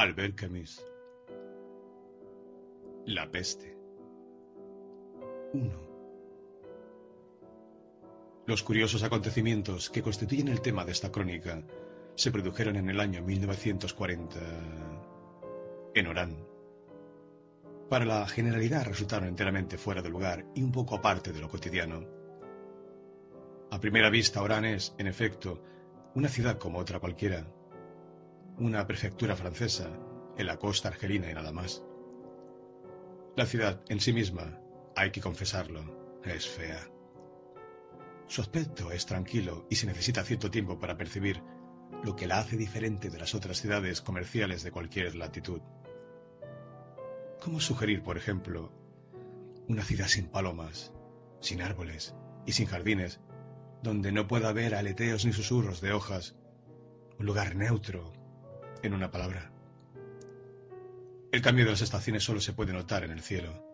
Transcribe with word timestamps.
Albert 0.00 0.34
Camus. 0.34 0.82
La 3.04 3.30
peste. 3.30 3.76
1. 5.52 5.70
Los 8.46 8.62
curiosos 8.62 9.02
acontecimientos 9.02 9.90
que 9.90 10.00
constituyen 10.00 10.48
el 10.48 10.62
tema 10.62 10.86
de 10.86 10.92
esta 10.92 11.12
crónica 11.12 11.62
se 12.14 12.32
produjeron 12.32 12.76
en 12.76 12.88
el 12.88 12.98
año 12.98 13.20
1940 13.20 14.40
en 15.94 16.06
Orán. 16.06 16.46
Para 17.90 18.06
la 18.06 18.26
generalidad 18.26 18.86
resultaron 18.86 19.28
enteramente 19.28 19.76
fuera 19.76 20.00
de 20.00 20.08
lugar 20.08 20.46
y 20.54 20.62
un 20.62 20.72
poco 20.72 20.94
aparte 20.96 21.30
de 21.30 21.40
lo 21.40 21.50
cotidiano. 21.50 22.06
A 23.70 23.78
primera 23.78 24.08
vista, 24.08 24.40
Orán 24.40 24.64
es, 24.64 24.94
en 24.96 25.08
efecto, 25.08 25.62
una 26.14 26.30
ciudad 26.30 26.56
como 26.56 26.78
otra 26.78 27.00
cualquiera, 27.00 27.46
una 28.60 28.86
prefectura 28.86 29.34
francesa 29.36 29.88
en 30.36 30.46
la 30.46 30.58
costa 30.58 30.88
argelina 30.88 31.30
y 31.30 31.34
nada 31.34 31.50
más. 31.50 31.82
La 33.34 33.46
ciudad 33.46 33.82
en 33.88 34.00
sí 34.00 34.12
misma, 34.12 34.60
hay 34.94 35.10
que 35.10 35.22
confesarlo, 35.22 36.20
es 36.22 36.46
fea. 36.46 36.86
Su 38.26 38.42
aspecto 38.42 38.92
es 38.92 39.06
tranquilo 39.06 39.66
y 39.70 39.76
se 39.76 39.86
necesita 39.86 40.24
cierto 40.24 40.50
tiempo 40.50 40.78
para 40.78 40.98
percibir 40.98 41.42
lo 42.04 42.14
que 42.14 42.26
la 42.26 42.38
hace 42.38 42.58
diferente 42.58 43.08
de 43.08 43.18
las 43.18 43.34
otras 43.34 43.58
ciudades 43.58 44.02
comerciales 44.02 44.62
de 44.62 44.72
cualquier 44.72 45.14
latitud. 45.16 45.62
¿Cómo 47.40 47.60
sugerir, 47.60 48.02
por 48.02 48.18
ejemplo, 48.18 48.74
una 49.68 49.82
ciudad 49.84 50.06
sin 50.06 50.26
palomas, 50.26 50.92
sin 51.40 51.62
árboles 51.62 52.14
y 52.44 52.52
sin 52.52 52.66
jardines, 52.66 53.20
donde 53.82 54.12
no 54.12 54.28
pueda 54.28 54.50
haber 54.50 54.74
aleteos 54.74 55.24
ni 55.24 55.32
susurros 55.32 55.80
de 55.80 55.92
hojas, 55.92 56.36
un 57.18 57.24
lugar 57.24 57.56
neutro, 57.56 58.19
en 58.82 58.94
una 58.94 59.10
palabra? 59.10 59.52
El 61.32 61.42
cambio 61.42 61.64
de 61.64 61.72
las 61.72 61.82
estaciones 61.82 62.24
solo 62.24 62.40
se 62.40 62.52
puede 62.52 62.72
notar 62.72 63.04
en 63.04 63.12
el 63.12 63.20
cielo. 63.20 63.64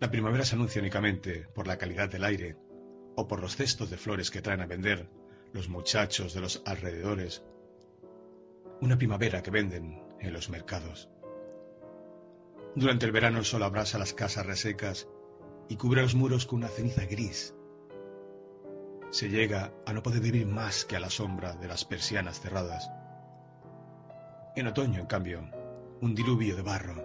La 0.00 0.10
primavera 0.10 0.44
se 0.44 0.56
anuncia 0.56 0.80
únicamente 0.80 1.46
por 1.54 1.66
la 1.66 1.78
calidad 1.78 2.08
del 2.08 2.24
aire 2.24 2.56
o 3.16 3.28
por 3.28 3.40
los 3.40 3.56
cestos 3.56 3.90
de 3.90 3.96
flores 3.96 4.30
que 4.30 4.42
traen 4.42 4.60
a 4.60 4.66
vender 4.66 5.08
los 5.52 5.68
muchachos 5.68 6.34
de 6.34 6.40
los 6.40 6.62
alrededores. 6.66 7.44
Una 8.80 8.98
primavera 8.98 9.42
que 9.42 9.52
venden 9.52 10.02
en 10.18 10.32
los 10.32 10.50
mercados. 10.50 11.08
Durante 12.74 13.06
el 13.06 13.12
verano 13.12 13.38
el 13.38 13.44
sol 13.44 13.62
abrasa 13.62 13.98
las 13.98 14.14
casas 14.14 14.44
resecas 14.44 15.08
y 15.68 15.76
cubre 15.76 16.02
los 16.02 16.16
muros 16.16 16.46
con 16.46 16.58
una 16.58 16.68
ceniza 16.68 17.06
gris. 17.06 17.54
Se 19.10 19.28
llega 19.28 19.72
a 19.86 19.92
no 19.92 20.02
poder 20.02 20.20
vivir 20.20 20.46
más 20.46 20.84
que 20.84 20.96
a 20.96 21.00
la 21.00 21.10
sombra 21.10 21.54
de 21.54 21.68
las 21.68 21.84
persianas 21.84 22.40
cerradas. 22.40 22.90
En 24.56 24.68
otoño, 24.68 25.00
en 25.00 25.06
cambio, 25.06 25.50
un 26.00 26.14
diluvio 26.14 26.54
de 26.54 26.62
barro. 26.62 27.02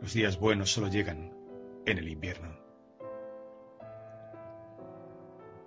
Los 0.00 0.14
días 0.14 0.40
buenos 0.40 0.72
solo 0.72 0.88
llegan 0.88 1.36
en 1.84 1.98
el 1.98 2.08
invierno. 2.08 2.56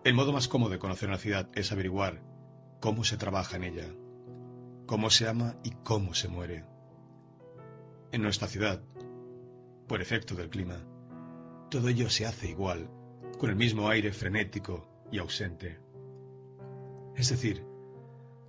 El 0.03 0.15
modo 0.15 0.33
más 0.33 0.47
cómodo 0.47 0.71
de 0.71 0.79
conocer 0.79 1.07
una 1.07 1.19
ciudad 1.19 1.47
es 1.53 1.71
averiguar 1.71 2.23
cómo 2.79 3.03
se 3.03 3.15
trabaja 3.15 3.57
en 3.57 3.63
ella, 3.63 3.85
cómo 4.87 5.11
se 5.11 5.27
ama 5.27 5.55
y 5.63 5.69
cómo 5.83 6.15
se 6.15 6.29
muere. 6.29 6.65
En 8.11 8.23
nuestra 8.23 8.47
ciudad, 8.47 8.81
por 9.87 10.01
efecto 10.01 10.33
del 10.33 10.49
clima, 10.49 10.83
todo 11.69 11.89
ello 11.89 12.09
se 12.09 12.25
hace 12.25 12.49
igual, 12.49 12.89
con 13.37 13.51
el 13.51 13.55
mismo 13.55 13.87
aire 13.87 14.11
frenético 14.11 15.05
y 15.11 15.19
ausente. 15.19 15.79
Es 17.15 17.29
decir, 17.29 17.68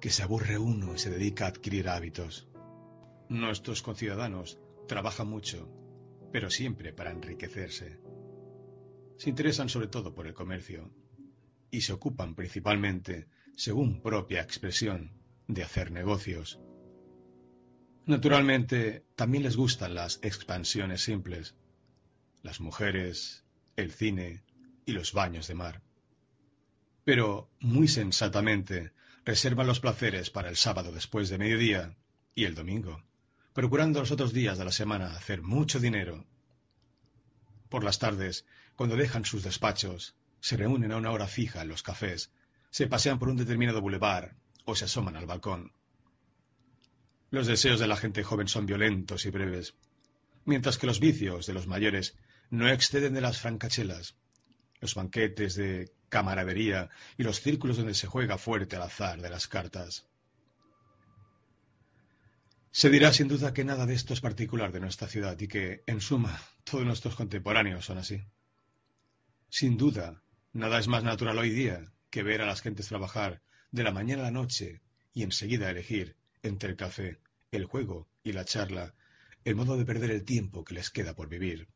que 0.00 0.10
se 0.10 0.22
aburre 0.22 0.58
uno 0.58 0.94
y 0.94 0.98
se 0.98 1.10
dedica 1.10 1.44
a 1.44 1.48
adquirir 1.48 1.88
hábitos. 1.88 2.48
Nuestros 3.28 3.82
conciudadanos 3.82 4.58
trabajan 4.88 5.28
mucho, 5.28 5.68
pero 6.32 6.50
siempre 6.50 6.92
para 6.92 7.10
enriquecerse. 7.10 8.00
Se 9.18 9.30
interesan 9.30 9.68
sobre 9.68 9.88
todo 9.88 10.14
por 10.14 10.26
el 10.26 10.34
comercio, 10.34 10.90
y 11.70 11.82
se 11.82 11.92
ocupan 11.92 12.34
principalmente, 12.34 13.28
según 13.56 14.00
propia 14.00 14.40
expresión, 14.40 15.12
de 15.46 15.62
hacer 15.62 15.92
negocios. 15.92 16.60
Naturalmente, 18.06 19.04
también 19.14 19.44
les 19.44 19.56
gustan 19.56 19.94
las 19.94 20.18
expansiones 20.22 21.02
simples, 21.02 21.54
las 22.42 22.60
mujeres, 22.60 23.44
el 23.76 23.92
cine 23.92 24.42
y 24.86 24.92
los 24.92 25.12
baños 25.12 25.46
de 25.46 25.54
mar. 25.54 25.82
Pero, 27.04 27.50
muy 27.60 27.86
sensatamente, 27.86 28.92
reservan 29.24 29.66
los 29.66 29.80
placeres 29.80 30.30
para 30.30 30.48
el 30.48 30.56
sábado 30.56 30.92
después 30.92 31.28
de 31.28 31.38
mediodía 31.38 31.96
y 32.34 32.44
el 32.44 32.54
domingo, 32.54 33.02
procurando 33.52 34.00
los 34.00 34.10
otros 34.10 34.32
días 34.32 34.58
de 34.58 34.64
la 34.64 34.72
semana 34.72 35.16
hacer 35.16 35.42
mucho 35.42 35.80
dinero. 35.80 36.24
Por 37.68 37.84
las 37.84 37.98
tardes, 37.98 38.46
cuando 38.76 38.96
dejan 38.96 39.24
sus 39.24 39.42
despachos, 39.42 40.14
se 40.40 40.56
reúnen 40.56 40.92
a 40.92 40.96
una 40.96 41.10
hora 41.10 41.26
fija 41.26 41.62
en 41.62 41.68
los 41.68 41.82
cafés, 41.82 42.32
se 42.70 42.86
pasean 42.86 43.18
por 43.18 43.28
un 43.28 43.36
determinado 43.36 43.80
bulevar 43.80 44.36
o 44.64 44.74
se 44.74 44.86
asoman 44.86 45.16
al 45.16 45.26
balcón. 45.26 45.72
Los 47.30 47.46
deseos 47.46 47.78
de 47.78 47.86
la 47.86 47.96
gente 47.96 48.24
joven 48.24 48.48
son 48.48 48.66
violentos 48.66 49.26
y 49.26 49.30
breves, 49.30 49.74
mientras 50.44 50.78
que 50.78 50.86
los 50.86 50.98
vicios 50.98 51.46
de 51.46 51.52
los 51.52 51.66
mayores 51.66 52.16
no 52.48 52.68
exceden 52.68 53.14
de 53.14 53.20
las 53.20 53.38
francachelas, 53.38 54.16
los 54.80 54.94
banquetes 54.94 55.54
de 55.54 55.92
camaradería 56.08 56.90
y 57.16 57.22
los 57.22 57.40
círculos 57.40 57.76
donde 57.76 57.94
se 57.94 58.06
juega 58.06 58.38
fuerte 58.38 58.76
al 58.76 58.82
azar 58.82 59.20
de 59.20 59.30
las 59.30 59.46
cartas. 59.46 60.08
Se 62.72 62.88
dirá 62.88 63.12
sin 63.12 63.28
duda 63.28 63.52
que 63.52 63.64
nada 63.64 63.86
de 63.86 63.94
esto 63.94 64.14
es 64.14 64.20
particular 64.20 64.72
de 64.72 64.80
nuestra 64.80 65.08
ciudad 65.08 65.38
y 65.40 65.48
que, 65.48 65.82
en 65.86 66.00
suma, 66.00 66.40
todos 66.64 66.84
nuestros 66.84 67.16
contemporáneos 67.16 67.84
son 67.84 67.98
así. 67.98 68.22
Sin 69.48 69.76
duda, 69.76 70.22
Nada 70.52 70.80
es 70.80 70.88
más 70.88 71.04
natural 71.04 71.38
hoy 71.38 71.50
día 71.50 71.92
que 72.10 72.24
ver 72.24 72.42
a 72.42 72.46
las 72.46 72.60
gentes 72.60 72.88
trabajar 72.88 73.40
de 73.70 73.84
la 73.84 73.92
mañana 73.92 74.22
a 74.22 74.24
la 74.24 74.30
noche 74.32 74.80
y 75.12 75.22
enseguida 75.22 75.70
elegir 75.70 76.16
entre 76.42 76.70
el 76.70 76.76
café, 76.76 77.20
el 77.52 77.66
juego 77.66 78.08
y 78.24 78.32
la 78.32 78.44
charla 78.44 78.96
el 79.44 79.54
modo 79.54 79.76
de 79.76 79.84
perder 79.84 80.10
el 80.10 80.24
tiempo 80.24 80.64
que 80.64 80.74
les 80.74 80.90
queda 80.90 81.14
por 81.14 81.28
vivir. 81.28 81.68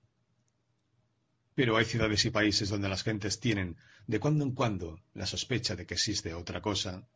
Pero 1.55 1.77
hay 1.77 1.85
ciudades 1.85 2.25
y 2.25 2.31
países 2.31 2.69
donde 2.69 2.89
las 2.89 3.05
gentes 3.05 3.41
tienen 3.41 3.77
de 4.07 4.21
cuando 4.21 4.45
en 4.45 4.53
cuando 4.53 5.01
la 5.15 5.27
sospecha 5.27 5.77
de 5.77 5.87
que 5.87 5.95
existe 5.95 6.35
otra 6.35 6.61
cosa. 6.61 7.07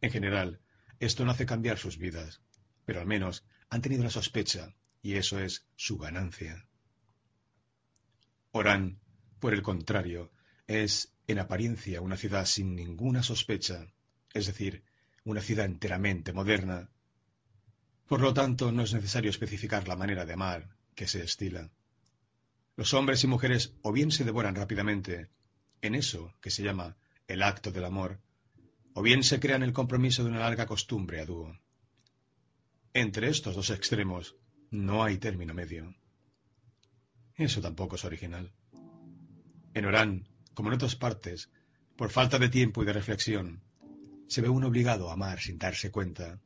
En 0.00 0.10
general, 0.10 0.60
esto 1.00 1.24
no 1.24 1.32
hace 1.32 1.46
cambiar 1.46 1.78
sus 1.78 1.98
vidas, 1.98 2.40
pero 2.84 3.00
al 3.00 3.06
menos 3.06 3.44
han 3.68 3.82
tenido 3.82 4.04
la 4.04 4.10
sospecha, 4.10 4.74
y 5.02 5.14
eso 5.14 5.38
es 5.38 5.66
su 5.76 5.98
ganancia. 5.98 6.66
Orán, 8.52 9.00
por 9.38 9.54
el 9.54 9.62
contrario, 9.62 10.32
es, 10.66 11.12
en 11.26 11.38
apariencia, 11.38 12.00
una 12.00 12.16
ciudad 12.16 12.46
sin 12.46 12.74
ninguna 12.74 13.22
sospecha, 13.22 13.86
es 14.32 14.46
decir, 14.46 14.84
una 15.24 15.40
ciudad 15.40 15.66
enteramente 15.66 16.32
moderna. 16.32 16.90
Por 18.06 18.20
lo 18.20 18.32
tanto, 18.32 18.72
no 18.72 18.82
es 18.82 18.94
necesario 18.94 19.30
especificar 19.30 19.86
la 19.86 19.96
manera 19.96 20.24
de 20.24 20.32
amar 20.32 20.76
que 20.94 21.06
se 21.06 21.22
estila. 21.22 21.70
Los 22.78 22.94
hombres 22.94 23.24
y 23.24 23.26
mujeres 23.26 23.74
o 23.82 23.90
bien 23.90 24.12
se 24.12 24.22
devoran 24.22 24.54
rápidamente 24.54 25.28
en 25.82 25.96
eso 25.96 26.32
que 26.40 26.48
se 26.48 26.62
llama 26.62 26.96
el 27.26 27.42
acto 27.42 27.72
del 27.72 27.84
amor, 27.84 28.20
o 28.94 29.02
bien 29.02 29.24
se 29.24 29.40
crean 29.40 29.64
el 29.64 29.72
compromiso 29.72 30.22
de 30.22 30.30
una 30.30 30.38
larga 30.38 30.66
costumbre 30.66 31.20
a 31.20 31.26
dúo. 31.26 31.58
Entre 32.94 33.30
estos 33.30 33.56
dos 33.56 33.70
extremos 33.70 34.36
no 34.70 35.02
hay 35.02 35.18
término 35.18 35.54
medio. 35.54 35.92
Eso 37.34 37.60
tampoco 37.60 37.96
es 37.96 38.04
original. 38.04 38.52
En 39.74 39.84
Orán, 39.84 40.28
como 40.54 40.68
en 40.68 40.76
otras 40.76 40.94
partes, 40.94 41.50
por 41.96 42.10
falta 42.10 42.38
de 42.38 42.48
tiempo 42.48 42.84
y 42.84 42.86
de 42.86 42.92
reflexión, 42.92 43.60
se 44.28 44.40
ve 44.40 44.48
uno 44.48 44.68
obligado 44.68 45.10
a 45.10 45.14
amar 45.14 45.40
sin 45.40 45.58
darse 45.58 45.90
cuenta. 45.90 46.40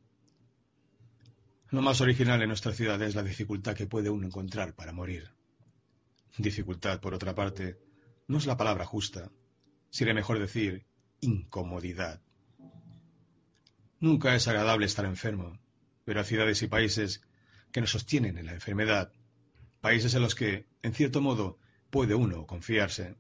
Lo 1.68 1.82
más 1.82 2.00
original 2.00 2.40
en 2.40 2.48
nuestra 2.48 2.72
ciudad 2.72 3.02
es 3.02 3.14
la 3.14 3.22
dificultad 3.22 3.76
que 3.76 3.86
puede 3.86 4.08
uno 4.08 4.26
encontrar 4.26 4.74
para 4.74 4.94
morir. 4.94 5.30
Dificultad, 6.38 7.00
por 7.00 7.14
otra 7.14 7.34
parte, 7.34 7.78
no 8.26 8.38
es 8.38 8.46
la 8.46 8.56
palabra 8.56 8.86
justa, 8.86 9.30
sería 9.90 10.14
mejor 10.14 10.38
decir 10.38 10.86
incomodidad. 11.20 12.20
Nunca 14.00 14.34
es 14.34 14.48
agradable 14.48 14.86
estar 14.86 15.04
enfermo, 15.04 15.60
pero 16.04 16.20
hay 16.20 16.26
ciudades 16.26 16.62
y 16.62 16.66
países 16.68 17.22
que 17.70 17.80
nos 17.80 17.90
sostienen 17.90 18.38
en 18.38 18.46
la 18.46 18.54
enfermedad, 18.54 19.12
países 19.80 20.14
en 20.14 20.22
los 20.22 20.34
que, 20.34 20.66
en 20.82 20.94
cierto 20.94 21.20
modo, 21.20 21.58
puede 21.90 22.14
uno 22.14 22.46
confiarse. 22.46 23.16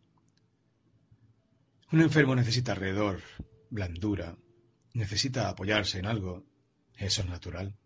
Un 1.92 2.00
enfermo 2.00 2.34
necesita 2.34 2.72
alrededor, 2.72 3.20
blandura, 3.68 4.36
necesita 4.94 5.48
apoyarse 5.48 5.98
en 5.98 6.06
algo. 6.06 6.44
Eso 6.96 7.22
es 7.22 7.28
natural. 7.28 7.76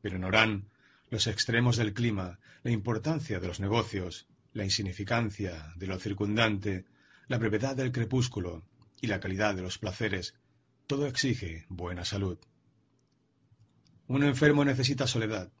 Pero 0.00 0.16
en 0.16 0.24
Orán, 0.24 0.70
los 1.10 1.26
extremos 1.26 1.76
del 1.76 1.92
clima, 1.92 2.38
la 2.62 2.70
importancia 2.70 3.40
de 3.40 3.48
los 3.48 3.60
negocios, 3.60 4.28
la 4.58 4.64
insignificancia 4.64 5.72
de 5.76 5.86
lo 5.86 6.00
circundante, 6.00 6.84
la 7.28 7.38
brevedad 7.38 7.76
del 7.76 7.92
crepúsculo 7.92 8.64
y 9.00 9.06
la 9.06 9.20
calidad 9.20 9.54
de 9.54 9.62
los 9.62 9.78
placeres, 9.78 10.34
todo 10.88 11.06
exige 11.06 11.64
buena 11.68 12.04
salud. 12.04 12.38
Un 14.08 14.24
enfermo 14.24 14.64
necesita 14.64 15.06
soledad. 15.06 15.52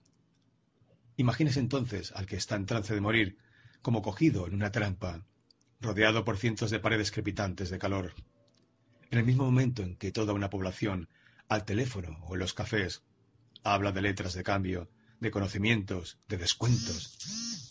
Imagínese 1.16 1.60
entonces 1.60 2.10
al 2.10 2.26
que 2.26 2.34
está 2.34 2.56
en 2.56 2.66
trance 2.66 2.92
de 2.92 3.00
morir, 3.00 3.38
como 3.82 4.02
cogido 4.02 4.48
en 4.48 4.54
una 4.54 4.72
trampa, 4.72 5.24
rodeado 5.80 6.24
por 6.24 6.36
cientos 6.36 6.72
de 6.72 6.80
paredes 6.80 7.12
crepitantes 7.12 7.70
de 7.70 7.78
calor. 7.78 8.14
En 9.12 9.18
el 9.20 9.24
mismo 9.24 9.44
momento 9.44 9.84
en 9.84 9.94
que 9.94 10.10
toda 10.10 10.32
una 10.32 10.50
población, 10.50 11.08
al 11.48 11.64
teléfono 11.64 12.18
o 12.26 12.34
en 12.34 12.40
los 12.40 12.52
cafés, 12.52 13.04
habla 13.62 13.92
de 13.92 14.02
letras 14.02 14.34
de 14.34 14.42
cambio, 14.42 14.90
de 15.20 15.30
conocimientos, 15.30 16.18
de 16.26 16.36
descuentos. 16.36 17.67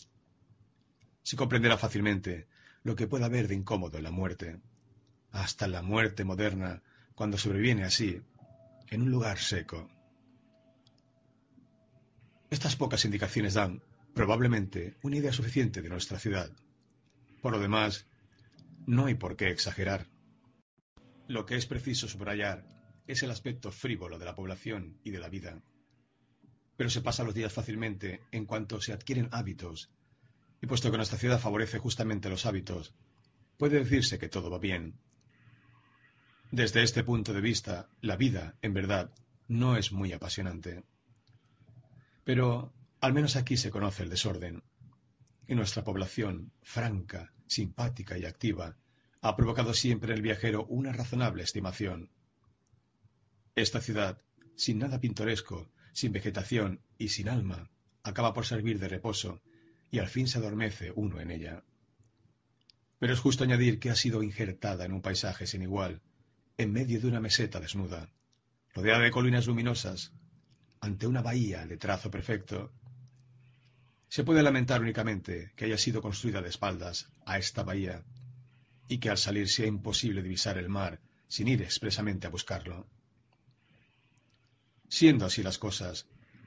Se 1.28 1.36
comprenderá 1.36 1.76
fácilmente 1.76 2.48
lo 2.84 2.96
que 2.96 3.06
puede 3.06 3.26
haber 3.26 3.48
de 3.48 3.54
incómodo 3.54 3.98
en 3.98 4.04
la 4.04 4.10
muerte, 4.10 4.62
hasta 5.30 5.68
la 5.68 5.82
muerte 5.82 6.24
moderna, 6.24 6.82
cuando 7.14 7.36
sobreviene 7.36 7.84
así, 7.84 8.22
en 8.88 9.02
un 9.02 9.10
lugar 9.10 9.36
seco. 9.36 9.90
Estas 12.48 12.76
pocas 12.76 13.04
indicaciones 13.04 13.52
dan, 13.52 13.82
probablemente, 14.14 14.96
una 15.02 15.18
idea 15.18 15.30
suficiente 15.30 15.82
de 15.82 15.90
nuestra 15.90 16.18
ciudad. 16.18 16.50
Por 17.42 17.52
lo 17.52 17.60
demás, 17.60 18.06
no 18.86 19.04
hay 19.04 19.14
por 19.14 19.36
qué 19.36 19.50
exagerar. 19.50 20.06
Lo 21.26 21.44
que 21.44 21.56
es 21.56 21.66
preciso 21.66 22.08
subrayar 22.08 22.64
es 23.06 23.22
el 23.22 23.30
aspecto 23.30 23.70
frívolo 23.70 24.18
de 24.18 24.24
la 24.24 24.34
población 24.34 24.98
y 25.04 25.10
de 25.10 25.18
la 25.18 25.28
vida. 25.28 25.62
Pero 26.78 26.88
se 26.88 27.02
pasa 27.02 27.22
los 27.22 27.34
días 27.34 27.52
fácilmente 27.52 28.22
en 28.32 28.46
cuanto 28.46 28.80
se 28.80 28.94
adquieren 28.94 29.28
hábitos, 29.30 29.90
y 30.60 30.66
puesto 30.66 30.90
que 30.90 30.96
nuestra 30.96 31.18
ciudad 31.18 31.40
favorece 31.40 31.78
justamente 31.78 32.28
los 32.28 32.46
hábitos, 32.46 32.94
puede 33.56 33.78
decirse 33.78 34.18
que 34.18 34.28
todo 34.28 34.50
va 34.50 34.58
bien. 34.58 34.98
Desde 36.50 36.82
este 36.82 37.04
punto 37.04 37.32
de 37.32 37.40
vista, 37.40 37.88
la 38.00 38.16
vida, 38.16 38.56
en 38.62 38.72
verdad, 38.72 39.12
no 39.48 39.76
es 39.76 39.92
muy 39.92 40.12
apasionante. 40.12 40.84
Pero 42.24 42.72
al 43.00 43.12
menos 43.12 43.36
aquí 43.36 43.56
se 43.56 43.70
conoce 43.70 44.02
el 44.02 44.10
desorden. 44.10 44.62
Y 45.46 45.54
nuestra 45.54 45.84
población, 45.84 46.52
franca, 46.62 47.32
simpática 47.46 48.18
y 48.18 48.24
activa, 48.24 48.76
ha 49.20 49.36
provocado 49.36 49.74
siempre 49.74 50.12
en 50.12 50.18
el 50.18 50.22
viajero 50.22 50.64
una 50.66 50.92
razonable 50.92 51.42
estimación. 51.42 52.10
Esta 53.54 53.80
ciudad, 53.80 54.22
sin 54.56 54.78
nada 54.78 55.00
pintoresco, 55.00 55.70
sin 55.92 56.12
vegetación 56.12 56.80
y 56.96 57.08
sin 57.08 57.28
alma, 57.28 57.70
acaba 58.02 58.32
por 58.32 58.46
servir 58.46 58.78
de 58.78 58.88
reposo, 58.88 59.42
y 59.90 59.98
al 59.98 60.08
fin 60.08 60.28
se 60.28 60.38
adormece 60.38 60.92
uno 60.94 61.20
en 61.20 61.30
ella. 61.30 61.64
Pero 62.98 63.14
es 63.14 63.20
justo 63.20 63.44
añadir 63.44 63.78
que 63.78 63.90
ha 63.90 63.94
sido 63.94 64.22
injertada 64.22 64.84
en 64.84 64.92
un 64.92 65.02
paisaje 65.02 65.46
sin 65.46 65.62
igual, 65.62 66.00
en 66.56 66.72
medio 66.72 67.00
de 67.00 67.06
una 67.06 67.20
meseta 67.20 67.60
desnuda, 67.60 68.10
rodeada 68.74 69.04
de 69.04 69.10
colinas 69.10 69.46
luminosas, 69.46 70.12
ante 70.80 71.06
una 71.06 71.22
bahía 71.22 71.66
de 71.66 71.76
trazo 71.76 72.10
perfecto. 72.10 72.72
Se 74.08 74.24
puede 74.24 74.42
lamentar 74.42 74.80
únicamente 74.80 75.52
que 75.54 75.66
haya 75.66 75.78
sido 75.78 76.02
construida 76.02 76.42
de 76.42 76.48
espaldas 76.48 77.10
a 77.24 77.38
esta 77.38 77.62
bahía 77.62 78.04
y 78.88 78.98
que 78.98 79.10
al 79.10 79.18
salir 79.18 79.48
sea 79.48 79.66
imposible 79.66 80.22
divisar 80.22 80.58
el 80.58 80.68
mar 80.68 81.00
sin 81.28 81.48
ir 81.48 81.62
expresamente 81.62 82.26
a 82.26 82.30
buscarlo. 82.30 82.86
Siendo 84.88 85.26
así 85.26 85.42
las 85.42 85.58
cosas, 85.58 86.06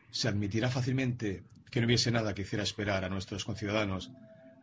se 0.09 0.27
admitirá 0.27 0.69
fácilmente 0.69 1.43
que 1.71 1.79
no 1.79 1.87
hubiese 1.87 2.11
nada 2.11 2.35
que 2.35 2.43
hiciera 2.43 2.63
esperar 2.63 3.05
a 3.05 3.09
nuestros 3.09 3.45
conciudadanos 3.45 4.11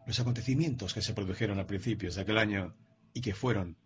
los 0.06 0.20
acontecimientos 0.20 0.94
que 0.94 1.02
se 1.02 1.14
produjeron 1.14 1.58
a 1.58 1.66
principios 1.66 2.14
de 2.14 2.22
aquel 2.22 2.38
año 2.38 2.74
y 3.12 3.20
que 3.20 3.34
fueron, 3.34 3.76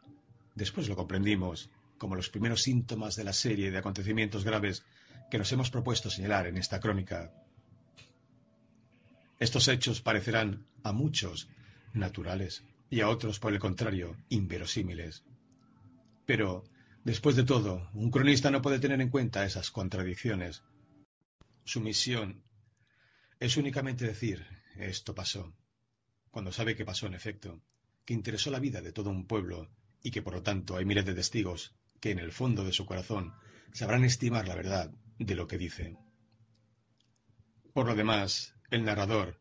después 0.54 0.88
lo 0.88 0.96
comprendimos, 0.96 1.70
como 1.98 2.16
los 2.16 2.30
primeros 2.30 2.62
síntomas 2.62 3.16
de 3.16 3.24
la 3.24 3.32
serie 3.32 3.70
de 3.70 3.78
acontecimientos 3.78 4.44
graves 4.44 4.84
que 5.30 5.38
nos 5.38 5.50
hemos 5.52 5.70
propuesto 5.70 6.10
señalar 6.10 6.46
en 6.48 6.58
esta 6.58 6.80
crónica. 6.80 7.32
Estos 9.38 9.68
hechos 9.68 10.00
parecerán 10.00 10.66
a 10.82 10.92
muchos 10.92 11.48
naturales 11.94 12.64
y 12.90 13.00
a 13.00 13.08
otros, 13.08 13.38
por 13.38 13.52
el 13.52 13.58
contrario, 13.58 14.16
inverosímiles. 14.28 15.24
Pero, 16.26 16.64
después 17.04 17.36
de 17.36 17.44
todo, 17.44 17.88
un 17.94 18.10
cronista 18.10 18.50
no 18.50 18.62
puede 18.62 18.78
tener 18.78 19.00
en 19.00 19.10
cuenta 19.10 19.44
esas 19.44 19.70
contradicciones. 19.70 20.62
Su 21.64 21.80
misión 21.80 22.42
es 23.42 23.56
únicamente 23.56 24.06
decir, 24.06 24.46
esto 24.76 25.16
pasó, 25.16 25.52
cuando 26.30 26.52
sabe 26.52 26.76
que 26.76 26.84
pasó 26.84 27.08
en 27.08 27.14
efecto, 27.14 27.60
que 28.04 28.14
interesó 28.14 28.52
la 28.52 28.60
vida 28.60 28.80
de 28.80 28.92
todo 28.92 29.10
un 29.10 29.26
pueblo 29.26 29.68
y 30.00 30.12
que 30.12 30.22
por 30.22 30.34
lo 30.34 30.44
tanto 30.44 30.76
hay 30.76 30.84
miles 30.84 31.04
de 31.06 31.14
testigos 31.14 31.74
que 31.98 32.12
en 32.12 32.20
el 32.20 32.30
fondo 32.30 32.62
de 32.64 32.72
su 32.72 32.86
corazón 32.86 33.34
sabrán 33.72 34.04
estimar 34.04 34.46
la 34.46 34.54
verdad 34.54 34.92
de 35.18 35.34
lo 35.34 35.48
que 35.48 35.58
dice. 35.58 35.96
Por 37.72 37.86
lo 37.86 37.96
demás, 37.96 38.54
el 38.70 38.84
narrador, 38.84 39.40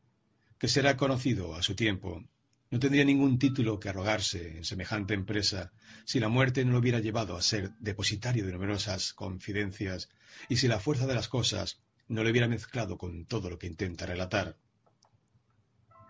que 0.58 0.68
será 0.68 0.98
conocido 0.98 1.54
a 1.54 1.62
su 1.62 1.76
tiempo, 1.76 2.24
no 2.72 2.80
tendría 2.80 3.06
ningún 3.06 3.38
título 3.38 3.80
que 3.80 3.90
arrogarse 3.90 4.58
en 4.58 4.64
semejante 4.64 5.14
empresa 5.14 5.74
si 6.06 6.20
la 6.20 6.28
muerte 6.28 6.66
no 6.66 6.72
lo 6.72 6.80
hubiera 6.80 7.02
llevado 7.02 7.38
a 7.38 7.42
ser 7.44 7.70
depositario 7.78 8.48
de 8.48 8.52
numerosas 8.52 9.14
confidencias 9.14 10.10
y 10.50 10.56
si 10.56 10.68
la 10.68 10.80
fuerza 10.80 11.06
de 11.06 11.14
las 11.14 11.28
cosas 11.28 11.84
no 12.12 12.24
le 12.24 12.32
hubiera 12.32 12.48
mezclado 12.48 12.98
con 12.98 13.26
todo 13.26 13.50
lo 13.50 13.58
que 13.58 13.68
intenta 13.68 14.06
relatar. 14.06 14.58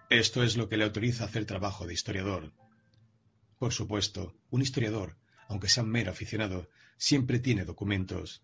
Esto 0.09 0.44
es 0.44 0.57
lo 0.57 0.68
que 0.68 0.75
le 0.75 0.83
autoriza 0.83 1.24
a 1.24 1.27
hacer 1.27 1.45
trabajo 1.45 1.86
de 1.86 1.94
historiador. 1.94 2.51
Por 3.59 3.71
supuesto, 3.71 4.36
un 4.50 4.63
historiador, 4.63 5.18
aunque 5.48 5.69
sea 5.69 5.83
un 5.83 5.92
mero 5.92 6.12
aficionado, 6.12 6.69
siempre 6.98 7.38
tiene 7.39 7.65
documentos, 7.65 8.44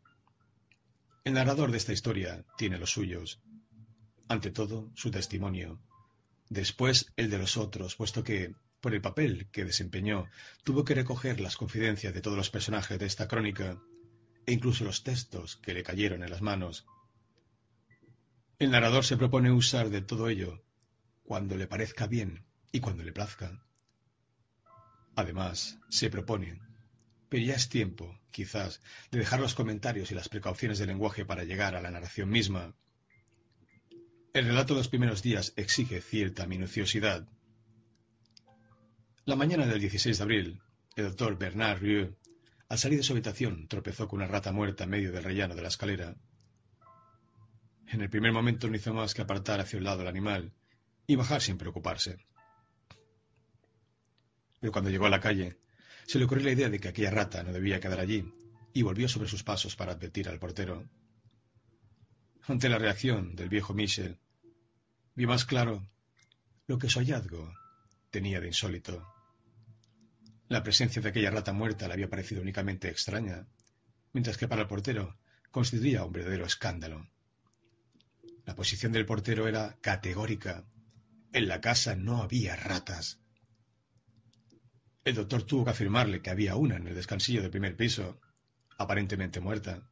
el 1.24 1.34
narrador 1.34 1.72
de 1.72 1.78
esta 1.78 1.94
historia 1.94 2.46
tiene 2.58 2.78
los 2.78 2.92
suyos. 2.92 3.42
Ante 4.30 4.52
todo, 4.52 4.92
su 4.96 5.10
testimonio. 5.10 5.82
Después, 6.48 7.12
el 7.18 7.30
de 7.32 7.40
los 7.40 7.58
otros, 7.58 7.96
puesto 7.96 8.24
que, 8.24 8.54
por 8.80 8.94
el 8.94 9.02
papel 9.02 9.50
que 9.52 9.66
desempeñó, 9.66 10.30
tuvo 10.64 10.86
que 10.86 10.96
recoger 10.96 11.42
las 11.42 11.58
confidencias 11.58 12.14
de 12.14 12.22
todos 12.22 12.38
los 12.38 12.52
personajes 12.52 13.00
de 13.00 13.08
esta 13.08 13.28
crónica, 13.28 13.82
e 14.46 14.54
incluso 14.54 14.86
los 14.86 15.04
textos 15.04 15.58
que 15.58 15.74
le 15.74 15.84
cayeron 15.84 16.24
en 16.24 16.30
las 16.30 16.42
manos. 16.42 16.86
El 18.60 18.72
narrador 18.72 19.06
se 19.06 19.18
propone 19.18 19.52
usar 19.52 19.90
de 19.90 20.02
todo 20.02 20.30
ello 20.30 20.64
cuando 21.24 21.56
le 21.56 21.68
parezca 21.68 22.08
bien 22.08 22.46
y 22.72 22.80
cuando 22.80 23.04
le 23.04 23.14
plazca. 23.14 23.64
Además, 25.16 25.80
se 25.90 26.10
propone 26.10 26.60
pero 27.30 27.44
ya 27.44 27.56
es 27.56 27.70
tiempo, 27.70 28.20
quizás, 28.32 28.82
de 29.12 29.20
dejar 29.20 29.40
los 29.40 29.56
comentarios 29.56 30.12
y 30.12 30.16
las 30.16 30.30
precauciones 30.30 30.80
del 30.80 30.88
lenguaje 30.90 31.26
para 31.26 31.44
llegar 31.44 31.76
a 31.76 31.82
la 31.82 31.92
narración 31.92 32.30
misma. 32.30 32.74
El 34.34 34.46
relato 34.46 34.74
de 34.74 34.80
los 34.80 34.88
primeros 34.88 35.22
días 35.24 35.54
exige 35.56 36.02
cierta 36.02 36.46
minuciosidad. 36.46 37.28
La 39.26 39.36
mañana 39.36 39.66
del 39.66 39.80
16 39.80 40.18
de 40.18 40.24
abril, 40.24 40.62
el 40.96 41.06
doctor 41.06 41.38
Bernard 41.38 41.82
Rieu, 41.82 42.16
al 42.70 42.78
salir 42.78 42.98
de 42.98 43.04
su 43.04 43.14
habitación, 43.14 43.68
tropezó 43.68 44.08
con 44.08 44.20
una 44.20 44.28
rata 44.28 44.52
muerta 44.52 44.86
en 44.86 44.92
medio 44.92 45.12
del 45.12 45.24
rellano 45.24 45.56
de 45.56 45.62
la 45.62 45.68
escalera. 45.70 46.16
En 47.90 48.02
el 48.02 48.10
primer 48.10 48.34
momento 48.34 48.70
no 48.70 48.76
hizo 48.76 48.94
más 48.94 49.14
que 49.14 49.22
apartar 49.22 49.62
hacia 49.62 49.80
un 49.80 49.86
lado 49.86 50.02
el 50.02 50.08
animal 50.08 50.54
y 51.06 51.16
bajar 51.16 51.42
sin 51.42 51.58
preocuparse. 51.58 52.18
Pero 54.60 54.74
cuando 54.74 54.90
llegó 54.90 55.06
a 55.06 55.10
la 55.10 55.22
calle, 55.22 55.58
se 56.06 56.20
le 56.20 56.26
ocurrió 56.26 56.46
la 56.46 56.52
idea 56.52 56.70
de 56.70 56.80
que 56.80 56.90
aquella 56.90 57.12
rata 57.12 57.44
no 57.44 57.54
debía 57.54 57.80
quedar 57.80 58.00
allí, 58.00 58.30
y 58.74 58.82
volvió 58.82 59.08
sobre 59.08 59.30
sus 59.30 59.44
pasos 59.44 59.76
para 59.76 59.94
advertir 59.94 60.28
al 60.28 60.40
portero. 60.40 60.88
Ante 62.44 62.70
la 62.70 62.78
reacción 62.78 63.36
del 63.36 63.50
viejo 63.50 63.74
Michel, 63.74 64.20
vio 65.16 65.28
más 65.28 65.46
claro 65.46 65.90
lo 66.68 66.78
que 66.78 66.90
su 66.90 67.00
hallazgo 67.00 67.54
tenía 68.10 68.40
de 68.42 68.48
insólito. 68.48 69.06
La 70.50 70.64
presencia 70.64 71.02
de 71.02 71.10
aquella 71.10 71.32
rata 71.32 71.54
muerta 71.54 71.88
le 71.88 71.94
había 71.94 72.10
parecido 72.10 72.42
únicamente 72.42 72.90
extraña, 72.90 73.48
mientras 74.14 74.38
que 74.38 74.48
para 74.48 74.64
el 74.64 74.68
portero 74.68 75.18
constituía 75.52 76.04
un 76.04 76.12
verdadero 76.12 76.46
escándalo. 76.46 77.10
La 78.48 78.56
posición 78.56 78.94
del 78.94 79.06
portero 79.06 79.46
era 79.46 79.78
categórica. 79.82 80.64
En 81.34 81.50
la 81.50 81.60
casa 81.60 81.98
no 81.98 82.22
había 82.24 82.56
ratas. 82.56 83.20
El 85.04 85.16
doctor 85.16 85.44
tuvo 85.44 85.66
que 85.66 85.72
afirmarle 85.72 86.22
que 86.22 86.30
había 86.30 86.56
una 86.56 86.78
en 86.78 86.88
el 86.88 86.96
descansillo 86.96 87.42
del 87.42 87.52
primer 87.52 87.76
piso, 87.76 88.22
aparentemente 88.78 89.42
muerta. 89.42 89.92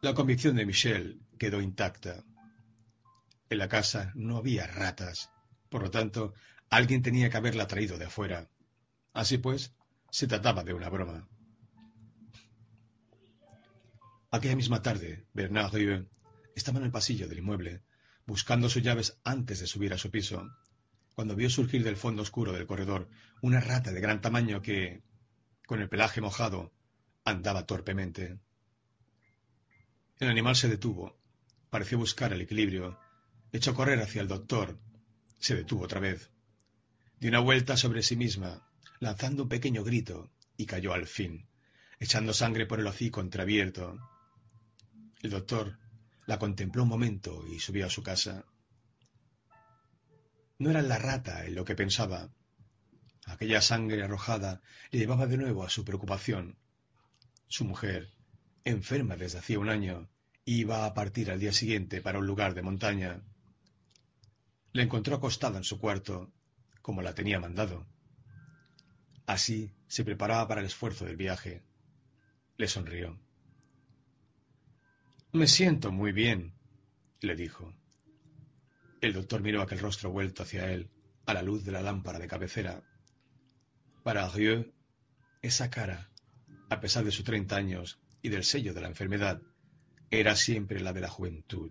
La 0.00 0.14
convicción 0.14 0.56
de 0.56 0.64
Michel 0.64 1.20
quedó 1.38 1.60
intacta. 1.60 2.24
En 3.50 3.58
la 3.58 3.68
casa 3.68 4.10
no 4.14 4.38
había 4.38 4.66
ratas. 4.66 5.30
Por 5.68 5.82
lo 5.82 5.90
tanto, 5.90 6.32
alguien 6.70 7.02
tenía 7.02 7.28
que 7.28 7.36
haberla 7.36 7.66
traído 7.66 7.98
de 7.98 8.06
afuera. 8.06 8.48
Así 9.12 9.36
pues, 9.36 9.74
se 10.10 10.26
trataba 10.26 10.64
de 10.64 10.72
una 10.72 10.88
broma. 10.88 11.28
Aquella 14.30 14.56
misma 14.56 14.80
tarde, 14.80 15.26
Bernard 15.34 15.74
Rieu 15.74 16.08
estaba 16.56 16.80
en 16.80 16.86
el 16.86 16.90
pasillo 16.90 17.28
del 17.28 17.38
inmueble, 17.38 17.82
buscando 18.26 18.68
sus 18.68 18.82
llaves 18.82 19.20
antes 19.22 19.60
de 19.60 19.68
subir 19.68 19.92
a 19.92 19.98
su 19.98 20.10
piso 20.10 20.50
cuando 21.16 21.34
vio 21.34 21.48
surgir 21.48 21.82
del 21.82 21.96
fondo 21.96 22.20
oscuro 22.20 22.52
del 22.52 22.66
corredor 22.66 23.08
una 23.40 23.58
rata 23.58 23.90
de 23.90 24.02
gran 24.02 24.20
tamaño 24.20 24.60
que, 24.60 25.02
con 25.66 25.80
el 25.80 25.88
pelaje 25.88 26.20
mojado, 26.20 26.74
andaba 27.24 27.64
torpemente. 27.64 28.38
El 30.18 30.28
animal 30.28 30.56
se 30.56 30.68
detuvo, 30.68 31.18
pareció 31.70 31.96
buscar 31.96 32.34
el 32.34 32.42
equilibrio, 32.42 33.00
echó 33.50 33.70
a 33.70 33.74
correr 33.74 33.98
hacia 34.02 34.20
el 34.20 34.28
doctor, 34.28 34.78
se 35.38 35.54
detuvo 35.54 35.84
otra 35.84 36.00
vez, 36.00 36.30
dio 37.18 37.30
una 37.30 37.40
vuelta 37.40 37.78
sobre 37.78 38.02
sí 38.02 38.14
misma, 38.14 38.68
lanzando 39.00 39.44
un 39.44 39.48
pequeño 39.48 39.84
grito, 39.84 40.30
y 40.58 40.66
cayó 40.66 40.92
al 40.92 41.06
fin, 41.06 41.48
echando 41.98 42.34
sangre 42.34 42.66
por 42.66 42.78
el 42.78 42.86
hocico 42.86 43.22
entreabierto. 43.22 43.98
El 45.22 45.30
doctor 45.30 45.78
la 46.26 46.38
contempló 46.38 46.82
un 46.82 46.88
momento 46.88 47.44
y 47.46 47.60
subió 47.60 47.86
a 47.86 47.90
su 47.90 48.02
casa. 48.02 48.44
No 50.58 50.70
era 50.70 50.82
la 50.82 50.98
rata 50.98 51.46
en 51.46 51.54
lo 51.54 51.64
que 51.64 51.76
pensaba. 51.76 52.30
Aquella 53.24 53.60
sangre 53.60 54.02
arrojada 54.02 54.60
le 54.90 54.98
llevaba 54.98 55.26
de 55.26 55.36
nuevo 55.36 55.64
a 55.64 55.70
su 55.70 55.84
preocupación. 55.84 56.58
Su 57.48 57.64
mujer, 57.64 58.10
enferma 58.64 59.16
desde 59.16 59.38
hacía 59.38 59.58
un 59.58 59.68
año, 59.68 60.08
iba 60.44 60.84
a 60.84 60.94
partir 60.94 61.30
al 61.30 61.40
día 61.40 61.52
siguiente 61.52 62.02
para 62.02 62.18
un 62.18 62.26
lugar 62.26 62.54
de 62.54 62.62
montaña. 62.62 63.22
Le 64.72 64.82
encontró 64.82 65.16
acostada 65.16 65.58
en 65.58 65.64
su 65.64 65.78
cuarto, 65.78 66.32
como 66.82 67.02
la 67.02 67.14
tenía 67.14 67.40
mandado. 67.40 67.86
Así 69.26 69.72
se 69.86 70.04
preparaba 70.04 70.46
para 70.48 70.60
el 70.60 70.66
esfuerzo 70.66 71.04
del 71.04 71.16
viaje. 71.16 71.62
Le 72.56 72.68
sonrió. 72.68 73.18
Me 75.36 75.46
siento 75.46 75.92
muy 75.92 76.12
bien, 76.12 76.54
le 77.20 77.36
dijo. 77.36 77.74
El 79.02 79.12
doctor 79.12 79.42
miró 79.42 79.60
aquel 79.60 79.80
rostro 79.80 80.10
vuelto 80.10 80.42
hacia 80.44 80.72
él, 80.72 80.88
a 81.26 81.34
la 81.34 81.42
luz 81.42 81.62
de 81.62 81.72
la 81.72 81.82
lámpara 81.82 82.18
de 82.18 82.26
cabecera. 82.26 82.82
Para 84.02 84.26
Rieu, 84.30 84.72
esa 85.42 85.68
cara, 85.68 86.10
a 86.70 86.80
pesar 86.80 87.04
de 87.04 87.10
sus 87.10 87.26
treinta 87.26 87.56
años 87.56 88.00
y 88.22 88.30
del 88.30 88.44
sello 88.44 88.72
de 88.72 88.80
la 88.80 88.88
enfermedad, 88.88 89.42
era 90.10 90.34
siempre 90.36 90.80
la 90.80 90.94
de 90.94 91.02
la 91.02 91.10
juventud, 91.10 91.70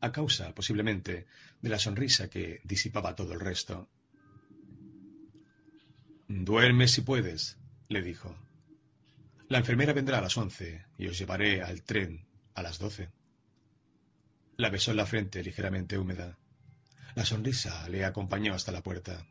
a 0.00 0.12
causa, 0.12 0.54
posiblemente, 0.54 1.26
de 1.60 1.68
la 1.68 1.80
sonrisa 1.80 2.30
que 2.30 2.60
disipaba 2.62 3.16
todo 3.16 3.32
el 3.32 3.40
resto. 3.40 3.90
Duerme 6.28 6.86
si 6.86 7.00
puedes, 7.00 7.58
le 7.88 8.02
dijo. 8.02 8.36
La 9.48 9.58
enfermera 9.58 9.92
vendrá 9.92 10.18
a 10.18 10.22
las 10.22 10.38
once 10.38 10.86
y 10.96 11.08
os 11.08 11.18
llevaré 11.18 11.60
al 11.60 11.82
tren 11.82 12.30
a 12.54 12.62
las 12.62 12.78
doce. 12.78 13.10
La 14.56 14.70
besó 14.70 14.90
en 14.90 14.98
la 14.98 15.06
frente 15.06 15.42
ligeramente 15.42 15.98
húmeda. 15.98 16.38
La 17.14 17.24
sonrisa 17.24 17.88
le 17.88 18.04
acompañó 18.04 18.54
hasta 18.54 18.72
la 18.72 18.82
puerta. 18.82 19.26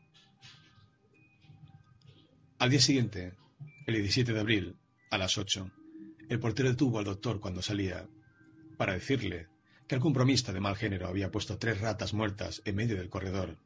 Al 2.58 2.70
día 2.70 2.80
siguiente, 2.80 3.34
el 3.86 3.94
17 3.94 4.32
de 4.32 4.40
abril, 4.40 4.76
a 5.10 5.18
las 5.18 5.36
ocho, 5.36 5.70
el 6.28 6.38
portero 6.38 6.68
detuvo 6.68 6.98
al 6.98 7.04
doctor 7.04 7.40
cuando 7.40 7.60
salía, 7.60 8.06
para 8.76 8.94
decirle 8.94 9.48
que 9.86 9.96
algún 9.96 10.12
bromista 10.12 10.52
de 10.52 10.60
mal 10.60 10.76
género 10.76 11.08
había 11.08 11.30
puesto 11.30 11.58
tres 11.58 11.80
ratas 11.80 12.14
muertas 12.14 12.62
en 12.64 12.76
medio 12.76 12.96
del 12.96 13.10
corredor. 13.10 13.58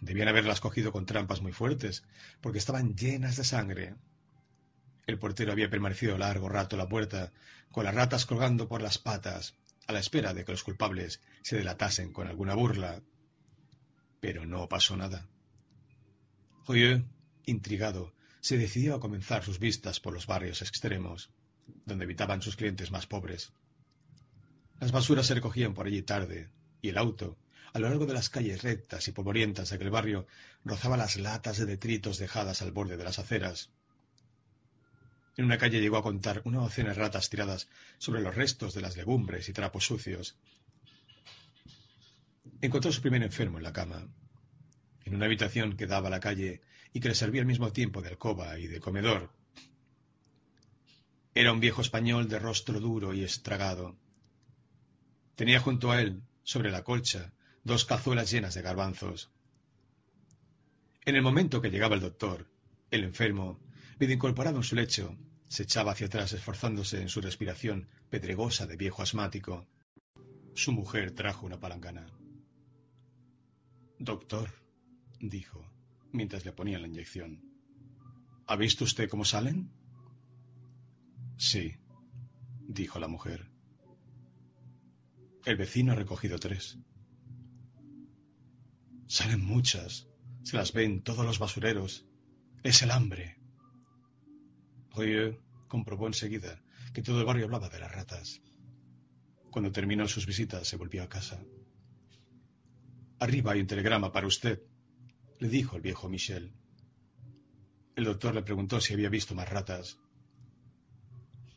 Debían 0.00 0.28
haberlas 0.28 0.60
cogido 0.60 0.92
con 0.92 1.04
trampas 1.06 1.42
muy 1.42 1.52
fuertes, 1.52 2.04
porque 2.40 2.58
estaban 2.58 2.96
llenas 2.96 3.36
de 3.36 3.44
sangre. 3.44 3.96
El 5.10 5.18
portero 5.18 5.50
había 5.50 5.68
permanecido 5.68 6.16
largo 6.16 6.48
rato 6.48 6.76
a 6.76 6.78
la 6.78 6.88
puerta, 6.88 7.32
con 7.72 7.84
las 7.84 7.96
ratas 7.96 8.26
colgando 8.26 8.68
por 8.68 8.80
las 8.80 8.98
patas, 8.98 9.56
a 9.88 9.92
la 9.92 9.98
espera 9.98 10.34
de 10.34 10.44
que 10.44 10.52
los 10.52 10.62
culpables 10.62 11.20
se 11.42 11.56
delatasen 11.56 12.12
con 12.12 12.28
alguna 12.28 12.54
burla. 12.54 13.02
Pero 14.20 14.46
no 14.46 14.68
pasó 14.68 14.96
nada. 14.96 15.28
Joyeux, 16.64 17.04
intrigado, 17.44 18.14
se 18.40 18.56
decidió 18.56 18.94
a 18.94 19.00
comenzar 19.00 19.42
sus 19.42 19.58
vistas 19.58 19.98
por 19.98 20.14
los 20.14 20.28
barrios 20.28 20.62
extremos, 20.62 21.32
donde 21.84 22.04
habitaban 22.04 22.40
sus 22.40 22.54
clientes 22.54 22.92
más 22.92 23.08
pobres. 23.08 23.52
Las 24.78 24.92
basuras 24.92 25.26
se 25.26 25.34
recogían 25.34 25.74
por 25.74 25.88
allí 25.88 26.02
tarde, 26.02 26.50
y 26.80 26.90
el 26.90 26.98
auto, 26.98 27.36
a 27.72 27.80
lo 27.80 27.88
largo 27.88 28.06
de 28.06 28.14
las 28.14 28.30
calles 28.30 28.62
rectas 28.62 29.08
y 29.08 29.12
polvorientas 29.12 29.70
de 29.70 29.74
aquel 29.74 29.90
barrio, 29.90 30.28
rozaba 30.64 30.96
las 30.96 31.16
latas 31.16 31.58
de 31.58 31.66
detritos 31.66 32.18
dejadas 32.18 32.62
al 32.62 32.70
borde 32.70 32.96
de 32.96 33.02
las 33.02 33.18
aceras. 33.18 33.72
En 35.40 35.46
una 35.46 35.56
calle 35.56 35.80
llegó 35.80 35.96
a 35.96 36.02
contar 36.02 36.42
una 36.44 36.58
docena 36.58 36.90
de 36.90 36.96
ratas 36.96 37.30
tiradas 37.30 37.66
sobre 37.96 38.20
los 38.20 38.34
restos 38.34 38.74
de 38.74 38.82
las 38.82 38.98
legumbres 38.98 39.48
y 39.48 39.54
trapos 39.54 39.86
sucios. 39.86 40.36
Encontró 42.60 42.90
a 42.90 42.92
su 42.92 43.00
primer 43.00 43.22
enfermo 43.22 43.56
en 43.56 43.64
la 43.64 43.72
cama. 43.72 44.06
En 45.02 45.14
una 45.14 45.24
habitación 45.24 45.78
que 45.78 45.86
daba 45.86 46.08
a 46.08 46.10
la 46.10 46.20
calle 46.20 46.60
y 46.92 47.00
que 47.00 47.08
le 47.08 47.14
servía 47.14 47.40
al 47.40 47.46
mismo 47.46 47.72
tiempo 47.72 48.02
de 48.02 48.10
alcoba 48.10 48.58
y 48.58 48.66
de 48.66 48.80
comedor. 48.80 49.32
Era 51.34 51.52
un 51.54 51.60
viejo 51.60 51.80
español 51.80 52.28
de 52.28 52.38
rostro 52.38 52.78
duro 52.78 53.14
y 53.14 53.24
estragado. 53.24 53.96
Tenía 55.36 55.58
junto 55.58 55.90
a 55.90 56.02
él, 56.02 56.22
sobre 56.42 56.70
la 56.70 56.84
colcha, 56.84 57.32
dos 57.64 57.86
cazuelas 57.86 58.30
llenas 58.30 58.52
de 58.52 58.60
garbanzos. 58.60 59.30
En 61.06 61.16
el 61.16 61.22
momento 61.22 61.62
que 61.62 61.70
llegaba 61.70 61.94
el 61.94 62.02
doctor, 62.02 62.46
el 62.90 63.04
enfermo, 63.04 63.58
medio 63.98 64.14
incorporado 64.14 64.58
en 64.58 64.64
su 64.64 64.76
lecho, 64.76 65.16
se 65.50 65.64
echaba 65.64 65.90
hacia 65.90 66.06
atrás 66.06 66.32
esforzándose 66.32 67.02
en 67.02 67.08
su 67.08 67.20
respiración 67.20 67.88
pedregosa 68.08 68.68
de 68.68 68.76
viejo 68.76 69.02
asmático. 69.02 69.66
Su 70.54 70.70
mujer 70.70 71.10
trajo 71.10 71.44
una 71.44 71.58
palangana. 71.58 72.06
Doctor, 73.98 74.52
dijo, 75.18 75.68
mientras 76.12 76.44
le 76.44 76.52
ponían 76.52 76.82
la 76.82 76.88
inyección. 76.88 77.42
¿Ha 78.46 78.54
visto 78.54 78.84
usted 78.84 79.08
cómo 79.08 79.24
salen? 79.24 79.72
Sí, 81.36 81.74
dijo 82.68 83.00
la 83.00 83.08
mujer. 83.08 83.50
El 85.44 85.56
vecino 85.56 85.92
ha 85.92 85.96
recogido 85.96 86.38
tres. 86.38 86.78
Salen 89.08 89.44
muchas. 89.44 90.06
Se 90.44 90.56
las 90.56 90.72
ven 90.72 91.02
todos 91.02 91.26
los 91.26 91.40
basureros. 91.40 92.06
Es 92.62 92.82
el 92.82 92.92
hambre. 92.92 93.39
Rieu 94.94 95.38
comprobó 95.68 96.06
enseguida 96.06 96.62
que 96.92 97.02
todo 97.02 97.20
el 97.20 97.26
barrio 97.26 97.44
hablaba 97.44 97.68
de 97.68 97.78
las 97.78 97.92
ratas. 97.92 98.42
Cuando 99.50 99.72
terminó 99.72 100.06
sus 100.08 100.26
visitas 100.26 100.66
se 100.66 100.76
volvió 100.76 101.02
a 101.02 101.08
casa. 101.08 101.42
Arriba 103.18 103.52
hay 103.52 103.60
un 103.60 103.66
telegrama 103.66 104.12
para 104.12 104.26
usted, 104.26 104.62
le 105.38 105.48
dijo 105.48 105.76
el 105.76 105.82
viejo 105.82 106.08
Michel. 106.08 106.52
El 107.96 108.04
doctor 108.04 108.34
le 108.34 108.42
preguntó 108.42 108.80
si 108.80 108.94
había 108.94 109.08
visto 109.08 109.34
más 109.34 109.48
ratas. 109.48 109.98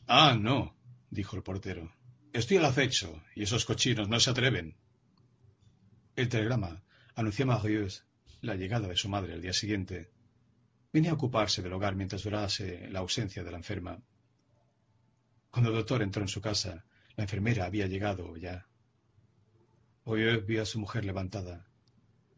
Ah, 0.08 0.36
no, 0.40 0.76
dijo 1.10 1.36
el 1.36 1.44
portero. 1.44 1.94
Estoy 2.34 2.58
al 2.58 2.66
acecho 2.66 3.24
y 3.36 3.44
esos 3.44 3.66
cochinos 3.66 4.10
no 4.10 4.20
se 4.20 4.32
atreven. 4.32 4.76
El 6.16 6.30
telegrama 6.30 6.84
anunciaba 7.16 7.56
a 7.56 7.62
Rieux 7.62 8.06
la 8.42 8.56
llegada 8.56 8.88
de 8.88 8.98
su 8.98 9.08
madre 9.08 9.34
el 9.34 9.42
día 9.42 9.54
siguiente. 9.54 10.12
Venía 10.94 11.10
a 11.10 11.16
ocuparse 11.16 11.64
del 11.64 11.74
hogar 11.74 11.96
mientras 11.96 12.22
durase 12.22 12.88
la 12.90 13.00
ausencia 13.00 13.44
de 13.44 13.50
la 13.50 13.58
enferma. 13.58 14.00
Cuando 15.50 15.72
el 15.72 15.76
doctor 15.76 16.04
entró 16.04 16.22
en 16.22 16.28
su 16.28 16.40
casa, 16.40 16.86
la 17.16 17.24
enfermera 17.24 17.66
había 17.66 17.88
llegado 17.88 18.38
ya. 18.38 18.68
Hoy 20.04 20.40
vio 20.42 20.62
a 20.62 20.66
su 20.66 20.80
mujer 20.80 21.04
levantada, 21.04 21.68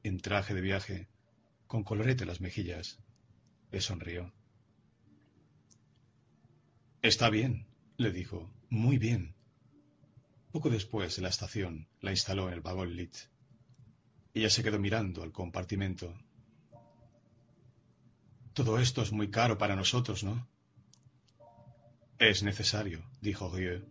en 0.04 0.20
traje 0.22 0.54
de 0.54 0.62
viaje, 0.62 1.10
con 1.68 1.84
colorete 1.84 2.24
en 2.24 2.30
las 2.30 2.40
mejillas. 2.40 3.00
Le 3.72 3.82
sonrió. 3.82 4.34
Está 7.02 7.30
bien, 7.30 7.68
le 7.98 8.12
dijo, 8.12 8.50
muy 8.70 8.98
bien. 8.98 9.36
Poco 10.52 10.70
después, 10.70 11.18
en 11.18 11.24
la 11.24 11.30
estación, 11.30 11.90
la 12.00 12.12
instaló 12.12 12.48
en 12.48 12.54
el 12.54 12.62
vagón 12.62 12.96
Lit. 12.96 13.18
Ella 14.34 14.50
se 14.50 14.64
quedó 14.64 14.80
mirando 14.80 15.24
al 15.24 15.34
compartimento. 15.34 16.18
Todo 18.56 18.80
esto 18.80 19.02
es 19.02 19.12
muy 19.12 19.30
caro 19.30 19.58
para 19.58 19.76
nosotros, 19.76 20.24
¿no? 20.24 20.48
Es 22.18 22.42
necesario, 22.42 23.04
dijo 23.20 23.54
Rieu. 23.54 23.84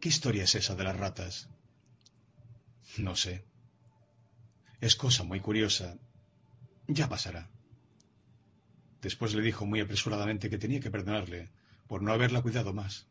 ¿Qué 0.00 0.08
historia 0.08 0.42
es 0.42 0.56
esa 0.56 0.74
de 0.74 0.82
las 0.82 0.96
ratas? 0.96 1.48
No 2.98 3.14
sé. 3.14 3.44
Es 4.80 4.96
cosa 4.96 5.22
muy 5.22 5.38
curiosa. 5.38 5.96
Ya 6.88 7.08
pasará. 7.08 7.48
Después 9.00 9.32
le 9.32 9.42
dijo 9.42 9.64
muy 9.64 9.78
apresuradamente 9.78 10.50
que 10.50 10.58
tenía 10.58 10.80
que 10.80 10.90
perdonarle 10.90 11.52
por 11.86 12.02
no 12.02 12.12
haberla 12.12 12.42
cuidado 12.42 12.72
más. 12.72 13.06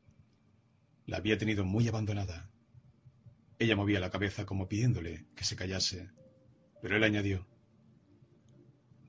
La 1.06 1.16
había 1.16 1.38
tenido 1.38 1.64
muy 1.64 1.88
abandonada. 1.88 2.50
Ella 3.58 3.78
movía 3.78 4.02
la 4.02 4.12
cabeza 4.12 4.46
como 4.46 4.68
pidiéndole 4.68 5.28
que 5.34 5.46
se 5.46 5.56
callase, 5.56 6.12
pero 6.82 6.98
él 6.98 7.04
añadió, 7.06 7.48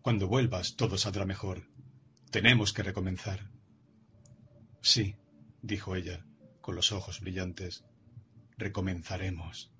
Cuando 0.04 0.28
vuelvas 0.28 0.76
todo 0.76 0.98
saldrá 0.98 1.24
mejor. 1.24 1.66
Tenemos 2.30 2.74
que 2.74 2.82
recomenzar. 2.82 3.48
Sí, 4.82 5.16
dijo 5.62 5.96
ella, 5.96 6.26
con 6.60 6.74
los 6.74 6.92
ojos 6.92 7.20
brillantes, 7.20 7.86
recomenzaremos. 8.58 9.72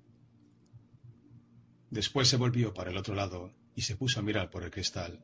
Después 1.91 2.27
se 2.27 2.39
volvió 2.39 2.73
para 2.73 2.91
el 2.91 2.97
otro 2.97 3.15
lado 3.15 3.53
y 3.77 3.83
se 3.83 3.97
puso 3.97 4.19
a 4.19 4.23
mirar 4.23 4.49
por 4.49 4.65
el 4.65 4.71
cristal. 4.71 5.23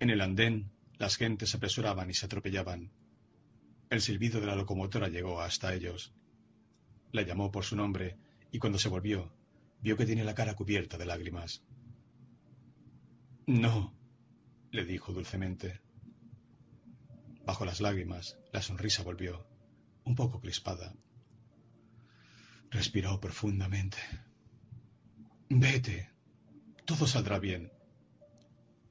En 0.00 0.10
el 0.10 0.22
andén 0.22 0.72
las 0.98 1.16
gentes 1.16 1.50
se 1.50 1.58
apresuraban 1.58 2.10
y 2.10 2.14
se 2.14 2.26
atropellaban. 2.26 2.90
El 3.90 4.00
silbido 4.00 4.40
de 4.40 4.48
la 4.48 4.56
locomotora 4.56 5.06
llegó 5.06 5.40
hasta 5.40 5.72
ellos. 5.72 6.12
La 7.12 7.22
llamó 7.22 7.52
por 7.52 7.62
su 7.62 7.76
nombre 7.76 8.16
y 8.50 8.58
cuando 8.58 8.80
se 8.80 8.88
volvió, 8.88 9.32
vio 9.82 9.96
que 9.96 10.04
tenía 10.04 10.24
la 10.24 10.34
cara 10.34 10.56
cubierta 10.56 10.98
de 10.98 11.06
lágrimas. 11.06 11.62
No, 13.46 13.94
le 14.70 14.86
dijo 14.86 15.12
dulcemente. 15.12 15.80
Bajo 17.44 17.66
las 17.66 17.82
lágrimas, 17.82 18.38
la 18.52 18.62
sonrisa 18.62 19.02
volvió, 19.02 19.46
un 20.04 20.14
poco 20.14 20.40
crispada. 20.40 20.94
Respiró 22.70 23.20
profundamente. 23.20 23.98
Vete, 25.50 26.10
todo 26.86 27.06
saldrá 27.06 27.38
bien. 27.38 27.70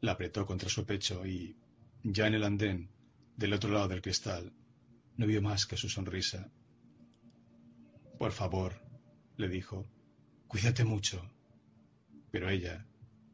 La 0.02 0.12
apretó 0.12 0.46
contra 0.46 0.70
su 0.70 0.86
pecho 0.86 1.26
y, 1.26 1.58
ya 2.04 2.28
en 2.28 2.36
el 2.36 2.44
andén, 2.44 2.92
del 3.36 3.54
otro 3.54 3.72
lado 3.72 3.88
del 3.88 4.04
cristal, 4.04 4.54
no 5.18 5.26
vio 5.26 5.42
más 5.42 5.66
que 5.66 5.78
su 5.78 5.90
sonrisa. 5.90 6.52
Por 8.20 8.32
favor, 8.32 8.80
le 9.36 9.50
dijo, 9.50 9.88
cuídate 10.48 10.84
mucho. 10.86 11.28
Pero 12.30 12.50
ella 12.50 12.86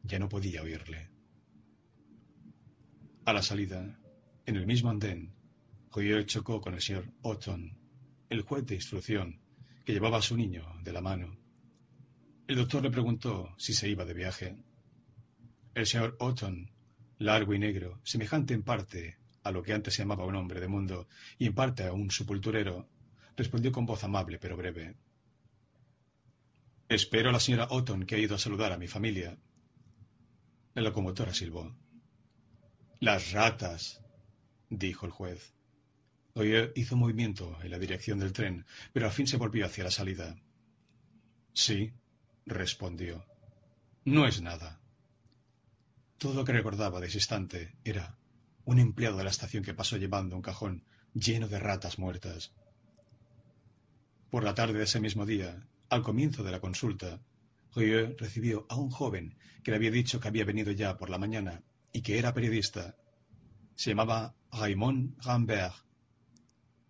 ya 0.04 0.20
no 0.20 0.30
podía 0.30 0.64
oírle. 0.64 1.10
A 3.26 3.34
la 3.34 3.42
salida, 3.42 4.00
en 4.46 4.56
el 4.56 4.66
mismo 4.66 4.90
andén, 4.90 5.34
Joyer 5.92 6.26
chocó 6.26 6.62
con 6.62 6.74
el 6.74 6.82
señor 6.82 7.12
Otton, 7.22 7.78
el 8.30 8.42
juez 8.42 8.66
de 8.66 8.76
instrucción, 8.76 9.40
que 9.86 9.94
llevaba 9.94 10.18
a 10.18 10.22
su 10.22 10.36
niño 10.36 10.66
de 10.84 10.94
la 10.94 11.02
mano. 11.02 11.38
El 12.48 12.56
doctor 12.56 12.84
le 12.84 12.92
preguntó 12.92 13.54
si 13.58 13.74
se 13.74 13.90
iba 13.90 14.06
de 14.06 14.14
viaje. 14.14 14.64
El 15.76 15.86
señor 15.86 16.16
Otton, 16.20 16.72
largo 17.18 17.54
y 17.54 17.60
negro, 17.60 18.00
semejante 18.04 18.54
en 18.54 18.64
parte 18.64 19.18
a 19.44 19.52
lo 19.52 19.64
que 19.64 19.74
antes 19.74 19.94
se 19.94 20.02
llamaba 20.04 20.26
un 20.26 20.36
hombre 20.36 20.60
de 20.60 20.68
mundo 20.68 21.08
y 21.38 21.46
en 21.46 21.54
parte 21.54 21.84
a 21.84 21.94
un 21.94 22.12
sepulturero, 22.12 22.90
respondió 23.36 23.72
con 23.72 23.86
voz 23.86 24.04
amable 24.04 24.38
pero 24.40 24.58
breve. 24.58 24.96
Espero 26.88 27.30
a 27.30 27.34
la 27.34 27.40
señora 27.40 27.68
Otton 27.70 28.06
que 28.06 28.16
ha 28.16 28.20
ido 28.20 28.36
a 28.36 28.40
saludar 28.40 28.72
a 28.72 28.78
mi 28.78 28.88
familia. 28.88 29.38
La 30.80 30.86
locomotora 30.86 31.34
silbó. 31.34 31.76
Las 33.02 33.34
ratas, 33.34 34.00
dijo 34.70 35.06
el 35.06 35.12
juez. 35.12 35.54
Hizo 36.74 36.96
movimiento 36.96 37.58
en 37.62 37.72
la 37.72 37.80
dirección 37.80 38.18
del 38.18 38.32
tren, 38.32 38.66
pero 38.94 39.08
al 39.08 39.12
fin 39.12 39.28
se 39.28 39.36
volvió 39.36 39.66
hacia 39.66 39.84
la 39.84 39.92
salida. 39.92 40.38
Sí, 41.52 41.92
respondió. 42.46 43.26
No 44.06 44.26
es 44.26 44.42
nada. 44.42 44.80
Todo 46.18 46.34
lo 46.36 46.46
que 46.46 46.54
recordaba 46.54 47.02
de 47.02 47.08
ese 47.08 47.18
instante 47.18 47.76
era 47.84 48.18
un 48.64 48.80
empleado 48.80 49.18
de 49.18 49.26
la 49.26 49.32
estación 49.32 49.66
que 49.66 49.74
pasó 49.74 49.98
llevando 49.98 50.38
un 50.38 50.42
cajón 50.42 50.86
lleno 51.14 51.50
de 51.50 51.60
ratas 51.60 52.00
muertas. 52.00 52.54
Por 54.30 54.46
la 54.46 54.56
tarde 54.56 54.78
de 54.78 54.86
ese 54.86 55.02
mismo 55.02 55.26
día, 55.26 55.62
al 55.90 56.04
comienzo 56.04 56.42
de 56.42 56.52
la 56.52 56.62
consulta, 56.62 57.20
Rieu 57.76 58.16
recibió 58.18 58.66
a 58.70 58.76
un 58.76 58.90
joven 58.90 59.36
que 59.64 59.72
le 59.72 59.78
había 59.78 59.92
dicho 59.92 60.20
que 60.20 60.28
había 60.28 60.46
venido 60.46 60.72
ya 60.72 60.98
por 60.98 61.10
la 61.10 61.18
mañana 61.18 61.64
y 61.92 62.02
que 62.02 62.18
era 62.18 62.34
periodista. 62.34 62.96
Se 63.76 63.92
llamaba 63.92 64.36
Raymond 64.52 65.22
Rambert. 65.24 65.76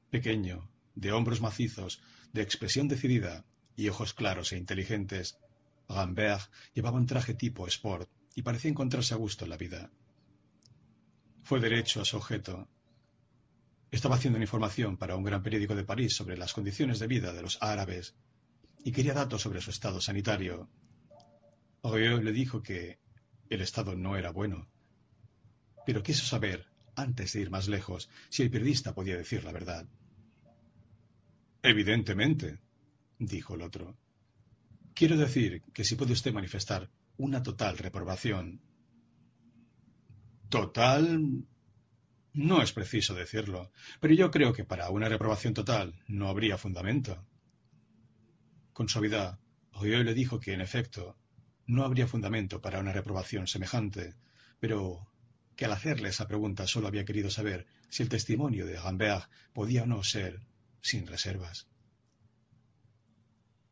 Pequeño, 0.10 0.70
de 0.96 1.12
hombros 1.12 1.42
macizos, 1.42 2.02
de 2.34 2.42
expresión 2.42 2.88
decidida 2.88 3.46
y 3.76 3.90
ojos 3.90 4.14
claros 4.14 4.52
e 4.52 4.58
inteligentes, 4.58 5.38
Rambert 5.88 6.52
llevaba 6.74 6.98
un 6.98 7.06
traje 7.06 7.34
tipo 7.34 7.68
sport 7.68 8.10
y 8.36 8.42
parecía 8.42 8.72
encontrarse 8.72 9.14
a 9.14 9.18
gusto 9.18 9.46
en 9.46 9.50
la 9.50 9.58
vida. 9.58 9.92
Fue 11.44 11.60
derecho 11.60 12.02
a 12.02 12.06
su 12.06 12.18
objeto. 12.18 12.68
Estaba 13.92 14.16
haciendo 14.16 14.38
una 14.38 14.46
información 14.46 14.98
para 14.98 15.16
un 15.16 15.24
gran 15.24 15.42
periódico 15.42 15.76
de 15.76 15.84
París 15.84 16.16
sobre 16.16 16.38
las 16.38 16.54
condiciones 16.54 17.00
de 17.00 17.08
vida 17.08 17.34
de 17.34 17.42
los 17.42 17.58
árabes 17.62 18.14
y 18.84 18.92
quería 18.92 19.14
datos 19.14 19.42
sobre 19.42 19.62
su 19.62 19.72
estado 19.72 20.02
sanitario. 20.02 20.70
Oriol 21.82 22.24
le 22.24 22.32
dijo 22.32 22.62
que 22.62 23.00
el 23.50 23.62
estado 23.62 23.96
no 23.96 24.18
era 24.18 24.32
bueno, 24.32 24.68
pero 25.86 26.04
quiso 26.04 26.26
saber, 26.26 26.68
antes 26.96 27.34
de 27.34 27.42
ir 27.42 27.50
más 27.50 27.68
lejos, 27.68 28.10
si 28.30 28.44
el 28.44 28.52
periodista 28.52 28.94
podía 28.94 29.18
decir 29.18 29.44
la 29.44 29.52
verdad. 29.52 29.88
Evidentemente, 31.64 32.60
dijo 33.18 33.56
el 33.56 33.62
otro. 33.62 33.98
Quiero 34.94 35.18
decir 35.18 35.64
que 35.74 35.84
si 35.84 35.96
puede 35.96 36.14
usted 36.14 36.34
manifestar 36.34 36.90
una 37.18 37.44
total 37.44 37.78
reprobación 37.78 38.62
Total. 40.50 41.46
No 42.34 42.62
es 42.62 42.74
preciso 42.74 43.14
decirlo, 43.14 43.72
pero 44.00 44.14
yo 44.14 44.32
creo 44.32 44.52
que 44.54 44.66
para 44.66 44.90
una 44.90 45.10
reprobación 45.10 45.54
total 45.54 45.94
no 46.08 46.28
habría 46.28 46.58
fundamento. 46.58 47.24
Con 48.80 48.88
suavidad, 48.88 49.38
Oyó 49.74 50.02
le 50.02 50.14
dijo 50.14 50.40
que, 50.40 50.54
en 50.54 50.62
efecto, 50.62 51.18
no 51.66 51.84
habría 51.84 52.08
fundamento 52.08 52.62
para 52.62 52.80
una 52.80 52.94
reprobación 52.94 53.46
semejante, 53.46 54.16
pero 54.62 55.06
que 55.58 55.66
al 55.66 55.74
hacerle 55.74 56.08
esa 56.08 56.30
pregunta 56.30 56.66
solo 56.66 56.88
había 56.88 57.04
querido 57.04 57.30
saber 57.30 57.68
si 57.90 58.04
el 58.04 58.08
testimonio 58.08 58.66
de 58.66 58.80
Rambert 58.80 59.30
podía 59.52 59.84
o 59.84 59.86
no 59.86 60.02
ser 60.02 60.40
sin 60.80 61.08
reservas. 61.08 61.68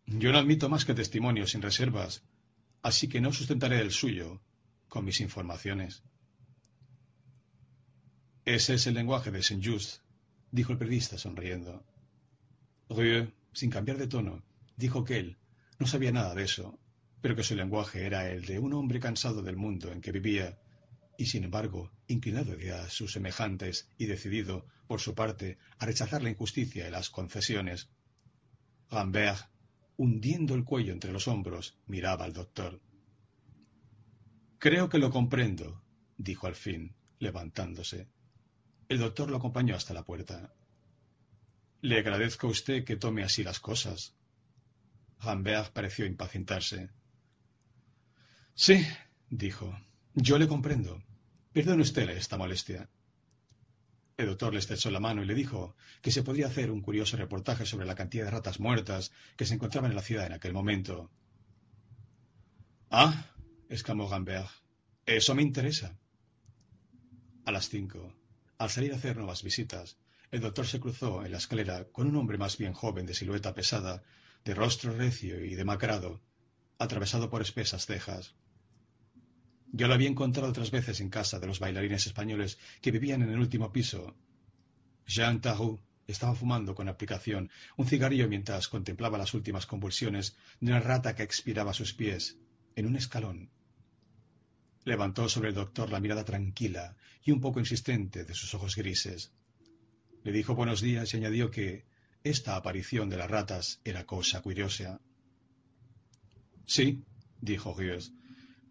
Yo 0.07 0.33
no 0.33 0.39
admito 0.39 0.67
más 0.67 0.83
que 0.83 0.93
testimonio 0.93 1.47
sin 1.47 1.61
reservas, 1.61 2.21
así 2.81 3.07
que 3.07 3.21
no 3.21 3.31
sustentaré 3.31 3.79
el 3.79 3.91
suyo 3.91 4.41
con 4.89 5.05
mis 5.05 5.21
informaciones. 5.21 6.03
Ese 8.43 8.73
es 8.73 8.85
el 8.87 8.95
lenguaje 8.95 9.31
de 9.31 9.41
Saint-Just, 9.41 10.01
dijo 10.51 10.73
el 10.73 10.77
periodista 10.77 11.17
sonriendo. 11.17 11.85
Rieu, 12.89 13.31
sin 13.53 13.69
cambiar 13.69 13.97
de 13.97 14.07
tono, 14.07 14.43
dijo 14.77 15.03
que 15.03 15.19
él 15.19 15.37
no 15.79 15.85
sabía 15.85 16.11
nada 16.11 16.33
de 16.33 16.43
eso, 16.43 16.79
pero 17.21 17.35
que 17.35 17.43
su 17.43 17.55
lenguaje 17.55 18.05
era 18.05 18.29
el 18.29 18.45
de 18.45 18.59
un 18.59 18.73
hombre 18.73 18.99
cansado 18.99 19.41
del 19.41 19.57
mundo 19.57 19.91
en 19.91 20.01
que 20.01 20.11
vivía 20.11 20.59
y, 21.17 21.25
sin 21.25 21.43
embargo, 21.43 21.91
inclinado 22.07 22.53
hacia 22.53 22.89
sus 22.89 23.11
semejantes 23.11 23.89
y 23.97 24.05
decidido, 24.05 24.65
por 24.87 25.01
su 25.01 25.15
parte, 25.15 25.57
a 25.79 25.85
rechazar 25.85 26.23
la 26.23 26.29
injusticia 26.29 26.87
y 26.87 26.91
las 26.91 27.09
concesiones. 27.09 27.89
Rambert, 28.89 29.49
hundiendo 29.97 30.55
el 30.55 30.63
cuello 30.63 30.93
entre 30.93 31.11
los 31.11 31.27
hombros, 31.27 31.77
miraba 31.87 32.25
al 32.25 32.33
doctor. 32.33 32.79
Creo 34.59 34.89
que 34.89 34.99
lo 34.99 35.11
comprendo, 35.11 35.83
dijo 36.17 36.47
al 36.47 36.55
fin, 36.55 36.95
levantándose. 37.19 38.07
El 38.89 38.99
doctor 38.99 39.29
lo 39.29 39.37
acompañó 39.37 39.75
hasta 39.75 39.93
la 39.93 40.05
puerta. 40.05 40.53
Le 41.81 41.99
agradezco 41.99 42.47
a 42.47 42.51
usted 42.51 42.85
que 42.85 42.95
tome 42.95 43.23
así 43.23 43.43
las 43.43 43.59
cosas. 43.59 44.15
Rambert 45.21 45.73
pareció 45.73 46.05
impacientarse. 46.05 46.89
Sí, 48.53 48.85
dijo. 49.29 49.77
Yo 50.13 50.37
le 50.37 50.47
comprendo. 50.47 51.03
Perdone 51.53 51.83
usted 51.83 52.09
esta 52.09 52.37
molestia. 52.37 52.89
El 54.17 54.25
doctor 54.25 54.51
le 54.51 54.59
estrechó 54.59 54.89
la 54.89 54.99
mano 54.99 55.21
y 55.21 55.25
le 55.25 55.35
dijo 55.35 55.75
que 56.01 56.11
se 56.11 56.23
podría 56.23 56.47
hacer 56.47 56.71
un 56.71 56.81
curioso 56.81 57.17
reportaje 57.17 57.67
sobre 57.67 57.85
la 57.85 57.93
cantidad 57.93 58.25
de 58.25 58.31
ratas 58.31 58.59
muertas 58.59 59.11
que 59.35 59.45
se 59.45 59.53
encontraban 59.53 59.91
en 59.91 59.95
la 59.95 60.01
ciudad 60.01 60.25
en 60.25 60.33
aquel 60.33 60.53
momento. 60.53 61.11
Ah, 62.89 63.31
exclamó 63.69 64.09
Rambert, 64.09 64.49
eso 65.05 65.35
me 65.35 65.43
interesa. 65.43 65.95
A 67.45 67.51
las 67.51 67.69
cinco, 67.69 68.15
al 68.57 68.69
salir 68.71 68.91
a 68.91 68.95
hacer 68.95 69.17
nuevas 69.17 69.43
visitas, 69.43 69.97
el 70.31 70.41
doctor 70.41 70.65
se 70.65 70.79
cruzó 70.79 71.23
en 71.23 71.31
la 71.31 71.37
escalera 71.37 71.85
con 71.85 72.07
un 72.07 72.15
hombre 72.15 72.37
más 72.37 72.57
bien 72.57 72.73
joven 72.73 73.05
de 73.05 73.13
silueta 73.13 73.53
pesada, 73.53 74.03
de 74.47 74.53
rostro 74.53 74.93
recio 74.93 75.43
y 75.43 75.55
demacrado, 75.55 76.21
atravesado 76.79 77.29
por 77.29 77.41
espesas 77.41 77.85
cejas. 77.85 78.33
Yo 79.73 79.89
lo 79.89 79.93
había 79.93 80.07
encontrado 80.07 80.47
otras 80.47 80.71
veces 80.71 81.01
en 81.01 81.09
casa 81.09 81.41
de 81.41 81.47
los 81.47 81.59
bailarines 81.59 82.07
españoles 82.07 82.57
que 82.81 82.91
vivían 82.91 83.21
en 83.23 83.31
el 83.31 83.39
último 83.39 83.73
piso. 83.73 84.15
Jean 85.05 85.41
Tarou 85.41 85.81
estaba 86.07 86.33
fumando 86.33 86.75
con 86.75 86.87
aplicación 86.87 87.51
un 87.75 87.87
cigarrillo 87.87 88.29
mientras 88.29 88.69
contemplaba 88.69 89.17
las 89.17 89.33
últimas 89.33 89.65
convulsiones 89.65 90.37
de 90.61 90.71
una 90.71 90.79
rata 90.79 91.13
que 91.13 91.23
expiraba 91.23 91.71
a 91.71 91.79
sus 91.81 91.93
pies, 91.93 92.37
en 92.77 92.85
un 92.85 92.95
escalón. 92.95 93.49
Levantó 94.85 95.27
sobre 95.27 95.49
el 95.49 95.55
doctor 95.55 95.91
la 95.91 95.99
mirada 95.99 96.23
tranquila 96.23 96.95
y 97.21 97.31
un 97.31 97.41
poco 97.41 97.59
insistente 97.59 98.23
de 98.23 98.33
sus 98.33 98.53
ojos 98.53 98.77
grises. 98.77 99.33
Le 100.23 100.31
dijo 100.31 100.55
buenos 100.55 100.79
días 100.79 101.13
y 101.13 101.17
añadió 101.17 101.51
que 101.51 101.96
esta 102.29 102.55
aparición 102.55 103.09
de 103.09 103.17
las 103.17 103.29
ratas 103.29 103.81
era 103.83 104.05
cosa 104.05 104.41
curiosa. 104.41 104.99
Sí, 106.65 107.03
dijo 107.39 107.71
Hughes, 107.71 108.13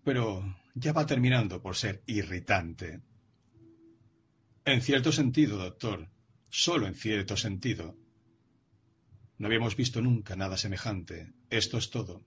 pero 0.04 0.56
ya 0.74 0.92
va 0.92 1.06
terminando 1.06 1.62
por 1.62 1.76
ser 1.76 2.02
irritante. 2.06 3.00
En 4.64 4.82
cierto 4.82 5.12
sentido, 5.12 5.58
doctor, 5.58 6.08
solo 6.50 6.86
en 6.86 6.94
cierto 6.94 7.36
sentido. 7.36 7.96
No 9.38 9.46
habíamos 9.46 9.76
visto 9.76 10.00
nunca 10.00 10.36
nada 10.36 10.56
semejante, 10.56 11.32
esto 11.50 11.78
es 11.78 11.90
todo. 11.90 12.24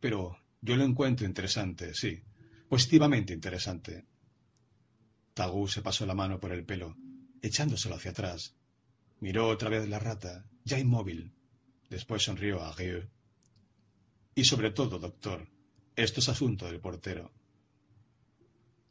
Pero 0.00 0.38
yo 0.60 0.76
lo 0.76 0.84
encuentro 0.84 1.26
interesante, 1.26 1.94
sí 1.94 2.22
positivamente 2.70 3.32
interesante. 3.32 4.06
Tagú 5.34 5.66
se 5.66 5.82
pasó 5.82 6.06
la 6.06 6.14
mano 6.14 6.38
por 6.38 6.52
el 6.52 6.64
pelo, 6.64 6.96
echándoselo 7.42 7.96
hacia 7.96 8.12
atrás. 8.12 8.54
Miró 9.18 9.48
otra 9.48 9.68
vez 9.68 9.88
la 9.88 9.98
rata, 9.98 10.46
ya 10.70 10.78
inmóvil. 10.78 11.32
Después 11.88 12.22
sonrió 12.22 12.62
a 12.62 12.72
Rieu. 12.72 13.08
Y 14.34 14.44
sobre 14.44 14.70
todo, 14.70 14.98
doctor, 14.98 15.48
esto 15.96 16.20
es 16.20 16.28
asunto 16.28 16.66
del 16.66 16.80
portero. 16.80 17.32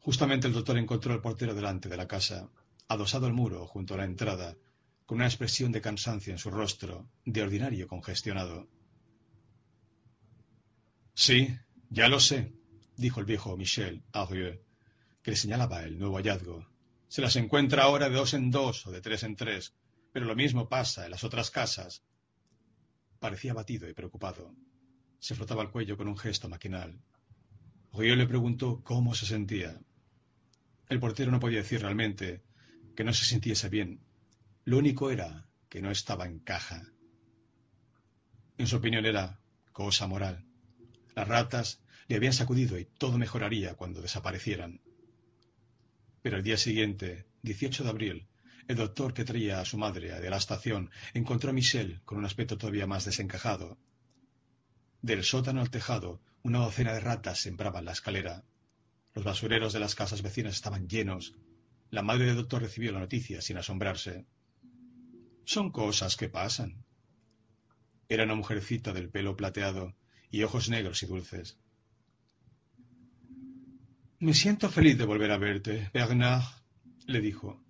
Justamente 0.00 0.46
el 0.46 0.52
doctor 0.52 0.76
encontró 0.78 1.12
al 1.12 1.22
portero 1.22 1.54
delante 1.54 1.88
de 1.88 1.96
la 1.96 2.06
casa, 2.06 2.50
adosado 2.88 3.26
al 3.26 3.32
muro 3.32 3.66
junto 3.66 3.94
a 3.94 3.96
la 3.96 4.04
entrada, 4.04 4.56
con 5.06 5.16
una 5.16 5.26
expresión 5.26 5.72
de 5.72 5.80
cansancio 5.80 6.32
en 6.32 6.38
su 6.38 6.50
rostro, 6.50 7.08
de 7.24 7.42
ordinario 7.42 7.88
congestionado. 7.88 8.68
Sí, 11.14 11.56
ya 11.88 12.08
lo 12.08 12.20
sé, 12.20 12.52
dijo 12.96 13.20
el 13.20 13.26
viejo 13.26 13.56
Michel 13.56 14.04
a 14.12 14.26
Rieu, 14.26 14.60
que 15.22 15.30
le 15.32 15.36
señalaba 15.36 15.82
el 15.82 15.98
nuevo 15.98 16.16
hallazgo. 16.16 16.66
Se 17.08 17.22
las 17.22 17.36
encuentra 17.36 17.84
ahora 17.84 18.08
de 18.08 18.16
dos 18.16 18.34
en 18.34 18.50
dos 18.50 18.86
o 18.86 18.90
de 18.90 19.00
tres 19.00 19.22
en 19.22 19.34
tres, 19.36 19.74
pero 20.12 20.26
lo 20.26 20.34
mismo 20.34 20.68
pasa 20.68 21.04
en 21.04 21.10
las 21.10 21.24
otras 21.24 21.50
casas. 21.50 22.02
Parecía 23.18 23.52
abatido 23.52 23.88
y 23.88 23.94
preocupado. 23.94 24.54
Se 25.18 25.34
frotaba 25.34 25.62
el 25.62 25.70
cuello 25.70 25.96
con 25.96 26.08
un 26.08 26.16
gesto 26.16 26.48
maquinal. 26.48 27.00
Río 27.92 28.16
le 28.16 28.26
preguntó 28.26 28.82
cómo 28.82 29.14
se 29.14 29.26
sentía. 29.26 29.80
El 30.88 31.00
portero 31.00 31.30
no 31.30 31.40
podía 31.40 31.58
decir 31.58 31.80
realmente 31.80 32.42
que 32.96 33.04
no 33.04 33.12
se 33.12 33.24
sintiese 33.24 33.68
bien. 33.68 34.00
Lo 34.64 34.78
único 34.78 35.10
era 35.10 35.48
que 35.68 35.82
no 35.82 35.90
estaba 35.90 36.26
en 36.26 36.40
caja. 36.40 36.82
En 38.58 38.66
su 38.66 38.76
opinión 38.76 39.06
era 39.06 39.40
cosa 39.72 40.06
moral. 40.06 40.44
Las 41.14 41.28
ratas 41.28 41.82
le 42.08 42.16
habían 42.16 42.32
sacudido 42.32 42.78
y 42.78 42.84
todo 42.84 43.18
mejoraría 43.18 43.74
cuando 43.74 44.02
desaparecieran. 44.02 44.80
Pero 46.22 46.36
el 46.36 46.42
día 46.42 46.56
siguiente, 46.56 47.26
18 47.42 47.84
de 47.84 47.90
abril, 47.90 48.29
el 48.68 48.76
doctor 48.76 49.14
que 49.14 49.24
traía 49.24 49.60
a 49.60 49.64
su 49.64 49.78
madre 49.78 50.20
de 50.20 50.30
la 50.30 50.36
estación 50.36 50.90
encontró 51.14 51.50
a 51.50 51.52
Michel 51.52 52.00
con 52.04 52.18
un 52.18 52.24
aspecto 52.24 52.58
todavía 52.58 52.86
más 52.86 53.04
desencajado. 53.04 53.78
Del 55.02 55.24
sótano 55.24 55.60
al 55.60 55.70
tejado, 55.70 56.20
una 56.42 56.58
docena 56.58 56.92
de 56.92 57.00
ratas 57.00 57.40
sembraban 57.40 57.84
la 57.84 57.92
escalera. 57.92 58.44
Los 59.14 59.24
basureros 59.24 59.72
de 59.72 59.80
las 59.80 59.94
casas 59.94 60.22
vecinas 60.22 60.54
estaban 60.54 60.88
llenos. 60.88 61.34
La 61.90 62.02
madre 62.02 62.26
del 62.26 62.36
doctor 62.36 62.62
recibió 62.62 62.92
la 62.92 63.00
noticia 63.00 63.40
sin 63.40 63.56
asombrarse. 63.56 64.26
Son 65.44 65.70
cosas 65.70 66.16
que 66.16 66.28
pasan. 66.28 66.84
Era 68.08 68.24
una 68.24 68.34
mujercita 68.34 68.92
del 68.92 69.08
pelo 69.08 69.36
plateado 69.36 69.96
y 70.30 70.42
ojos 70.42 70.68
negros 70.68 71.02
y 71.02 71.06
dulces. 71.06 71.58
Me 74.18 74.34
siento 74.34 74.68
feliz 74.68 74.98
de 74.98 75.06
volver 75.06 75.30
a 75.30 75.38
verte, 75.38 75.90
Bernard, 75.94 76.44
le 77.06 77.20
dijo. 77.20 77.64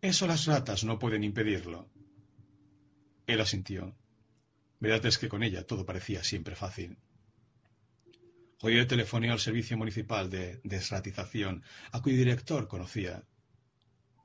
Eso 0.00 0.26
las 0.26 0.46
ratas 0.46 0.84
no 0.84 0.98
pueden 0.98 1.24
impedirlo. 1.24 1.88
Él 3.26 3.40
asintió. 3.40 3.96
Verdad 4.78 5.06
es 5.06 5.18
que 5.18 5.28
con 5.28 5.42
ella 5.42 5.66
todo 5.66 5.86
parecía 5.86 6.22
siempre 6.22 6.54
fácil. 6.54 6.98
Hoy 8.60 8.86
telefoneó 8.86 9.32
al 9.32 9.40
Servicio 9.40 9.76
Municipal 9.76 10.30
de 10.30 10.60
Desratización, 10.64 11.62
a 11.92 12.00
cuyo 12.00 12.16
director 12.16 12.68
conocía. 12.68 13.24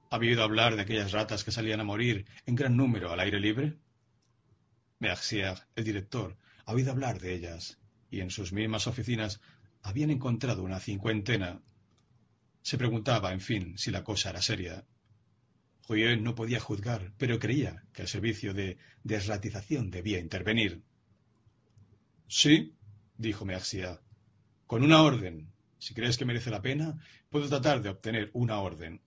¿Había 0.10 0.32
oído 0.32 0.44
hablar 0.44 0.76
de 0.76 0.82
aquellas 0.82 1.12
ratas 1.12 1.44
que 1.44 1.52
salían 1.52 1.80
a 1.80 1.86
morir 1.86 2.26
en 2.46 2.56
gran 2.56 2.76
número 2.76 3.12
al 3.12 3.20
aire 3.20 3.40
libre? 3.40 3.78
Mercier, 5.00 5.58
el 5.76 5.84
director, 5.84 6.38
ha 6.66 6.74
oído 6.74 6.92
hablar 6.92 7.20
de 7.20 7.34
ellas, 7.34 7.80
y 8.10 8.20
en 8.20 8.30
sus 8.30 8.54
mismas 8.54 8.88
oficinas 8.88 9.42
habían 9.82 10.12
encontrado 10.12 10.64
una 10.64 10.80
cincuentena. 10.80 11.62
Se 12.62 12.78
preguntaba, 12.78 13.34
en 13.34 13.42
fin, 13.42 13.78
si 13.78 13.90
la 13.90 14.04
cosa 14.04 14.30
era 14.30 14.42
seria. 14.42 14.86
Joyeux 15.92 16.22
no 16.22 16.36
podía 16.36 16.62
juzgar, 16.62 17.12
pero 17.18 17.38
creía 17.38 17.84
que 17.92 18.04
el 18.04 18.08
servicio 18.08 18.54
de 18.54 18.78
desratización 19.04 19.92
debía 19.92 20.20
intervenir. 20.20 20.84
Sí, 22.30 22.78
dijo 23.18 23.44
Mercier, 23.44 24.00
con 24.68 24.84
una 24.84 25.02
orden. 25.02 25.52
Si 25.80 25.94
crees 25.94 26.18
que 26.18 26.24
merece 26.24 26.50
la 26.50 26.62
pena, 26.62 26.98
puedo 27.30 27.50
tratar 27.50 27.82
de 27.82 27.90
obtener 27.90 28.30
una 28.32 28.62
orden. 28.62 29.02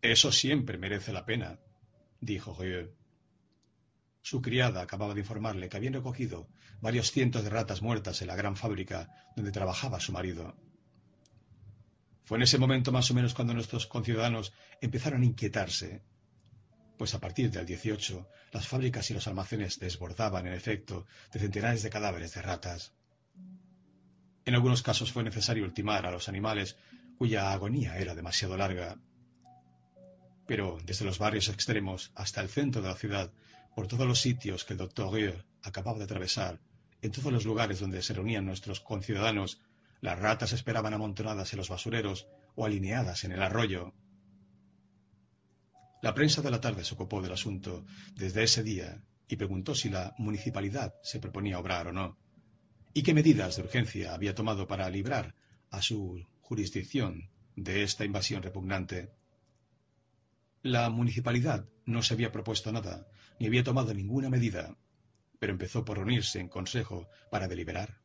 Eso 0.00 0.30
siempre 0.30 0.78
merece 0.78 1.12
la 1.12 1.24
pena, 1.24 1.58
dijo 2.20 2.54
Joyeux. 2.54 2.92
Su 4.20 4.40
criada 4.42 4.80
acababa 4.80 5.12
de 5.12 5.20
informarle 5.22 5.68
que 5.68 5.76
habían 5.76 5.94
recogido 5.94 6.48
varios 6.80 7.10
cientos 7.10 7.42
de 7.42 7.50
ratas 7.50 7.82
muertas 7.82 8.22
en 8.22 8.28
la 8.28 8.36
gran 8.36 8.54
fábrica 8.54 9.10
donde 9.34 9.50
trabajaba 9.50 9.98
su 9.98 10.12
marido. 10.12 10.56
Fue 12.24 12.38
en 12.38 12.42
ese 12.42 12.58
momento 12.58 12.92
más 12.92 13.10
o 13.10 13.14
menos 13.14 13.34
cuando 13.34 13.54
nuestros 13.54 13.86
conciudadanos 13.86 14.52
empezaron 14.80 15.22
a 15.22 15.26
inquietarse, 15.26 16.02
pues 16.96 17.14
a 17.14 17.20
partir 17.20 17.50
del 17.50 17.66
18 17.66 18.28
las 18.52 18.68
fábricas 18.68 19.10
y 19.10 19.14
los 19.14 19.26
almacenes 19.26 19.80
desbordaban, 19.80 20.46
en 20.46 20.52
efecto, 20.52 21.06
de 21.32 21.40
centenares 21.40 21.82
de 21.82 21.90
cadáveres 21.90 22.34
de 22.34 22.42
ratas. 22.42 22.92
En 24.44 24.54
algunos 24.54 24.82
casos 24.82 25.12
fue 25.12 25.22
necesario 25.22 25.64
ultimar 25.64 26.06
a 26.06 26.10
los 26.10 26.28
animales 26.28 26.76
cuya 27.16 27.52
agonía 27.52 27.98
era 27.98 28.14
demasiado 28.14 28.56
larga. 28.56 28.98
Pero 30.46 30.78
desde 30.84 31.04
los 31.04 31.18
barrios 31.18 31.48
extremos 31.48 32.12
hasta 32.14 32.40
el 32.40 32.48
centro 32.48 32.82
de 32.82 32.88
la 32.88 32.96
ciudad, 32.96 33.32
por 33.74 33.86
todos 33.86 34.06
los 34.06 34.20
sitios 34.20 34.64
que 34.64 34.74
el 34.74 34.78
doctor 34.78 35.12
Rieu 35.12 35.34
acababa 35.62 35.98
de 35.98 36.04
atravesar, 36.04 36.60
en 37.00 37.10
todos 37.10 37.32
los 37.32 37.44
lugares 37.44 37.80
donde 37.80 38.02
se 38.02 38.14
reunían 38.14 38.44
nuestros 38.44 38.80
conciudadanos, 38.80 39.60
las 40.02 40.18
ratas 40.18 40.52
esperaban 40.52 40.92
amontonadas 40.92 41.52
en 41.52 41.58
los 41.58 41.68
basureros 41.68 42.28
o 42.56 42.66
alineadas 42.66 43.22
en 43.24 43.32
el 43.32 43.40
arroyo. 43.40 43.94
La 46.02 46.12
prensa 46.12 46.42
de 46.42 46.50
la 46.50 46.60
tarde 46.60 46.84
se 46.84 46.94
ocupó 46.94 47.22
del 47.22 47.32
asunto 47.32 47.86
desde 48.16 48.42
ese 48.42 48.64
día 48.64 49.00
y 49.28 49.36
preguntó 49.36 49.76
si 49.76 49.88
la 49.88 50.12
municipalidad 50.18 50.96
se 51.04 51.20
proponía 51.20 51.60
obrar 51.60 51.86
o 51.86 51.92
no, 51.92 52.18
y 52.92 53.04
qué 53.04 53.14
medidas 53.14 53.56
de 53.56 53.62
urgencia 53.62 54.12
había 54.12 54.34
tomado 54.34 54.66
para 54.66 54.90
librar 54.90 55.36
a 55.70 55.80
su 55.80 56.26
jurisdicción 56.40 57.30
de 57.54 57.84
esta 57.84 58.04
invasión 58.04 58.42
repugnante. 58.42 59.12
La 60.62 60.90
municipalidad 60.90 61.68
no 61.86 62.02
se 62.02 62.14
había 62.14 62.32
propuesto 62.32 62.72
nada, 62.72 63.06
ni 63.38 63.46
había 63.46 63.62
tomado 63.62 63.94
ninguna 63.94 64.28
medida, 64.28 64.76
pero 65.38 65.52
empezó 65.52 65.84
por 65.84 65.98
reunirse 65.98 66.40
en 66.40 66.48
consejo 66.48 67.08
para 67.30 67.46
deliberar. 67.46 68.01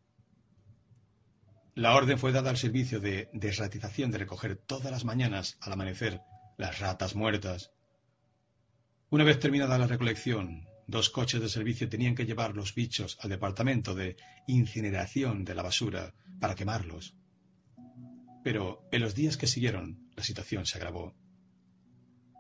La 1.77 1.93
orden 1.93 2.17
fue 2.17 2.31
dada 2.31 2.49
al 2.49 2.57
servicio 2.57 2.99
de 2.99 3.29
desratización 3.33 4.09
de 4.09 4.17
recoger 4.17 4.55
todas 4.55 4.91
las 4.91 5.05
mañanas 5.05 5.59
al 5.61 5.73
amanecer 5.73 6.21
las 6.57 6.79
ratas 6.79 7.13
muertas. 7.13 7.71
Una 9.11 9.23
vez 9.23 9.39
terminada 9.39 9.77
la 9.77 9.85
recolección, 9.85 10.65
dos 10.87 11.11
coches 11.11 11.39
de 11.39 11.49
servicio 11.49 11.87
tenían 11.87 12.15
que 12.15 12.25
llevar 12.25 12.55
los 12.55 12.73
bichos 12.73 13.19
al 13.21 13.29
departamento 13.29 13.93
de 13.93 14.17
incineración 14.47 15.45
de 15.45 15.53
la 15.53 15.61
basura 15.61 16.15
para 16.39 16.55
quemarlos. 16.55 17.13
Pero 18.43 18.89
en 18.91 19.01
los 19.01 19.13
días 19.13 19.37
que 19.37 19.45
siguieron, 19.45 20.09
la 20.15 20.23
situación 20.23 20.65
se 20.65 20.79
agravó. 20.79 21.13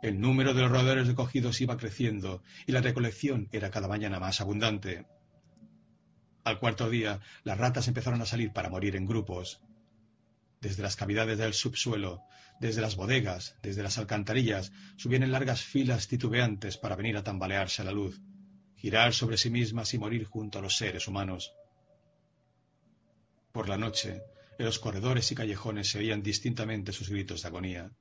El 0.01 0.19
número 0.19 0.55
de 0.55 0.63
los 0.63 0.71
roedores 0.71 1.05
recogidos 1.05 1.61
iba 1.61 1.77
creciendo 1.77 2.41
y 2.65 2.71
la 2.71 2.81
recolección 2.81 3.49
era 3.51 3.69
cada 3.69 3.87
mañana 3.87 4.19
más 4.19 4.41
abundante. 4.41 5.05
Al 6.47 6.59
cuarto 6.59 6.89
día, 6.89 7.19
las 7.43 7.57
ratas 7.57 7.89
empezaron 7.89 8.21
a 8.21 8.25
salir 8.25 8.53
para 8.53 8.69
morir 8.69 8.95
en 8.95 9.05
grupos. 9.05 9.59
Desde 10.61 10.81
las 10.81 10.95
cavidades 10.95 11.37
del 11.37 11.53
subsuelo, 11.53 12.21
desde 12.61 12.79
las 12.79 12.95
bodegas, 12.95 13.57
desde 13.61 13.83
las 13.83 13.97
alcantarillas, 13.97 14.71
subían 14.95 15.23
en 15.23 15.33
largas 15.33 15.61
filas 15.61 16.07
titubeantes 16.07 16.77
para 16.77 16.95
venir 16.95 17.17
a 17.17 17.23
tambalearse 17.25 17.81
a 17.81 17.85
la 17.85 17.91
luz, 17.91 18.21
girar 18.77 19.13
sobre 19.13 19.35
sí 19.35 19.49
mismas 19.49 19.93
y 19.93 19.97
morir 19.97 20.23
junto 20.23 20.59
a 20.59 20.61
los 20.61 20.77
seres 20.77 21.09
humanos. 21.09 21.53
Por 23.51 23.67
la 23.67 23.77
noche, 23.77 24.21
en 24.57 24.65
los 24.65 24.79
corredores 24.79 25.29
y 25.33 25.35
callejones 25.35 25.89
se 25.89 25.99
oían 25.99 26.23
distintamente 26.23 26.93
sus 26.93 27.09
gritos 27.09 27.41
de 27.41 27.47
agonía. 27.49 27.91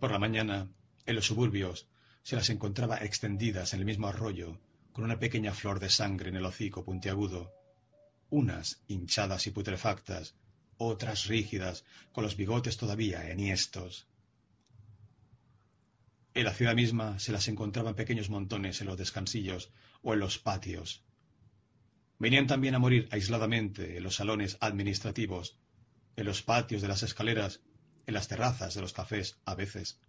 Por 0.00 0.12
la 0.12 0.18
mañana, 0.18 0.70
en 1.04 1.14
los 1.14 1.26
suburbios, 1.26 1.90
se 2.22 2.36
las 2.36 2.48
encontraba 2.48 3.04
extendidas 3.04 3.74
en 3.74 3.80
el 3.80 3.84
mismo 3.84 4.06
arroyo, 4.06 4.58
con 4.92 5.04
una 5.04 5.18
pequeña 5.18 5.52
flor 5.54 5.80
de 5.80 5.88
sangre 5.88 6.28
en 6.28 6.36
el 6.36 6.44
hocico 6.44 6.84
puntiagudo, 6.84 7.52
unas 8.30 8.82
hinchadas 8.88 9.46
y 9.46 9.50
putrefactas, 9.50 10.34
otras 10.76 11.26
rígidas, 11.26 11.84
con 12.12 12.24
los 12.24 12.36
bigotes 12.36 12.76
todavía 12.76 13.30
enhiestos. 13.30 14.06
En 16.34 16.44
la 16.44 16.54
ciudad 16.54 16.74
misma 16.74 17.18
se 17.18 17.32
las 17.32 17.48
encontraba 17.48 17.90
en 17.90 17.96
pequeños 17.96 18.30
montones 18.30 18.80
en 18.80 18.86
los 18.86 18.96
descansillos 18.96 19.70
o 20.02 20.14
en 20.14 20.20
los 20.20 20.38
patios. 20.38 21.04
Venían 22.18 22.46
también 22.46 22.74
a 22.74 22.78
morir 22.78 23.08
aisladamente 23.10 23.96
en 23.96 24.02
los 24.02 24.16
salones 24.16 24.56
administrativos, 24.60 25.58
en 26.16 26.24
los 26.24 26.42
patios 26.42 26.80
de 26.80 26.88
las 26.88 27.02
escaleras, 27.02 27.60
en 28.06 28.14
las 28.14 28.28
terrazas 28.28 28.74
de 28.74 28.80
los 28.80 28.92
cafés 28.92 29.38
a 29.44 29.54
veces. 29.54 30.00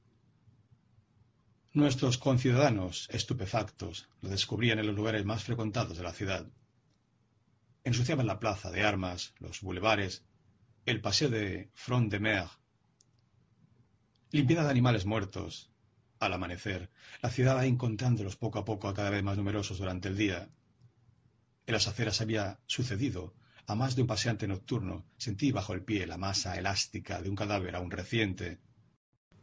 Nuestros 1.76 2.20
conciudadanos, 2.20 3.10
estupefactos, 3.12 4.08
lo 4.22 4.30
descubrían 4.30 4.78
en 4.78 4.86
los 4.86 4.96
lugares 4.96 5.26
más 5.26 5.44
frecuentados 5.44 5.98
de 5.98 6.04
la 6.04 6.14
ciudad. 6.14 6.46
Ensuciaban 7.84 8.28
la 8.28 8.40
plaza 8.40 8.70
de 8.70 8.84
armas, 8.84 9.34
los 9.40 9.62
bulevares, 9.62 10.24
el 10.86 11.02
paseo 11.02 11.30
de 11.32 11.72
Front 11.74 12.12
de 12.12 12.20
Mer, 12.20 12.46
limpieza 14.30 14.66
de 14.66 14.70
animales 14.70 15.08
muertos, 15.08 15.72
Al 16.20 16.34
amanecer, 16.34 16.92
la 17.24 17.32
ciudad 17.32 17.56
va 17.56 17.66
encontrándolos 17.66 18.36
poco 18.36 18.60
a 18.60 18.66
poco 18.66 18.88
a 18.88 18.94
cada 18.94 19.10
vez 19.10 19.24
más 19.24 19.36
numerosos 19.36 19.80
durante 19.80 20.10
el 20.10 20.16
día. 20.16 20.50
En 21.66 21.74
las 21.74 21.88
aceras 21.88 22.22
había 22.22 22.60
sucedido 22.68 23.34
a 23.66 23.74
más 23.74 23.96
de 23.96 24.04
un 24.04 24.08
paseante 24.08 24.48
nocturno, 24.48 25.06
sentí 25.18 25.52
bajo 25.52 25.74
el 25.74 25.84
pie 25.84 26.06
la 26.06 26.18
masa 26.18 26.56
elástica 26.56 27.20
de 27.20 27.30
un 27.30 27.36
cadáver 27.36 27.76
aún 27.76 27.90
reciente. 27.90 28.60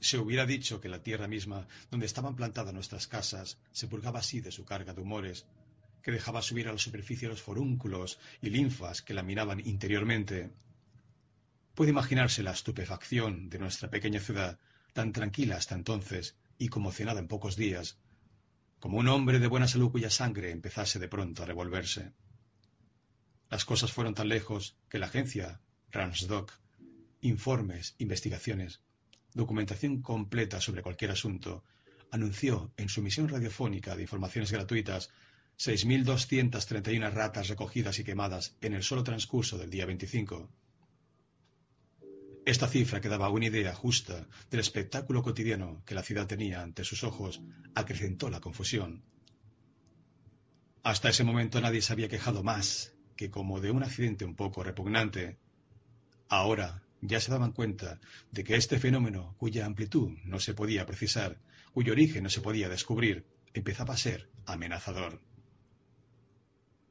Se 0.01 0.19
hubiera 0.19 0.47
dicho 0.47 0.81
que 0.81 0.89
la 0.89 1.03
tierra 1.03 1.29
misma, 1.29 1.69
donde 1.91 2.07
estaban 2.07 2.35
plantadas 2.35 2.73
nuestras 2.73 3.07
casas, 3.07 3.59
se 3.71 3.87
purgaba 3.87 4.21
así 4.21 4.41
de 4.41 4.51
su 4.51 4.65
carga 4.65 4.95
de 4.95 5.03
humores, 5.03 5.47
que 6.03 6.11
dejaba 6.11 6.41
subir 6.41 6.69
a 6.69 6.73
la 6.73 6.79
superficie 6.79 7.29
los 7.29 7.43
forúnculos 7.43 8.19
y 8.41 8.49
linfas 8.49 9.03
que 9.03 9.13
la 9.13 9.23
minaban 9.23 9.61
interiormente. 9.61 10.51
Puede 11.75 11.91
imaginarse 11.91 12.43
la 12.43 12.53
estupefacción 12.53 13.51
de 13.51 13.59
nuestra 13.59 13.91
pequeña 13.91 14.21
ciudad, 14.21 14.59
tan 14.95 15.13
tranquila 15.13 15.57
hasta 15.57 15.75
entonces 15.75 16.35
y 16.59 16.69
conmocionada 16.69 17.21
en 17.21 17.29
pocos 17.29 17.57
días, 17.57 17.99
como 18.81 18.99
un 18.99 19.09
hombre 19.09 19.39
de 19.39 19.47
buena 19.47 19.69
salud 19.69 19.91
cuya 19.91 20.09
sangre 20.09 20.51
empezase 20.51 20.99
de 20.99 21.09
pronto 21.09 21.43
a 21.43 21.47
revolverse. 21.47 22.13
Las 23.51 23.67
cosas 23.67 23.93
fueron 23.93 24.15
tan 24.15 24.29
lejos 24.29 24.77
que 24.89 24.99
la 24.99 25.07
agencia 25.07 25.61
Ransdoc, 25.91 26.53
informes, 27.21 27.95
investigaciones, 27.99 28.81
documentación 29.35 30.03
completa 30.03 30.61
sobre 30.61 30.83
cualquier 30.83 31.11
asunto, 31.11 31.65
anunció 32.11 32.73
en 32.77 32.89
su 32.89 33.03
misión 33.03 33.29
radiofónica 33.29 33.95
de 33.97 34.03
informaciones 34.03 34.51
gratuitas 34.53 35.11
6.231 35.59 37.13
ratas 37.13 37.49
recogidas 37.49 37.99
y 37.99 38.05
quemadas 38.05 38.57
en 38.61 38.75
el 38.75 38.83
solo 38.83 39.05
transcurso 39.05 39.59
del 39.59 39.71
día 39.71 39.87
25. 39.87 40.51
Esta 42.47 42.67
cifra 42.67 43.01
que 43.01 43.11
daba 43.11 43.29
una 43.29 43.47
idea 43.47 43.75
justa 43.75 44.27
del 44.51 44.61
espectáculo 44.61 45.23
cotidiano 45.23 45.83
que 45.85 45.95
la 45.95 46.03
ciudad 46.03 46.27
tenía 46.27 46.63
ante 46.63 46.85
sus 46.85 47.05
ojos 47.05 47.43
acrecentó 47.75 48.31
la 48.31 48.41
confusión. 48.41 49.05
Hasta 50.83 51.11
ese 51.11 51.25
momento 51.25 51.61
nadie 51.61 51.83
se 51.83 51.93
había 51.93 52.09
quejado 52.09 52.43
más 52.43 52.95
que 53.15 53.31
como 53.31 53.61
de 53.61 53.71
un 53.71 53.83
accidente 53.83 54.25
un 54.25 54.35
poco 54.35 54.65
repugnante, 54.65 55.39
ahora 56.31 56.83
ya 57.01 57.21
se 57.21 57.31
daban 57.31 57.53
cuenta 57.53 58.01
de 58.31 58.45
que 58.45 58.57
este 58.57 58.79
fenómeno, 58.79 59.35
cuya 59.39 59.67
amplitud 59.67 60.13
no 60.25 60.41
se 60.41 60.55
podía 60.55 60.87
precisar, 60.87 61.39
cuyo 61.73 61.93
origen 61.93 62.25
no 62.25 62.31
se 62.31 62.41
podía 62.41 62.69
descubrir, 62.69 63.27
empezaba 63.55 63.95
a 63.95 63.99
ser 63.99 64.29
amenazador. 64.47 65.21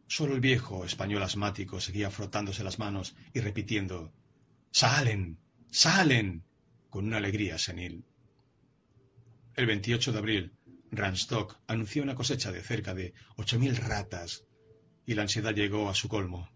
Solo 0.08 0.34
el 0.34 0.41
viejo 0.41 0.86
español 0.86 1.22
asmático 1.22 1.80
seguía 1.80 2.10
frotándose 2.10 2.63
las 2.63 2.80
manos 2.80 3.15
y 3.34 3.41
repitiendo 3.41 4.12
¡Salen! 4.72 5.38
¡Salen! 5.69 6.43
con 6.89 7.06
una 7.06 7.17
alegría 7.17 7.58
senil. 7.60 8.04
El 9.56 9.67
28 9.67 10.12
de 10.12 10.17
abril, 10.17 10.54
Ranstock 10.91 11.60
anunció 11.67 12.02
una 12.02 12.15
cosecha 12.15 12.52
de 12.52 12.63
cerca 12.63 12.95
de 12.95 13.13
ocho 13.36 13.60
mil 13.60 13.76
ratas 13.76 14.45
y 15.06 15.13
la 15.13 15.24
ansiedad 15.24 15.54
llegó 15.54 15.89
a 15.89 15.95
su 15.95 16.10
colmo. 16.10 16.50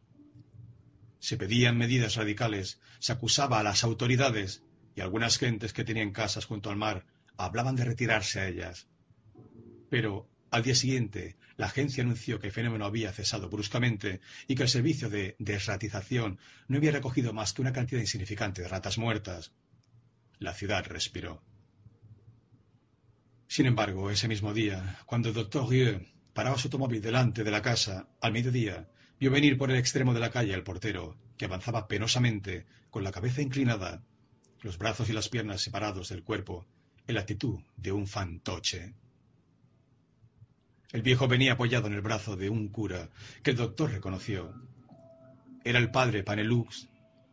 Se 1.24 1.38
pedían 1.38 1.78
medidas 1.78 2.16
radicales, 2.16 2.82
se 3.00 3.14
acusaba 3.14 3.58
a 3.58 3.64
las 3.64 3.86
autoridades 3.86 4.62
y 4.94 5.00
algunas 5.00 5.38
gentes 5.38 5.72
que 5.72 5.86
tenían 5.86 6.12
casas 6.12 6.44
junto 6.44 6.70
al 6.70 6.76
mar 6.76 7.06
hablaban 7.38 7.78
de 7.78 7.86
retirarse 7.86 8.42
a 8.42 8.48
ellas. 8.50 8.90
Pero 9.90 10.30
al 10.52 10.64
día 10.64 10.76
siguiente, 10.76 11.38
la 11.56 11.68
agencia 11.68 12.04
anunció 12.04 12.40
que 12.40 12.48
el 12.48 12.52
fenómeno 12.52 12.84
había 12.84 13.14
cesado 13.14 13.50
bruscamente 13.50 14.20
y 14.50 14.56
que 14.56 14.64
el 14.64 14.70
servicio 14.70 15.10
de 15.10 15.38
desratización 15.40 16.40
no 16.68 16.76
había 16.76 16.92
recogido 16.92 17.32
más 17.32 17.54
que 17.54 17.62
una 17.62 17.72
cantidad 17.72 18.02
insignificante 18.02 18.62
de 18.62 18.68
ratas 18.68 18.98
muertas. 18.98 19.54
La 20.40 20.54
ciudad 20.54 20.86
respiró. 20.88 21.42
Sin 23.48 23.66
embargo, 23.66 24.12
ese 24.12 24.28
mismo 24.28 24.54
día, 24.54 25.00
cuando 25.06 25.30
el 25.30 25.36
doctor 25.36 25.70
Rieu 25.70 26.02
Paraba 26.34 26.58
su 26.58 26.68
automóvil 26.68 27.00
delante 27.00 27.44
de 27.44 27.52
la 27.52 27.62
casa, 27.62 28.08
al 28.20 28.34
mediodía, 28.34 28.90
vio 29.20 29.32
venir 29.32 29.58
por 29.58 29.72
el 29.72 29.78
extremo 29.78 30.14
de 30.14 30.20
la 30.20 30.32
calle 30.32 30.54
al 30.54 30.64
portero, 30.64 31.16
que 31.38 31.46
avanzaba 31.46 31.88
penosamente, 31.88 32.66
con 32.90 33.04
la 33.04 33.12
cabeza 33.12 33.42
inclinada, 33.42 34.04
los 34.62 34.78
brazos 34.78 35.10
y 35.10 35.14
las 35.14 35.30
piernas 35.30 35.62
separados 35.62 36.10
del 36.10 36.24
cuerpo, 36.24 36.66
en 37.08 37.16
la 37.16 37.22
actitud 37.22 37.60
de 37.76 37.92
un 37.92 38.08
fantoche. 38.08 38.94
El 40.92 41.02
viejo 41.02 41.28
venía 41.28 41.54
apoyado 41.54 41.88
en 41.88 41.94
el 41.94 42.02
brazo 42.02 42.36
de 42.36 42.50
un 42.50 42.68
cura, 42.70 43.10
que 43.42 43.52
el 43.52 43.58
doctor 43.58 43.92
reconoció. 43.92 44.54
Era 45.64 45.80
el 45.80 45.92
padre 45.92 46.24
Panelux, 46.24 46.88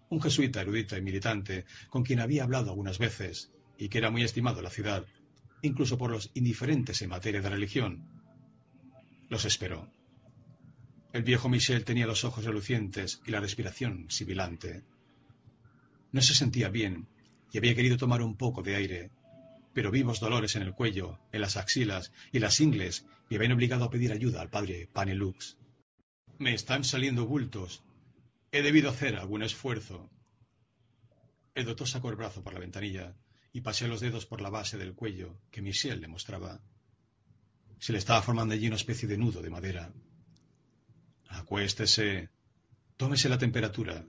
un 0.08 0.20
jesuita 0.20 0.62
erudito 0.62 0.96
y 0.96 1.02
militante, 1.02 1.66
con 1.88 2.02
quien 2.02 2.20
había 2.20 2.44
hablado 2.44 2.70
algunas 2.70 2.98
veces, 2.98 3.52
y 3.78 3.88
que 3.88 3.98
era 3.98 4.10
muy 4.10 4.22
estimado 4.22 4.58
en 4.58 4.64
la 4.64 4.70
ciudad, 4.70 5.06
incluso 5.62 5.98
por 5.98 6.10
los 6.10 6.30
indiferentes 6.34 7.02
en 7.02 7.10
materia 7.10 7.40
de 7.40 7.50
religión, 7.50 8.08
los 9.28 9.44
esperó. 9.44 9.88
El 11.12 11.24
viejo 11.24 11.48
Michel 11.48 11.84
tenía 11.84 12.06
los 12.06 12.24
ojos 12.24 12.44
relucientes 12.44 13.20
y 13.26 13.32
la 13.32 13.40
respiración 13.40 14.06
sibilante. 14.10 14.84
No 16.12 16.22
se 16.22 16.34
sentía 16.34 16.68
bien 16.68 17.08
y 17.52 17.58
había 17.58 17.74
querido 17.74 17.96
tomar 17.96 18.22
un 18.22 18.36
poco 18.36 18.62
de 18.62 18.76
aire, 18.76 19.10
pero 19.74 19.90
vivos 19.90 20.20
dolores 20.20 20.54
en 20.54 20.62
el 20.62 20.72
cuello, 20.72 21.18
en 21.32 21.40
las 21.40 21.56
axilas 21.56 22.12
y 22.30 22.38
las 22.38 22.60
ingles 22.60 23.06
le 23.28 23.36
habían 23.36 23.52
obligado 23.52 23.84
a 23.84 23.90
pedir 23.90 24.12
ayuda 24.12 24.40
al 24.40 24.50
padre 24.50 24.88
Panelux. 24.92 25.56
Me 26.38 26.54
están 26.54 26.84
saliendo 26.84 27.26
bultos. 27.26 27.82
He 28.52 28.62
debido 28.62 28.90
hacer 28.90 29.16
algún 29.16 29.42
esfuerzo. 29.42 30.10
El 31.54 31.66
doctor 31.66 31.88
sacó 31.88 32.10
el 32.10 32.16
brazo 32.16 32.42
por 32.42 32.54
la 32.54 32.60
ventanilla 32.60 33.16
y 33.52 33.62
paseó 33.62 33.88
los 33.88 34.00
dedos 34.00 34.26
por 34.26 34.40
la 34.40 34.50
base 34.50 34.78
del 34.78 34.94
cuello 34.94 35.40
que 35.50 35.60
Michel 35.60 36.00
le 36.00 36.08
mostraba. 36.08 36.60
Se 37.80 37.92
le 37.92 37.98
estaba 37.98 38.22
formando 38.22 38.54
allí 38.54 38.68
una 38.68 38.76
especie 38.76 39.08
de 39.08 39.18
nudo 39.18 39.42
de 39.42 39.50
madera. 39.50 39.92
Acuéstese. 41.30 42.28
Tómese 42.96 43.28
la 43.28 43.38
temperatura. 43.38 44.04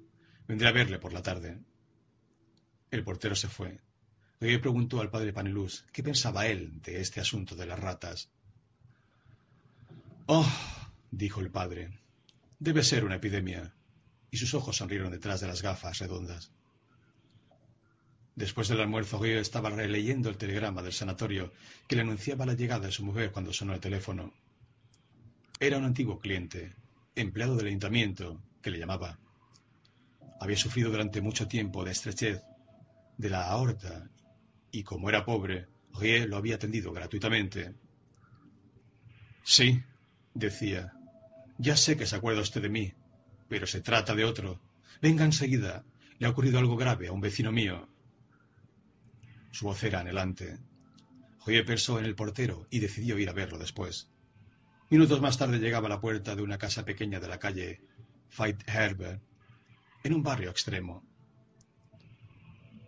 Vendré 0.48 0.68
a 0.68 0.72
verle 0.72 1.00
por 1.00 1.14
la 1.14 1.22
tarde. 1.22 1.60
El 2.90 3.04
portero 3.04 3.36
se 3.36 3.48
fue. 3.48 3.80
Le 4.40 4.60
preguntó 4.60 5.00
al 5.02 5.12
padre 5.12 5.34
Panelus 5.34 5.86
qué 5.94 6.04
pensaba 6.04 6.48
él 6.48 6.82
de 6.82 7.00
este 7.00 7.22
asunto 7.22 7.56
de 7.56 7.68
las 7.68 7.80
ratas. 7.80 8.30
Oh, 10.26 10.50
dijo 11.12 11.42
el 11.42 11.52
padre, 11.52 12.00
debe 12.60 12.84
ser 12.84 13.06
una 13.06 13.16
epidemia. 13.16 13.74
Y 14.32 14.38
sus 14.38 14.54
ojos 14.54 14.78
sonrieron 14.78 15.12
detrás 15.12 15.42
de 15.42 15.48
las 15.48 15.62
gafas 15.62 16.00
redondas. 16.00 16.52
Después 18.36 18.70
del 18.70 18.80
almuerzo, 18.80 19.20
Río 19.20 19.40
estaba 19.40 19.70
releyendo 19.70 20.30
el 20.30 20.38
telegrama 20.38 20.82
del 20.82 20.94
sanatorio 20.94 21.52
que 21.88 21.96
le 21.96 22.02
anunciaba 22.02 22.46
la 22.46 22.54
llegada 22.54 22.88
de 22.88 22.92
su 22.92 23.04
mujer 23.04 23.32
cuando 23.32 23.54
sonó 23.54 23.74
el 23.74 23.80
teléfono. 23.80 24.34
Era 25.60 25.78
un 25.78 25.84
antiguo 25.84 26.20
cliente, 26.20 26.74
empleado 27.16 27.56
del 27.56 27.68
ayuntamiento, 27.68 28.42
que 28.62 28.72
le 28.72 28.80
llamaba. 28.80 29.20
Había 30.40 30.58
sufrido 30.58 30.90
durante 30.90 31.22
mucho 31.22 31.48
tiempo 31.48 31.84
de 31.84 31.92
estrechez 31.92 32.42
de 33.18 33.30
la 33.30 33.48
aorta 33.48 34.10
y 34.72 34.84
como 34.84 35.10
era 35.10 35.26
pobre, 35.26 35.68
Rie 36.00 36.28
lo 36.28 36.38
había 36.38 36.56
atendido 36.56 36.92
gratuitamente. 36.94 37.76
Sí, 39.44 39.84
decía, 40.34 40.94
ya 41.58 41.76
sé 41.76 41.98
que 41.98 42.06
se 42.06 42.16
acuerda 42.16 42.42
usted 42.42 42.62
de 42.62 42.70
mí, 42.70 42.94
pero 43.50 43.68
se 43.68 43.82
trata 43.82 44.16
de 44.16 44.26
otro. 44.26 44.62
Venga 45.02 45.26
enseguida. 45.26 45.84
Le 46.20 46.28
ha 46.28 46.30
ocurrido 46.30 46.60
algo 46.60 46.78
grave 46.78 47.08
a 47.08 47.12
un 47.12 47.22
vecino 47.22 47.52
mío. 47.52 47.88
Su 49.52 49.66
voz 49.66 49.84
era 49.84 50.00
anhelante. 50.00 50.60
Joye 51.40 51.64
pensó 51.64 52.00
en 52.00 52.06
el 52.06 52.16
portero 52.16 52.68
y 52.70 52.80
decidió 52.80 53.18
ir 53.18 53.30
a 53.30 53.34
verlo 53.34 53.58
después. 53.58 54.10
Minutos 54.92 55.22
más 55.22 55.38
tarde 55.38 55.58
llegaba 55.58 55.88
a 55.88 55.90
la 55.90 56.02
puerta 56.02 56.36
de 56.36 56.42
una 56.42 56.58
casa 56.58 56.84
pequeña 56.84 57.22
de 57.22 57.30
la 57.30 57.40
calle 57.40 57.80
Fight 58.28 58.62
Herbert, 58.68 59.24
en 60.04 60.14
un 60.14 60.22
barrio 60.22 60.50
extremo. 60.50 61.02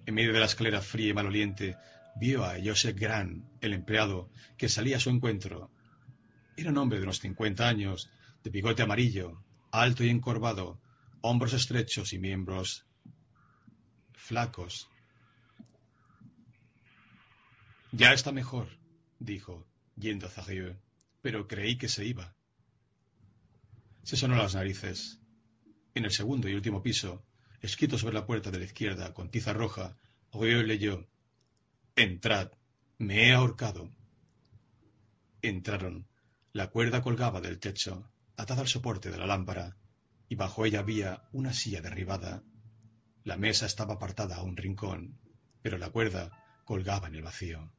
En 0.05 0.13
medio 0.13 0.33
de 0.33 0.39
la 0.39 0.47
escalera 0.47 0.81
fría 0.81 1.11
y 1.11 1.13
maloliente, 1.13 1.77
vio 2.17 2.43
a 2.43 2.55
Joseph 2.61 2.99
Grant, 2.99 3.45
el 3.61 3.71
empleado, 3.71 4.29
que 4.57 4.67
salía 4.67 4.97
a 4.97 4.99
su 4.99 5.11
encuentro. 5.11 5.71
Era 6.57 6.71
un 6.71 6.77
hombre 6.77 6.99
de 6.99 7.05
unos 7.05 7.21
cincuenta 7.21 7.69
años, 7.69 8.11
de 8.43 8.49
bigote 8.49 8.81
amarillo, 8.83 9.41
alto 9.71 10.03
y 10.03 10.09
encorvado, 10.09 10.81
hombros 11.21 11.53
estrechos 11.53 12.11
y 12.11 12.19
miembros 12.19 12.85
flacos, 14.11 14.89
ya 17.93 18.11
está 18.11 18.33
mejor, 18.33 18.67
dijo, 19.19 19.65
yendo 19.95 20.27
hacia 20.27 20.43
Rieu, 20.43 20.75
pero 21.23 21.47
creí 21.47 21.77
que 21.77 21.87
se 21.87 22.05
iba. 22.05 22.35
Se 24.03 24.17
sonó 24.17 24.35
las 24.35 24.55
narices. 24.55 25.21
En 25.95 26.03
el 26.03 26.11
segundo 26.11 26.49
y 26.49 26.53
último 26.53 26.83
piso, 26.83 27.25
escrito 27.61 27.97
sobre 27.97 28.15
la 28.15 28.25
puerta 28.25 28.51
de 28.51 28.59
la 28.59 28.65
izquierda 28.65 29.13
con 29.13 29.31
tiza 29.31 29.53
roja, 29.53 29.97
Rieu 30.33 30.63
leyó: 30.63 31.07
Entrad, 31.95 32.51
me 32.97 33.29
he 33.29 33.33
ahorcado. 33.33 33.89
Entraron. 35.41 36.09
La 36.51 36.69
cuerda 36.69 37.01
colgaba 37.01 37.39
del 37.39 37.57
techo, 37.57 38.11
atada 38.35 38.59
al 38.59 38.67
soporte 38.67 39.09
de 39.09 39.17
la 39.17 39.25
lámpara, 39.25 39.77
y 40.27 40.35
bajo 40.35 40.65
ella 40.65 40.79
había 40.79 41.29
una 41.31 41.53
silla 41.53 41.81
derribada. 41.81 42.43
La 43.23 43.37
mesa 43.37 43.65
estaba 43.65 43.93
apartada 43.93 44.35
a 44.35 44.43
un 44.43 44.57
rincón, 44.57 45.17
pero 45.61 45.77
la 45.77 45.89
cuerda 45.89 46.43
colgaba 46.65 47.07
en 47.07 47.15
el 47.15 47.21
vacío. 47.21 47.71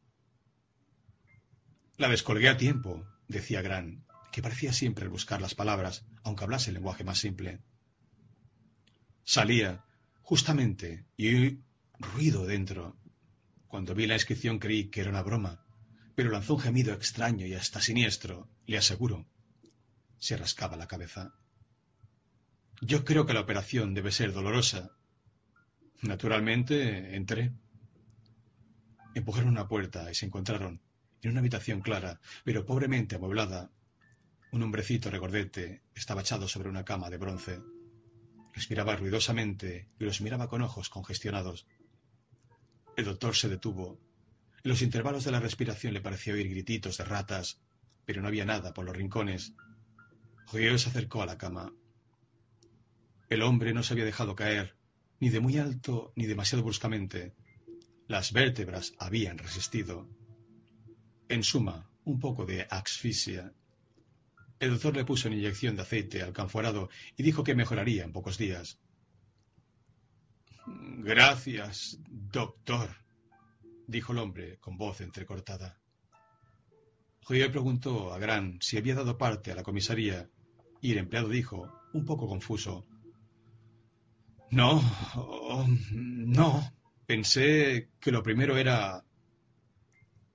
La 1.98 2.09
descolgué 2.09 2.48
a 2.48 2.57
tiempo, 2.57 3.07
decía 3.28 3.62
Gran, 3.62 4.04
que 4.32 4.42
parecía 4.42 4.72
siempre 4.72 5.08
buscar 5.08 5.40
las 5.40 5.54
palabras, 5.54 6.04
aunque 6.22 6.44
hablase 6.44 6.70
el 6.70 6.74
lenguaje 6.74 7.04
más 7.04 7.18
simple. 7.18 7.60
Salía, 9.22 9.84
justamente, 10.22 11.06
y 11.16 11.34
oí 11.34 11.64
ruido 11.98 12.44
dentro. 12.44 12.96
Cuando 13.68 13.94
vi 13.94 14.06
la 14.06 14.14
inscripción 14.14 14.58
creí 14.58 14.90
que 14.90 15.00
era 15.00 15.10
una 15.10 15.22
broma, 15.22 15.64
pero 16.14 16.30
lanzó 16.30 16.54
un 16.54 16.60
gemido 16.60 16.92
extraño 16.92 17.46
y 17.46 17.54
hasta 17.54 17.80
siniestro, 17.80 18.48
le 18.66 18.78
aseguro. 18.78 19.26
Se 20.18 20.37
rascaba 20.37 20.76
la 20.76 20.88
cabeza. 20.88 21.34
Yo 22.80 23.04
creo 23.04 23.26
que 23.26 23.34
la 23.34 23.40
operación 23.40 23.94
debe 23.94 24.12
ser 24.12 24.32
dolorosa. 24.32 24.90
Naturalmente, 26.02 27.16
entré. 27.16 27.52
Empujaron 29.14 29.50
una 29.50 29.68
puerta 29.68 30.10
y 30.10 30.14
se 30.14 30.26
encontraron 30.26 30.80
en 31.24 31.32
una 31.32 31.40
habitación 31.40 31.80
clara, 31.80 32.20
pero 32.44 32.66
pobremente 32.66 33.16
amueblada. 33.16 33.70
Un 34.52 34.62
hombrecito 34.62 35.10
regordete 35.10 35.82
estaba 35.94 36.20
echado 36.20 36.48
sobre 36.48 36.68
una 36.68 36.84
cama 36.84 37.10
de 37.10 37.18
bronce. 37.18 37.60
Respiraba 38.52 38.96
ruidosamente 38.96 39.88
y 39.98 40.04
los 40.04 40.20
miraba 40.20 40.48
con 40.48 40.62
ojos 40.62 40.88
congestionados. 40.88 41.66
El 42.96 43.06
doctor 43.06 43.34
se 43.34 43.48
detuvo. 43.48 43.98
En 44.62 44.70
los 44.70 44.82
intervalos 44.82 45.24
de 45.24 45.32
la 45.32 45.40
respiración 45.40 45.92
le 45.94 46.00
pareció 46.00 46.34
oír 46.34 46.48
grititos 46.48 46.98
de 46.98 47.04
ratas, 47.04 47.60
pero 48.04 48.22
no 48.22 48.28
había 48.28 48.44
nada 48.44 48.72
por 48.72 48.84
los 48.84 48.96
rincones. 48.96 49.54
Joyeux 50.46 50.82
se 50.82 50.90
acercó 50.90 51.22
a 51.22 51.26
la 51.26 51.38
cama. 51.38 51.72
El 53.28 53.42
hombre 53.42 53.72
no 53.72 53.82
se 53.82 53.94
había 53.94 54.04
dejado 54.04 54.37
caer, 54.37 54.76
ni 55.18 55.30
de 55.30 55.40
muy 55.40 55.58
alto 55.58 56.12
ni 56.14 56.26
demasiado 56.26 56.62
bruscamente. 56.62 57.34
Las 58.06 58.32
vértebras 58.32 58.92
habían 58.98 59.38
resistido. 59.38 60.08
En 61.34 61.42
suma, 61.42 61.84
un 62.04 62.20
poco 62.20 62.46
de 62.46 62.64
asfixia. 62.70 63.52
El 64.60 64.70
doctor 64.70 64.94
le 64.94 65.04
puso 65.04 65.26
una 65.26 65.36
inyección 65.36 65.74
de 65.74 65.82
aceite 65.82 66.22
al 66.22 66.32
canforado 66.32 66.88
y 67.16 67.24
dijo 67.24 67.42
que 67.42 67.56
mejoraría 67.56 68.04
en 68.04 68.12
pocos 68.12 68.38
días. 68.38 68.78
Gracias, 70.66 71.98
doctor, 72.08 72.88
dijo 73.88 74.12
el 74.12 74.18
hombre 74.18 74.58
con 74.60 74.76
voz 74.76 75.00
entrecortada. 75.00 75.80
Joyer 77.24 77.50
preguntó 77.50 78.14
a 78.14 78.18
Gran 78.20 78.58
si 78.60 78.78
había 78.78 78.94
dado 78.94 79.18
parte 79.18 79.50
a 79.50 79.56
la 79.56 79.64
comisaría 79.64 80.30
y 80.80 80.92
el 80.92 80.98
empleado 80.98 81.28
dijo, 81.28 81.68
un 81.94 82.04
poco 82.04 82.28
confuso, 82.28 82.86
No, 84.52 84.80
no, 85.90 86.72
pensé 87.06 87.90
que 87.98 88.12
lo 88.12 88.22
primero 88.22 88.56
era 88.56 89.04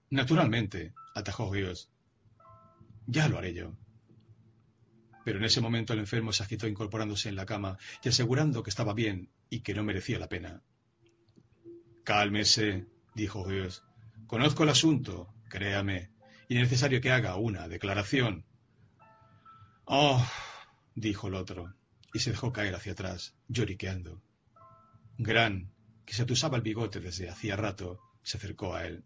Naturalmente, 0.09 0.93
atajó 1.15 1.53
Rios. 1.53 1.91
Ya 3.05 3.27
lo 3.27 3.37
haré 3.37 3.53
yo. 3.53 3.75
Pero 5.23 5.37
en 5.37 5.45
ese 5.45 5.61
momento 5.61 5.93
el 5.93 5.99
enfermo 5.99 6.33
se 6.33 6.43
agitó 6.43 6.67
incorporándose 6.67 7.29
en 7.29 7.35
la 7.35 7.45
cama 7.45 7.77
y 8.03 8.09
asegurando 8.09 8.63
que 8.63 8.69
estaba 8.69 8.93
bien 8.93 9.29
y 9.49 9.61
que 9.61 9.73
no 9.73 9.83
merecía 9.83 10.19
la 10.19 10.29
pena. 10.29 10.63
Cálmese, 12.03 12.87
dijo 13.13 13.43
Rios. 13.45 13.83
Conozco 14.25 14.63
el 14.63 14.69
asunto, 14.69 15.33
créame, 15.49 16.11
y 16.47 16.55
es 16.55 16.61
necesario 16.61 17.01
que 17.01 17.11
haga 17.11 17.35
una 17.35 17.67
declaración. 17.67 18.45
Oh, 19.85 20.23
dijo 20.95 21.27
el 21.27 21.35
otro, 21.35 21.75
y 22.13 22.19
se 22.19 22.31
dejó 22.31 22.51
caer 22.51 22.75
hacia 22.75 22.93
atrás, 22.93 23.35
lloriqueando. 23.47 24.21
Gran, 25.17 25.73
que 26.05 26.13
se 26.13 26.23
atusaba 26.23 26.57
el 26.57 26.63
bigote 26.63 26.99
desde 26.99 27.29
hacía 27.29 27.55
rato, 27.55 27.99
se 28.23 28.37
acercó 28.37 28.75
a 28.75 28.85
él. 28.85 29.03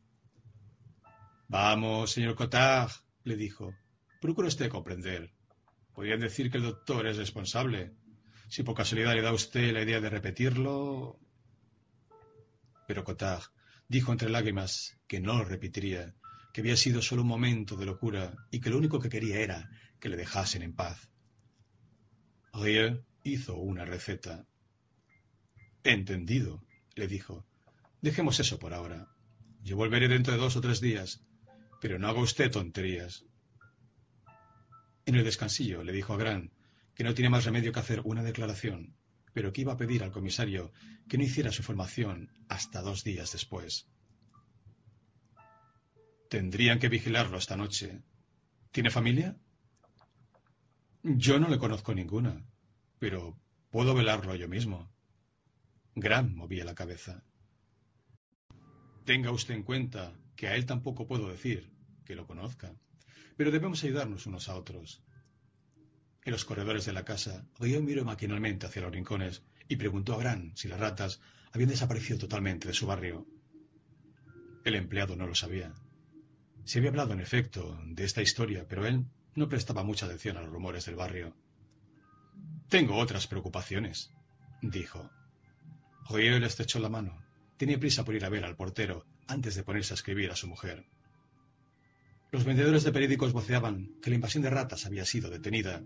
Vamos, 1.53 2.13
señor 2.13 2.33
Cotard, 2.33 2.89
le 3.25 3.35
dijo. 3.35 3.75
Procura 4.19 4.47
usted 4.47 4.71
comprender. 4.71 5.31
Podrían 5.93 6.19
decir 6.19 6.49
que 6.49 6.57
el 6.57 6.63
doctor 6.63 7.05
es 7.05 7.17
responsable. 7.17 7.93
Si 8.49 8.63
por 8.63 8.73
casualidad 8.73 9.13
le 9.13 9.21
da 9.21 9.31
usted 9.31 9.71
la 9.71 9.83
idea 9.83 10.01
de 10.01 10.09
repetirlo. 10.09 11.19
Pero 12.87 13.03
Cotard 13.03 13.43
dijo 13.87 14.11
entre 14.11 14.31
lágrimas 14.31 14.97
que 15.05 15.19
no 15.19 15.37
lo 15.37 15.45
repetiría, 15.45 16.15
que 16.55 16.61
había 16.61 16.75
sido 16.75 17.03
solo 17.03 17.21
un 17.21 17.27
momento 17.27 17.75
de 17.75 17.85
locura 17.85 18.33
y 18.49 18.59
que 18.59 18.71
lo 18.71 18.79
único 18.79 18.99
que 18.99 19.09
quería 19.09 19.39
era 19.39 19.69
que 19.99 20.09
le 20.09 20.17
dejasen 20.17 20.63
en 20.63 20.73
paz. 20.73 21.07
Rieu 22.51 23.05
hizo 23.23 23.57
una 23.57 23.85
receta. 23.85 24.47
Entendido, 25.83 26.63
le 26.95 27.07
dijo. 27.07 27.45
Dejemos 28.01 28.39
eso 28.39 28.57
por 28.57 28.73
ahora. 28.73 29.07
Yo 29.61 29.77
volveré 29.77 30.07
dentro 30.07 30.33
de 30.33 30.39
dos 30.39 30.55
o 30.55 30.61
tres 30.61 30.81
días 30.81 31.23
pero 31.83 31.99
no 31.99 32.07
haga 32.07 32.21
usted 32.21 32.49
tonterías. 32.49 33.25
En 35.05 35.15
el 35.15 35.25
descansillo 35.25 35.83
le 35.83 35.91
dijo 35.91 36.13
a 36.13 36.17
Gran 36.17 36.53
que 36.95 37.03
no 37.03 37.13
tiene 37.13 37.29
más 37.29 37.43
remedio 37.43 37.73
que 37.73 37.81
hacer 37.81 37.99
una 38.05 38.23
declaración, 38.23 38.95
pero 39.33 39.51
que 39.51 39.63
iba 39.63 39.73
a 39.73 39.77
pedir 39.77 40.01
al 40.01 40.13
comisario 40.13 40.71
que 41.09 41.17
no 41.17 41.25
hiciera 41.25 41.51
su 41.51 41.61
formación 41.61 42.31
hasta 42.47 42.81
dos 42.81 43.03
días 43.03 43.33
después. 43.33 43.89
Tendrían 46.29 46.79
que 46.79 46.87
vigilarlo 46.87 47.37
esta 47.37 47.57
noche. 47.57 48.01
¿Tiene 48.71 48.89
familia? 48.89 49.35
Yo 51.03 51.37
no 51.37 51.49
le 51.49 51.59
conozco 51.59 51.93
ninguna, 51.93 52.45
pero 52.97 53.37
puedo 53.71 53.93
velarlo 53.93 54.33
yo 54.35 54.47
mismo. 54.47 54.89
Gran 55.95 56.33
movía 56.33 56.63
la 56.63 56.75
cabeza. 56.75 57.25
Tenga 59.03 59.31
usted 59.31 59.55
en 59.55 59.63
cuenta 59.63 60.17
que 60.35 60.47
a 60.47 60.55
él 60.55 60.65
tampoco 60.65 61.07
puedo 61.07 61.29
decir 61.29 61.71
que 62.05 62.15
lo 62.15 62.27
conozca, 62.27 62.73
pero 63.35 63.51
debemos 63.51 63.83
ayudarnos 63.83 64.25
unos 64.25 64.49
a 64.49 64.55
otros. 64.55 65.03
En 66.23 66.31
los 66.31 66.45
corredores 66.45 66.85
de 66.85 66.93
la 66.93 67.05
casa, 67.05 67.45
Río 67.59 67.81
miró 67.81 68.05
maquinalmente 68.05 68.65
hacia 68.65 68.81
los 68.81 68.91
rincones 68.91 69.43
y 69.67 69.75
preguntó 69.75 70.13
a 70.13 70.19
Gran 70.19 70.55
si 70.55 70.67
las 70.67 70.79
ratas 70.79 71.19
habían 71.51 71.69
desaparecido 71.69 72.19
totalmente 72.19 72.67
de 72.67 72.73
su 72.73 72.87
barrio. 72.87 73.27
El 74.63 74.75
empleado 74.75 75.15
no 75.15 75.27
lo 75.27 75.35
sabía. 75.35 75.73
Se 76.63 76.79
había 76.79 76.91
hablado, 76.91 77.11
en 77.13 77.19
efecto, 77.19 77.77
de 77.85 78.05
esta 78.05 78.21
historia, 78.21 78.65
pero 78.67 78.85
él 78.85 79.05
no 79.35 79.49
prestaba 79.49 79.83
mucha 79.83 80.05
atención 80.05 80.37
a 80.37 80.41
los 80.41 80.49
rumores 80.49 80.85
del 80.85 80.95
barrio. 80.95 81.35
Tengo 82.69 82.95
otras 82.95 83.27
preocupaciones, 83.27 84.11
dijo. 84.61 85.11
Río 86.09 86.39
le 86.39 86.47
estrechó 86.47 86.79
la 86.79 86.89
mano. 86.89 87.21
Tenía 87.57 87.79
prisa 87.79 88.05
por 88.05 88.15
ir 88.15 88.23
a 88.23 88.29
ver 88.29 88.45
al 88.45 88.55
portero 88.55 89.05
antes 89.27 89.55
de 89.55 89.63
ponerse 89.63 89.93
a 89.93 89.95
escribir 89.95 90.31
a 90.31 90.35
su 90.35 90.47
mujer. 90.47 90.85
Los 92.31 92.45
vendedores 92.45 92.83
de 92.83 92.91
periódicos 92.91 93.31
voceaban 93.31 93.95
que 94.01 94.09
la 94.09 94.15
invasión 94.15 94.43
de 94.43 94.49
ratas 94.49 94.85
había 94.85 95.05
sido 95.05 95.29
detenida, 95.29 95.83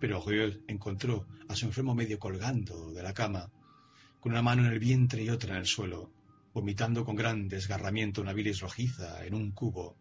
pero 0.00 0.20
Joel 0.20 0.64
encontró 0.68 1.26
a 1.48 1.54
su 1.54 1.66
enfermo 1.66 1.94
medio 1.94 2.18
colgando 2.18 2.92
de 2.92 3.02
la 3.02 3.14
cama, 3.14 3.50
con 4.20 4.32
una 4.32 4.42
mano 4.42 4.64
en 4.64 4.72
el 4.72 4.78
vientre 4.78 5.22
y 5.22 5.30
otra 5.30 5.54
en 5.54 5.60
el 5.60 5.66
suelo, 5.66 6.10
vomitando 6.54 7.04
con 7.04 7.16
gran 7.16 7.48
desgarramiento 7.48 8.22
una 8.22 8.32
bilis 8.32 8.60
rojiza 8.60 9.24
en 9.26 9.34
un 9.34 9.52
cubo. 9.52 9.96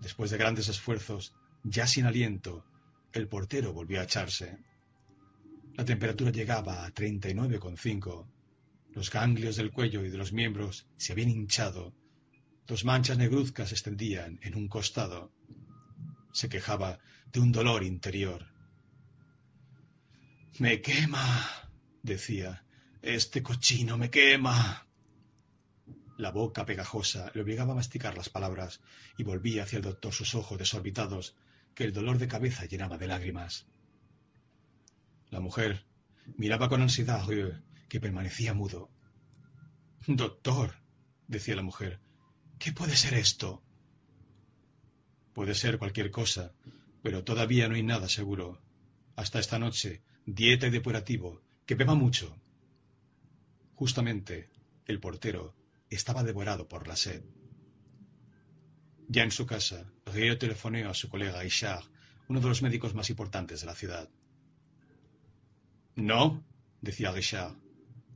Después 0.00 0.30
de 0.30 0.38
grandes 0.38 0.68
esfuerzos, 0.68 1.34
ya 1.64 1.86
sin 1.86 2.04
aliento, 2.04 2.64
el 3.12 3.28
portero 3.28 3.72
volvió 3.72 4.00
a 4.00 4.04
echarse. 4.04 4.58
La 5.74 5.84
temperatura 5.84 6.30
llegaba 6.30 6.84
a 6.84 6.92
39,5 6.92 8.26
los 8.98 9.12
ganglios 9.12 9.54
del 9.54 9.70
cuello 9.70 10.04
y 10.04 10.10
de 10.10 10.18
los 10.18 10.32
miembros 10.32 10.88
se 10.96 11.12
habían 11.12 11.28
hinchado. 11.28 11.94
Dos 12.66 12.84
manchas 12.84 13.16
negruzcas 13.16 13.70
extendían 13.70 14.40
en 14.42 14.56
un 14.56 14.66
costado. 14.66 15.32
Se 16.32 16.48
quejaba 16.48 16.98
de 17.32 17.38
un 17.38 17.52
dolor 17.52 17.84
interior. 17.84 18.48
Me 20.58 20.82
quema, 20.82 21.48
decía. 22.02 22.64
Este 23.00 23.40
cochino 23.40 23.96
me 23.96 24.10
quema. 24.10 24.88
La 26.16 26.32
boca 26.32 26.66
pegajosa 26.66 27.30
le 27.34 27.42
obligaba 27.42 27.74
a 27.74 27.76
masticar 27.76 28.16
las 28.16 28.28
palabras 28.28 28.80
y 29.16 29.22
volvía 29.22 29.62
hacia 29.62 29.76
el 29.76 29.84
doctor 29.84 30.12
sus 30.12 30.34
ojos 30.34 30.58
desorbitados 30.58 31.36
que 31.76 31.84
el 31.84 31.92
dolor 31.92 32.18
de 32.18 32.26
cabeza 32.26 32.64
llenaba 32.64 32.98
de 32.98 33.06
lágrimas. 33.06 33.68
La 35.30 35.38
mujer 35.38 35.84
miraba 36.36 36.68
con 36.68 36.82
ansiedad 36.82 37.24
que 37.88 38.00
permanecía 38.00 38.54
mudo. 38.54 38.90
Doctor, 40.06 40.74
decía 41.26 41.56
la 41.56 41.62
mujer, 41.62 42.00
¿qué 42.58 42.72
puede 42.72 42.96
ser 42.96 43.14
esto? 43.14 43.62
Puede 45.34 45.54
ser 45.54 45.78
cualquier 45.78 46.10
cosa, 46.10 46.52
pero 47.02 47.24
todavía 47.24 47.68
no 47.68 47.74
hay 47.74 47.82
nada 47.82 48.08
seguro. 48.08 48.60
Hasta 49.16 49.38
esta 49.38 49.58
noche, 49.58 50.02
dieta 50.24 50.66
y 50.66 50.70
depurativo, 50.70 51.42
que 51.66 51.74
beba 51.74 51.94
mucho. 51.94 52.40
Justamente, 53.74 54.50
el 54.86 55.00
portero 55.00 55.54
estaba 55.90 56.22
devorado 56.22 56.68
por 56.68 56.88
la 56.88 56.96
sed. 56.96 57.22
Ya 59.08 59.22
en 59.22 59.30
su 59.30 59.46
casa, 59.46 59.90
Río 60.06 60.38
telefoneó 60.38 60.90
a 60.90 60.94
su 60.94 61.08
colega 61.08 61.44
Ishar, 61.44 61.82
uno 62.28 62.40
de 62.40 62.48
los 62.48 62.62
médicos 62.62 62.94
más 62.94 63.10
importantes 63.10 63.60
de 63.60 63.66
la 63.66 63.74
ciudad. 63.74 64.08
No, 65.94 66.44
decía 66.80 67.12
Richard, 67.12 67.56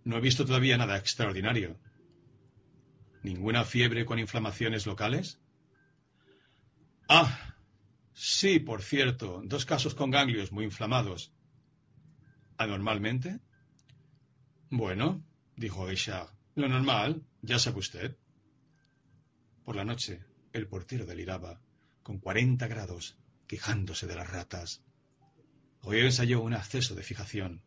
no 0.05 0.17
he 0.17 0.21
visto 0.21 0.45
todavía 0.45 0.77
nada 0.77 0.97
extraordinario. 0.97 1.79
¿Ninguna 3.23 3.65
fiebre 3.65 4.05
con 4.05 4.19
inflamaciones 4.19 4.87
locales? 4.87 5.41
Ah, 7.09 7.57
sí, 8.13 8.59
por 8.59 8.83
cierto, 8.83 9.43
dos 9.45 9.65
casos 9.65 9.95
con 9.95 10.11
ganglios 10.11 10.51
muy 10.51 10.65
inflamados. 10.65 11.33
¿Anormalmente? 12.57 13.41
Bueno, 14.71 15.25
dijo 15.57 15.87
Richard, 15.87 16.31
lo 16.55 16.69
normal, 16.69 17.23
ya 17.43 17.59
sabe 17.59 17.79
usted. 17.79 18.17
Por 19.65 19.77
la 19.77 19.85
noche, 19.85 20.25
el 20.53 20.67
portero 20.67 21.07
deliraba, 21.07 21.61
con 22.03 22.19
cuarenta 22.19 22.67
grados, 22.67 23.17
quejándose 23.47 24.07
de 24.07 24.17
las 24.17 24.31
ratas. 24.31 24.83
Hoy 25.83 26.01
ensayó 26.01 26.41
un 26.41 26.55
acceso 26.55 26.95
de 26.95 27.03
fijación. 27.03 27.63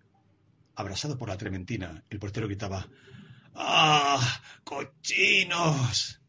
Abrasado 0.75 1.17
por 1.17 1.29
la 1.29 1.37
trementina, 1.37 2.03
el 2.09 2.19
portero 2.19 2.47
gritaba 2.47 2.87
¡Ah! 3.53 4.41
¡Cochinos! 4.63 6.21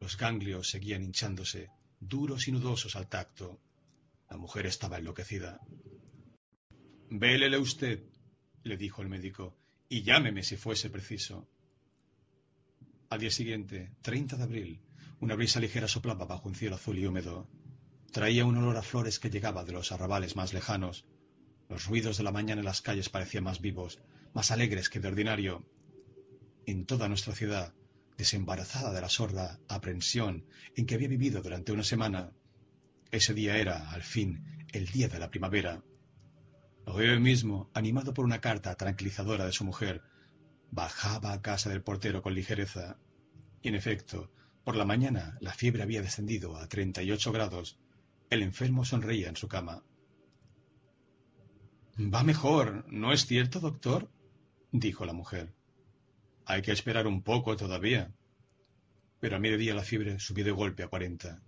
Los 0.00 0.16
ganglios 0.16 0.70
seguían 0.70 1.02
hinchándose, 1.02 1.70
duros 2.00 2.48
y 2.48 2.52
nudosos 2.52 2.96
al 2.96 3.08
tacto. 3.08 3.60
La 4.30 4.38
mujer 4.38 4.66
estaba 4.66 4.96
enloquecida. 4.96 5.60
Vélele 7.10 7.58
usted, 7.58 8.02
le 8.62 8.76
dijo 8.76 9.02
el 9.02 9.08
médico, 9.08 9.56
y 9.88 10.02
llámeme 10.02 10.42
si 10.42 10.56
fuese 10.56 10.88
preciso. 10.88 11.48
Al 13.10 13.20
día 13.20 13.30
siguiente, 13.30 13.92
30 14.02 14.36
de 14.36 14.42
abril, 14.42 14.80
una 15.18 15.34
brisa 15.34 15.60
ligera 15.60 15.88
soplaba 15.88 16.24
bajo 16.24 16.48
un 16.48 16.54
cielo 16.54 16.76
azul 16.76 16.98
y 16.98 17.04
húmedo. 17.04 17.50
Traía 18.12 18.46
un 18.46 18.56
olor 18.56 18.76
a 18.76 18.82
flores 18.82 19.18
que 19.18 19.30
llegaba 19.30 19.64
de 19.64 19.72
los 19.72 19.92
arrabales 19.92 20.36
más 20.36 20.54
lejanos. 20.54 21.04
Los 21.70 21.86
ruidos 21.86 22.18
de 22.18 22.24
la 22.24 22.32
mañana 22.32 22.60
en 22.60 22.64
las 22.66 22.82
calles 22.82 23.08
parecían 23.08 23.44
más 23.44 23.60
vivos, 23.60 24.00
más 24.34 24.50
alegres 24.50 24.90
que 24.90 24.98
de 24.98 25.06
ordinario. 25.06 25.64
En 26.66 26.84
toda 26.84 27.08
nuestra 27.08 27.32
ciudad 27.32 27.72
desembarazada 28.18 28.92
de 28.92 29.00
la 29.00 29.08
sorda 29.08 29.60
aprensión 29.68 30.44
en 30.76 30.84
que 30.84 30.96
había 30.96 31.08
vivido 31.08 31.40
durante 31.40 31.72
una 31.72 31.84
semana. 31.84 32.32
Ese 33.12 33.32
día 33.34 33.56
era, 33.56 33.90
al 33.92 34.02
fin, 34.02 34.66
el 34.72 34.86
día 34.88 35.08
de 35.08 35.20
la 35.20 35.30
primavera. 35.30 35.82
Hoy 36.86 37.18
mismo, 37.20 37.70
animado 37.72 38.12
por 38.12 38.24
una 38.24 38.40
carta 38.40 38.74
tranquilizadora 38.74 39.46
de 39.46 39.52
su 39.52 39.64
mujer, 39.64 40.02
bajaba 40.70 41.32
a 41.32 41.40
casa 41.40 41.70
del 41.70 41.82
portero 41.82 42.20
con 42.20 42.34
ligereza. 42.34 42.98
Y 43.62 43.68
en 43.68 43.76
efecto, 43.76 44.32
por 44.64 44.74
la 44.74 44.84
mañana 44.84 45.38
la 45.40 45.54
fiebre 45.54 45.84
había 45.84 46.02
descendido 46.02 46.56
a 46.56 46.68
treinta 46.68 47.02
y 47.02 47.12
ocho 47.12 47.30
grados. 47.30 47.78
El 48.28 48.42
enfermo 48.42 48.84
sonreía 48.84 49.28
en 49.28 49.36
su 49.36 49.46
cama. 49.48 49.84
Va 52.02 52.22
mejor, 52.22 52.86
¿no 52.90 53.12
es 53.12 53.26
cierto, 53.26 53.60
doctor? 53.60 54.10
dijo 54.72 55.04
la 55.04 55.12
mujer. 55.12 55.52
Hay 56.46 56.62
que 56.62 56.72
esperar 56.72 57.06
un 57.06 57.22
poco 57.22 57.58
todavía. 57.58 58.10
Pero 59.20 59.36
a 59.36 59.38
mediodía 59.38 59.74
la 59.74 59.82
fiebre 59.82 60.18
subió 60.18 60.42
de 60.42 60.50
golpe 60.50 60.82
a 60.82 60.88
cuarenta. 60.88 61.42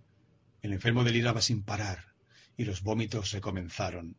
El 0.61 0.73
enfermo 0.73 1.03
deliraba 1.03 1.41
sin 1.41 1.63
parar 1.63 2.13
y 2.55 2.65
los 2.65 2.83
vómitos 2.83 3.31
recomenzaron. 3.31 4.15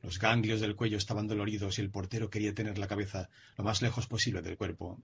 Los 0.00 0.20
ganglios 0.20 0.60
del 0.60 0.76
cuello 0.76 0.96
estaban 0.96 1.26
doloridos 1.26 1.78
y 1.78 1.80
el 1.80 1.90
portero 1.90 2.30
quería 2.30 2.54
tener 2.54 2.78
la 2.78 2.86
cabeza 2.86 3.28
lo 3.56 3.64
más 3.64 3.82
lejos 3.82 4.06
posible 4.06 4.42
del 4.42 4.56
cuerpo. 4.56 5.02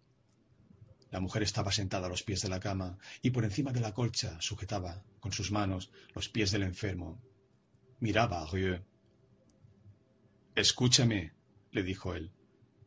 La 1.10 1.18
mujer 1.18 1.42
estaba 1.42 1.72
sentada 1.72 2.06
a 2.06 2.10
los 2.10 2.22
pies 2.22 2.42
de 2.42 2.48
la 2.48 2.60
cama 2.60 2.96
y 3.22 3.30
por 3.30 3.42
encima 3.42 3.72
de 3.72 3.80
la 3.80 3.92
colcha 3.92 4.40
sujetaba 4.40 5.02
con 5.18 5.32
sus 5.32 5.50
manos 5.50 5.90
los 6.14 6.28
pies 6.28 6.52
del 6.52 6.62
enfermo. 6.62 7.20
Miraba 7.98 8.42
a 8.42 8.46
Rieu. 8.46 8.93
Escúchame, 10.54 11.32
le 11.72 11.82
dijo 11.82 12.14
él. 12.14 12.30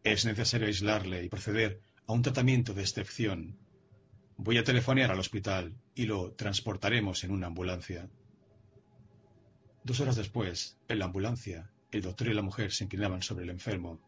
Es 0.03 0.25
necesario 0.25 0.67
aislarle 0.67 1.23
y 1.23 1.29
proceder 1.29 1.81
a 2.05 2.13
un 2.13 2.21
tratamiento 2.21 2.73
de 2.73 2.81
excepción. 2.81 3.59
Voy 4.37 4.57
a 4.57 4.63
telefonear 4.63 5.11
al 5.11 5.19
hospital 5.19 5.75
y 5.93 6.05
lo 6.05 6.31
transportaremos 6.31 7.25
en 7.25 7.31
una 7.31 7.47
ambulancia. 7.47 8.09
Dos 9.83 9.99
horas 9.99 10.15
después, 10.15 10.77
en 10.87 10.99
la 10.99 11.05
ambulancia, 11.05 11.69
el 11.91 12.03
doctor 12.03 12.27
y 12.27 12.33
la 12.33 12.41
mujer 12.41 12.71
se 12.71 12.85
inclinaban 12.85 13.21
sobre 13.21 13.43
el 13.43 13.49
enfermo. 13.49 13.99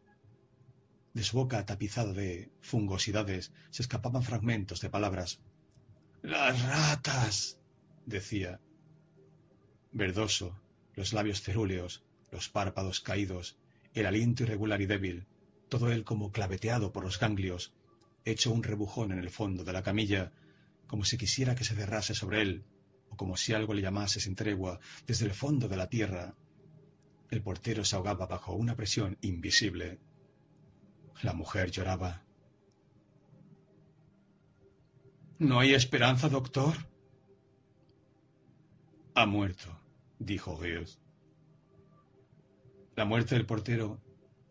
De 1.13 1.23
su 1.23 1.35
boca 1.35 1.65
tapizada 1.65 2.13
de 2.13 2.51
fungosidades 2.61 3.51
se 3.71 3.81
escapaban 3.81 4.23
fragmentos 4.23 4.79
de 4.79 4.89
palabras. 4.89 5.41
Las 6.21 6.61
ratas. 6.63 7.59
decía. 8.05 8.61
Verdoso, 9.91 10.57
los 10.93 11.11
labios 11.11 11.41
cerúleos, 11.41 12.03
los 12.31 12.49
párpados 12.49 12.99
caídos, 13.01 13.57
el 13.93 14.05
aliento 14.05 14.43
irregular 14.43 14.81
y 14.81 14.85
débil, 14.85 15.27
todo 15.69 15.91
él 15.91 16.03
como 16.03 16.31
claveteado 16.31 16.91
por 16.91 17.03
los 17.03 17.19
ganglios, 17.19 17.73
hecho 18.25 18.51
un 18.51 18.63
rebujón 18.63 19.11
en 19.11 19.19
el 19.19 19.29
fondo 19.29 19.63
de 19.63 19.73
la 19.73 19.83
camilla, 19.83 20.31
como 20.87 21.05
si 21.05 21.17
quisiera 21.17 21.55
que 21.55 21.63
se 21.63 21.75
cerrase 21.75 22.13
sobre 22.13 22.41
él, 22.41 22.63
o 23.09 23.15
como 23.15 23.37
si 23.37 23.53
algo 23.53 23.73
le 23.73 23.81
llamase 23.81 24.19
sin 24.19 24.35
tregua 24.35 24.79
desde 25.07 25.25
el 25.25 25.33
fondo 25.33 25.67
de 25.67 25.77
la 25.77 25.89
tierra. 25.89 26.35
El 27.29 27.41
portero 27.41 27.85
se 27.85 27.95
ahogaba 27.95 28.25
bajo 28.25 28.53
una 28.53 28.75
presión 28.75 29.17
invisible. 29.21 29.99
La 31.21 31.33
mujer 31.33 31.69
lloraba. 31.69 32.23
¿No 35.37 35.59
hay 35.59 35.73
esperanza, 35.73 36.27
doctor? 36.27 36.75
Ha 39.13 39.25
muerto, 39.25 39.79
dijo 40.17 40.59
Rios. 40.59 40.99
La 42.99 43.05
muerte 43.05 43.35
del 43.35 43.45
portero, 43.45 44.01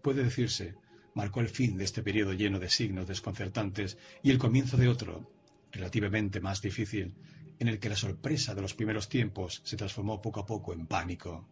puede 0.01 0.25
decirse, 0.25 0.75
marcó 1.15 1.41
el 1.41 1.51
fin 1.51 1.77
de 1.77 1.85
este 1.85 2.03
periodo 2.03 2.33
lleno 2.33 2.59
de 2.59 2.71
signos 2.71 3.07
desconcertantes 3.07 3.99
y 4.23 4.31
el 4.31 4.39
comienzo 4.39 4.79
de 4.79 4.89
otro, 4.89 5.31
relativamente 5.71 6.41
más 6.41 6.63
difícil, 6.63 7.15
en 7.59 7.69
el 7.69 7.79
que 7.79 7.91
la 7.91 7.95
sorpresa 7.97 8.55
de 8.55 8.63
los 8.63 8.73
primeros 8.73 9.11
tiempos 9.11 9.61
se 9.67 9.77
transformó 9.77 10.23
poco 10.23 10.41
a 10.41 10.47
poco 10.47 10.73
en 10.73 10.87
pánico. 10.87 11.47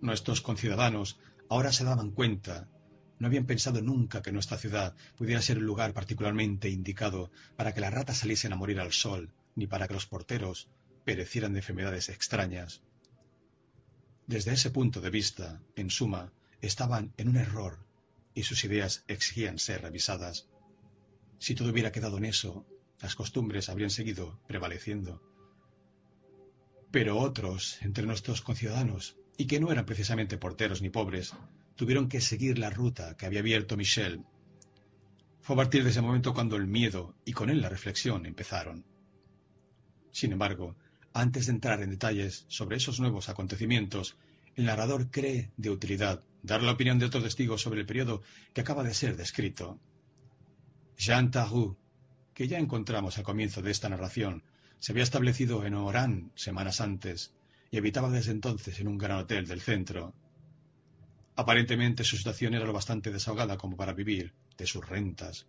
Nuestros 0.00 0.40
conciudadanos 0.40 1.18
ahora 1.48 1.72
se 1.72 1.82
daban 1.82 2.12
cuenta, 2.12 2.68
no 3.18 3.26
habían 3.26 3.46
pensado 3.46 3.82
nunca 3.82 4.22
que 4.22 4.30
nuestra 4.30 4.56
ciudad 4.56 4.94
pudiera 5.16 5.42
ser 5.42 5.58
un 5.58 5.66
lugar 5.66 5.94
particularmente 5.94 6.68
indicado 6.70 7.32
para 7.56 7.74
que 7.74 7.80
las 7.80 7.92
ratas 7.92 8.18
saliesen 8.18 8.52
a 8.52 8.56
morir 8.56 8.78
al 8.78 8.92
sol, 8.92 9.32
ni 9.56 9.66
para 9.66 9.88
que 9.88 9.94
los 9.94 10.06
porteros 10.06 10.68
perecieran 11.04 11.54
de 11.54 11.58
enfermedades 11.58 12.08
extrañas. 12.08 12.84
Desde 14.28 14.52
ese 14.52 14.70
punto 14.70 15.00
de 15.00 15.08
vista, 15.08 15.62
en 15.74 15.88
suma, 15.88 16.30
estaban 16.60 17.14
en 17.16 17.30
un 17.30 17.38
error 17.38 17.78
y 18.34 18.42
sus 18.42 18.62
ideas 18.62 19.02
exigían 19.08 19.58
ser 19.58 19.80
revisadas. 19.80 20.50
Si 21.38 21.54
todo 21.54 21.70
hubiera 21.70 21.92
quedado 21.92 22.18
en 22.18 22.26
eso, 22.26 22.66
las 23.00 23.14
costumbres 23.14 23.70
habrían 23.70 23.88
seguido 23.88 24.38
prevaleciendo. 24.46 25.22
Pero 26.90 27.16
otros, 27.18 27.78
entre 27.80 28.04
nuestros 28.04 28.42
conciudadanos, 28.42 29.16
y 29.38 29.46
que 29.46 29.60
no 29.60 29.72
eran 29.72 29.86
precisamente 29.86 30.36
porteros 30.36 30.82
ni 30.82 30.90
pobres, 30.90 31.32
tuvieron 31.74 32.10
que 32.10 32.20
seguir 32.20 32.58
la 32.58 32.68
ruta 32.68 33.16
que 33.16 33.24
había 33.24 33.40
abierto 33.40 33.78
Michel. 33.78 34.26
Fue 35.40 35.54
a 35.54 35.56
partir 35.56 35.84
de 35.84 35.90
ese 35.90 36.02
momento 36.02 36.34
cuando 36.34 36.56
el 36.56 36.66
miedo 36.66 37.14
y 37.24 37.32
con 37.32 37.48
él 37.48 37.62
la 37.62 37.70
reflexión 37.70 38.26
empezaron. 38.26 38.84
Sin 40.12 40.32
embargo, 40.32 40.76
antes 41.12 41.46
de 41.46 41.52
entrar 41.52 41.82
en 41.82 41.90
detalles 41.90 42.44
sobre 42.48 42.76
esos 42.76 43.00
nuevos 43.00 43.28
acontecimientos, 43.28 44.16
el 44.56 44.66
narrador 44.66 45.10
cree 45.10 45.50
de 45.56 45.70
utilidad 45.70 46.22
dar 46.42 46.62
la 46.62 46.72
opinión 46.72 46.98
de 46.98 47.06
otro 47.06 47.22
testigo 47.22 47.58
sobre 47.58 47.80
el 47.80 47.86
periodo 47.86 48.22
que 48.52 48.60
acaba 48.60 48.82
de 48.84 48.94
ser 48.94 49.16
descrito. 49.16 49.78
Jean 50.96 51.30
Tarou, 51.30 51.76
que 52.34 52.48
ya 52.48 52.58
encontramos 52.58 53.18
al 53.18 53.24
comienzo 53.24 53.62
de 53.62 53.70
esta 53.70 53.88
narración, 53.88 54.42
se 54.78 54.92
había 54.92 55.04
establecido 55.04 55.64
en 55.64 55.74
Oran 55.74 56.32
semanas 56.34 56.80
antes 56.80 57.34
y 57.70 57.78
habitaba 57.78 58.10
desde 58.10 58.32
entonces 58.32 58.80
en 58.80 58.88
un 58.88 58.98
gran 58.98 59.18
hotel 59.18 59.46
del 59.46 59.60
centro. 59.60 60.14
Aparentemente 61.36 62.04
su 62.04 62.16
situación 62.16 62.54
era 62.54 62.64
lo 62.64 62.72
bastante 62.72 63.12
desahogada 63.12 63.56
como 63.56 63.76
para 63.76 63.92
vivir 63.92 64.34
de 64.56 64.66
sus 64.66 64.88
rentas. 64.88 65.46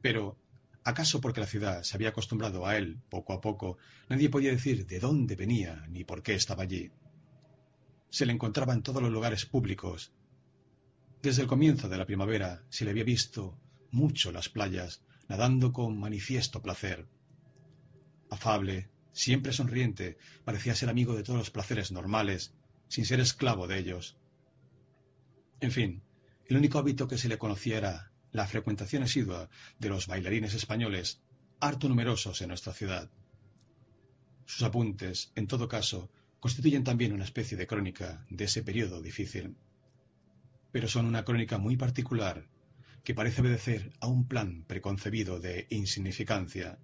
Pero, 0.00 0.36
¿acaso 0.88 1.20
porque 1.20 1.40
la 1.40 1.46
ciudad 1.46 1.82
se 1.82 1.96
había 1.96 2.10
acostumbrado 2.10 2.66
a 2.66 2.76
él 2.76 2.98
poco 3.08 3.32
a 3.32 3.40
poco, 3.40 3.78
nadie 4.08 4.30
podía 4.30 4.50
decir 4.50 4.86
de 4.86 5.00
dónde 5.00 5.36
venía 5.36 5.84
ni 5.88 6.04
por 6.04 6.22
qué 6.22 6.34
estaba 6.34 6.62
allí? 6.62 6.90
se 8.16 8.26
le 8.26 8.32
encontraba 8.32 8.72
en 8.72 8.82
todos 8.82 9.02
los 9.02 9.12
lugares 9.12 9.44
públicos. 9.44 10.12
Desde 11.22 11.42
el 11.42 11.48
comienzo 11.48 11.88
de 11.88 11.98
la 11.98 12.06
primavera 12.06 12.64
se 12.70 12.84
le 12.84 12.90
había 12.90 13.04
visto 13.04 13.58
mucho 13.90 14.32
las 14.32 14.48
playas, 14.48 15.02
nadando 15.28 15.72
con 15.72 15.98
manifiesto 15.98 16.62
placer. 16.62 17.06
Afable, 18.30 18.88
siempre 19.12 19.52
sonriente, 19.52 20.16
parecía 20.44 20.74
ser 20.74 20.88
amigo 20.88 21.14
de 21.14 21.22
todos 21.22 21.38
los 21.38 21.50
placeres 21.50 21.92
normales, 21.92 22.54
sin 22.88 23.04
ser 23.04 23.20
esclavo 23.20 23.66
de 23.66 23.78
ellos. 23.78 24.16
En 25.60 25.72
fin, 25.72 26.02
el 26.46 26.56
único 26.56 26.78
hábito 26.78 27.08
que 27.08 27.18
se 27.18 27.28
le 27.28 27.38
conocía 27.38 27.78
era 27.78 28.12
la 28.36 28.46
frecuentación 28.46 29.02
asidua 29.02 29.48
de 29.78 29.88
los 29.88 30.06
bailarines 30.06 30.52
españoles, 30.52 31.22
harto 31.58 31.88
numerosos 31.88 32.42
en 32.42 32.48
nuestra 32.48 32.74
ciudad. 32.74 33.10
Sus 34.44 34.62
apuntes, 34.62 35.32
en 35.34 35.46
todo 35.46 35.68
caso, 35.68 36.10
constituyen 36.38 36.84
también 36.84 37.14
una 37.14 37.24
especie 37.24 37.56
de 37.56 37.66
crónica 37.66 38.26
de 38.28 38.44
ese 38.44 38.62
periodo 38.62 39.00
difícil. 39.00 39.56
Pero 40.70 40.86
son 40.86 41.06
una 41.06 41.24
crónica 41.24 41.56
muy 41.56 41.78
particular 41.78 42.46
que 43.02 43.14
parece 43.14 43.40
obedecer 43.40 43.92
a 44.00 44.06
un 44.06 44.28
plan 44.28 44.64
preconcebido 44.66 45.40
de 45.40 45.66
insignificancia. 45.70 46.78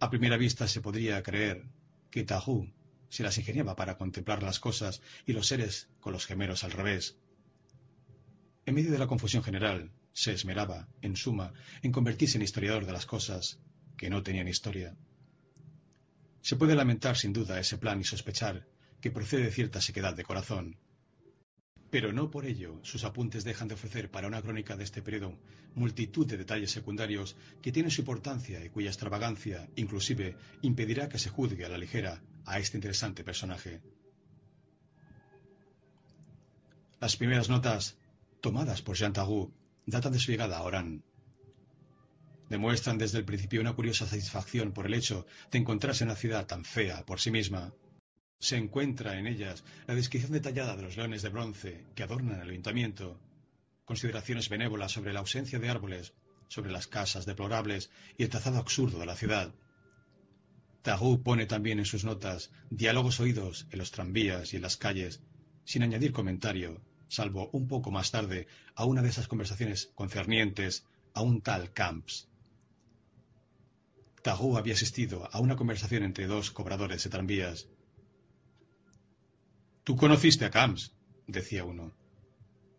A 0.00 0.10
primera 0.10 0.36
vista 0.36 0.66
se 0.66 0.80
podría 0.80 1.22
creer 1.22 1.66
que 2.10 2.24
Tahu 2.24 2.68
se 3.10 3.22
las 3.22 3.38
ingeniaba 3.38 3.76
para 3.76 3.96
contemplar 3.96 4.42
las 4.42 4.58
cosas 4.58 5.02
y 5.24 5.34
los 5.34 5.46
seres 5.46 5.88
con 6.00 6.12
los 6.12 6.26
gemelos 6.26 6.64
al 6.64 6.72
revés. 6.72 7.16
En 8.66 8.74
medio 8.74 8.92
de 8.92 8.98
la 8.98 9.06
confusión 9.06 9.42
general, 9.42 9.90
se 10.20 10.32
esmeraba, 10.32 10.86
en 11.00 11.16
suma, 11.16 11.54
en 11.80 11.92
convertirse 11.92 12.36
en 12.36 12.42
historiador 12.42 12.84
de 12.84 12.92
las 12.92 13.06
cosas 13.06 13.58
que 13.96 14.10
no 14.10 14.22
tenían 14.22 14.48
historia. 14.48 14.94
Se 16.42 16.56
puede 16.56 16.74
lamentar 16.74 17.16
sin 17.16 17.32
duda 17.32 17.58
ese 17.58 17.78
plan 17.78 17.98
y 18.02 18.04
sospechar 18.04 18.66
que 19.00 19.10
procede 19.10 19.44
de 19.44 19.50
cierta 19.50 19.80
sequedad 19.80 20.14
de 20.14 20.24
corazón. 20.24 20.76
Pero 21.90 22.12
no 22.12 22.30
por 22.30 22.44
ello 22.44 22.80
sus 22.82 23.04
apuntes 23.04 23.44
dejan 23.44 23.68
de 23.68 23.74
ofrecer 23.74 24.10
para 24.10 24.28
una 24.28 24.42
crónica 24.42 24.76
de 24.76 24.84
este 24.84 25.00
periodo 25.00 25.38
multitud 25.74 26.26
de 26.26 26.36
detalles 26.36 26.70
secundarios 26.70 27.36
que 27.62 27.72
tienen 27.72 27.90
su 27.90 28.02
importancia 28.02 28.62
y 28.62 28.68
cuya 28.68 28.90
extravagancia 28.90 29.70
inclusive 29.76 30.36
impedirá 30.60 31.08
que 31.08 31.18
se 31.18 31.30
juzgue 31.30 31.64
a 31.64 31.70
la 31.70 31.78
ligera 31.78 32.22
a 32.44 32.58
este 32.58 32.76
interesante 32.76 33.24
personaje. 33.24 33.80
Las 37.00 37.16
primeras 37.16 37.48
notas 37.48 37.96
tomadas 38.42 38.82
por 38.82 38.96
Jean 38.96 39.14
datan 39.86 40.12
de 40.12 40.18
su 40.18 40.30
llegada 40.30 40.58
a 40.58 40.62
Orán. 40.62 41.02
Demuestran 42.48 42.98
desde 42.98 43.18
el 43.18 43.24
principio 43.24 43.60
una 43.60 43.74
curiosa 43.74 44.06
satisfacción 44.06 44.72
por 44.72 44.86
el 44.86 44.94
hecho 44.94 45.26
de 45.50 45.58
encontrarse 45.58 46.04
en 46.04 46.10
una 46.10 46.16
ciudad 46.16 46.46
tan 46.46 46.64
fea 46.64 47.04
por 47.06 47.20
sí 47.20 47.30
misma 47.30 47.72
se 48.40 48.56
encuentra 48.56 49.18
en 49.18 49.26
ellas 49.26 49.62
la 49.86 49.94
descripción 49.94 50.32
detallada 50.32 50.74
de 50.74 50.82
los 50.82 50.96
leones 50.96 51.20
de 51.20 51.28
bronce 51.28 51.84
que 51.94 52.02
adornan 52.02 52.40
el 52.40 52.48
ayuntamiento, 52.48 53.20
consideraciones 53.84 54.48
benévolas 54.48 54.92
sobre 54.92 55.12
la 55.12 55.20
ausencia 55.20 55.58
de 55.58 55.68
árboles, 55.68 56.14
sobre 56.48 56.72
las 56.72 56.86
casas 56.86 57.26
deplorables 57.26 57.90
y 58.16 58.22
el 58.24 58.30
trazado 58.30 58.58
absurdo 58.58 58.98
de 58.98 59.06
la 59.06 59.14
ciudad. 59.14 59.54
Tahou 60.80 61.22
pone 61.22 61.44
también 61.44 61.78
en 61.80 61.84
sus 61.84 62.04
notas 62.04 62.50
diálogos 62.70 63.20
oídos 63.20 63.66
en 63.70 63.78
los 63.78 63.90
tranvías 63.90 64.54
y 64.54 64.56
en 64.56 64.62
las 64.62 64.78
calles, 64.78 65.20
sin 65.64 65.82
añadir 65.82 66.12
comentario, 66.12 66.80
salvo 67.10 67.50
un 67.52 67.66
poco 67.66 67.90
más 67.90 68.10
tarde 68.10 68.46
a 68.74 68.84
una 68.86 69.02
de 69.02 69.10
esas 69.10 69.28
conversaciones 69.28 69.90
concernientes 69.94 70.86
a 71.12 71.22
un 71.22 71.42
tal 71.42 71.72
Camps. 71.72 72.28
Tahou 74.22 74.56
había 74.56 74.74
asistido 74.74 75.28
a 75.32 75.40
una 75.40 75.56
conversación 75.56 76.04
entre 76.04 76.26
dos 76.26 76.50
cobradores 76.50 77.02
de 77.04 77.10
tranvías 77.10 77.68
Tú 79.82 79.96
conociste 79.96 80.44
a 80.44 80.50
Camps, 80.50 80.94
decía 81.26 81.64
uno. 81.64 81.92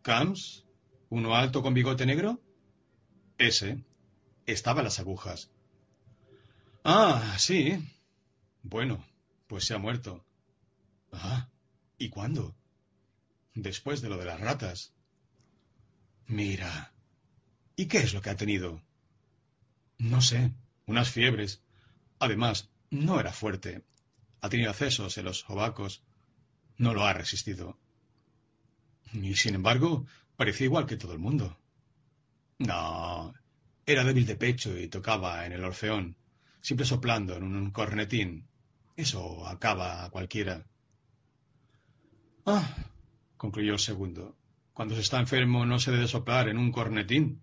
¿Camps? 0.01 0.65
¿Uno 1.09 1.36
alto 1.36 1.61
con 1.61 1.73
bigote 1.73 2.05
negro? 2.05 2.39
Ese. 3.38 3.84
Estaba 4.45 4.82
las 4.82 4.99
agujas. 4.99 5.51
Ah, 6.86 7.36
sí. 7.38 7.77
Bueno, 8.63 9.03
pues 9.47 9.65
se 9.65 9.73
ha 9.73 9.77
muerto. 9.77 10.23
Ah, 11.11 11.49
¿y 11.97 12.09
cuándo? 12.09 12.55
Después 13.53 14.01
de 14.01 14.09
lo 14.09 14.17
de 14.17 14.25
las 14.25 14.39
ratas. 14.39 14.93
Mira. 16.27 16.93
¿Y 17.75 17.87
qué 17.87 17.99
es 17.99 18.13
lo 18.13 18.21
que 18.21 18.29
ha 18.29 18.35
tenido? 18.35 18.81
No 19.97 20.21
sé, 20.21 20.53
unas 20.85 21.09
fiebres. 21.09 21.61
Además, 22.19 22.69
no 22.89 23.19
era 23.19 23.33
fuerte. 23.33 23.83
Ha 24.41 24.49
tenido 24.49 24.69
accesos 24.71 25.17
en 25.17 25.25
los 25.25 25.49
ovacos 25.49 26.03
no 26.81 26.95
lo 26.95 27.03
ha 27.05 27.13
resistido. 27.13 27.77
Y 29.13 29.35
sin 29.35 29.53
embargo, 29.53 30.07
parecía 30.35 30.65
igual 30.65 30.87
que 30.87 30.97
todo 30.97 31.13
el 31.13 31.19
mundo. 31.19 31.59
No, 32.57 33.33
era 33.85 34.03
débil 34.03 34.25
de 34.25 34.35
pecho 34.35 34.75
y 34.77 34.87
tocaba 34.87 35.45
en 35.45 35.51
el 35.51 35.63
orfeón, 35.63 36.17
siempre 36.59 36.87
soplando 36.87 37.35
en 37.35 37.43
un 37.43 37.69
cornetín. 37.69 38.47
Eso 38.95 39.47
acaba 39.47 40.05
a 40.05 40.09
cualquiera. 40.09 40.65
Ah, 42.47 42.75
concluyó 43.41 43.73
el 43.73 43.79
segundo. 43.79 44.37
Cuando 44.71 44.93
se 44.93 45.01
está 45.01 45.19
enfermo 45.19 45.65
no 45.65 45.79
se 45.79 45.89
debe 45.89 46.07
soplar 46.07 46.47
en 46.47 46.59
un 46.59 46.71
cornetín. 46.71 47.41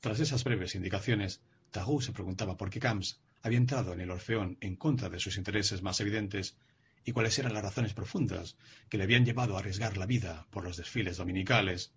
Tras 0.00 0.20
esas 0.20 0.44
breves 0.44 0.74
indicaciones, 0.74 1.40
Tagú 1.70 2.02
se 2.02 2.12
preguntaba 2.12 2.58
por 2.58 2.68
qué 2.68 2.78
Camps 2.78 3.18
había 3.40 3.56
entrado 3.56 3.94
en 3.94 4.02
el 4.02 4.10
Orfeón 4.10 4.58
en 4.60 4.76
contra 4.76 5.08
de 5.08 5.18
sus 5.18 5.38
intereses 5.38 5.80
más 5.80 5.98
evidentes 6.00 6.58
y 7.06 7.12
cuáles 7.12 7.38
eran 7.38 7.54
las 7.54 7.62
razones 7.62 7.94
profundas 7.94 8.58
que 8.90 8.98
le 8.98 9.04
habían 9.04 9.24
llevado 9.24 9.56
a 9.56 9.60
arriesgar 9.60 9.96
la 9.96 10.04
vida 10.04 10.46
por 10.50 10.62
los 10.62 10.76
desfiles 10.76 11.16
dominicales. 11.16 11.94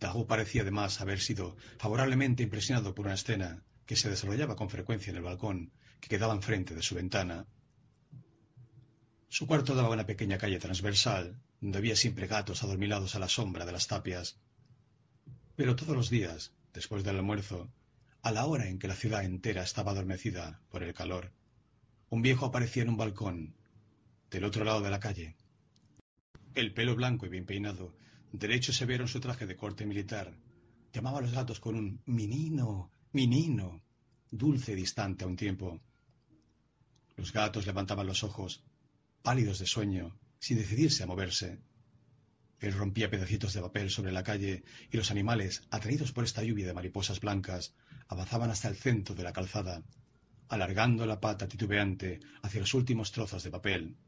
Tagú 0.00 0.26
parecía 0.26 0.62
además 0.62 1.00
haber 1.00 1.20
sido 1.20 1.56
favorablemente 1.78 2.42
impresionado 2.42 2.96
por 2.96 3.06
una 3.06 3.14
escena 3.14 3.62
que 3.86 3.94
se 3.94 4.10
desarrollaba 4.10 4.56
con 4.56 4.68
frecuencia 4.68 5.12
en 5.12 5.18
el 5.18 5.22
balcón 5.22 5.70
que 6.00 6.08
quedaba 6.08 6.34
enfrente 6.34 6.74
de 6.74 6.82
su 6.82 6.96
ventana. 6.96 7.46
Su 9.30 9.46
cuarto 9.46 9.74
daba 9.74 9.90
una 9.90 10.06
pequeña 10.06 10.38
calle 10.38 10.58
transversal, 10.58 11.38
donde 11.60 11.78
había 11.78 11.96
siempre 11.96 12.26
gatos 12.26 12.64
adormilados 12.64 13.14
a 13.14 13.18
la 13.18 13.28
sombra 13.28 13.66
de 13.66 13.72
las 13.72 13.86
tapias. 13.86 14.38
Pero 15.54 15.76
todos 15.76 15.94
los 15.94 16.08
días, 16.08 16.52
después 16.72 17.04
del 17.04 17.16
almuerzo, 17.16 17.70
a 18.22 18.32
la 18.32 18.46
hora 18.46 18.68
en 18.68 18.78
que 18.78 18.88
la 18.88 18.94
ciudad 18.94 19.24
entera 19.24 19.62
estaba 19.62 19.92
adormecida 19.92 20.62
por 20.70 20.82
el 20.82 20.94
calor, 20.94 21.30
un 22.08 22.22
viejo 22.22 22.46
aparecía 22.46 22.82
en 22.82 22.88
un 22.88 22.96
balcón, 22.96 23.54
del 24.30 24.44
otro 24.44 24.64
lado 24.64 24.80
de 24.80 24.90
la 24.90 25.00
calle. 25.00 25.36
El 26.54 26.72
pelo 26.72 26.96
blanco 26.96 27.26
y 27.26 27.28
bien 27.28 27.44
peinado, 27.44 27.94
derecho 28.32 28.72
severo 28.72 29.04
en 29.04 29.08
su 29.08 29.20
traje 29.20 29.46
de 29.46 29.56
corte 29.56 29.84
militar, 29.84 30.38
llamaba 30.92 31.18
a 31.18 31.22
los 31.22 31.32
gatos 31.32 31.60
con 31.60 31.76
un 31.76 32.00
menino, 32.06 32.90
menino, 33.12 33.82
dulce 34.30 34.72
y 34.72 34.76
distante 34.76 35.24
a 35.24 35.28
un 35.28 35.36
tiempo. 35.36 35.80
Los 37.16 37.32
gatos 37.32 37.66
levantaban 37.66 38.06
los 38.06 38.24
ojos, 38.24 38.64
pálidos 39.28 39.58
de 39.58 39.66
sueño, 39.66 40.18
sin 40.38 40.56
decidirse 40.56 41.02
a 41.02 41.06
moverse. 41.06 41.58
Él 42.60 42.72
rompía 42.72 43.10
pedacitos 43.10 43.52
de 43.52 43.60
papel 43.60 43.90
sobre 43.90 44.10
la 44.10 44.22
calle 44.22 44.64
y 44.90 44.96
los 44.96 45.10
animales, 45.10 45.64
atraídos 45.68 46.12
por 46.12 46.24
esta 46.24 46.42
lluvia 46.42 46.66
de 46.66 46.72
mariposas 46.72 47.20
blancas, 47.20 47.74
avanzaban 48.06 48.48
hasta 48.48 48.68
el 48.68 48.76
centro 48.76 49.14
de 49.14 49.24
la 49.24 49.34
calzada, 49.34 49.82
alargando 50.48 51.04
la 51.04 51.20
pata 51.20 51.46
titubeante 51.46 52.20
hacia 52.40 52.60
los 52.60 52.72
últimos 52.72 53.12
trozos 53.12 53.44
de 53.44 53.50
papel. 53.50 53.98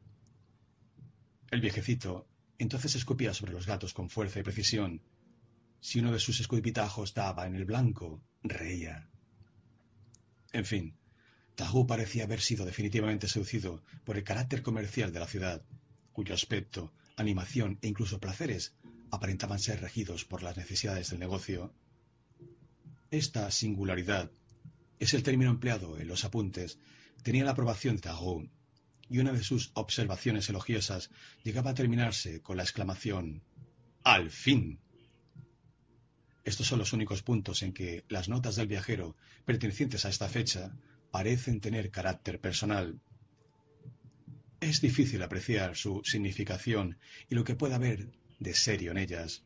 El 1.51 1.61
viejecito 1.61 2.27
entonces 2.57 2.95
escupía 2.95 3.35
sobre 3.35 3.53
los 3.53 3.67
gatos 3.67 3.93
con 3.93 4.09
fuerza 4.09 4.39
y 4.39 4.43
precisión. 4.43 5.03
Si 5.81 5.99
uno 5.99 6.11
de 6.11 6.19
sus 6.19 6.39
escupitajos 6.39 7.13
daba 7.13 7.45
en 7.45 7.53
el 7.53 7.65
blanco, 7.65 8.23
reía. 8.41 9.07
En 10.51 10.65
fin, 10.65 10.97
Tahu 11.61 11.85
parecía 11.85 12.23
haber 12.23 12.41
sido 12.41 12.65
definitivamente 12.65 13.27
seducido 13.27 13.83
por 14.03 14.17
el 14.17 14.23
carácter 14.23 14.63
comercial 14.63 15.13
de 15.13 15.19
la 15.19 15.27
ciudad, 15.27 15.61
cuyo 16.11 16.33
aspecto, 16.33 16.91
animación 17.17 17.77
e 17.83 17.87
incluso 17.87 18.19
placeres 18.19 18.73
aparentaban 19.11 19.59
ser 19.59 19.79
regidos 19.79 20.25
por 20.25 20.41
las 20.41 20.57
necesidades 20.57 21.11
del 21.11 21.19
negocio. 21.19 21.71
Esta 23.11 23.51
singularidad 23.51 24.31
es 24.97 25.13
el 25.13 25.21
término 25.21 25.51
empleado 25.51 25.99
en 25.99 26.07
los 26.07 26.25
apuntes, 26.25 26.79
tenía 27.21 27.45
la 27.45 27.51
aprobación 27.51 27.97
de 27.97 28.01
Tarot, 28.01 28.49
y 29.07 29.19
una 29.19 29.31
de 29.31 29.43
sus 29.43 29.69
observaciones 29.75 30.49
elogiosas 30.49 31.11
llegaba 31.43 31.69
a 31.69 31.75
terminarse 31.75 32.41
con 32.41 32.57
la 32.57 32.63
exclamación 32.63 33.43
¡Al 34.03 34.31
fin! 34.31 34.79
Estos 36.43 36.65
son 36.65 36.79
los 36.79 36.91
únicos 36.91 37.21
puntos 37.21 37.61
en 37.61 37.71
que 37.71 38.03
las 38.09 38.29
notas 38.29 38.55
del 38.55 38.65
viajero, 38.65 39.15
pertenecientes 39.45 40.05
a 40.05 40.09
esta 40.09 40.27
fecha, 40.27 40.75
parecen 41.11 41.59
tener 41.59 41.91
carácter 41.91 42.39
personal. 42.39 42.99
Es 44.59 44.81
difícil 44.81 45.21
apreciar 45.21 45.75
su 45.75 46.01
significación 46.03 46.97
y 47.29 47.35
lo 47.35 47.43
que 47.43 47.55
pueda 47.55 47.75
haber 47.75 48.09
de 48.39 48.53
serio 48.53 48.91
en 48.91 48.97
ellas. 48.97 49.43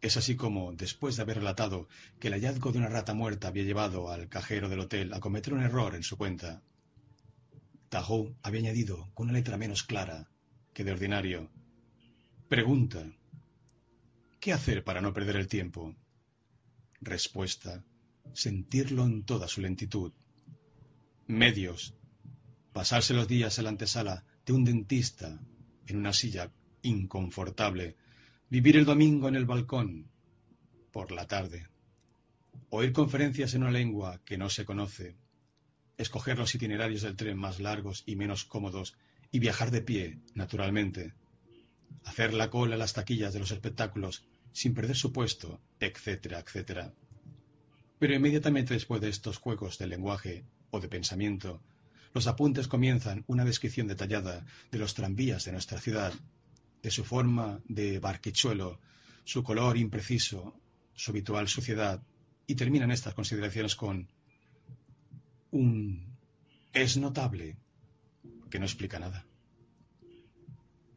Es 0.00 0.16
así 0.16 0.34
como, 0.36 0.72
después 0.72 1.16
de 1.16 1.22
haber 1.22 1.38
relatado 1.38 1.88
que 2.18 2.28
el 2.28 2.34
hallazgo 2.34 2.72
de 2.72 2.78
una 2.78 2.88
rata 2.88 3.14
muerta 3.14 3.48
había 3.48 3.62
llevado 3.62 4.10
al 4.10 4.28
cajero 4.28 4.68
del 4.68 4.80
hotel 4.80 5.12
a 5.14 5.20
cometer 5.20 5.54
un 5.54 5.62
error 5.62 5.94
en 5.94 6.02
su 6.02 6.16
cuenta, 6.16 6.62
Tahoe 7.88 8.34
había 8.42 8.60
añadido 8.60 9.10
con 9.14 9.28
una 9.28 9.38
letra 9.38 9.58
menos 9.58 9.82
clara 9.82 10.28
que 10.72 10.82
de 10.82 10.92
ordinario, 10.92 11.50
pregunta, 12.48 13.04
¿qué 14.40 14.52
hacer 14.52 14.82
para 14.82 15.02
no 15.02 15.12
perder 15.12 15.36
el 15.36 15.46
tiempo? 15.46 15.94
Respuesta, 17.00 17.84
sentirlo 18.32 19.04
en 19.04 19.24
toda 19.24 19.46
su 19.46 19.60
lentitud. 19.60 20.12
Medios, 21.26 21.94
pasarse 22.72 23.14
los 23.14 23.28
días 23.28 23.58
en 23.58 23.64
la 23.64 23.70
antesala 23.70 24.24
de 24.44 24.52
un 24.52 24.64
dentista 24.64 25.40
en 25.86 25.96
una 25.96 26.12
silla 26.12 26.50
inconfortable 26.82 27.96
Vivir 28.52 28.76
el 28.76 28.84
domingo 28.84 29.28
en 29.28 29.34
el 29.34 29.46
balcón, 29.46 30.10
por 30.90 31.10
la 31.10 31.26
tarde. 31.26 31.68
Oír 32.68 32.92
conferencias 32.92 33.54
en 33.54 33.62
una 33.62 33.70
lengua 33.70 34.20
que 34.26 34.36
no 34.36 34.50
se 34.50 34.66
conoce. 34.66 35.16
Escoger 35.96 36.36
los 36.36 36.54
itinerarios 36.54 37.00
del 37.00 37.16
tren 37.16 37.38
más 37.38 37.60
largos 37.60 38.02
y 38.04 38.14
menos 38.14 38.44
cómodos 38.44 38.94
y 39.30 39.38
viajar 39.38 39.70
de 39.70 39.80
pie, 39.80 40.18
naturalmente. 40.34 41.14
Hacer 42.04 42.34
la 42.34 42.50
cola 42.50 42.74
en 42.74 42.80
las 42.80 42.92
taquillas 42.92 43.32
de 43.32 43.38
los 43.38 43.52
espectáculos 43.52 44.22
sin 44.52 44.74
perder 44.74 44.96
su 44.96 45.14
puesto, 45.14 45.58
etcétera, 45.80 46.40
etcétera. 46.40 46.92
Pero 47.98 48.14
inmediatamente 48.14 48.74
después 48.74 49.00
de 49.00 49.08
estos 49.08 49.38
juegos 49.38 49.78
de 49.78 49.86
lenguaje 49.86 50.44
o 50.72 50.80
de 50.80 50.88
pensamiento, 50.88 51.60
los 52.14 52.26
apuntes 52.26 52.66
comienzan 52.66 53.24
una 53.28 53.44
descripción 53.44 53.86
detallada 53.86 54.44
de 54.72 54.78
los 54.78 54.94
tranvías 54.94 55.44
de 55.44 55.52
nuestra 55.52 55.78
ciudad, 55.78 56.12
de 56.82 56.90
su 56.90 57.04
forma 57.04 57.60
de 57.68 58.00
barquichuelo, 58.00 58.80
su 59.24 59.44
color 59.44 59.76
impreciso, 59.76 60.58
su 60.94 61.12
habitual 61.12 61.46
suciedad, 61.46 62.02
y 62.46 62.54
terminan 62.54 62.90
estas 62.90 63.14
consideraciones 63.14 63.76
con 63.76 64.08
un 65.52 66.16
es 66.72 66.96
notable 66.96 67.56
que 68.50 68.58
no 68.58 68.64
explica 68.64 68.98
nada. 68.98 69.26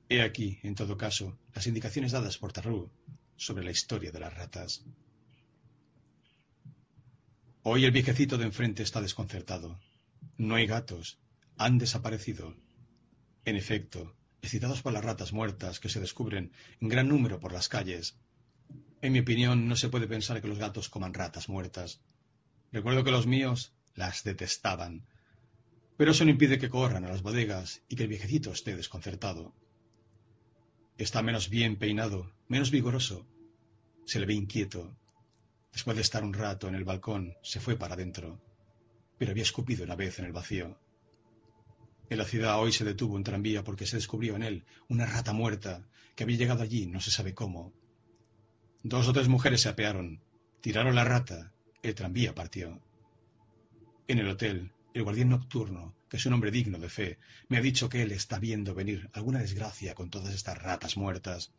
He 0.08 0.22
aquí, 0.22 0.60
en 0.64 0.76
todo 0.76 0.98
caso, 0.98 1.38
las 1.54 1.68
indicaciones 1.68 2.14
dadas 2.14 2.38
por 2.38 2.54
Tarrou 2.54 2.90
sobre 3.36 3.66
la 3.66 3.72
historia 3.72 4.12
de 4.12 4.20
las 4.20 4.34
ratas. 4.34 4.86
Hoy 7.68 7.84
el 7.84 7.90
viejecito 7.90 8.38
de 8.38 8.46
enfrente 8.46 8.84
está 8.84 9.02
desconcertado. 9.02 9.80
No 10.38 10.54
hay 10.54 10.68
gatos. 10.68 11.18
Han 11.58 11.80
desaparecido. 11.80 12.56
En 13.44 13.56
efecto, 13.56 14.16
excitados 14.44 14.84
por 14.84 14.94
las 14.94 15.04
ratas 15.04 15.34
muertas 15.34 15.80
que 15.80 15.90
se 15.90 16.00
descubren 16.00 16.52
en 16.80 16.90
gran 16.90 17.08
número 17.08 17.40
por 17.40 17.52
las 17.52 17.68
calles. 17.68 18.20
En 19.02 19.14
mi 19.14 19.20
opinión, 19.22 19.68
no 19.68 19.76
se 19.76 19.90
puede 19.90 20.06
pensar 20.06 20.44
que 20.44 20.48
los 20.48 20.60
gatos 20.60 20.90
coman 20.90 21.16
ratas 21.16 21.50
muertas. 21.50 22.02
Recuerdo 22.72 23.04
que 23.04 23.10
los 23.10 23.26
míos 23.26 23.74
las 23.96 24.24
detestaban. 24.24 25.08
Pero 25.98 26.12
eso 26.12 26.24
no 26.24 26.30
impide 26.30 26.60
que 26.60 26.70
corran 26.70 27.04
a 27.06 27.10
las 27.10 27.24
bodegas 27.24 27.82
y 27.90 27.96
que 27.96 28.04
el 28.04 28.10
viejecito 28.10 28.52
esté 28.52 28.76
desconcertado. 28.76 29.56
Está 31.00 31.24
menos 31.24 31.50
bien 31.50 31.78
peinado, 31.78 32.32
menos 32.48 32.70
vigoroso. 32.70 33.26
Se 34.06 34.20
le 34.20 34.28
ve 34.28 34.36
inquieto. 34.36 34.96
Después 35.76 35.98
de 35.98 36.04
estar 36.04 36.24
un 36.24 36.34
rato 36.34 36.70
en 36.70 36.76
el 36.76 36.86
balcón, 36.86 37.36
se 37.42 37.60
fue 37.60 37.76
para 37.76 37.96
adentro, 37.96 38.40
pero 39.18 39.32
había 39.32 39.44
escupido 39.44 39.84
una 39.84 39.98
vez 39.98 40.18
en 40.20 40.26
el 40.26 40.32
vacío. 40.32 40.80
En 42.10 42.18
la 42.18 42.24
ciudad 42.24 42.62
hoy 42.62 42.72
se 42.72 42.86
detuvo 42.86 43.16
un 43.16 43.26
tranvía 43.26 43.62
porque 43.62 43.86
se 43.86 43.98
descubrió 43.98 44.38
en 44.38 44.44
él 44.44 44.66
una 44.88 45.06
rata 45.06 45.34
muerta 45.34 45.86
que 46.16 46.24
había 46.24 46.38
llegado 46.38 46.64
allí 46.64 46.86
no 46.86 47.02
se 47.02 47.12
sabe 47.12 47.34
cómo. 47.34 47.74
Dos 48.84 49.10
o 49.10 49.12
tres 49.12 49.28
mujeres 49.28 49.60
se 49.60 49.68
apearon, 49.68 50.22
tiraron 50.62 50.96
la 50.96 51.04
rata, 51.04 51.52
el 51.84 51.94
tranvía 51.94 52.34
partió. 52.34 52.82
En 54.08 54.20
el 54.20 54.30
hotel, 54.30 54.72
el 54.94 55.04
guardián 55.04 55.28
nocturno, 55.28 55.94
que 56.08 56.16
es 56.16 56.26
un 56.26 56.32
hombre 56.32 56.52
digno 56.52 56.80
de 56.80 56.88
fe, 56.88 57.20
me 57.50 57.58
ha 57.58 57.62
dicho 57.62 57.90
que 57.90 58.02
él 58.02 58.14
está 58.14 58.40
viendo 58.40 58.74
venir 58.74 59.10
alguna 59.12 59.40
desgracia 59.40 59.94
con 59.94 60.10
todas 60.10 60.34
estas 60.34 60.58
ratas 60.58 60.96
muertas. 60.96 61.52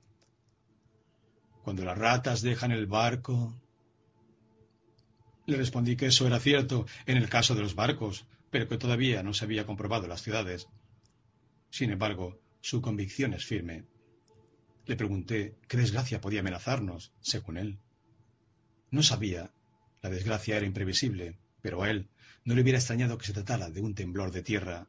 Cuando 1.63 1.85
las 1.85 1.99
ratas 1.99 2.41
dejan 2.41 2.73
el 2.73 2.87
barco... 2.87 3.61
Le 5.47 5.57
respondí 5.57 5.97
que 5.97 6.07
eso 6.07 6.27
era 6.27 6.41
cierto 6.41 6.87
en 7.07 7.17
el 7.17 7.29
caso 7.29 7.55
de 7.55 7.63
los 7.63 7.75
barcos, 7.75 8.27
pero 8.51 8.69
que 8.69 8.79
todavía 8.79 9.23
no 9.23 9.33
se 9.33 9.45
había 9.45 9.67
comprobado 9.67 10.05
en 10.05 10.11
las 10.11 10.23
ciudades. 10.23 10.69
Sin 11.71 11.91
embargo, 11.91 12.41
su 12.61 12.83
convicción 12.83 13.33
es 13.33 13.45
firme. 13.45 13.85
Le 14.87 14.97
pregunté 14.97 15.57
qué 15.69 15.77
desgracia 15.77 16.21
podía 16.21 16.41
amenazarnos, 16.41 17.13
según 17.21 17.59
él. 17.59 17.79
No 18.91 19.03
sabía. 19.03 19.53
La 20.03 20.11
desgracia 20.11 20.57
era 20.57 20.67
imprevisible, 20.67 21.39
pero 21.63 21.83
a 21.83 21.91
él 21.91 22.09
no 22.45 22.55
le 22.55 22.63
hubiera 22.63 22.79
extrañado 22.79 23.19
que 23.19 23.27
se 23.27 23.33
tratara 23.33 23.71
de 23.71 23.81
un 23.81 23.95
temblor 23.95 24.31
de 24.31 24.43
tierra. 24.43 24.87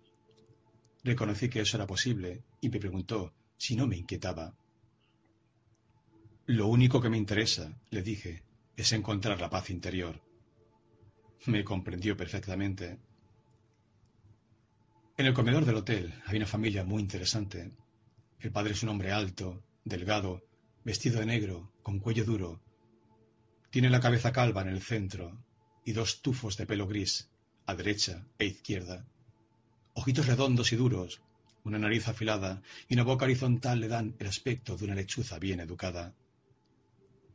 Reconocí 1.03 1.49
que 1.49 1.61
eso 1.61 1.77
era 1.77 1.87
posible 1.87 2.43
y 2.61 2.69
me 2.69 2.79
preguntó 2.79 3.33
si 3.57 3.75
no 3.75 3.87
me 3.87 3.97
inquietaba. 3.97 4.55
Lo 6.45 6.67
único 6.67 7.01
que 7.01 7.09
me 7.09 7.17
interesa, 7.17 7.77
le 7.89 8.01
dije, 8.01 8.43
es 8.75 8.91
encontrar 8.93 9.41
la 9.41 9.49
paz 9.49 9.69
interior. 9.69 10.26
Me 11.45 11.63
comprendió 11.63 12.17
perfectamente. 12.17 12.97
En 15.17 15.25
el 15.25 15.33
comedor 15.33 15.65
del 15.65 15.75
hotel 15.77 16.13
había 16.25 16.41
una 16.41 16.47
familia 16.47 16.83
muy 16.83 17.01
interesante. 17.01 17.71
El 18.39 18.51
padre 18.51 18.73
es 18.73 18.83
un 18.83 18.89
hombre 18.89 19.11
alto, 19.11 19.63
delgado, 19.83 20.43
vestido 20.83 21.19
de 21.19 21.25
negro, 21.25 21.71
con 21.81 21.99
cuello 21.99 22.25
duro. 22.25 22.61
Tiene 23.69 23.89
la 23.89 23.99
cabeza 23.99 24.31
calva 24.31 24.61
en 24.61 24.69
el 24.69 24.81
centro 24.81 25.43
y 25.85 25.93
dos 25.93 26.21
tufos 26.21 26.57
de 26.57 26.65
pelo 26.65 26.87
gris 26.87 27.29
a 27.65 27.75
derecha 27.75 28.25
e 28.37 28.45
izquierda. 28.45 29.05
Ojitos 29.93 30.27
redondos 30.27 30.71
y 30.71 30.75
duros, 30.75 31.21
una 31.63 31.79
nariz 31.79 32.07
afilada 32.07 32.61
y 32.87 32.93
una 32.93 33.03
boca 33.03 33.25
horizontal 33.25 33.79
le 33.79 33.87
dan 33.87 34.15
el 34.19 34.27
aspecto 34.27 34.77
de 34.77 34.85
una 34.85 34.95
lechuza 34.95 35.39
bien 35.39 35.59
educada. 35.59 36.13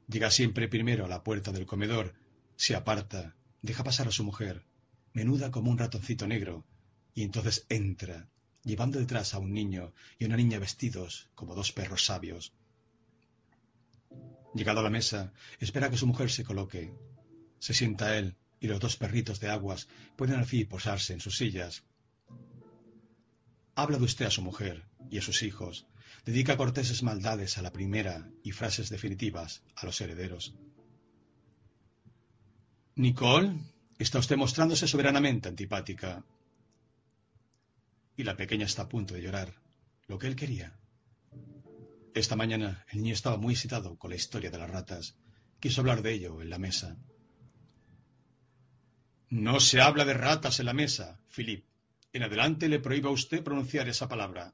Llega 0.08 0.30
siempre 0.30 0.68
primero 0.68 1.04
a 1.04 1.08
la 1.08 1.22
puerta 1.22 1.52
del 1.52 1.66
comedor, 1.66 2.14
se 2.56 2.74
aparta, 2.74 3.34
deja 3.62 3.84
pasar 3.84 4.08
a 4.08 4.12
su 4.12 4.24
mujer, 4.24 4.64
menuda 5.12 5.50
como 5.50 5.70
un 5.70 5.78
ratoncito 5.78 6.26
negro, 6.26 6.66
y 7.14 7.22
entonces 7.22 7.66
entra, 7.68 8.28
llevando 8.64 8.98
detrás 8.98 9.34
a 9.34 9.38
un 9.38 9.52
niño 9.52 9.92
y 10.18 10.24
una 10.24 10.36
niña 10.36 10.58
vestidos 10.58 11.30
como 11.34 11.54
dos 11.54 11.72
perros 11.72 12.04
sabios. 12.04 12.52
Llegado 14.54 14.80
a 14.80 14.82
la 14.82 14.90
mesa, 14.90 15.32
espera 15.60 15.88
que 15.90 15.96
su 15.96 16.06
mujer 16.06 16.30
se 16.30 16.44
coloque. 16.44 16.92
Se 17.58 17.72
sienta 17.72 18.18
él, 18.18 18.36
y 18.60 18.66
los 18.66 18.80
dos 18.80 18.96
perritos 18.96 19.40
de 19.40 19.48
aguas 19.48 19.88
pueden 20.16 20.36
al 20.36 20.46
fin 20.46 20.68
posarse 20.68 21.12
en 21.12 21.20
sus 21.20 21.36
sillas. 21.36 21.84
Habla 23.74 23.98
de 23.98 24.04
usted 24.04 24.26
a 24.26 24.30
su 24.30 24.42
mujer 24.42 24.84
y 25.10 25.18
a 25.18 25.22
sus 25.22 25.42
hijos, 25.42 25.86
dedica 26.24 26.56
corteses 26.56 27.02
maldades 27.02 27.56
a 27.58 27.62
la 27.62 27.72
primera 27.72 28.30
y 28.42 28.52
frases 28.52 28.90
definitivas 28.90 29.62
a 29.76 29.86
los 29.86 30.00
herederos. 30.00 30.54
Nicole, 32.94 33.58
está 33.98 34.18
usted 34.18 34.36
mostrándose 34.36 34.86
soberanamente 34.86 35.48
antipática. 35.48 36.22
Y 38.16 38.24
la 38.24 38.36
pequeña 38.36 38.66
está 38.66 38.82
a 38.82 38.88
punto 38.88 39.14
de 39.14 39.22
llorar, 39.22 39.54
lo 40.08 40.18
que 40.18 40.26
él 40.26 40.36
quería. 40.36 40.78
Esta 42.14 42.36
mañana 42.36 42.84
el 42.90 43.02
niño 43.02 43.14
estaba 43.14 43.38
muy 43.38 43.54
excitado 43.54 43.96
con 43.96 44.10
la 44.10 44.16
historia 44.16 44.50
de 44.50 44.58
las 44.58 44.70
ratas. 44.70 45.16
Quiso 45.58 45.80
hablar 45.80 46.02
de 46.02 46.12
ello 46.12 46.42
en 46.42 46.50
la 46.50 46.58
mesa. 46.58 46.98
No 49.30 49.58
se 49.60 49.80
habla 49.80 50.04
de 50.04 50.12
ratas 50.12 50.60
en 50.60 50.66
la 50.66 50.74
mesa, 50.74 51.18
Philip. 51.34 51.64
En 52.12 52.24
adelante 52.24 52.68
le 52.68 52.80
prohíba 52.80 53.08
a 53.08 53.14
usted 53.14 53.42
pronunciar 53.42 53.88
esa 53.88 54.06
palabra. 54.06 54.52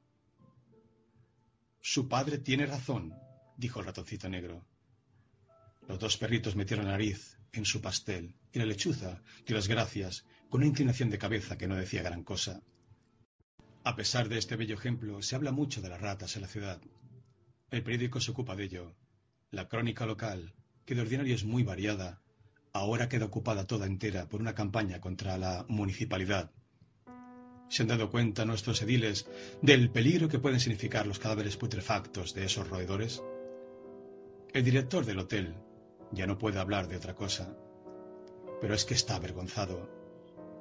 Su 1.81 2.09
padre 2.09 2.39
tiene 2.39 2.67
razón, 2.67 3.15
dijo 3.57 3.81
el 3.81 3.87
ratoncito 3.87 4.29
negro. 4.29 4.65
Los 5.89 5.99
dos 5.99 6.17
perritos 6.17 6.55
metieron 6.55 6.87
la 6.87 6.93
nariz 6.93 7.38
en 7.53 7.65
su 7.65 7.81
pastel 7.81 8.35
y 8.53 8.59
la 8.59 8.67
lechuza 8.67 9.23
dio 9.47 9.57
las 9.57 9.69
gracias 9.69 10.25
con 10.49 10.61
una 10.61 10.69
inclinación 10.69 11.11
de 11.11 11.19
cabeza 11.19 11.59
que 11.59 11.69
no 11.69 11.77
decía 11.77 12.03
gran 12.03 12.25
cosa. 12.25 12.63
A 13.85 13.97
pesar 13.97 14.29
de 14.29 14.39
este 14.39 14.57
bello 14.57 14.75
ejemplo, 14.75 15.23
se 15.23 15.37
habla 15.37 15.53
mucho 15.53 15.81
de 15.81 15.89
las 15.89 16.01
ratas 16.01 16.37
en 16.37 16.43
la 16.43 16.49
ciudad. 16.49 16.81
El 17.71 17.83
periódico 17.83 18.21
se 18.21 18.31
ocupa 18.31 18.57
de 18.57 18.65
ello. 18.65 18.95
La 19.51 19.69
crónica 19.69 20.07
local, 20.07 20.55
que 20.85 20.95
de 20.95 21.03
ordinario 21.03 21.35
es 21.35 21.45
muy 21.45 21.63
variada, 21.63 22.21
ahora 22.73 23.09
queda 23.09 23.27
ocupada 23.27 23.67
toda 23.67 23.87
entera 23.87 24.29
por 24.29 24.41
una 24.41 24.55
campaña 24.55 25.01
contra 25.01 25.39
la 25.39 25.65
municipalidad. 25.69 26.51
¿Se 27.69 27.83
han 27.83 27.89
dado 27.89 28.11
cuenta 28.11 28.47
nuestros 28.47 28.81
ediles 28.83 29.27
del 29.61 29.91
peligro 29.91 30.29
que 30.29 30.39
pueden 30.39 30.61
significar 30.61 31.07
los 31.07 31.19
cadáveres 31.19 31.57
putrefactos 31.57 32.35
de 32.35 32.47
esos 32.47 32.69
roedores? 32.69 33.23
El 34.55 34.65
director 34.65 35.05
del 35.05 35.19
hotel 35.19 35.55
ya 36.13 36.27
no 36.27 36.39
puede 36.39 36.59
hablar 36.59 36.89
de 36.89 36.97
otra 36.97 37.15
cosa, 37.15 37.57
pero 38.61 38.75
es 38.75 38.85
que 38.85 38.95
está 38.95 39.17
avergonzado. 39.17 39.89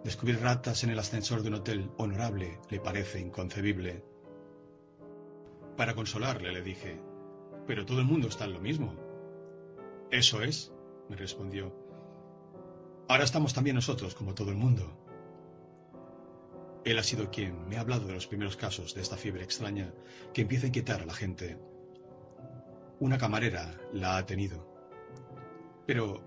Descubrir 0.04 0.40
ratas 0.40 0.84
en 0.84 0.92
el 0.92 1.00
ascensor 1.00 1.42
de 1.42 1.50
un 1.50 1.56
hotel 1.56 1.92
honorable 1.98 2.60
le 2.70 2.80
parece 2.80 3.20
inconcebible. 3.20 4.04
Para 5.76 5.96
consolarle 5.96 6.52
le 6.52 6.62
dije, 6.62 7.02
pero 7.66 7.86
todo 7.86 8.00
el 8.00 8.06
mundo 8.06 8.28
está 8.28 8.46
en 8.46 8.54
lo 8.54 8.60
mismo. 8.60 8.94
Eso 10.12 10.42
es, 10.42 10.72
me 11.10 11.16
respondió. 11.16 11.74
Ahora 13.10 13.24
estamos 13.24 13.54
también 13.54 13.76
nosotros, 13.76 14.16
como 14.16 14.34
todo 14.34 14.52
el 14.52 14.58
mundo. 14.58 14.98
Él 16.84 16.98
ha 16.98 17.04
sido 17.04 17.30
quien 17.30 17.68
me 17.68 17.78
ha 17.78 17.82
hablado 17.82 18.08
de 18.08 18.14
los 18.14 18.28
primeros 18.28 18.56
casos 18.56 18.96
de 18.96 19.02
esta 19.02 19.18
fiebre 19.18 19.44
extraña 19.44 19.94
que 20.34 20.44
empieza 20.44 20.66
a 20.66 20.68
inquietar 20.68 21.02
a 21.02 21.06
la 21.06 21.14
gente. 21.14 21.58
Una 23.00 23.18
camarera 23.18 23.78
la 23.94 24.18
ha 24.18 24.26
tenido. 24.26 24.67
Pero 25.88 26.22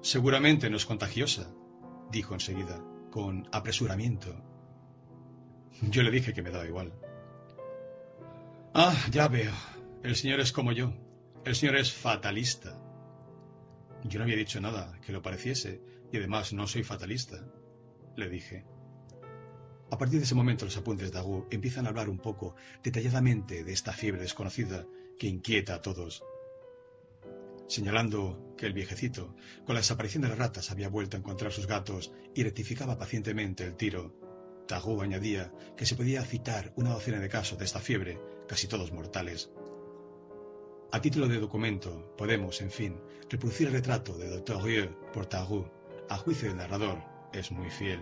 seguramente 0.00 0.70
no 0.70 0.76
es 0.76 0.86
contagiosa, 0.86 1.54
dijo 2.10 2.34
enseguida, 2.34 2.82
con 3.10 3.46
apresuramiento. 3.52 4.34
Yo 5.82 6.02
le 6.02 6.10
dije 6.10 6.32
que 6.32 6.42
me 6.42 6.50
daba 6.50 6.66
igual. 6.66 6.92
Ah, 8.74 8.96
ya 9.10 9.28
veo. 9.28 9.52
El 10.02 10.16
señor 10.16 10.40
es 10.40 10.50
como 10.50 10.72
yo. 10.72 10.94
El 11.44 11.54
señor 11.54 11.76
es 11.76 11.92
fatalista. 11.92 12.80
Yo 14.04 14.18
no 14.18 14.24
había 14.24 14.36
dicho 14.36 14.60
nada 14.60 14.98
que 15.04 15.12
lo 15.12 15.22
pareciese, 15.22 15.82
y 16.10 16.16
además 16.16 16.52
no 16.52 16.66
soy 16.66 16.82
fatalista, 16.82 17.44
le 18.16 18.28
dije. 18.28 18.64
A 19.90 19.98
partir 19.98 20.18
de 20.18 20.24
ese 20.24 20.34
momento 20.34 20.64
los 20.64 20.76
apuntes 20.76 21.12
de 21.12 21.18
Agu 21.18 21.46
empiezan 21.50 21.84
a 21.84 21.90
hablar 21.90 22.08
un 22.08 22.18
poco 22.18 22.54
detalladamente 22.82 23.62
de 23.62 23.72
esta 23.72 23.92
fiebre 23.92 24.22
desconocida 24.22 24.86
que 25.18 25.26
inquieta 25.26 25.74
a 25.74 25.82
todos. 25.82 26.24
Señalando 27.68 28.54
que 28.56 28.66
el 28.66 28.72
viejecito, 28.72 29.34
con 29.64 29.74
la 29.74 29.80
desaparición 29.80 30.22
de 30.22 30.28
las 30.28 30.38
ratas, 30.38 30.70
había 30.70 30.88
vuelto 30.88 31.16
a 31.16 31.20
encontrar 31.20 31.52
sus 31.52 31.66
gatos 31.66 32.12
y 32.34 32.42
rectificaba 32.42 32.98
pacientemente 32.98 33.64
el 33.64 33.76
tiro. 33.76 34.14
Tagú 34.68 35.02
añadía 35.02 35.52
que 35.76 35.86
se 35.86 35.96
podía 35.96 36.22
citar 36.24 36.72
una 36.76 36.90
docena 36.90 37.18
de 37.18 37.28
casos 37.28 37.58
de 37.58 37.64
esta 37.64 37.80
fiebre, 37.80 38.20
casi 38.46 38.68
todos 38.68 38.92
mortales. 38.92 39.50
A 40.92 41.00
título 41.00 41.26
de 41.26 41.40
documento, 41.40 42.14
podemos, 42.16 42.60
en 42.60 42.70
fin, 42.70 43.00
reproducir 43.30 43.68
el 43.68 43.72
retrato 43.72 44.16
de 44.18 44.28
Dr. 44.28 44.94
Por 45.12 45.26
Tagú. 45.26 45.66
A 46.08 46.18
juicio 46.18 46.48
del 46.48 46.58
narrador, 46.58 47.02
es 47.32 47.50
muy 47.50 47.70
fiel. 47.70 48.00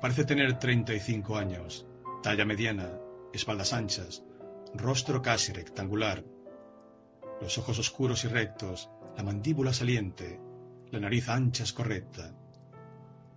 Parece 0.00 0.24
tener 0.24 0.58
35 0.58 1.36
años, 1.36 1.86
talla 2.22 2.46
mediana, 2.46 2.98
espaldas 3.34 3.74
anchas, 3.74 4.22
rostro 4.72 5.20
casi 5.20 5.52
rectangular, 5.52 6.24
los 7.40 7.56
ojos 7.58 7.78
oscuros 7.78 8.24
y 8.24 8.28
rectos, 8.28 8.90
la 9.16 9.22
mandíbula 9.22 9.72
saliente, 9.72 10.40
la 10.90 11.00
nariz 11.00 11.28
ancha 11.28 11.64
es 11.64 11.72
correcta, 11.72 12.36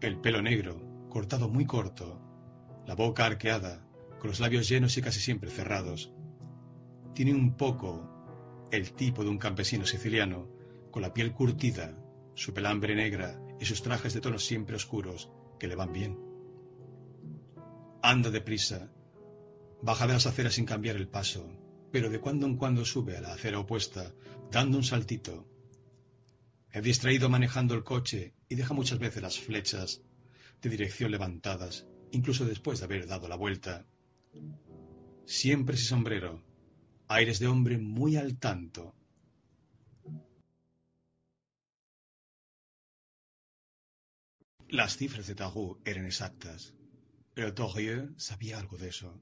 el 0.01 0.19
pelo 0.19 0.41
negro, 0.41 1.07
cortado 1.09 1.47
muy 1.47 1.65
corto, 1.65 2.19
la 2.85 2.95
boca 2.95 3.25
arqueada, 3.25 3.87
con 4.19 4.29
los 4.29 4.39
labios 4.39 4.67
llenos 4.67 4.97
y 4.97 5.01
casi 5.01 5.19
siempre 5.19 5.49
cerrados. 5.49 6.13
Tiene 7.13 7.33
un 7.33 7.55
poco 7.55 8.09
el 8.71 8.91
tipo 8.93 9.23
de 9.23 9.29
un 9.29 9.37
campesino 9.37 9.85
siciliano, 9.85 10.49
con 10.91 11.01
la 11.01 11.13
piel 11.13 11.33
curtida, 11.33 11.95
su 12.33 12.53
pelambre 12.53 12.95
negra 12.95 13.39
y 13.59 13.65
sus 13.65 13.81
trajes 13.81 14.13
de 14.13 14.21
tonos 14.21 14.45
siempre 14.45 14.75
oscuros, 14.75 15.31
que 15.59 15.67
le 15.67 15.75
van 15.75 15.93
bien. 15.93 16.19
Anda 18.01 18.31
deprisa, 18.31 18.91
baja 19.81 20.07
de 20.07 20.13
las 20.13 20.25
aceras 20.25 20.55
sin 20.55 20.65
cambiar 20.65 20.97
el 20.97 21.07
paso, 21.07 21.47
pero 21.93 22.09
de 22.09 22.19
cuando 22.19 22.47
en 22.47 22.57
cuando 22.57 22.83
sube 22.85 23.15
a 23.17 23.21
la 23.21 23.33
acera 23.33 23.59
opuesta, 23.59 24.15
dando 24.49 24.79
un 24.79 24.83
saltito. 24.83 25.47
He 26.71 26.81
distraído 26.81 27.29
manejando 27.29 27.75
el 27.75 27.83
coche 27.83 28.33
y 28.49 28.55
deja 28.55 28.73
muchas 28.73 28.97
veces 28.97 29.21
las 29.21 29.39
flechas 29.39 30.01
de 30.59 30.69
dirección 30.71 31.11
levantadas, 31.11 31.85
incluso 32.09 32.45
después 32.45 32.79
de 32.79 32.85
haber 32.85 33.05
dado 33.05 33.27
la 33.27 33.35
vuelta. 33.35 33.85
Siempre 35.25 35.77
sin 35.77 35.85
sombrero, 35.85 36.43
aires 37.09 37.37
de 37.37 37.45
hombre 37.45 37.77
muy 37.77 38.15
al 38.15 38.39
tanto. 38.39 38.95
Las 44.67 44.97
cifras 44.97 45.27
de 45.27 45.35
Tarot 45.35 45.79
eran 45.87 46.07
exactas, 46.07 46.73
pero 47.35 47.53
Torieux 47.53 48.15
sabía 48.17 48.57
algo 48.57 48.79
de 48.79 48.89
eso. 48.89 49.21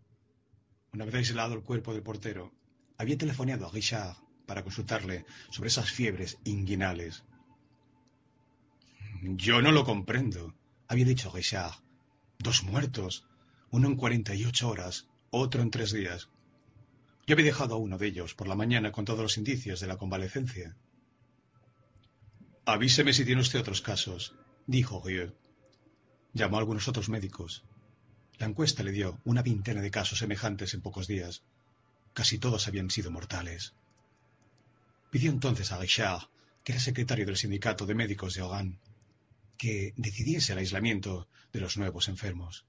Una 0.93 1.03
vez 1.03 1.15
aislado 1.15 1.55
el 1.55 1.63
cuerpo 1.63 1.93
del 1.93 2.03
portero, 2.03 2.60
había 3.01 3.17
telefoneado 3.17 3.67
a 3.67 3.71
Richard 3.71 4.15
para 4.45 4.63
consultarle 4.63 5.25
sobre 5.49 5.69
esas 5.69 5.89
fiebres 5.89 6.37
inguinales. 6.43 7.23
Yo 9.23 9.61
no 9.61 9.71
lo 9.71 9.83
comprendo, 9.85 10.53
había 10.87 11.05
dicho 11.05 11.31
Richard. 11.31 11.73
Dos 12.37 12.63
muertos, 12.63 13.27
uno 13.71 13.87
en 13.87 13.95
cuarenta 13.95 14.35
y 14.35 14.45
ocho 14.45 14.69
horas, 14.69 15.07
otro 15.31 15.61
en 15.61 15.71
tres 15.71 15.91
días. 15.91 16.29
Yo 17.25 17.33
había 17.33 17.45
dejado 17.45 17.75
a 17.75 17.77
uno 17.77 17.97
de 17.97 18.07
ellos 18.07 18.35
por 18.35 18.47
la 18.47 18.55
mañana 18.55 18.91
con 18.91 19.05
todos 19.05 19.21
los 19.21 19.37
indicios 19.37 19.79
de 19.79 19.87
la 19.87 19.97
convalecencia. 19.97 20.75
Avíseme 22.65 23.13
si 23.13 23.25
tiene 23.25 23.41
usted 23.41 23.59
otros 23.59 23.81
casos, 23.81 24.35
dijo 24.67 25.01
Rieu. 25.03 25.33
Llamó 26.33 26.57
a 26.57 26.59
algunos 26.59 26.87
otros 26.87 27.09
médicos. 27.09 27.63
La 28.37 28.47
encuesta 28.47 28.83
le 28.83 28.91
dio 28.91 29.19
una 29.23 29.41
veintena 29.41 29.81
de 29.81 29.91
casos 29.91 30.19
semejantes 30.19 30.73
en 30.73 30.81
pocos 30.81 31.07
días. 31.07 31.43
Casi 32.13 32.37
todos 32.37 32.67
habían 32.67 32.89
sido 32.89 33.11
mortales. 33.11 33.73
Pidió 35.09 35.31
entonces 35.31 35.71
a 35.71 35.77
Richard, 35.77 36.29
que 36.63 36.73
era 36.73 36.81
secretario 36.81 37.25
del 37.25 37.37
sindicato 37.37 37.85
de 37.85 37.95
médicos 37.95 38.33
de 38.33 38.41
Oran, 38.41 38.79
que 39.57 39.93
decidiese 39.97 40.53
el 40.53 40.59
aislamiento 40.59 41.27
de 41.53 41.61
los 41.61 41.77
nuevos 41.77 42.07
enfermos. 42.07 42.65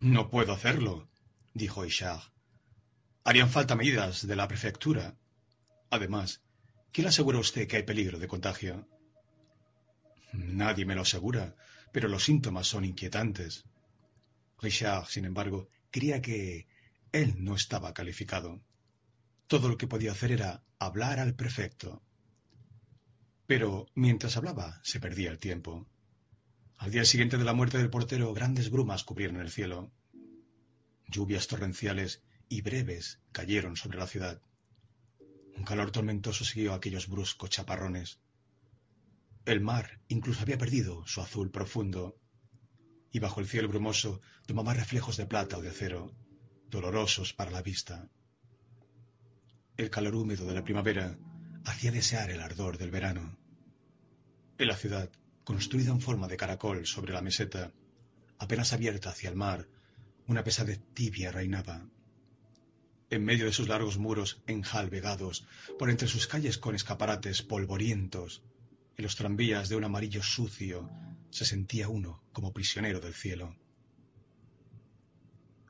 No 0.00 0.30
puedo 0.30 0.52
hacerlo, 0.52 1.08
dijo 1.54 1.82
Richard. 1.82 2.22
Harían 3.24 3.50
falta 3.50 3.76
medidas 3.76 4.26
de 4.26 4.34
la 4.34 4.48
prefectura. 4.48 5.14
Además, 5.90 6.42
¿quién 6.92 7.06
asegura 7.06 7.38
usted 7.38 7.68
que 7.68 7.76
hay 7.76 7.82
peligro 7.84 8.18
de 8.18 8.26
contagio? 8.26 8.88
Nadie 10.32 10.84
me 10.86 10.94
lo 10.94 11.02
asegura, 11.02 11.54
pero 11.92 12.08
los 12.08 12.24
síntomas 12.24 12.66
son 12.66 12.84
inquietantes. 12.84 13.64
Richard, 14.60 15.06
sin 15.06 15.24
embargo, 15.24 15.68
creía 15.90 16.22
que 16.22 16.66
él 17.12 17.44
no 17.44 17.54
estaba 17.54 17.92
calificado. 17.92 18.62
Todo 19.46 19.68
lo 19.68 19.76
que 19.76 19.86
podía 19.86 20.12
hacer 20.12 20.32
era 20.32 20.64
hablar 20.78 21.20
al 21.20 21.34
prefecto. 21.34 22.02
Pero 23.46 23.86
mientras 23.94 24.36
hablaba, 24.36 24.80
se 24.82 24.98
perdía 24.98 25.30
el 25.30 25.38
tiempo. 25.38 25.86
Al 26.78 26.90
día 26.90 27.04
siguiente 27.04 27.36
de 27.36 27.44
la 27.44 27.52
muerte 27.52 27.78
del 27.78 27.90
portero, 27.90 28.32
grandes 28.32 28.70
brumas 28.70 29.04
cubrieron 29.04 29.40
el 29.40 29.50
cielo. 29.50 29.92
Lluvias 31.06 31.46
torrenciales 31.46 32.22
y 32.48 32.62
breves 32.62 33.20
cayeron 33.30 33.76
sobre 33.76 33.98
la 33.98 34.06
ciudad. 34.06 34.40
Un 35.54 35.64
calor 35.64 35.90
tormentoso 35.90 36.44
siguió 36.44 36.72
aquellos 36.72 37.08
bruscos 37.08 37.50
chaparrones. 37.50 38.20
El 39.44 39.60
mar 39.60 40.00
incluso 40.08 40.40
había 40.42 40.56
perdido 40.56 41.06
su 41.06 41.20
azul 41.20 41.50
profundo 41.50 42.18
y 43.10 43.18
bajo 43.18 43.40
el 43.40 43.46
cielo 43.46 43.68
brumoso 43.68 44.22
tomaba 44.46 44.72
reflejos 44.72 45.18
de 45.18 45.26
plata 45.26 45.58
o 45.58 45.62
de 45.62 45.68
acero, 45.68 46.14
dolorosos 46.72 47.34
para 47.34 47.50
la 47.50 47.60
vista. 47.60 48.08
El 49.76 49.90
calor 49.90 50.14
húmedo 50.14 50.46
de 50.46 50.54
la 50.54 50.64
primavera 50.64 51.18
hacía 51.66 51.92
desear 51.92 52.30
el 52.30 52.40
ardor 52.40 52.78
del 52.78 52.90
verano. 52.90 53.38
En 54.56 54.68
la 54.68 54.76
ciudad, 54.76 55.10
construida 55.44 55.90
en 55.90 56.00
forma 56.00 56.28
de 56.28 56.38
caracol 56.38 56.86
sobre 56.86 57.12
la 57.12 57.20
meseta, 57.20 57.72
apenas 58.38 58.72
abierta 58.72 59.10
hacia 59.10 59.28
el 59.28 59.36
mar, 59.36 59.68
una 60.26 60.44
pesadez 60.44 60.80
tibia 60.94 61.30
reinaba. 61.30 61.86
En 63.10 63.22
medio 63.22 63.44
de 63.44 63.52
sus 63.52 63.68
largos 63.68 63.98
muros 63.98 64.42
enjalvegados, 64.46 65.46
por 65.78 65.90
entre 65.90 66.08
sus 66.08 66.26
calles 66.26 66.56
con 66.56 66.74
escaparates 66.74 67.42
polvorientos, 67.42 68.42
en 68.96 69.04
los 69.04 69.16
tranvías 69.16 69.68
de 69.68 69.76
un 69.76 69.84
amarillo 69.84 70.22
sucio, 70.22 70.88
se 71.28 71.44
sentía 71.44 71.90
uno 71.90 72.24
como 72.32 72.54
prisionero 72.54 72.98
del 73.00 73.12
cielo. 73.12 73.61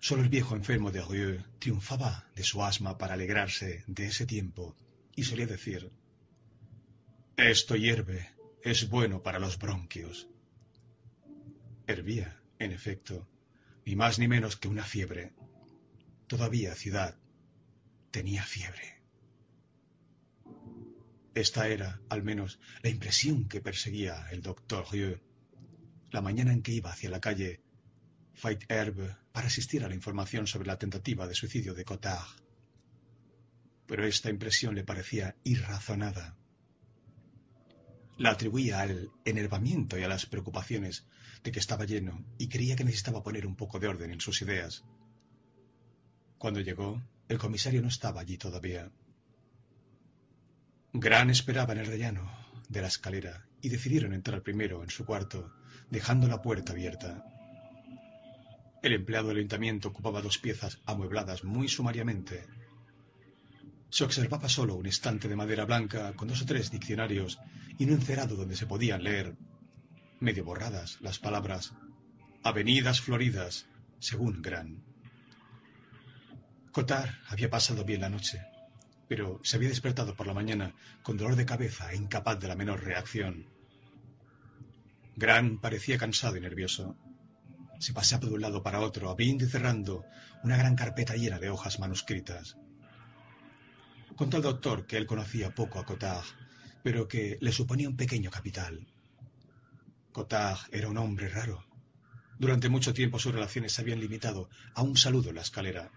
Solo 0.02 0.22
el 0.24 0.28
viejo 0.28 0.56
enfermo 0.56 0.90
de 0.90 1.00
Rieu 1.00 1.44
triunfaba 1.60 2.28
de 2.34 2.42
su 2.42 2.60
asma 2.64 2.98
para 2.98 3.14
alegrarse 3.14 3.84
de 3.86 4.06
ese 4.06 4.26
tiempo 4.26 4.74
y 5.14 5.22
solía 5.22 5.46
decir, 5.46 5.92
Esto 7.36 7.76
hierve, 7.76 8.28
es 8.64 8.88
bueno 8.88 9.22
para 9.22 9.38
los 9.38 9.60
bronquios. 9.60 10.26
Hervía, 11.86 12.42
en 12.58 12.72
efecto, 12.72 13.28
ni 13.86 13.94
más 13.94 14.18
ni 14.18 14.26
menos 14.26 14.56
que 14.56 14.66
una 14.66 14.82
fiebre. 14.82 15.34
Todavía 16.26 16.74
ciudad 16.74 17.16
tenía 18.10 18.42
fiebre. 18.42 19.04
Esta 21.32 21.68
era, 21.68 22.00
al 22.08 22.24
menos, 22.24 22.58
la 22.82 22.90
impresión 22.90 23.46
que 23.46 23.60
perseguía 23.60 24.26
el 24.32 24.42
doctor 24.42 24.84
Rieu 24.90 25.20
la 26.10 26.22
mañana 26.22 26.52
en 26.52 26.62
que 26.62 26.72
iba 26.72 26.90
hacia 26.90 27.08
la 27.08 27.20
calle 27.20 27.62
Fight 28.34 28.64
Herbe 28.68 29.21
para 29.32 29.46
asistir 29.46 29.84
a 29.84 29.88
la 29.88 29.94
información 29.94 30.46
sobre 30.46 30.68
la 30.68 30.78
tentativa 30.78 31.26
de 31.26 31.34
suicidio 31.34 31.74
de 31.74 31.84
Cotard. 31.84 32.28
Pero 33.86 34.06
esta 34.06 34.30
impresión 34.30 34.74
le 34.74 34.84
parecía 34.84 35.36
irrazonada. 35.44 36.36
La 38.18 38.30
atribuía 38.30 38.80
al 38.80 39.10
enervamiento 39.24 39.98
y 39.98 40.04
a 40.04 40.08
las 40.08 40.26
preocupaciones 40.26 41.06
de 41.42 41.50
que 41.50 41.58
estaba 41.58 41.84
lleno 41.84 42.24
y 42.38 42.48
creía 42.48 42.76
que 42.76 42.84
necesitaba 42.84 43.22
poner 43.22 43.46
un 43.46 43.56
poco 43.56 43.78
de 43.80 43.88
orden 43.88 44.12
en 44.12 44.20
sus 44.20 44.42
ideas. 44.42 44.84
Cuando 46.38 46.60
llegó, 46.60 47.02
el 47.28 47.38
comisario 47.38 47.82
no 47.82 47.88
estaba 47.88 48.20
allí 48.20 48.36
todavía. 48.36 48.90
Gran 50.92 51.30
esperaba 51.30 51.72
en 51.72 51.80
el 51.80 51.86
rellano 51.86 52.30
de 52.68 52.82
la 52.82 52.88
escalera 52.88 53.46
y 53.62 53.70
decidieron 53.70 54.12
entrar 54.12 54.42
primero 54.42 54.82
en 54.82 54.90
su 54.90 55.06
cuarto 55.06 55.54
dejando 55.90 56.28
la 56.28 56.42
puerta 56.42 56.72
abierta. 56.72 57.31
El 58.82 58.94
empleado 58.94 59.28
del 59.28 59.38
ayuntamiento 59.38 59.88
ocupaba 59.88 60.20
dos 60.20 60.38
piezas 60.38 60.80
amuebladas 60.86 61.44
muy 61.44 61.68
sumariamente. 61.68 62.44
Se 63.90 64.02
observaba 64.02 64.48
solo 64.48 64.74
un 64.74 64.86
estante 64.86 65.28
de 65.28 65.36
madera 65.36 65.64
blanca 65.64 66.12
con 66.14 66.26
dos 66.26 66.42
o 66.42 66.46
tres 66.46 66.72
diccionarios 66.72 67.38
y 67.78 67.84
un 67.84 67.90
encerado 67.90 68.34
donde 68.34 68.56
se 68.56 68.66
podían 68.66 69.04
leer, 69.04 69.36
medio 70.18 70.44
borradas, 70.44 70.98
las 71.00 71.20
palabras 71.20 71.74
Avenidas 72.42 73.00
Floridas, 73.00 73.66
según 74.00 74.42
Gran. 74.42 74.82
Cotar 76.72 77.20
había 77.28 77.50
pasado 77.50 77.84
bien 77.84 78.00
la 78.00 78.08
noche, 78.08 78.42
pero 79.06 79.38
se 79.44 79.56
había 79.56 79.68
despertado 79.68 80.16
por 80.16 80.26
la 80.26 80.34
mañana 80.34 80.74
con 81.04 81.16
dolor 81.16 81.36
de 81.36 81.46
cabeza 81.46 81.92
e 81.92 81.96
incapaz 81.96 82.40
de 82.40 82.48
la 82.48 82.56
menor 82.56 82.82
reacción. 82.82 83.46
Gran 85.14 85.60
parecía 85.60 85.98
cansado 85.98 86.36
y 86.36 86.40
nervioso. 86.40 86.96
Se 87.82 87.92
paseaba 87.92 88.28
de 88.28 88.34
un 88.34 88.40
lado 88.40 88.62
para 88.62 88.78
otro, 88.78 89.10
abriendo 89.10 89.44
y 89.44 89.48
cerrando 89.48 90.04
una 90.44 90.56
gran 90.56 90.76
carpeta 90.76 91.16
llena 91.16 91.40
de 91.40 91.50
hojas 91.50 91.80
manuscritas. 91.80 92.56
Contó 94.14 94.36
al 94.36 94.44
doctor 94.44 94.86
que 94.86 94.96
él 94.96 95.04
conocía 95.04 95.52
poco 95.52 95.80
a 95.80 95.84
Cotard, 95.84 96.24
pero 96.84 97.08
que 97.08 97.38
le 97.40 97.50
suponía 97.50 97.88
un 97.88 97.96
pequeño 97.96 98.30
capital. 98.30 98.86
Cotard 100.12 100.60
era 100.70 100.88
un 100.88 100.96
hombre 100.96 101.28
raro. 101.28 101.66
Durante 102.38 102.68
mucho 102.68 102.94
tiempo 102.94 103.18
sus 103.18 103.34
relaciones 103.34 103.72
se 103.72 103.82
habían 103.82 103.98
limitado 103.98 104.48
a 104.76 104.82
un 104.82 104.96
saludo 104.96 105.30
en 105.30 105.34
la 105.34 105.42
escalera. 105.42 105.90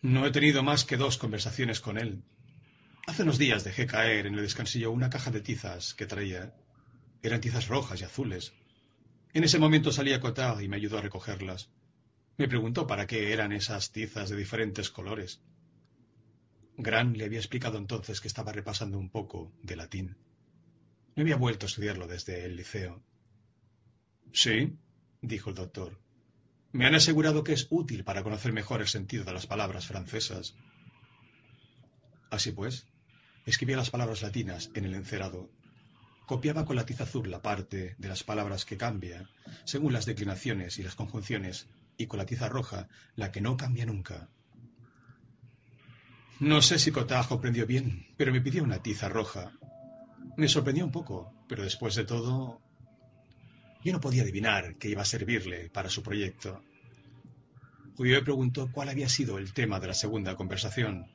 No 0.00 0.24
he 0.24 0.30
tenido 0.30 0.62
más 0.62 0.86
que 0.86 0.96
dos 0.96 1.18
conversaciones 1.18 1.80
con 1.80 1.98
él. 1.98 2.24
Hace 3.06 3.24
unos 3.24 3.36
días 3.36 3.64
dejé 3.64 3.86
caer 3.86 4.24
en 4.24 4.36
el 4.36 4.40
descansillo 4.40 4.92
una 4.92 5.10
caja 5.10 5.30
de 5.30 5.42
tizas 5.42 5.92
que 5.92 6.06
traía. 6.06 6.54
Eran 7.22 7.42
tizas 7.42 7.68
rojas 7.68 8.00
y 8.00 8.04
azules. 8.04 8.54
En 9.34 9.42
ese 9.42 9.58
momento 9.58 9.90
salí 9.90 10.12
a 10.12 10.20
Cotard 10.20 10.60
y 10.60 10.68
me 10.68 10.76
ayudó 10.76 10.98
a 10.98 11.02
recogerlas. 11.02 11.68
Me 12.38 12.46
preguntó 12.46 12.86
para 12.86 13.08
qué 13.08 13.32
eran 13.32 13.50
esas 13.50 13.90
tizas 13.90 14.30
de 14.30 14.36
diferentes 14.36 14.90
colores. 14.90 15.40
Gran 16.76 17.18
le 17.18 17.24
había 17.24 17.40
explicado 17.40 17.76
entonces 17.78 18.20
que 18.20 18.28
estaba 18.28 18.52
repasando 18.52 18.96
un 18.96 19.10
poco 19.10 19.52
de 19.60 19.74
latín. 19.74 20.16
No 21.16 21.22
había 21.22 21.36
vuelto 21.36 21.66
a 21.66 21.68
estudiarlo 21.68 22.06
desde 22.06 22.44
el 22.44 22.54
liceo. 22.54 23.02
Sí, 24.32 24.78
dijo 25.20 25.50
el 25.50 25.56
doctor. 25.56 25.98
Me 26.70 26.86
han 26.86 26.94
asegurado 26.94 27.42
que 27.42 27.54
es 27.54 27.66
útil 27.70 28.04
para 28.04 28.22
conocer 28.22 28.52
mejor 28.52 28.82
el 28.82 28.88
sentido 28.88 29.24
de 29.24 29.32
las 29.32 29.48
palabras 29.48 29.86
francesas. 29.88 30.54
Así 32.30 32.52
pues, 32.52 32.86
escribía 33.46 33.76
las 33.76 33.90
palabras 33.90 34.22
latinas 34.22 34.70
en 34.74 34.84
el 34.84 34.94
encerado. 34.94 35.50
Copiaba 36.26 36.64
con 36.64 36.76
la 36.76 36.86
tiza 36.86 37.04
azul 37.04 37.30
la 37.30 37.42
parte 37.42 37.96
de 37.98 38.08
las 38.08 38.24
palabras 38.24 38.64
que 38.64 38.78
cambia, 38.78 39.28
según 39.64 39.92
las 39.92 40.06
declinaciones 40.06 40.78
y 40.78 40.82
las 40.82 40.94
conjunciones, 40.94 41.68
y 41.98 42.06
con 42.06 42.18
la 42.18 42.26
tiza 42.26 42.48
roja 42.48 42.88
la 43.14 43.30
que 43.30 43.42
no 43.42 43.56
cambia 43.58 43.84
nunca. 43.84 44.28
No 46.40 46.62
sé 46.62 46.78
si 46.78 46.90
Cotajo 46.90 47.40
prendió 47.40 47.66
bien, 47.66 48.06
pero 48.16 48.32
me 48.32 48.40
pidió 48.40 48.62
una 48.64 48.82
tiza 48.82 49.08
roja. 49.08 49.52
Me 50.36 50.48
sorprendió 50.48 50.84
un 50.84 50.90
poco, 50.90 51.32
pero 51.46 51.62
después 51.62 51.94
de 51.94 52.04
todo, 52.04 52.60
yo 53.84 53.92
no 53.92 54.00
podía 54.00 54.22
adivinar 54.22 54.76
que 54.76 54.88
iba 54.88 55.02
a 55.02 55.06
servirle 55.06 55.68
para 55.68 55.90
su 55.90 56.02
proyecto. 56.02 56.64
me 57.98 58.22
preguntó 58.22 58.72
cuál 58.72 58.88
había 58.88 59.10
sido 59.10 59.38
el 59.38 59.52
tema 59.52 59.78
de 59.78 59.88
la 59.88 59.94
segunda 59.94 60.36
conversación. 60.36 61.06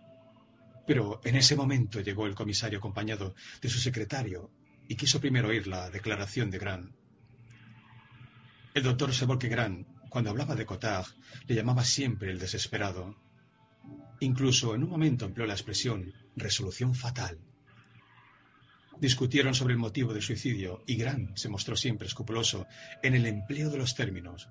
Pero 0.86 1.20
en 1.24 1.36
ese 1.36 1.56
momento 1.56 2.00
llegó 2.00 2.28
el 2.28 2.36
comisario 2.36 2.78
acompañado 2.78 3.34
de 3.62 3.70
su 3.70 3.80
secretario 3.80 4.52
y 4.90 4.96
quiso 4.96 5.22
primero 5.22 5.50
oír 5.50 5.68
la 5.68 5.92
declaración 5.92 6.50
de 6.50 6.58
Gran. 6.58 6.92
El 8.74 8.82
doctor 8.82 9.10
observó 9.10 9.38
que 9.38 9.48
Gran, 9.48 9.86
cuando 10.10 10.32
hablaba 10.32 10.56
de 10.56 10.66
Cotard, 10.66 11.06
le 11.46 11.54
llamaba 11.54 11.86
siempre 11.86 12.32
el 12.32 12.40
desesperado. 12.40 13.16
Incluso 14.20 14.74
en 14.74 14.84
un 14.84 14.90
momento 14.90 15.26
empleó 15.26 15.46
la 15.46 15.54
expresión 15.54 16.12
resolución 16.36 16.96
fatal. 16.96 17.38
Discutieron 19.00 19.54
sobre 19.54 19.74
el 19.74 19.80
motivo 19.80 20.12
del 20.12 20.24
suicidio 20.24 20.84
y 20.88 20.96
Gran 20.96 21.38
se 21.38 21.50
mostró 21.50 21.76
siempre 21.76 22.08
escrupuloso 22.08 22.66
en 23.04 23.14
el 23.14 23.28
empleo 23.28 23.70
de 23.70 23.78
los 23.78 23.94
términos. 23.94 24.50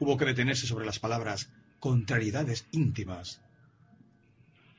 Hubo 0.00 0.18
que 0.18 0.26
detenerse 0.26 0.66
sobre 0.66 0.84
las 0.84 0.98
palabras 0.98 1.50
contrariedades 1.80 2.66
íntimas. 2.72 3.40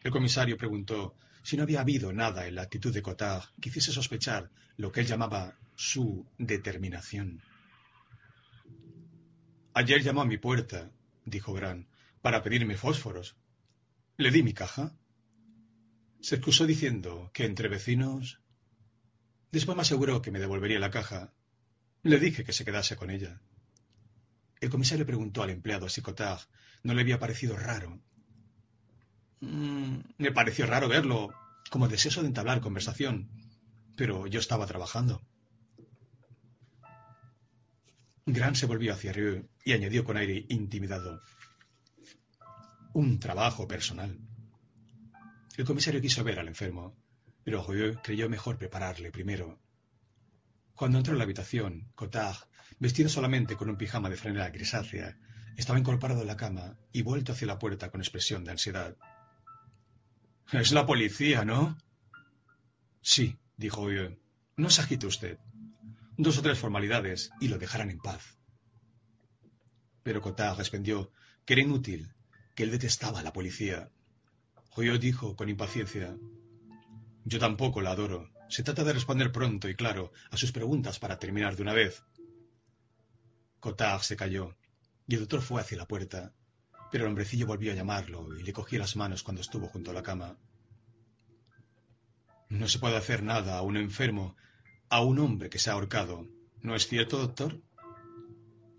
El 0.03 0.11
comisario 0.11 0.55
preguntó 0.55 1.15
si 1.43 1.57
no 1.57 1.63
había 1.63 1.81
habido 1.81 2.13
nada 2.13 2.47
en 2.47 2.55
la 2.55 2.63
actitud 2.63 2.93
de 2.93 3.01
Cotard 3.01 3.43
que 3.61 3.69
hiciese 3.69 3.91
sospechar 3.91 4.51
lo 4.77 4.91
que 4.91 5.01
él 5.01 5.07
llamaba 5.07 5.57
su 5.75 6.25
determinación. 6.37 7.41
Ayer 9.73 10.01
llamó 10.01 10.21
a 10.21 10.25
mi 10.25 10.37
puerta, 10.37 10.91
dijo 11.25 11.53
Gran, 11.53 11.87
para 12.21 12.43
pedirme 12.43 12.75
fósforos. 12.75 13.37
Le 14.17 14.31
di 14.31 14.43
mi 14.43 14.53
caja. 14.53 14.93
Se 16.19 16.35
excusó 16.35 16.65
diciendo 16.65 17.31
que 17.33 17.45
entre 17.45 17.69
vecinos. 17.69 18.41
Después 19.51 19.75
me 19.75 19.83
aseguró 19.83 20.21
que 20.21 20.31
me 20.31 20.39
devolvería 20.39 20.79
la 20.79 20.91
caja. 20.91 21.33
Le 22.03 22.19
dije 22.19 22.43
que 22.43 22.53
se 22.53 22.65
quedase 22.65 22.97
con 22.97 23.09
ella. 23.09 23.41
El 24.59 24.69
comisario 24.69 25.05
preguntó 25.05 25.43
al 25.43 25.49
empleado 25.49 25.87
si 25.87 26.01
Cotard 26.01 26.41
no 26.83 26.93
le 26.93 27.01
había 27.01 27.19
parecido 27.19 27.55
raro. 27.55 28.01
Mm, 29.41 29.99
me 30.17 30.31
pareció 30.31 30.65
raro 30.65 30.87
verlo, 30.89 31.29
como 31.69 31.87
deseoso 31.87 32.21
de 32.21 32.27
entablar 32.27 32.61
conversación, 32.61 33.29
pero 33.95 34.27
yo 34.27 34.39
estaba 34.39 34.65
trabajando. 34.65 35.21
Gran 38.25 38.55
se 38.55 38.65
volvió 38.65 38.93
hacia 38.93 39.11
Rieu 39.11 39.49
y 39.65 39.73
añadió 39.73 40.03
con 40.03 40.17
aire 40.17 40.45
intimidado. 40.49 41.21
Un 42.93 43.19
trabajo 43.19 43.67
personal. 43.67 44.19
El 45.57 45.65
comisario 45.65 46.01
quiso 46.01 46.23
ver 46.23 46.39
al 46.39 46.47
enfermo, 46.47 46.95
pero 47.43 47.65
Rieu 47.67 47.99
creyó 48.03 48.29
mejor 48.29 48.57
prepararle 48.57 49.11
primero. 49.11 49.59
Cuando 50.75 50.99
entró 50.99 51.13
en 51.13 51.17
la 51.17 51.23
habitación, 51.23 51.91
Cotard, 51.95 52.37
vestido 52.77 53.09
solamente 53.09 53.55
con 53.55 53.69
un 53.69 53.77
pijama 53.77 54.09
de 54.09 54.15
franela 54.15 54.49
grisácea, 54.49 55.17
estaba 55.57 55.79
incorporado 55.79 56.21
en 56.21 56.27
la 56.27 56.37
cama 56.37 56.77
y 56.91 57.01
vuelto 57.01 57.33
hacia 57.33 57.47
la 57.47 57.59
puerta 57.59 57.89
con 57.89 57.99
expresión 57.99 58.43
de 58.43 58.51
ansiedad. 58.51 58.95
Es 60.51 60.71
la 60.71 60.85
policía, 60.85 61.45
¿no? 61.45 61.77
Sí, 63.01 63.37
dijo 63.57 63.87
Rieu. 63.87 64.19
No 64.57 64.69
se 64.69 64.81
agite 64.81 65.07
usted. 65.07 65.37
Dos 66.17 66.37
o 66.37 66.41
tres 66.41 66.57
formalidades 66.59 67.31
y 67.39 67.47
lo 67.47 67.57
dejarán 67.57 67.91
en 67.91 67.99
paz. 67.99 68.37
Pero 70.03 70.21
Cotard 70.21 70.57
respondió 70.57 71.11
que 71.45 71.53
era 71.53 71.61
inútil, 71.61 72.13
que 72.55 72.63
él 72.63 72.71
detestaba 72.71 73.19
a 73.19 73.23
la 73.23 73.33
policía 73.33 73.91
Joyo 74.69 74.97
dijo 74.97 75.35
con 75.35 75.49
impaciencia. 75.49 76.15
Yo 77.25 77.39
tampoco 77.39 77.81
la 77.81 77.91
adoro. 77.91 78.29
Se 78.49 78.63
trata 78.63 78.83
de 78.83 78.93
responder 78.93 79.31
pronto 79.31 79.67
y 79.67 79.75
claro 79.75 80.11
a 80.31 80.37
sus 80.37 80.51
preguntas 80.51 80.99
para 80.99 81.19
terminar 81.19 81.55
de 81.55 81.63
una 81.63 81.73
vez. 81.73 82.03
Cotard 83.59 84.01
se 84.01 84.15
calló 84.15 84.55
y 85.07 85.15
el 85.15 85.21
doctor 85.21 85.41
fue 85.41 85.61
hacia 85.61 85.77
la 85.77 85.87
puerta, 85.87 86.33
pero 86.91 87.03
el 87.03 87.09
hombrecillo 87.09 87.45
volvió 87.45 87.71
a 87.71 87.75
llamarlo 87.75 88.37
y 88.37 88.43
le 88.43 88.53
cogió 88.53 88.79
las 88.79 88.95
manos 88.95 89.23
cuando 89.23 89.41
estuvo 89.41 89.67
junto 89.67 89.91
a 89.91 89.93
la 89.93 90.03
cama. 90.03 90.37
No 92.49 92.67
se 92.67 92.79
puede 92.79 92.97
hacer 92.97 93.21
nada 93.21 93.57
a 93.57 93.61
un 93.61 93.77
enfermo, 93.77 94.35
a 94.89 95.01
un 95.01 95.19
hombre 95.19 95.49
que 95.49 95.59
se 95.59 95.69
ha 95.69 95.73
ahorcado. 95.73 96.27
¿No 96.61 96.75
es 96.75 96.87
cierto, 96.87 97.19
doctor? 97.19 97.61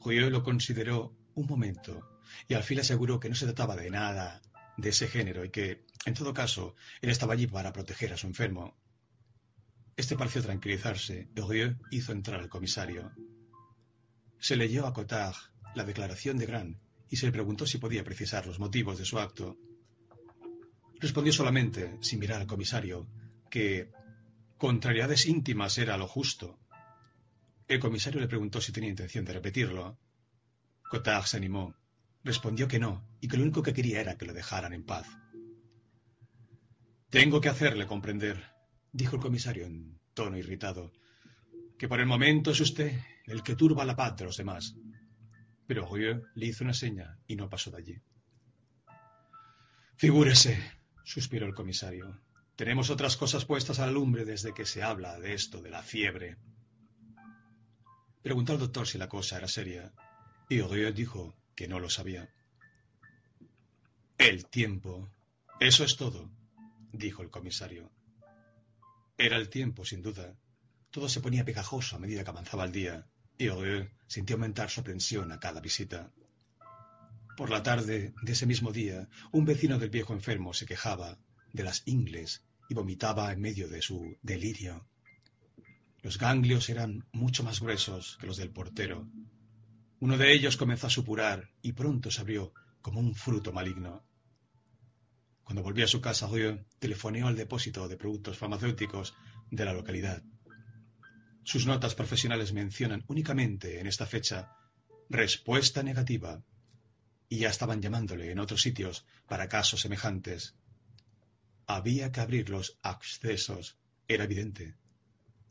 Joyo 0.01 0.31
lo 0.31 0.43
consideró 0.43 1.15
un 1.35 1.47
momento 1.47 2.21
y 2.49 2.55
al 2.55 2.65
fin 2.65 2.81
aseguró 2.81 3.21
que 3.21 3.29
no 3.29 3.35
se 3.35 3.47
trataba 3.47 3.77
de 3.77 3.91
nada 3.91 4.43
de 4.77 4.89
ese 4.89 5.09
género 5.09 5.45
y 5.45 5.51
que, 5.51 5.85
en 6.05 6.15
todo 6.15 6.35
caso, 6.35 6.75
él 7.01 7.11
estaba 7.11 7.35
allí 7.35 7.47
para 7.47 7.73
proteger 7.73 8.13
a 8.13 8.17
su 8.17 8.27
enfermo. 8.27 8.77
Este 9.97 10.17
pareció 10.17 10.43
tranquilizarse 10.43 11.29
y 11.37 11.41
Rieu 11.41 11.77
hizo 11.91 12.13
entrar 12.13 12.41
al 12.41 12.49
comisario. 12.49 13.13
Se 14.39 14.57
leyó 14.57 14.87
a 14.87 14.95
Cotard 14.95 15.37
la 15.75 15.85
declaración 15.85 16.39
de 16.39 16.47
Gran 16.47 16.81
y 17.11 17.17
se 17.17 17.27
le 17.27 17.33
preguntó 17.33 17.67
si 17.67 17.79
podía 17.79 18.05
precisar 18.05 18.47
los 18.47 18.59
motivos 18.59 18.99
de 18.99 19.05
su 19.05 19.19
acto. 19.19 19.59
Respondió 20.99 21.33
solamente, 21.33 21.99
sin 22.01 22.21
mirar 22.21 22.41
al 22.41 22.47
comisario, 22.47 23.07
que 23.51 23.91
contrariedades 24.57 25.27
íntimas 25.27 25.77
era 25.77 25.99
lo 25.99 26.07
justo. 26.07 26.59
El 27.69 27.81
comisario 27.81 28.21
le 28.21 28.29
preguntó 28.29 28.61
si 28.61 28.73
tenía 28.73 28.91
intención 28.91 29.25
de 29.25 29.33
repetirlo. 29.33 29.99
Cotard 30.89 31.25
se 31.25 31.37
animó 31.37 31.75
respondió 32.25 32.69
que 32.69 32.79
no 32.79 33.07
y 33.21 33.29
que 33.29 33.37
lo 33.37 33.43
único 33.43 33.63
que 33.63 33.73
quería 33.73 34.01
era 34.01 34.17
que 34.17 34.27
lo 34.27 34.33
dejaran 34.33 34.73
en 34.73 34.85
paz. 34.85 35.07
Tengo 37.09 37.41
que 37.41 37.49
hacerle 37.49 37.87
comprender, 37.87 38.45
dijo 38.93 39.17
el 39.17 39.23
comisario 39.23 39.67
en 39.67 39.99
tono 40.15 40.37
irritado, 40.37 40.93
que 41.79 41.89
por 41.89 42.01
el 42.01 42.07
momento 42.07 42.51
es 42.51 42.61
usted 42.61 43.01
el 43.27 43.43
que 43.43 43.57
turba 43.57 43.85
la 43.85 43.97
paz 43.97 44.17
de 44.17 44.25
los 44.25 44.37
demás. 44.37 44.77
Pero 45.71 45.87
Rieu 45.87 46.27
le 46.35 46.47
hizo 46.47 46.65
una 46.65 46.75
seña 46.75 47.21
y 47.29 47.37
no 47.37 47.49
pasó 47.49 47.71
de 47.71 47.79
allí. 47.79 48.03
Figúrese, 49.95 50.59
suspiró 51.05 51.47
el 51.47 51.55
comisario. 51.55 52.21
Tenemos 52.57 52.91
otras 52.91 53.17
cosas 53.17 53.45
puestas 53.45 53.79
a 53.79 53.87
la 53.87 53.93
lumbre 53.93 54.25
desde 54.25 54.53
que 54.53 54.67
se 54.67 54.83
habla 54.83 55.21
de 55.21 55.33
esto, 55.33 55.63
de 55.63 55.71
la 55.71 55.85
fiebre. 55.85 56.39
Preguntó 58.21 58.53
al 58.53 58.59
doctor 58.59 58.89
si 58.89 58.99
la 58.99 59.09
cosa 59.09 59.37
era 59.37 59.47
seria, 59.47 59.93
y 60.49 60.61
Rieu 60.61 60.93
dijo 60.93 61.37
que 61.55 61.69
no 61.69 61.79
lo 61.79 61.89
sabía. 61.89 62.29
El 64.19 64.47
tiempo. 64.47 65.09
Eso 65.61 65.85
es 65.85 65.97
todo, 65.97 66.33
dijo 66.93 67.23
el 67.23 67.31
comisario. 67.31 67.93
Era 69.17 69.37
el 69.37 69.49
tiempo, 69.49 69.85
sin 69.85 70.03
duda. 70.03 70.37
Todo 70.91 71.09
se 71.09 71.21
ponía 71.21 71.45
pegajoso 71.45 71.95
a 71.95 72.01
medida 72.01 72.25
que 72.25 72.31
avanzaba 72.31 72.65
el 72.65 72.73
día, 72.73 73.07
y 73.41 73.49
sintió 74.07 74.37
aumentar 74.37 74.71
su 74.71 74.81
aprensión 74.81 75.33
a 75.33 75.41
cada 75.41 75.61
visita. 75.61 76.13
Por 77.37 77.51
la 77.51 77.63
tarde 77.63 78.13
de 78.23 78.33
ese 78.33 78.47
mismo 78.47 78.71
día, 78.71 79.09
un 79.33 79.45
vecino 79.45 79.79
del 79.79 79.91
viejo 79.91 80.13
enfermo 80.13 80.53
se 80.53 80.67
quejaba 80.67 81.19
de 81.53 81.65
las 81.65 81.83
ingles 81.87 82.45
y 82.69 82.75
vomitaba 82.75 83.33
en 83.33 83.41
medio 83.41 83.69
de 83.69 83.83
su 83.83 84.17
delirio. 84.23 84.87
Los 86.03 86.19
ganglios 86.19 86.69
eran 86.69 87.07
mucho 87.13 87.43
más 87.43 87.61
gruesos 87.61 88.19
que 88.21 88.27
los 88.27 88.37
del 88.37 88.51
portero, 88.51 89.09
uno 90.01 90.17
de 90.17 90.33
ellos 90.33 90.57
comenzó 90.57 90.87
a 90.87 90.91
supurar 90.91 91.51
y 91.61 91.73
pronto 91.73 92.11
se 92.11 92.23
abrió 92.23 92.55
como 92.81 93.01
un 93.01 93.15
fruto 93.15 93.53
maligno. 93.53 94.03
Cuando 95.45 95.63
volvió 95.63 95.85
a 95.85 95.89
su 95.89 96.01
casa, 96.01 96.27
Rieu 96.27 96.65
telefoneó 96.79 97.27
al 97.27 97.37
depósito 97.37 97.87
de 97.87 97.99
productos 97.99 98.39
farmacéuticos 98.39 99.15
de 99.51 99.65
la 99.67 99.75
localidad. 99.75 100.23
Sus 101.45 101.67
notas 101.67 101.95
profesionales 101.95 102.53
mencionan 102.53 103.05
únicamente 103.09 103.81
en 103.81 103.87
esta 103.87 104.07
fecha 104.07 104.57
respuesta 105.09 105.83
negativa 105.83 106.43
y 107.29 107.39
ya 107.39 107.49
estaban 107.49 107.81
llamándole 107.81 108.31
en 108.31 108.39
otros 108.39 108.63
sitios 108.63 109.07
para 109.27 109.49
casos 109.49 109.81
semejantes. 109.81 110.55
Había 111.67 112.13
que 112.13 112.21
abrir 112.21 112.51
los 112.51 112.79
accesos, 112.83 113.77
era 114.09 114.25
evidente. 114.25 114.75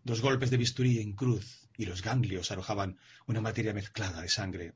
Dos 0.04 0.22
golpes 0.22 0.50
de 0.52 0.58
bisturí 0.58 1.00
en 1.00 1.14
cruz 1.14 1.68
y 1.78 1.86
los 1.86 2.02
ganglios 2.02 2.52
arrojaban 2.52 2.98
una 3.26 3.42
materia 3.42 3.74
mezclada 3.74 4.22
de 4.22 4.30
sangre. 4.30 4.74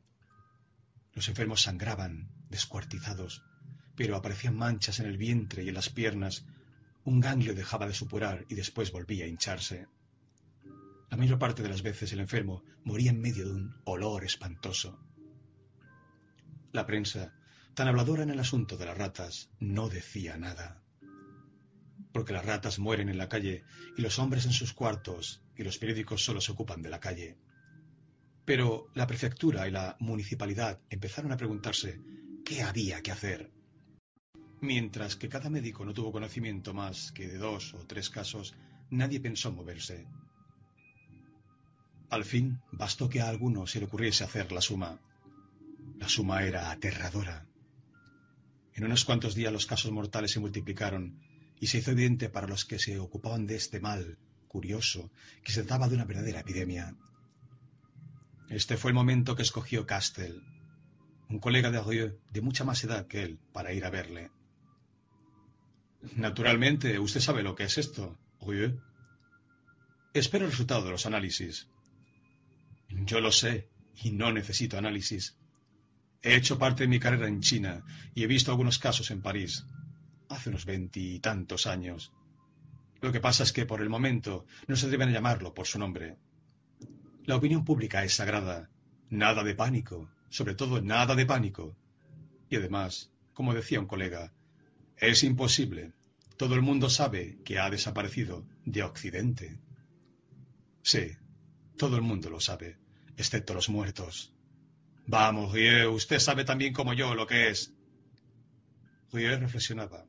Los 1.13 1.27
enfermos 1.27 1.61
sangraban, 1.61 2.29
descuartizados, 2.49 3.43
pero 3.95 4.15
aparecían 4.15 4.55
manchas 4.55 4.99
en 4.99 5.05
el 5.05 5.17
vientre 5.17 5.63
y 5.63 5.69
en 5.69 5.75
las 5.75 5.89
piernas. 5.89 6.45
Un 7.03 7.19
ganglio 7.19 7.53
dejaba 7.53 7.87
de 7.87 7.93
supurar 7.93 8.45
y 8.49 8.55
después 8.55 8.91
volvía 8.91 9.25
a 9.25 9.27
hincharse. 9.27 9.87
La 11.13 11.17
mayor 11.17 11.37
parte 11.37 11.61
de 11.61 11.69
las 11.69 11.83
veces 11.83 12.11
el 12.11 12.21
enfermo 12.21 12.63
moría 12.85 13.11
en 13.11 13.21
medio 13.21 13.45
de 13.45 13.53
un 13.53 13.75
olor 13.83 14.23
espantoso. 14.25 14.99
La 16.71 16.87
prensa, 16.87 17.35
tan 17.75 17.87
habladora 17.87 18.23
en 18.23 18.31
el 18.31 18.39
asunto 18.39 18.77
de 18.77 18.87
las 18.87 18.97
ratas, 18.97 19.51
no 19.59 19.89
decía 19.89 20.37
nada. 20.37 20.81
Porque 22.11 22.33
las 22.33 22.43
ratas 22.43 22.79
mueren 22.79 23.09
en 23.09 23.19
la 23.19 23.29
calle 23.29 23.63
y 23.95 24.01
los 24.01 24.17
hombres 24.17 24.47
en 24.47 24.53
sus 24.53 24.73
cuartos 24.73 25.43
y 25.55 25.61
los 25.61 25.77
periódicos 25.77 26.25
solo 26.25 26.41
se 26.41 26.51
ocupan 26.51 26.81
de 26.81 26.89
la 26.89 26.99
calle. 26.99 27.37
Pero 28.43 28.87
la 28.95 29.05
prefectura 29.05 29.67
y 29.67 29.71
la 29.71 29.95
municipalidad 29.99 30.81
empezaron 30.89 31.31
a 31.31 31.37
preguntarse 31.37 32.01
qué 32.43 32.63
había 32.63 33.03
que 33.03 33.11
hacer. 33.11 33.51
Mientras 34.61 35.15
que 35.15 35.29
cada 35.29 35.51
médico 35.51 35.85
no 35.85 35.93
tuvo 35.93 36.11
conocimiento 36.11 36.73
más 36.73 37.11
que 37.11 37.27
de 37.27 37.37
dos 37.37 37.75
o 37.75 37.85
tres 37.85 38.09
casos, 38.09 38.55
nadie 38.89 39.19
pensó 39.19 39.51
moverse. 39.51 40.07
Al 42.13 42.25
fin, 42.25 42.61
bastó 42.71 43.09
que 43.09 43.21
a 43.21 43.27
alguno 43.27 43.65
se 43.65 43.79
le 43.79 43.85
ocurriese 43.85 44.23
hacer 44.23 44.51
la 44.51 44.61
suma. 44.61 44.99
La 45.97 46.07
suma 46.07 46.43
era 46.43 46.69
aterradora. 46.69 47.47
En 48.75 48.85
unos 48.85 49.03
cuantos 49.03 49.33
días 49.33 49.51
los 49.51 49.65
casos 49.65 49.91
mortales 49.91 50.29
se 50.29 50.39
multiplicaron 50.39 51.19
y 51.59 51.67
se 51.67 51.79
hizo 51.79 51.89
evidente 51.89 52.29
para 52.29 52.45
los 52.45 52.65
que 52.65 52.77
se 52.77 52.99
ocupaban 52.99 53.47
de 53.47 53.55
este 53.55 53.79
mal 53.79 54.19
curioso 54.47 55.11
que 55.43 55.51
se 55.51 55.63
trataba 55.63 55.89
de 55.89 55.95
una 55.95 56.05
verdadera 56.05 56.41
epidemia. 56.41 56.95
Este 58.47 58.77
fue 58.77 58.91
el 58.91 58.95
momento 58.95 59.35
que 59.35 59.41
escogió 59.41 59.87
Castel, 59.87 60.43
un 61.29 61.39
colega 61.39 61.71
de 61.71 61.81
Rieu 61.81 62.19
de 62.29 62.41
mucha 62.41 62.63
más 62.63 62.83
edad 62.83 63.07
que 63.07 63.23
él, 63.23 63.39
para 63.51 63.73
ir 63.73 63.85
a 63.85 63.89
verle. 63.89 64.29
Naturalmente, 66.15 66.99
usted 66.99 67.21
sabe 67.21 67.41
lo 67.41 67.55
que 67.55 67.63
es 67.63 67.79
esto, 67.79 68.19
Rieu. 68.39 68.79
Espero 70.13 70.45
el 70.45 70.51
resultado 70.51 70.85
de 70.85 70.91
los 70.91 71.07
análisis. 71.07 71.72
Yo 73.05 73.19
lo 73.19 73.31
sé, 73.31 73.69
y 74.01 74.11
no 74.11 74.31
necesito 74.31 74.77
análisis. 74.77 75.37
He 76.21 76.35
hecho 76.35 76.57
parte 76.57 76.83
de 76.83 76.87
mi 76.87 76.99
carrera 76.99 77.27
en 77.27 77.41
China 77.41 77.83
y 78.13 78.23
he 78.23 78.27
visto 78.27 78.51
algunos 78.51 78.79
casos 78.79 79.11
en 79.11 79.21
París, 79.21 79.65
hace 80.29 80.49
unos 80.49 80.65
veintitantos 80.65 81.67
años. 81.67 82.13
Lo 83.01 83.11
que 83.11 83.19
pasa 83.19 83.43
es 83.43 83.51
que 83.51 83.65
por 83.65 83.81
el 83.81 83.89
momento 83.89 84.45
no 84.67 84.75
se 84.75 84.89
deben 84.89 85.11
llamarlo 85.11 85.53
por 85.53 85.67
su 85.67 85.77
nombre. 85.79 86.17
La 87.25 87.35
opinión 87.35 87.65
pública 87.65 88.03
es 88.03 88.15
sagrada. 88.15 88.69
Nada 89.09 89.43
de 89.43 89.55
pánico, 89.55 90.09
sobre 90.29 90.55
todo 90.55 90.81
nada 90.81 91.13
de 91.15 91.25
pánico. 91.25 91.75
Y 92.49 92.55
además, 92.55 93.11
como 93.33 93.53
decía 93.53 93.79
un 93.79 93.87
colega, 93.87 94.33
es 94.97 95.23
imposible. 95.23 95.91
Todo 96.37 96.55
el 96.55 96.61
mundo 96.61 96.89
sabe 96.89 97.39
que 97.43 97.59
ha 97.59 97.69
desaparecido 97.69 98.45
de 98.65 98.83
Occidente. 98.83 99.59
Sí, 100.81 101.11
todo 101.77 101.97
el 101.97 102.01
mundo 102.01 102.29
lo 102.29 102.39
sabe 102.39 102.82
excepto 103.17 103.53
los 103.53 103.69
muertos. 103.69 104.33
Vamos, 105.05 105.51
Rieu, 105.51 105.91
usted 105.91 106.19
sabe 106.19 106.45
también 106.45 106.73
como 106.73 106.93
yo 106.93 107.13
lo 107.15 107.27
que 107.27 107.49
es. 107.49 107.73
Rieu 109.11 109.39
reflexionaba. 109.39 110.05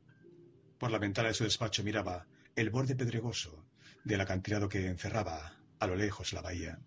Por 0.77 0.91
la 0.91 0.99
ventana 0.99 1.29
de 1.29 1.33
su 1.33 1.43
despacho 1.43 1.83
miraba 1.83 2.27
el 2.55 2.69
borde 2.69 2.95
pedregoso 2.95 3.65
del 4.03 4.21
acantilado 4.21 4.69
que 4.69 4.87
encerraba 4.87 5.57
a 5.79 5.87
lo 5.87 5.95
lejos 5.95 6.33
la 6.33 6.41
bahía. 6.41 6.79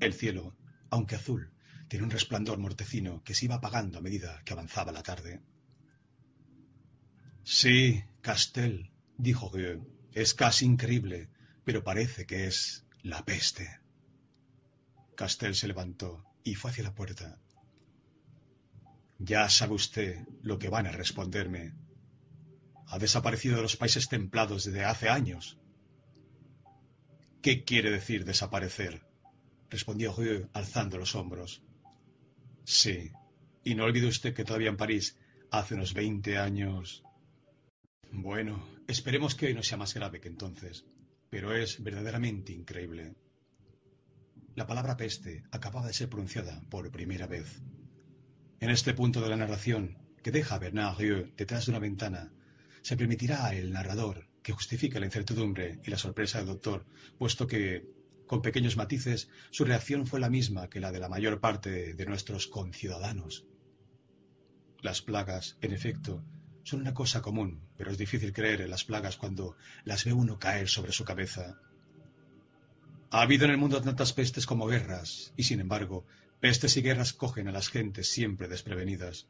El 0.00 0.14
cielo, 0.14 0.56
aunque 0.90 1.16
azul, 1.16 1.52
tiene 1.88 2.04
un 2.04 2.10
resplandor 2.10 2.58
mortecino 2.58 3.22
que 3.24 3.34
se 3.34 3.46
iba 3.46 3.56
apagando 3.56 3.98
a 3.98 4.02
medida 4.02 4.42
que 4.44 4.52
avanzaba 4.52 4.92
la 4.92 5.02
tarde. 5.02 5.40
Sí, 7.42 8.04
Castel, 8.20 8.90
dijo 9.16 9.50
Rieu, 9.52 9.86
es 10.12 10.34
casi 10.34 10.64
increíble, 10.64 11.28
pero 11.64 11.84
parece 11.84 12.26
que 12.26 12.46
es 12.46 12.86
la 13.02 13.24
peste. 13.24 13.80
Castel 15.16 15.54
se 15.54 15.66
levantó 15.66 16.24
y 16.44 16.54
fue 16.54 16.70
hacia 16.70 16.84
la 16.84 16.94
puerta. 16.94 17.40
Ya 19.18 19.48
sabe 19.48 19.74
usted 19.74 20.26
lo 20.42 20.58
que 20.58 20.68
van 20.68 20.86
a 20.86 20.92
responderme. 20.92 21.74
Ha 22.86 22.98
desaparecido 22.98 23.56
de 23.56 23.62
los 23.62 23.76
países 23.76 24.08
templados 24.08 24.64
desde 24.64 24.84
hace 24.84 25.08
años. 25.08 25.58
¿Qué 27.42 27.64
quiere 27.64 27.90
decir 27.90 28.24
desaparecer? 28.24 29.04
respondió 29.70 30.14
Rieu 30.14 30.48
alzando 30.52 30.98
los 30.98 31.14
hombros. 31.14 31.62
Sí, 32.64 33.10
y 33.64 33.74
no 33.74 33.84
olvide 33.84 34.06
usted 34.06 34.34
que 34.34 34.44
todavía 34.44 34.68
en 34.68 34.76
París, 34.76 35.16
hace 35.50 35.74
unos 35.74 35.94
veinte 35.94 36.38
años. 36.38 37.02
Bueno, 38.12 38.68
esperemos 38.86 39.34
que 39.34 39.46
hoy 39.46 39.54
no 39.54 39.62
sea 39.62 39.78
más 39.78 39.94
grave 39.94 40.20
que 40.20 40.28
entonces, 40.28 40.84
pero 41.30 41.54
es 41.54 41.82
verdaderamente 41.82 42.52
increíble. 42.52 43.14
La 44.56 44.66
palabra 44.66 44.96
peste 44.96 45.44
acababa 45.50 45.86
de 45.86 45.92
ser 45.92 46.08
pronunciada 46.08 46.62
por 46.70 46.90
primera 46.90 47.26
vez. 47.26 47.60
En 48.58 48.70
este 48.70 48.94
punto 48.94 49.20
de 49.20 49.28
la 49.28 49.36
narración, 49.36 49.98
que 50.22 50.30
deja 50.32 50.54
a 50.54 50.58
Bernard 50.58 50.96
Rieu 50.96 51.30
detrás 51.36 51.66
de 51.66 51.72
una 51.72 51.78
ventana, 51.78 52.32
se 52.80 52.96
permitirá 52.96 53.44
al 53.44 53.70
narrador 53.70 54.30
que 54.42 54.54
justifique 54.54 54.98
la 54.98 55.04
incertidumbre 55.04 55.78
y 55.84 55.90
la 55.90 55.98
sorpresa 55.98 56.38
del 56.38 56.46
doctor, 56.46 56.86
puesto 57.18 57.46
que, 57.46 57.86
con 58.26 58.40
pequeños 58.40 58.78
matices, 58.78 59.28
su 59.50 59.66
reacción 59.66 60.06
fue 60.06 60.20
la 60.20 60.30
misma 60.30 60.70
que 60.70 60.80
la 60.80 60.90
de 60.90 61.00
la 61.00 61.10
mayor 61.10 61.38
parte 61.38 61.92
de 61.92 62.06
nuestros 62.06 62.46
conciudadanos. 62.46 63.44
Las 64.80 65.02
plagas, 65.02 65.58
en 65.60 65.74
efecto, 65.74 66.24
son 66.62 66.80
una 66.80 66.94
cosa 66.94 67.20
común, 67.20 67.68
pero 67.76 67.90
es 67.90 67.98
difícil 67.98 68.32
creer 68.32 68.62
en 68.62 68.70
las 68.70 68.84
plagas 68.84 69.18
cuando 69.18 69.54
las 69.84 70.06
ve 70.06 70.14
uno 70.14 70.38
caer 70.38 70.70
sobre 70.70 70.92
su 70.92 71.04
cabeza. 71.04 71.60
Ha 73.10 73.22
habido 73.22 73.44
en 73.44 73.52
el 73.52 73.58
mundo 73.58 73.80
tantas 73.80 74.12
pestes 74.12 74.46
como 74.46 74.66
guerras, 74.66 75.32
y 75.36 75.44
sin 75.44 75.60
embargo, 75.60 76.06
pestes 76.40 76.76
y 76.76 76.82
guerras 76.82 77.12
cogen 77.12 77.48
a 77.48 77.52
las 77.52 77.68
gentes 77.68 78.10
siempre 78.10 78.48
desprevenidas. 78.48 79.28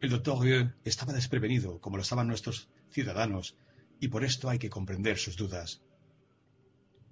El 0.00 0.10
doctor 0.10 0.40
Rieu 0.40 0.70
estaba 0.84 1.12
desprevenido, 1.12 1.80
como 1.80 1.96
lo 1.96 2.02
estaban 2.02 2.28
nuestros 2.28 2.68
ciudadanos, 2.90 3.56
y 4.00 4.08
por 4.08 4.24
esto 4.24 4.48
hay 4.48 4.58
que 4.58 4.70
comprender 4.70 5.18
sus 5.18 5.36
dudas. 5.36 5.82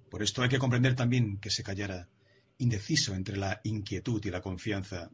Por 0.09 0.23
esto 0.23 0.41
hay 0.41 0.49
que 0.49 0.59
comprender 0.59 0.95
también 0.95 1.37
que 1.37 1.49
se 1.49 1.63
callara, 1.63 2.07
indeciso 2.57 3.13
entre 3.13 3.35
la 3.35 3.59
inquietud 3.63 4.23
y 4.25 4.31
la 4.31 4.41
confianza. 4.41 5.11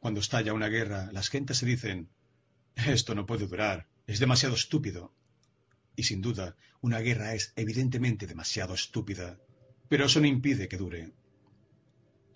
Cuando 0.00 0.20
estalla 0.20 0.54
una 0.54 0.68
guerra, 0.68 1.10
las 1.12 1.28
gentes 1.28 1.58
se 1.58 1.66
dicen, 1.66 2.08
esto 2.74 3.14
no 3.14 3.26
puede 3.26 3.46
durar, 3.46 3.86
es 4.06 4.18
demasiado 4.18 4.54
estúpido. 4.54 5.12
Y 5.96 6.02
sin 6.02 6.20
duda, 6.20 6.56
una 6.82 7.00
guerra 7.00 7.34
es 7.34 7.52
evidentemente 7.56 8.26
demasiado 8.26 8.74
estúpida, 8.74 9.40
pero 9.88 10.04
eso 10.04 10.20
no 10.20 10.26
impide 10.26 10.68
que 10.68 10.76
dure. 10.76 11.12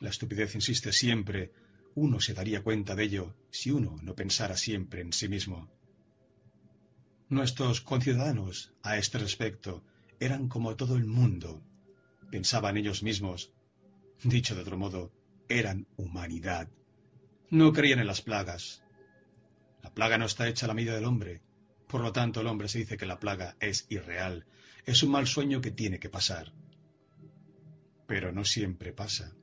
La 0.00 0.08
estupidez 0.08 0.54
insiste 0.54 0.92
siempre. 0.92 1.52
Uno 1.94 2.20
se 2.20 2.32
daría 2.32 2.62
cuenta 2.62 2.94
de 2.94 3.04
ello 3.04 3.36
si 3.50 3.70
uno 3.70 3.98
no 4.02 4.14
pensara 4.14 4.56
siempre 4.56 5.02
en 5.02 5.12
sí 5.12 5.28
mismo. 5.28 5.70
Nuestros 7.28 7.82
conciudadanos, 7.82 8.72
a 8.82 8.96
este 8.96 9.18
respecto, 9.18 9.84
eran 10.18 10.48
como 10.48 10.74
todo 10.76 10.96
el 10.96 11.04
mundo. 11.04 11.62
Pensaban 12.30 12.76
ellos 12.76 13.02
mismos. 13.02 13.52
Dicho 14.22 14.54
de 14.54 14.62
otro 14.62 14.78
modo, 14.78 15.12
eran 15.48 15.86
humanidad. 15.96 16.68
No 17.50 17.72
creían 17.72 17.98
en 17.98 18.06
las 18.06 18.22
plagas. 18.22 18.82
La 19.82 19.92
plaga 19.92 20.16
no 20.18 20.26
está 20.26 20.48
hecha 20.48 20.66
a 20.66 20.68
la 20.68 20.74
medida 20.74 20.94
del 20.94 21.04
hombre, 21.04 21.42
por 21.90 22.02
lo 22.02 22.12
tanto, 22.12 22.40
el 22.40 22.46
hombre 22.46 22.68
se 22.68 22.78
dice 22.78 22.96
que 22.96 23.04
la 23.04 23.18
plaga 23.18 23.56
es 23.58 23.86
irreal, 23.88 24.46
es 24.86 25.02
un 25.02 25.10
mal 25.10 25.26
sueño 25.26 25.60
que 25.60 25.72
tiene 25.72 25.98
que 25.98 26.08
pasar. 26.08 26.52
Pero 28.06 28.30
no 28.32 28.44
siempre 28.44 28.92
pasa. 28.92 29.34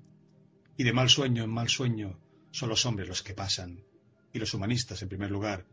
Y 0.77 0.83
de 0.83 0.93
mal 0.93 1.09
sueño 1.09 1.43
en 1.43 1.49
mal 1.49 1.67
sueño 1.67 2.19
son 2.51 2.69
los 2.69 2.85
hombres 2.85 3.07
los 3.09 3.21
que 3.21 3.33
pasan, 3.33 3.83
y 4.31 4.39
los 4.39 4.53
humanistas 4.53 5.01
en 5.01 5.09
primer 5.09 5.29
lugar, 5.29 5.65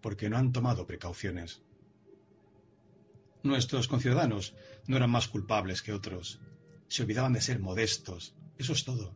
porque 0.00 0.30
no 0.30 0.38
han 0.38 0.52
tomado 0.52 0.86
precauciones. 0.86 1.62
Nuestros 3.42 3.86
conciudadanos 3.86 4.54
no 4.86 4.96
eran 4.96 5.10
más 5.10 5.28
culpables 5.28 5.82
que 5.82 5.92
otros. 5.92 6.40
Se 6.88 7.02
olvidaban 7.02 7.34
de 7.34 7.40
ser 7.42 7.58
modestos, 7.58 8.34
eso 8.56 8.72
es 8.72 8.84
todo, 8.84 9.14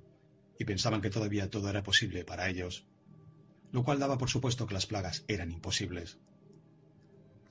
y 0.58 0.64
pensaban 0.64 1.00
que 1.00 1.10
todavía 1.10 1.48
todo 1.48 1.70
era 1.70 1.82
posible 1.82 2.24
para 2.24 2.48
ellos. 2.48 2.84
lo 3.72 3.84
cual 3.84 3.98
daba 3.98 4.16
por 4.16 4.30
supuesto 4.30 4.66
que 4.66 4.74
las 4.74 4.86
plagas 4.86 5.24
eran 5.28 5.50
imposibles. 5.50 6.18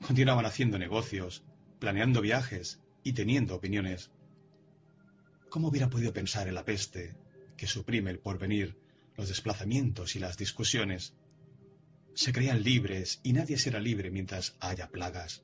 Continuaban 0.01 0.45
haciendo 0.45 0.77
negocios, 0.77 1.43
planeando 1.79 2.21
viajes 2.21 2.79
y 3.03 3.13
teniendo 3.13 3.55
opiniones. 3.55 4.11
¿Cómo 5.49 5.69
hubiera 5.69 5.89
podido 5.89 6.13
pensar 6.13 6.47
en 6.47 6.55
la 6.55 6.65
peste, 6.65 7.15
que 7.57 7.67
suprime 7.67 8.11
el 8.11 8.19
porvenir, 8.19 8.77
los 9.15 9.29
desplazamientos 9.29 10.15
y 10.15 10.19
las 10.19 10.37
discusiones? 10.37 11.13
Se 12.13 12.33
creían 12.33 12.63
libres 12.63 13.19
y 13.23 13.33
nadie 13.33 13.57
será 13.57 13.79
libre 13.79 14.11
mientras 14.11 14.55
haya 14.59 14.89
plagas. 14.89 15.43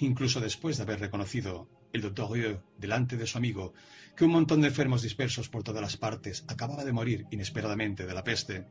Incluso 0.00 0.40
después 0.40 0.76
de 0.76 0.84
haber 0.84 1.00
reconocido 1.00 1.68
el 1.92 2.02
doctor 2.02 2.30
Rieu 2.30 2.60
delante 2.76 3.16
de 3.16 3.26
su 3.26 3.38
amigo 3.38 3.72
que 4.16 4.24
un 4.24 4.32
montón 4.32 4.60
de 4.60 4.68
enfermos 4.68 5.02
dispersos 5.02 5.48
por 5.48 5.62
todas 5.62 5.82
las 5.82 5.96
partes 5.96 6.44
acababa 6.48 6.84
de 6.84 6.92
morir 6.92 7.26
inesperadamente 7.30 8.06
de 8.06 8.14
la 8.14 8.24
peste, 8.24 8.66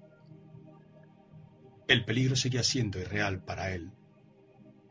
el 1.87 2.03
peligro 2.03 2.35
seguía 2.35 2.63
siendo 2.63 2.99
irreal 2.99 3.43
para 3.43 3.73
él. 3.73 3.91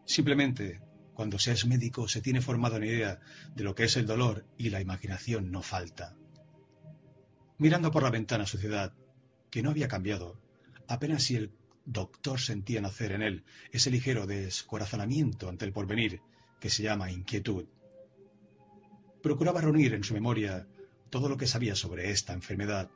Simplemente, 0.07 0.81
cuando 1.15 1.39
se 1.39 1.53
es 1.53 1.67
médico, 1.67 2.09
se 2.09 2.23
tiene 2.23 2.41
formada 2.41 2.77
una 2.77 2.87
idea 2.87 3.21
de 3.55 3.65
lo 3.65 3.75
que 3.75 3.85
es 3.85 3.97
el 3.97 4.07
dolor 4.07 4.47
y 4.57 4.71
la 4.71 4.81
imaginación 4.81 5.51
no 5.51 5.63
falta. 5.63 6.17
Mirando 7.59 7.91
por 7.91 8.05
la 8.05 8.11
ventana 8.11 8.47
su 8.47 8.57
ciudad, 8.57 8.95
que 9.51 9.63
no 9.63 9.71
había 9.71 9.89
cambiado, 9.89 10.41
apenas 10.89 11.25
si 11.25 11.37
el 11.37 11.53
doctor 11.85 12.41
sentía 12.41 12.81
nacer 12.81 13.13
en 13.13 13.23
él 13.23 13.45
ese 13.73 13.91
ligero 13.91 14.27
descorazonamiento 14.27 15.49
ante 15.49 15.65
el 15.65 15.73
porvenir 15.73 16.21
que 16.61 16.71
se 16.71 16.83
llama 16.83 17.11
inquietud. 17.11 17.67
Procuraba 19.23 19.61
reunir 19.61 19.95
en 19.95 20.05
su 20.05 20.15
memoria 20.15 20.69
todo 21.11 21.29
lo 21.29 21.37
que 21.37 21.47
sabía 21.47 21.75
sobre 21.75 22.11
esta 22.11 22.33
enfermedad 22.33 22.91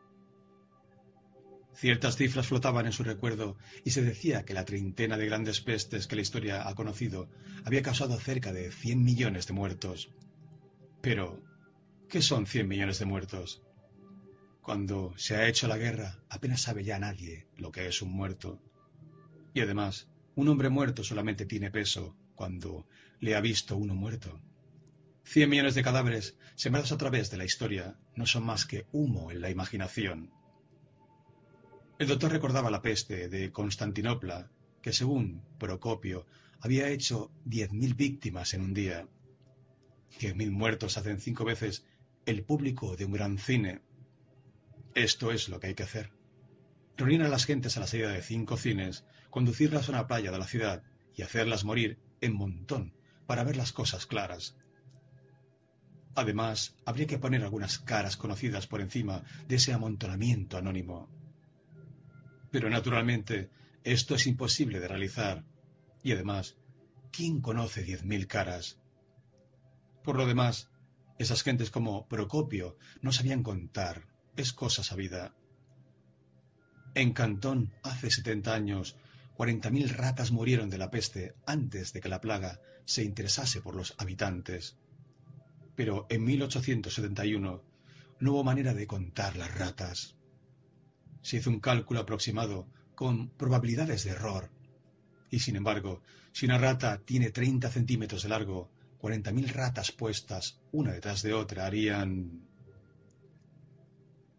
Ciertas 1.75 2.17
cifras 2.17 2.47
flotaban 2.47 2.87
en 2.87 2.93
su 2.93 3.05
recuerdo 3.05 3.57
y 3.85 3.91
se 3.91 4.03
decía 4.03 4.45
que 4.45 4.55
la 4.55 4.65
treintena 4.65 5.17
de 5.17 5.27
grandes 5.27 5.61
pestes 5.61 6.07
que 6.07 6.17
la 6.17 6.23
historia 6.23 6.69
ha 6.69 6.75
conocido 6.75 7.29
había 7.65 7.83
causado 7.83 8.19
cerca 8.19 8.53
de 8.53 8.71
100 8.71 9.03
millones 9.03 9.47
de 9.47 9.55
muertos. 9.55 10.11
Pero, 11.01 11.43
¿qué 12.09 12.21
son 12.21 12.47
100 12.47 12.69
millones 12.69 12.99
de 12.99 13.07
muertos? 13.07 13.63
Cuando 14.61 15.15
se 15.17 15.37
ha 15.37 15.49
hecho 15.49 15.69
la 15.69 15.79
guerra, 15.79 16.19
apenas 16.29 16.61
sabe 16.61 16.85
ya 16.85 16.99
nadie 16.99 17.47
lo 17.57 17.73
que 17.73 17.87
es 17.87 18.03
un 18.03 18.13
muerto. 18.13 18.61
Y 19.55 19.61
además, 19.61 20.09
un 20.35 20.49
hombre 20.49 20.69
muerto 20.69 21.03
solamente 21.03 21.47
tiene 21.47 21.71
peso 21.71 22.17
cuando 22.35 22.87
le 23.21 23.35
ha 23.35 23.41
visto 23.41 23.77
uno 23.77 23.95
muerto. 23.95 24.41
Cien 25.25 25.49
millones 25.49 25.75
de 25.75 25.83
cadáveres 25.83 26.37
sembrados 26.57 26.93
a 26.93 26.99
través 26.99 27.31
de 27.31 27.37
la 27.37 27.45
historia 27.45 27.99
no 28.17 28.27
son 28.27 28.45
más 28.45 28.67
que 28.67 28.87
humo 28.93 29.31
en 29.31 29.41
la 29.41 29.51
imaginación. 29.51 30.31
El 32.01 32.09
doctor 32.09 32.33
recordaba 32.33 32.71
la 32.71 32.81
peste 32.81 33.29
de 33.29 33.53
Constantinopla, 33.53 34.51
que 34.81 34.91
según 34.91 35.43
Procopio 35.59 36.25
había 36.61 36.89
hecho 36.89 37.31
diez 37.45 37.73
mil 37.73 37.93
víctimas 37.93 38.55
en 38.55 38.63
un 38.63 38.73
día. 38.73 39.07
Diez 40.19 40.35
mil 40.35 40.51
muertos 40.51 40.97
hacen 40.97 41.21
cinco 41.21 41.45
veces 41.45 41.85
el 42.25 42.43
público 42.43 42.97
de 42.97 43.05
un 43.05 43.13
gran 43.13 43.37
cine. 43.37 43.83
Esto 44.95 45.31
es 45.31 45.51
lo 45.51 45.61
que 45.61 45.67
hay 45.67 45.75
que 45.75 45.83
hacer. 45.83 46.11
Reunir 46.97 47.23
a 47.23 47.29
las 47.29 47.45
gentes 47.45 47.77
a 47.77 47.81
la 47.81 47.87
salida 47.87 48.09
de 48.09 48.23
cinco 48.23 48.57
cines, 48.57 49.05
conducirlas 49.29 49.91
a 49.91 49.93
una 49.93 50.07
playa 50.07 50.31
de 50.31 50.39
la 50.39 50.47
ciudad 50.47 50.83
y 51.15 51.21
hacerlas 51.21 51.67
morir 51.67 51.99
en 52.23 52.35
montón 52.35 52.95
para 53.27 53.45
ver 53.45 53.59
las 53.59 53.73
cosas 53.73 54.07
claras. 54.07 54.57
Además, 56.15 56.79
habría 56.87 57.07
que 57.07 57.19
poner 57.19 57.43
algunas 57.43 57.79
caras 57.79 58.17
conocidas 58.17 58.67
por 58.67 58.81
encima 58.81 59.23
de 59.49 59.57
ese 59.57 59.75
amontonamiento 59.75 60.57
anónimo. 60.57 61.20
Pero 62.51 62.69
naturalmente 62.69 63.51
esto 63.85 64.15
es 64.15 64.27
imposible 64.27 64.81
de 64.81 64.89
realizar. 64.89 65.45
Y 66.03 66.13
además, 66.13 66.57
¿quién 67.13 67.41
conoce 67.41 67.83
diez 67.83 68.05
mil 68.05 68.27
caras? 68.27 68.79
Por 70.03 70.17
lo 70.17 70.27
demás, 70.27 70.71
esas 71.19 71.43
gentes 71.43 71.71
como 71.71 72.09
Procopio 72.09 72.77
no 73.03 73.13
sabían 73.13 73.43
contar. 73.43 74.07
Es 74.37 74.53
cosa 74.53 74.83
sabida. 74.83 75.35
En 76.95 77.13
Cantón, 77.13 77.73
hace 77.83 78.11
setenta 78.11 78.55
años, 78.55 78.97
cuarenta 79.35 79.71
mil 79.71 79.89
ratas 79.89 80.33
murieron 80.33 80.71
de 80.71 80.79
la 80.79 80.91
peste 80.91 81.35
antes 81.47 81.93
de 81.93 82.01
que 82.01 82.09
la 82.09 82.21
plaga 82.21 82.61
se 82.85 83.05
interesase 83.05 83.61
por 83.61 83.77
los 83.77 83.95
habitantes. 83.99 84.77
Pero 85.77 86.07
en 86.11 86.25
1871 86.25 87.63
no 88.21 88.33
hubo 88.33 88.45
manera 88.45 88.75
de 88.75 88.87
contar 88.87 89.37
las 89.37 89.55
ratas. 89.55 90.17
Se 91.23 91.37
hizo 91.37 91.51
un 91.51 91.61
cálculo 91.61 92.01
aproximado 92.01 92.67
con 92.95 93.31
probabilidades 93.31 94.05
de 94.05 94.11
error. 94.11 94.51
Y 95.31 95.41
sin 95.41 95.57
embargo, 95.57 96.03
si 96.33 96.47
una 96.47 96.59
rata 96.59 96.99
tiene 96.99 97.31
30 97.31 97.71
centímetros 97.71 98.23
de 98.23 98.29
largo, 98.29 98.71
40.000 99.01 99.53
ratas 99.53 99.93
puestas 99.93 100.61
una 100.73 100.93
detrás 100.93 101.23
de 101.23 101.33
otra 101.33 101.67
harían... 101.67 102.47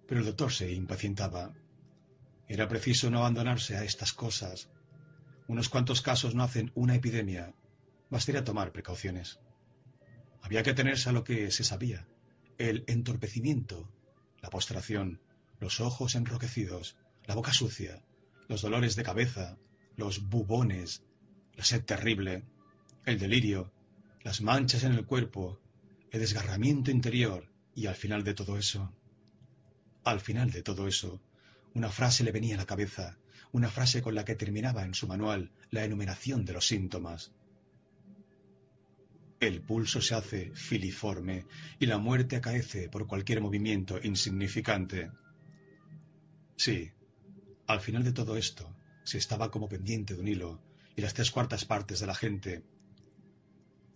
Pero 0.08 0.20
el 0.20 0.26
doctor 0.26 0.52
se 0.52 0.72
impacientaba. 0.72 1.54
Era 2.48 2.68
preciso 2.68 3.10
no 3.10 3.20
abandonarse 3.20 3.78
a 3.78 3.84
estas 3.84 4.12
cosas. 4.14 4.70
Unos 5.48 5.70
cuantos 5.70 6.02
casos 6.02 6.36
no 6.36 6.44
hacen 6.44 6.72
una 6.76 6.96
epidemia. 6.96 7.54
Bastaría 8.10 8.44
tomar 8.44 8.74
precauciones. 8.74 9.40
Había 10.42 10.64
que 10.64 10.72
atenerse 10.72 11.10
a 11.10 11.14
lo 11.14 11.24
que 11.24 11.50
se 11.50 11.64
sabía. 11.64 12.06
El 12.58 12.84
entorpecimiento, 12.88 13.90
la 14.42 14.50
postración, 14.50 15.22
los 15.62 15.80
ojos 15.80 16.16
enroquecidos, 16.16 16.98
la 17.26 17.36
boca 17.36 17.54
sucia, 17.54 18.04
los 18.50 18.62
dolores 18.62 18.98
de 18.98 19.04
cabeza, 19.04 19.58
los 19.96 20.28
bubones, 20.28 21.04
la 21.56 21.64
sed 21.64 21.86
terrible, 21.86 22.44
el 23.06 23.18
delirio, 23.18 23.72
las 24.24 24.42
manchas 24.42 24.84
en 24.84 24.92
el 24.92 25.06
cuerpo, 25.06 25.62
el 26.12 26.20
desgarramiento 26.20 26.92
interior 26.92 27.50
y 27.74 27.86
al 27.86 27.96
final 27.96 28.26
de 28.26 28.34
todo 28.34 28.58
eso, 28.58 28.94
al 30.04 30.20
final 30.20 30.52
de 30.52 30.64
todo 30.64 30.88
eso, 30.88 31.22
una 31.74 31.90
frase 31.90 32.24
le 32.24 32.32
venía 32.32 32.56
a 32.56 32.58
la 32.58 32.66
cabeza, 32.66 33.18
una 33.52 33.70
frase 33.70 34.02
con 34.02 34.16
la 34.16 34.26
que 34.26 34.36
terminaba 34.36 34.84
en 34.84 34.94
su 34.94 35.08
manual 35.08 35.52
la 35.70 35.86
enumeración 35.86 36.44
de 36.44 36.54
los 36.54 36.68
síntomas. 36.68 37.32
El 39.40 39.62
pulso 39.62 40.02
se 40.02 40.16
hace 40.16 40.52
filiforme 40.56 41.46
y 41.80 41.86
la 41.86 41.98
muerte 41.98 42.36
acaece 42.36 42.90
por 42.90 43.08
cualquier 43.08 43.42
movimiento 43.42 44.00
insignificante. 44.02 45.12
Sí, 46.64 46.92
al 47.66 47.82
final 47.82 48.04
de 48.04 48.14
todo 48.14 48.38
esto, 48.38 48.72
se 49.04 49.18
estaba 49.18 49.50
como 49.50 49.68
pendiente 49.68 50.14
de 50.14 50.22
un 50.22 50.28
hilo, 50.28 50.62
y 50.96 51.02
las 51.02 51.16
tres 51.16 51.32
cuartas 51.32 51.66
partes 51.66 52.00
de 52.00 52.06
la 52.06 52.14
gente, 52.14 52.64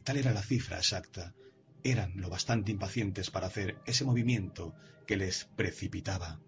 tal 0.03 0.17
era 0.17 0.33
la 0.33 0.41
cifra 0.41 0.77
exacta, 0.77 1.35
eran 1.83 2.19
lo 2.19 2.27
bastante 2.27 2.71
impacientes 2.71 3.29
para 3.29 3.45
hacer 3.45 3.77
ese 3.85 4.03
movimiento 4.03 4.73
que 5.05 5.15
les 5.15 5.45
precipitaba. 5.45 6.39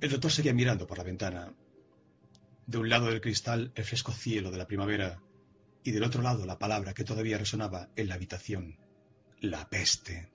El 0.00 0.10
doctor 0.10 0.32
seguía 0.32 0.54
mirando 0.54 0.86
por 0.86 0.96
la 0.96 1.04
ventana. 1.04 1.52
De 2.66 2.78
un 2.78 2.88
lado 2.88 3.08
del 3.08 3.20
cristal 3.20 3.72
el 3.74 3.84
fresco 3.84 4.12
cielo 4.12 4.50
de 4.50 4.56
la 4.56 4.66
primavera 4.66 5.20
y 5.84 5.90
del 5.90 6.04
otro 6.04 6.22
lado 6.22 6.46
la 6.46 6.58
palabra 6.58 6.94
que 6.94 7.04
todavía 7.04 7.36
resonaba 7.36 7.90
en 7.94 8.08
la 8.08 8.14
habitación, 8.14 8.78
la 9.38 9.68
peste. 9.68 10.30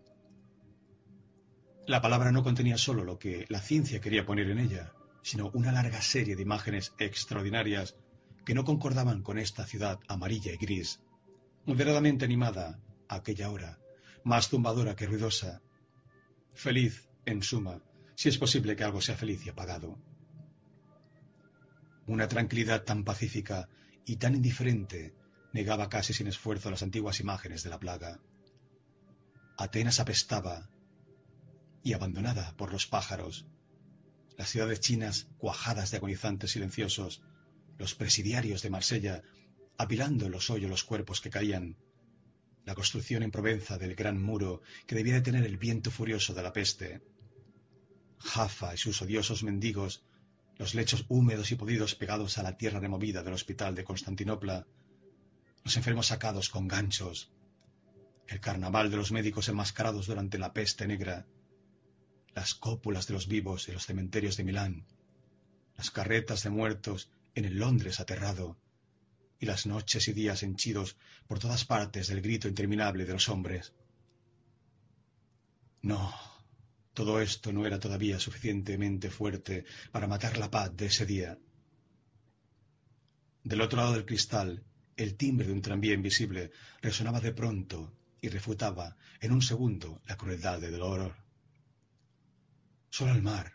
La 1.85 2.01
palabra 2.01 2.31
no 2.31 2.43
contenía 2.43 2.77
solo 2.77 3.03
lo 3.03 3.19
que 3.19 3.45
la 3.49 3.59
ciencia 3.59 3.99
quería 3.99 4.25
poner 4.25 4.49
en 4.49 4.59
ella, 4.59 4.93
sino 5.21 5.51
una 5.53 5.73
larga 5.73 6.01
serie 6.01 6.37
de 6.37 6.41
imágenes 6.41 6.93
extraordinarias 6.97 7.97
que 8.45 8.53
no 8.53 8.63
concordaban 8.63 9.21
con 9.21 9.37
esta 9.37 9.65
ciudad 9.65 9.99
amarilla 10.07 10.53
y 10.53 10.57
gris, 10.57 11.01
moderadamente 11.65 12.23
animada 12.23 12.79
a 13.09 13.15
aquella 13.15 13.49
hora, 13.51 13.79
más 14.23 14.47
zumbadora 14.47 14.95
que 14.95 15.07
ruidosa. 15.07 15.61
Feliz, 16.53 17.09
en 17.25 17.43
suma, 17.43 17.81
si 18.15 18.29
es 18.29 18.37
posible 18.37 18.77
que 18.77 18.85
algo 18.85 19.01
sea 19.01 19.17
feliz 19.17 19.45
y 19.45 19.49
apagado. 19.49 19.97
Una 22.07 22.29
tranquilidad 22.29 22.83
tan 22.83 23.03
pacífica 23.03 23.67
y 24.05 24.15
tan 24.15 24.35
indiferente 24.35 25.13
negaba 25.51 25.89
casi 25.89 26.13
sin 26.13 26.27
esfuerzo 26.27 26.71
las 26.71 26.83
antiguas 26.83 27.19
imágenes 27.19 27.63
de 27.63 27.69
la 27.69 27.79
plaga. 27.79 28.21
Atenas 29.57 29.99
apestaba 29.99 30.69
y 31.83 31.93
abandonada 31.93 32.55
por 32.57 32.71
los 32.71 32.87
pájaros. 32.87 33.45
Las 34.37 34.49
ciudades 34.49 34.79
chinas 34.79 35.27
cuajadas 35.37 35.91
de 35.91 35.97
agonizantes 35.97 36.51
silenciosos, 36.51 37.21
los 37.77 37.93
presidiarios 37.93 38.61
de 38.61 38.69
Marsella 38.69 39.23
apilando 39.77 40.25
en 40.25 40.31
los 40.31 40.49
hoyos 40.49 40.69
los 40.69 40.83
cuerpos 40.83 41.21
que 41.21 41.29
caían, 41.29 41.77
la 42.65 42.75
construcción 42.75 43.23
en 43.23 43.31
Provenza 43.31 43.77
del 43.77 43.95
gran 43.95 44.21
muro 44.21 44.61
que 44.87 44.95
debía 44.95 45.15
detener 45.15 45.43
el 45.43 45.57
viento 45.57 45.91
furioso 45.91 46.33
de 46.33 46.43
la 46.43 46.53
peste, 46.53 47.01
Jaffa 48.19 48.73
y 48.73 48.77
sus 48.77 49.01
odiosos 49.01 49.43
mendigos, 49.43 50.03
los 50.57 50.75
lechos 50.75 51.05
húmedos 51.09 51.51
y 51.51 51.55
podidos 51.55 51.95
pegados 51.95 52.37
a 52.37 52.43
la 52.43 52.55
tierra 52.57 52.79
removida 52.79 53.23
del 53.23 53.33
hospital 53.33 53.75
de 53.75 53.83
Constantinopla, 53.83 54.65
los 55.63 55.75
enfermos 55.77 56.07
sacados 56.07 56.49
con 56.49 56.67
ganchos, 56.67 57.31
el 58.27 58.39
carnaval 58.39 58.89
de 58.89 58.97
los 58.97 59.11
médicos 59.11 59.49
enmascarados 59.49 60.07
durante 60.07 60.37
la 60.37 60.53
peste 60.53 60.87
negra, 60.87 61.25
las 62.35 62.55
cópulas 62.55 63.07
de 63.07 63.13
los 63.13 63.27
vivos 63.27 63.67
en 63.67 63.75
los 63.75 63.85
cementerios 63.85 64.37
de 64.37 64.43
Milán, 64.43 64.85
las 65.77 65.91
carretas 65.91 66.43
de 66.43 66.49
muertos 66.49 67.09
en 67.35 67.45
el 67.45 67.57
Londres 67.57 67.99
aterrado, 67.99 68.57
y 69.39 69.45
las 69.45 69.65
noches 69.65 70.07
y 70.07 70.13
días 70.13 70.41
henchidos 70.41 70.95
por 71.27 71.39
todas 71.39 71.65
partes 71.65 72.07
del 72.07 72.21
grito 72.21 72.47
interminable 72.47 73.05
de 73.05 73.11
los 73.11 73.27
hombres. 73.27 73.73
No, 75.81 76.13
todo 76.93 77.19
esto 77.19 77.51
no 77.51 77.65
era 77.65 77.79
todavía 77.79 78.19
suficientemente 78.19 79.09
fuerte 79.09 79.65
para 79.91 80.07
matar 80.07 80.37
la 80.37 80.49
paz 80.49 80.75
de 80.77 80.85
ese 80.85 81.05
día. 81.05 81.37
Del 83.43 83.59
otro 83.59 83.79
lado 83.79 83.93
del 83.93 84.05
cristal, 84.05 84.63
el 84.95 85.15
timbre 85.15 85.47
de 85.47 85.53
un 85.53 85.61
tranvía 85.61 85.93
invisible 85.93 86.51
resonaba 86.81 87.19
de 87.19 87.33
pronto 87.33 87.93
y 88.21 88.29
refutaba 88.29 88.95
en 89.19 89.33
un 89.33 89.41
segundo 89.41 90.01
la 90.07 90.15
crueldad 90.15 90.61
del 90.61 90.77
dolor. 90.77 91.22
Solo 92.95 93.11
el 93.13 93.23
mar, 93.23 93.51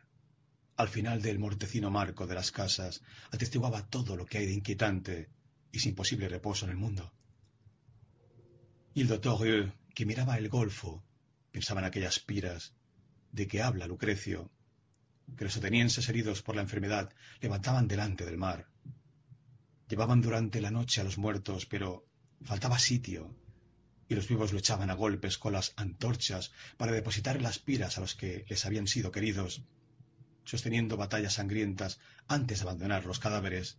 al 0.75 0.89
final 0.89 1.23
del 1.23 1.39
mortecino 1.39 1.93
marco 1.93 2.27
de 2.27 2.35
las 2.35 2.51
casas, 2.51 3.03
atestiguaba 3.31 3.87
todo 3.87 4.17
lo 4.17 4.27
que 4.27 4.39
hay 4.39 4.47
de 4.47 4.53
inquietante 4.53 5.31
y 5.71 5.79
sin 5.79 5.95
posible 5.95 6.29
reposo 6.29 6.65
en 6.65 6.73
el 6.73 6.77
mundo. 6.77 7.13
Y 8.95 9.03
el 9.03 9.07
doctor 9.07 9.41
Rieu, 9.41 9.73
que 9.95 10.07
miraba 10.07 10.39
el 10.39 10.49
golfo, 10.49 11.05
pensaba 11.53 11.81
en 11.81 11.87
aquellas 11.87 12.19
piras 12.19 12.75
de 13.31 13.47
que 13.47 13.63
habla 13.63 13.87
Lucrecio, 13.87 14.51
que 15.37 15.45
los 15.45 15.57
atenienses 15.57 16.09
heridos 16.09 16.43
por 16.43 16.57
la 16.57 16.63
enfermedad 16.63 17.15
levantaban 17.41 17.87
delante 17.87 18.25
del 18.25 18.39
mar. 18.39 18.67
Llevaban 19.89 20.21
durante 20.21 20.61
la 20.61 20.73
noche 20.73 21.01
a 21.01 21.05
los 21.05 21.17
muertos, 21.17 21.65
pero 21.65 22.09
faltaba 22.43 22.81
sitio, 22.81 23.37
y 24.09 24.15
los 24.15 24.29
vivos 24.29 24.53
luchaban 24.53 24.91
a 24.91 24.95
golpes 24.95 25.39
con 25.39 25.53
las 25.53 25.73
antorchas 25.77 26.53
para 26.77 26.93
depositar 26.93 27.43
las 27.43 27.59
piras 27.59 27.99
a 27.99 28.01
los 28.01 28.15
que 28.15 28.45
les 28.49 28.65
habían 28.65 28.87
sido 28.87 29.13
queridos, 29.13 29.63
sosteniendo 30.45 30.97
batallas 30.97 31.35
sangrientas 31.35 32.01
antes 32.27 32.59
de 32.59 32.63
abandonar 32.63 33.05
los 33.05 33.19
cadáveres. 33.19 33.77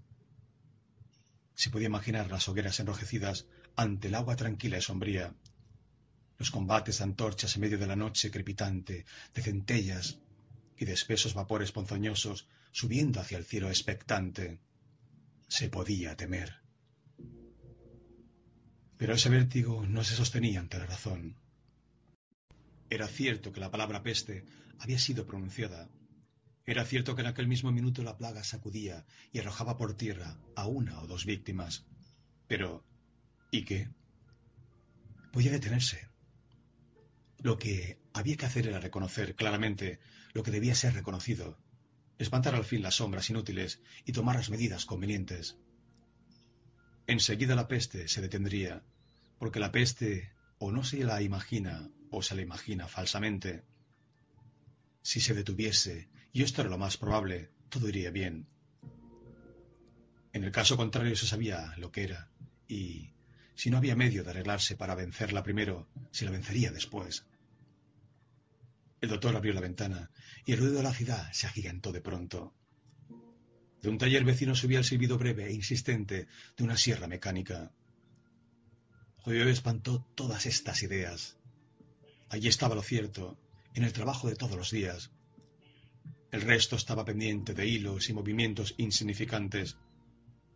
Se 1.56 1.72
podía 1.72 1.88
imaginar 1.88 2.30
las 2.30 2.47
hogueras 2.47 2.80
enrojecidas 2.80 3.47
ante 3.76 4.07
el 4.07 4.15
agua 4.15 4.35
tranquila 4.35 4.77
y 4.77 4.81
sombría, 4.81 5.34
los 6.38 6.51
combates 6.51 6.99
de 6.99 7.03
antorchas 7.03 7.56
en 7.56 7.61
medio 7.61 7.77
de 7.77 7.88
la 7.88 7.95
noche 7.95 8.31
crepitante, 8.31 9.06
de 9.34 9.41
centellas 9.41 10.19
y 10.77 10.85
de 10.85 10.93
espesos 10.93 11.34
vapores 11.34 11.72
ponzoñosos 11.72 12.47
subiendo 12.72 13.19
hacia 13.19 13.38
el 13.38 13.45
cielo 13.45 13.68
expectante. 13.68 14.60
Se 15.47 15.69
podía 15.69 16.15
temer. 16.15 16.59
Pero 19.00 19.14
ese 19.14 19.30
vértigo 19.30 19.86
no 19.88 20.04
se 20.04 20.14
sostenía 20.14 20.60
ante 20.60 20.78
la 20.78 20.86
razón. 20.86 21.38
Era 22.90 23.08
cierto 23.08 23.54
que 23.54 23.62
la 23.62 23.72
palabra 23.72 24.04
peste 24.04 24.44
había 24.78 25.00
sido 25.00 25.26
pronunciada. 25.26 25.90
Era 26.66 26.84
cierto 26.84 27.16
que 27.16 27.22
en 27.22 27.28
aquel 27.28 27.48
mismo 27.48 27.72
minuto 27.72 28.04
la 28.04 28.18
plaga 28.18 28.44
sacudía 28.44 29.06
y 29.32 29.40
arrojaba 29.40 29.78
por 29.78 29.96
tierra 29.96 30.38
a 30.54 30.68
una 30.68 31.00
o 31.00 31.08
dos 31.08 31.26
víctimas. 31.26 31.86
Pero, 32.50 32.84
¿y 33.52 33.64
qué? 33.64 33.88
Podía 35.32 35.52
detenerse. 35.52 36.10
Lo 37.38 37.58
que 37.58 38.02
había 38.12 38.36
que 38.36 38.48
hacer 38.48 38.68
era 38.68 38.82
reconocer 38.82 39.34
claramente 39.34 40.02
lo 40.34 40.44
que 40.44 40.52
debía 40.52 40.76
ser 40.76 40.94
reconocido, 40.94 41.58
espantar 42.18 42.54
al 42.54 42.66
fin 42.66 42.82
las 42.82 42.96
sombras 42.96 43.30
inútiles 43.30 43.80
y 44.04 44.12
tomar 44.12 44.36
las 44.36 44.50
medidas 44.50 44.86
convenientes. 44.86 45.58
Enseguida 47.10 47.56
la 47.56 47.68
peste 47.68 48.07
se 48.07 48.22
detendría, 48.22 48.84
porque 49.40 49.60
la 49.60 49.72
peste 49.72 50.31
o 50.60 50.72
no 50.72 50.84
se 50.84 51.03
la 51.03 51.23
imagina 51.23 51.90
o 52.11 52.22
se 52.22 52.36
la 52.36 52.44
imagina 52.44 52.88
falsamente. 52.88 53.64
Si 55.02 55.19
se 55.19 55.34
detuviese, 55.34 56.07
y 56.31 56.44
esto 56.44 56.61
era 56.61 56.69
lo 56.69 56.77
más 56.77 56.98
probable, 56.98 57.49
todo 57.69 57.90
iría 57.90 58.11
bien. 58.11 58.45
En 60.34 60.44
el 60.44 60.52
caso 60.52 60.77
contrario 60.77 61.15
se 61.15 61.26
sabía 61.26 61.73
lo 61.77 61.91
que 61.91 62.03
era, 62.03 62.30
y 62.68 63.15
si 63.56 63.72
no 63.72 63.77
había 63.77 63.95
medio 63.95 64.23
de 64.23 64.30
arreglarse 64.30 64.76
para 64.76 64.94
vencerla 64.94 65.41
primero, 65.41 65.90
se 66.11 66.26
la 66.26 66.31
vencería 66.31 66.72
después. 66.72 67.26
El 69.02 69.10
doctor 69.10 69.36
abrió 69.36 69.53
la 69.53 69.61
ventana 69.61 70.11
y 70.45 70.52
el 70.52 70.60
ruido 70.60 70.76
de 70.76 70.84
la 70.84 70.94
ciudad 70.94 71.31
se 71.34 71.48
agigantó 71.48 71.91
de 71.91 72.02
pronto. 72.02 72.53
De 73.81 73.89
un 73.89 73.97
taller 73.97 74.23
vecino 74.26 74.56
subía 74.56 74.80
el 74.80 74.85
silbido 74.85 75.18
breve 75.18 75.47
e 75.47 75.53
insistente 75.53 76.27
de 76.57 76.64
una 76.64 76.77
sierra 76.77 77.07
mecánica. 77.07 77.72
Joyo 79.23 79.47
espantó 79.47 80.06
todas 80.15 80.45
estas 80.45 80.84
ideas. 80.84 81.38
Allí 82.30 82.47
estaba 82.47 82.76
lo 82.76 82.81
cierto, 82.81 83.38
en 83.73 83.84
el 83.84 83.93
trabajo 83.93 84.27
de 84.27 84.35
todos 84.35 84.57
los 84.57 84.72
días. 84.72 85.11
El 86.31 86.41
resto 86.41 86.76
estaba 86.76 87.06
pendiente 87.06 87.53
de 87.53 87.68
hilos 87.68 88.10
y 88.10 88.14
movimientos 88.14 88.76
insignificantes. 88.77 89.77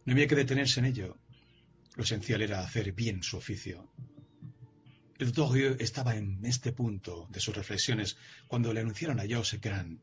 No 0.05 0.13
había 0.13 0.27
que 0.27 0.35
detenerse 0.35 0.79
en 0.79 0.85
ello. 0.87 1.17
Lo 1.95 2.03
esencial 2.03 2.41
era 2.41 2.59
hacer 2.59 2.91
bien 2.91 3.23
su 3.23 3.37
oficio. 3.37 3.91
El 5.17 5.31
doctor 5.31 5.77
estaba 5.79 6.15
en 6.15 6.45
este 6.45 6.73
punto 6.73 7.27
de 7.31 7.39
sus 7.39 7.55
reflexiones 7.55 8.17
cuando 8.47 8.73
le 8.73 8.81
anunciaron 8.81 9.19
a 9.19 9.25
Joseph 9.29 9.61
Grant. 9.61 10.01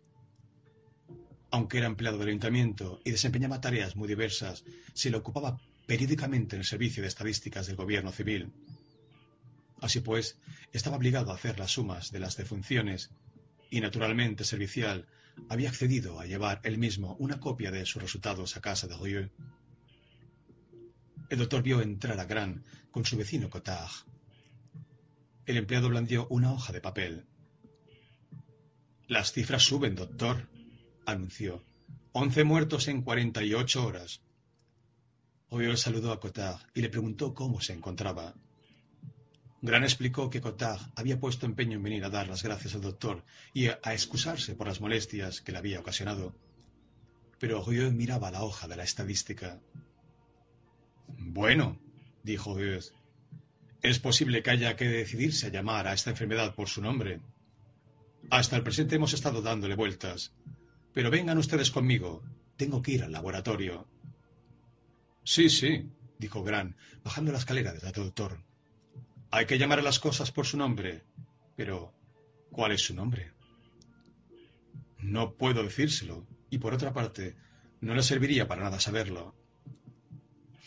Aunque 1.51 1.79
era 1.79 1.87
empleado 1.87 2.19
del 2.19 2.29
ayuntamiento 2.29 3.01
y 3.05 3.11
desempeñaba 3.11 3.61
tareas 3.61 3.97
muy 3.97 4.07
diversas, 4.09 4.65
se 4.95 5.11
le 5.11 5.17
ocupaba 5.17 5.59
periódicamente 5.87 6.55
en 6.55 6.61
el 6.61 6.67
servicio 6.67 7.03
de 7.03 7.09
estadísticas 7.09 7.67
del 7.67 7.77
gobierno 7.77 8.13
civil. 8.13 8.53
Así 9.81 10.01
pues, 10.01 10.39
estaba 10.73 10.97
obligado 10.97 11.33
a 11.33 11.35
hacer 11.35 11.59
las 11.59 11.73
sumas 11.73 12.13
de 12.13 12.21
las 12.21 12.37
defunciones 12.37 13.11
y, 13.71 13.81
naturalmente, 13.81 14.45
servicial, 14.45 15.09
había 15.49 15.71
accedido 15.71 16.21
a 16.21 16.27
llevar 16.27 16.61
él 16.65 16.79
mismo 16.79 17.17
una 17.19 17.41
copia 17.41 17.71
de 17.71 17.87
sus 17.87 18.03
resultados 18.03 18.57
a 18.57 18.61
casa 18.61 18.87
de 18.87 18.97
Rieu. 18.97 19.31
El 21.31 21.39
doctor 21.39 21.63
vio 21.63 21.81
entrar 21.81 22.19
a 22.21 22.25
Grant 22.25 22.65
con 22.91 23.05
su 23.05 23.17
vecino 23.17 23.49
Cotard. 23.49 23.91
El 25.47 25.57
empleado 25.57 25.89
blandió 25.89 26.27
una 26.29 26.53
hoja 26.53 26.73
de 26.73 26.81
papel. 26.81 27.25
Las 29.09 29.33
cifras 29.33 29.63
suben, 29.63 29.95
doctor, 29.95 30.49
anunció. 31.07 31.63
Once 32.13 32.45
muertos 32.45 32.89
en 32.89 33.03
cuarenta 33.03 33.43
y 33.43 33.55
ocho 33.55 33.87
horas. 33.87 34.21
Oyó 35.49 35.77
saludó 35.77 36.13
a 36.13 36.21
Cotard 36.21 36.61
y 36.75 36.81
le 36.81 36.89
preguntó 36.89 37.35
cómo 37.35 37.61
se 37.61 37.73
encontraba. 37.73 38.35
Gran 39.63 39.83
explicó 39.83 40.31
que 40.31 40.41
Cotard 40.41 40.81
había 40.97 41.21
puesto 41.21 41.45
empeño 41.45 41.77
en 41.77 41.83
venir 41.83 42.05
a 42.05 42.11
dar 42.11 42.29
las 42.29 42.43
gracias 42.43 42.75
al 42.75 42.81
doctor 42.81 43.25
y 43.53 43.67
a, 43.67 43.79
excusarse 43.93 44.55
por 44.55 44.67
las 44.67 44.81
molestias 44.81 45.41
que 45.41 45.53
le 45.53 45.59
había 45.59 45.81
ocasionado. 45.81 46.35
Pero 47.39 47.63
Rieu 47.65 47.91
miraba 47.93 48.31
la 48.31 48.43
hoja 48.43 48.69
de 48.69 48.77
la 48.77 48.85
estadística. 48.85 49.61
Bueno, 51.09 51.79
dijo 52.23 52.57
Rieu, 52.57 52.81
es 53.83 53.99
posible 53.99 54.43
que 54.43 54.51
haya 54.51 54.77
que 54.77 54.89
decidirse 54.89 55.47
a 55.47 55.51
llamar 55.51 55.89
a 55.89 55.93
esta 55.93 56.11
enfermedad 56.11 56.55
por 56.55 56.69
su 56.69 56.81
nombre. 56.81 57.21
Hasta 58.31 58.57
el 58.57 58.63
presente 58.63 58.97
hemos 58.97 59.13
estado 59.15 59.43
dándole 59.43 59.75
vueltas. 59.75 60.33
Pero 60.93 61.11
vengan 61.11 61.39
ustedes 61.39 61.71
conmigo. 61.71 62.23
Tengo 62.57 62.83
que 62.83 62.93
ir 62.93 63.05
al 63.05 63.13
laboratorio. 63.13 63.87
Sí, 65.25 65.49
sí, 65.49 65.89
dijo 66.19 66.43
Gran, 66.43 66.77
bajando 67.05 67.33
la 67.33 67.39
escalera 67.39 67.73
del 67.73 67.93
doctor. 67.93 68.43
Hay 69.31 69.47
que 69.47 69.59
llamar 69.59 69.79
a 69.79 69.83
las 69.83 70.01
cosas 70.01 70.33
por 70.33 70.47
su 70.47 70.57
nombre. 70.57 71.05
Pero, 71.57 71.93
¿cuál 72.51 72.73
es 72.73 72.83
su 72.83 72.95
nombre? 72.95 73.33
No 74.99 75.35
puedo 75.35 75.63
decírselo, 75.63 76.27
y 76.51 76.59
por 76.59 76.75
otra 76.75 76.93
parte, 76.93 77.37
no 77.81 77.95
le 77.95 78.03
serviría 78.03 78.49
para 78.49 78.63
nada 78.63 78.81
saberlo. 78.81 79.35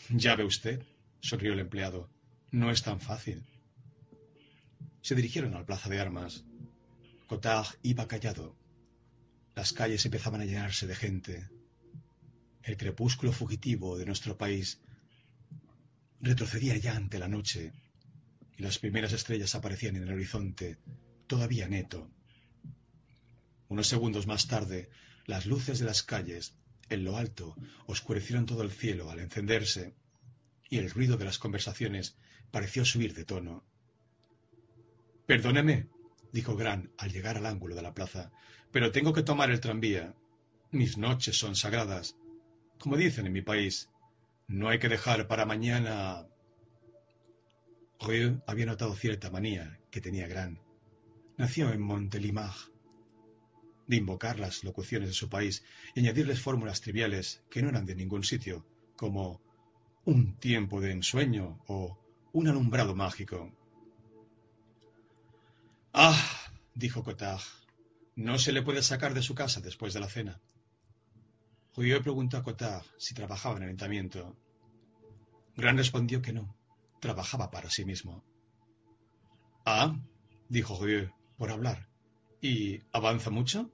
Ya 0.08 0.34
ve 0.34 0.44
usted, 0.44 0.82
sonrió 1.20 1.52
el 1.52 1.60
empleado. 1.60 2.08
No 2.50 2.70
es 2.70 2.82
tan 2.82 3.00
fácil. 3.00 3.44
Se 5.00 5.14
dirigieron 5.14 5.54
a 5.54 5.60
la 5.60 5.66
plaza 5.66 5.88
de 5.88 6.00
armas. 6.00 6.44
Cotard 7.26 7.66
iba 7.82 8.08
callado. 8.08 8.56
Las 9.54 9.72
calles 9.72 10.04
empezaban 10.04 10.40
a 10.40 10.44
llenarse 10.44 10.86
de 10.86 10.94
gente. 10.94 11.48
El 12.62 12.76
crepúsculo 12.76 13.32
fugitivo 13.32 13.96
de 13.96 14.06
nuestro 14.06 14.36
país 14.36 14.80
retrocedía 16.20 16.76
ya 16.76 16.96
ante 16.96 17.18
la 17.18 17.28
noche 17.28 17.72
y 18.56 18.62
las 18.62 18.78
primeras 18.78 19.12
estrellas 19.12 19.54
aparecían 19.54 19.96
en 19.96 20.04
el 20.04 20.12
horizonte, 20.12 20.78
todavía 21.26 21.68
neto. 21.68 22.10
Unos 23.68 23.88
segundos 23.88 24.26
más 24.26 24.46
tarde, 24.46 24.90
las 25.26 25.46
luces 25.46 25.78
de 25.78 25.86
las 25.86 26.02
calles, 26.02 26.54
en 26.88 27.04
lo 27.04 27.16
alto, 27.16 27.56
oscurecieron 27.86 28.46
todo 28.46 28.62
el 28.62 28.70
cielo 28.70 29.10
al 29.10 29.20
encenderse, 29.20 29.94
y 30.68 30.78
el 30.78 30.90
ruido 30.90 31.16
de 31.16 31.24
las 31.24 31.38
conversaciones 31.38 32.16
pareció 32.50 32.84
subir 32.84 33.14
de 33.14 33.24
tono. 33.24 33.64
Perdóneme, 35.26 35.88
dijo 36.32 36.56
Gran 36.56 36.92
al 36.98 37.12
llegar 37.12 37.36
al 37.36 37.46
ángulo 37.46 37.74
de 37.74 37.82
la 37.82 37.94
plaza, 37.94 38.30
pero 38.74 38.90
tengo 38.90 39.12
que 39.12 39.22
tomar 39.22 39.52
el 39.52 39.60
tranvía. 39.60 40.16
Mis 40.72 40.98
noches 40.98 41.38
son 41.38 41.54
sagradas. 41.54 42.16
Como 42.80 42.96
dicen 42.96 43.24
en 43.24 43.32
mi 43.32 43.40
país, 43.40 43.88
no 44.48 44.68
hay 44.68 44.80
que 44.80 44.88
dejar 44.88 45.28
para 45.28 45.46
mañana. 45.46 46.26
Rieu 48.00 48.42
había 48.48 48.66
notado 48.66 48.96
cierta 48.96 49.30
manía 49.30 49.78
que 49.92 50.00
tenía 50.00 50.26
Gran. 50.26 50.60
Nació 51.36 51.72
en 51.72 51.82
Montelimar. 51.82 52.52
de 53.86 53.96
invocar 53.96 54.40
las 54.40 54.64
locuciones 54.64 55.08
de 55.08 55.14
su 55.14 55.28
país 55.28 55.62
y 55.94 56.00
añadirles 56.00 56.40
fórmulas 56.40 56.80
triviales 56.80 57.44
que 57.50 57.62
no 57.62 57.68
eran 57.68 57.86
de 57.86 57.94
ningún 57.94 58.24
sitio, 58.24 58.66
como 58.96 59.40
un 60.04 60.36
tiempo 60.40 60.80
de 60.80 60.90
ensueño 60.90 61.62
o 61.68 61.96
un 62.32 62.48
alumbrado 62.48 62.96
mágico. 62.96 63.52
Ah, 65.92 66.18
dijo 66.74 67.04
Cotard, 67.04 67.42
no 68.16 68.38
se 68.38 68.52
le 68.52 68.62
puede 68.62 68.82
sacar 68.82 69.14
de 69.14 69.22
su 69.22 69.34
casa 69.34 69.60
después 69.60 69.92
de 69.94 70.00
la 70.00 70.08
cena. 70.08 70.40
Judío 71.74 72.02
preguntó 72.02 72.36
a 72.36 72.42
Cotard 72.42 72.86
si 72.98 73.14
trabajaba 73.14 73.56
en 73.56 73.62
el 73.62 73.68
ayuntamiento. 73.70 74.36
Gran 75.56 75.76
respondió 75.76 76.22
que 76.22 76.32
no, 76.32 76.56
trabajaba 77.00 77.50
para 77.50 77.70
sí 77.70 77.84
mismo. 77.84 78.24
Ah, 79.66 79.96
dijo 80.48 80.74
Judío, 80.74 81.12
por 81.36 81.50
hablar. 81.50 81.88
¿Y 82.40 82.80
avanza 82.92 83.30
mucho? 83.30 83.70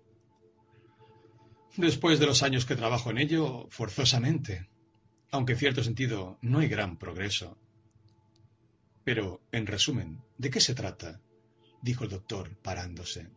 Después 1.76 2.18
de 2.18 2.26
los 2.26 2.42
años 2.42 2.64
que 2.64 2.76
trabajo 2.76 3.10
en 3.10 3.18
ello, 3.18 3.66
forzosamente, 3.70 4.68
aunque 5.30 5.52
en 5.52 5.58
cierto 5.58 5.84
sentido 5.84 6.38
no 6.40 6.60
hay 6.60 6.68
gran 6.68 6.96
progreso. 6.96 7.58
Pero, 9.04 9.40
en 9.52 9.66
resumen, 9.66 10.22
¿de 10.38 10.50
qué 10.50 10.60
se 10.60 10.74
trata? 10.74 11.20
dijo 11.82 12.04
el 12.04 12.10
doctor, 12.10 12.56
parándose. 12.56 13.30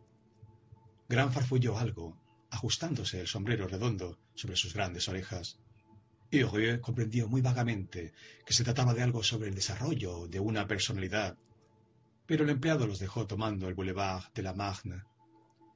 Gran 1.08 1.32
farfulló 1.32 1.78
algo, 1.78 2.16
ajustándose 2.50 3.20
el 3.20 3.26
sombrero 3.26 3.68
redondo 3.68 4.18
sobre 4.34 4.56
sus 4.56 4.74
grandes 4.74 5.08
orejas. 5.08 5.58
Y 6.30 6.42
Rieu 6.42 6.80
comprendió 6.80 7.28
muy 7.28 7.42
vagamente 7.42 8.12
que 8.46 8.54
se 8.54 8.64
trataba 8.64 8.94
de 8.94 9.02
algo 9.02 9.22
sobre 9.22 9.48
el 9.48 9.54
desarrollo 9.54 10.26
de 10.26 10.40
una 10.40 10.66
personalidad, 10.66 11.36
pero 12.26 12.44
el 12.44 12.50
empleado 12.50 12.86
los 12.86 12.98
dejó 12.98 13.26
tomando 13.26 13.68
el 13.68 13.74
boulevard 13.74 14.32
de 14.32 14.42
la 14.42 14.54
Marne, 14.54 15.02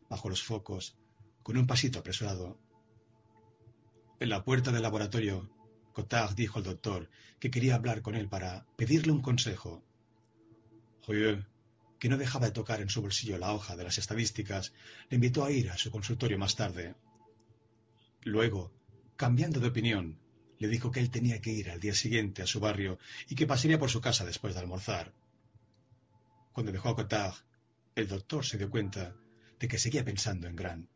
bajo 0.09 0.31
los 0.31 0.43
focos, 0.43 0.97
con 1.43 1.57
un 1.57 1.67
pasito 1.67 1.99
apresurado. 1.99 2.59
En 4.21 4.31
la 4.31 4.43
puerta 4.43 4.73
del 4.73 4.83
laboratorio, 4.83 5.51
Cotard 5.93 6.35
dijo 6.35 6.59
al 6.59 6.65
doctor 6.65 7.11
que 7.39 7.51
quería 7.51 7.75
hablar 7.75 8.03
con 8.03 8.15
él 8.15 8.29
para 8.29 8.67
pedirle 8.77 9.13
un 9.13 9.21
consejo. 9.21 9.85
Rieu 11.07 11.45
que 11.99 12.09
no 12.09 12.17
dejaba 12.17 12.47
de 12.47 12.53
tocar 12.53 12.81
en 12.81 12.89
su 12.89 13.03
bolsillo 13.03 13.39
la 13.39 13.53
hoja 13.53 13.77
de 13.77 13.85
las 13.85 13.99
estadísticas, 13.99 14.73
le 15.11 15.17
invitó 15.17 15.45
a 15.45 15.51
ir 15.51 15.71
a 15.71 15.77
su 15.77 15.91
consultorio 15.91 16.39
más 16.39 16.57
tarde. 16.57 16.95
Luego, 18.23 18.73
cambiando 19.17 19.61
de 19.61 19.69
opinión, 19.69 20.19
le 20.59 20.69
dijo 20.69 20.91
que 20.91 21.01
él 21.01 21.11
tenía 21.11 21.41
que 21.41 21.53
ir 21.53 21.71
al 21.71 21.81
día 21.81 21.95
siguiente 21.95 22.43
a 22.43 22.47
su 22.47 22.61
barrio 22.61 22.99
y 23.29 23.35
que 23.35 23.47
pasaría 23.47 23.79
por 23.79 23.91
su 23.91 24.01
casa 24.01 24.25
después 24.25 24.55
de 24.55 24.61
almorzar. 24.61 25.13
Cuando 26.53 26.73
dejó 26.73 26.91
a 26.91 26.97
Cotard, 26.97 27.35
el 27.95 28.09
doctor 28.09 28.45
se 28.45 28.59
dio 28.59 28.71
cuenta 28.71 29.15
de 29.59 29.69
que 29.69 29.79
seguía 29.79 30.05
pensando 30.05 30.47
en 30.47 30.57
Gran. 30.57 30.89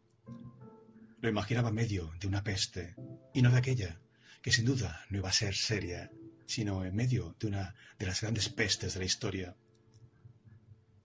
Lo 1.21 1.29
imaginaba 1.29 1.71
medio 1.71 2.13
de 2.19 2.27
una 2.27 2.43
peste, 2.43 2.95
y 3.33 3.43
no 3.43 3.51
de 3.51 3.59
aquella, 3.59 4.01
que 4.41 4.53
sin 4.53 4.65
duda 4.65 5.05
no 5.09 5.19
iba 5.19 5.29
a 5.29 5.33
ser 5.33 5.55
seria, 5.55 6.11
sino 6.47 6.85
en 6.85 6.95
medio 6.95 7.37
de 7.39 7.47
una 7.47 7.75
de 7.99 8.07
las 8.07 8.21
grandes 8.21 8.49
pestes 8.49 8.95
de 8.95 9.01
la 9.01 9.07
historia. 9.07 9.57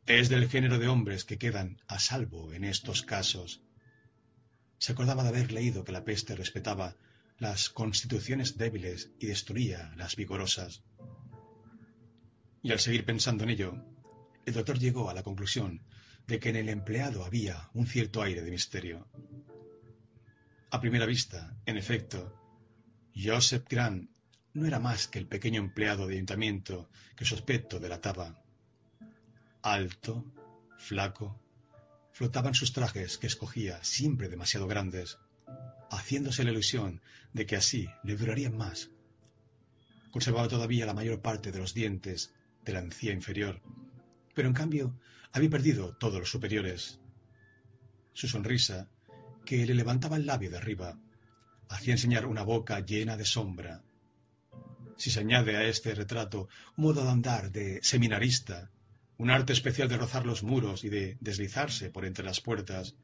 Es 0.08 0.30
del 0.30 0.48
género 0.48 0.80
de 0.80 0.88
hombres 0.88 1.26
que 1.26 1.38
quedan 1.38 1.82
a 1.86 2.00
salvo 2.00 2.54
en 2.54 2.64
estos 2.64 3.02
casos. 3.02 3.60
Se 4.78 4.94
acordaba 4.94 5.22
de 5.22 5.30
haber 5.30 5.52
leído 5.52 5.84
que 5.84 5.92
la 5.92 6.06
peste 6.06 6.34
respetaba 6.34 6.96
las 7.40 7.70
constituciones 7.70 8.58
débiles 8.58 9.12
y 9.20 9.26
destruía 9.26 9.94
las 9.98 10.16
vigorosas. 10.16 10.82
Y 12.64 12.72
al 12.72 12.80
seguir 12.80 13.04
pensando 13.04 13.44
en 13.44 13.50
ello, 13.50 13.84
el 14.46 14.54
doctor 14.54 14.80
llegó 14.80 15.10
a 15.10 15.14
la 15.14 15.24
conclusión 15.24 15.82
de 16.26 16.40
que 16.40 16.50
en 16.52 16.56
el 16.56 16.70
empleado 16.70 17.26
había 17.26 17.70
un 17.74 17.86
cierto 17.86 18.22
aire 18.22 18.42
de 18.44 18.52
misterio. 18.52 19.10
A 20.72 20.80
primera 20.80 21.06
vista, 21.06 21.58
en 21.66 21.76
efecto, 21.76 22.34
Joseph 23.14 23.66
Grant 23.70 24.10
no 24.54 24.66
era 24.66 24.80
más 24.80 25.10
que 25.10 25.20
el 25.20 25.28
pequeño 25.28 25.60
empleado 25.60 26.08
de 26.08 26.14
ayuntamiento 26.14 26.90
que 27.18 27.26
su 27.26 27.36
aspecto 27.36 27.78
delataba 27.78 28.42
alto, 29.73 30.26
flaco, 30.77 31.39
flotaban 32.11 32.53
sus 32.53 32.73
trajes 32.73 33.18
que 33.18 33.27
escogía 33.27 33.84
siempre 33.84 34.30
demasiado 34.30 34.68
grandes, 34.68 35.18
haciéndose 35.91 36.44
la 36.44 36.52
ilusión 36.52 37.02
de 37.34 37.45
que 37.45 37.56
así 37.56 37.88
le 38.03 38.15
durarían 38.15 38.57
más. 38.57 38.89
Conservaba 40.11 40.48
todavía 40.48 40.85
la 40.85 40.94
mayor 40.94 41.22
parte 41.22 41.52
de 41.52 41.60
los 41.60 41.73
dientes 41.73 42.34
de 42.65 42.73
la 42.73 42.80
encía 42.80 43.14
inferior, 43.14 43.61
pero 44.34 44.48
en 44.48 44.53
cambio 44.53 44.99
había 45.31 45.49
perdido 45.49 45.95
todos 45.95 46.19
los 46.19 46.30
superiores. 46.30 46.99
Su 48.14 48.27
sonrisa, 48.27 48.89
que 49.45 49.65
le 49.65 49.76
levantaba 49.76 50.18
el 50.18 50.26
labio 50.26 50.49
de 50.49 50.57
arriba, 50.57 50.99
hacía 51.69 51.94
enseñar 51.94 52.26
una 52.26 52.44
boca 52.44 52.80
llena 52.80 53.18
de 53.18 53.26
sombra. 53.26 53.84
Si 54.98 55.11
se 55.11 55.19
añade 55.19 55.56
a 55.56 55.64
este 55.64 55.94
retrato 55.94 56.49
un 56.76 56.85
modo 56.85 57.03
de 57.03 57.11
andar 57.11 57.52
de 57.52 57.80
seminarista, 57.84 58.72
un 59.18 59.30
arte 59.30 59.53
especial 59.53 59.89
de 59.89 59.98
rozar 59.98 60.26
los 60.26 60.44
muros 60.44 60.84
y 60.84 60.89
de 60.89 61.18
deslizarse 61.19 61.89
por 61.89 62.06
entre 62.06 62.23
las 62.23 62.41
puertas, 62.41 62.95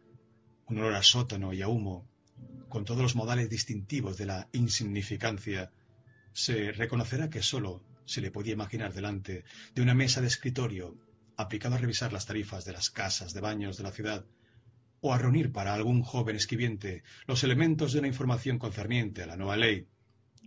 un 0.68 0.78
olor 0.80 0.94
a 0.96 1.04
sótano 1.04 1.54
y 1.54 1.62
a 1.62 1.68
humo, 1.68 2.08
con 2.70 2.86
todos 2.86 3.02
los 3.02 3.16
modales 3.16 3.50
distintivos 3.50 4.18
de 4.18 4.26
la 4.26 4.50
insignificancia, 4.52 5.72
se 6.34 6.72
reconocerá 6.72 7.30
que 7.30 7.42
sólo 7.42 7.84
se 8.06 8.22
le 8.22 8.32
podía 8.32 8.54
imaginar 8.54 8.94
delante 8.94 9.44
de 9.74 9.82
una 9.82 9.94
mesa 9.94 10.22
de 10.22 10.28
escritorio 10.28 10.98
aplicado 11.38 11.76
a 11.76 11.78
revisar 11.78 12.14
las 12.14 12.26
tarifas 12.26 12.66
de 12.66 12.74
las 12.74 12.90
casas 12.90 13.34
de 13.34 13.42
baños 13.42 13.78
de 13.78 13.84
la 13.84 13.92
ciudad 13.92 14.26
o 15.02 15.14
a 15.14 15.18
reunir 15.18 15.52
para 15.52 15.74
algún 15.74 16.02
joven 16.02 16.36
escribiente 16.36 17.04
los 17.28 17.44
elementos 17.44 17.94
de 17.94 18.00
una 18.00 18.08
información 18.08 18.60
concerniente 18.60 19.24
a 19.24 19.28
la 19.28 19.38
nueva 19.38 19.58
ley 19.58 19.88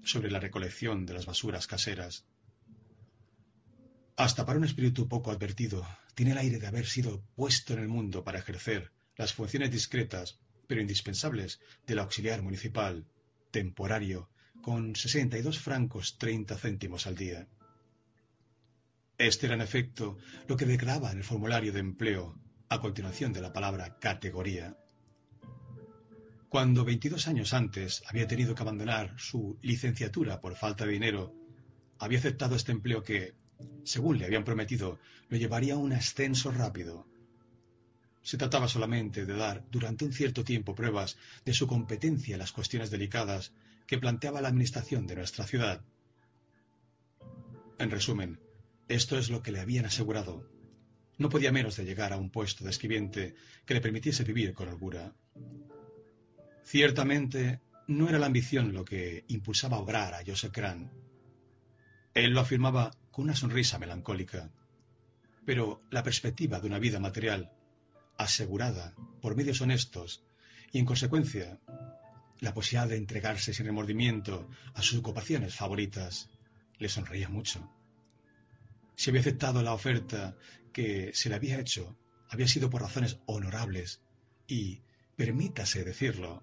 sobre 0.05 0.30
la 0.30 0.40
recolección 0.40 1.06
de 1.06 1.14
las 1.14 1.26
basuras 1.26 1.66
caseras. 1.66 2.24
Hasta 4.16 4.47
para 4.47 4.59
un 4.59 4.64
espíritu 4.64 5.09
poco 5.09 5.30
advertido, 5.30 5.86
tiene 6.14 6.32
el 6.32 6.38
aire 6.38 6.59
de 6.59 6.66
haber 6.66 6.86
sido 6.86 7.22
puesto 7.34 7.74
en 7.74 7.80
el 7.80 7.88
mundo 7.88 8.24
para 8.24 8.38
ejercer 8.38 8.90
las 9.14 9.34
funciones 9.34 9.70
discretas, 9.70 10.38
pero 10.66 10.80
indispensables, 10.80 11.60
del 11.86 11.98
auxiliar 11.98 12.40
municipal, 12.43 13.06
temporario, 13.51 14.30
con 14.62 14.97
sesenta 14.97 15.36
y 15.36 15.43
dos 15.43 15.59
francos 15.59 16.16
treinta 16.16 16.56
céntimos 16.56 17.06
al 17.06 17.14
día. 17.14 17.47
Este 19.18 19.47
era, 19.47 19.55
en 19.55 19.60
efecto, 19.60 20.18
lo 20.48 20.56
que 20.56 20.64
declaraba 20.64 21.12
en 21.12 21.18
el 21.18 21.24
formulario 21.24 21.72
de 21.72 21.80
empleo, 21.80 22.40
a 22.68 22.80
continuación 22.80 23.32
de 23.32 23.43
la 23.43 23.52
palabra 23.52 23.98
categoría. 24.01 24.76
Cuando 26.48 26.84
veintidós 26.84 27.28
años 27.28 27.52
antes 27.52 28.02
había 28.06 28.26
tenido 28.26 28.55
que 28.55 28.62
abandonar 28.62 29.14
su 29.18 29.59
licenciatura 29.60 30.40
por 30.40 30.56
falta 30.56 30.86
de 30.86 30.93
dinero, 30.93 31.34
había 31.98 32.18
aceptado 32.18 32.56
este 32.56 32.72
empleo 32.72 33.02
que, 33.02 33.34
según 33.85 34.19
le 34.19 34.24
habían 34.24 34.45
prometido, 34.45 34.99
lo 35.28 35.37
llevaría 35.37 35.74
a 35.74 35.78
un 35.78 35.93
ascenso 35.93 36.51
rápido. 36.51 37.07
Se 38.23 38.37
trataba 38.37 38.66
solamente 38.66 39.24
de 39.24 39.35
dar 39.35 39.65
durante 39.70 40.05
un 40.05 40.12
cierto 40.12 40.43
tiempo 40.43 40.74
pruebas 40.74 41.16
de 41.45 41.55
su 41.55 41.66
competencia 41.66 42.35
en 42.35 42.41
las 42.41 42.53
cuestiones 42.53 42.91
delicadas 42.91 43.53
que 43.87 43.99
planteaba 43.99 44.41
la 44.41 44.49
administración 44.49 45.07
de 45.07 45.15
nuestra 45.15 45.47
ciudad. 45.47 45.85
En 47.78 47.91
resumen, 47.91 48.41
esto 48.89 49.19
es 49.19 49.31
lo 49.31 49.43
que 49.43 49.53
le 49.53 49.61
habían 49.61 49.85
asegurado. 49.85 50.51
No 51.19 51.28
podía 51.28 51.53
menos 51.53 51.77
de 51.77 51.85
llegar 51.85 52.12
a 52.12 52.16
un 52.16 52.31
puesto 52.31 52.65
de 52.65 52.70
escribiente 52.70 53.35
que 53.65 53.74
le 53.74 53.81
permitiese 53.81 54.24
vivir 54.24 54.55
con 54.55 54.69
holgura. 54.69 55.15
Ciertamente, 56.65 57.61
no 57.87 58.09
era 58.09 58.19
la 58.19 58.27
ambición 58.27 58.73
lo 58.73 58.85
que 58.85 59.24
impulsaba 59.28 59.77
a 59.77 59.81
obrar 59.81 60.15
a 60.15 60.23
Joseph 60.27 60.53
Grant. 60.53 60.91
Él 62.16 62.30
lo 62.30 62.40
afirmaba 62.40 62.97
con 63.10 63.24
una 63.24 63.36
sonrisa 63.36 63.78
melancólica. 63.78 64.51
Pero 65.44 65.82
la 65.90 66.02
perspectiva 66.02 66.60
de 66.60 66.66
una 66.66 66.78
vida 66.78 66.98
material, 66.98 67.52
asegurada 68.16 68.94
por 69.20 69.36
medios 69.36 69.60
honestos, 69.60 70.24
y 70.72 70.78
en 70.78 70.86
consecuencia 70.86 71.60
la 72.40 72.55
posibilidad 72.55 72.88
de 72.88 72.97
entregarse 72.97 73.52
sin 73.52 73.66
remordimiento 73.66 74.48
a 74.72 74.80
sus 74.80 75.01
ocupaciones 75.01 75.55
favoritas, 75.55 76.30
le 76.78 76.88
sonreía 76.88 77.28
mucho. 77.28 77.70
Si 78.94 79.10
había 79.10 79.20
aceptado 79.20 79.62
la 79.62 79.74
oferta 79.74 80.38
que 80.72 81.10
se 81.12 81.28
le 81.28 81.34
había 81.34 81.60
hecho, 81.60 81.98
había 82.30 82.48
sido 82.48 82.70
por 82.70 82.80
razones 82.80 83.18
honorables 83.26 84.01
y, 84.47 84.80
permítase 85.16 85.84
decirlo, 85.84 86.43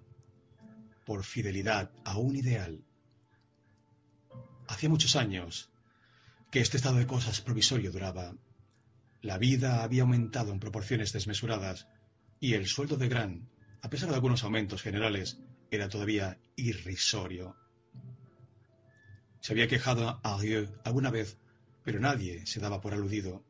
por 1.04 1.24
fidelidad 1.24 1.90
a 2.04 2.16
un 2.16 2.36
ideal. 2.36 2.84
Hacía 4.66 4.88
muchos 4.88 5.16
años 5.16 5.70
que 6.50 6.60
este 6.60 6.76
estado 6.76 6.96
de 6.96 7.06
cosas 7.06 7.40
provisorio 7.40 7.92
duraba. 7.92 8.34
La 9.20 9.38
vida 9.38 9.82
había 9.82 10.02
aumentado 10.02 10.52
en 10.52 10.60
proporciones 10.60 11.12
desmesuradas 11.12 11.88
y 12.40 12.54
el 12.54 12.66
sueldo 12.66 12.96
de 12.96 13.08
Gran, 13.08 13.48
a 13.82 13.90
pesar 13.90 14.08
de 14.08 14.14
algunos 14.14 14.44
aumentos 14.44 14.82
generales, 14.82 15.40
era 15.70 15.88
todavía 15.88 16.38
irrisorio. 16.56 17.56
Se 19.40 19.52
había 19.52 19.68
quejado 19.68 20.20
a 20.22 20.38
Rieu 20.38 20.68
alguna 20.84 21.10
vez, 21.10 21.38
pero 21.82 22.00
nadie 22.00 22.46
se 22.46 22.60
daba 22.60 22.80
por 22.80 22.94
aludido. 22.94 23.44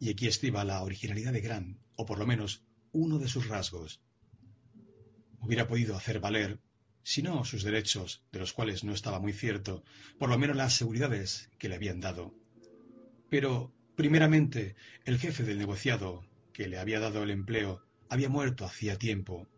Y 0.00 0.10
aquí 0.10 0.26
estriba 0.26 0.64
la 0.64 0.82
originalidad 0.82 1.32
de 1.32 1.40
Gran, 1.40 1.78
o 1.96 2.06
por 2.06 2.18
lo 2.18 2.26
menos 2.26 2.64
uno 2.92 3.18
de 3.18 3.28
sus 3.28 3.48
rasgos. 3.48 4.00
hubiera 5.40 5.68
podido 5.68 5.96
hacer 5.96 6.18
valer, 6.18 6.60
si 7.08 7.22
no 7.22 7.42
sus 7.42 7.62
derechos, 7.62 8.22
de 8.32 8.38
los 8.38 8.52
cuales 8.52 8.84
no 8.84 8.92
estaba 8.92 9.18
muy 9.18 9.32
cierto, 9.32 9.82
por 10.18 10.28
lo 10.28 10.38
menos 10.38 10.54
las 10.54 10.74
seguridades 10.74 11.48
que 11.58 11.70
le 11.70 11.76
habían 11.76 12.00
dado. 12.00 12.34
Pero, 13.30 13.72
primeramente, 13.96 14.76
el 15.06 15.18
jefe 15.18 15.42
del 15.42 15.56
negociado, 15.56 16.22
que 16.52 16.68
le 16.68 16.78
había 16.78 17.00
dado 17.00 17.22
el 17.22 17.30
empleo, 17.30 17.82
había 18.10 18.28
muerto 18.28 18.66
hacía 18.66 18.98
tiempo, 18.98 19.48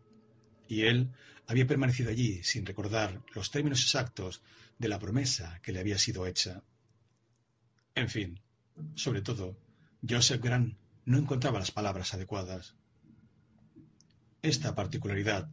y 0.69 0.83
él 0.83 1.11
había 1.45 1.67
permanecido 1.67 2.09
allí 2.09 2.41
sin 2.41 2.65
recordar 2.65 3.21
los 3.35 3.51
términos 3.51 3.81
exactos 3.81 4.41
de 4.79 4.87
la 4.87 4.99
promesa 4.99 5.59
que 5.61 5.73
le 5.73 5.81
había 5.81 5.97
sido 5.97 6.27
hecha. 6.27 6.63
En 7.95 8.07
fin, 8.07 8.39
sobre 8.95 9.21
todo, 9.21 9.57
Joseph 10.09 10.41
Grant 10.41 10.77
no 11.03 11.17
encontraba 11.17 11.59
las 11.59 11.71
palabras 11.71 12.13
adecuadas. 12.13 12.75
Esta 14.41 14.73
particularidad 14.73 15.49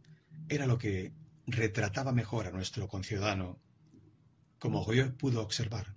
era 0.47 0.65
lo 0.65 0.77
que 0.77 1.11
retrataba 1.51 2.11
mejor 2.11 2.47
a 2.47 2.51
nuestro 2.51 2.87
conciudadano, 2.87 3.59
como 4.59 4.85
Rieu 4.85 5.15
pudo 5.15 5.41
observar. 5.41 5.95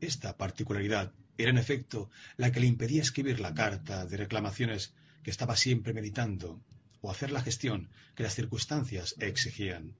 Esta 0.00 0.36
particularidad 0.36 1.12
era 1.38 1.50
en 1.50 1.58
efecto 1.58 2.10
la 2.36 2.52
que 2.52 2.60
le 2.60 2.66
impedía 2.66 3.02
escribir 3.02 3.40
la 3.40 3.54
carta 3.54 4.06
de 4.06 4.16
reclamaciones 4.16 4.94
que 5.22 5.30
estaba 5.30 5.56
siempre 5.56 5.92
meditando 5.92 6.60
o 7.00 7.10
hacer 7.10 7.30
la 7.30 7.42
gestión 7.42 7.90
que 8.14 8.22
las 8.22 8.34
circunstancias 8.34 9.14
exigían. 9.18 9.96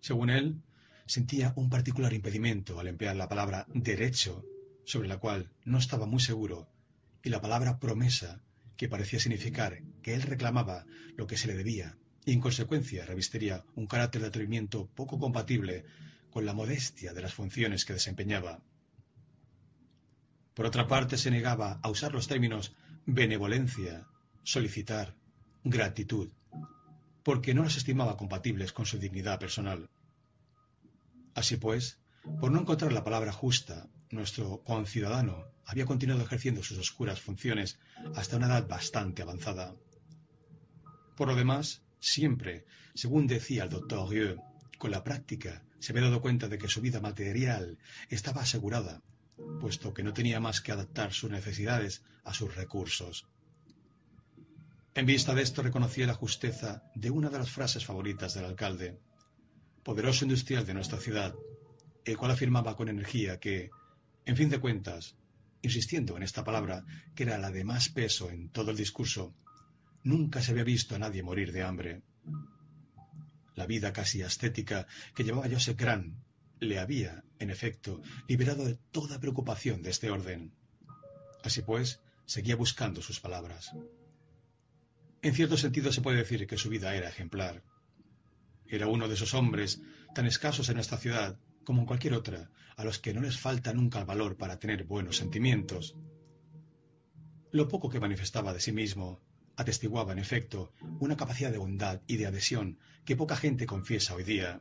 Según 0.00 0.30
él, 0.30 0.62
sentía 1.06 1.52
un 1.56 1.68
particular 1.68 2.12
impedimento 2.12 2.80
al 2.80 2.88
emplear 2.88 3.16
la 3.16 3.28
palabra 3.28 3.66
derecho, 3.72 4.44
sobre 4.84 5.08
la 5.08 5.18
cual 5.18 5.50
no 5.64 5.78
estaba 5.78 6.06
muy 6.06 6.20
seguro, 6.20 6.68
y 7.22 7.30
la 7.30 7.40
palabra 7.40 7.78
promesa, 7.78 8.40
que 8.76 8.88
parecía 8.88 9.18
significar 9.18 9.82
que 10.02 10.14
él 10.14 10.22
reclamaba 10.22 10.86
lo 11.16 11.26
que 11.26 11.36
se 11.36 11.48
le 11.48 11.54
debía, 11.54 11.96
y 12.26 12.32
en 12.32 12.40
consecuencia 12.40 13.06
revestiría 13.06 13.64
un 13.76 13.86
carácter 13.86 14.20
de 14.20 14.28
atrevimiento 14.28 14.90
poco 14.94 15.18
compatible 15.18 15.84
con 16.28 16.44
la 16.44 16.52
modestia 16.52 17.14
de 17.14 17.22
las 17.22 17.32
funciones 17.32 17.84
que 17.84 17.92
desempeñaba. 17.92 18.60
Por 20.52 20.66
otra 20.66 20.88
parte, 20.88 21.16
se 21.16 21.30
negaba 21.30 21.78
a 21.82 21.88
usar 21.88 22.12
los 22.12 22.26
términos 22.26 22.74
benevolencia, 23.06 24.08
solicitar, 24.42 25.14
gratitud, 25.62 26.30
porque 27.22 27.54
no 27.54 27.62
los 27.62 27.76
estimaba 27.76 28.16
compatibles 28.16 28.72
con 28.72 28.86
su 28.86 28.98
dignidad 28.98 29.38
personal. 29.38 29.88
Así 31.34 31.56
pues, 31.56 32.00
por 32.40 32.50
no 32.50 32.60
encontrar 32.60 32.92
la 32.92 33.04
palabra 33.04 33.32
justa, 33.32 33.88
nuestro 34.10 34.64
conciudadano 34.64 35.44
había 35.64 35.86
continuado 35.86 36.22
ejerciendo 36.22 36.64
sus 36.64 36.78
oscuras 36.78 37.20
funciones 37.20 37.78
hasta 38.16 38.36
una 38.36 38.46
edad 38.46 38.66
bastante 38.66 39.22
avanzada. 39.22 39.76
Por 41.16 41.28
lo 41.28 41.36
demás, 41.36 41.85
siempre, 42.06 42.64
según 42.94 43.26
decía 43.26 43.64
el 43.64 43.70
doctor 43.70 44.08
Rieu, 44.08 44.40
con 44.78 44.90
la 44.90 45.02
práctica 45.02 45.64
se 45.80 45.92
había 45.92 46.04
dado 46.04 46.20
cuenta 46.20 46.48
de 46.48 46.56
que 46.56 46.68
su 46.68 46.80
vida 46.80 47.00
material 47.00 47.78
estaba 48.08 48.42
asegurada, 48.42 49.02
puesto 49.60 49.92
que 49.92 50.02
no 50.02 50.12
tenía 50.12 50.40
más 50.40 50.60
que 50.60 50.72
adaptar 50.72 51.12
sus 51.12 51.30
necesidades 51.30 52.02
a 52.24 52.32
sus 52.32 52.54
recursos. 52.54 53.26
En 54.94 55.04
vista 55.04 55.34
de 55.34 55.42
esto 55.42 55.62
reconocía 55.62 56.06
la 56.06 56.14
justeza 56.14 56.84
de 56.94 57.10
una 57.10 57.28
de 57.28 57.38
las 57.38 57.50
frases 57.50 57.84
favoritas 57.84 58.34
del 58.34 58.46
alcalde, 58.46 58.98
poderoso 59.82 60.24
industrial 60.24 60.64
de 60.64 60.74
nuestra 60.74 60.98
ciudad, 60.98 61.34
el 62.04 62.16
cual 62.16 62.30
afirmaba 62.30 62.76
con 62.76 62.88
energía 62.88 63.38
que, 63.38 63.70
en 64.24 64.36
fin 64.36 64.48
de 64.48 64.60
cuentas, 64.60 65.16
insistiendo 65.60 66.16
en 66.16 66.22
esta 66.22 66.44
palabra, 66.44 66.84
que 67.14 67.24
era 67.24 67.36
la 67.36 67.50
de 67.50 67.64
más 67.64 67.88
peso 67.88 68.30
en 68.30 68.48
todo 68.50 68.70
el 68.70 68.76
discurso, 68.76 69.34
nunca 70.06 70.40
se 70.40 70.52
había 70.52 70.64
visto 70.64 70.94
a 70.94 70.98
nadie 71.00 71.22
morir 71.22 71.52
de 71.52 71.64
hambre. 71.64 72.02
La 73.54 73.66
vida 73.66 73.92
casi 73.92 74.22
ascética 74.22 74.86
que 75.14 75.24
llevaba 75.24 75.50
Joseph 75.50 75.76
Grant 75.76 76.16
le 76.60 76.78
había, 76.78 77.24
en 77.38 77.50
efecto, 77.50 78.00
liberado 78.28 78.64
de 78.64 78.76
toda 78.92 79.18
preocupación 79.18 79.82
de 79.82 79.90
este 79.90 80.10
orden. 80.10 80.54
Así 81.42 81.62
pues, 81.62 82.00
seguía 82.24 82.54
buscando 82.54 83.02
sus 83.02 83.18
palabras. 83.20 83.72
En 85.22 85.34
cierto 85.34 85.56
sentido 85.56 85.90
se 85.92 86.02
puede 86.02 86.18
decir 86.18 86.46
que 86.46 86.56
su 86.56 86.68
vida 86.68 86.94
era 86.94 87.08
ejemplar. 87.08 87.64
Era 88.66 88.86
uno 88.86 89.08
de 89.08 89.14
esos 89.14 89.34
hombres 89.34 89.82
tan 90.14 90.26
escasos 90.26 90.68
en 90.68 90.76
nuestra 90.76 90.98
ciudad 90.98 91.38
como 91.64 91.80
en 91.80 91.86
cualquier 91.86 92.14
otra, 92.14 92.48
a 92.76 92.84
los 92.84 93.00
que 93.00 93.12
no 93.12 93.20
les 93.20 93.40
falta 93.40 93.72
nunca 93.72 93.98
el 93.98 94.06
valor 94.06 94.36
para 94.36 94.60
tener 94.60 94.84
buenos 94.84 95.16
sentimientos. 95.16 95.96
Lo 97.50 97.66
poco 97.66 97.88
que 97.88 97.98
manifestaba 97.98 98.54
de 98.54 98.60
sí 98.60 98.70
mismo 98.70 99.25
atestiguaba, 99.56 100.12
en 100.12 100.18
efecto, 100.18 100.72
una 101.00 101.16
capacidad 101.16 101.50
de 101.50 101.58
bondad 101.58 102.02
y 102.06 102.16
de 102.16 102.26
adhesión 102.26 102.78
que 103.04 103.16
poca 103.16 103.36
gente 103.36 103.66
confiesa 103.66 104.14
hoy 104.14 104.24
día. 104.24 104.60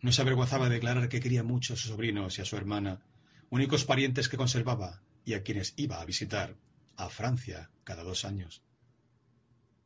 No 0.00 0.12
se 0.12 0.22
avergonzaba 0.22 0.68
de 0.68 0.74
declarar 0.74 1.08
que 1.08 1.20
quería 1.20 1.42
mucho 1.42 1.74
a 1.74 1.76
sus 1.76 1.90
sobrinos 1.90 2.38
y 2.38 2.42
a 2.42 2.44
su 2.44 2.56
hermana, 2.56 3.02
únicos 3.50 3.84
parientes 3.84 4.28
que 4.28 4.36
conservaba 4.36 5.02
y 5.24 5.34
a 5.34 5.42
quienes 5.42 5.74
iba 5.76 6.00
a 6.00 6.04
visitar, 6.04 6.56
a 6.96 7.08
Francia, 7.08 7.70
cada 7.84 8.02
dos 8.02 8.24
años. 8.24 8.62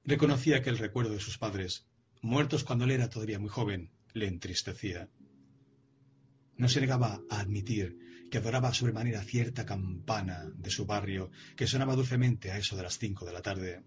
Reconocía 0.04 0.62
que 0.62 0.70
el 0.70 0.78
recuerdo 0.78 1.12
de 1.12 1.20
sus 1.20 1.38
padres, 1.38 1.86
muertos 2.22 2.64
cuando 2.64 2.84
él 2.84 2.92
era 2.92 3.10
todavía 3.10 3.38
muy 3.38 3.50
joven, 3.50 3.90
le 4.14 4.26
entristecía. 4.26 5.08
No 6.56 6.68
se 6.68 6.80
negaba 6.80 7.20
a 7.30 7.40
admitir 7.40 8.07
que 8.30 8.38
adoraba 8.38 8.74
sobremanera 8.74 9.22
cierta 9.22 9.64
campana 9.64 10.44
de 10.54 10.70
su 10.70 10.86
barrio 10.86 11.30
que 11.56 11.66
sonaba 11.66 11.96
dulcemente 11.96 12.50
a 12.50 12.58
eso 12.58 12.76
de 12.76 12.82
las 12.82 12.98
cinco 12.98 13.24
de 13.24 13.32
la 13.32 13.42
tarde. 13.42 13.82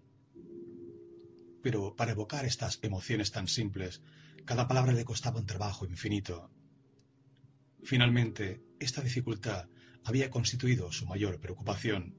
Pero 1.62 1.94
para 1.94 2.12
evocar 2.12 2.44
estas 2.44 2.78
emociones 2.82 3.30
tan 3.30 3.46
simples, 3.46 4.02
cada 4.44 4.66
palabra 4.66 4.92
le 4.92 5.04
costaba 5.04 5.38
un 5.38 5.46
trabajo 5.46 5.86
infinito. 5.86 6.50
Finalmente, 7.84 8.62
esta 8.80 9.00
dificultad 9.00 9.68
había 10.04 10.30
constituido 10.30 10.90
su 10.90 11.06
mayor 11.06 11.38
preocupación. 11.38 12.16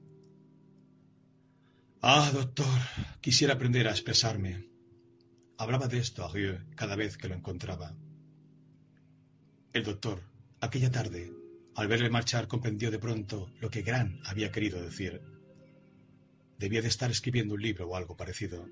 Ah, 2.00 2.30
doctor, 2.32 2.80
quisiera 3.20 3.54
aprender 3.54 3.86
a 3.88 3.92
expresarme. 3.92 4.68
Hablaba 5.58 5.88
de 5.88 5.98
esto 5.98 6.24
a 6.24 6.28
Rieu 6.28 6.58
cada 6.74 6.96
vez 6.96 7.16
que 7.16 7.28
lo 7.28 7.34
encontraba. 7.34 7.94
El 9.72 9.84
doctor, 9.84 10.22
aquella 10.60 10.90
tarde, 10.90 11.32
al 11.76 11.88
verle 11.88 12.10
marchar, 12.10 12.46
comprendió 12.46 12.90
de 12.90 12.98
pronto 12.98 13.50
lo 13.60 13.70
que 13.70 13.82
Gran 13.82 14.20
había 14.24 14.50
querido 14.50 14.82
decir. 14.82 15.20
Debía 16.58 16.82
de 16.82 16.88
estar 16.88 17.10
escribiendo 17.10 17.54
un 17.54 17.62
libro 17.62 17.88
o 17.88 17.96
algo 17.96 18.16
parecido. 18.16 18.68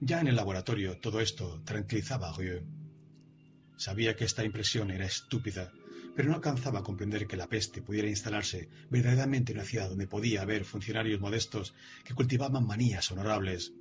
Ya 0.00 0.20
en 0.20 0.28
el 0.28 0.36
laboratorio 0.36 0.98
todo 0.98 1.20
esto 1.20 1.62
tranquilizaba 1.64 2.28
a 2.28 2.36
Rieu. 2.36 2.62
Sabía 3.76 4.16
que 4.16 4.24
esta 4.24 4.44
impresión 4.44 4.90
era 4.90 5.06
estúpida 5.06 5.72
pero 6.16 6.30
no 6.30 6.36
alcanzaba 6.36 6.78
a 6.78 6.82
comprender 6.82 7.26
que 7.26 7.36
la 7.36 7.46
peste 7.46 7.82
pudiera 7.82 8.08
instalarse 8.08 8.70
verdaderamente 8.88 9.52
en 9.52 9.58
una 9.58 9.66
ciudad 9.66 9.90
donde 9.90 10.08
podía 10.08 10.40
haber 10.40 10.64
funcionarios 10.64 11.20
modestos 11.20 11.74
que 12.04 12.14
cultivaban 12.14 12.66
manías 12.66 13.12
honorables. 13.12 13.74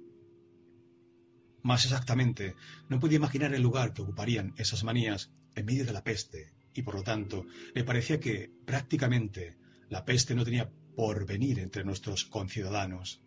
Más 1.64 1.86
exactamente, 1.86 2.56
no 2.90 3.00
podía 3.00 3.16
imaginar 3.16 3.54
el 3.54 3.62
lugar 3.62 3.94
que 3.94 4.02
ocuparían 4.02 4.54
esas 4.58 4.84
manías 4.84 5.32
en 5.56 5.66
medio 5.66 5.86
de 5.86 5.94
la 5.94 6.04
peste, 6.04 6.52
y 6.76 6.84
por 6.84 6.96
lo 6.96 7.04
tanto 7.04 7.46
le 7.74 7.84
parecía 7.84 8.20
que 8.20 8.52
prácticamente 8.66 9.58
la 9.90 10.06
peste 10.06 10.36
no 10.36 10.46
tenía 10.46 10.70
por 10.96 11.26
venir 11.26 11.60
entre 11.60 11.84
nuestros 11.84 12.26
conciudadanos. 12.26 13.22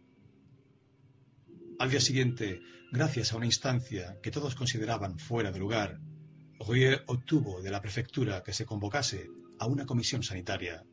Al 1.79 1.91
día 1.91 2.01
siguiente, 2.01 2.61
gracias 2.93 3.33
a 3.33 3.37
una 3.37 3.47
instancia 3.47 4.19
que 4.23 4.31
todos 4.31 4.55
consideraban 4.55 5.19
fuera 5.19 5.51
de 5.51 5.59
lugar, 5.59 6.01
Rouillet 6.59 7.03
obtuvo 7.07 7.63
de 7.63 7.71
la 7.71 7.81
prefectura 7.81 8.43
que 8.43 8.53
se 8.53 8.67
convocase 8.67 9.29
a 9.59 9.67
una 9.67 9.87
comisión 9.87 10.23
sanitaria. 10.23 10.85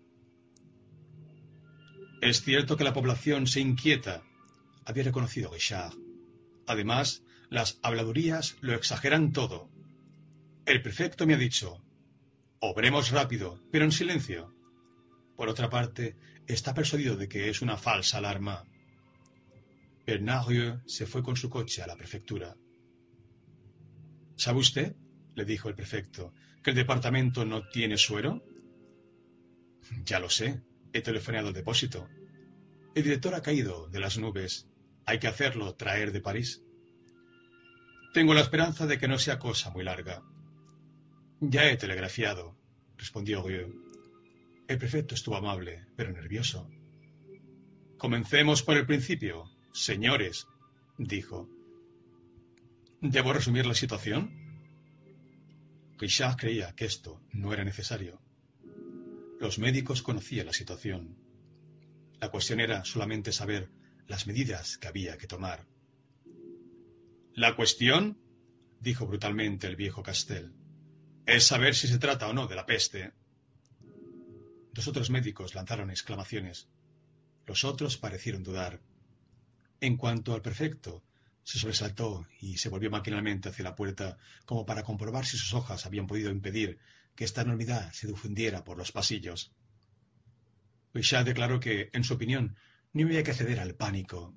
Es 2.21 2.41
cierto 2.41 2.77
que 2.77 2.83
la 2.83 2.93
población 2.93 3.47
se 3.47 3.59
inquieta, 3.59 4.23
había 4.85 5.03
reconocido 5.03 5.51
Richard. 5.51 5.93
Además, 6.67 7.23
las 7.49 7.79
habladurías 7.81 8.55
lo 8.61 8.73
exageran 8.73 9.31
todo. 9.31 9.69
El 10.65 10.81
prefecto 10.81 11.27
me 11.27 11.33
ha 11.35 11.37
dicho, 11.37 11.84
obremos 12.69 13.11
rápido, 13.11 13.59
pero 13.71 13.85
en 13.85 13.91
silencio. 13.91 14.53
Por 15.35 15.49
otra 15.49 15.69
parte, 15.69 16.15
está 16.47 16.73
persuadido 16.73 17.15
de 17.15 17.27
que 17.27 17.49
es 17.49 17.61
una 17.61 17.77
falsa 17.77 18.17
alarma. 18.17 18.63
Bernard 20.05 20.81
se 20.85 21.05
fue 21.05 21.23
con 21.23 21.35
su 21.35 21.49
coche 21.49 21.81
a 21.81 21.87
la 21.87 21.95
prefectura. 21.95 22.55
¿Sabe 24.35 24.59
usted? 24.59 24.95
le 25.35 25.45
dijo 25.45 25.67
el 25.67 25.75
prefecto, 25.75 26.33
que 26.63 26.69
el 26.69 26.75
departamento 26.75 27.43
no 27.45 27.67
tiene 27.67 27.97
suero? 27.97 28.41
Ya 30.05 30.19
lo 30.19 30.29
sé, 30.29 30.61
he 30.93 31.01
telefoneado 31.01 31.49
al 31.49 31.53
depósito. 31.53 32.07
El 32.95 33.03
director 33.03 33.35
ha 33.35 33.41
caído 33.41 33.89
de 33.89 33.99
las 33.99 34.17
nubes. 34.17 34.67
Hay 35.05 35.19
que 35.19 35.27
hacerlo 35.27 35.75
traer 35.75 36.13
de 36.13 36.21
París. 36.21 36.63
Tengo 38.13 38.33
la 38.33 38.41
esperanza 38.41 38.87
de 38.87 38.97
que 38.97 39.09
no 39.09 39.19
sea 39.19 39.39
cosa 39.39 39.71
muy 39.71 39.83
larga. 39.83 40.23
Ya 41.47 41.69
he 41.69 41.77
telegrafiado, 41.77 42.57
respondió 42.97 43.43
Guillaume. 43.43 43.75
El 44.67 44.79
prefecto 44.79 45.13
estuvo 45.13 45.35
amable, 45.35 45.85
pero 45.95 46.11
nervioso. 46.11 46.67
Comencemos 47.99 48.63
por 48.63 48.77
el 48.77 48.87
principio, 48.87 49.51
señores, 49.71 50.47
dijo. 50.97 51.47
¿Debo 52.99 53.31
resumir 53.31 53.67
la 53.67 53.75
situación? 53.75 54.31
Richard 55.99 56.35
creía 56.35 56.73
que 56.73 56.85
esto 56.85 57.21
no 57.31 57.53
era 57.53 57.63
necesario. 57.63 58.19
Los 59.39 59.59
médicos 59.59 60.01
conocían 60.01 60.47
la 60.47 60.53
situación. 60.53 61.15
La 62.19 62.31
cuestión 62.31 62.59
era 62.59 62.85
solamente 62.85 63.31
saber 63.31 63.69
las 64.07 64.25
medidas 64.25 64.79
que 64.79 64.87
había 64.87 65.19
que 65.19 65.27
tomar. 65.27 65.67
La 67.35 67.55
cuestión, 67.55 68.17
dijo 68.79 69.05
brutalmente 69.05 69.67
el 69.67 69.75
viejo 69.75 70.01
Castell, 70.01 70.64
es 71.25 71.43
saber 71.43 71.75
si 71.75 71.87
se 71.87 71.97
trata 71.97 72.27
o 72.27 72.33
no 72.33 72.47
de 72.47 72.55
la 72.55 72.65
peste. 72.65 73.11
Los 74.73 74.87
otros 74.87 75.09
médicos 75.09 75.55
lanzaron 75.55 75.89
exclamaciones. 75.89 76.67
Los 77.47 77.63
otros 77.63 77.97
parecieron 77.97 78.43
dudar. 78.43 78.81
En 79.81 79.97
cuanto 79.97 80.33
al 80.33 80.41
prefecto, 80.41 81.03
se 81.43 81.59
sobresaltó 81.59 82.27
y 82.39 82.57
se 82.57 82.69
volvió 82.69 82.89
maquinalmente 82.91 83.49
hacia 83.49 83.63
la 83.63 83.75
puerta 83.75 84.17
como 84.45 84.65
para 84.65 84.83
comprobar 84.83 85.25
si 85.25 85.37
sus 85.37 85.53
hojas 85.53 85.85
habían 85.85 86.07
podido 86.07 86.31
impedir 86.31 86.79
que 87.15 87.23
esta 87.23 87.41
enormidad 87.41 87.91
se 87.91 88.07
difundiera 88.07 88.63
por 88.63 88.77
los 88.77 88.91
pasillos. 88.91 89.51
Richard 90.93 91.25
declaró 91.25 91.59
que, 91.59 91.89
en 91.93 92.03
su 92.03 92.13
opinión, 92.13 92.55
no 92.93 93.05
había 93.05 93.23
que 93.23 93.33
ceder 93.33 93.59
al 93.59 93.75
pánico. 93.75 94.35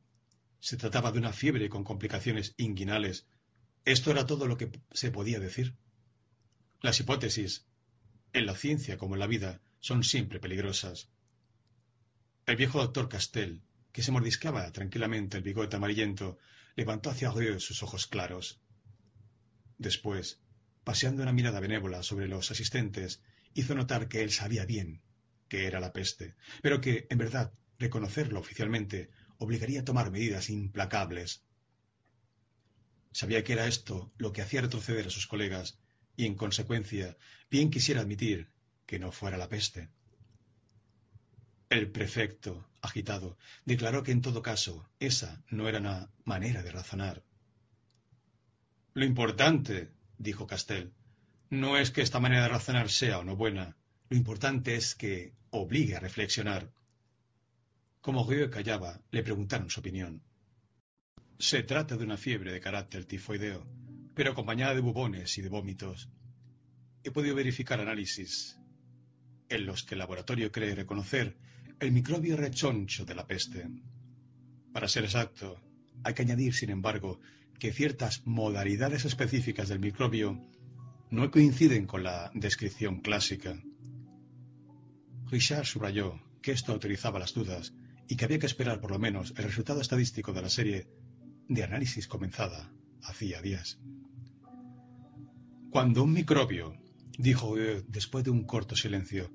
Se 0.60 0.76
trataba 0.76 1.12
de 1.12 1.18
una 1.18 1.32
fiebre 1.32 1.68
con 1.68 1.84
complicaciones 1.84 2.54
inguinales. 2.56 3.26
Esto 3.84 4.10
era 4.10 4.26
todo 4.26 4.46
lo 4.46 4.56
que 4.56 4.70
se 4.92 5.10
podía 5.10 5.38
decir. 5.38 5.76
Las 6.80 7.00
hipótesis, 7.00 7.66
en 8.32 8.46
la 8.46 8.54
ciencia 8.54 8.98
como 8.98 9.14
en 9.14 9.20
la 9.20 9.26
vida, 9.26 9.60
son 9.80 10.04
siempre 10.04 10.38
peligrosas. 10.38 11.08
El 12.46 12.56
viejo 12.56 12.78
doctor 12.78 13.08
Castell, 13.08 13.62
que 13.90 14.02
se 14.02 14.12
mordiscaba 14.12 14.70
tranquilamente 14.70 15.36
el 15.36 15.42
bigote 15.42 15.76
amarillento, 15.76 16.38
levantó 16.76 17.10
hacia 17.10 17.30
arriba 17.30 17.58
sus 17.58 17.82
ojos 17.82 18.06
claros. 18.06 18.60
Después, 19.76 20.40
paseando 20.84 21.22
una 21.22 21.32
mirada 21.32 21.58
benévola 21.58 22.04
sobre 22.04 22.28
los 22.28 22.50
asistentes, 22.50 23.22
hizo 23.54 23.74
notar 23.74 24.08
que 24.08 24.22
él 24.22 24.30
sabía 24.30 24.64
bien 24.64 25.02
que 25.48 25.66
era 25.66 25.80
la 25.80 25.92
peste, 25.92 26.36
pero 26.62 26.80
que, 26.80 27.06
en 27.10 27.18
verdad, 27.18 27.52
reconocerlo 27.78 28.38
oficialmente 28.38 29.10
obligaría 29.38 29.80
a 29.80 29.84
tomar 29.84 30.10
medidas 30.10 30.50
implacables. 30.50 31.42
Sabía 33.12 33.42
que 33.42 33.54
era 33.54 33.66
esto 33.66 34.12
lo 34.18 34.32
que 34.32 34.42
hacía 34.42 34.60
retroceder 34.60 35.06
a 35.06 35.10
sus 35.10 35.26
colegas, 35.26 35.78
y 36.18 36.26
en 36.26 36.34
consecuencia, 36.34 37.16
bien 37.48 37.70
quisiera 37.70 38.00
admitir 38.00 38.50
que 38.86 38.98
no 38.98 39.12
fuera 39.12 39.38
la 39.38 39.48
peste. 39.48 39.88
El 41.70 41.92
prefecto, 41.92 42.68
agitado, 42.82 43.38
declaró 43.64 44.02
que 44.02 44.10
en 44.10 44.20
todo 44.20 44.42
caso 44.42 44.90
esa 44.98 45.44
no 45.48 45.68
era 45.68 45.78
una 45.78 46.10
manera 46.24 46.64
de 46.64 46.72
razonar. 46.72 47.22
Lo 48.94 49.04
importante, 49.04 49.92
dijo 50.18 50.48
Castell, 50.48 50.92
no 51.50 51.78
es 51.78 51.92
que 51.92 52.02
esta 52.02 52.18
manera 52.18 52.42
de 52.42 52.48
razonar 52.48 52.90
sea 52.90 53.20
o 53.20 53.24
no 53.24 53.36
buena, 53.36 53.76
lo 54.08 54.16
importante 54.16 54.74
es 54.74 54.96
que 54.96 55.34
obligue 55.50 55.94
a 55.94 56.00
reflexionar. 56.00 56.72
Como 58.00 58.28
Rieu 58.28 58.50
callaba, 58.50 59.00
le 59.12 59.22
preguntaron 59.22 59.70
su 59.70 59.78
opinión. 59.78 60.20
Se 61.38 61.62
trata 61.62 61.96
de 61.96 62.02
una 62.02 62.16
fiebre 62.16 62.50
de 62.50 62.60
carácter 62.60 63.04
tifoideo, 63.04 63.64
pero 64.18 64.32
acompañada 64.32 64.74
de 64.74 64.80
bubones 64.80 65.38
y 65.38 65.42
de 65.42 65.48
vómitos. 65.48 66.08
He 67.04 67.12
podido 67.12 67.36
verificar 67.36 67.80
análisis 67.80 68.58
en 69.48 69.64
los 69.64 69.84
que 69.84 69.94
el 69.94 70.00
laboratorio 70.00 70.50
cree 70.50 70.74
reconocer 70.74 71.36
el 71.78 71.92
microbio 71.92 72.36
rechoncho 72.36 73.04
de 73.04 73.14
la 73.14 73.28
peste. 73.28 73.68
Para 74.72 74.88
ser 74.88 75.04
exacto, 75.04 75.60
hay 76.02 76.14
que 76.14 76.22
añadir, 76.22 76.52
sin 76.52 76.70
embargo, 76.70 77.20
que 77.60 77.72
ciertas 77.72 78.26
modalidades 78.26 79.04
específicas 79.04 79.68
del 79.68 79.78
microbio 79.78 80.44
no 81.10 81.30
coinciden 81.30 81.86
con 81.86 82.02
la 82.02 82.32
descripción 82.34 83.00
clásica. 83.00 83.62
Richard 85.26 85.64
subrayó 85.64 86.20
que 86.42 86.50
esto 86.50 86.72
autorizaba 86.72 87.20
las 87.20 87.34
dudas 87.34 87.72
y 88.08 88.16
que 88.16 88.24
había 88.24 88.40
que 88.40 88.46
esperar 88.46 88.80
por 88.80 88.90
lo 88.90 88.98
menos 88.98 89.32
el 89.36 89.44
resultado 89.44 89.80
estadístico 89.80 90.32
de 90.32 90.42
la 90.42 90.48
serie 90.48 90.88
de 91.48 91.62
análisis 91.62 92.08
comenzada 92.08 92.72
hacía 93.04 93.40
días. 93.40 93.78
Cuando 95.70 96.02
un 96.02 96.14
microbio, 96.14 96.78
dijo 97.18 97.54
después 97.88 98.24
de 98.24 98.30
un 98.30 98.44
corto 98.44 98.74
silencio, 98.74 99.30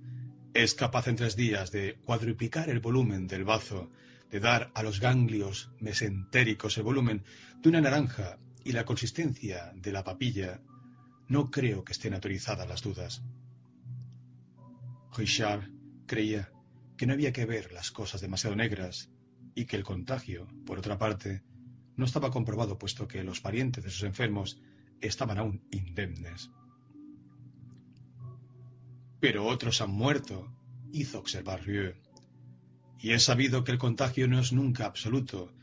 es 0.55 0.73
capaz 0.73 1.07
en 1.07 1.15
tres 1.15 1.35
días 1.35 1.71
de 1.71 1.99
cuadruplicar 2.03 2.69
el 2.69 2.79
volumen 2.79 3.27
del 3.27 3.43
bazo, 3.43 3.91
de 4.31 4.39
dar 4.39 4.71
a 4.73 4.81
los 4.81 4.99
ganglios 4.99 5.69
mesentéricos 5.79 6.75
el 6.77 6.83
volumen 6.83 7.23
de 7.61 7.69
una 7.69 7.81
naranja 7.81 8.39
y 8.63 8.71
la 8.71 8.83
consistencia 8.83 9.73
de 9.75 9.91
la 9.91 10.03
papilla, 10.03 10.59
no 11.27 11.51
creo 11.51 11.83
que 11.83 11.91
estén 11.91 12.15
autorizadas 12.15 12.67
las 12.67 12.81
dudas. 12.81 13.21
Richard 15.15 15.69
creía 16.07 16.51
que 16.97 17.05
no 17.05 17.13
había 17.13 17.31
que 17.31 17.45
ver 17.45 17.71
las 17.71 17.91
cosas 17.91 18.21
demasiado 18.21 18.55
negras 18.55 19.11
y 19.53 19.65
que 19.65 19.75
el 19.75 19.83
contagio, 19.83 20.47
por 20.65 20.79
otra 20.79 20.97
parte, 20.97 21.43
no 21.95 22.05
estaba 22.05 22.31
comprobado 22.31 22.79
puesto 22.79 23.07
que 23.07 23.23
los 23.23 23.39
parientes 23.39 23.83
de 23.83 23.91
sus 23.91 24.03
enfermos 24.03 24.59
estaban 25.07 25.37
aún 25.37 25.61
indemnes. 25.71 26.49
Pero 29.19 29.45
otros 29.45 29.81
han 29.81 29.91
muerto, 29.91 30.53
hizo 30.91 31.19
observar 31.19 31.63
Rieu. 31.63 31.93
Y 32.99 33.11
he 33.11 33.19
sabido 33.19 33.63
que 33.63 33.71
el 33.71 33.77
contagio 33.77 34.27
no 34.27 34.39
es 34.39 34.53
nunca 34.53 34.85
absoluto, 34.85 35.53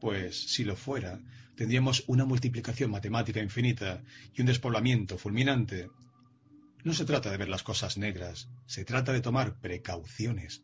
pues 0.00 0.52
si 0.52 0.64
lo 0.64 0.76
fuera, 0.76 1.20
tendríamos 1.54 2.04
una 2.06 2.24
multiplicación 2.24 2.90
matemática 2.90 3.40
infinita 3.40 4.02
y 4.34 4.40
un 4.40 4.46
despoblamiento 4.46 5.18
fulminante. 5.18 5.90
No 6.84 6.94
se 6.94 7.04
trata 7.04 7.30
de 7.30 7.36
ver 7.36 7.48
las 7.48 7.62
cosas 7.62 7.98
negras, 7.98 8.48
se 8.66 8.84
trata 8.84 9.12
de 9.12 9.20
tomar 9.20 9.60
precauciones. 9.60 10.62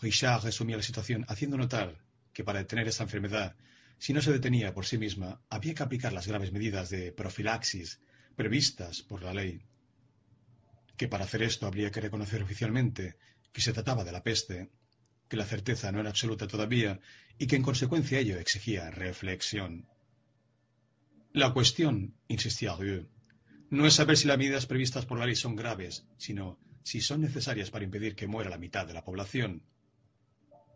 Richard 0.00 0.42
resumía 0.42 0.76
la 0.76 0.82
situación 0.82 1.24
haciendo 1.28 1.56
notar 1.56 2.04
que 2.32 2.44
para 2.44 2.58
detener 2.58 2.88
esta 2.88 3.04
enfermedad, 3.04 3.56
si 3.98 4.12
no 4.12 4.20
se 4.22 4.32
detenía 4.32 4.74
por 4.74 4.86
sí 4.86 4.98
misma, 4.98 5.40
había 5.48 5.74
que 5.74 5.82
aplicar 5.82 6.12
las 6.12 6.26
graves 6.26 6.52
medidas 6.52 6.90
de 6.90 7.12
profilaxis 7.12 8.00
previstas 8.36 9.02
por 9.02 9.22
la 9.22 9.32
ley 9.32 9.64
que 10.96 11.08
para 11.08 11.24
hacer 11.24 11.42
esto 11.42 11.66
habría 11.66 11.90
que 11.90 12.00
reconocer 12.00 12.42
oficialmente 12.42 13.16
que 13.52 13.60
se 13.60 13.72
trataba 13.72 14.04
de 14.04 14.12
la 14.12 14.22
peste, 14.22 14.70
que 15.28 15.36
la 15.36 15.44
certeza 15.44 15.92
no 15.92 16.00
era 16.00 16.10
absoluta 16.10 16.46
todavía 16.46 17.00
y 17.38 17.46
que 17.46 17.56
en 17.56 17.62
consecuencia 17.62 18.18
ello 18.18 18.38
exigía 18.38 18.90
reflexión. 18.90 19.88
La 21.32 21.52
cuestión, 21.52 22.14
insistía 22.28 22.74
Rieu, 22.74 23.08
no 23.68 23.86
es 23.86 23.94
saber 23.94 24.16
si 24.16 24.26
las 24.26 24.38
medidas 24.38 24.66
previstas 24.66 25.04
por 25.04 25.18
la 25.18 25.26
ley 25.26 25.36
son 25.36 25.56
graves, 25.56 26.06
sino 26.16 26.58
si 26.82 27.00
son 27.00 27.20
necesarias 27.20 27.70
para 27.70 27.84
impedir 27.84 28.14
que 28.14 28.28
muera 28.28 28.48
la 28.48 28.58
mitad 28.58 28.86
de 28.86 28.94
la 28.94 29.04
población. 29.04 29.62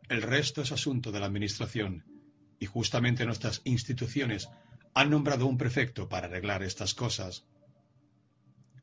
El 0.09 0.23
resto 0.23 0.63
es 0.63 0.73
asunto 0.73 1.13
de 1.13 1.21
la 1.21 1.27
Administración, 1.27 2.05
y 2.61 2.67
justamente 2.67 3.27
nuestras 3.27 3.63
instituciones 3.65 4.49
han 4.95 5.11
nombrado 5.11 5.47
un 5.47 5.59
prefecto 5.59 6.09
para 6.09 6.29
arreglar 6.29 6.63
estas 6.63 6.95
cosas. 6.95 7.45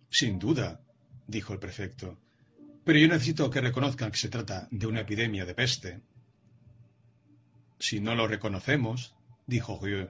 Sin 0.09 0.39
duda, 0.39 0.81
dijo 1.27 1.53
el 1.53 1.59
prefecto. 1.59 2.19
Pero 2.83 2.99
yo 2.99 3.07
necesito 3.07 3.49
que 3.49 3.61
reconozcan 3.61 4.11
que 4.11 4.17
se 4.17 4.29
trata 4.29 4.67
de 4.71 4.87
una 4.87 5.01
epidemia 5.01 5.45
de 5.45 5.53
peste. 5.53 6.01
Si 7.79 7.99
no 7.99 8.15
lo 8.15 8.27
reconocemos, 8.27 9.15
dijo 9.45 9.79
Rieu, 9.81 10.09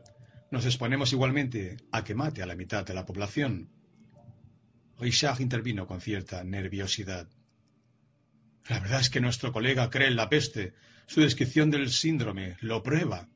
nos 0.49 0.65
exponemos 0.65 1.11
igualmente 1.11 1.77
a 1.91 2.03
que 2.03 2.15
mate 2.15 2.41
a 2.41 2.45
la 2.45 2.55
mitad 2.55 2.85
de 2.85 2.93
la 2.93 3.05
población. 3.05 3.69
Richard 4.97 5.41
intervino 5.41 5.87
con 5.87 5.99
cierta 5.99 6.43
nerviosidad. 6.43 7.27
La 8.69 8.79
verdad 8.79 9.01
es 9.01 9.09
que 9.09 9.21
nuestro 9.21 9.51
colega 9.51 9.89
cree 9.89 10.07
en 10.07 10.15
la 10.15 10.29
peste. 10.29 10.73
Su 11.05 11.21
descripción 11.21 11.69
del 11.69 11.89
síndrome 11.89 12.57
lo 12.61 12.81
prueba. 12.81 13.27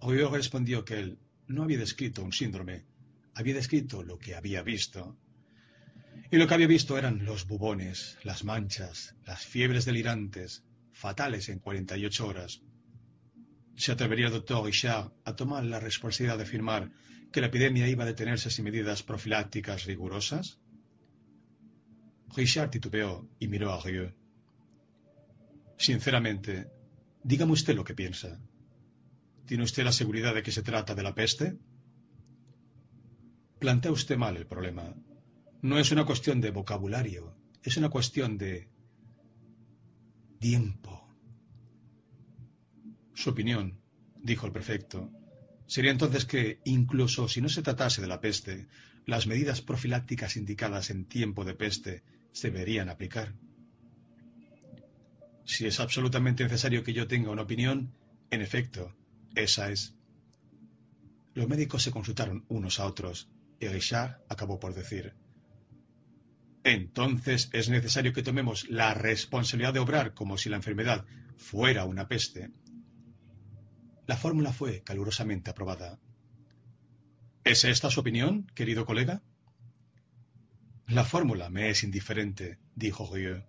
Rieu 0.00 0.28
respondió 0.28 0.84
que 0.84 0.98
él 0.98 1.18
no 1.48 1.62
había 1.62 1.78
descrito 1.78 2.22
un 2.22 2.32
síndrome, 2.32 2.84
había 3.34 3.54
descrito 3.54 4.02
lo 4.02 4.18
que 4.18 4.34
había 4.34 4.62
visto. 4.62 5.16
Y 6.30 6.36
lo 6.36 6.46
que 6.46 6.54
había 6.54 6.66
visto 6.66 6.98
eran 6.98 7.24
los 7.24 7.46
bubones, 7.46 8.18
las 8.24 8.44
manchas, 8.44 9.14
las 9.24 9.44
fiebres 9.44 9.84
delirantes, 9.84 10.64
fatales 10.92 11.48
en 11.48 11.58
48 11.58 12.26
horas. 12.26 12.62
¿Se 13.76 13.92
atrevería 13.92 14.26
el 14.26 14.32
doctor 14.32 14.64
Richard 14.64 15.12
a 15.24 15.36
tomar 15.36 15.64
la 15.64 15.78
responsabilidad 15.78 16.38
de 16.38 16.44
afirmar 16.44 16.90
que 17.30 17.40
la 17.40 17.48
epidemia 17.48 17.88
iba 17.88 18.04
a 18.04 18.06
detenerse 18.06 18.50
sin 18.50 18.64
medidas 18.64 19.02
profilácticas 19.02 19.84
rigurosas? 19.84 20.58
Richard 22.34 22.70
titubeó 22.70 23.28
y 23.38 23.48
miró 23.48 23.72
a 23.72 23.80
Rieu. 23.82 24.12
Sinceramente, 25.78 26.70
dígame 27.22 27.52
usted 27.52 27.76
lo 27.76 27.84
que 27.84 27.94
piensa. 27.94 28.40
¿Tiene 29.46 29.64
usted 29.64 29.84
la 29.84 29.92
seguridad 29.92 30.34
de 30.34 30.42
que 30.42 30.52
se 30.52 30.62
trata 30.62 30.94
de 30.94 31.02
la 31.02 31.14
peste? 31.14 31.56
Plantea 33.58 33.92
usted 33.92 34.16
mal 34.16 34.36
el 34.36 34.46
problema, 34.46 34.94
no 35.62 35.78
es 35.78 35.90
una 35.92 36.04
cuestión 36.04 36.40
de 36.40 36.50
vocabulario, 36.50 37.34
es 37.62 37.76
una 37.76 37.88
cuestión 37.88 38.36
de 38.36 38.68
tiempo. 40.38 41.08
Su 43.14 43.30
opinión, 43.30 43.80
dijo 44.22 44.46
el 44.46 44.52
prefecto, 44.52 45.10
Sería 45.66 45.90
entonces 45.90 46.24
que, 46.24 46.60
incluso 46.64 47.28
si 47.28 47.40
no 47.40 47.48
se 47.48 47.62
tratase 47.62 48.00
de 48.00 48.06
la 48.06 48.20
peste, 48.20 48.68
las 49.04 49.26
medidas 49.26 49.62
profilácticas 49.62 50.36
indicadas 50.36 50.90
en 50.90 51.06
tiempo 51.06 51.44
de 51.44 51.54
peste 51.54 52.04
se 52.32 52.50
deberían 52.50 52.88
aplicar. 52.88 53.34
Si 55.44 55.66
es 55.66 55.80
absolutamente 55.80 56.44
necesario 56.44 56.84
que 56.84 56.92
yo 56.92 57.08
tenga 57.08 57.30
una 57.30 57.42
opinión, 57.42 57.92
en 58.30 58.42
efecto, 58.42 58.94
esa 59.36 59.70
es. 59.70 59.94
Los 61.34 61.46
médicos 61.46 61.82
se 61.82 61.90
consultaron 61.92 62.44
unos 62.48 62.80
a 62.80 62.86
otros 62.86 63.28
y 63.60 63.68
Richard 63.68 64.24
acabó 64.28 64.58
por 64.58 64.74
decir 64.74 65.14
Entonces 66.64 67.50
es 67.52 67.68
necesario 67.68 68.12
que 68.12 68.22
tomemos 68.22 68.68
la 68.70 68.94
responsabilidad 68.94 69.74
de 69.74 69.80
obrar 69.80 70.14
como 70.14 70.38
si 70.38 70.48
la 70.48 70.56
enfermedad 70.56 71.04
fuera 71.36 71.84
una 71.84 72.08
peste. 72.08 72.50
La 74.06 74.16
fórmula 74.16 74.52
fue 74.52 74.82
calurosamente 74.82 75.50
aprobada. 75.50 75.98
¿Es 77.44 77.64
esta 77.64 77.90
su 77.90 78.00
opinión, 78.00 78.50
querido 78.54 78.86
colega? 78.86 79.22
La 80.86 81.04
fórmula 81.04 81.50
me 81.50 81.68
es 81.68 81.82
indiferente, 81.84 82.58
dijo 82.74 83.12
Rieu. 83.12 83.44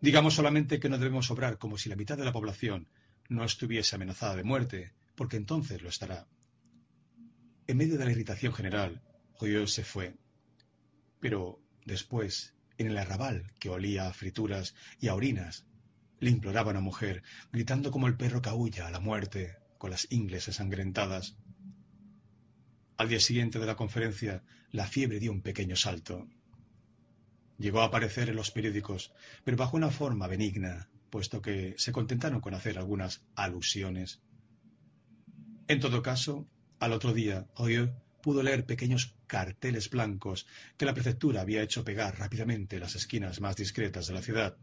Digamos 0.00 0.34
solamente 0.34 0.78
que 0.78 0.88
no 0.88 0.98
debemos 0.98 1.30
obrar 1.32 1.58
como 1.58 1.76
si 1.76 1.88
la 1.88 1.96
mitad 1.96 2.16
de 2.16 2.24
la 2.24 2.32
población 2.32 2.86
no 3.28 3.44
estuviese 3.44 3.96
amenazada 3.96 4.36
de 4.36 4.44
muerte, 4.44 4.92
porque 5.18 5.36
entonces 5.36 5.82
lo 5.82 5.88
estará. 5.88 6.28
En 7.66 7.76
medio 7.76 7.98
de 7.98 8.04
la 8.04 8.12
irritación 8.12 8.52
general, 8.52 9.02
Rieu 9.40 9.66
se 9.66 9.82
fue. 9.82 10.14
Pero 11.18 11.60
después, 11.84 12.54
en 12.78 12.86
el 12.86 12.96
arrabal 12.96 13.52
que 13.58 13.68
olía 13.68 14.06
a 14.06 14.12
frituras 14.12 14.76
y 15.00 15.08
a 15.08 15.16
orinas, 15.16 15.66
le 16.20 16.30
imploraba 16.30 16.70
una 16.70 16.80
mujer, 16.80 17.24
gritando 17.50 17.90
como 17.90 18.06
el 18.06 18.16
perro 18.16 18.40
caulla 18.42 18.86
a 18.86 18.92
la 18.92 19.00
muerte, 19.00 19.56
con 19.76 19.90
las 19.90 20.06
ingles 20.10 20.46
ensangrentadas. 20.46 21.36
Al 22.96 23.08
día 23.08 23.18
siguiente 23.18 23.58
de 23.58 23.66
la 23.66 23.74
conferencia, 23.74 24.44
la 24.70 24.86
fiebre 24.86 25.18
dio 25.18 25.32
un 25.32 25.42
pequeño 25.42 25.74
salto. 25.74 26.28
Llegó 27.58 27.80
a 27.80 27.86
aparecer 27.86 28.28
en 28.28 28.36
los 28.36 28.52
periódicos, 28.52 29.12
pero 29.42 29.56
bajo 29.56 29.76
una 29.76 29.90
forma 29.90 30.28
benigna, 30.28 30.88
puesto 31.10 31.42
que 31.42 31.74
se 31.76 31.90
contentaron 31.90 32.40
con 32.40 32.54
hacer 32.54 32.78
algunas 32.78 33.24
alusiones. 33.34 34.20
En 35.68 35.80
todo 35.80 36.00
caso, 36.02 36.48
al 36.80 36.94
otro 36.94 37.12
día, 37.12 37.46
Oye 37.54 37.92
pudo 38.22 38.42
leer 38.42 38.64
pequeños 38.64 39.14
carteles 39.26 39.90
blancos 39.90 40.46
que 40.76 40.86
la 40.86 40.94
prefectura 40.94 41.42
había 41.42 41.62
hecho 41.62 41.84
pegar 41.84 42.18
rápidamente 42.18 42.76
en 42.76 42.82
las 42.82 42.94
esquinas 42.94 43.40
más 43.40 43.56
discretas 43.56 44.06
de 44.06 44.14
la 44.14 44.22
ciudad. 44.22 44.56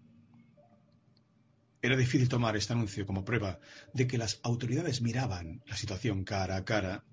Era 1.81 1.95
difícil 1.95 2.27
tomar 2.27 2.57
este 2.57 2.73
anuncio 2.73 3.05
como 3.05 3.23
prueba 3.23 3.59
de 3.93 4.07
que 4.07 4.17
las 4.17 4.39
autoridades 4.41 5.01
miraban 5.01 5.61
la 5.67 5.77
situación 5.77 6.23
cara 6.23 6.57
a 6.57 6.65
cara. 6.65 7.05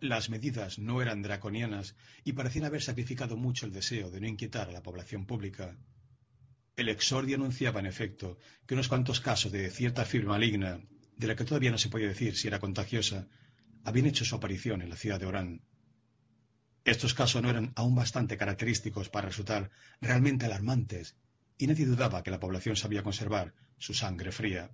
Las 0.00 0.28
medidas 0.28 0.78
no 0.78 1.00
eran 1.00 1.22
draconianas 1.22 1.96
y 2.22 2.34
parecían 2.34 2.66
haber 2.66 2.82
sacrificado 2.82 3.38
mucho 3.38 3.64
el 3.64 3.72
deseo 3.72 4.10
de 4.10 4.20
no 4.20 4.28
inquietar 4.28 4.68
a 4.68 4.72
la 4.72 4.82
población 4.82 5.24
pública. 5.24 5.76
El 6.76 6.90
exordio 6.90 7.36
anunciaba, 7.36 7.80
en 7.80 7.86
efecto, 7.86 8.38
que 8.66 8.74
unos 8.74 8.88
cuantos 8.88 9.20
casos 9.20 9.50
de 9.52 9.70
cierta 9.70 10.04
fiebre 10.04 10.28
maligna, 10.28 10.80
de 11.20 11.26
la 11.26 11.36
que 11.36 11.44
todavía 11.44 11.70
no 11.70 11.76
se 11.76 11.90
podía 11.90 12.08
decir 12.08 12.34
si 12.34 12.48
era 12.48 12.58
contagiosa, 12.58 13.28
habían 13.84 14.06
hecho 14.06 14.24
su 14.24 14.34
aparición 14.34 14.80
en 14.80 14.88
la 14.88 14.96
ciudad 14.96 15.20
de 15.20 15.26
Orán. 15.26 15.60
Estos 16.82 17.12
casos 17.12 17.42
no 17.42 17.50
eran 17.50 17.74
aún 17.76 17.94
bastante 17.94 18.38
característicos 18.38 19.10
para 19.10 19.28
resultar 19.28 19.70
realmente 20.00 20.46
alarmantes 20.46 21.16
y 21.58 21.66
nadie 21.66 21.84
dudaba 21.84 22.22
que 22.22 22.30
la 22.30 22.40
población 22.40 22.74
sabía 22.74 23.02
conservar 23.02 23.52
su 23.76 23.92
sangre 23.92 24.32
fría. 24.32 24.70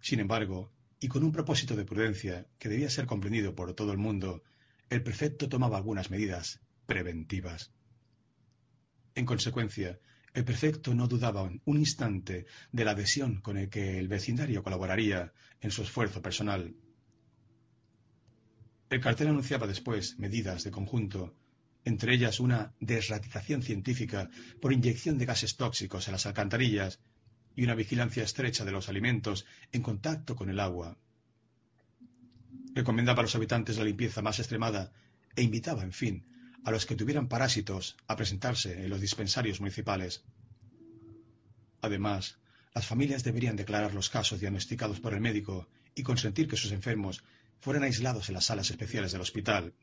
Sin 0.00 0.20
embargo, 0.20 0.72
y 0.98 1.08
con 1.08 1.22
un 1.22 1.32
propósito 1.32 1.76
de 1.76 1.84
prudencia 1.84 2.46
que 2.58 2.70
debía 2.70 2.88
ser 2.88 3.04
comprendido 3.04 3.54
por 3.54 3.74
todo 3.74 3.92
el 3.92 3.98
mundo, 3.98 4.44
el 4.88 5.02
prefecto 5.02 5.50
tomaba 5.50 5.76
algunas 5.76 6.10
medidas 6.10 6.60
preventivas. 6.86 7.70
En 9.14 9.26
consecuencia, 9.26 10.00
el 10.34 10.44
prefecto 10.44 10.94
no 10.94 11.08
dudaba 11.08 11.50
un 11.64 11.78
instante 11.78 12.46
de 12.72 12.84
la 12.84 12.90
adhesión 12.90 13.40
con 13.40 13.56
el 13.56 13.70
que 13.70 13.98
el 13.98 14.08
vecindario 14.08 14.62
colaboraría 14.62 15.32
en 15.60 15.70
su 15.70 15.82
esfuerzo 15.82 16.20
personal. 16.20 16.74
El 18.90 19.00
cartel 19.00 19.28
anunciaba 19.28 19.66
después 19.66 20.18
medidas 20.18 20.64
de 20.64 20.70
conjunto 20.70 21.34
entre 21.84 22.14
ellas 22.14 22.40
una 22.40 22.72
desratización 22.80 23.62
científica 23.62 24.30
por 24.60 24.72
inyección 24.72 25.18
de 25.18 25.26
gases 25.26 25.56
tóxicos 25.56 26.08
en 26.08 26.12
las 26.12 26.26
alcantarillas 26.26 27.00
y 27.56 27.64
una 27.64 27.74
vigilancia 27.74 28.24
estrecha 28.24 28.64
de 28.64 28.72
los 28.72 28.88
alimentos 28.88 29.46
en 29.70 29.82
contacto 29.82 30.34
con 30.34 30.48
el 30.48 30.60
agua. 30.60 30.96
Recomendaba 32.74 33.20
a 33.20 33.22
los 33.22 33.34
habitantes 33.34 33.76
la 33.76 33.84
limpieza 33.84 34.22
más 34.22 34.38
extremada 34.38 34.92
e 35.36 35.42
invitaba, 35.42 35.82
en 35.82 35.92
fin, 35.92 36.26
a 36.64 36.70
los 36.70 36.86
que 36.86 36.96
tuvieran 36.96 37.28
parásitos 37.28 37.96
a 38.08 38.16
presentarse 38.16 38.84
en 38.84 38.90
los 38.90 39.00
dispensarios 39.00 39.60
municipales. 39.60 40.24
Además, 41.82 42.38
las 42.74 42.86
familias 42.86 43.22
deberían 43.22 43.56
declarar 43.56 43.94
los 43.94 44.10
casos 44.10 44.40
diagnosticados 44.40 45.00
por 45.00 45.14
el 45.14 45.20
médico 45.20 45.68
y 45.94 46.02
consentir 46.02 46.48
que 46.48 46.56
sus 46.56 46.72
enfermos 46.72 47.22
fueran 47.60 47.84
aislados 47.84 48.28
en 48.28 48.34
las 48.34 48.46
salas 48.46 48.70
especiales 48.70 49.12
del 49.12 49.20
hospital. 49.20 49.74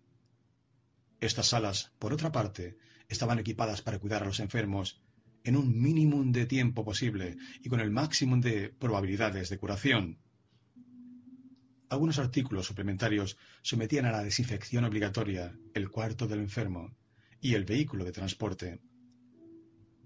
Estas 1.20 1.48
salas, 1.48 1.92
por 2.00 2.14
otra 2.14 2.32
parte, 2.32 2.78
estaban 3.08 3.40
equipadas 3.40 3.82
para 3.82 4.00
cuidar 4.00 4.24
a 4.24 4.26
los 4.26 4.40
enfermos 4.40 5.00
en 5.44 5.56
un 5.56 5.82
mínimo 5.82 6.24
de 6.24 6.46
tiempo 6.46 6.84
posible 6.84 7.38
y 7.62 7.70
con 7.70 7.80
el 7.80 7.92
máximo 7.92 8.38
de 8.38 8.70
probabilidades 8.70 9.50
de 9.50 9.58
curación. 9.58 10.18
Algunos 11.92 12.20
artículos 12.20 12.68
suplementarios 12.68 13.38
sometían 13.62 14.06
a 14.06 14.14
la 14.14 14.24
desinfección 14.24 14.86
obligatoria 14.86 15.54
el 15.74 15.90
cuarto 15.90 16.26
del 16.26 16.40
enfermo 16.40 16.96
y 17.42 17.54
el 17.54 17.66
vehículo 17.66 18.06
de 18.06 18.14
transporte. 18.14 18.80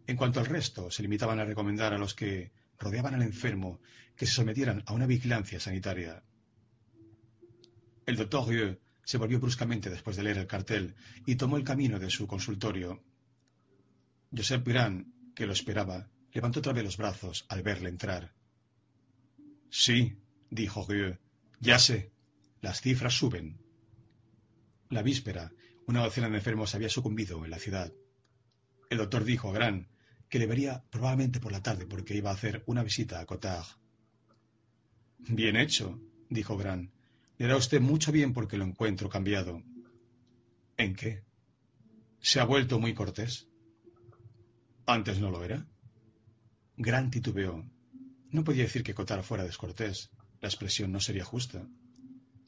En 0.07 0.18
cuanto 0.18 0.40
al 0.40 0.48
resto, 0.48 0.90
se 0.90 1.03
limitaban 1.03 1.38
a 1.38 1.45
recomendar 1.45 1.94
a 1.94 1.99
los 1.99 2.16
que 2.16 2.52
rodeaban 2.80 3.14
al 3.14 3.22
enfermo 3.22 3.82
que 4.16 4.26
se 4.26 4.34
sometieran 4.34 4.82
a 4.88 4.94
una 4.94 5.06
vigilancia 5.06 5.60
sanitaria. 5.60 6.24
El 8.07 8.16
doctor 8.16 8.48
Rieu 8.48 8.80
se 9.03 9.20
volvió 9.20 9.40
bruscamente 9.40 9.91
después 9.91 10.18
de 10.18 10.24
leer 10.24 10.40
el 10.40 10.48
cartel 10.48 10.95
y 11.28 11.36
tomó 11.36 11.56
el 11.56 11.64
camino 11.64 11.99
de 11.99 12.10
su 12.10 12.26
consultorio. 12.26 13.03
Josep 14.36 14.68
Gran, 14.68 15.14
que 15.36 15.45
lo 15.45 15.53
esperaba, 15.53 16.10
levantó 16.34 16.62
otra 16.62 16.74
vez 16.74 16.84
los 16.84 16.98
brazos 16.98 17.45
al 17.48 17.62
verle 17.62 17.90
entrar. 17.90 18.34
Sí, 19.70 20.18
dijo 20.49 20.84
Rieu, 20.90 21.20
ya 21.66 21.80
sé, 21.80 22.12
las 22.62 22.80
cifras 22.80 23.16
suben. 23.18 23.58
La 24.90 25.02
víspera, 25.02 25.52
una 25.88 26.04
docena 26.04 26.30
de 26.30 26.38
enfermos 26.38 26.76
había 26.76 26.90
sucumbido 26.90 27.44
en 27.44 27.50
la 27.50 27.58
ciudad. 27.58 27.92
El 28.92 29.00
doctor 29.00 29.24
dijo 29.24 29.50
a 29.50 29.54
Gran 29.54 29.88
que 30.30 30.38
le 30.38 30.46
vería 30.46 30.84
probablemente 30.92 31.40
por 31.40 31.52
la 31.52 31.64
tarde 31.64 31.88
porque 31.88 32.16
iba 32.16 32.30
a 32.30 32.34
hacer 32.34 32.64
una 32.68 32.84
visita 32.84 33.20
a 33.20 33.26
Cotard. 33.26 33.66
Bien 35.18 35.56
hecho, 35.56 36.00
dijo 36.30 36.56
Gran. 36.56 36.92
Le 37.40 37.48
da 37.48 37.58
usted 37.58 37.82
mucho 37.82 38.12
bien 38.12 38.32
porque 38.32 38.58
lo 38.58 38.66
encuentro 38.66 39.10
cambiado. 39.10 39.64
¿En 40.78 40.96
qué? 40.96 41.24
¿Se 42.20 42.40
ha 42.40 42.46
vuelto 42.46 42.80
muy 42.80 42.94
cortés? 42.94 43.48
Antes 44.86 45.20
no 45.20 45.32
lo 45.32 45.44
era. 45.44 45.66
Gran 46.78 47.10
titubeó. 47.10 47.66
No 48.30 48.44
podía 48.44 48.64
decir 48.64 48.84
que 48.84 48.94
Cotar 48.94 49.24
fuera 49.24 49.44
descortés. 49.44 50.12
La 50.46 50.50
expresión 50.50 50.92
no 50.92 51.00
sería 51.00 51.26
justa. 51.26 51.68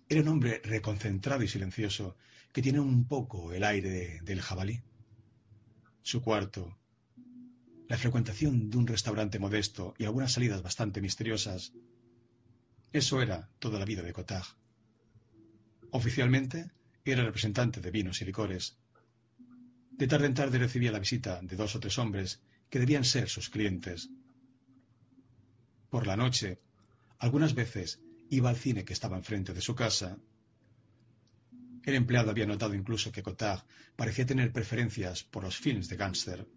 Era 0.07 0.21
un 0.21 0.27
hombre 0.27 0.61
reconcentrado 0.63 1.41
y 1.41 1.47
silencioso, 1.47 2.15
que 2.53 2.61
tiene 2.61 2.79
un 2.79 3.07
poco 3.07 3.53
el 3.53 3.63
aire 3.63 4.19
del 4.21 4.39
jabalí. 4.39 4.83
Su 6.03 6.21
cuarto, 6.21 6.77
la 7.87 7.97
frecuentación 7.97 8.69
de 8.69 8.77
un 8.77 8.85
restaurante 8.85 9.39
modesto 9.39 9.95
y 9.97 10.05
algunas 10.05 10.31
salidas 10.31 10.61
bastante 10.61 11.01
misteriosas. 11.01 11.73
Eso 12.93 13.19
era 13.19 13.49
toda 13.57 13.79
la 13.79 13.85
vida 13.85 14.03
de 14.03 14.13
Cotard. 14.13 14.45
Oficialmente 15.89 16.69
era 17.03 17.25
representante 17.25 17.81
de 17.81 17.89
vinos 17.89 18.21
y 18.21 18.25
licores. 18.25 18.77
De 19.89 20.05
tarde 20.05 20.27
en 20.27 20.35
tarde 20.35 20.59
recibía 20.59 20.91
la 20.91 20.99
visita 20.99 21.41
de 21.41 21.55
dos 21.55 21.75
o 21.75 21.79
tres 21.79 21.97
hombres 21.97 22.43
que 22.69 22.77
debían 22.77 23.05
ser 23.05 23.27
sus 23.27 23.49
clientes. 23.49 24.11
Por 25.89 26.05
la 26.05 26.15
noche, 26.15 26.59
algunas 27.19 27.53
veces 27.53 27.99
iba 28.29 28.49
al 28.49 28.57
cine 28.57 28.85
que 28.85 28.93
estaba 28.93 29.17
enfrente 29.17 29.53
de 29.53 29.61
su 29.61 29.75
casa. 29.75 30.17
El 31.83 31.95
empleado 31.95 32.31
había 32.31 32.45
notado 32.45 32.73
incluso 32.73 33.11
que 33.11 33.23
Cotard 33.23 33.63
parecía 33.95 34.25
tener 34.25 34.51
preferencias 34.51 35.23
por 35.23 35.43
los 35.43 35.57
films 35.57 35.87
de 35.87 35.95
gángster. 35.95 36.47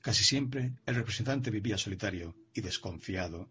Casi 0.00 0.24
siempre 0.24 0.72
el 0.84 0.94
representante 0.94 1.50
vivía 1.50 1.78
solitario 1.78 2.36
y 2.52 2.60
desconfiado. 2.60 3.48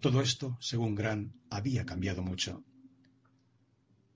Todo 0.00 0.20
esto, 0.20 0.56
según 0.60 0.94
Gran, 0.94 1.32
había 1.50 1.86
cambiado 1.86 2.22
mucho. 2.22 2.64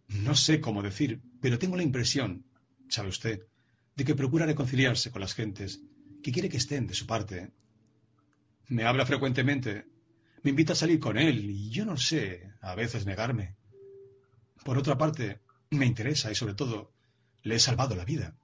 No 0.09 0.35
sé 0.35 0.61
cómo 0.61 0.83
decir, 0.83 1.21
pero 1.41 1.59
tengo 1.59 1.77
la 1.77 1.85
impresión, 1.85 2.45
sabe 2.89 3.09
usted, 3.09 3.47
de 3.97 4.05
que 4.05 4.15
procura 4.15 4.47
reconciliarse 4.47 5.11
con 5.11 5.21
las 5.21 5.35
gentes, 5.35 5.81
que 6.23 6.33
quiere 6.33 6.49
que 6.49 6.57
estén 6.57 6.87
de 6.87 6.95
su 6.95 7.07
parte. 7.07 7.53
Me 8.69 8.85
habla 8.85 9.07
frecuentemente, 9.07 9.87
Me 10.43 10.51
invita 10.51 10.73
a 10.73 10.77
salir 10.77 10.99
con 11.01 11.19
él 11.19 11.51
y 11.51 11.71
yo 11.71 11.85
no 11.85 11.97
sé, 11.97 12.51
a 12.61 12.75
veces 12.75 13.05
negarme. 13.05 13.57
Por 14.65 14.79
otra 14.79 14.97
parte, 14.97 15.41
me 15.71 15.87
interesa 15.87 16.31
y 16.31 16.35
sobre 16.35 16.55
todo, 16.55 16.93
le 17.43 17.57
he 17.57 17.59
salvado 17.59 17.95
la 17.95 18.05
vida. 18.05 18.37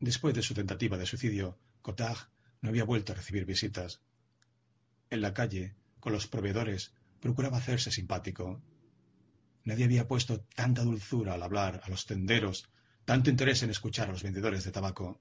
Después 0.00 0.34
de 0.34 0.42
su 0.42 0.54
tentativa 0.54 0.98
de 0.98 1.06
suicidio, 1.06 1.58
Cotard 1.82 2.28
no 2.60 2.68
había 2.68 2.84
vuelto 2.84 3.12
a 3.12 3.16
recibir 3.16 3.44
visitas. 3.44 4.00
En 5.08 5.22
la 5.22 5.34
calle, 5.34 5.74
con 5.98 6.12
los 6.12 6.26
proveedores, 6.26 6.92
procuraba 7.20 7.58
hacerse 7.58 7.90
simpático. 7.90 8.62
Nadie 9.64 9.84
había 9.84 10.08
puesto 10.08 10.40
tanta 10.40 10.82
dulzura 10.82 11.34
al 11.34 11.42
hablar 11.42 11.80
a 11.84 11.90
los 11.90 12.06
tenderos, 12.06 12.70
tanto 13.04 13.30
interés 13.30 13.62
en 13.62 13.70
escuchar 13.70 14.08
a 14.08 14.12
los 14.12 14.22
vendedores 14.22 14.64
de 14.64 14.72
tabaco. 14.72 15.20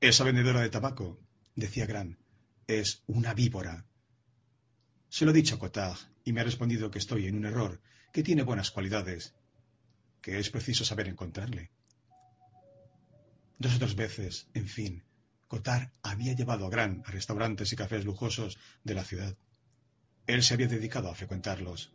Esa 0.00 0.24
vendedora 0.24 0.60
de 0.60 0.70
tabaco, 0.70 1.20
decía 1.54 1.86
Gran, 1.86 2.18
es 2.66 3.02
una 3.06 3.34
víbora. 3.34 3.86
Se 5.08 5.24
lo 5.24 5.30
he 5.30 5.34
dicho 5.34 5.56
a 5.56 5.58
Cotard 5.58 5.98
y 6.24 6.32
me 6.32 6.40
ha 6.40 6.44
respondido 6.44 6.90
que 6.90 6.98
estoy 6.98 7.26
en 7.26 7.36
un 7.36 7.44
error, 7.44 7.80
que 8.12 8.22
tiene 8.22 8.42
buenas 8.42 8.70
cualidades, 8.70 9.34
que 10.20 10.38
es 10.38 10.50
preciso 10.50 10.84
saber 10.84 11.08
encontrarle. 11.08 11.70
Dos 13.58 13.76
o 13.76 13.78
tres 13.78 13.94
veces, 13.94 14.48
en 14.54 14.68
fin, 14.68 15.04
Cotard 15.48 15.90
había 16.02 16.32
llevado 16.32 16.66
a 16.66 16.70
Gran 16.70 17.02
a 17.04 17.10
restaurantes 17.10 17.72
y 17.72 17.76
cafés 17.76 18.04
lujosos 18.04 18.58
de 18.84 18.94
la 18.94 19.04
ciudad. 19.04 19.36
Él 20.26 20.42
se 20.42 20.54
había 20.54 20.68
dedicado 20.68 21.10
a 21.10 21.14
frecuentarlos. 21.14 21.92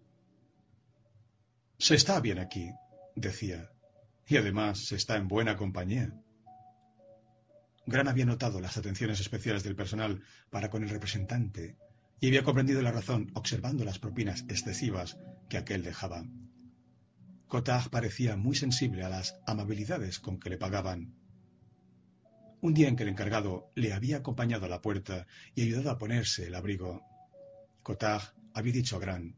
Se 1.80 1.96
está 1.96 2.20
bien 2.20 2.40
aquí, 2.40 2.72
decía, 3.16 3.72
y 4.28 4.38
además 4.38 4.86
se 4.86 4.96
está 4.96 5.16
en 5.16 5.28
buena 5.28 5.56
compañía. 5.56 6.14
Gran 7.88 8.10
había 8.10 8.26
notado 8.26 8.60
las 8.60 8.76
atenciones 8.76 9.22
especiales 9.22 9.64
del 9.64 9.78
personal 9.78 10.22
para 10.50 10.70
con 10.70 10.84
el 10.84 10.90
representante 10.90 11.78
y 12.20 12.28
había 12.28 12.44
comprendido 12.44 12.82
la 12.82 12.92
razón 12.92 13.32
observando 13.34 13.86
las 13.86 13.98
propinas 13.98 14.44
excesivas 14.50 15.18
que 15.50 15.58
aquel 15.58 15.84
dejaba. 15.84 16.26
Cotard 17.48 17.90
parecía 17.90 18.36
muy 18.36 18.58
sensible 18.58 19.06
a 19.06 19.10
las 19.10 19.40
amabilidades 19.48 20.20
con 20.20 20.38
que 20.38 20.50
le 20.50 20.58
pagaban. 20.58 21.16
Un 22.60 22.74
día 22.74 22.90
en 22.90 22.98
que 22.98 23.04
el 23.04 23.10
encargado 23.10 23.72
le 23.74 23.94
había 23.94 24.18
acompañado 24.18 24.66
a 24.66 24.70
la 24.70 24.82
puerta 24.82 25.26
y 25.56 25.62
ayudado 25.62 25.92
a 25.92 25.98
ponerse 25.98 26.48
el 26.48 26.56
abrigo, 26.56 27.02
Cotard 27.84 28.34
había 28.54 28.74
dicho 28.74 28.98
a 28.98 29.00
Gran, 29.00 29.38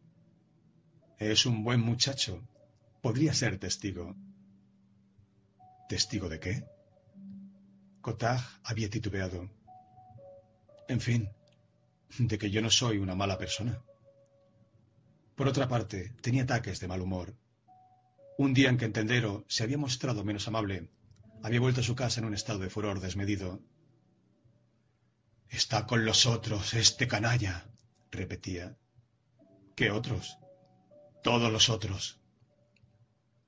es 1.19 1.45
un 1.45 1.63
buen 1.63 1.81
muchacho, 1.81 2.47
podría 3.01 3.33
ser 3.33 3.59
testigo. 3.59 4.15
¿Testigo 5.87 6.29
de 6.29 6.39
qué? 6.39 6.78
Cotard 8.01 8.41
había 8.63 8.89
titubeado. 8.89 9.49
En 10.87 11.01
fin, 11.01 11.29
de 12.17 12.37
que 12.37 12.49
yo 12.49 12.61
no 12.61 12.69
soy 12.69 12.97
una 12.97 13.15
mala 13.15 13.37
persona. 13.37 13.81
Por 15.35 15.47
otra 15.47 15.67
parte, 15.67 16.13
tenía 16.21 16.43
ataques 16.43 16.79
de 16.79 16.87
mal 16.87 17.01
humor. 17.01 17.35
Un 18.37 18.53
día 18.53 18.69
en 18.69 18.77
que 18.77 18.85
Entendero 18.85 19.45
se 19.47 19.63
había 19.63 19.77
mostrado 19.77 20.23
menos 20.23 20.47
amable, 20.47 20.89
había 21.43 21.59
vuelto 21.59 21.81
a 21.81 21.83
su 21.83 21.95
casa 21.95 22.19
en 22.19 22.25
un 22.25 22.33
estado 22.33 22.59
de 22.59 22.69
furor 22.69 22.99
desmedido. 22.99 23.61
Está 25.49 25.85
con 25.85 26.05
los 26.05 26.25
otros, 26.25 26.73
este 26.73 27.07
canalla, 27.07 27.69
repetía. 28.11 28.77
¿Qué 29.75 29.91
otros? 29.91 30.37
Todos 31.23 31.51
los 31.51 31.69
otros. 31.69 32.19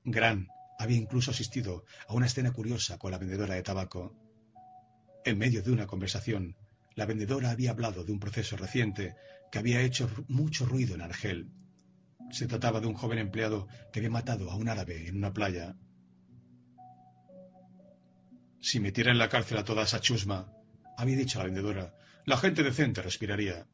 Gran 0.03 0.47
había 0.79 0.97
incluso 0.97 1.31
asistido 1.31 1.85
a 2.07 2.13
una 2.13 2.25
escena 2.25 2.51
curiosa 2.51 2.97
con 2.97 3.11
la 3.11 3.17
vendedora 3.17 3.55
de 3.55 3.63
tabaco. 3.63 4.15
En 5.23 5.37
medio 5.37 5.61
de 5.61 5.71
una 5.71 5.85
conversación, 5.85 6.55
la 6.95 7.05
vendedora 7.05 7.51
había 7.51 7.71
hablado 7.71 8.03
de 8.03 8.11
un 8.11 8.19
proceso 8.19 8.57
reciente 8.57 9.15
que 9.51 9.59
había 9.59 9.81
hecho 9.81 10.09
mucho 10.27 10.65
ruido 10.65 10.95
en 10.95 11.01
Argel. 11.01 11.51
Se 12.31 12.47
trataba 12.47 12.79
de 12.79 12.87
un 12.87 12.95
joven 12.95 13.19
empleado 13.19 13.67
que 13.91 13.99
había 13.99 14.09
matado 14.09 14.49
a 14.49 14.55
un 14.55 14.67
árabe 14.67 15.07
en 15.07 15.17
una 15.17 15.33
playa. 15.33 15.75
Si 18.59 18.79
metiera 18.79 19.11
en 19.11 19.17
la 19.19 19.29
cárcel 19.29 19.57
a 19.57 19.65
toda 19.65 19.83
esa 19.83 20.01
chusma, 20.01 20.53
había 20.97 21.17
dicho 21.17 21.39
la 21.39 21.45
vendedora, 21.45 21.95
la 22.25 22.37
gente 22.37 22.63
decente 22.63 23.01
respiraría. 23.01 23.67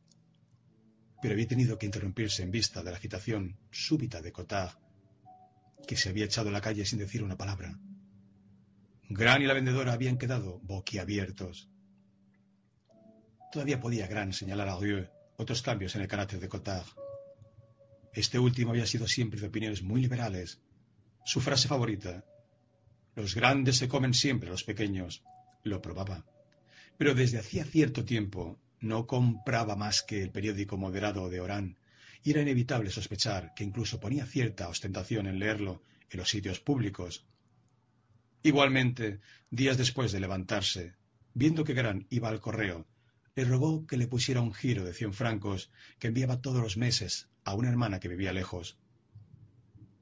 Pero 1.21 1.33
había 1.33 1.47
tenido 1.47 1.77
que 1.77 1.85
interrumpirse 1.85 2.43
en 2.43 2.51
vista 2.51 2.83
de 2.83 2.91
la 2.91 2.97
agitación 2.97 3.57
súbita 3.71 4.21
de 4.21 4.31
Cotard, 4.31 4.77
que 5.87 5.95
se 5.95 6.09
había 6.09 6.25
echado 6.25 6.49
a 6.49 6.51
la 6.51 6.61
calle 6.61 6.85
sin 6.85 6.99
decir 6.99 7.23
una 7.23 7.37
palabra. 7.37 7.79
Gran 9.09 9.41
y 9.41 9.45
la 9.45 9.53
vendedora 9.53 9.93
habían 9.93 10.17
quedado 10.17 10.59
boquiabiertos. 10.63 11.69
Todavía 13.51 13.79
podía 13.79 14.07
Gran 14.07 14.33
señalar 14.33 14.67
a 14.67 14.77
Rieu 14.77 15.07
otros 15.37 15.61
cambios 15.61 15.95
en 15.95 16.01
el 16.01 16.07
carácter 16.07 16.39
de 16.39 16.49
Cotard. 16.49 16.87
Este 18.11 18.37
último 18.37 18.71
había 18.71 18.85
sido 18.85 19.07
siempre 19.07 19.39
de 19.39 19.47
opiniones 19.47 19.81
muy 19.81 20.01
liberales. 20.01 20.59
Su 21.23 21.39
frase 21.39 21.67
favorita, 21.67 22.25
los 23.15 23.33
grandes 23.33 23.77
se 23.77 23.87
comen 23.87 24.13
siempre 24.13 24.49
a 24.49 24.51
los 24.51 24.63
pequeños, 24.63 25.23
lo 25.63 25.81
probaba. 25.81 26.25
Pero 26.97 27.15
desde 27.15 27.39
hacía 27.39 27.63
cierto 27.63 28.03
tiempo 28.03 28.59
no 28.81 29.07
compraba 29.07 29.75
más 29.75 30.03
que 30.03 30.21
el 30.21 30.31
periódico 30.31 30.77
moderado 30.77 31.29
de 31.29 31.39
Orán, 31.39 31.77
y 32.23 32.31
era 32.31 32.41
inevitable 32.41 32.89
sospechar 32.89 33.53
que 33.55 33.63
incluso 33.63 33.99
ponía 33.99 34.25
cierta 34.25 34.67
ostentación 34.67 35.27
en 35.27 35.39
leerlo 35.39 35.81
en 36.09 36.19
los 36.19 36.29
sitios 36.29 36.59
públicos, 36.59 37.25
Igualmente, 38.47 39.19
días 39.49 39.77
después 39.77 40.13
de 40.13 40.21
levantarse, 40.21 40.95
viendo 41.33 41.65
que 41.65 41.73
Gran 41.73 42.07
iba 42.09 42.29
al 42.29 42.39
correo, 42.39 42.87
le 43.35 43.43
rogó 43.43 43.85
que 43.85 43.97
le 43.97 44.07
pusiera 44.07 44.39
un 44.39 44.53
giro 44.53 44.85
de 44.85 44.93
cien 44.93 45.11
francos 45.11 45.69
que 45.99 46.07
enviaba 46.07 46.39
todos 46.39 46.61
los 46.61 46.77
meses 46.77 47.27
a 47.43 47.53
una 47.55 47.67
hermana 47.67 47.99
que 47.99 48.07
vivía 48.07 48.31
lejos. 48.31 48.77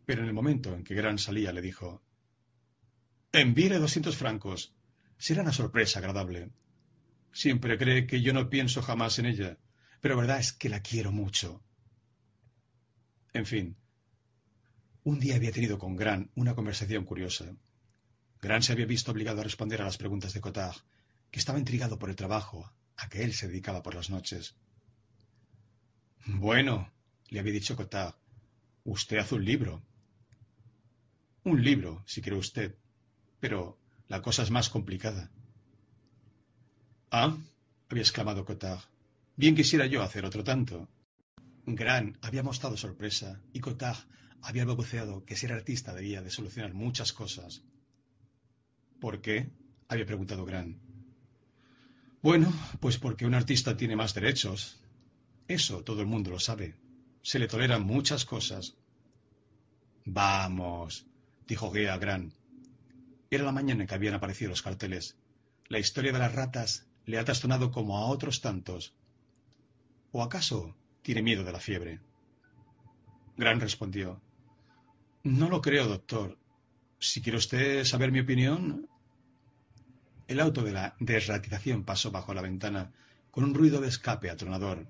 Pero 0.05 0.21
en 0.21 0.27
el 0.27 0.35
momento 0.35 0.75
en 0.75 0.83
que 0.83 0.93
Gran 0.93 1.17
salía 1.17 1.51
le 1.51 1.63
dijo 1.63 2.03
Envíe 3.31 3.79
doscientos 3.79 4.15
francos. 4.15 4.75
Será 5.17 5.41
una 5.41 5.51
sorpresa 5.51 5.97
agradable. 5.97 6.51
Siempre 7.31 7.79
cree 7.79 8.05
que 8.05 8.21
yo 8.21 8.31
no 8.31 8.47
pienso 8.51 8.83
jamás 8.83 9.17
en 9.17 9.25
ella, 9.25 9.57
pero 10.01 10.17
verdad 10.17 10.37
es 10.37 10.53
que 10.53 10.69
la 10.69 10.81
quiero 10.81 11.11
mucho. 11.11 11.63
En 13.33 13.47
fin, 13.47 13.75
un 15.03 15.19
día 15.19 15.35
había 15.35 15.51
tenido 15.51 15.79
con 15.79 15.95
Gran 15.95 16.29
una 16.35 16.53
conversación 16.53 17.05
curiosa. 17.05 17.55
Gran 18.45 18.61
se 18.61 18.73
había 18.73 18.85
visto 18.85 19.11
obligado 19.11 19.41
a 19.41 19.43
responder 19.43 19.81
a 19.81 19.85
las 19.85 19.97
preguntas 19.97 20.33
de 20.33 20.39
Cotard, 20.39 20.77
que 21.31 21.39
estaba 21.39 21.57
intrigado 21.57 21.97
por 21.97 22.11
el 22.11 22.15
trabajo 22.15 22.71
a 22.95 23.09
que 23.09 23.23
él 23.23 23.33
se 23.33 23.47
dedicaba 23.47 23.81
por 23.81 23.95
las 23.95 24.11
noches. 24.11 24.55
Bueno, 26.27 26.91
le 27.29 27.39
había 27.39 27.53
dicho 27.53 27.75
Cotard, 27.75 28.13
usted 28.83 29.17
hace 29.17 29.33
un 29.33 29.45
libro. 29.45 29.81
Un 31.43 31.63
libro, 31.63 32.03
si 32.05 32.21
quiere 32.21 32.37
usted, 32.37 32.75
pero 33.39 33.79
la 34.07 34.21
cosa 34.21 34.43
es 34.43 34.51
más 34.51 34.69
complicada. 34.69 35.31
Ah, 37.09 37.35
había 37.89 38.03
exclamado 38.03 38.45
Cotard, 38.45 38.83
bien 39.35 39.55
quisiera 39.55 39.87
yo 39.87 40.03
hacer 40.03 40.23
otro 40.23 40.43
tanto. 40.43 40.87
Gran 41.65 42.19
había 42.21 42.43
mostrado 42.43 42.77
sorpresa 42.77 43.41
y 43.53 43.59
Cotard 43.59 44.05
había 44.43 44.65
balbuceado 44.65 45.25
que 45.25 45.35
ser 45.35 45.51
artista 45.51 45.95
debía 45.95 46.21
de 46.21 46.29
solucionar 46.29 46.75
muchas 46.75 47.11
cosas. 47.11 47.63
¿Por 48.99 49.21
qué? 49.21 49.49
había 49.87 50.05
preguntado 50.05 50.45
Gran. 50.45 50.79
Bueno, 52.21 52.51
pues 52.79 52.97
porque 52.97 53.25
un 53.25 53.35
artista 53.35 53.77
tiene 53.77 53.95
más 53.95 54.13
derechos. 54.13 54.79
Eso 55.47 55.83
todo 55.83 56.01
el 56.01 56.07
mundo 56.07 56.31
lo 56.31 56.39
sabe. 56.39 56.75
Se 57.21 57.37
le 57.37 57.47
toleran 57.47 57.83
muchas 57.83 58.25
cosas. 58.25 58.75
Vamos, 60.05 61.05
dijo 61.47 61.71
Gea 61.71 61.93
a 61.93 61.97
Gran. 61.97 62.33
Era 63.29 63.43
la 63.43 63.51
mañana 63.51 63.81
en 63.81 63.87
que 63.87 63.95
habían 63.95 64.15
aparecido 64.15 64.49
los 64.49 64.61
carteles. 64.61 65.17
La 65.67 65.79
historia 65.79 66.11
de 66.11 66.19
las 66.19 66.33
ratas 66.33 66.87
le 67.05 67.19
ha 67.19 67.25
trastornado 67.25 67.71
como 67.71 67.97
a 67.97 68.07
otros 68.07 68.41
tantos. 68.41 68.95
¿O 70.11 70.23
acaso 70.23 70.75
tiene 71.01 71.21
miedo 71.21 71.43
de 71.43 71.51
la 71.51 71.59
fiebre? 71.59 71.99
Gran 73.37 73.59
respondió. 73.59 74.21
No 75.23 75.49
lo 75.49 75.61
creo, 75.61 75.87
doctor. 75.87 76.37
Si 77.05 77.21
quiere 77.21 77.37
usted 77.37 77.83
saber 77.83 78.11
mi 78.11 78.19
opinión, 78.19 78.89
el 80.27 80.39
auto 80.39 80.63
de 80.63 80.71
la 80.71 80.95
desratización 80.99 81.83
pasó 81.83 82.09
bajo 82.09 82.33
la 82.33 82.41
ventana 82.41 82.93
con 83.29 83.43
un 83.43 83.53
ruido 83.53 83.79
de 83.79 83.89
escape 83.89 84.31
atronador. 84.31 84.87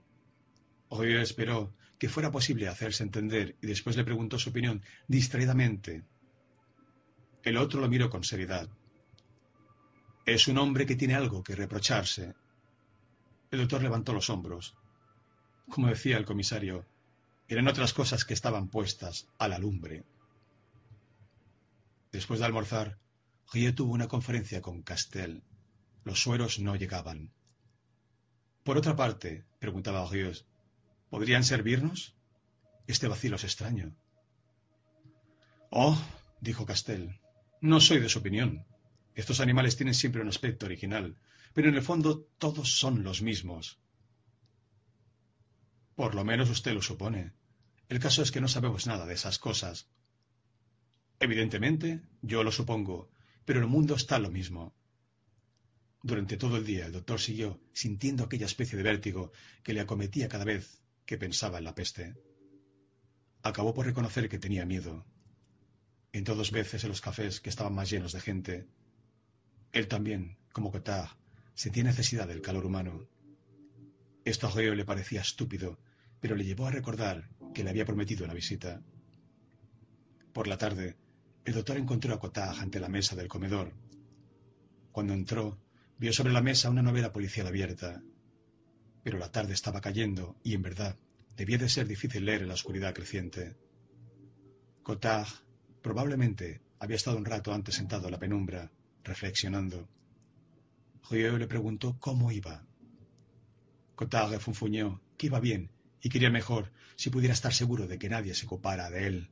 Oye 0.87 1.21
esperó 1.21 1.73
que 1.99 2.07
fuera 2.07 2.31
posible 2.31 2.69
hacerse 2.69 3.03
entender 3.03 3.57
y 3.61 3.67
después 3.67 3.97
le 3.97 4.05
preguntó 4.05 4.39
su 4.39 4.51
opinión 4.51 4.81
distraídamente. 5.09 6.05
El 7.43 7.57
otro 7.57 7.81
lo 7.81 7.89
miró 7.89 8.09
con 8.09 8.23
seriedad. 8.23 8.69
Es 10.25 10.47
un 10.47 10.57
hombre 10.57 10.85
que 10.85 10.95
tiene 10.95 11.15
algo 11.15 11.43
que 11.43 11.53
reprocharse. 11.53 12.33
El 13.51 13.59
doctor 13.59 13.83
levantó 13.83 14.13
los 14.13 14.29
hombros. 14.29 14.73
Como 15.67 15.89
decía 15.89 16.17
el 16.17 16.25
comisario, 16.25 16.85
eran 17.49 17.67
otras 17.67 17.91
cosas 17.91 18.23
que 18.23 18.33
estaban 18.33 18.69
puestas 18.69 19.27
a 19.37 19.49
la 19.49 19.59
lumbre. 19.59 20.05
Después 22.15 22.39
de 22.39 22.45
almorzar, 22.45 22.97
Rie 23.51 23.73
tuvo 23.73 23.91
una 23.91 24.07
conferencia 24.07 24.61
con 24.61 24.83
Castell. 24.83 25.43
Los 26.05 26.21
sueros 26.21 26.59
no 26.59 26.77
llegaban. 26.77 27.33
Por 28.63 28.77
otra 28.77 28.95
parte, 28.95 29.43
preguntaba 29.59 30.09
Rios. 30.09 30.47
¿Podrían 31.09 31.43
servirnos? 31.43 32.15
Este 32.87 33.09
vacilo 33.09 33.35
es 33.35 33.43
extraño. 33.43 33.97
Oh, 35.71 36.01
dijo 36.39 36.65
Castel, 36.65 37.19
no 37.59 37.81
soy 37.81 37.99
de 37.99 38.07
su 38.07 38.19
opinión. 38.19 38.65
Estos 39.13 39.41
animales 39.41 39.75
tienen 39.75 39.93
siempre 39.93 40.21
un 40.21 40.29
aspecto 40.29 40.67
original, 40.67 41.17
pero 41.53 41.67
en 41.67 41.75
el 41.75 41.81
fondo 41.81 42.29
todos 42.37 42.77
son 42.79 43.03
los 43.03 43.21
mismos. 43.21 43.77
Por 45.95 46.15
lo 46.15 46.23
menos 46.23 46.49
usted 46.49 46.71
lo 46.71 46.81
supone. 46.81 47.33
El 47.89 47.99
caso 47.99 48.21
es 48.21 48.31
que 48.31 48.39
no 48.39 48.47
sabemos 48.47 48.87
nada 48.87 49.05
de 49.05 49.15
esas 49.15 49.37
cosas. 49.37 49.89
Evidentemente, 51.19 52.01
yo 52.21 52.43
lo 52.43 52.51
supongo, 52.51 53.09
pero 53.45 53.59
el 53.59 53.67
mundo 53.67 53.95
está 53.95 54.19
lo 54.19 54.31
mismo. 54.31 54.75
Durante 56.03 56.37
todo 56.37 56.57
el 56.57 56.65
día 56.65 56.85
el 56.85 56.91
doctor 56.91 57.19
siguió 57.19 57.59
sintiendo 57.73 58.23
aquella 58.23 58.45
especie 58.45 58.77
de 58.77 58.83
vértigo 58.83 59.31
que 59.63 59.73
le 59.73 59.81
acometía 59.81 60.29
cada 60.29 60.45
vez 60.45 60.81
que 61.05 61.17
pensaba 61.17 61.57
en 61.57 61.63
la 61.63 61.73
peste. 61.73 62.15
Acabó 63.41 63.73
por 63.73 63.85
reconocer 63.85 64.29
que 64.29 64.39
tenía 64.39 64.65
miedo. 64.65 65.05
En 66.11 66.23
dos 66.23 66.51
veces 66.51 66.83
en 66.83 66.89
los 66.89 67.01
cafés 67.01 67.41
que 67.41 67.49
estaban 67.49 67.73
más 67.73 67.89
llenos 67.89 68.13
de 68.13 68.21
gente. 68.21 68.67
Él 69.71 69.87
también, 69.87 70.37
como 70.51 70.71
Cotard, 70.71 71.09
sentía 71.53 71.83
necesidad 71.83 72.27
del 72.27 72.41
calor 72.41 72.65
humano. 72.65 73.07
Esto 74.25 74.47
a 74.47 74.61
le 74.61 74.85
parecía 74.85 75.21
estúpido, 75.21 75.79
pero 76.19 76.35
le 76.35 76.45
llevó 76.45 76.67
a 76.67 76.71
recordar 76.71 77.29
que 77.53 77.63
le 77.63 77.69
había 77.69 77.85
prometido 77.85 78.25
una 78.25 78.33
visita. 78.33 78.81
Por 80.33 80.47
la 80.47 80.57
tarde, 80.57 80.97
el 81.45 81.53
doctor 81.53 81.77
encontró 81.77 82.13
a 82.13 82.19
Cotard 82.19 82.59
ante 82.59 82.79
la 82.79 82.89
mesa 82.89 83.15
del 83.15 83.27
comedor. 83.27 83.71
Cuando 84.91 85.13
entró, 85.13 85.59
vio 85.99 86.11
sobre 86.11 86.33
la 86.33 86.41
mesa 86.41 86.71
una 86.71 86.81
novela 86.81 87.13
policial 87.13 87.45
abierta. 87.45 88.01
Pero 89.03 89.19
la 89.19 89.31
tarde 89.31 89.53
estaba 89.53 89.79
cayendo 89.79 90.35
y, 90.43 90.55
en 90.55 90.63
verdad, 90.63 90.97
debía 91.37 91.59
de 91.59 91.69
ser 91.69 91.87
difícil 91.87 92.25
leer 92.25 92.41
en 92.41 92.47
la 92.47 92.55
oscuridad 92.55 92.95
creciente. 92.95 93.55
Cotard 94.81 95.27
probablemente 95.83 96.61
había 96.79 96.95
estado 96.95 97.17
un 97.17 97.25
rato 97.25 97.53
antes 97.53 97.75
sentado 97.75 98.05
en 98.05 98.13
la 98.13 98.19
penumbra, 98.19 98.71
reflexionando. 99.03 99.87
Rieu 101.11 101.37
le 101.37 101.47
preguntó 101.47 101.97
cómo 101.99 102.31
iba. 102.31 102.65
Cotard 103.93 104.39
funfuñó 104.39 104.99
que 105.15 105.27
iba 105.27 105.39
bien 105.39 105.69
y 106.01 106.09
quería 106.09 106.31
mejor 106.31 106.71
si 106.95 107.11
pudiera 107.11 107.33
estar 107.33 107.53
seguro 107.53 107.85
de 107.85 107.99
que 107.99 108.09
nadie 108.09 108.33
se 108.33 108.47
ocupara 108.47 108.89
de 108.89 109.05
él. 109.05 109.29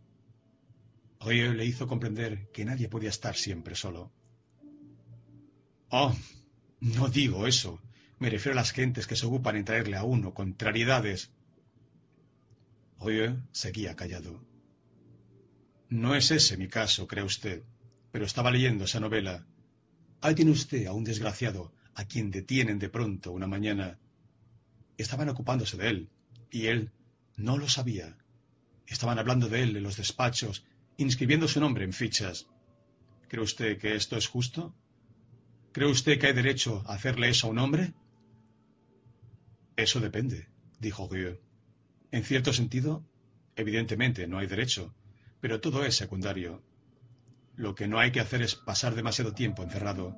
Rieu 1.26 1.54
le 1.54 1.66
hizo 1.66 1.88
comprender 1.88 2.50
que 2.52 2.66
nadie 2.66 2.90
podía 2.90 3.10
estar 3.10 3.36
siempre 3.36 3.76
solo. 3.76 4.12
Oh, 5.90 6.16
no 6.80 7.10
digo 7.10 7.48
eso. 7.48 7.82
Me 8.20 8.30
refiero 8.30 8.58
a 8.58 8.62
las 8.62 8.72
gentes 8.72 9.08
que 9.08 9.16
se 9.16 9.26
ocupan 9.26 9.56
en 9.56 9.66
traerle 9.66 9.98
a 9.98 10.04
uno 10.04 10.34
contrariedades. 10.34 11.32
Rieu 13.00 13.42
seguía 13.52 13.96
callado. 13.96 14.44
No 15.90 16.16
es 16.16 16.32
ese 16.32 16.58
mi 16.58 16.68
caso, 16.68 17.08
cree 17.08 17.24
usted, 17.24 17.64
pero 18.12 18.26
estaba 18.26 18.52
leyendo 18.52 18.86
esa 18.86 19.00
novela 19.00 19.46
Ahí 20.24 20.36
tiene 20.36 20.52
usted 20.52 20.88
a 20.88 20.94
un 20.94 21.04
desgraciado 21.04 21.74
a 21.96 22.06
quien 22.06 22.32
detienen 22.32 22.80
de 22.80 22.88
pronto 22.88 23.34
una 23.34 23.46
mañana. 23.46 24.00
Estaban 24.98 25.28
ocupándose 25.28 25.76
de 25.76 25.90
él, 25.90 26.10
y 26.50 26.68
él 26.68 26.94
no 27.36 27.58
lo 27.58 27.68
sabía. 27.68 28.16
Estaban 28.88 29.20
hablando 29.20 29.50
de 29.50 29.64
él 29.64 29.76
en 29.76 29.84
los 29.84 29.98
despachos, 29.98 30.64
inscribiendo 30.98 31.48
su 31.48 31.60
nombre 31.60 31.84
en 31.84 31.94
fichas. 31.94 32.48
¿Cree 33.28 33.44
usted 33.44 33.78
que 33.80 33.96
esto 33.96 34.18
es 34.18 34.28
justo? 34.28 34.76
¿Cree 35.72 35.90
usted 35.90 36.20
que 36.20 36.28
hay 36.28 36.34
derecho 36.34 36.84
a 36.86 36.94
hacerle 36.94 37.30
eso 37.30 37.48
a 37.48 37.50
un 37.50 37.60
hombre? 37.60 37.94
Eso 39.76 40.00
depende, 40.00 40.48
dijo 40.80 41.10
Guieu. 41.10 41.40
En 42.12 42.24
cierto 42.24 42.54
sentido, 42.54 43.04
evidentemente 43.56 44.28
no 44.28 44.38
hay 44.38 44.46
derecho, 44.46 44.94
pero 45.42 45.62
todo 45.62 45.84
es 45.84 45.96
secundario. 45.96 46.64
Lo 47.56 47.74
que 47.74 47.88
no 47.88 48.00
hay 48.00 48.12
que 48.12 48.20
hacer 48.20 48.44
es 48.44 48.56
pasar 48.56 48.94
demasiado 48.94 49.34
tiempo 49.34 49.64
encerrado. 49.64 50.16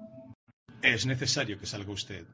Es 0.82 1.06
necesario 1.06 1.58
que 1.58 1.66
salga 1.66 1.92
usted. 1.92 2.28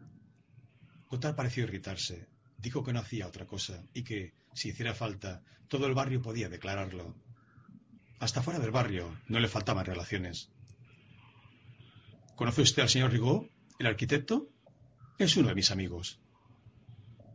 Cotard 1.07 1.35
pareció 1.35 1.63
irritarse. 1.63 2.27
Dijo 2.57 2.83
que 2.83 2.93
no 2.93 2.99
hacía 2.99 3.27
otra 3.27 3.45
cosa 3.45 3.85
y 3.93 4.03
que, 4.03 4.33
si 4.53 4.69
hiciera 4.69 4.95
falta, 4.95 5.43
todo 5.67 5.85
el 5.85 5.93
barrio 5.93 6.21
podía 6.21 6.49
declararlo. 6.49 7.15
Hasta 8.21 8.43
fuera 8.43 8.59
del 8.59 8.69
barrio 8.69 9.17
no 9.29 9.39
le 9.39 9.47
faltaban 9.47 9.83
relaciones. 9.83 10.51
¿Conoce 12.35 12.61
usted 12.61 12.83
al 12.83 12.89
señor 12.89 13.11
Rigaud, 13.11 13.47
el 13.79 13.87
arquitecto? 13.87 14.47
Es 15.17 15.37
uno 15.37 15.47
de 15.47 15.55
mis 15.55 15.71
amigos. 15.71 16.19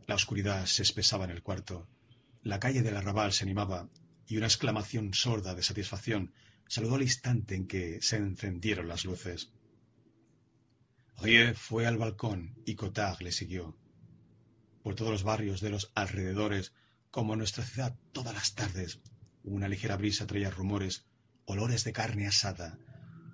La 0.07 0.15
oscuridad 0.15 0.65
se 0.65 0.83
espesaba 0.83 1.25
en 1.25 1.31
el 1.31 1.43
cuarto. 1.43 1.89
La 2.41 2.61
calle 2.61 2.83
del 2.83 2.95
arrabal 2.95 3.33
se 3.33 3.43
animaba 3.43 3.89
y 4.27 4.37
una 4.37 4.45
exclamación 4.45 5.13
sorda 5.13 5.55
de 5.55 5.61
satisfacción 5.61 6.31
saludó 6.69 6.95
al 6.95 7.01
instante 7.01 7.55
en 7.55 7.67
que 7.67 8.01
se 8.01 8.15
encendieron 8.15 8.87
las 8.87 9.03
luces. 9.03 9.51
Rie 11.17 11.53
fue 11.53 11.85
al 11.85 11.97
balcón 11.97 12.55
y 12.65 12.75
Cotard 12.75 13.19
le 13.23 13.33
siguió. 13.33 13.77
Por 14.83 14.95
todos 14.95 15.11
los 15.11 15.23
barrios 15.23 15.59
de 15.59 15.69
los 15.69 15.91
alrededores, 15.95 16.71
como 17.11 17.33
en 17.33 17.39
nuestra 17.39 17.65
ciudad 17.65 17.99
todas 18.13 18.33
las 18.33 18.55
tardes, 18.55 19.01
una 19.47 19.67
ligera 19.67 19.97
brisa 19.97 20.27
traía 20.27 20.49
rumores, 20.49 21.05
olores 21.45 21.83
de 21.83 21.93
carne 21.93 22.27
asada 22.27 22.77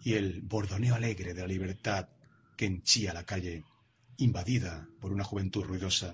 y 0.04 0.14
el 0.14 0.42
bordoneo 0.42 0.96
alegre 0.96 1.34
de 1.34 1.42
la 1.42 1.48
libertad 1.48 2.10
que 2.58 2.66
henchía 2.66 3.14
la 3.14 3.26
calle, 3.26 3.66
invadida 4.18 4.88
por 5.02 5.12
una 5.12 5.24
juventud 5.24 5.64
ruidosa. 5.64 6.14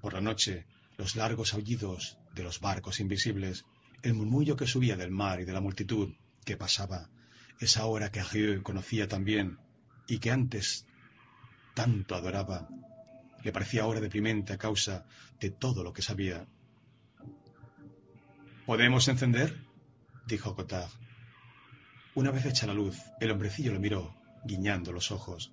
Por 0.00 0.14
la 0.14 0.20
noche, 0.20 0.66
los 0.96 1.16
largos 1.16 1.54
aullidos 1.54 2.18
de 2.34 2.42
los 2.42 2.60
barcos 2.60 3.00
invisibles 3.00 3.64
el 4.02 4.14
murmullo 4.14 4.56
que 4.56 4.66
subía 4.66 4.96
del 4.96 5.10
mar 5.10 5.40
y 5.40 5.44
de 5.44 5.52
la 5.52 5.60
multitud 5.60 6.14
que 6.44 6.56
pasaba, 6.56 7.10
esa 7.58 7.86
hora 7.86 8.10
que 8.12 8.22
Rieu 8.22 8.62
conocía 8.62 9.08
también 9.08 9.58
y 10.06 10.18
que 10.18 10.30
antes 10.30 10.86
tanto 11.74 12.14
adoraba, 12.14 12.68
le 13.42 13.52
parecía 13.52 13.82
ahora 13.82 14.00
deprimente 14.00 14.52
a 14.52 14.58
causa 14.58 15.06
de 15.40 15.50
todo 15.50 15.82
lo 15.82 15.92
que 15.92 16.02
sabía. 16.02 16.46
¿Podemos 18.66 19.06
encender? 19.06 19.56
dijo 20.26 20.56
Cotard. 20.56 20.90
Una 22.16 22.32
vez 22.32 22.46
hecha 22.46 22.66
la 22.66 22.74
luz, 22.74 22.98
el 23.20 23.30
hombrecillo 23.30 23.72
lo 23.72 23.78
miró, 23.78 24.16
guiñando 24.44 24.90
los 24.90 25.12
ojos. 25.12 25.52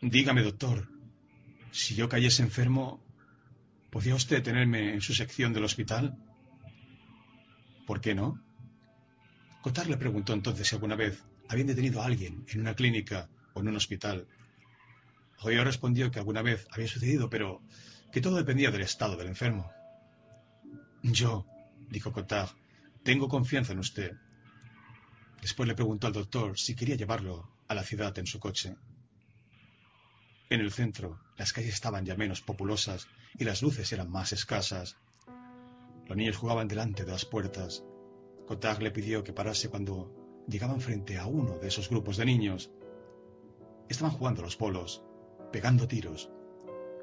Dígame, 0.00 0.42
doctor, 0.42 0.88
si 1.70 1.94
yo 1.94 2.08
cayese 2.08 2.42
enfermo, 2.42 3.00
¿podría 3.90 4.16
usted 4.16 4.42
tenerme 4.42 4.92
en 4.92 5.00
su 5.00 5.14
sección 5.14 5.52
del 5.52 5.62
hospital? 5.62 6.18
¿Por 7.86 8.00
qué 8.00 8.16
no? 8.16 8.42
Cotard 9.60 9.86
le 9.88 9.96
preguntó 9.96 10.32
entonces 10.32 10.66
si 10.66 10.74
alguna 10.74 10.96
vez 10.96 11.22
habían 11.48 11.68
detenido 11.68 12.02
a 12.02 12.06
alguien 12.06 12.44
en 12.48 12.60
una 12.60 12.74
clínica 12.74 13.28
o 13.54 13.60
en 13.60 13.68
un 13.68 13.76
hospital. 13.76 14.26
Joyo 15.36 15.62
respondió 15.62 16.10
que 16.10 16.18
alguna 16.18 16.42
vez 16.42 16.66
había 16.72 16.88
sucedido, 16.88 17.30
pero 17.30 17.62
que 18.10 18.20
todo 18.20 18.34
dependía 18.34 18.72
del 18.72 18.82
estado 18.82 19.16
del 19.16 19.28
enfermo. 19.28 19.70
Yo, 21.02 21.46
dijo 21.90 22.12
Cotard, 22.12 22.50
tengo 23.02 23.28
confianza 23.28 23.72
en 23.72 23.80
usted. 23.80 24.12
Después 25.40 25.68
le 25.68 25.74
preguntó 25.74 26.06
al 26.06 26.12
doctor 26.12 26.56
si 26.56 26.76
quería 26.76 26.94
llevarlo 26.94 27.50
a 27.66 27.74
la 27.74 27.82
ciudad 27.82 28.16
en 28.18 28.26
su 28.26 28.38
coche. 28.38 28.76
En 30.48 30.60
el 30.60 30.70
centro, 30.70 31.18
las 31.36 31.52
calles 31.52 31.74
estaban 31.74 32.04
ya 32.04 32.14
menos 32.14 32.40
populosas 32.40 33.08
y 33.36 33.44
las 33.44 33.62
luces 33.62 33.92
eran 33.92 34.10
más 34.10 34.32
escasas. 34.32 34.96
Los 36.06 36.16
niños 36.16 36.36
jugaban 36.36 36.68
delante 36.68 37.04
de 37.04 37.10
las 37.10 37.24
puertas. 37.24 37.82
Cotard 38.46 38.80
le 38.80 38.92
pidió 38.92 39.24
que 39.24 39.32
parase 39.32 39.68
cuando 39.70 40.44
llegaban 40.46 40.80
frente 40.80 41.18
a 41.18 41.26
uno 41.26 41.58
de 41.58 41.68
esos 41.68 41.88
grupos 41.88 42.16
de 42.16 42.26
niños. 42.26 42.70
Estaban 43.88 44.12
jugando 44.12 44.42
los 44.42 44.56
polos, 44.56 45.02
pegando 45.50 45.88
tiros, 45.88 46.30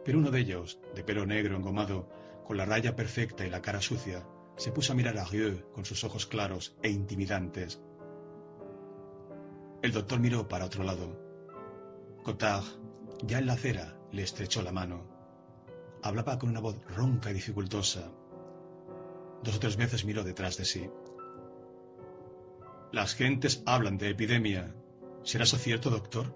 pero 0.06 0.20
uno 0.20 0.32
de 0.32 0.40
ellos, 0.40 0.80
de 0.96 1.04
pelo 1.04 1.26
negro 1.26 1.58
engomado, 1.58 2.10
con 2.50 2.58
la 2.58 2.66
raya 2.66 2.96
perfecta 2.96 3.46
y 3.46 3.50
la 3.52 3.62
cara 3.62 3.80
sucia, 3.80 4.26
se 4.58 4.72
puso 4.72 4.94
a 4.94 4.96
mirar 4.96 5.16
a 5.20 5.24
Rieu 5.24 5.72
con 5.72 5.86
sus 5.86 6.04
ojos 6.04 6.26
claros 6.26 6.76
e 6.82 6.90
intimidantes. 6.90 7.80
El 9.84 9.92
doctor 9.92 10.20
miró 10.20 10.48
para 10.48 10.66
otro 10.66 10.84
lado. 10.84 11.16
Cotard, 12.24 12.64
ya 13.22 13.38
en 13.38 13.46
la 13.46 13.54
acera, 13.54 13.96
le 14.12 14.24
estrechó 14.24 14.64
la 14.64 14.72
mano. 14.72 15.06
Hablaba 16.02 16.40
con 16.40 16.50
una 16.50 16.60
voz 16.60 16.84
ronca 16.88 17.30
y 17.30 17.36
dificultosa, 17.36 18.12
Dos 19.44 19.58
o 19.58 19.60
tres 19.60 19.78
veces 19.78 20.04
miró 20.04 20.24
detrás 20.24 20.58
de 20.58 20.66
sí. 20.66 20.90
Las 22.92 23.14
gentes 23.14 23.62
hablan 23.68 24.00
de 24.00 24.10
epidemia. 24.10 24.74
¿Será 25.22 25.44
eso 25.44 25.58
cierto, 25.60 25.92
doctor? 25.92 26.36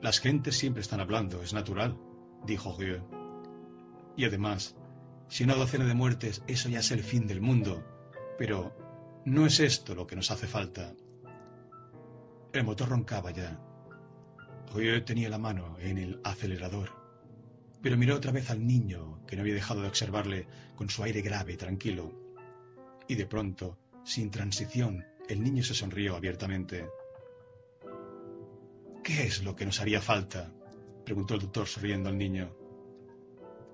Las 0.00 0.20
gentes 0.20 0.56
siempre 0.56 0.80
están 0.80 1.00
hablando, 1.00 1.42
es 1.42 1.52
natural, 1.54 1.98
dijo 2.46 2.76
Rieu. 2.78 3.23
Y 4.16 4.24
además, 4.24 4.76
si 5.28 5.44
una 5.44 5.54
docena 5.54 5.84
de 5.86 5.94
muertes, 5.94 6.42
eso 6.46 6.68
ya 6.68 6.80
es 6.80 6.90
el 6.90 7.02
fin 7.02 7.26
del 7.26 7.40
mundo. 7.40 7.84
Pero 8.38 8.76
no 9.24 9.46
es 9.46 9.60
esto 9.60 9.94
lo 9.94 10.06
que 10.06 10.16
nos 10.16 10.30
hace 10.30 10.46
falta. 10.46 10.94
El 12.52 12.64
motor 12.64 12.88
roncaba 12.88 13.30
ya. 13.30 13.60
Rieu 14.74 15.04
tenía 15.04 15.28
la 15.28 15.38
mano 15.38 15.76
en 15.80 15.98
el 15.98 16.20
acelerador. 16.24 16.90
pero 17.80 17.98
miró 17.98 18.16
otra 18.16 18.32
vez 18.32 18.48
al 18.50 18.66
niño, 18.66 19.20
que 19.26 19.36
no 19.36 19.42
había 19.42 19.54
dejado 19.54 19.82
de 19.82 19.88
observarle 19.88 20.46
con 20.74 20.88
su 20.88 21.02
aire 21.02 21.20
grave 21.20 21.52
y 21.52 21.56
tranquilo. 21.56 22.12
Y 23.06 23.14
de 23.14 23.26
pronto, 23.26 23.78
sin 24.04 24.30
transición, 24.30 25.04
el 25.28 25.42
niño 25.42 25.62
se 25.62 25.74
sonrió 25.74 26.16
abiertamente. 26.16 26.88
¿Qué 29.02 29.24
es 29.24 29.44
lo 29.44 29.54
que 29.54 29.66
nos 29.66 29.80
haría 29.80 30.00
falta? 30.00 30.50
preguntó 31.04 31.34
el 31.34 31.40
doctor 31.40 31.66
sonriendo 31.66 32.08
al 32.08 32.16
niño. 32.16 32.56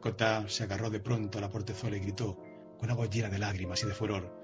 Cotard 0.01 0.49
se 0.49 0.65
agarró 0.65 0.91
de 0.91 1.01
pronto 1.01 1.39
a 1.39 1.41
la 1.41 1.51
portezuela 1.51 1.97
y 1.97 2.01
gritó, 2.01 2.37
con 2.79 2.89
una 2.89 2.95
voz 2.95 3.11
llena 3.11 3.29
de 3.29 3.39
lágrimas 3.39 3.83
y 3.83 3.87
de 3.87 3.95
furor. 3.95 4.35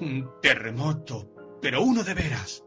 ¡Un 0.00 0.30
terremoto! 0.40 1.58
¡Pero 1.60 1.82
uno 1.82 2.02
de 2.02 2.14
veras! 2.14 2.64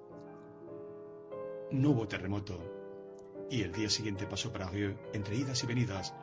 No 1.72 1.92
hubo 1.92 2.08
terremoto, 2.08 3.48
y 3.50 3.62
el 3.62 3.72
día 3.72 3.90
siguiente 3.90 4.28
pasó 4.28 4.52
para 4.52 4.70
Rieu, 4.70 4.96
entre 5.14 5.36
idas 5.36 5.64
y 5.64 5.68
venidas, 5.68 6.14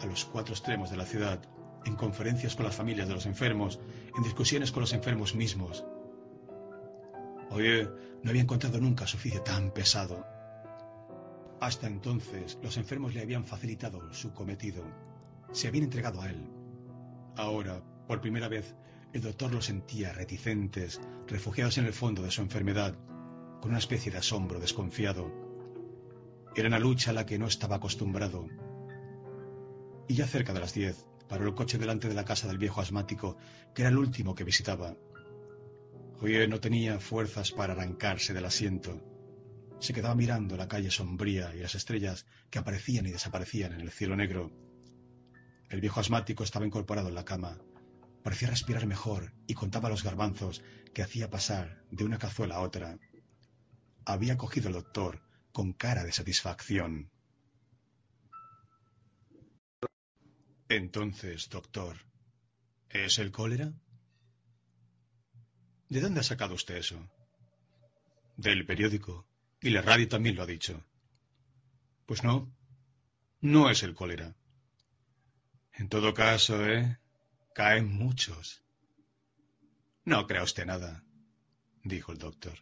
a 0.00 0.06
los 0.06 0.24
cuatro 0.24 0.54
extremos 0.54 0.90
de 0.90 0.96
la 0.96 1.04
ciudad, 1.04 1.40
en 1.84 1.96
conferencias 1.96 2.54
con 2.54 2.64
las 2.64 2.76
familias 2.76 3.08
de 3.08 3.14
los 3.14 3.26
enfermos, 3.26 3.80
en 4.16 4.22
discusiones 4.22 4.72
con 4.72 4.82
los 4.82 4.92
enfermos 4.92 5.34
mismos. 5.34 5.84
Rieu 7.50 7.90
no 8.22 8.30
había 8.30 8.42
encontrado 8.42 8.80
nunca 8.80 9.06
su 9.06 9.16
oficio 9.16 9.42
tan 9.42 9.70
pesado. 9.72 10.24
Hasta 11.60 11.86
entonces 11.86 12.58
los 12.62 12.76
enfermos 12.76 13.14
le 13.14 13.20
habían 13.20 13.44
facilitado 13.44 14.12
su 14.12 14.32
cometido, 14.32 14.82
se 15.52 15.68
habían 15.68 15.84
entregado 15.84 16.20
a 16.20 16.28
él. 16.28 16.48
Ahora, 17.36 17.82
por 18.06 18.20
primera 18.20 18.48
vez, 18.48 18.74
el 19.12 19.22
doctor 19.22 19.52
los 19.52 19.66
sentía 19.66 20.12
reticentes, 20.12 21.00
refugiados 21.26 21.78
en 21.78 21.86
el 21.86 21.92
fondo 21.92 22.22
de 22.22 22.30
su 22.30 22.42
enfermedad, 22.42 22.96
con 23.60 23.70
una 23.70 23.78
especie 23.78 24.10
de 24.10 24.18
asombro 24.18 24.58
desconfiado. 24.58 25.30
Era 26.54 26.68
una 26.68 26.78
lucha 26.78 27.10
a 27.10 27.14
la 27.14 27.26
que 27.26 27.38
no 27.38 27.46
estaba 27.46 27.76
acostumbrado. 27.76 28.46
Y 30.08 30.14
ya 30.14 30.26
cerca 30.26 30.52
de 30.52 30.60
las 30.60 30.74
diez, 30.74 31.06
paró 31.28 31.46
el 31.46 31.54
coche 31.54 31.78
delante 31.78 32.08
de 32.08 32.14
la 32.14 32.24
casa 32.24 32.48
del 32.48 32.58
viejo 32.58 32.80
asmático, 32.80 33.36
que 33.74 33.82
era 33.82 33.90
el 33.90 33.98
último 33.98 34.34
que 34.34 34.44
visitaba. 34.44 34.96
Joye 36.20 36.48
no 36.48 36.60
tenía 36.60 36.98
fuerzas 36.98 37.52
para 37.52 37.72
arrancarse 37.72 38.34
del 38.34 38.44
asiento 38.44 39.00
se 39.82 39.92
quedaba 39.92 40.14
mirando 40.14 40.56
la 40.56 40.68
calle 40.68 40.92
sombría 40.92 41.52
y 41.56 41.58
las 41.58 41.74
estrellas 41.74 42.24
que 42.50 42.60
aparecían 42.60 43.04
y 43.06 43.10
desaparecían 43.10 43.72
en 43.72 43.80
el 43.80 43.90
cielo 43.90 44.14
negro. 44.14 44.52
El 45.72 45.80
viejo 45.80 46.00
asmático 46.00 46.44
estaba 46.44 46.66
incorporado 46.66 47.08
en 47.08 47.14
la 47.14 47.24
cama. 47.24 47.58
Parecía 48.22 48.50
respirar 48.50 48.86
mejor 48.86 49.32
y 49.46 49.54
contaba 49.54 49.88
los 49.88 50.04
garbanzos 50.04 50.62
que 50.92 51.02
hacía 51.02 51.30
pasar 51.30 51.82
de 51.90 52.04
una 52.04 52.18
cazuela 52.18 52.56
a 52.56 52.60
otra. 52.60 52.98
Había 54.04 54.36
cogido 54.36 54.68
el 54.68 54.74
doctor 54.74 55.22
con 55.50 55.72
cara 55.72 56.04
de 56.04 56.12
satisfacción. 56.12 57.10
Entonces, 60.68 61.48
doctor, 61.48 61.96
¿es 62.90 63.18
el 63.18 63.32
cólera? 63.32 63.72
¿De 65.88 66.02
dónde 66.02 66.20
ha 66.20 66.22
sacado 66.22 66.54
usted 66.54 66.76
eso? 66.76 67.10
Del 68.36 68.66
periódico. 68.66 69.26
Y 69.62 69.70
la 69.70 69.80
radio 69.80 70.06
también 70.06 70.36
lo 70.36 70.42
ha 70.42 70.46
dicho. 70.46 70.84
Pues 72.04 72.24
no, 72.24 72.54
no 73.40 73.70
es 73.70 73.82
el 73.82 73.94
cólera. 73.94 74.36
En 75.72 75.88
todo 75.88 76.14
caso, 76.14 76.64
¿eh? 76.66 76.98
Caen 77.54 77.92
muchos. 77.92 78.62
No 80.04 80.26
crea 80.26 80.42
usted 80.42 80.66
nada, 80.66 81.04
dijo 81.82 82.12
el 82.12 82.18
doctor. 82.18 82.58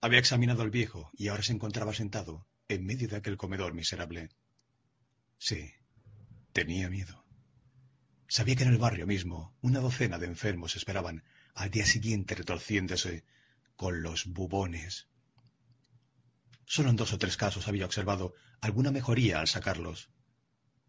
Había 0.00 0.18
examinado 0.18 0.62
al 0.62 0.70
viejo 0.70 1.10
y 1.14 1.28
ahora 1.28 1.42
se 1.42 1.52
encontraba 1.52 1.94
sentado 1.94 2.46
en 2.68 2.84
medio 2.84 3.08
de 3.08 3.16
aquel 3.16 3.36
comedor 3.36 3.74
miserable. 3.74 4.30
Sí, 5.38 5.72
tenía 6.52 6.88
miedo. 6.88 7.24
Sabía 8.28 8.56
que 8.56 8.64
en 8.64 8.70
el 8.70 8.78
barrio 8.78 9.06
mismo 9.06 9.56
una 9.60 9.80
docena 9.80 10.18
de 10.18 10.26
enfermos 10.26 10.76
esperaban 10.76 11.24
al 11.54 11.70
día 11.70 11.84
siguiente 11.84 12.34
retorciéndose 12.34 13.24
con 13.76 14.02
los 14.02 14.26
bubones 14.26 15.08
Solo 16.72 16.88
en 16.88 16.96
dos 16.96 17.12
o 17.12 17.18
tres 17.18 17.36
casos 17.36 17.68
había 17.68 17.84
observado 17.84 18.32
alguna 18.62 18.90
mejoría 18.90 19.40
al 19.40 19.46
sacarlos. 19.46 20.08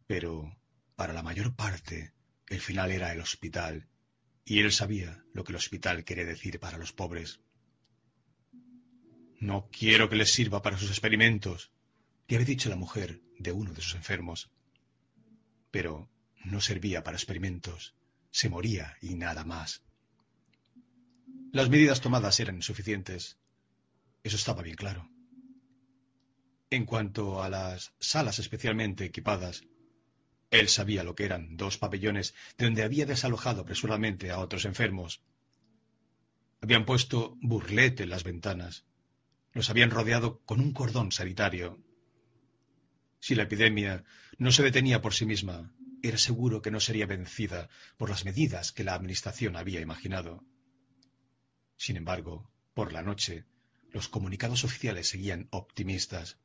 Pero, 0.08 0.58
para 0.96 1.14
la 1.14 1.24
mayor 1.24 1.56
parte, 1.56 2.14
el 2.48 2.60
final 2.60 2.92
era 2.92 3.12
el 3.12 3.22
hospital, 3.22 3.88
y 4.46 4.60
él 4.60 4.72
sabía 4.72 5.24
lo 5.34 5.44
que 5.44 5.52
el 5.52 5.58
hospital 5.58 6.04
quiere 6.04 6.26
decir 6.26 6.60
para 6.60 6.78
los 6.78 6.94
pobres. 6.94 7.40
No 9.40 9.70
quiero 9.72 10.10
que 10.10 10.16
les 10.16 10.32
sirva 10.32 10.62
para 10.62 10.78
sus 10.78 10.90
experimentos, 10.90 11.72
le 12.28 12.38
había 12.38 12.48
dicho 12.48 12.70
la 12.70 12.76
mujer 12.76 13.22
de 13.38 13.52
uno 13.52 13.74
de 13.74 13.82
sus 13.82 13.96
enfermos. 13.96 14.50
Pero 15.72 16.10
no 16.44 16.62
servía 16.62 17.04
para 17.04 17.18
experimentos, 17.18 17.96
se 18.32 18.50
moría 18.50 18.98
y 19.02 19.16
nada 19.16 19.44
más. 19.44 19.84
Las 21.52 21.70
medidas 21.70 22.02
tomadas 22.02 22.40
eran 22.40 22.56
insuficientes. 22.56 23.38
Eso 24.24 24.36
estaba 24.38 24.64
bien 24.64 24.76
claro. 24.76 25.10
En 26.70 26.86
cuanto 26.86 27.44
a 27.44 27.50
las 27.50 27.94
salas 28.00 28.40
especialmente 28.40 29.06
equipadas, 29.06 29.64
él 30.54 30.70
sabía 30.70 31.04
lo 31.04 31.16
que 31.16 31.26
eran 31.26 31.58
dos 31.58 31.80
pabellones 31.80 32.36
de 32.60 32.66
donde 32.66 32.84
había 32.84 33.08
desalojado 33.08 33.62
apresuradamente 33.62 34.30
a 34.30 34.38
otros 34.38 34.66
enfermos. 34.66 35.20
Habían 36.62 36.86
puesto 36.86 37.38
burlete 37.42 38.04
en 38.04 38.12
las 38.12 38.24
ventanas. 38.24 38.86
Los 39.54 39.72
habían 39.72 39.90
rodeado 39.90 40.42
con 40.46 40.60
un 40.60 40.72
cordón 40.72 41.12
sanitario. 41.12 41.84
Si 43.20 43.34
la 43.34 43.44
epidemia 43.44 44.04
no 44.38 44.52
se 44.52 44.62
detenía 44.62 45.02
por 45.02 45.16
sí 45.16 45.26
misma, 45.26 45.74
era 46.04 46.20
seguro 46.20 46.62
que 46.62 46.70
no 46.70 46.80
sería 46.80 47.08
vencida 47.08 47.68
por 47.98 48.12
las 48.12 48.24
medidas 48.24 48.72
que 48.72 48.84
la 48.84 48.94
Administración 48.94 49.56
había 49.56 49.82
imaginado. 49.82 50.44
Sin 51.78 51.98
embargo, 51.98 52.52
por 52.76 52.94
la 52.94 53.02
noche, 53.02 53.46
los 53.90 54.08
comunicados 54.08 54.64
oficiales 54.64 55.08
seguían 55.08 55.48
optimistas. 55.50 56.38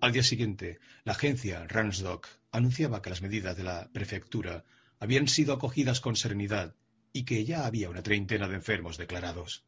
Al 0.00 0.12
día 0.12 0.22
siguiente, 0.22 0.78
la 1.02 1.14
agencia 1.14 1.66
Ransdorf 1.66 2.28
anunciaba 2.54 3.02
que 3.02 3.10
las 3.10 3.20
medidas 3.20 3.56
de 3.56 3.64
la 3.64 3.90
prefectura 3.92 4.64
habían 5.00 5.26
sido 5.26 5.52
acogidas 5.52 6.00
con 6.00 6.14
serenidad 6.14 6.76
y 7.12 7.24
que 7.24 7.44
ya 7.44 7.66
había 7.66 7.90
una 7.90 8.04
treintena 8.04 8.46
de 8.46 8.54
enfermos 8.54 8.96
declarados. 8.96 9.64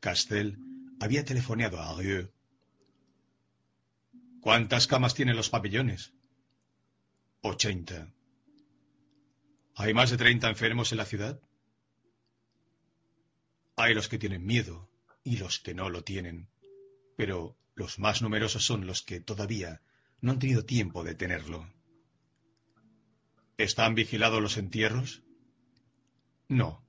Castell 0.00 0.58
había 0.98 1.24
telefoneado 1.24 1.80
a 1.80 1.96
Rieu. 1.96 2.32
¿Cuántas 4.40 4.88
camas 4.88 5.14
tienen 5.14 5.36
los 5.36 5.50
pabellones? 5.50 6.12
Ochenta. 7.42 8.12
¿Hay 9.76 9.94
más 9.94 10.10
de 10.10 10.16
treinta 10.16 10.48
enfermos 10.48 10.90
en 10.90 10.98
la 10.98 11.04
ciudad? 11.04 11.40
Hay 13.76 13.94
los 13.94 14.08
que 14.08 14.18
tienen 14.18 14.44
miedo 14.44 14.90
y 15.22 15.36
los 15.36 15.60
que 15.60 15.74
no 15.74 15.90
lo 15.90 16.02
tienen. 16.02 16.48
Pero 17.16 17.56
los 17.76 18.00
más 18.00 18.20
numerosos 18.20 18.66
son 18.66 18.84
los 18.88 19.02
que 19.02 19.20
todavía 19.20 19.80
no 20.20 20.32
han 20.32 20.38
tenido 20.38 20.64
tiempo 20.64 21.04
de 21.04 21.14
tenerlo. 21.14 21.68
¿Están 23.56 23.94
vigilados 23.94 24.42
los 24.42 24.56
entierros? 24.56 25.22
No. 26.48 26.84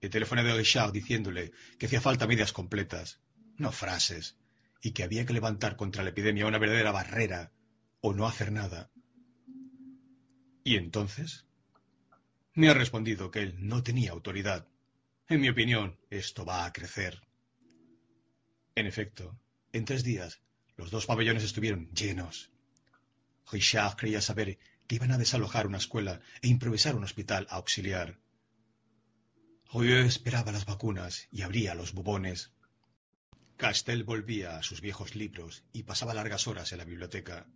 El 0.00 0.10
teléfono 0.10 0.44
de 0.44 0.54
Richard 0.54 0.92
diciéndole 0.92 1.52
que 1.78 1.86
hacía 1.86 2.00
falta 2.00 2.26
medidas 2.26 2.52
completas, 2.52 3.20
no 3.56 3.72
frases, 3.72 4.36
y 4.82 4.92
que 4.92 5.02
había 5.02 5.24
que 5.24 5.32
levantar 5.32 5.76
contra 5.76 6.02
la 6.02 6.10
epidemia 6.10 6.46
una 6.46 6.58
verdadera 6.58 6.92
barrera 6.92 7.52
o 8.00 8.12
no 8.12 8.26
hacer 8.26 8.52
nada. 8.52 8.90
¿Y 10.62 10.76
entonces? 10.76 11.46
Me 12.52 12.68
ha 12.68 12.74
respondido 12.74 13.30
que 13.30 13.40
él 13.40 13.54
no 13.58 13.82
tenía 13.82 14.12
autoridad. 14.12 14.68
En 15.26 15.40
mi 15.40 15.48
opinión, 15.48 15.98
esto 16.10 16.44
va 16.44 16.66
a 16.66 16.72
crecer. 16.72 17.22
En 18.74 18.86
efecto, 18.86 19.38
en 19.72 19.84
tres 19.84 20.04
días, 20.04 20.42
los 20.76 20.90
dos 20.90 21.06
pabellones 21.06 21.44
estuvieron 21.44 21.90
llenos. 21.92 22.53
Richard 23.50 23.96
creía 23.96 24.20
saber 24.20 24.58
que 24.86 24.96
iban 24.96 25.12
a 25.12 25.18
desalojar 25.18 25.66
una 25.66 25.78
escuela 25.78 26.20
e 26.42 26.48
improvisar 26.48 26.94
un 26.94 27.04
hospital 27.04 27.46
auxiliar. 27.50 28.18
Rieu 29.72 30.04
esperaba 30.06 30.52
las 30.52 30.66
vacunas 30.66 31.28
y 31.32 31.42
abría 31.42 31.74
los 31.74 31.92
bubones. 31.92 32.52
Castel 33.56 34.04
volvía 34.04 34.56
a 34.56 34.62
sus 34.62 34.80
viejos 34.80 35.14
libros 35.16 35.64
y 35.72 35.84
pasaba 35.84 36.14
largas 36.14 36.46
horas 36.46 36.72
en 36.72 36.78
la 36.78 36.84
biblioteca. 36.84 37.46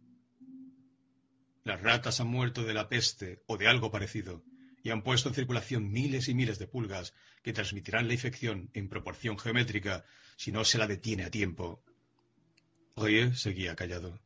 Las 1.65 1.81
ratas 1.83 2.21
han 2.21 2.29
muerto 2.29 2.65
de 2.65 2.75
la 2.75 2.89
peste 2.89 3.43
o 3.47 3.57
de 3.57 3.69
algo 3.69 3.91
parecido 3.91 4.43
y 4.83 4.91
han 4.91 5.03
puesto 5.03 5.29
en 5.29 5.35
circulación 5.35 5.91
miles 5.91 6.29
y 6.29 6.35
miles 6.35 6.59
de 6.59 6.67
pulgas 6.67 7.15
que 7.43 7.53
transmitirán 7.53 8.09
la 8.09 8.15
infección 8.15 8.71
en 8.75 8.89
proporción 8.89 9.39
geométrica 9.39 10.05
si 10.37 10.51
no 10.51 10.65
se 10.65 10.79
la 10.79 10.87
detiene 10.87 11.25
a 11.25 11.31
tiempo. 11.31 11.85
Rieu 12.97 13.35
seguía 13.35 13.77
callado. 13.77 14.21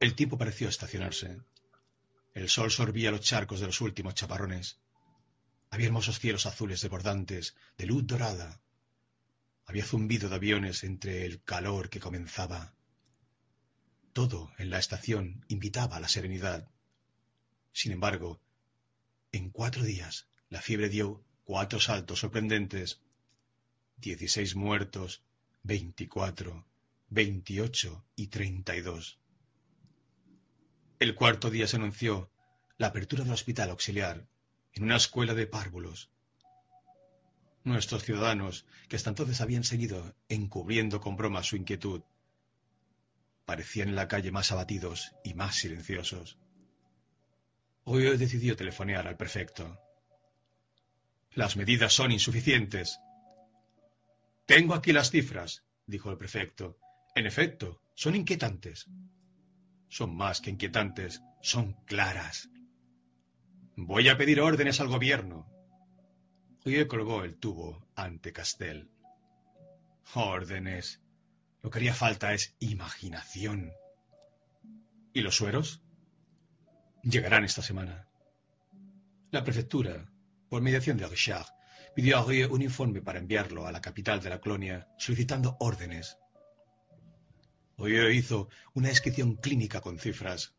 El 0.00 0.14
tiempo 0.14 0.38
pareció 0.38 0.66
estacionarse. 0.66 1.42
El 2.32 2.48
sol 2.48 2.70
sorbía 2.70 3.10
los 3.10 3.20
charcos 3.20 3.60
de 3.60 3.66
los 3.66 3.82
últimos 3.82 4.14
chaparrones. 4.14 4.78
Había 5.68 5.88
hermosos 5.88 6.18
cielos 6.18 6.46
azules 6.46 6.80
desbordantes, 6.80 7.54
de 7.76 7.84
luz 7.84 8.06
dorada. 8.06 8.62
Había 9.66 9.84
zumbido 9.84 10.30
de 10.30 10.36
aviones 10.36 10.84
entre 10.84 11.26
el 11.26 11.42
calor 11.42 11.90
que 11.90 12.00
comenzaba. 12.00 12.74
Todo 14.14 14.50
en 14.56 14.70
la 14.70 14.78
estación 14.78 15.44
invitaba 15.48 15.96
a 15.96 16.00
la 16.00 16.08
serenidad. 16.08 16.66
Sin 17.72 17.92
embargo, 17.92 18.40
en 19.32 19.50
cuatro 19.50 19.82
días 19.82 20.28
la 20.48 20.62
fiebre 20.62 20.88
dio 20.88 21.22
cuatro 21.44 21.78
saltos 21.78 22.20
sorprendentes. 22.20 23.02
Dieciséis 23.98 24.56
muertos, 24.56 25.22
veinticuatro, 25.62 26.66
veintiocho 27.10 28.06
y 28.16 28.28
treinta 28.28 28.74
y 28.74 28.80
dos. 28.80 29.18
El 31.00 31.14
cuarto 31.14 31.48
día 31.48 31.66
se 31.66 31.76
anunció 31.76 32.30
la 32.76 32.88
apertura 32.88 33.24
del 33.24 33.32
hospital 33.32 33.70
auxiliar 33.70 34.28
en 34.74 34.82
una 34.82 34.96
escuela 34.96 35.32
de 35.32 35.46
párvulos. 35.46 36.10
Nuestros 37.64 38.04
ciudadanos, 38.04 38.66
que 38.86 38.96
hasta 38.96 39.08
entonces 39.08 39.40
habían 39.40 39.64
seguido 39.64 40.14
encubriendo 40.28 41.00
con 41.00 41.16
broma 41.16 41.42
su 41.42 41.56
inquietud, 41.56 42.02
parecían 43.46 43.88
en 43.88 43.96
la 43.96 44.08
calle 44.08 44.30
más 44.30 44.52
abatidos 44.52 45.12
y 45.24 45.32
más 45.32 45.56
silenciosos. 45.56 46.36
Hoy 47.84 48.02
decidió 48.18 48.54
telefonear 48.54 49.08
al 49.08 49.16
prefecto. 49.16 49.80
Las 51.32 51.56
medidas 51.56 51.94
son 51.94 52.12
insuficientes. 52.12 53.00
Tengo 54.44 54.74
aquí 54.74 54.92
las 54.92 55.10
cifras, 55.10 55.64
dijo 55.86 56.10
el 56.10 56.18
prefecto. 56.18 56.78
En 57.14 57.26
efecto, 57.26 57.80
son 57.94 58.16
inquietantes. 58.16 58.86
Son 59.90 60.14
más 60.14 60.40
que 60.40 60.50
inquietantes, 60.50 61.20
son 61.42 61.74
claras. 61.84 62.48
Voy 63.76 64.08
a 64.08 64.16
pedir 64.16 64.40
órdenes 64.40 64.80
al 64.80 64.86
gobierno. 64.88 65.50
Hoy 66.64 66.86
colgó 66.86 67.24
el 67.24 67.36
tubo 67.36 67.88
ante 67.96 68.32
Castel. 68.32 68.88
Órdenes. 70.14 71.02
Lo 71.60 71.70
que 71.70 71.78
haría 71.78 71.92
falta 71.92 72.32
es 72.32 72.56
imaginación. 72.60 73.72
¿Y 75.12 75.22
los 75.22 75.36
sueros? 75.36 75.82
Llegarán 77.02 77.44
esta 77.44 77.62
semana. 77.62 78.08
La 79.32 79.42
prefectura, 79.42 80.08
por 80.48 80.62
mediación 80.62 80.98
de 80.98 81.08
Richard, 81.08 81.46
pidió 81.96 82.18
a 82.18 82.24
Rie 82.24 82.46
un 82.46 82.62
informe 82.62 83.02
para 83.02 83.18
enviarlo 83.18 83.66
a 83.66 83.72
la 83.72 83.80
capital 83.80 84.20
de 84.20 84.30
la 84.30 84.40
colonia 84.40 84.88
solicitando 84.98 85.56
órdenes. 85.58 86.16
Rie 87.80 88.14
hizo 88.14 88.48
una 88.74 88.88
descripción 88.88 89.36
clínica 89.36 89.80
con 89.80 89.98
cifras. 89.98 90.54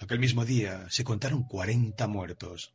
Aquel 0.00 0.18
mismo 0.18 0.44
día 0.44 0.86
se 0.90 1.04
contaron 1.04 1.44
cuarenta 1.44 2.06
muertos. 2.06 2.74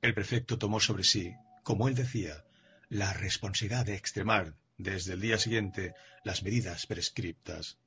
El 0.00 0.14
prefecto 0.14 0.58
tomó 0.58 0.80
sobre 0.80 1.04
sí, 1.04 1.34
como 1.62 1.88
él 1.88 1.94
decía, 1.94 2.44
la 2.88 3.12
responsabilidad 3.12 3.86
de 3.86 3.94
extremar 3.94 4.56
desde 4.76 5.14
el 5.14 5.20
día 5.20 5.38
siguiente 5.38 5.94
las 6.24 6.42
medidas 6.42 6.86
prescriptas. 6.86 7.78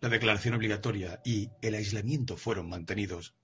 La 0.00 0.08
declaración 0.08 0.54
obligatoria 0.54 1.20
y 1.24 1.50
el 1.60 1.74
aislamiento 1.74 2.36
fueron 2.36 2.68
mantenidos. 2.68 3.34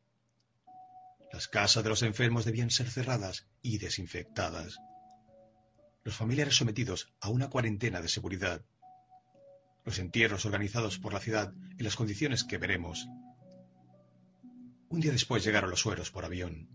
Las 1.33 1.49
casas 1.49 1.83
de 1.83 1.91
los 1.91 2.03
enfermos 2.03 2.45
debían 2.45 2.71
ser 2.71 2.89
cerradas 2.89 3.47
y 3.61 3.79
desinfectadas. 3.79 4.79
Los 6.05 6.15
familiares 6.15 6.57
sometidos 6.57 7.13
a 7.21 7.29
una 7.29 7.51
cuarentena 7.51 8.01
de 8.01 8.09
seguridad. 8.09 8.65
Los 9.87 9.99
entierros 9.99 10.45
organizados 10.45 10.99
por 10.99 11.15
la 11.15 11.21
ciudad 11.21 11.55
en 11.79 11.85
las 11.85 11.97
condiciones 11.97 12.45
que 12.45 12.59
veremos. 12.59 13.09
Un 14.91 15.01
día 15.01 15.13
después 15.13 15.43
llegaron 15.43 15.71
los 15.71 15.81
sueros 15.81 16.11
por 16.11 16.27
avión. 16.27 16.69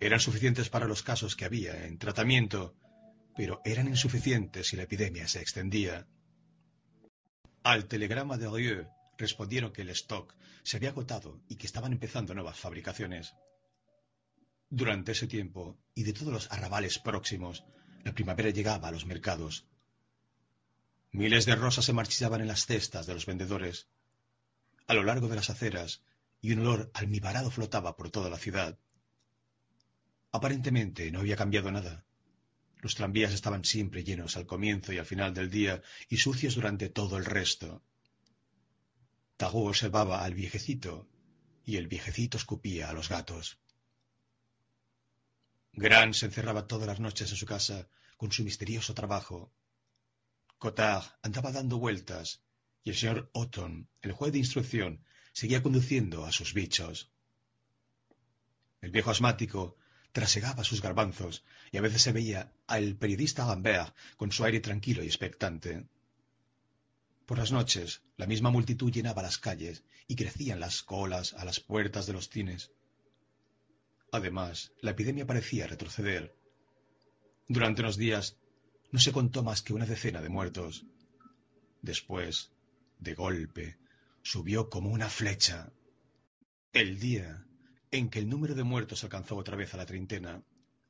Eran 0.00 0.18
suficientes 0.18 0.68
para 0.68 0.88
los 0.88 1.04
casos 1.04 1.36
que 1.36 1.44
había 1.44 1.84
en 1.84 1.98
tratamiento 1.98 2.74
pero 3.36 3.60
eran 3.64 3.86
insuficientes 3.86 4.68
si 4.68 4.76
la 4.76 4.84
epidemia 4.84 5.28
se 5.28 5.40
extendía. 5.40 6.08
Al 7.62 7.86
telegrama 7.86 8.38
de 8.38 8.48
Rieu 8.48 8.88
respondieron 9.18 9.72
que 9.72 9.82
el 9.82 9.90
stock 9.90 10.34
se 10.62 10.78
había 10.78 10.90
agotado 10.90 11.42
y 11.48 11.56
que 11.56 11.66
estaban 11.66 11.92
empezando 11.92 12.34
nuevas 12.34 12.58
fabricaciones. 12.58 13.34
Durante 14.70 15.12
ese 15.12 15.26
tiempo, 15.26 15.78
y 15.94 16.02
de 16.04 16.12
todos 16.12 16.32
los 16.32 16.50
arrabales 16.50 16.98
próximos, 16.98 17.64
la 18.04 18.14
primavera 18.14 18.50
llegaba 18.50 18.88
a 18.88 18.92
los 18.92 19.06
mercados. 19.06 19.66
Miles 21.16 21.46
de 21.46 21.56
rosas 21.56 21.86
se 21.86 21.94
marchillaban 21.94 22.42
en 22.42 22.46
las 22.46 22.66
cestas 22.66 23.06
de 23.06 23.14
los 23.14 23.24
vendedores. 23.24 23.88
A 24.86 24.92
lo 24.92 25.02
largo 25.02 25.28
de 25.28 25.36
las 25.36 25.48
aceras, 25.48 26.02
y 26.42 26.52
un 26.52 26.58
olor 26.58 26.90
almibarado 26.92 27.50
flotaba 27.50 27.96
por 27.96 28.10
toda 28.10 28.28
la 28.28 28.36
ciudad. 28.36 28.78
Aparentemente 30.30 31.10
no 31.10 31.20
había 31.20 31.38
cambiado 31.38 31.72
nada. 31.72 32.04
Los 32.82 32.96
tranvías 32.96 33.32
estaban 33.32 33.64
siempre 33.64 34.04
llenos 34.04 34.36
al 34.36 34.44
comienzo 34.44 34.92
y 34.92 34.98
al 34.98 35.06
final 35.06 35.32
del 35.32 35.48
día 35.48 35.80
y 36.10 36.18
sucios 36.18 36.54
durante 36.54 36.90
todo 36.90 37.16
el 37.16 37.24
resto. 37.24 37.82
Tagú 39.38 39.68
observaba 39.68 40.22
al 40.22 40.34
viejecito 40.34 41.08
y 41.64 41.78
el 41.78 41.88
viejecito 41.88 42.36
escupía 42.36 42.90
a 42.90 42.92
los 42.92 43.08
gatos. 43.08 43.58
Gran 45.72 46.12
se 46.12 46.26
encerraba 46.26 46.66
todas 46.66 46.86
las 46.86 47.00
noches 47.00 47.30
en 47.30 47.38
su 47.38 47.46
casa 47.46 47.88
con 48.18 48.32
su 48.32 48.44
misterioso 48.44 48.92
trabajo. 48.92 49.50
Cotard 50.58 51.04
andaba 51.22 51.52
dando 51.52 51.78
vueltas 51.78 52.42
y 52.82 52.90
el 52.90 52.96
señor 52.96 53.30
Otton, 53.32 53.88
el 54.00 54.12
juez 54.12 54.32
de 54.32 54.38
instrucción, 54.38 55.04
seguía 55.32 55.62
conduciendo 55.62 56.24
a 56.24 56.32
sus 56.32 56.54
bichos. 56.54 57.10
El 58.80 58.90
viejo 58.90 59.10
asmático 59.10 59.76
trasegaba 60.12 60.64
sus 60.64 60.80
garbanzos 60.80 61.44
y 61.72 61.76
a 61.76 61.82
veces 61.82 62.00
se 62.00 62.12
veía 62.12 62.52
al 62.66 62.96
periodista 62.96 63.44
Lambert 63.44 63.94
con 64.16 64.32
su 64.32 64.44
aire 64.44 64.60
tranquilo 64.60 65.02
y 65.02 65.06
expectante. 65.06 65.88
Por 67.26 67.38
las 67.38 67.52
noches, 67.52 68.02
la 68.16 68.26
misma 68.26 68.50
multitud 68.50 68.90
llenaba 68.92 69.20
las 69.20 69.38
calles 69.38 69.82
y 70.06 70.14
crecían 70.14 70.60
las 70.60 70.82
colas 70.82 71.34
a 71.34 71.44
las 71.44 71.60
puertas 71.60 72.06
de 72.06 72.12
los 72.12 72.30
cines. 72.30 72.70
Además, 74.12 74.72
la 74.80 74.92
epidemia 74.92 75.26
parecía 75.26 75.66
retroceder. 75.66 76.34
Durante 77.48 77.82
unos 77.82 77.96
días 77.96 78.36
no 78.96 79.00
se 79.00 79.12
contó 79.12 79.42
más 79.42 79.60
que 79.60 79.74
una 79.74 79.84
decena 79.84 80.22
de 80.22 80.30
muertos. 80.30 80.86
Después, 81.82 82.50
de 82.98 83.12
golpe, 83.12 83.76
subió 84.22 84.70
como 84.70 84.88
una 84.88 85.10
flecha. 85.10 85.70
El 86.72 86.98
día 86.98 87.44
en 87.90 88.08
que 88.08 88.20
el 88.20 88.30
número 88.30 88.54
de 88.54 88.64
muertos 88.64 89.04
alcanzó 89.04 89.36
otra 89.36 89.54
vez 89.54 89.74
a 89.74 89.76
la 89.76 89.84
treintena, 89.84 90.42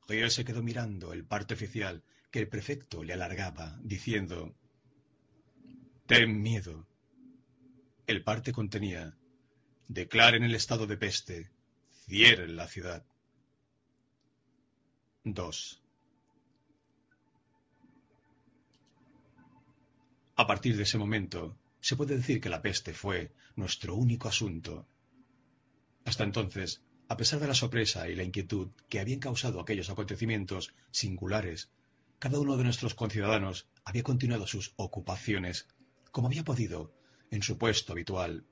Riel 0.07 0.31
se 0.31 0.45
quedó 0.45 0.63
mirando 0.63 1.11
el 1.11 1.25
parte 1.25 1.55
oficial 1.55 2.01
que 2.31 2.39
el 2.39 2.47
prefecto 2.47 3.03
le 3.03 3.11
alargaba, 3.11 3.77
diciendo 3.83 4.55
Ten 6.05 6.41
miedo. 6.41 6.87
El 8.05 8.23
parte 8.23 8.53
contenía 8.53 9.17
Declaren 9.89 10.45
el 10.45 10.55
estado 10.55 10.87
de 10.87 10.95
peste, 10.95 11.51
cierren 12.05 12.55
la 12.55 12.69
ciudad. 12.69 13.05
2. 15.25 15.86
A 20.39 20.45
partir 20.45 20.77
de 20.77 20.83
ese 20.83 20.99
momento, 20.99 21.57
se 21.81 21.95
puede 21.95 22.15
decir 22.15 22.39
que 22.39 22.49
la 22.49 22.61
peste 22.61 22.93
fue 22.93 23.33
nuestro 23.55 23.95
único 23.95 24.27
asunto. 24.27 24.87
Hasta 26.05 26.23
entonces, 26.23 26.83
a 27.09 27.17
pesar 27.17 27.39
de 27.39 27.47
la 27.47 27.55
sorpresa 27.55 28.07
y 28.07 28.15
la 28.15 28.23
inquietud 28.23 28.69
que 28.87 28.99
habían 28.99 29.19
causado 29.19 29.59
aquellos 29.59 29.89
acontecimientos 29.89 30.75
singulares, 30.91 31.71
cada 32.19 32.39
uno 32.39 32.55
de 32.55 32.65
nuestros 32.65 32.93
conciudadanos 32.93 33.67
había 33.83 34.03
continuado 34.03 34.45
sus 34.45 34.73
ocupaciones 34.75 35.67
como 36.11 36.27
había 36.27 36.43
podido 36.43 36.93
en 37.31 37.41
su 37.41 37.57
puesto 37.57 37.93
habitual. 37.93 38.45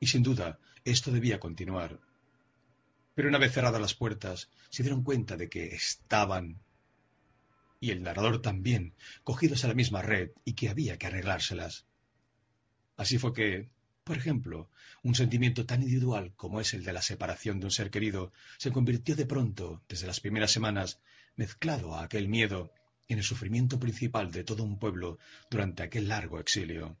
Y 0.00 0.08
sin 0.08 0.22
duda 0.22 0.58
esto 0.84 1.10
debía 1.10 1.40
continuar. 1.40 1.98
Pero 3.14 3.28
una 3.28 3.38
vez 3.38 3.52
cerradas 3.52 3.80
las 3.80 3.94
puertas, 3.94 4.50
se 4.68 4.82
dieron 4.82 5.02
cuenta 5.02 5.38
de 5.38 5.48
que 5.48 5.66
estaban, 5.68 6.60
y 7.80 7.90
el 7.90 8.02
narrador 8.02 8.40
también, 8.40 8.94
cogidos 9.22 9.64
a 9.64 9.68
la 9.68 9.74
misma 9.74 10.02
red 10.02 10.30
y 10.44 10.54
que 10.54 10.68
había 10.68 10.98
que 10.98 11.06
arreglárselas. 11.06 11.86
Así 12.96 13.18
fue 13.18 13.32
que, 13.32 13.68
por 14.04 14.16
ejemplo, 14.16 14.70
un 15.02 15.14
sentimiento 15.14 15.66
tan 15.66 15.82
individual 15.82 16.32
como 16.36 16.60
es 16.60 16.74
el 16.74 16.84
de 16.84 16.92
la 16.92 17.02
separación 17.02 17.60
de 17.60 17.66
un 17.66 17.72
ser 17.72 17.90
querido 17.90 18.32
se 18.58 18.72
convirtió 18.72 19.16
de 19.16 19.26
pronto, 19.26 19.82
desde 19.88 20.06
las 20.06 20.20
primeras 20.20 20.50
semanas, 20.50 21.00
mezclado 21.36 21.94
a 21.94 22.04
aquel 22.04 22.28
miedo, 22.28 22.72
en 23.08 23.18
el 23.18 23.24
sufrimiento 23.24 23.78
principal 23.78 24.30
de 24.30 24.44
todo 24.44 24.62
un 24.62 24.78
pueblo 24.78 25.18
durante 25.50 25.82
aquel 25.82 26.08
largo 26.08 26.40
exilio. 26.40 26.96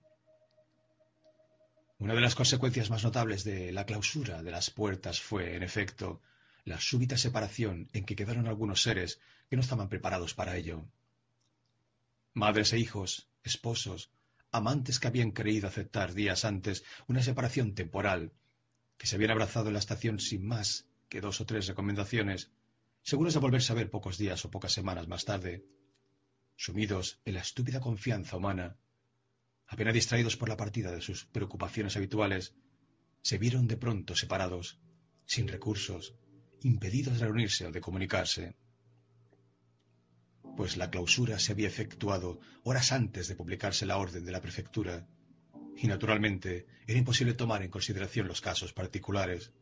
Una 1.98 2.14
de 2.14 2.20
las 2.20 2.34
consecuencias 2.34 2.90
más 2.90 3.04
notables 3.04 3.44
de 3.44 3.72
la 3.72 3.86
clausura 3.86 4.42
de 4.42 4.50
las 4.50 4.70
puertas 4.70 5.20
fue, 5.20 5.56
en 5.56 5.62
efecto, 5.62 6.20
la 6.64 6.80
súbita 6.80 7.16
separación 7.16 7.88
en 7.92 8.04
que 8.04 8.16
quedaron 8.16 8.46
algunos 8.46 8.82
seres 8.82 9.20
que 9.54 9.56
no 9.56 9.62
estaban 9.62 9.88
preparados 9.88 10.34
para 10.34 10.56
ello. 10.56 10.84
Madres 12.32 12.72
e 12.72 12.78
hijos, 12.80 13.30
esposos, 13.44 14.10
amantes 14.50 14.98
que 14.98 15.06
habían 15.06 15.30
creído 15.30 15.68
aceptar 15.68 16.12
días 16.12 16.44
antes 16.44 16.82
una 17.06 17.22
separación 17.22 17.76
temporal, 17.76 18.32
que 18.98 19.06
se 19.06 19.14
habían 19.14 19.30
abrazado 19.30 19.68
en 19.68 19.74
la 19.74 19.78
estación 19.78 20.18
sin 20.18 20.44
más 20.44 20.88
que 21.08 21.20
dos 21.20 21.40
o 21.40 21.46
tres 21.46 21.68
recomendaciones, 21.68 22.50
seguros 23.02 23.34
de 23.34 23.38
volverse 23.38 23.70
a 23.70 23.76
ver 23.76 23.90
pocos 23.90 24.18
días 24.18 24.44
o 24.44 24.50
pocas 24.50 24.72
semanas 24.72 25.06
más 25.06 25.24
tarde, 25.24 25.64
sumidos 26.56 27.20
en 27.24 27.34
la 27.34 27.42
estúpida 27.42 27.78
confianza 27.78 28.36
humana, 28.36 28.76
apenas 29.68 29.94
distraídos 29.94 30.36
por 30.36 30.48
la 30.48 30.56
partida 30.56 30.90
de 30.90 31.00
sus 31.00 31.26
preocupaciones 31.26 31.96
habituales, 31.96 32.56
se 33.22 33.38
vieron 33.38 33.68
de 33.68 33.76
pronto 33.76 34.16
separados, 34.16 34.80
sin 35.26 35.46
recursos, 35.46 36.16
impedidos 36.62 37.20
de 37.20 37.26
reunirse 37.26 37.68
o 37.68 37.70
de 37.70 37.80
comunicarse. 37.80 38.56
Pues 40.56 40.76
la 40.76 40.90
clausura 40.90 41.38
se 41.38 41.52
había 41.52 41.66
efectuado 41.66 42.40
horas 42.62 42.92
antes 42.92 43.28
de 43.28 43.34
publicarse 43.34 43.86
la 43.86 43.98
orden 43.98 44.24
de 44.24 44.32
la 44.32 44.40
prefectura, 44.40 45.06
y 45.76 45.88
naturalmente 45.88 46.66
era 46.86 46.98
imposible 46.98 47.34
tomar 47.34 47.62
en 47.62 47.70
consideración 47.70 48.28
los 48.28 48.40
casos 48.40 48.72
particulares. 48.72 49.52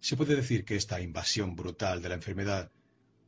Se 0.00 0.16
puede 0.16 0.36
decir 0.36 0.64
que 0.64 0.76
esta 0.76 1.00
invasión 1.00 1.56
brutal 1.56 2.00
de 2.00 2.08
la 2.08 2.14
enfermedad 2.14 2.70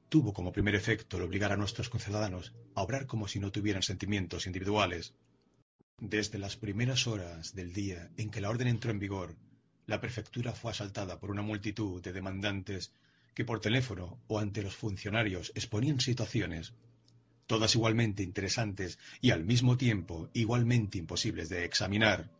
tuvo 0.08 0.32
como 0.32 0.52
primer 0.52 0.74
efecto 0.74 1.16
el 1.16 1.24
obligar 1.24 1.52
a 1.52 1.56
nuestros 1.56 1.88
conciudadanos 1.88 2.54
a 2.74 2.82
obrar 2.82 3.06
como 3.06 3.26
si 3.26 3.40
no 3.40 3.50
tuvieran 3.50 3.82
sentimientos 3.82 4.46
individuales. 4.46 5.14
Desde 5.98 6.38
las 6.38 6.56
primeras 6.56 7.08
horas 7.08 7.54
del 7.54 7.72
día 7.72 8.10
en 8.16 8.30
que 8.30 8.40
la 8.40 8.50
orden 8.50 8.68
entró 8.68 8.92
en 8.92 9.00
vigor, 9.00 9.36
la 9.86 10.00
prefectura 10.00 10.52
fue 10.52 10.70
asaltada 10.70 11.18
por 11.18 11.30
una 11.30 11.42
multitud 11.42 12.00
de 12.00 12.12
demandantes 12.12 12.92
que 13.34 13.44
por 13.44 13.60
teléfono 13.60 14.20
o 14.26 14.38
ante 14.38 14.62
los 14.62 14.76
funcionarios 14.76 15.52
exponían 15.54 16.00
situaciones, 16.00 16.74
todas 17.46 17.74
igualmente 17.74 18.22
interesantes 18.22 18.98
y 19.20 19.30
al 19.30 19.44
mismo 19.44 19.76
tiempo 19.76 20.28
igualmente 20.34 20.98
imposibles 20.98 21.48
de 21.48 21.64
examinar. 21.64 22.30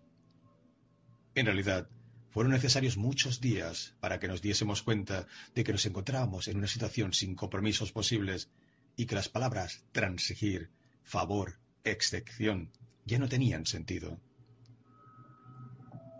En 1.34 1.46
realidad, 1.46 1.88
fueron 2.30 2.52
necesarios 2.52 2.96
muchos 2.96 3.40
días 3.40 3.94
para 4.00 4.20
que 4.20 4.28
nos 4.28 4.42
diésemos 4.42 4.82
cuenta 4.82 5.26
de 5.54 5.64
que 5.64 5.72
nos 5.72 5.86
encontrábamos 5.86 6.48
en 6.48 6.58
una 6.58 6.66
situación 6.66 7.12
sin 7.12 7.34
compromisos 7.34 7.90
posibles 7.90 8.50
y 8.96 9.06
que 9.06 9.14
las 9.14 9.28
palabras 9.28 9.84
transigir, 9.92 10.70
favor, 11.04 11.58
excepción 11.84 12.70
ya 13.06 13.18
no 13.18 13.28
tenían 13.28 13.64
sentido. 13.64 14.20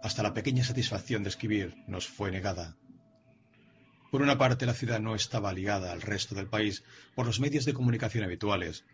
Hasta 0.03 0.23
la 0.23 0.33
pequeña 0.33 0.65
satisfacción 0.65 1.23
de 1.25 1.29
escribir 1.29 1.77
nos 1.87 2.07
fue 2.07 2.31
negada. 2.31 2.77
Por 4.11 4.23
una 4.23 4.39
parte, 4.39 4.67
la 4.67 4.75
ciudad 4.75 5.01
no 5.01 5.15
estaba 5.15 5.53
ligada 5.53 5.93
al 5.93 6.01
resto 6.01 6.35
del 6.35 6.47
país 6.47 6.83
por 7.15 7.27
los 7.27 7.41
medios 7.41 7.65
de 7.65 7.75
comunicación 7.75 8.25
habituales, 8.25 8.85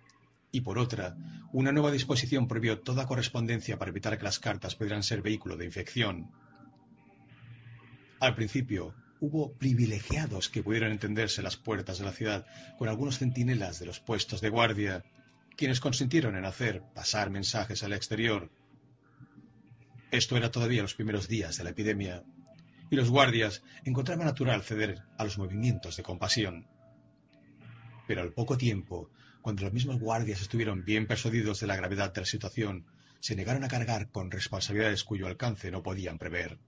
y 0.50 0.60
por 0.60 0.78
otra, 0.78 1.16
una 1.52 1.72
nueva 1.72 1.90
disposición 1.90 2.46
prohibió 2.46 2.80
toda 2.80 3.06
correspondencia 3.06 3.78
para 3.78 3.90
evitar 3.90 4.16
que 4.18 4.24
las 4.24 4.38
cartas 4.38 4.74
pudieran 4.74 5.02
ser 5.02 5.22
vehículo 5.22 5.56
de 5.56 5.64
infección. 5.64 6.30
Al 8.20 8.34
principio, 8.34 8.94
hubo 9.20 9.52
privilegiados 9.54 10.48
que 10.48 10.62
pudieron 10.62 10.92
entenderse 10.92 11.42
las 11.42 11.56
puertas 11.56 11.98
de 11.98 12.04
la 12.04 12.12
ciudad 12.12 12.46
con 12.78 12.88
algunos 12.88 13.18
centinelas 13.18 13.78
de 13.78 13.86
los 13.86 14.00
puestos 14.00 14.40
de 14.40 14.48
guardia, 14.48 15.04
quienes 15.56 15.80
consintieron 15.80 16.36
en 16.36 16.44
hacer 16.44 16.82
pasar 16.94 17.30
mensajes 17.30 17.82
al 17.82 17.92
exterior. 17.92 18.50
Esto 20.10 20.36
era 20.36 20.50
todavía 20.50 20.82
los 20.82 20.94
primeros 20.94 21.28
días 21.28 21.56
de 21.56 21.64
la 21.64 21.70
epidemia, 21.70 22.22
y 22.90 22.96
los 22.96 23.10
guardias 23.10 23.62
encontraban 23.84 24.26
natural 24.26 24.62
ceder 24.62 25.02
a 25.18 25.24
los 25.24 25.38
movimientos 25.38 25.96
de 25.96 26.02
compasión. 26.02 26.66
Pero 28.06 28.22
al 28.22 28.32
poco 28.32 28.58
tiempo, 28.58 29.10
cuando 29.42 29.62
los 29.62 29.72
mismos 29.72 29.98
guardias 29.98 30.40
estuvieron 30.40 30.84
bien 30.84 31.06
persuadidos 31.06 31.60
de 31.60 31.66
la 31.66 31.76
gravedad 31.76 32.12
de 32.12 32.20
la 32.20 32.26
situación, 32.26 32.86
se 33.20 33.36
negaron 33.36 33.64
a 33.64 33.68
cargar 33.68 34.10
con 34.10 34.30
responsabilidades 34.30 35.04
cuyo 35.04 35.26
alcance 35.26 35.70
no 35.70 35.82
podían 35.82 36.18
prever. 36.18 36.58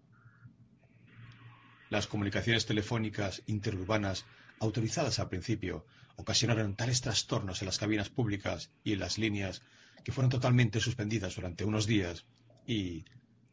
Las 1.91 2.07
comunicaciones 2.07 2.67
telefónicas 2.67 3.43
interurbanas, 3.47 4.25
autorizadas 4.59 5.19
al 5.19 5.29
principio, 5.29 5.87
ocasionaron 6.17 6.75
tales 6.75 7.01
trastornos 7.01 7.63
en 7.63 7.67
las 7.67 7.79
cabinas 7.79 8.09
públicas 8.09 8.71
y 8.83 8.95
en 8.95 9.01
las 9.01 9.19
líneas 9.19 9.63
que 10.03 10.13
fueron 10.13 10.31
totalmente 10.31 10.81
suspendidas 10.81 11.37
durante 11.37 11.65
unos 11.65 11.87
días 11.87 12.27
y, 12.67 13.05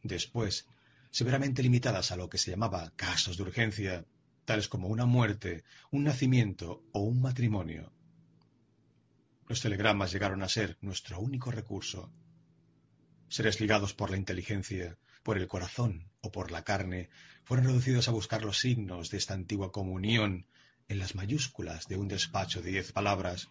después, 0.02 0.66
severamente 1.14 1.62
limitadas 1.62 2.10
a 2.10 2.16
lo 2.16 2.28
que 2.28 2.38
se 2.38 2.50
llamaba 2.50 2.92
casos 2.96 3.36
de 3.36 3.44
urgencia, 3.44 4.04
tales 4.44 4.66
como 4.66 4.88
una 4.88 5.06
muerte, 5.06 5.62
un 5.92 6.02
nacimiento 6.02 6.82
o 6.90 7.02
un 7.02 7.20
matrimonio. 7.20 7.92
Los 9.46 9.60
telegramas 9.60 10.10
llegaron 10.10 10.42
a 10.42 10.48
ser 10.48 10.76
nuestro 10.80 11.20
único 11.20 11.52
recurso. 11.52 12.10
Seres 13.28 13.60
ligados 13.60 13.94
por 13.94 14.10
la 14.10 14.16
inteligencia, 14.16 14.98
por 15.22 15.38
el 15.38 15.46
corazón 15.46 16.10
o 16.20 16.32
por 16.32 16.50
la 16.50 16.64
carne, 16.64 17.10
fueron 17.44 17.66
reducidos 17.66 18.08
a 18.08 18.10
buscar 18.10 18.42
los 18.42 18.58
signos 18.58 19.10
de 19.10 19.18
esta 19.18 19.34
antigua 19.34 19.70
comunión 19.70 20.48
en 20.88 20.98
las 20.98 21.14
mayúsculas 21.14 21.86
de 21.86 21.96
un 21.96 22.08
despacho 22.08 22.60
de 22.60 22.72
diez 22.72 22.90
palabras. 22.90 23.48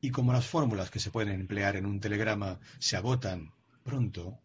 Y 0.00 0.12
como 0.12 0.32
las 0.32 0.46
fórmulas 0.46 0.90
que 0.90 0.98
se 0.98 1.10
pueden 1.10 1.34
emplear 1.34 1.76
en 1.76 1.84
un 1.84 2.00
telegrama 2.00 2.58
se 2.78 2.96
agotan 2.96 3.52
pronto, 3.84 4.40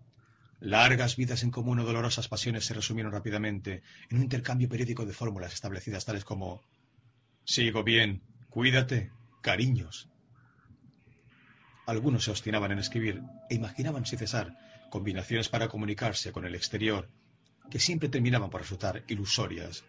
largas 0.60 1.15
vidas 1.15 1.44
en 1.44 1.52
común 1.52 1.80
o 1.80 1.84
dolorosas 1.84 2.27
pasiones 2.27 2.65
se 2.65 2.73
resumieron 2.73 3.11
rápidamente 3.11 3.84
en 4.10 4.18
un 4.18 4.23
intercambio 4.23 4.69
periódico 4.69 5.06
de 5.06 5.14
fórmulas 5.14 5.53
establecidas 5.53 6.06
tales 6.06 6.23
como 6.23 6.61
Sigo 7.44 7.84
bien, 7.84 8.23
cuídate, 8.49 9.11
cariños. 9.41 10.10
Algunos 11.86 12.23
se 12.23 12.32
obstinaban 12.32 12.72
en 12.72 12.80
escribir 12.80 13.22
e 13.49 13.56
imaginaban 13.56 14.06
sin 14.06 14.18
cesar 14.18 14.57
combinaciones 14.90 15.49
para 15.49 15.68
comunicarse 15.68 16.32
con 16.32 16.45
el 16.45 16.56
exterior 16.56 17.10
que 17.69 17.80
siempre 17.80 18.10
terminaban 18.10 18.49
por 18.49 18.61
resultar 18.61 19.03
ilusorias. 19.07 19.84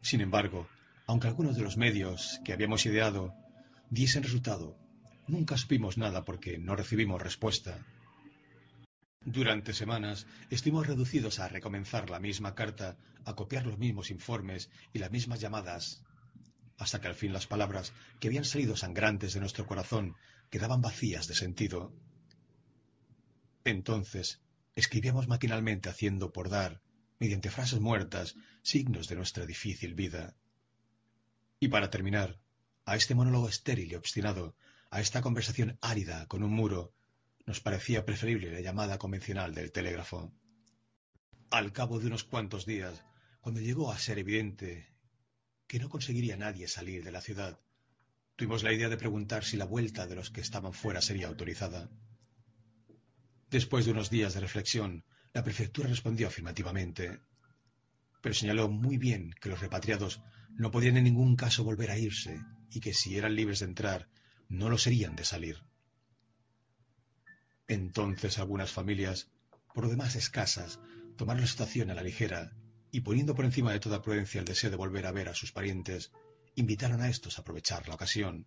Sin 0.00 0.20
embargo, 0.20 0.68
aunque 1.06 1.28
algunos 1.28 1.56
de 1.56 1.62
los 1.62 1.76
medios 1.76 2.40
que 2.44 2.52
habíamos 2.52 2.84
ideado 2.86 3.34
diesen 3.90 4.24
resultado, 4.24 4.76
nunca 5.28 5.56
supimos 5.56 5.98
nada 5.98 6.24
porque 6.24 6.58
no 6.58 6.74
recibimos 6.74 7.22
respuesta. 7.22 7.78
Durante 9.24 9.72
semanas 9.72 10.26
estuvimos 10.50 10.86
reducidos 10.86 11.38
a 11.38 11.48
recomenzar 11.48 12.10
la 12.10 12.18
misma 12.18 12.54
carta, 12.54 12.98
a 13.24 13.34
copiar 13.34 13.66
los 13.66 13.78
mismos 13.78 14.10
informes 14.10 14.68
y 14.92 14.98
las 14.98 15.12
mismas 15.12 15.40
llamadas, 15.40 16.02
hasta 16.76 17.00
que 17.00 17.06
al 17.06 17.14
fin 17.14 17.32
las 17.32 17.46
palabras 17.46 17.92
que 18.18 18.28
habían 18.28 18.44
salido 18.44 18.76
sangrantes 18.76 19.34
de 19.34 19.40
nuestro 19.40 19.66
corazón 19.66 20.16
quedaban 20.50 20.80
vacías 20.80 21.28
de 21.28 21.34
sentido. 21.34 21.94
Entonces 23.64 24.40
escribíamos 24.74 25.28
maquinalmente 25.28 25.88
haciendo 25.88 26.32
por 26.32 26.48
dar, 26.48 26.82
mediante 27.20 27.50
frases 27.50 27.78
muertas, 27.78 28.34
signos 28.62 29.06
de 29.06 29.14
nuestra 29.14 29.46
difícil 29.46 29.94
vida. 29.94 30.34
Y 31.60 31.68
para 31.68 31.90
terminar, 31.90 32.40
a 32.84 32.96
este 32.96 33.14
monólogo 33.14 33.48
estéril 33.48 33.92
y 33.92 33.94
obstinado, 33.94 34.56
a 34.90 35.00
esta 35.00 35.22
conversación 35.22 35.78
árida 35.80 36.26
con 36.26 36.42
un 36.42 36.50
muro, 36.50 36.92
nos 37.46 37.60
parecía 37.60 38.04
preferible 38.04 38.50
la 38.50 38.60
llamada 38.60 38.98
convencional 38.98 39.54
del 39.54 39.72
telégrafo. 39.72 40.32
Al 41.50 41.72
cabo 41.72 41.98
de 41.98 42.06
unos 42.06 42.24
cuantos 42.24 42.66
días, 42.66 43.04
cuando 43.40 43.60
llegó 43.60 43.92
a 43.92 43.98
ser 43.98 44.18
evidente 44.18 44.94
que 45.66 45.78
no 45.78 45.88
conseguiría 45.88 46.36
nadie 46.36 46.68
salir 46.68 47.02
de 47.04 47.12
la 47.12 47.20
ciudad, 47.20 47.58
tuvimos 48.36 48.62
la 48.62 48.72
idea 48.72 48.88
de 48.88 48.96
preguntar 48.96 49.44
si 49.44 49.56
la 49.56 49.64
vuelta 49.64 50.06
de 50.06 50.14
los 50.14 50.30
que 50.30 50.40
estaban 50.40 50.72
fuera 50.72 51.00
sería 51.00 51.28
autorizada. 51.28 51.90
Después 53.50 53.84
de 53.84 53.90
unos 53.90 54.08
días 54.08 54.34
de 54.34 54.40
reflexión, 54.40 55.04
la 55.32 55.44
prefectura 55.44 55.88
respondió 55.88 56.28
afirmativamente, 56.28 57.20
pero 58.22 58.34
señaló 58.34 58.68
muy 58.68 58.96
bien 58.96 59.34
que 59.40 59.48
los 59.48 59.60
repatriados 59.60 60.22
no 60.50 60.70
podían 60.70 60.96
en 60.96 61.04
ningún 61.04 61.36
caso 61.36 61.64
volver 61.64 61.90
a 61.90 61.98
irse 61.98 62.40
y 62.70 62.80
que 62.80 62.94
si 62.94 63.16
eran 63.16 63.34
libres 63.34 63.60
de 63.60 63.66
entrar, 63.66 64.08
no 64.48 64.70
lo 64.70 64.78
serían 64.78 65.16
de 65.16 65.24
salir. 65.24 65.62
Entonces 67.72 68.38
algunas 68.38 68.70
familias, 68.70 69.30
por 69.72 69.84
lo 69.84 69.90
demás 69.90 70.14
escasas, 70.14 70.78
tomaron 71.16 71.40
la 71.40 71.46
situación 71.46 71.90
a 71.90 71.94
la 71.94 72.02
ligera 72.02 72.52
y 72.90 73.00
poniendo 73.00 73.34
por 73.34 73.46
encima 73.46 73.72
de 73.72 73.80
toda 73.80 74.02
prudencia 74.02 74.40
el 74.40 74.44
deseo 74.44 74.68
de 74.68 74.76
volver 74.76 75.06
a 75.06 75.12
ver 75.12 75.30
a 75.30 75.34
sus 75.34 75.52
parientes, 75.52 76.12
invitaron 76.54 77.00
a 77.00 77.08
estos 77.08 77.38
a 77.38 77.40
aprovechar 77.40 77.88
la 77.88 77.94
ocasión. 77.94 78.46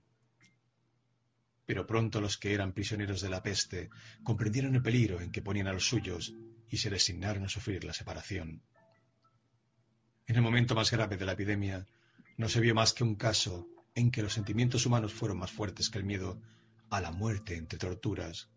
Pero 1.66 1.88
pronto 1.88 2.22
los 2.22 2.38
que 2.38 2.54
eran 2.54 2.74
prisioneros 2.74 3.22
de 3.22 3.30
la 3.30 3.42
peste 3.42 3.90
comprendieron 4.24 4.76
el 4.76 4.84
peligro 4.84 5.20
en 5.20 5.32
que 5.32 5.42
ponían 5.42 5.66
a 5.66 5.74
los 5.74 5.88
suyos 5.88 6.36
y 6.70 6.78
se 6.78 6.92
resignaron 6.92 7.46
a 7.46 7.50
sufrir 7.50 7.84
la 7.84 7.94
separación. 7.94 8.62
En 10.28 10.36
el 10.36 10.44
momento 10.44 10.76
más 10.76 10.92
grave 10.92 11.18
de 11.18 11.26
la 11.26 11.32
epidemia, 11.32 11.88
no 12.38 12.48
se 12.48 12.60
vio 12.60 12.76
más 12.76 12.94
que 12.94 13.04
un 13.04 13.16
caso 13.16 13.68
en 13.96 14.12
que 14.12 14.22
los 14.22 14.34
sentimientos 14.34 14.86
humanos 14.86 15.14
fueron 15.14 15.40
más 15.40 15.52
fuertes 15.52 15.90
que 15.90 15.98
el 15.98 16.06
miedo 16.06 16.40
a 16.92 17.02
la 17.02 17.12
muerte 17.12 17.56
entre 17.56 17.80
torturas. 17.80 18.50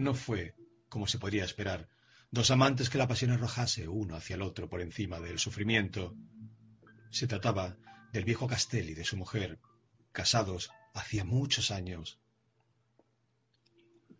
No 0.00 0.14
fue, 0.14 0.54
como 0.88 1.06
se 1.06 1.18
podría 1.18 1.44
esperar, 1.44 1.90
dos 2.30 2.50
amantes 2.50 2.88
que 2.88 2.96
la 2.96 3.06
pasión 3.06 3.32
arrojase 3.32 3.86
uno 3.86 4.16
hacia 4.16 4.36
el 4.36 4.40
otro 4.40 4.66
por 4.66 4.80
encima 4.80 5.20
del 5.20 5.38
sufrimiento. 5.38 6.16
Se 7.10 7.26
trataba 7.26 7.76
del 8.10 8.24
viejo 8.24 8.46
Castell 8.46 8.88
y 8.88 8.94
de 8.94 9.04
su 9.04 9.18
mujer, 9.18 9.60
casados 10.10 10.70
hacía 10.94 11.26
muchos 11.26 11.70
años. 11.70 12.18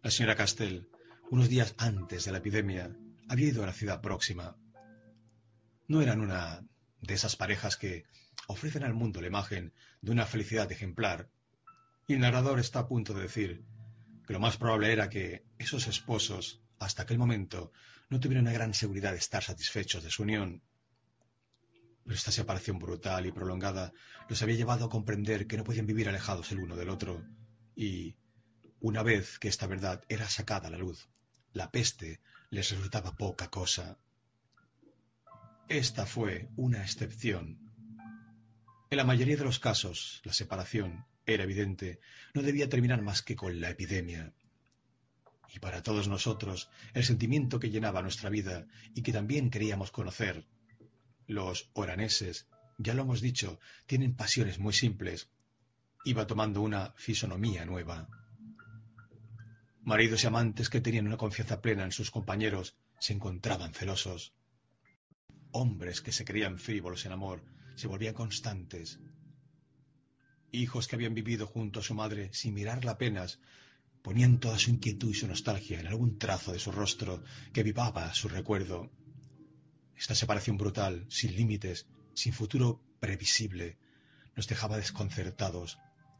La 0.02 0.10
señora 0.10 0.36
Castell, 0.36 0.86
unos 1.30 1.48
días 1.48 1.74
antes 1.78 2.26
de 2.26 2.32
la 2.32 2.38
epidemia, 2.38 2.94
había 3.30 3.48
ido 3.48 3.62
a 3.62 3.66
la 3.66 3.72
ciudad 3.72 4.02
próxima. 4.02 4.58
No 5.88 6.02
eran 6.02 6.20
una 6.20 6.62
de 7.00 7.14
esas 7.14 7.36
parejas 7.36 7.78
que 7.78 8.04
ofrecen 8.48 8.84
al 8.84 8.92
mundo 8.92 9.22
la 9.22 9.28
imagen 9.28 9.72
de 10.02 10.12
una 10.12 10.26
felicidad 10.26 10.70
ejemplar, 10.70 11.30
Y 12.06 12.12
el 12.12 12.20
narrador 12.20 12.58
está 12.60 12.80
a 12.80 12.86
punto 12.86 13.14
de 13.14 13.22
decir 13.22 13.64
que 14.30 14.34
lo 14.34 14.38
más 14.38 14.58
probable 14.58 14.92
era 14.92 15.08
que 15.08 15.44
esos 15.58 15.88
esposos, 15.88 16.62
hasta 16.78 17.02
aquel 17.02 17.18
momento, 17.18 17.72
no 18.10 18.20
tuvieran 18.20 18.44
una 18.44 18.52
gran 18.52 18.72
seguridad 18.74 19.10
de 19.10 19.18
estar 19.18 19.42
satisfechos 19.42 20.04
de 20.04 20.10
su 20.10 20.22
unión. 20.22 20.62
Pero 22.04 22.14
esta 22.14 22.30
separación 22.30 22.78
brutal 22.78 23.26
y 23.26 23.32
prolongada 23.32 23.92
los 24.28 24.40
había 24.40 24.54
llevado 24.54 24.84
a 24.84 24.88
comprender 24.88 25.48
que 25.48 25.56
no 25.56 25.64
podían 25.64 25.86
vivir 25.86 26.08
alejados 26.08 26.52
el 26.52 26.60
uno 26.60 26.76
del 26.76 26.90
otro. 26.90 27.26
Y, 27.74 28.14
una 28.78 29.02
vez 29.02 29.40
que 29.40 29.48
esta 29.48 29.66
verdad 29.66 30.04
era 30.08 30.28
sacada 30.28 30.68
a 30.68 30.70
la 30.70 30.78
luz, 30.78 31.08
la 31.52 31.72
peste 31.72 32.20
les 32.50 32.70
resultaba 32.70 33.16
poca 33.16 33.50
cosa. 33.50 33.98
Esta 35.68 36.06
fue 36.06 36.50
una 36.54 36.82
excepción. 36.82 37.58
En 38.90 38.96
la 38.96 39.04
mayoría 39.04 39.36
de 39.36 39.44
los 39.44 39.58
casos, 39.58 40.22
la 40.22 40.32
separación, 40.32 41.04
era 41.34 41.44
evidente, 41.44 42.00
no 42.34 42.42
debía 42.42 42.68
terminar 42.68 43.02
más 43.02 43.22
que 43.22 43.36
con 43.36 43.60
la 43.60 43.70
epidemia. 43.70 44.32
Y 45.52 45.58
para 45.58 45.82
todos 45.82 46.08
nosotros, 46.08 46.70
el 46.94 47.04
sentimiento 47.04 47.58
que 47.58 47.70
llenaba 47.70 48.02
nuestra 48.02 48.30
vida 48.30 48.66
y 48.94 49.02
que 49.02 49.12
también 49.12 49.50
queríamos 49.50 49.90
conocer. 49.90 50.46
Los 51.26 51.70
oraneses, 51.72 52.46
ya 52.78 52.94
lo 52.94 53.02
hemos 53.02 53.20
dicho, 53.20 53.58
tienen 53.86 54.14
pasiones 54.14 54.58
muy 54.58 54.72
simples. 54.72 55.28
Iba 56.04 56.26
tomando 56.26 56.62
una 56.62 56.92
fisonomía 56.96 57.64
nueva. 57.64 58.08
Maridos 59.82 60.22
y 60.22 60.26
amantes 60.28 60.68
que 60.68 60.80
tenían 60.80 61.06
una 61.06 61.16
confianza 61.16 61.60
plena 61.60 61.84
en 61.84 61.92
sus 61.92 62.10
compañeros 62.10 62.76
se 63.00 63.12
encontraban 63.12 63.74
celosos. 63.74 64.34
Hombres 65.52 66.00
que 66.00 66.12
se 66.12 66.24
creían 66.24 66.58
frívolos 66.58 67.06
en 67.06 67.12
amor 67.12 67.42
se 67.74 67.88
volvían 67.88 68.14
constantes. 68.14 69.00
Hijos 70.52 70.88
que 70.88 70.96
habían 70.96 71.14
vivido 71.14 71.46
junto 71.46 71.80
a 71.80 71.82
su 71.82 71.94
madre 71.94 72.30
sin 72.32 72.54
mirarla 72.54 72.92
apenas 72.92 73.38
ponían 74.02 74.40
toda 74.40 74.58
su 74.58 74.70
inquietud 74.70 75.10
y 75.10 75.14
su 75.14 75.26
nostalgia 75.28 75.80
en 75.80 75.86
algún 75.86 76.18
trazo 76.18 76.52
de 76.52 76.58
su 76.58 76.72
rostro 76.72 77.22
que 77.52 77.62
vivaba 77.62 78.12
su 78.14 78.28
recuerdo. 78.28 78.90
Esta 79.96 80.14
separación 80.14 80.56
brutal, 80.56 81.04
sin 81.08 81.36
límites, 81.36 81.86
sin 82.14 82.32
futuro 82.32 82.82
previsible, 82.98 83.76
nos 84.34 84.48
dejaba 84.48 84.78
desconcertados, 84.78 85.78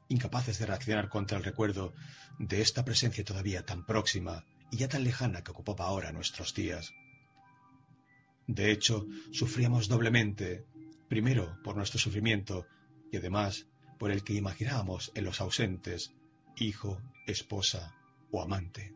incapaces 0.08 0.58
de 0.58 0.66
reaccionar 0.66 1.08
contra 1.08 1.38
el 1.38 1.44
recuerdo 1.44 1.94
de 2.38 2.60
esta 2.60 2.84
presencia 2.84 3.24
todavía 3.24 3.64
tan 3.64 3.86
próxima 3.86 4.44
y 4.70 4.76
ya 4.76 4.88
tan 4.88 5.04
lejana 5.04 5.42
que 5.42 5.50
ocupaba 5.52 5.86
ahora 5.86 6.12
nuestros 6.12 6.54
días. 6.54 6.92
De 8.46 8.70
hecho, 8.70 9.06
sufríamos 9.32 9.88
doblemente, 9.88 10.66
primero 11.08 11.58
por 11.62 11.76
nuestro 11.76 11.98
sufrimiento 11.98 12.66
y 13.12 13.16
además 13.16 13.66
por 14.00 14.10
el 14.10 14.24
que 14.24 14.32
imaginábamos 14.32 15.12
en 15.14 15.24
los 15.24 15.42
ausentes, 15.42 16.14
hijo, 16.56 17.02
esposa 17.26 17.94
o 18.30 18.40
amante. 18.40 18.94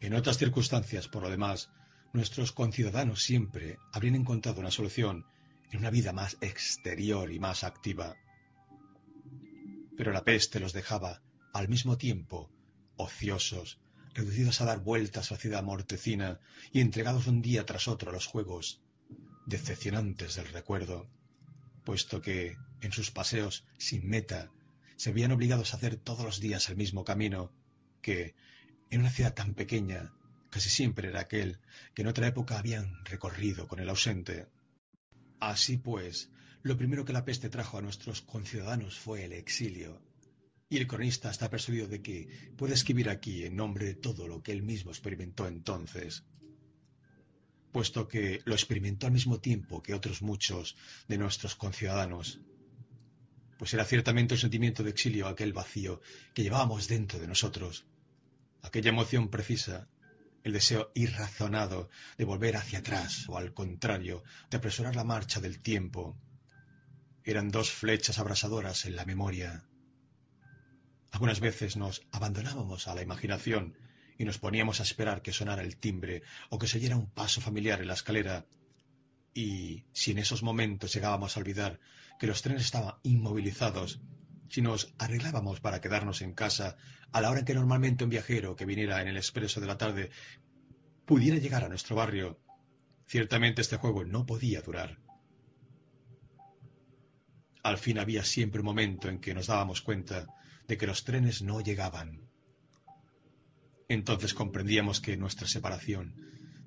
En 0.00 0.12
otras 0.12 0.36
circunstancias, 0.36 1.08
por 1.08 1.22
lo 1.22 1.30
demás, 1.30 1.70
nuestros 2.12 2.52
conciudadanos 2.52 3.22
siempre 3.22 3.78
habrían 3.92 4.16
encontrado 4.16 4.60
una 4.60 4.70
solución 4.70 5.24
en 5.72 5.78
una 5.78 5.88
vida 5.88 6.12
más 6.12 6.36
exterior 6.42 7.32
y 7.32 7.38
más 7.40 7.64
activa. 7.64 8.14
Pero 9.96 10.12
la 10.12 10.22
peste 10.22 10.60
los 10.60 10.74
dejaba, 10.74 11.22
al 11.54 11.70
mismo 11.70 11.96
tiempo, 11.96 12.50
ociosos, 12.96 13.80
reducidos 14.12 14.60
a 14.60 14.66
dar 14.66 14.80
vueltas 14.80 15.30
a 15.30 15.36
la 15.36 15.40
ciudad 15.40 15.62
mortecina 15.62 16.40
y 16.72 16.82
entregados 16.82 17.26
un 17.26 17.40
día 17.40 17.64
tras 17.64 17.88
otro 17.88 18.10
a 18.10 18.12
los 18.12 18.26
juegos 18.26 18.82
decepcionantes 19.46 20.36
del 20.36 20.48
recuerdo, 20.48 21.08
puesto 21.84 22.20
que, 22.20 22.56
en 22.80 22.92
sus 22.92 23.10
paseos 23.10 23.64
sin 23.78 24.08
meta, 24.08 24.50
se 24.96 25.10
habían 25.10 25.32
obligados 25.32 25.72
a 25.72 25.76
hacer 25.76 25.96
todos 25.96 26.24
los 26.24 26.40
días 26.40 26.68
el 26.68 26.76
mismo 26.76 27.04
camino, 27.04 27.52
que, 28.00 28.34
en 28.90 29.00
una 29.00 29.10
ciudad 29.10 29.34
tan 29.34 29.54
pequeña, 29.54 30.12
casi 30.50 30.70
siempre 30.70 31.08
era 31.08 31.20
aquel 31.20 31.58
que 31.94 32.02
en 32.02 32.08
otra 32.08 32.26
época 32.26 32.58
habían 32.58 33.04
recorrido 33.04 33.66
con 33.68 33.80
el 33.80 33.88
ausente. 33.88 34.46
Así 35.40 35.76
pues, 35.76 36.30
lo 36.62 36.76
primero 36.76 37.04
que 37.04 37.12
la 37.12 37.24
peste 37.24 37.50
trajo 37.50 37.78
a 37.78 37.82
nuestros 37.82 38.22
conciudadanos 38.22 38.98
fue 38.98 39.24
el 39.24 39.32
exilio, 39.32 40.00
y 40.68 40.78
el 40.78 40.86
cronista 40.86 41.30
está 41.30 41.50
persuadido 41.50 41.86
de 41.86 42.02
que 42.02 42.28
puede 42.56 42.74
escribir 42.74 43.10
aquí 43.10 43.44
en 43.44 43.56
nombre 43.56 43.86
de 43.86 43.94
todo 43.94 44.26
lo 44.26 44.42
que 44.42 44.52
él 44.52 44.62
mismo 44.62 44.90
experimentó 44.90 45.46
entonces, 45.46 46.24
puesto 47.74 48.06
que 48.06 48.40
lo 48.44 48.54
experimentó 48.54 49.08
al 49.08 49.12
mismo 49.12 49.40
tiempo 49.40 49.82
que 49.82 49.94
otros 49.94 50.22
muchos 50.22 50.76
de 51.08 51.18
nuestros 51.18 51.56
conciudadanos, 51.56 52.38
pues 53.58 53.74
era 53.74 53.84
ciertamente 53.84 54.34
un 54.34 54.40
sentimiento 54.40 54.84
de 54.84 54.90
exilio 54.90 55.26
aquel 55.26 55.52
vacío 55.52 56.00
que 56.34 56.44
llevábamos 56.44 56.86
dentro 56.86 57.18
de 57.18 57.26
nosotros, 57.26 57.84
aquella 58.62 58.90
emoción 58.90 59.28
precisa, 59.28 59.88
el 60.44 60.52
deseo 60.52 60.92
irrazonado 60.94 61.90
de 62.16 62.24
volver 62.24 62.56
hacia 62.56 62.78
atrás 62.78 63.28
o 63.28 63.36
al 63.36 63.52
contrario, 63.52 64.22
de 64.50 64.58
apresurar 64.58 64.94
la 64.94 65.02
marcha 65.02 65.40
del 65.40 65.58
tiempo. 65.58 66.16
Eran 67.24 67.50
dos 67.50 67.72
flechas 67.72 68.20
abrasadoras 68.20 68.84
en 68.84 68.94
la 68.94 69.04
memoria, 69.04 69.64
algunas 71.10 71.40
veces 71.40 71.76
nos 71.76 72.06
abandonábamos 72.12 72.86
a 72.86 72.94
la 72.94 73.02
imaginación 73.02 73.76
y 74.18 74.24
nos 74.24 74.38
poníamos 74.38 74.80
a 74.80 74.84
esperar 74.84 75.22
que 75.22 75.32
sonara 75.32 75.62
el 75.62 75.76
timbre 75.76 76.22
o 76.50 76.58
que 76.58 76.66
se 76.66 76.78
oyera 76.78 76.96
un 76.96 77.10
paso 77.10 77.40
familiar 77.40 77.80
en 77.80 77.88
la 77.88 77.94
escalera. 77.94 78.46
Y 79.32 79.84
si 79.92 80.12
en 80.12 80.18
esos 80.18 80.42
momentos 80.42 80.92
llegábamos 80.92 81.36
a 81.36 81.40
olvidar 81.40 81.80
que 82.18 82.26
los 82.26 82.42
trenes 82.42 82.64
estaban 82.64 82.94
inmovilizados, 83.02 84.00
si 84.48 84.62
nos 84.62 84.94
arreglábamos 84.98 85.60
para 85.60 85.80
quedarnos 85.80 86.22
en 86.22 86.32
casa 86.32 86.76
a 87.10 87.20
la 87.20 87.30
hora 87.30 87.40
en 87.40 87.44
que 87.44 87.54
normalmente 87.54 88.04
un 88.04 88.10
viajero 88.10 88.54
que 88.54 88.66
viniera 88.66 89.02
en 89.02 89.08
el 89.08 89.16
expreso 89.16 89.60
de 89.60 89.66
la 89.66 89.78
tarde 89.78 90.10
pudiera 91.04 91.38
llegar 91.38 91.64
a 91.64 91.68
nuestro 91.68 91.96
barrio, 91.96 92.40
ciertamente 93.06 93.62
este 93.62 93.76
juego 93.76 94.04
no 94.04 94.26
podía 94.26 94.62
durar. 94.62 94.98
Al 97.62 97.78
fin 97.78 97.98
había 97.98 98.24
siempre 98.24 98.60
un 98.60 98.66
momento 98.66 99.08
en 99.08 99.20
que 99.20 99.34
nos 99.34 99.46
dábamos 99.46 99.80
cuenta 99.80 100.26
de 100.68 100.76
que 100.76 100.86
los 100.86 101.04
trenes 101.04 101.42
no 101.42 101.60
llegaban. 101.60 102.23
Entonces 103.88 104.34
comprendíamos 104.34 105.00
que 105.00 105.16
nuestra 105.16 105.46
separación 105.46 106.14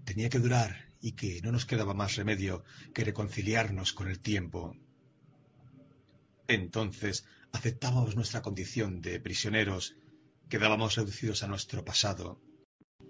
tenía 0.06 0.30
que 0.30 0.40
durar 0.40 0.94
y 1.02 1.14
que 1.14 1.42
no 1.42 1.52
nos 1.52 1.66
quedaba 1.66 1.94
más 1.94 2.16
remedio 2.16 2.64
que 2.94 3.04
reconciliarnos 3.04 3.94
con 3.94 4.08
el 4.08 4.20
tiempo. 4.20 4.76
Entonces 6.48 7.26
aceptábamos 7.52 8.16
nuestra 8.16 8.42
condición 8.42 9.02
de 9.02 9.20
prisioneros, 9.20 9.98
quedábamos 10.50 10.96
reducidos 10.96 11.44
a 11.44 11.48
nuestro 11.48 11.84
pasado, 11.84 12.42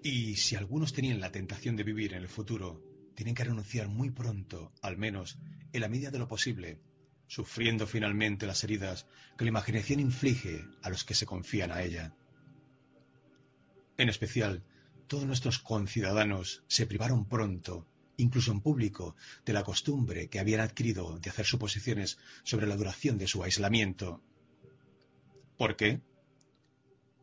y 0.04 0.36
si 0.38 0.56
algunos 0.56 0.94
tenían 0.94 1.20
la 1.20 1.32
tentación 1.32 1.76
de 1.76 1.84
vivir 1.84 2.14
en 2.14 2.22
el 2.22 2.30
futuro, 2.30 2.82
tienen 3.16 3.36
que 3.36 3.44
renunciar 3.44 3.88
muy 3.88 4.12
pronto, 4.12 4.72
al 4.82 4.98
menos 4.98 5.38
en 5.74 5.82
la 5.82 5.90
medida 5.90 6.12
de 6.12 6.20
lo 6.20 6.28
posible, 6.28 6.80
sufriendo 7.28 7.88
finalmente 7.88 8.48
las 8.48 8.64
heridas 8.64 9.06
que 9.38 9.46
la 9.46 9.50
imaginación 9.50 10.00
inflige 10.00 10.66
a 10.82 10.90
los 10.90 11.04
que 11.04 11.14
se 11.14 11.26
confían 11.26 11.72
a 11.72 11.84
ella. 11.84 12.16
En 13.98 14.10
especial, 14.10 14.64
todos 15.08 15.26
nuestros 15.26 15.58
conciudadanos 15.60 16.64
se 16.68 16.86
privaron 16.86 17.26
pronto, 17.26 17.88
incluso 18.18 18.52
en 18.52 18.62
público, 18.62 19.16
de 19.46 19.54
la 19.54 19.64
costumbre 19.64 20.30
que 20.30 20.40
habían 20.40 20.62
adquirido 20.62 21.18
de 21.20 21.30
hacer 21.30 21.46
suposiciones 21.46 22.20
sobre 22.44 22.68
la 22.68 22.76
duración 22.76 23.18
de 23.18 23.28
su 23.28 23.44
aislamiento. 23.44 24.22
¿Por 25.58 25.76
qué? 25.76 26.02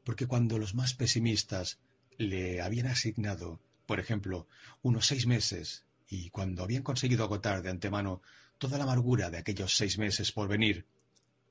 Porque 0.04 0.26
cuando 0.26 0.58
los 0.58 0.74
más 0.74 0.94
pesimistas 0.94 1.78
le 2.18 2.60
habían 2.60 2.88
asignado, 2.88 3.60
por 3.86 4.00
ejemplo, 4.00 4.48
unos 4.82 5.06
seis 5.06 5.26
meses, 5.26 5.84
y 6.08 6.30
cuando 6.30 6.64
habían 6.64 6.82
conseguido 6.82 7.24
agotar 7.24 7.62
de 7.62 7.70
antemano 7.70 8.20
toda 8.58 8.78
la 8.78 8.84
amargura 8.84 9.30
de 9.30 9.38
aquellos 9.38 9.76
seis 9.76 9.98
meses 9.98 10.32
por 10.32 10.48
venir, 10.48 10.86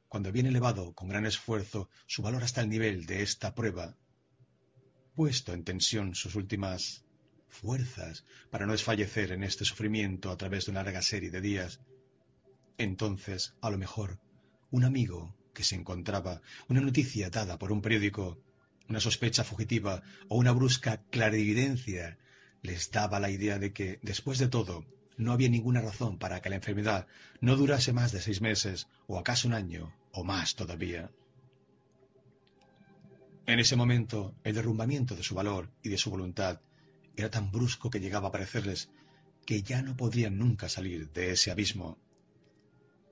cuando 0.09 0.29
habían 0.29 0.47
elevado 0.47 0.93
con 0.93 1.07
gran 1.07 1.25
esfuerzo 1.25 1.89
su 2.05 2.21
valor 2.21 2.43
hasta 2.43 2.61
el 2.61 2.69
nivel 2.69 3.05
de 3.05 3.23
esta 3.23 3.55
prueba, 3.55 3.95
puesto 5.15 5.53
en 5.53 5.63
tensión 5.63 6.15
sus 6.15 6.35
últimas 6.35 7.03
fuerzas 7.47 8.25
para 8.49 8.65
no 8.65 8.71
desfallecer 8.71 9.31
en 9.31 9.43
este 9.43 9.65
sufrimiento 9.65 10.31
a 10.31 10.37
través 10.37 10.65
de 10.65 10.71
una 10.71 10.83
larga 10.83 11.01
serie 11.01 11.29
de 11.29 11.41
días, 11.41 11.79
entonces, 12.77 13.53
a 13.61 13.69
lo 13.69 13.77
mejor, 13.77 14.19
un 14.71 14.83
amigo 14.83 15.35
que 15.53 15.63
se 15.63 15.75
encontraba, 15.75 16.41
una 16.67 16.81
noticia 16.81 17.29
dada 17.29 17.59
por 17.59 17.71
un 17.71 17.81
periódico, 17.81 18.39
una 18.89 18.99
sospecha 18.99 19.43
fugitiva 19.43 20.01
o 20.27 20.37
una 20.37 20.51
brusca 20.51 21.01
clarividencia 21.11 22.17
les 22.63 22.91
daba 22.91 23.19
la 23.19 23.29
idea 23.29 23.59
de 23.59 23.71
que, 23.73 23.99
después 24.01 24.39
de 24.39 24.47
todo, 24.47 24.85
no 25.17 25.31
había 25.31 25.49
ninguna 25.49 25.81
razón 25.81 26.17
para 26.17 26.41
que 26.41 26.49
la 26.49 26.55
enfermedad 26.55 27.07
no 27.39 27.55
durase 27.55 27.93
más 27.93 28.11
de 28.11 28.21
seis 28.21 28.41
meses, 28.41 28.87
o 29.05 29.19
acaso 29.19 29.47
un 29.47 29.53
año, 29.53 29.93
o 30.11 30.23
más 30.23 30.55
todavía. 30.55 31.11
En 33.45 33.59
ese 33.59 33.75
momento, 33.75 34.35
el 34.43 34.55
derrumbamiento 34.55 35.15
de 35.15 35.23
su 35.23 35.35
valor 35.35 35.69
y 35.81 35.89
de 35.89 35.97
su 35.97 36.09
voluntad 36.09 36.61
era 37.15 37.29
tan 37.29 37.51
brusco 37.51 37.89
que 37.89 37.99
llegaba 37.99 38.29
a 38.29 38.31
parecerles 38.31 38.89
que 39.45 39.61
ya 39.61 39.81
no 39.81 39.97
podrían 39.97 40.37
nunca 40.37 40.69
salir 40.69 41.11
de 41.11 41.31
ese 41.31 41.51
abismo. 41.51 41.99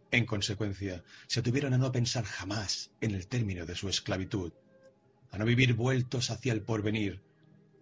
En 0.09 0.25
consecuencia, 0.25 1.03
se 1.27 1.41
atuvieron 1.41 1.73
a 1.73 1.77
no 1.77 1.91
pensar 1.91 2.23
jamás 2.23 2.91
en 3.01 3.11
el 3.11 3.27
término 3.27 3.65
de 3.65 3.75
su 3.75 3.89
esclavitud, 3.89 4.53
a 5.31 5.37
no 5.37 5.45
vivir 5.45 5.73
vueltos 5.73 6.31
hacia 6.31 6.53
el 6.53 6.61
porvenir, 6.61 7.21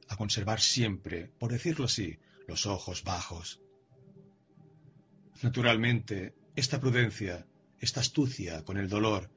a 0.07 0.17
conservar 0.17 0.59
siempre, 0.59 1.31
por 1.39 1.51
decirlo 1.51 1.85
así, 1.85 2.17
los 2.47 2.65
ojos 2.65 3.03
bajos. 3.03 3.61
Naturalmente, 5.43 6.33
esta 6.55 6.79
prudencia, 6.79 7.45
esta 7.79 8.01
astucia 8.01 8.65
con 8.65 8.77
el 8.77 8.89
dolor, 8.89 9.29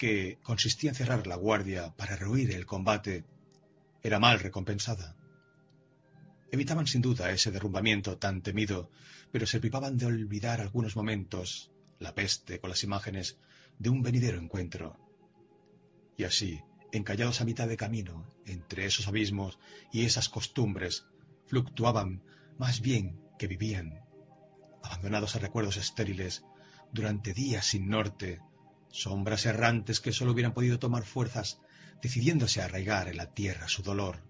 que 0.00 0.38
consistía 0.42 0.88
en 0.88 0.96
cerrar 0.96 1.26
la 1.26 1.36
guardia 1.36 1.94
para 1.94 2.16
rehuir 2.16 2.52
el 2.52 2.64
combate, 2.64 3.26
era 4.02 4.18
mal 4.18 4.40
recompensada. 4.40 5.14
Evitaban 6.50 6.86
sin 6.86 7.02
duda 7.02 7.30
ese 7.30 7.50
derrumbamiento 7.50 8.16
tan 8.16 8.40
temido, 8.40 8.90
pero 9.30 9.46
se 9.46 9.60
privaban 9.60 9.98
de 9.98 10.06
olvidar 10.06 10.62
algunos 10.62 10.96
momentos 10.96 11.70
la 11.98 12.14
peste 12.14 12.60
con 12.60 12.70
las 12.70 12.82
imágenes 12.82 13.36
de 13.78 13.90
un 13.90 14.00
venidero 14.00 14.38
encuentro. 14.38 14.96
Y 16.16 16.24
así, 16.24 16.62
encallados 16.92 17.42
a 17.42 17.44
mitad 17.44 17.68
de 17.68 17.76
camino, 17.76 18.26
entre 18.46 18.86
esos 18.86 19.06
abismos 19.06 19.58
y 19.92 20.06
esas 20.06 20.30
costumbres, 20.30 21.04
fluctuaban 21.44 22.22
más 22.56 22.80
bien 22.80 23.20
que 23.38 23.48
vivían, 23.48 24.02
abandonados 24.82 25.36
a 25.36 25.40
recuerdos 25.40 25.76
estériles, 25.76 26.42
durante 26.90 27.34
días 27.34 27.66
sin 27.66 27.90
norte, 27.90 28.40
sombras 28.90 29.46
errantes 29.46 30.00
que 30.00 30.12
sólo 30.12 30.32
hubieran 30.32 30.54
podido 30.54 30.78
tomar 30.78 31.04
fuerzas 31.04 31.60
decidiéndose 32.02 32.60
a 32.60 32.64
arraigar 32.64 33.08
en 33.08 33.16
la 33.16 33.32
tierra 33.32 33.68
su 33.68 33.82
dolor. 33.82 34.22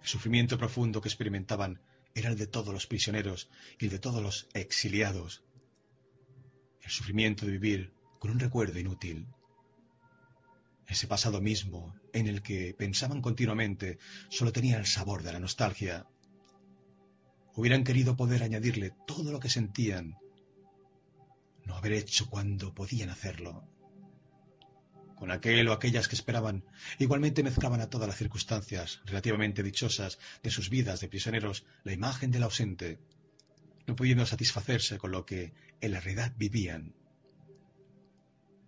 El 0.00 0.08
sufrimiento 0.08 0.58
profundo 0.58 1.00
que 1.00 1.08
experimentaban 1.08 1.80
era 2.14 2.30
el 2.30 2.36
de 2.36 2.46
todos 2.46 2.72
los 2.72 2.86
prisioneros 2.86 3.48
y 3.78 3.86
el 3.86 3.90
de 3.90 3.98
todos 3.98 4.22
los 4.22 4.48
exiliados. 4.54 5.42
El 6.82 6.90
sufrimiento 6.90 7.46
de 7.46 7.52
vivir 7.52 7.94
con 8.18 8.30
un 8.30 8.38
recuerdo 8.38 8.78
inútil. 8.78 9.26
Ese 10.86 11.06
pasado 11.06 11.40
mismo 11.40 11.94
en 12.12 12.26
el 12.26 12.42
que 12.42 12.74
pensaban 12.74 13.22
continuamente 13.22 13.98
solo 14.28 14.52
tenía 14.52 14.78
el 14.78 14.86
sabor 14.86 15.22
de 15.22 15.32
la 15.32 15.40
nostalgia. 15.40 16.06
Hubieran 17.54 17.84
querido 17.84 18.16
poder 18.16 18.42
añadirle 18.42 18.92
todo 19.06 19.32
lo 19.32 19.40
que 19.40 19.48
sentían, 19.48 20.18
no 21.64 21.76
haber 21.76 21.92
hecho 21.92 22.28
cuando 22.28 22.74
podían 22.74 23.10
hacerlo 23.10 23.68
con 25.24 25.30
aquel 25.30 25.68
o 25.68 25.72
aquellas 25.72 26.08
que 26.08 26.16
esperaban, 26.16 26.64
igualmente 26.98 27.42
mezclaban 27.42 27.80
a 27.80 27.88
todas 27.88 28.08
las 28.08 28.18
circunstancias 28.18 29.00
relativamente 29.06 29.62
dichosas 29.62 30.18
de 30.42 30.50
sus 30.50 30.70
vidas 30.70 31.00
de 31.00 31.08
prisioneros 31.08 31.64
la 31.82 31.92
imagen 31.92 32.30
del 32.30 32.42
ausente, 32.42 32.98
no 33.86 33.96
pudiendo 33.96 34.26
satisfacerse 34.26 34.98
con 34.98 35.12
lo 35.12 35.24
que 35.24 35.54
en 35.80 35.92
la 35.92 36.00
realidad 36.00 36.34
vivían. 36.36 36.94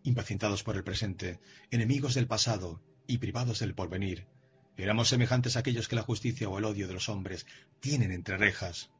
Impacientados 0.02 0.62
por 0.62 0.76
el 0.76 0.84
presente, 0.84 1.40
enemigos 1.70 2.14
del 2.14 2.26
pasado 2.26 2.80
y 3.06 3.18
privados 3.18 3.58
del 3.58 3.74
porvenir, 3.74 4.26
éramos 4.76 5.08
semejantes 5.08 5.56
a 5.56 5.60
aquellos 5.60 5.88
que 5.88 5.96
la 5.96 6.02
justicia 6.02 6.48
o 6.48 6.58
el 6.58 6.64
odio 6.64 6.86
de 6.86 6.94
los 6.94 7.08
hombres 7.08 7.46
tienen 7.80 8.12
entre 8.12 8.36
rejas. 8.36 8.90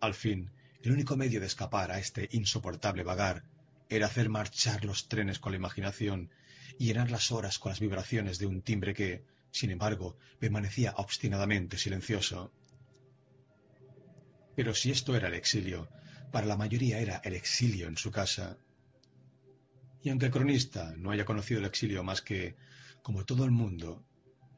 Al 0.00 0.14
fin, 0.14 0.50
el 0.82 0.92
único 0.92 1.16
medio 1.16 1.40
de 1.40 1.46
escapar 1.46 1.90
a 1.90 1.98
este 1.98 2.28
insoportable 2.32 3.02
vagar 3.02 3.44
era 3.88 4.06
hacer 4.06 4.28
marchar 4.28 4.84
los 4.84 5.08
trenes 5.08 5.38
con 5.38 5.52
la 5.52 5.58
imaginación 5.58 6.30
y 6.78 6.86
llenar 6.86 7.10
las 7.10 7.32
horas 7.32 7.58
con 7.58 7.70
las 7.70 7.80
vibraciones 7.80 8.38
de 8.38 8.46
un 8.46 8.62
timbre 8.62 8.94
que, 8.94 9.24
sin 9.50 9.70
embargo, 9.70 10.16
permanecía 10.38 10.94
obstinadamente 10.96 11.76
silencioso. 11.76 12.52
Pero 14.56 14.74
si 14.74 14.90
esto 14.90 15.16
era 15.16 15.28
el 15.28 15.34
exilio, 15.34 15.88
para 16.30 16.46
la 16.46 16.56
mayoría 16.56 16.98
era 17.00 17.20
el 17.24 17.34
exilio 17.34 17.88
en 17.88 17.96
su 17.96 18.10
casa. 18.10 18.56
Y 20.02 20.08
aunque 20.08 20.26
el 20.26 20.32
cronista 20.32 20.94
no 20.96 21.10
haya 21.10 21.24
conocido 21.24 21.60
el 21.60 21.66
exilio 21.66 22.02
más 22.04 22.22
que, 22.22 22.56
como 23.02 23.26
todo 23.26 23.44
el 23.44 23.50
mundo, 23.50 24.04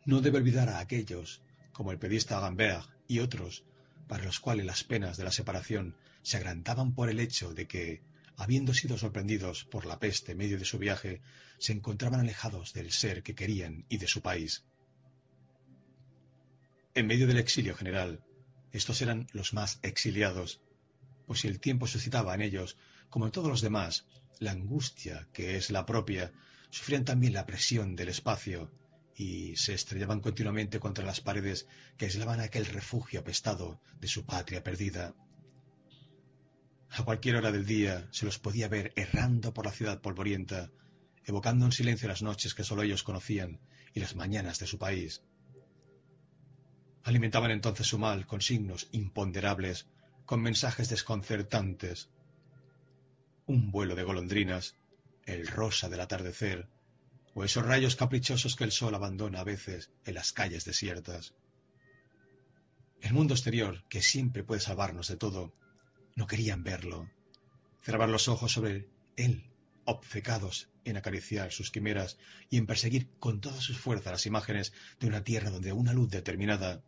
no 0.04 0.20
debe 0.20 0.38
olvidar 0.38 0.68
a 0.68 0.78
aquellos, 0.78 1.42
como 1.72 1.90
el 1.90 1.98
pedista 1.98 2.38
Gambert 2.38 2.86
y 3.08 3.20
otros, 3.20 3.64
para 4.06 4.24
los 4.24 4.40
cuales 4.40 4.66
las 4.66 4.84
penas 4.84 5.16
de 5.16 5.24
la 5.24 5.32
separación 5.32 5.96
se 6.22 6.36
agrandaban 6.36 6.94
por 6.94 7.08
el 7.08 7.20
hecho 7.20 7.54
de 7.54 7.66
que, 7.66 8.02
habiendo 8.36 8.74
sido 8.74 8.98
sorprendidos 8.98 9.64
por 9.64 9.86
la 9.86 9.98
peste 9.98 10.32
en 10.32 10.38
medio 10.38 10.58
de 10.58 10.64
su 10.64 10.78
viaje, 10.78 11.20
se 11.58 11.72
encontraban 11.72 12.20
alejados 12.20 12.72
del 12.72 12.90
ser 12.92 13.22
que 13.22 13.34
querían 13.34 13.84
y 13.88 13.98
de 13.98 14.06
su 14.06 14.22
país. 14.22 14.64
En 16.94 17.06
medio 17.06 17.26
del 17.26 17.38
exilio 17.38 17.74
general, 17.74 18.22
estos 18.72 19.00
eran 19.02 19.26
los 19.32 19.52
más 19.52 19.78
exiliados, 19.82 20.60
pues 21.26 21.44
el 21.44 21.60
tiempo 21.60 21.86
suscitaba 21.86 22.34
en 22.34 22.42
ellos, 22.42 22.76
como 23.10 23.26
en 23.26 23.32
todos 23.32 23.48
los 23.48 23.60
demás, 23.60 24.06
la 24.38 24.52
angustia 24.52 25.28
que 25.32 25.56
es 25.56 25.70
la 25.70 25.86
propia, 25.86 26.32
sufrían 26.70 27.04
también 27.04 27.34
la 27.34 27.46
presión 27.46 27.96
del 27.96 28.08
espacio 28.08 28.70
y 29.14 29.56
se 29.56 29.74
estrellaban 29.74 30.20
continuamente 30.20 30.80
contra 30.80 31.04
las 31.04 31.20
paredes 31.20 31.66
que 31.96 32.06
aislaban 32.06 32.40
aquel 32.40 32.66
refugio 32.66 33.20
apestado 33.20 33.80
de 34.00 34.08
su 34.08 34.24
patria 34.24 34.64
perdida. 34.64 35.14
A 36.94 37.04
cualquier 37.04 37.36
hora 37.36 37.50
del 37.50 37.64
día 37.64 38.06
se 38.10 38.26
los 38.26 38.38
podía 38.38 38.68
ver 38.68 38.92
errando 38.96 39.54
por 39.54 39.64
la 39.64 39.72
ciudad 39.72 40.02
polvorienta, 40.02 40.70
evocando 41.24 41.64
en 41.64 41.72
silencio 41.72 42.06
las 42.06 42.20
noches 42.20 42.52
que 42.52 42.64
sólo 42.64 42.82
ellos 42.82 43.02
conocían 43.02 43.60
y 43.94 44.00
las 44.00 44.14
mañanas 44.14 44.58
de 44.58 44.66
su 44.66 44.78
país. 44.78 45.22
Alimentaban 47.02 47.50
entonces 47.50 47.86
su 47.86 47.98
mal 47.98 48.26
con 48.26 48.42
signos 48.42 48.88
imponderables, 48.92 49.86
con 50.26 50.42
mensajes 50.42 50.90
desconcertantes. 50.90 52.10
Un 53.46 53.70
vuelo 53.70 53.94
de 53.94 54.02
golondrinas, 54.02 54.76
el 55.24 55.46
rosa 55.46 55.88
del 55.88 56.00
atardecer, 56.00 56.68
o 57.32 57.42
esos 57.42 57.64
rayos 57.64 57.96
caprichosos 57.96 58.54
que 58.54 58.64
el 58.64 58.72
sol 58.72 58.94
abandona 58.94 59.40
a 59.40 59.44
veces 59.44 59.90
en 60.04 60.14
las 60.14 60.32
calles 60.32 60.66
desiertas. 60.66 61.34
El 63.00 63.14
mundo 63.14 63.32
exterior, 63.32 63.82
que 63.88 64.02
siempre 64.02 64.44
puede 64.44 64.60
salvarnos 64.60 65.08
de 65.08 65.16
todo, 65.16 65.54
no 66.16 66.26
querían 66.26 66.62
verlo. 66.62 67.10
Cerraban 67.82 68.12
los 68.12 68.28
ojos 68.28 68.52
sobre 68.52 68.88
él, 69.16 69.50
obcecados 69.84 70.68
en 70.84 70.96
acariciar 70.96 71.52
sus 71.52 71.70
quimeras 71.70 72.18
y 72.50 72.58
en 72.58 72.66
perseguir 72.66 73.08
con 73.18 73.40
todas 73.40 73.62
sus 73.62 73.78
fuerzas 73.78 74.12
las 74.12 74.26
imágenes 74.26 74.72
de 75.00 75.06
una 75.06 75.24
tierra 75.24 75.50
donde 75.50 75.72
una 75.72 75.92
luz 75.92 76.10
determinada, 76.10 76.82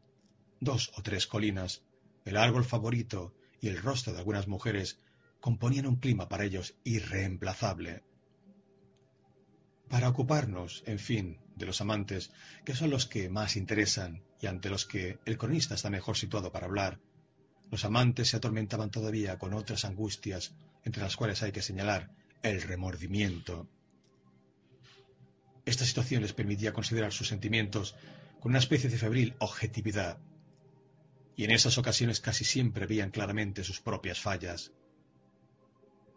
dos 0.61 0.93
o 0.97 1.03
tres 1.03 1.27
colinas, 1.27 1.83
el 2.25 2.37
árbol 2.37 2.65
favorito 2.65 3.35
y 3.61 3.69
el 3.69 3.79
rostro 3.79 4.13
de 4.13 4.19
algunas 4.19 4.49
mujeres 4.49 4.99
componían 5.41 5.87
un 5.87 5.97
clima 5.97 6.29
para 6.29 6.45
ellos 6.45 6.75
irreemplazable. 6.85 8.03
Para 9.89 10.09
ocuparnos, 10.09 10.83
en 10.87 10.99
fin, 10.99 11.39
de 11.55 11.67
los 11.67 11.81
amantes, 11.81 12.33
que 12.65 12.75
son 12.75 12.91
los 12.91 13.07
que 13.07 13.29
más 13.29 13.57
interesan 13.57 14.25
y 14.41 14.47
ante 14.47 14.71
los 14.71 14.87
que 14.87 15.19
el 15.25 15.39
cronista 15.39 15.75
está 15.75 15.91
mejor 15.91 16.17
situado 16.17 16.51
para 16.51 16.67
hablar, 16.67 17.01
los 17.75 17.85
amantes 17.85 18.29
se 18.29 18.37
atormentaban 18.37 18.93
todavía 18.93 19.37
con 19.37 19.53
otras 19.53 19.85
angustias, 19.85 20.55
entre 20.85 21.03
las 21.03 21.17
cuales 21.17 21.43
hay 21.43 21.51
que 21.51 21.61
señalar 21.61 22.09
el 22.45 22.63
remordimiento. 22.63 23.69
Esta 25.65 25.85
situación 25.85 26.23
les 26.23 26.33
permitía 26.33 26.73
considerar 26.73 27.13
sus 27.13 27.27
sentimientos 27.27 27.97
con 28.39 28.53
una 28.53 28.61
especie 28.61 28.89
de 28.89 28.97
febril 28.97 29.35
objetividad, 29.41 30.21
y 31.35 31.43
en 31.43 31.51
esas 31.51 31.77
ocasiones 31.77 32.21
casi 32.21 32.45
siempre 32.45 32.87
veían 32.87 33.11
claramente 33.11 33.65
sus 33.65 33.81
propias 33.81 34.21
fallas. 34.21 34.71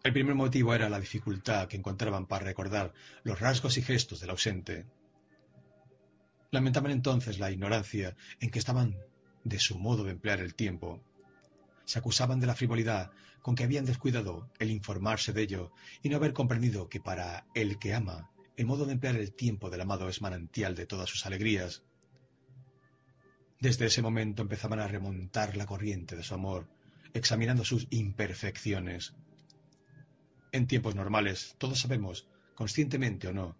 El 0.04 0.12
primer 0.12 0.36
motivo 0.36 0.76
era 0.76 0.88
la 0.88 1.00
dificultad 1.00 1.66
que 1.66 1.76
encontraban 1.76 2.26
para 2.26 2.44
recordar 2.44 2.94
los 3.24 3.40
rasgos 3.40 3.78
y 3.78 3.82
gestos 3.82 4.20
del 4.20 4.30
ausente. 4.30 4.86
Lamentaban 6.52 6.92
entonces 6.92 7.40
la 7.40 7.50
ignorancia 7.50 8.14
en 8.38 8.48
que 8.48 8.60
estaban 8.60 8.96
de 9.42 9.58
su 9.58 9.76
modo 9.76 10.04
de 10.04 10.12
emplear 10.12 10.38
el 10.38 10.54
tiempo, 10.54 11.02
se 11.88 11.98
acusaban 11.98 12.38
de 12.38 12.46
la 12.46 12.54
frivolidad 12.54 13.12
con 13.40 13.54
que 13.54 13.64
habían 13.64 13.86
descuidado 13.86 14.50
el 14.58 14.70
informarse 14.70 15.32
de 15.32 15.40
ello 15.40 15.72
y 16.02 16.10
no 16.10 16.16
haber 16.16 16.34
comprendido 16.34 16.90
que 16.90 17.00
para 17.00 17.46
el 17.54 17.78
que 17.78 17.94
ama, 17.94 18.30
el 18.58 18.66
modo 18.66 18.84
de 18.84 18.92
emplear 18.92 19.16
el 19.16 19.32
tiempo 19.32 19.70
del 19.70 19.80
amado 19.80 20.06
es 20.10 20.20
manantial 20.20 20.74
de 20.74 20.84
todas 20.84 21.08
sus 21.08 21.24
alegrías. 21.24 21.82
Desde 23.58 23.86
ese 23.86 24.02
momento 24.02 24.42
empezaban 24.42 24.80
a 24.80 24.86
remontar 24.86 25.56
la 25.56 25.64
corriente 25.64 26.14
de 26.14 26.22
su 26.22 26.34
amor, 26.34 26.68
examinando 27.14 27.64
sus 27.64 27.86
imperfecciones. 27.88 29.14
En 30.52 30.66
tiempos 30.66 30.94
normales, 30.94 31.54
todos 31.56 31.80
sabemos, 31.80 32.28
conscientemente 32.54 33.28
o 33.28 33.32
no, 33.32 33.56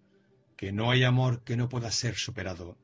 que 0.54 0.70
no 0.70 0.90
hay 0.90 1.02
amor 1.02 1.44
que 1.44 1.56
no 1.56 1.70
pueda 1.70 1.90
ser 1.90 2.16
superado, 2.16 2.76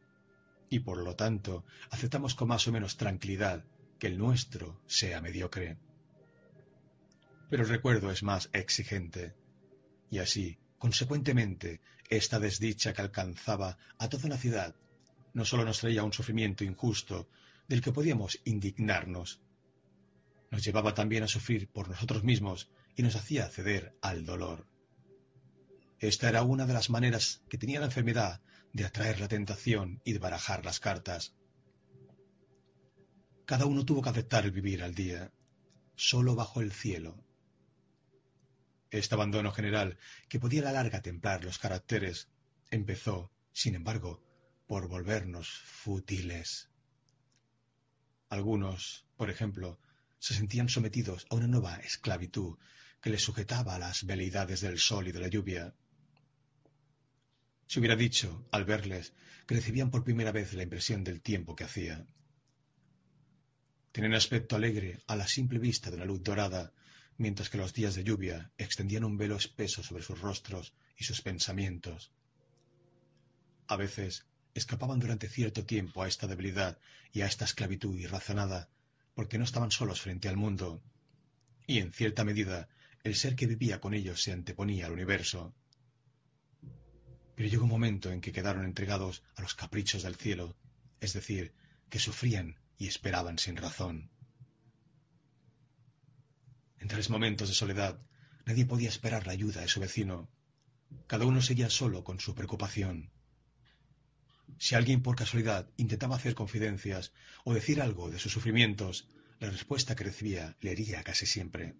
y 0.71 0.79
por 0.79 1.05
lo 1.05 1.17
tanto 1.17 1.67
aceptamos 1.91 2.35
con 2.35 2.49
más 2.49 2.67
o 2.67 2.73
menos 2.73 2.97
tranquilidad 2.97 3.63
que 4.05 4.09
el 4.09 4.19
nuestro 4.19 4.83
sea 4.87 5.23
mediocre. 5.23 5.79
Pero 7.49 7.63
el 7.63 7.71
recuerdo 7.71 8.11
es 8.11 8.23
más 8.23 8.51
exigente, 8.53 9.35
y 10.11 10.19
así, 10.19 10.59
consecuentemente, 10.77 11.81
esta 12.11 12.39
desdicha 12.39 12.93
que 12.93 13.01
alcanzaba 13.01 13.79
a 13.97 14.11
toda 14.11 14.27
una 14.27 14.37
ciudad 14.37 14.77
no 15.33 15.47
sólo 15.47 15.65
nos 15.65 15.81
traía 15.81 16.05
un 16.05 16.13
sufrimiento 16.13 16.65
injusto 16.65 17.31
del 17.67 17.81
que 17.81 17.93
podíamos 17.93 18.39
indignarnos, 18.45 19.41
nos 20.51 20.63
llevaba 20.63 20.93
también 20.93 21.23
a 21.23 21.29
sufrir 21.29 21.67
por 21.69 21.89
nosotros 21.89 22.25
mismos 22.25 22.69
y 22.97 23.05
nos 23.05 23.17
hacía 23.17 23.49
ceder 23.49 23.97
al 24.03 24.27
dolor. 24.27 24.67
Esta 25.99 26.29
era 26.29 26.43
una 26.43 26.67
de 26.67 26.75
las 26.75 26.91
maneras 26.91 27.41
que 27.49 27.57
tenía 27.57 27.81
la 27.81 27.87
enfermedad 27.87 28.43
de 28.75 28.85
atraer 28.85 29.19
la 29.19 29.29
tentación 29.29 30.03
y 30.05 30.13
de 30.13 30.19
barajar 30.19 30.63
las 30.63 30.79
cartas. 30.79 31.33
Cada 33.47 33.67
uno 33.67 33.85
tuvo 33.85 34.01
que 34.01 34.09
aceptar 34.09 34.51
vivir 34.51 34.83
al 34.83 34.95
día, 34.95 35.31
solo 35.97 36.35
bajo 36.35 36.63
el 36.63 36.73
cielo. 36.73 37.23
Este 38.91 39.15
abandono 39.15 39.53
general, 39.53 39.99
que 40.29 40.41
podía 40.41 40.63
a 40.63 40.65
la 40.65 40.73
larga 40.73 41.03
templar 41.03 41.45
los 41.45 41.59
caracteres, 41.59 42.29
empezó, 42.71 43.31
sin 43.53 43.75
embargo, 43.75 44.23
por 44.67 44.89
volvernos 44.89 45.49
fútiles. 45.51 46.71
Algunos, 48.31 49.07
por 49.17 49.29
ejemplo, 49.29 49.79
se 50.19 50.33
sentían 50.33 50.71
sometidos 50.71 51.27
a 51.29 51.35
una 51.35 51.47
nueva 51.47 51.77
esclavitud 51.77 52.57
que 53.03 53.11
les 53.11 53.23
sujetaba 53.23 53.75
a 53.75 53.79
las 53.79 54.07
veleidades 54.07 54.63
del 54.63 54.79
sol 54.79 55.07
y 55.09 55.13
de 55.13 55.21
la 55.21 55.29
lluvia. 55.29 55.75
Se 57.67 57.79
hubiera 57.79 57.95
dicho, 57.97 58.49
al 58.53 58.65
verles, 58.65 59.13
que 59.47 59.57
recibían 59.57 59.91
por 59.91 60.03
primera 60.03 60.33
vez 60.33 60.55
la 60.55 60.63
impresión 60.63 61.05
del 61.05 61.21
tiempo 61.21 61.55
que 61.55 61.65
hacía. 61.65 62.07
Tenían 63.95 64.15
aspecto 64.15 64.57
alegre 64.57 64.99
a 65.07 65.15
la 65.15 65.29
simple 65.29 65.61
vista 65.61 65.89
de 65.89 65.97
la 65.97 66.05
luz 66.05 66.21
dorada, 66.21 66.73
mientras 67.17 67.49
que 67.49 67.59
los 67.59 67.73
días 67.73 67.95
de 67.95 68.03
lluvia 68.03 68.51
extendían 68.59 69.05
un 69.05 69.17
velo 69.17 69.37
espeso 69.37 69.85
sobre 69.85 70.03
sus 70.03 70.21
rostros 70.21 70.75
y 70.97 71.05
sus 71.05 71.23
pensamientos. 71.23 72.11
A 73.69 73.77
veces 73.77 74.27
escapaban 74.53 74.99
durante 74.99 75.29
cierto 75.29 75.65
tiempo 75.65 76.03
a 76.03 76.09
esta 76.09 76.27
debilidad 76.27 76.77
y 77.13 77.21
a 77.21 77.27
esta 77.27 77.45
esclavitud 77.45 77.97
irrazonada, 77.97 78.69
porque 79.15 79.39
no 79.39 79.45
estaban 79.45 79.71
solos 79.71 80.01
frente 80.01 80.29
al 80.29 80.37
mundo, 80.37 80.83
y 81.65 81.79
en 81.79 81.93
cierta 81.93 82.25
medida 82.25 82.69
el 83.05 83.15
ser 83.15 83.37
que 83.37 83.47
vivía 83.47 83.81
con 83.81 83.95
ellos 83.95 84.21
se 84.21 84.33
anteponía 84.33 84.87
al 84.87 84.93
universo. 84.93 85.55
Pero 87.37 87.49
llegó 87.49 87.63
un 87.63 87.71
momento 87.71 88.11
en 88.11 88.21
que 88.21 88.33
quedaron 88.33 88.65
entregados 88.65 89.23
a 89.37 89.43
los 89.43 89.55
caprichos 89.55 90.03
del 90.03 90.17
cielo, 90.17 90.57
es 91.01 91.13
decir, 91.13 91.55
que 91.89 92.01
sufrían 92.01 92.57
y 92.79 92.87
esperaban 92.87 93.39
sin 93.39 93.57
razón. 93.57 94.11
En 96.79 96.89
tales 96.89 97.11
momentos 97.11 97.49
de 97.49 97.55
soledad, 97.55 98.01
nadie 98.45 98.67
podía 98.67 98.89
esperar 98.89 99.27
la 99.27 99.33
ayuda 99.33 99.63
de 99.63 99.69
su 99.69 99.81
vecino. 99.81 100.29
Cada 101.07 101.25
uno 101.25 101.41
seguía 101.41 101.71
solo 101.71 102.05
con 102.05 102.21
su 102.21 102.35
preocupación. 102.35 103.11
Si 104.59 104.75
alguien 104.75 105.03
por 105.03 105.17
casualidad 105.17 105.71
intentaba 105.77 106.17
hacer 106.17 106.35
confidencias 106.35 107.13
o 107.45 107.55
decir 107.55 107.81
algo 107.81 108.11
de 108.11 108.19
sus 108.19 108.33
sufrimientos, 108.33 109.09
la 109.41 109.51
respuesta 109.51 109.97
que 109.97 110.05
recibía 110.05 110.57
le 110.61 110.73
hería 110.73 111.03
casi 111.03 111.27
siempre. 111.27 111.75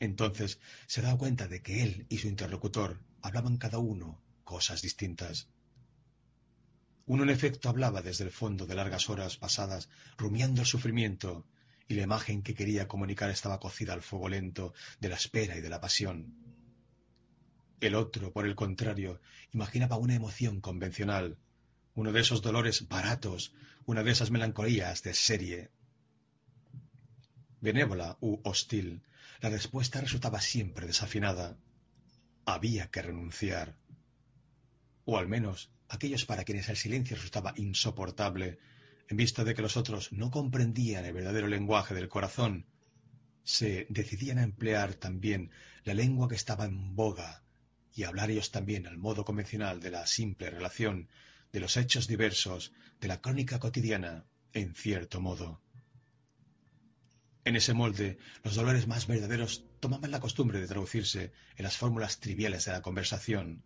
Entonces 0.00 0.60
se 0.86 1.02
daba 1.02 1.18
cuenta 1.18 1.48
de 1.48 1.62
que 1.62 1.82
él 1.82 2.06
y 2.08 2.18
su 2.18 2.28
interlocutor 2.28 3.00
hablaban 3.22 3.56
cada 3.56 3.78
uno 3.78 4.22
cosas 4.44 4.82
distintas. 4.82 5.48
Uno 7.08 7.22
en 7.22 7.30
efecto 7.30 7.70
hablaba 7.70 8.02
desde 8.02 8.24
el 8.24 8.30
fondo 8.30 8.66
de 8.66 8.74
largas 8.74 9.08
horas 9.08 9.38
pasadas 9.38 9.88
rumiando 10.18 10.60
el 10.60 10.66
sufrimiento, 10.66 11.46
y 11.88 11.94
la 11.94 12.02
imagen 12.02 12.42
que 12.42 12.54
quería 12.54 12.86
comunicar 12.86 13.30
estaba 13.30 13.58
cocida 13.58 13.94
al 13.94 14.02
fuego 14.02 14.28
lento 14.28 14.74
de 15.00 15.08
la 15.08 15.14
espera 15.14 15.56
y 15.56 15.62
de 15.62 15.70
la 15.70 15.80
pasión. 15.80 16.34
El 17.80 17.94
otro, 17.94 18.30
por 18.30 18.44
el 18.44 18.54
contrario, 18.54 19.22
imaginaba 19.52 19.96
una 19.96 20.16
emoción 20.16 20.60
convencional, 20.60 21.38
uno 21.94 22.12
de 22.12 22.20
esos 22.20 22.42
dolores 22.42 22.88
baratos, 22.88 23.54
una 23.86 24.02
de 24.02 24.10
esas 24.10 24.30
melancolías 24.30 25.02
de 25.02 25.14
serie. 25.14 25.70
Benévola 27.62 28.18
u 28.20 28.38
hostil, 28.44 29.02
la 29.40 29.48
respuesta 29.48 30.02
resultaba 30.02 30.42
siempre 30.42 30.86
desafinada. 30.86 31.56
Había 32.44 32.90
que 32.90 33.00
renunciar. 33.00 33.76
O 35.06 35.16
al 35.16 35.26
menos 35.26 35.70
aquellos 35.88 36.24
para 36.24 36.44
quienes 36.44 36.68
el 36.68 36.76
silencio 36.76 37.16
resultaba 37.16 37.54
insoportable, 37.56 38.58
en 39.08 39.16
vista 39.16 39.44
de 39.44 39.54
que 39.54 39.62
los 39.62 39.76
otros 39.76 40.12
no 40.12 40.30
comprendían 40.30 41.04
el 41.04 41.14
verdadero 41.14 41.48
lenguaje 41.48 41.94
del 41.94 42.08
corazón, 42.08 42.66
se 43.42 43.86
decidían 43.88 44.38
a 44.38 44.42
emplear 44.42 44.94
también 44.94 45.50
la 45.84 45.94
lengua 45.94 46.28
que 46.28 46.34
estaba 46.34 46.66
en 46.66 46.94
boga 46.94 47.42
y 47.94 48.04
hablar 48.04 48.30
ellos 48.30 48.50
también 48.50 48.86
al 48.86 48.98
modo 48.98 49.24
convencional 49.24 49.80
de 49.80 49.90
la 49.90 50.06
simple 50.06 50.50
relación, 50.50 51.08
de 51.52 51.60
los 51.60 51.76
hechos 51.78 52.06
diversos, 52.06 52.72
de 53.00 53.08
la 53.08 53.20
crónica 53.22 53.58
cotidiana, 53.58 54.26
en 54.52 54.74
cierto 54.74 55.20
modo. 55.20 55.62
En 57.44 57.56
ese 57.56 57.72
molde, 57.72 58.18
los 58.44 58.54
dolores 58.54 58.86
más 58.86 59.06
verdaderos 59.06 59.64
tomaban 59.80 60.10
la 60.10 60.20
costumbre 60.20 60.60
de 60.60 60.66
traducirse 60.66 61.32
en 61.56 61.64
las 61.64 61.78
fórmulas 61.78 62.20
triviales 62.20 62.66
de 62.66 62.72
la 62.72 62.82
conversación, 62.82 63.62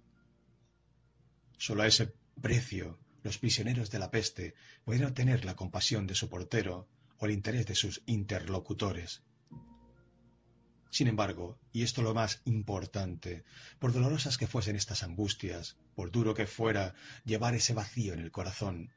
Solo 1.67 1.85
a 1.85 1.87
ese 1.87 2.13
precio 2.41 2.99
los 3.23 3.39
prisioneros 3.39 3.89
de 3.89 4.01
la 4.01 4.11
peste 4.11 4.57
pueden 4.83 5.05
obtener 5.05 5.45
la 5.45 5.55
compasión 5.55 6.09
de 6.09 6.17
su 6.17 6.29
portero 6.29 6.89
o 7.19 7.27
el 7.27 7.31
interés 7.31 7.67
de 7.67 7.77
sus 7.77 8.03
interlocutores. 8.07 9.23
Sin 10.91 11.07
embargo, 11.07 11.61
y 11.73 11.85
esto 11.85 12.03
lo 12.03 12.15
más 12.15 12.43
importante, 12.47 13.45
por 13.79 13.93
dolorosas 13.93 14.39
que 14.39 14.49
fuesen 14.49 14.75
estas 14.75 15.05
angustias, 15.05 15.77
por 15.95 16.11
duro 16.11 16.35
que 16.35 16.49
fuera 16.49 16.97
llevar 17.25 17.55
ese 17.55 17.75
vacío 17.75 18.13
en 18.13 18.19
el 18.19 18.33
corazón, 18.33 18.91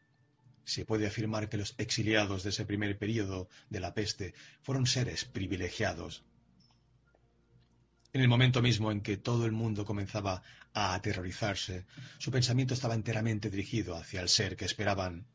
se 0.64 0.86
puede 0.86 1.06
afirmar 1.06 1.50
que 1.50 1.58
los 1.58 1.76
exiliados 1.78 2.42
de 2.42 2.50
ese 2.50 2.66
primer 2.66 2.98
período 2.98 3.48
de 3.70 3.80
la 3.80 3.94
peste 3.94 4.34
fueron 4.64 4.88
seres 4.88 5.24
privilegiados, 5.24 6.24
en 8.16 8.22
el 8.22 8.30
momento 8.30 8.62
mismo 8.62 8.94
en 8.94 9.02
que 9.02 9.18
todo 9.18 9.46
el 9.46 9.52
mundo 9.52 9.84
comenzaba 9.84 10.42
a 10.74 10.94
aterrorizarse, 10.94 11.86
su 12.18 12.32
pensamiento 12.32 12.74
estaba 12.74 12.94
enteramente 12.94 13.50
dirigido 13.50 13.94
hacia 13.98 14.22
el 14.22 14.30
ser 14.30 14.56
que 14.56 14.64
esperaban. 14.64 15.28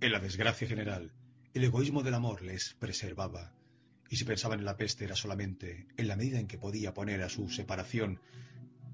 En 0.00 0.12
la 0.12 0.20
desgracia 0.20 0.68
general, 0.68 1.12
el 1.54 1.64
egoísmo 1.64 2.04
del 2.04 2.14
amor 2.14 2.42
les 2.42 2.74
preservaba, 2.74 3.52
y 4.08 4.14
si 4.14 4.24
pensaban 4.24 4.60
en 4.60 4.64
la 4.64 4.76
peste 4.76 5.06
era 5.06 5.16
solamente 5.16 5.88
en 5.96 6.06
la 6.06 6.14
medida 6.14 6.38
en 6.38 6.46
que 6.46 6.56
podía 6.56 6.94
poner 6.94 7.20
a 7.24 7.28
su 7.28 7.48
separación 7.48 8.20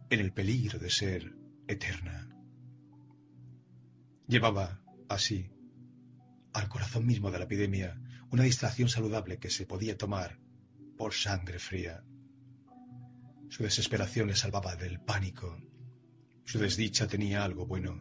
en 0.08 0.20
el 0.20 0.32
peligro 0.32 0.78
de 0.78 0.88
ser 0.88 1.36
eterna. 1.68 2.26
Llevaba, 4.26 4.80
así, 5.10 5.50
al 6.54 6.70
corazón 6.70 7.04
mismo 7.04 7.30
de 7.30 7.38
la 7.38 7.44
epidemia 7.44 8.00
una 8.30 8.44
distracción 8.44 8.88
saludable 8.88 9.38
que 9.38 9.50
se 9.50 9.66
podía 9.66 9.98
tomar 9.98 10.38
por 10.96 11.12
sangre 11.12 11.58
fría. 11.58 12.02
Su 13.52 13.64
desesperación 13.64 14.28
le 14.28 14.34
salvaba 14.34 14.76
del 14.76 14.98
pánico. 14.98 15.60
Su 16.46 16.58
desdicha 16.58 17.06
tenía 17.06 17.44
algo 17.44 17.66
bueno. 17.66 18.00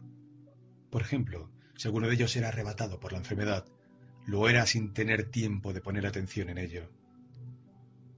Por 0.88 1.02
ejemplo, 1.02 1.52
si 1.76 1.88
alguno 1.88 2.08
de 2.08 2.14
ellos 2.14 2.34
era 2.36 2.48
arrebatado 2.48 2.98
por 2.98 3.12
la 3.12 3.18
enfermedad, 3.18 3.66
lo 4.24 4.48
era 4.48 4.64
sin 4.64 4.94
tener 4.94 5.30
tiempo 5.30 5.74
de 5.74 5.82
poner 5.82 6.06
atención 6.06 6.48
en 6.48 6.56
ello. 6.56 6.90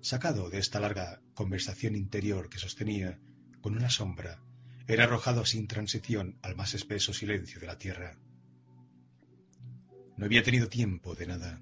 Sacado 0.00 0.48
de 0.48 0.58
esta 0.58 0.78
larga 0.78 1.22
conversación 1.34 1.96
interior 1.96 2.48
que 2.48 2.60
sostenía 2.60 3.18
con 3.60 3.76
una 3.76 3.90
sombra, 3.90 4.40
era 4.86 5.02
arrojado 5.02 5.44
sin 5.44 5.66
transición 5.66 6.38
al 6.40 6.54
más 6.54 6.74
espeso 6.74 7.12
silencio 7.12 7.58
de 7.58 7.66
la 7.66 7.78
tierra. 7.78 8.16
No 10.16 10.24
había 10.24 10.44
tenido 10.44 10.68
tiempo 10.68 11.16
de 11.16 11.26
nada. 11.26 11.60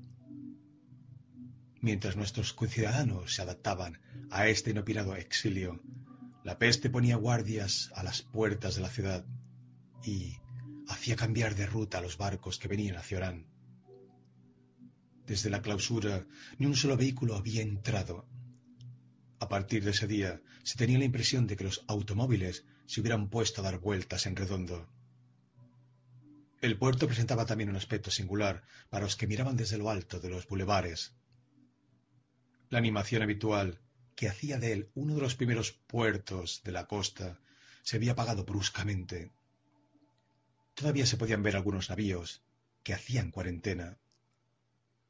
Mientras 1.83 2.17
nuestros 2.17 2.53
conciudadanos 2.53 3.35
se 3.35 3.43
adaptaban 3.43 4.01
a 4.31 4.47
este 4.47 4.71
inopinado 4.71 5.17
exilio, 5.17 5.83
la 6.45 6.57
peste 6.57 6.91
ponía 6.91 7.17
guardias 7.17 7.91
a 7.97 8.05
las 8.05 8.23
puertas 8.23 8.77
de 8.77 8.83
la 8.83 8.89
ciudad 8.89 9.27
y 10.05 10.37
hacía 10.87 11.17
cambiar 11.17 11.57
de 11.57 11.67
ruta 11.67 11.99
a 11.99 12.01
los 12.01 12.17
barcos 12.19 12.61
que 12.61 12.69
venían 12.69 12.97
hacia 12.97 13.17
Orán. 13.19 13.49
Desde 15.27 15.51
la 15.51 15.61
clausura 15.61 16.25
ni 16.57 16.67
un 16.67 16.77
solo 16.77 16.97
vehículo 16.97 17.35
había 17.35 17.63
entrado. 17.63 18.29
A 19.41 19.49
partir 19.49 19.83
de 19.83 19.91
ese 19.91 20.07
día 20.07 20.41
se 20.63 20.77
tenía 20.77 21.01
la 21.01 21.05
impresión 21.05 21.49
de 21.49 21.57
que 21.57 21.65
los 21.65 21.85
automóviles 21.89 22.65
se 22.87 23.01
hubieran 23.01 23.29
puesto 23.29 23.61
a 23.61 23.65
dar 23.65 23.81
vueltas 23.81 24.27
en 24.27 24.37
redondo. 24.37 24.89
El 26.61 26.79
puerto 26.79 27.09
presentaba 27.09 27.45
también 27.45 27.71
un 27.71 27.77
aspecto 27.77 28.13
singular 28.13 28.63
para 28.89 29.03
los 29.03 29.17
que 29.17 29.27
miraban 29.27 29.57
desde 29.57 29.79
lo 29.79 29.91
alto 29.91 30.21
de 30.21 30.29
los 30.29 30.47
bulevares. 30.47 31.13
La 32.73 32.79
animación 32.79 33.21
habitual, 33.21 33.83
que 34.17 34.29
hacía 34.29 34.59
de 34.59 34.73
él 34.73 34.91
uno 34.95 35.15
de 35.15 35.21
los 35.21 35.35
primeros 35.35 35.73
puertos 35.73 36.63
de 36.65 36.73
la 36.73 36.87
costa, 36.87 37.39
se 37.83 37.97
había 37.97 38.13
apagado 38.13 38.47
bruscamente. 38.47 39.31
Todavía 40.73 41.05
se 41.05 41.19
podían 41.19 41.43
ver 41.43 41.55
algunos 41.55 41.91
navíos 41.91 42.41
que 42.83 42.95
hacían 42.95 43.31
cuarentena, 43.31 43.99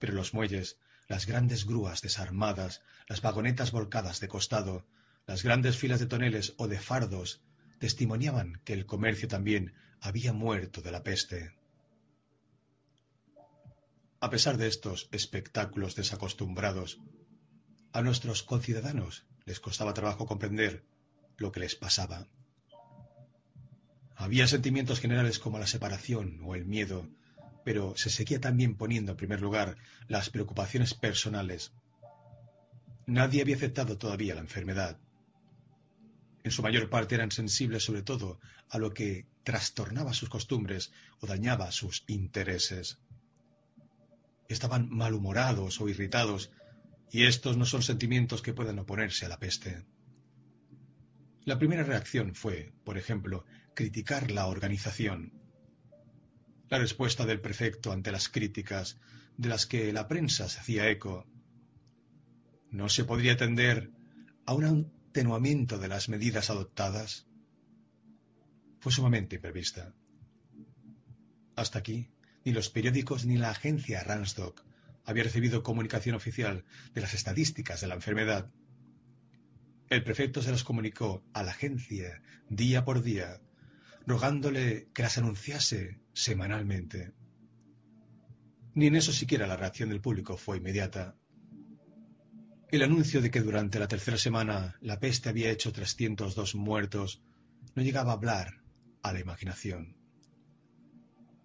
pero 0.01 0.13
los 0.13 0.35
muelles, 0.35 0.81
las 1.07 1.27
grandes 1.27 1.65
grúas 1.65 2.03
desarmadas, 2.03 2.83
las 3.07 3.23
vagonetas 3.23 3.71
volcadas 3.71 4.19
de 4.19 4.27
costado, 4.27 4.85
las 5.25 5.45
grandes 5.45 5.77
filas 5.79 6.01
de 6.01 6.07
toneles 6.07 6.55
o 6.57 6.67
de 6.67 6.81
fardos 6.81 7.45
testimoniaban 7.79 8.61
que 8.65 8.73
el 8.73 8.87
comercio 8.87 9.29
también 9.29 9.73
había 10.01 10.33
muerto 10.33 10.83
de 10.83 10.91
la 10.91 11.05
peste. 11.05 11.55
A 14.19 14.31
pesar 14.31 14.57
de 14.57 14.67
estos 14.67 15.09
espectáculos 15.13 15.95
desacostumbrados, 15.95 16.99
a 17.93 18.03
nuestros 18.03 18.43
conciudadanos 18.43 19.25
les 19.45 19.61
costaba 19.61 19.95
trabajo 19.95 20.27
comprender 20.27 20.85
lo 21.37 21.53
que 21.53 21.61
les 21.61 21.75
pasaba. 21.75 22.27
Había 24.17 24.47
sentimientos 24.47 25.01
generales 25.01 25.39
como 25.39 25.59
la 25.59 25.67
separación 25.67 26.41
o 26.45 26.55
el 26.55 26.65
miedo, 26.65 27.09
pero 27.65 27.95
se 27.97 28.11
seguía 28.11 28.41
también 28.41 28.77
poniendo 28.77 29.13
en 29.13 29.17
primer 29.17 29.41
lugar 29.41 29.77
las 30.09 30.31
preocupaciones 30.31 30.95
personales. 30.95 31.73
Nadie 33.07 33.43
había 33.43 33.57
aceptado 33.57 33.99
todavía 33.99 34.35
la 34.35 34.41
enfermedad. 34.41 34.99
En 36.45 36.51
su 36.51 36.63
mayor 36.63 36.89
parte 36.89 37.15
eran 37.15 37.31
sensibles 37.31 37.85
sobre 37.85 38.03
todo 38.03 38.41
a 38.69 38.79
lo 38.79 38.93
que 38.95 39.27
trastornaba 39.45 40.13
sus 40.13 40.29
costumbres 40.29 40.93
o 41.21 41.27
dañaba 41.27 41.71
sus 41.73 42.05
intereses. 42.07 42.99
Estaban 44.49 44.89
malhumorados 44.91 45.81
o 45.81 45.89
irritados, 45.89 46.51
y 47.13 47.25
estos 47.27 47.59
no 47.59 47.67
son 47.67 47.83
sentimientos 47.83 48.41
que 48.41 48.55
puedan 48.55 48.79
oponerse 48.79 49.27
a 49.27 49.29
la 49.29 49.39
peste. 49.39 49.85
La 51.45 51.59
primera 51.59 51.85
reacción 51.85 52.35
fue, 52.35 52.73
por 52.85 52.97
ejemplo, 52.97 53.45
criticar 53.75 54.31
la 54.31 54.47
organización. 54.47 55.35
La 56.71 56.79
respuesta 56.79 57.27
del 57.27 57.43
prefecto 57.43 57.93
ante 57.93 58.13
las 58.13 58.31
críticas 58.31 58.99
de 59.37 59.51
las 59.51 59.67
que 59.67 59.93
la 59.93 60.09
prensa 60.09 60.49
se 60.49 60.61
hacía 60.61 60.89
eco. 60.89 61.27
¿No 62.71 62.89
se 62.89 63.05
podría 63.05 63.35
atender 63.35 63.91
a 64.47 64.55
un 64.55 64.91
atenuamiento 65.11 65.79
de 65.79 65.89
las 65.89 66.09
medidas 66.09 66.49
adoptadas? 66.49 67.27
Fue 68.81 68.91
sumamente 68.91 69.37
imprevista. 69.37 69.95
Hasta 71.57 71.79
aquí, 71.79 72.09
ni 72.47 72.53
los 72.53 72.71
periódicos 72.71 73.27
ni 73.27 73.37
la 73.37 73.51
agencia 73.51 74.03
Ransdok 74.03 74.72
había 75.05 75.25
recibido 75.25 75.63
comunicación 75.63 76.15
oficial 76.15 76.65
de 76.95 77.01
las 77.01 77.15
estadísticas 77.15 77.81
de 77.81 77.87
la 77.87 77.95
enfermedad. 77.95 78.51
El 79.89 80.05
prefecto 80.05 80.43
se 80.43 80.51
las 80.51 80.65
comunicó 80.65 81.25
a 81.33 81.43
la 81.43 81.51
agencia 81.51 82.23
día 82.49 82.85
por 82.85 83.03
día 83.03 83.41
rogándole 84.07 84.89
que 84.95 85.03
las 85.03 85.19
anunciase 85.19 86.01
semanalmente. 86.13 87.13
Ni 88.75 88.87
en 88.87 88.97
eso 88.97 89.13
siquiera 89.13 89.47
la 89.47 89.57
reacción 89.57 89.91
del 89.91 90.01
público 90.01 90.37
fue 90.37 90.57
inmediata. 90.57 91.17
El 92.71 92.83
anuncio 92.83 93.21
de 93.21 93.31
que 93.31 93.43
durante 93.43 93.79
la 93.79 93.89
tercera 93.89 94.17
semana 94.17 94.77
la 94.81 94.99
peste 94.99 95.29
había 95.29 95.51
hecho 95.51 95.73
302 95.73 96.55
muertos 96.55 97.23
no 97.75 97.83
llegaba 97.83 98.13
a 98.13 98.15
hablar 98.15 98.63
a 99.03 99.13
la 99.13 99.21
imaginación. 99.21 99.97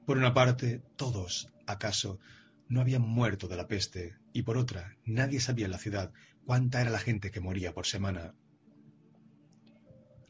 Por 0.06 0.18
una 0.18 0.34
parte, 0.34 0.82
todos, 0.96 1.52
acaso, 1.66 2.20
no 2.69 2.81
habían 2.81 3.02
muerto 3.02 3.48
de 3.48 3.56
la 3.56 3.68
peste, 3.68 4.15
y 4.34 4.44
por 4.44 4.57
otra, 4.57 4.98
nadie 5.06 5.39
sabía 5.39 5.65
en 5.65 5.72
la 5.72 5.77
ciudad 5.77 6.11
cuánta 6.45 6.81
era 6.81 6.89
la 6.89 6.99
gente 6.99 7.31
que 7.31 7.39
moría 7.39 7.73
por 7.73 7.85
semana. 7.85 8.35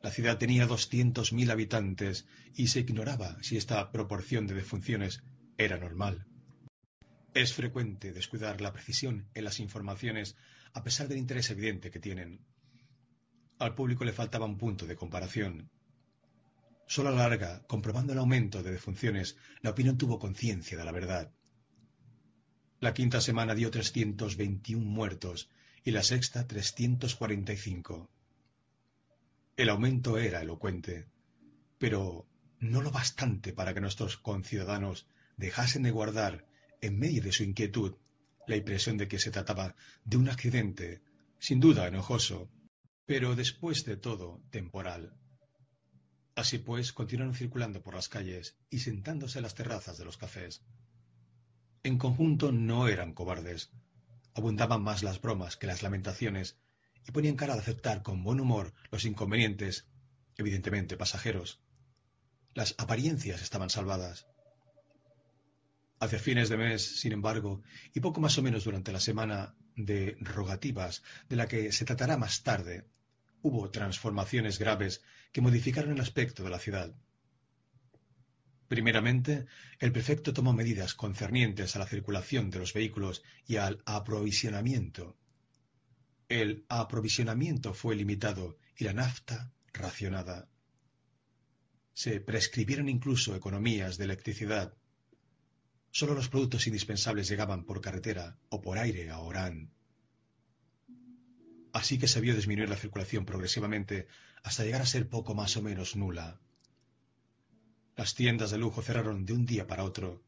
La 0.01 0.11
ciudad 0.11 0.37
tenía 0.37 0.67
200.000 0.67 1.51
habitantes 1.51 2.27
y 2.53 2.67
se 2.67 2.81
ignoraba 2.81 3.37
si 3.41 3.57
esta 3.57 3.91
proporción 3.91 4.47
de 4.47 4.53
defunciones 4.53 5.23
era 5.57 5.77
normal. 5.77 6.27
Es 7.33 7.53
frecuente 7.53 8.13
descuidar 8.13 8.61
la 8.61 8.73
precisión 8.73 9.27
en 9.33 9.43
las 9.43 9.59
informaciones 9.59 10.35
a 10.73 10.83
pesar 10.83 11.07
del 11.07 11.17
interés 11.17 11.49
evidente 11.49 11.91
que 11.91 11.99
tienen. 11.99 12.45
Al 13.59 13.73
público 13.73 14.05
le 14.05 14.13
faltaba 14.13 14.45
un 14.45 14.57
punto 14.57 14.85
de 14.85 14.95
comparación. 14.95 15.69
Solo 16.87 17.09
a 17.09 17.11
la 17.11 17.27
larga, 17.27 17.63
comprobando 17.67 18.13
el 18.13 18.19
aumento 18.19 18.63
de 18.63 18.71
defunciones, 18.71 19.35
la 19.61 19.71
opinión 19.71 19.97
tuvo 19.97 20.19
conciencia 20.19 20.77
de 20.77 20.85
la 20.85 20.91
verdad. 20.91 21.33
La 22.79 22.93
quinta 22.93 23.21
semana 23.21 23.55
dio 23.55 23.71
321 23.71 24.85
muertos 24.85 25.49
y 25.83 25.89
la 25.89 26.03
sexta 26.03 26.45
345. 26.45 28.07
El 29.55 29.69
aumento 29.69 30.19
era 30.19 30.41
elocuente, 30.41 31.07
pero 31.79 32.27
no 32.59 32.83
lo 32.83 32.91
bastante 32.91 33.51
para 33.51 33.73
que 33.73 33.81
nuestros 33.81 34.17
conciudadanos 34.17 35.07
dejasen 35.37 35.81
de 35.81 35.89
guardar, 35.89 36.45
en 36.79 36.99
medio 36.99 37.23
de 37.23 37.31
su 37.31 37.41
inquietud, 37.41 37.95
la 38.45 38.57
impresión 38.57 38.97
de 38.97 39.07
que 39.07 39.17
se 39.17 39.31
trataba 39.31 39.75
de 40.05 40.17
un 40.17 40.29
accidente, 40.29 41.01
sin 41.39 41.59
duda 41.59 41.87
enojoso, 41.87 42.47
pero 43.07 43.35
después 43.35 43.85
de 43.85 43.97
todo 43.97 44.43
temporal. 44.51 45.17
Así 46.35 46.59
pues, 46.59 46.93
continuaron 46.93 47.33
circulando 47.33 47.81
por 47.81 47.95
las 47.95 48.07
calles 48.07 48.55
y 48.69 48.79
sentándose 48.79 49.39
en 49.39 49.43
las 49.43 49.55
terrazas 49.55 49.97
de 49.97 50.05
los 50.05 50.17
cafés. 50.17 50.61
En 51.87 51.97
conjunto 51.97 52.51
no 52.51 52.89
eran 52.89 53.13
cobardes. 53.13 53.71
Abundaban 54.33 54.83
más 54.83 55.03
las 55.03 55.21
bromas 55.21 55.55
que 55.55 55.67
las 55.67 55.83
lamentaciones 55.83 56.57
y 57.07 57.13
ponían 57.13 57.37
cara 57.37 57.53
de 57.53 57.61
aceptar 57.61 58.03
con 58.03 58.25
buen 58.25 58.41
humor 58.41 58.73
los 58.91 59.05
inconvenientes, 59.05 59.87
evidentemente 60.35 60.97
pasajeros. 60.97 61.61
Las 62.53 62.75
apariencias 62.77 63.41
estaban 63.41 63.69
salvadas. 63.69 64.27
Hacia 66.01 66.19
fines 66.19 66.49
de 66.49 66.57
mes, 66.57 66.99
sin 66.99 67.13
embargo, 67.13 67.61
y 67.93 68.01
poco 68.01 68.19
más 68.19 68.37
o 68.37 68.43
menos 68.43 68.65
durante 68.65 68.91
la 68.91 68.99
semana 68.99 69.55
de 69.77 70.17
rogativas, 70.19 71.03
de 71.29 71.37
la 71.37 71.47
que 71.47 71.71
se 71.71 71.85
tratará 71.85 72.17
más 72.17 72.43
tarde, 72.43 72.85
hubo 73.41 73.71
transformaciones 73.71 74.59
graves 74.59 75.01
que 75.31 75.39
modificaron 75.39 75.93
el 75.93 76.01
aspecto 76.01 76.43
de 76.43 76.49
la 76.49 76.59
ciudad. 76.59 76.93
Primeramente, 78.67 79.45
el 79.79 79.91
prefecto 79.93 80.33
tomó 80.33 80.51
medidas 80.53 80.93
concernientes 80.93 81.75
a 81.75 81.79
la 81.79 81.87
circulación 81.87 82.49
de 82.49 82.59
los 82.59 82.73
vehículos 82.73 83.23
y 83.45 83.55
al 83.55 83.81
aprovisionamiento. 83.85 85.17
El 86.27 86.65
aprovisionamiento 86.67 87.73
fue 87.73 87.95
limitado 87.95 88.57
y 88.75 88.83
la 88.83 88.93
nafta 88.93 89.53
racionada. 89.71 90.49
Se 91.93 92.19
prescribieron 92.19 92.89
incluso 92.89 93.35
economías 93.35 93.97
de 93.97 94.03
electricidad. 94.03 94.75
Solo 95.89 96.13
los 96.13 96.27
productos 96.27 96.67
indispensables 96.67 97.29
llegaban 97.29 97.63
por 97.63 97.79
carretera 97.79 98.37
o 98.49 98.61
por 98.61 98.77
aire 98.77 99.09
a 99.09 99.19
Orán. 99.19 99.71
Así 101.71 101.97
que 101.97 102.07
se 102.07 102.19
vio 102.19 102.35
disminuir 102.35 102.69
la 102.69 102.75
circulación 102.75 103.25
progresivamente 103.25 104.07
hasta 104.43 104.63
llegar 104.63 104.81
a 104.81 104.85
ser 104.85 105.07
poco 105.07 105.33
más 105.33 105.55
o 105.55 105.61
menos 105.61 105.95
nula. 105.95 106.41
Las 107.97 108.13
tiendas 108.13 108.51
de 108.51 108.59
lujo 108.59 108.83
cerraron 108.83 109.25
de 109.25 109.33
un 109.33 109.47
día 109.47 109.65
para 109.65 109.83
otro, 109.83 110.23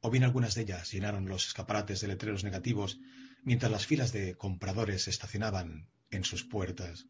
o 0.00 0.10
bien 0.10 0.24
algunas 0.24 0.56
de 0.56 0.62
ellas 0.62 0.90
llenaron 0.90 1.28
los 1.28 1.46
escaparates 1.46 2.00
de 2.00 2.08
letreros 2.08 2.42
negativos 2.42 2.98
mientras 3.44 3.70
las 3.70 3.86
filas 3.86 4.12
de 4.12 4.36
compradores 4.36 5.06
estacionaban 5.06 5.88
en 6.10 6.24
sus 6.24 6.42
puertas. 6.42 7.06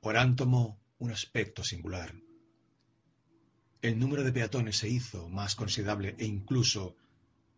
Orán 0.00 0.36
tomó 0.36 0.80
un 0.98 1.10
aspecto 1.10 1.64
singular. 1.64 2.14
El 3.82 3.98
número 3.98 4.22
de 4.22 4.32
peatones 4.32 4.76
se 4.76 4.88
hizo 4.88 5.28
más 5.28 5.56
considerable 5.56 6.14
e 6.16 6.24
incluso 6.24 6.96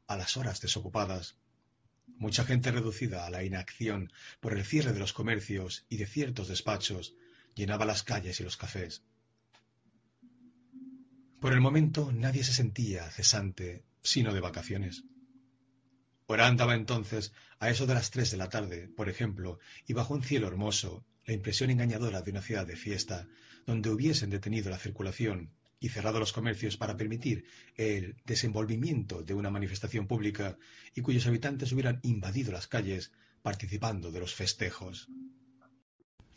a 0.07 0.17
las 0.17 0.39
horas 0.39 0.62
desocupadas. 0.62 1.36
Mucha 2.07 2.47
gente 2.47 2.73
reducida 2.73 3.26
a 3.26 3.31
la 3.31 3.44
inacción 3.44 4.10
por 4.41 4.55
el 4.57 4.65
cierre 4.65 4.94
de 4.94 5.01
los 5.01 5.12
comercios 5.12 5.85
y 5.91 5.99
de 5.99 6.07
ciertos 6.07 6.49
despachos 6.49 7.15
llenaba 7.55 7.85
las 7.85 8.02
calles 8.02 8.41
y 8.41 8.44
los 8.44 8.57
cafés. 8.57 9.05
Por 11.40 11.52
el 11.52 11.60
momento 11.60 12.12
nadie 12.12 12.42
se 12.44 12.52
sentía 12.52 13.10
cesante, 13.10 13.84
sino 14.02 14.32
de 14.32 14.40
vacaciones. 14.40 15.05
Orán 16.26 16.56
daba 16.56 16.74
entonces, 16.74 17.32
a 17.60 17.70
eso 17.70 17.86
de 17.86 17.94
las 17.94 18.10
tres 18.10 18.31
de 18.31 18.36
la 18.36 18.48
tarde, 18.48 18.89
por 18.89 19.08
ejemplo, 19.08 19.58
y 19.86 19.92
bajo 19.92 20.15
un 20.15 20.23
cielo 20.23 20.48
hermoso, 20.48 21.05
la 21.24 21.34
impresión 21.34 21.70
engañadora 21.70 22.23
de 22.23 22.31
una 22.31 22.42
ciudad 22.42 22.66
de 22.66 22.76
fiesta, 22.76 23.28
donde 23.66 23.90
hubiesen 23.90 24.31
detenido 24.31 24.70
la 24.70 24.78
circulación 24.78 25.52
y 25.78 25.90
cerrado 25.90 26.18
los 26.18 26.32
comercios 26.32 26.76
para 26.76 26.97
permitir 26.97 27.44
el 27.76 28.16
desenvolvimiento 28.24 29.23
de 29.23 29.34
una 29.34 29.50
manifestación 29.50 30.06
pública 30.06 30.56
y 30.94 31.02
cuyos 31.02 31.26
habitantes 31.26 31.70
hubieran 31.73 32.00
invadido 32.02 32.50
las 32.50 32.66
calles 32.66 33.12
participando 33.42 34.10
de 34.10 34.20
los 34.20 34.34
festejos. 34.34 35.08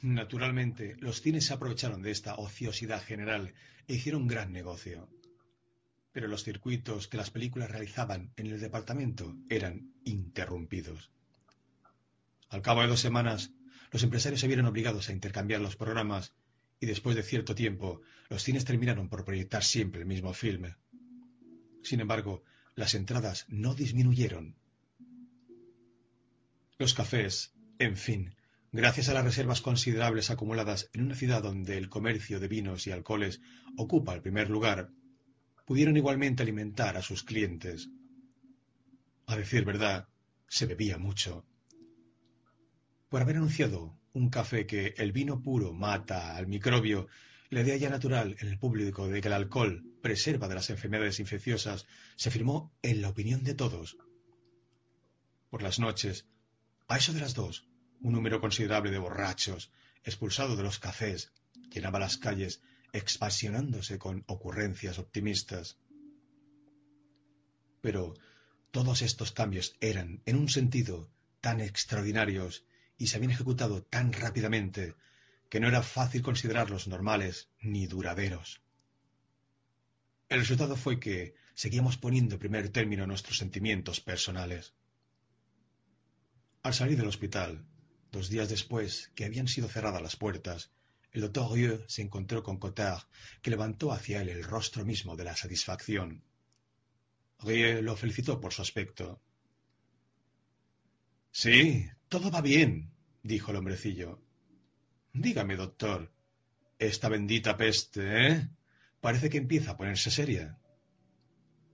Naturalmente, 0.02 0.96
los 1.00 1.22
cines 1.22 1.46
se 1.46 1.54
aprovecharon 1.54 2.02
de 2.02 2.12
esta 2.12 2.36
ociosidad 2.36 3.04
general 3.04 3.54
e 3.88 3.96
hicieron 3.96 4.28
gran 4.28 4.54
negocio 4.54 5.10
pero 6.12 6.28
los 6.28 6.44
circuitos 6.44 7.08
que 7.08 7.18
las 7.18 7.32
películas 7.32 7.70
realizaban 7.70 8.32
en 8.36 8.48
el 8.48 8.60
departamento 8.60 9.36
eran 9.50 9.94
interrumpidos. 10.04 11.12
Al 12.50 12.62
cabo 12.62 12.82
de 12.82 12.88
dos 12.88 13.00
semanas, 13.00 13.52
los 13.92 14.04
empresarios 14.04 14.42
se 14.42 14.48
vieron 14.48 14.66
obligados 14.66 15.10
a 15.10 15.14
intercambiar 15.14 15.62
los 15.62 15.76
programas 15.76 16.34
y 16.80 16.86
después 16.86 17.16
de 17.16 17.24
cierto 17.24 17.56
tiempo, 17.56 18.02
los 18.30 18.44
cines 18.44 18.66
terminaron 18.66 19.10
por 19.10 19.26
proyectar 19.26 19.64
siempre 19.64 20.02
el 20.02 20.08
mismo 20.08 20.34
filme. 20.34 20.76
Sin 21.84 22.00
embargo, 22.00 22.44
las 22.76 22.96
entradas 22.96 23.46
no 23.50 23.76
disminuyeron. 23.76 24.56
Los 26.78 26.94
cafés, 26.94 27.54
en 27.78 27.98
fin, 27.98 28.36
gracias 28.72 29.10
a 29.10 29.14
las 29.14 29.24
reservas 29.24 29.62
considerables 29.62 30.30
acumuladas 30.30 30.90
en 30.94 31.04
una 31.04 31.16
ciudad 31.16 31.42
donde 31.42 31.78
el 31.78 31.90
comercio 31.90 32.40
de 32.40 32.48
vinos 32.48 32.86
y 32.88 32.92
alcoholes 32.92 33.42
ocupa 33.78 34.14
el 34.14 34.22
primer 34.22 34.50
lugar, 34.50 34.92
pudieron 35.66 35.98
igualmente 35.98 36.44
alimentar 36.44 36.98
a 36.98 37.02
sus 37.02 37.24
clientes. 37.24 37.90
A 39.26 39.36
decir 39.36 39.66
verdad, 39.66 40.08
se 40.48 40.66
bebía 40.66 40.98
mucho. 40.98 41.46
Por 43.10 43.22
haber 43.22 43.38
anunciado 43.38 43.98
un 44.14 44.30
café 44.30 44.66
que 44.66 44.94
el 44.98 45.12
vino 45.12 45.42
puro 45.42 45.74
mata 45.74 46.36
al 46.36 46.48
microbio, 46.48 47.08
la 47.50 47.62
idea 47.62 47.78
ya 47.78 47.90
natural 47.90 48.36
en 48.40 48.48
el 48.48 48.60
público 48.60 49.08
de 49.08 49.22
que 49.22 49.28
el 49.28 49.34
alcohol 49.34 49.84
preserva 50.02 50.48
de 50.48 50.56
las 50.56 50.70
enfermedades 50.70 51.20
infecciosas 51.20 51.86
se 52.16 52.32
firmó 52.32 52.72
en 52.82 53.02
la 53.02 53.10
opinión 53.10 53.44
de 53.44 53.56
todos. 53.56 53.98
Por 55.50 55.64
las 55.64 55.80
noches, 55.80 56.28
a 56.88 56.98
eso 56.98 57.14
de 57.14 57.22
las 57.22 57.34
dos, 57.34 57.69
un 58.02 58.14
número 58.14 58.40
considerable 58.42 58.92
de 58.92 59.00
borrachos, 59.00 59.72
expulsado 60.04 60.56
de 60.56 60.64
los 60.64 60.80
cafés, 60.80 61.32
llenaba 61.72 62.00
las 62.00 62.18
calles 62.18 62.62
expansionándose 62.94 64.00
con 64.00 64.24
ocurrencias 64.28 65.00
optimistas. 65.00 65.78
Pero 67.82 68.16
todos 68.72 69.02
estos 69.02 69.32
cambios 69.32 69.76
eran, 69.80 70.22
en 70.26 70.36
un 70.36 70.50
sentido, 70.50 71.10
tan 71.42 71.62
extraordinarios 71.62 72.66
y 72.98 73.08
se 73.08 73.18
habían 73.18 73.32
ejecutado 73.32 73.84
tan 73.84 74.12
rápidamente 74.14 74.96
que 75.50 75.60
no 75.60 75.68
era 75.68 75.82
fácil 75.82 76.22
considerarlos 76.22 76.88
normales 76.88 77.50
ni 77.62 77.88
duraderos. 77.88 78.62
El 80.28 80.40
resultado 80.40 80.76
fue 80.76 81.00
que 81.00 81.34
seguíamos 81.56 81.98
poniendo 81.98 82.36
en 82.36 82.40
primer 82.40 82.70
término 82.70 83.08
nuestros 83.08 83.38
sentimientos 83.38 84.00
personales. 84.00 84.74
Al 86.62 86.74
salir 86.74 86.98
del 86.98 87.08
hospital, 87.08 87.66
dos 88.12 88.30
días 88.30 88.50
después 88.50 89.12
que 89.16 89.26
habían 89.26 89.48
sido 89.48 89.68
cerradas 89.68 90.02
las 90.02 90.16
puertas, 90.16 90.72
el 91.12 91.22
doctor 91.22 91.52
Rieu 91.52 91.84
se 91.88 92.02
encontró 92.02 92.44
con 92.44 92.58
Cotard, 92.58 93.04
que 93.42 93.50
levantó 93.50 93.92
hacia 93.92 94.22
él 94.22 94.30
el 94.30 94.44
rostro 94.44 94.86
mismo 94.86 95.16
de 95.16 95.24
la 95.24 95.36
satisfacción. 95.36 96.24
Rieu 97.40 97.82
lo 97.82 97.96
felicitó 97.96 98.40
por 98.40 98.54
su 98.54 98.62
aspecto. 98.62 99.22
Sí, 101.32 101.90
todo 102.10 102.30
va 102.30 102.42
bien, 102.42 102.92
dijo 103.24 103.52
el 103.52 103.58
hombrecillo. 103.58 104.22
Dígame, 105.14 105.56
doctor, 105.56 106.12
esta 106.78 107.10
bendita 107.10 107.58
peste, 107.58 108.28
¿eh? 108.28 108.50
Parece 109.02 109.30
que 109.30 109.38
empieza 109.38 109.72
a 109.72 109.78
ponerse 109.78 110.12
seria. 110.12 110.60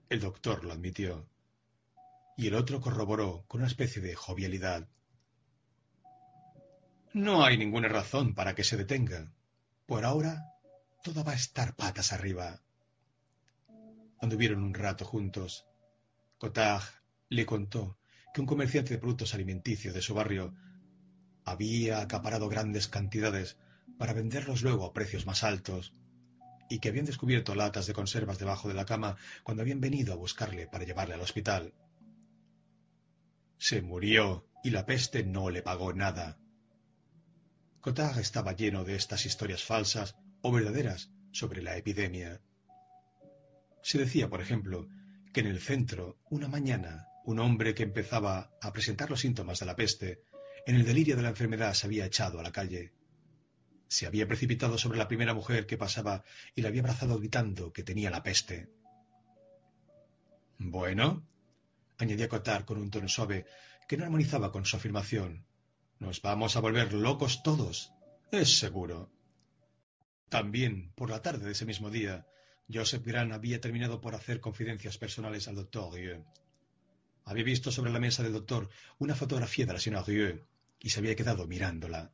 El 0.08 0.20
doctor 0.20 0.64
lo 0.64 0.72
admitió. 0.72 1.28
Y 2.36 2.46
el 2.46 2.54
otro 2.54 2.80
corroboró 2.80 3.44
con 3.48 3.60
una 3.60 3.68
especie 3.68 4.00
de 4.00 4.14
jovialidad. 4.14 4.88
No 7.16 7.46
hay 7.46 7.56
ninguna 7.56 7.88
razón 7.88 8.34
para 8.34 8.54
que 8.54 8.62
se 8.62 8.76
detenga. 8.76 9.32
Por 9.86 10.04
ahora, 10.04 10.52
todo 11.02 11.24
va 11.24 11.32
a 11.32 11.36
estar 11.36 11.74
patas 11.74 12.12
arriba. 12.12 12.60
Anduvieron 14.20 14.62
un 14.62 14.74
rato 14.74 15.06
juntos. 15.06 15.64
Cotard 16.36 16.84
le 17.30 17.46
contó 17.46 17.96
que 18.34 18.42
un 18.42 18.46
comerciante 18.46 18.92
de 18.92 18.98
productos 18.98 19.32
alimenticios 19.32 19.94
de 19.94 20.02
su 20.02 20.12
barrio 20.12 20.54
había 21.46 22.02
acaparado 22.02 22.50
grandes 22.50 22.86
cantidades 22.86 23.56
para 23.96 24.12
venderlos 24.12 24.60
luego 24.60 24.84
a 24.84 24.92
precios 24.92 25.24
más 25.24 25.42
altos, 25.42 25.94
y 26.68 26.80
que 26.80 26.90
habían 26.90 27.06
descubierto 27.06 27.54
latas 27.54 27.86
de 27.86 27.94
conservas 27.94 28.38
debajo 28.38 28.68
de 28.68 28.74
la 28.74 28.84
cama 28.84 29.16
cuando 29.42 29.62
habían 29.62 29.80
venido 29.80 30.12
a 30.12 30.16
buscarle 30.16 30.66
para 30.66 30.84
llevarle 30.84 31.14
al 31.14 31.22
hospital. 31.22 31.72
Se 33.56 33.80
murió 33.80 34.46
y 34.62 34.68
la 34.68 34.84
peste 34.84 35.24
no 35.24 35.48
le 35.48 35.62
pagó 35.62 35.94
nada. 35.94 36.36
Cotard 37.86 38.18
estaba 38.18 38.56
lleno 38.56 38.82
de 38.82 38.96
estas 38.96 39.26
historias 39.26 39.62
falsas 39.62 40.16
o 40.42 40.50
verdaderas 40.50 41.12
sobre 41.30 41.62
la 41.62 41.76
epidemia. 41.76 42.40
Se 43.80 43.96
decía, 43.96 44.28
por 44.28 44.40
ejemplo, 44.40 44.88
que 45.32 45.38
en 45.38 45.46
el 45.46 45.60
centro, 45.60 46.18
una 46.28 46.48
mañana, 46.48 47.06
un 47.26 47.38
hombre 47.38 47.76
que 47.76 47.84
empezaba 47.84 48.50
a 48.60 48.72
presentar 48.72 49.08
los 49.08 49.20
síntomas 49.20 49.60
de 49.60 49.66
la 49.66 49.76
peste 49.76 50.24
en 50.66 50.74
el 50.74 50.84
delirio 50.84 51.14
de 51.14 51.22
la 51.22 51.28
enfermedad 51.28 51.74
se 51.74 51.86
había 51.86 52.06
echado 52.06 52.40
a 52.40 52.42
la 52.42 52.50
calle. 52.50 52.92
Se 53.86 54.04
había 54.04 54.26
precipitado 54.26 54.78
sobre 54.78 54.98
la 54.98 55.06
primera 55.06 55.32
mujer 55.32 55.64
que 55.64 55.78
pasaba 55.78 56.24
y 56.56 56.62
la 56.62 56.70
había 56.70 56.80
abrazado 56.80 57.20
gritando 57.20 57.72
que 57.72 57.84
tenía 57.84 58.10
la 58.10 58.24
peste. 58.24 58.68
Bueno, 60.58 61.24
añadía 61.98 62.28
Cotard 62.28 62.64
con 62.64 62.78
un 62.78 62.90
tono 62.90 63.06
suave 63.06 63.46
que 63.86 63.96
no 63.96 64.02
armonizaba 64.02 64.50
con 64.50 64.64
su 64.64 64.74
afirmación. 64.74 65.46
Nos 65.98 66.20
vamos 66.22 66.56
a 66.56 66.60
volver 66.60 66.92
locos 66.92 67.42
todos. 67.42 67.92
Es 68.30 68.58
seguro. 68.58 69.10
También, 70.28 70.92
por 70.94 71.10
la 71.10 71.22
tarde 71.22 71.46
de 71.46 71.52
ese 71.52 71.64
mismo 71.64 71.90
día, 71.90 72.26
Joseph 72.72 73.04
Grant 73.04 73.32
había 73.32 73.60
terminado 73.60 74.00
por 74.00 74.14
hacer 74.14 74.40
confidencias 74.40 74.98
personales 74.98 75.48
al 75.48 75.54
doctor 75.54 75.94
Rieu. 75.94 76.24
Había 77.24 77.44
visto 77.44 77.70
sobre 77.70 77.92
la 77.92 78.00
mesa 78.00 78.22
del 78.22 78.32
doctor 78.32 78.68
una 78.98 79.14
fotografía 79.14 79.66
de 79.66 79.72
la 79.72 79.80
señora 79.80 80.04
Rieu 80.04 80.46
y 80.80 80.90
se 80.90 81.00
había 81.00 81.16
quedado 81.16 81.46
mirándola. 81.46 82.12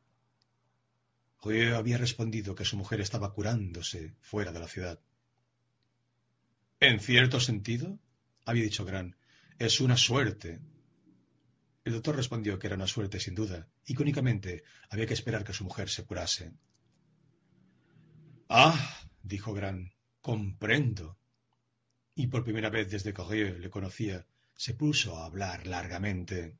Rieu 1.43 1.75
había 1.75 1.97
respondido 1.97 2.55
que 2.55 2.65
su 2.65 2.77
mujer 2.77 3.01
estaba 3.01 3.33
curándose 3.33 4.15
fuera 4.21 4.51
de 4.51 4.59
la 4.59 4.67
ciudad. 4.67 4.99
En 6.79 6.99
cierto 6.99 7.39
sentido, 7.39 7.99
había 8.45 8.63
dicho 8.63 8.85
Gran, 8.85 9.15
es 9.59 9.81
una 9.81 9.97
suerte. 9.97 10.59
El 11.83 11.93
doctor 11.93 12.15
respondió 12.15 12.57
que 12.57 12.67
era 12.67 12.75
una 12.75 12.87
suerte 12.87 13.19
sin 13.19 13.35
duda, 13.35 13.67
y 13.85 13.95
que 13.95 14.03
únicamente 14.03 14.63
había 14.89 15.05
que 15.05 15.13
esperar 15.13 15.43
que 15.43 15.53
su 15.53 15.63
mujer 15.63 15.89
se 15.89 16.05
curase. 16.05 16.53
Ah, 18.49 19.01
dijo 19.21 19.53
Gran, 19.53 19.93
comprendo. 20.21 21.17
Y 22.15 22.27
por 22.27 22.43
primera 22.43 22.69
vez 22.69 22.89
desde 22.89 23.13
que 23.13 23.23
Rieu 23.23 23.59
le 23.59 23.69
conocía, 23.69 24.25
se 24.55 24.73
puso 24.73 25.17
a 25.17 25.25
hablar 25.25 25.67
largamente 25.67 26.57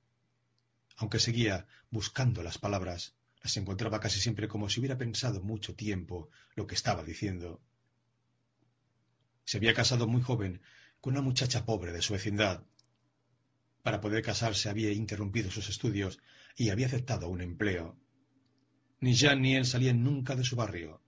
aunque 0.97 1.19
seguía 1.19 1.67
buscando 1.89 2.43
las 2.43 2.57
palabras, 2.57 3.15
las 3.41 3.57
encontraba 3.57 3.99
casi 3.99 4.19
siempre 4.19 4.47
como 4.47 4.69
si 4.69 4.79
hubiera 4.79 4.97
pensado 4.97 5.41
mucho 5.41 5.75
tiempo 5.75 6.29
lo 6.55 6.67
que 6.67 6.75
estaba 6.75 7.03
diciendo. 7.03 7.61
Se 9.43 9.57
había 9.57 9.73
casado 9.73 10.07
muy 10.07 10.21
joven 10.21 10.61
con 11.01 11.13
una 11.13 11.21
muchacha 11.21 11.65
pobre 11.65 11.91
de 11.91 12.01
su 12.01 12.13
vecindad. 12.13 12.63
Para 13.83 14.01
poder 14.01 14.23
casarse 14.23 14.69
había 14.69 14.91
interrumpido 14.91 15.51
sus 15.51 15.69
estudios 15.69 16.19
y 16.55 16.69
había 16.69 16.87
aceptado 16.87 17.29
un 17.29 17.41
empleo. 17.41 17.97
Ni 19.01 19.13
Jean 19.13 19.41
ni 19.41 19.55
él 19.55 19.65
salían 19.65 20.03
nunca 20.03 20.35
de 20.35 20.45
su 20.45 20.55
barrio. 20.55 21.01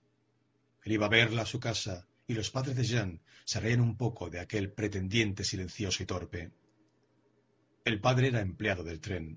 Él 0.84 0.92
iba 0.92 1.06
a 1.06 1.10
verla 1.10 1.42
a 1.42 1.46
su 1.46 1.58
casa 1.58 2.06
y 2.26 2.34
los 2.34 2.50
padres 2.50 2.76
de 2.76 2.84
Jean 2.84 3.22
se 3.44 3.60
reían 3.60 3.80
un 3.80 3.96
poco 3.96 4.28
de 4.28 4.40
aquel 4.40 4.72
pretendiente 4.72 5.42
silencioso 5.42 6.02
y 6.02 6.06
torpe. 6.06 6.52
El 7.84 8.00
padre 8.00 8.28
era 8.28 8.40
empleado 8.40 8.84
del 8.84 9.00
tren. 9.00 9.36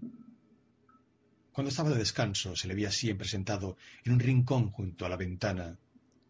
Cuando 1.53 1.69
estaba 1.69 1.91
de 1.91 1.97
descanso 1.97 2.55
se 2.55 2.67
le 2.67 2.75
veía 2.75 2.91
siempre 2.91 3.27
sentado 3.27 3.77
en 4.03 4.13
un 4.13 4.19
rincón 4.19 4.69
junto 4.69 5.05
a 5.05 5.09
la 5.09 5.17
ventana, 5.17 5.79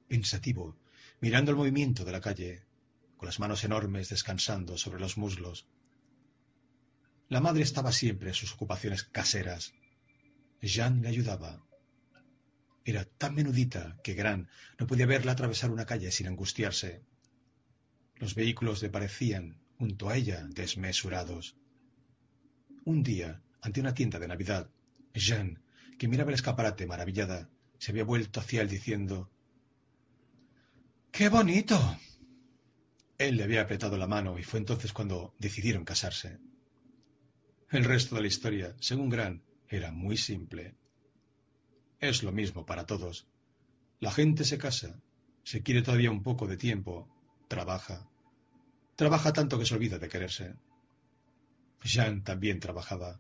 pensativo, 0.07 0.77
mirando 1.21 1.51
el 1.51 1.57
movimiento 1.57 2.05
de 2.05 2.11
la 2.11 2.21
calle, 2.21 2.63
con 3.17 3.25
las 3.25 3.39
manos 3.39 3.63
enormes 3.63 4.09
descansando 4.09 4.77
sobre 4.77 4.99
los 4.99 5.17
muslos. 5.17 5.65
La 7.29 7.41
madre 7.41 7.61
estaba 7.61 7.91
siempre 7.91 8.29
en 8.29 8.33
sus 8.33 8.53
ocupaciones 8.53 9.03
caseras. 9.03 9.73
Jean 10.61 11.03
le 11.03 11.09
ayudaba. 11.09 11.63
Era 12.83 13.05
tan 13.05 13.35
menudita 13.35 13.97
que 14.03 14.15
Gran 14.15 14.49
no 14.79 14.87
podía 14.87 15.05
verla 15.05 15.33
atravesar 15.33 15.69
una 15.69 15.85
calle 15.85 16.11
sin 16.11 16.25
angustiarse. 16.25 17.03
Los 18.15 18.33
vehículos 18.33 18.81
le 18.81 18.89
parecían, 18.89 19.61
junto 19.77 20.09
a 20.09 20.17
ella, 20.17 20.43
desmesurados. 20.49 21.55
Un 22.83 23.03
día, 23.03 23.43
ante 23.61 23.79
una 23.79 23.93
tienda 23.93 24.17
de 24.17 24.27
Navidad, 24.27 24.71
Jean, 25.13 25.61
que 25.99 26.07
miraba 26.07 26.31
el 26.31 26.35
escaparate 26.35 26.87
maravillada, 26.87 27.47
se 27.77 27.91
había 27.91 28.05
vuelto 28.05 28.39
hacia 28.39 28.61
él 28.61 28.69
diciendo 28.69 29.29
¡Qué 31.11 31.29
bonito! 31.29 31.79
Él 33.19 33.37
le 33.37 33.43
había 33.43 33.61
apretado 33.61 33.97
la 33.97 34.07
mano 34.07 34.39
y 34.39 34.43
fue 34.43 34.59
entonces 34.59 34.93
cuando 34.93 35.35
decidieron 35.37 35.85
casarse. 35.85 36.39
El 37.71 37.83
resto 37.83 38.15
de 38.15 38.21
la 38.21 38.27
historia, 38.27 38.75
según 38.79 39.09
Gran, 39.09 39.43
era 39.67 39.91
muy 39.91 40.17
simple. 40.17 40.75
Es 41.99 42.23
lo 42.23 42.31
mismo 42.31 42.65
para 42.65 42.85
todos. 42.85 43.27
La 43.99 44.11
gente 44.11 44.43
se 44.43 44.57
casa, 44.57 44.99
se 45.43 45.61
quiere 45.61 45.83
todavía 45.83 46.09
un 46.09 46.23
poco 46.23 46.47
de 46.47 46.57
tiempo, 46.57 47.07
trabaja. 47.47 48.09
Trabaja 48.95 49.33
tanto 49.33 49.59
que 49.59 49.65
se 49.65 49.75
olvida 49.75 49.99
de 49.99 50.09
quererse. 50.09 50.55
Jean 51.83 52.23
también 52.23 52.59
trabajaba 52.59 53.19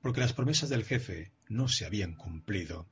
porque 0.00 0.20
las 0.20 0.32
promesas 0.32 0.68
del 0.68 0.84
jefe 0.84 1.32
no 1.48 1.68
se 1.68 1.84
habían 1.84 2.14
cumplido. 2.14 2.88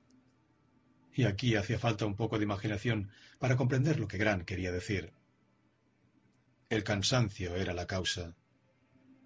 Y 1.14 1.24
aquí 1.24 1.54
hacía 1.54 1.78
falta 1.78 2.04
un 2.04 2.16
poco 2.16 2.36
de 2.36 2.44
imaginación 2.44 3.10
para 3.38 3.56
comprender 3.56 4.00
lo 4.00 4.08
que 4.08 4.18
Gran 4.18 4.44
quería 4.44 4.72
decir. 4.72 5.12
El 6.68 6.82
cansancio 6.84 7.54
era 7.54 7.74
la 7.74 7.86
causa. 7.86 8.34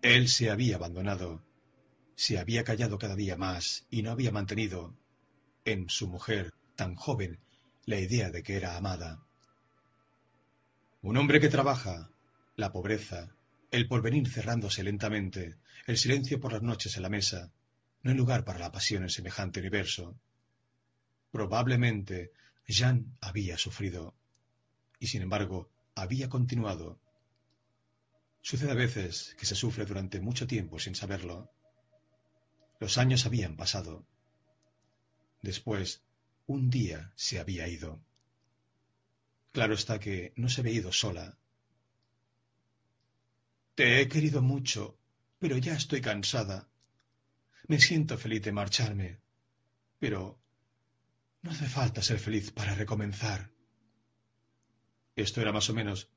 Él 0.02 0.28
se 0.28 0.50
había 0.50 0.76
abandonado, 0.76 1.42
se 2.20 2.38
había 2.38 2.64
callado 2.64 2.98
cada 2.98 3.16
día 3.16 3.38
más 3.38 3.86
y 3.88 4.02
no 4.02 4.10
había 4.10 4.30
mantenido 4.30 4.94
en 5.64 5.88
su 5.88 6.06
mujer 6.06 6.52
tan 6.76 6.94
joven 6.94 7.40
la 7.86 7.98
idea 7.98 8.30
de 8.30 8.42
que 8.42 8.58
era 8.58 8.76
amada. 8.76 9.24
Un 11.00 11.16
hombre 11.16 11.40
que 11.40 11.48
trabaja, 11.48 12.10
la 12.56 12.72
pobreza, 12.72 13.34
el 13.70 13.88
porvenir 13.88 14.28
cerrándose 14.28 14.82
lentamente, 14.82 15.56
el 15.86 15.96
silencio 15.96 16.38
por 16.38 16.52
las 16.52 16.60
noches 16.60 16.94
en 16.98 17.04
la 17.04 17.08
mesa, 17.08 17.52
no 18.02 18.10
hay 18.10 18.18
lugar 18.18 18.44
para 18.44 18.58
la 18.58 18.70
pasión 18.70 19.02
en 19.02 19.08
semejante 19.08 19.60
universo. 19.60 20.14
Probablemente 21.30 22.32
Jean 22.66 23.16
había 23.22 23.56
sufrido, 23.56 24.14
y 24.98 25.06
sin 25.06 25.22
embargo 25.22 25.70
había 25.94 26.28
continuado. 26.28 27.00
Sucede 28.42 28.72
a 28.72 28.74
veces 28.74 29.34
que 29.38 29.46
se 29.46 29.54
sufre 29.54 29.86
durante 29.86 30.20
mucho 30.20 30.46
tiempo 30.46 30.78
sin 30.78 30.94
saberlo. 30.94 31.50
Los 32.80 32.98
años 32.98 33.26
habían 33.26 33.56
pasado. 33.56 34.06
Después, 35.42 36.02
un 36.46 36.70
día 36.70 37.12
se 37.14 37.38
había 37.38 37.68
ido. 37.68 38.00
Claro 39.52 39.74
está 39.74 40.00
que 40.00 40.32
no 40.36 40.48
se 40.48 40.62
había 40.62 40.72
ido 40.72 40.92
sola. 40.92 41.38
Te 43.74 44.00
he 44.00 44.08
querido 44.08 44.42
mucho, 44.42 44.98
pero 45.38 45.58
ya 45.58 45.74
estoy 45.74 46.00
cansada. 46.00 46.68
Me 47.68 47.78
siento 47.78 48.18
feliz 48.18 48.42
de 48.42 48.52
marcharme, 48.52 49.20
pero 49.98 50.40
no 51.42 51.50
hace 51.50 51.68
falta 51.68 52.02
ser 52.02 52.18
feliz 52.18 52.50
para 52.50 52.74
recomenzar. 52.74 53.50
Esto 55.16 55.40
era 55.40 55.52
más 55.52 55.68
o 55.68 55.74
menos 55.74 56.10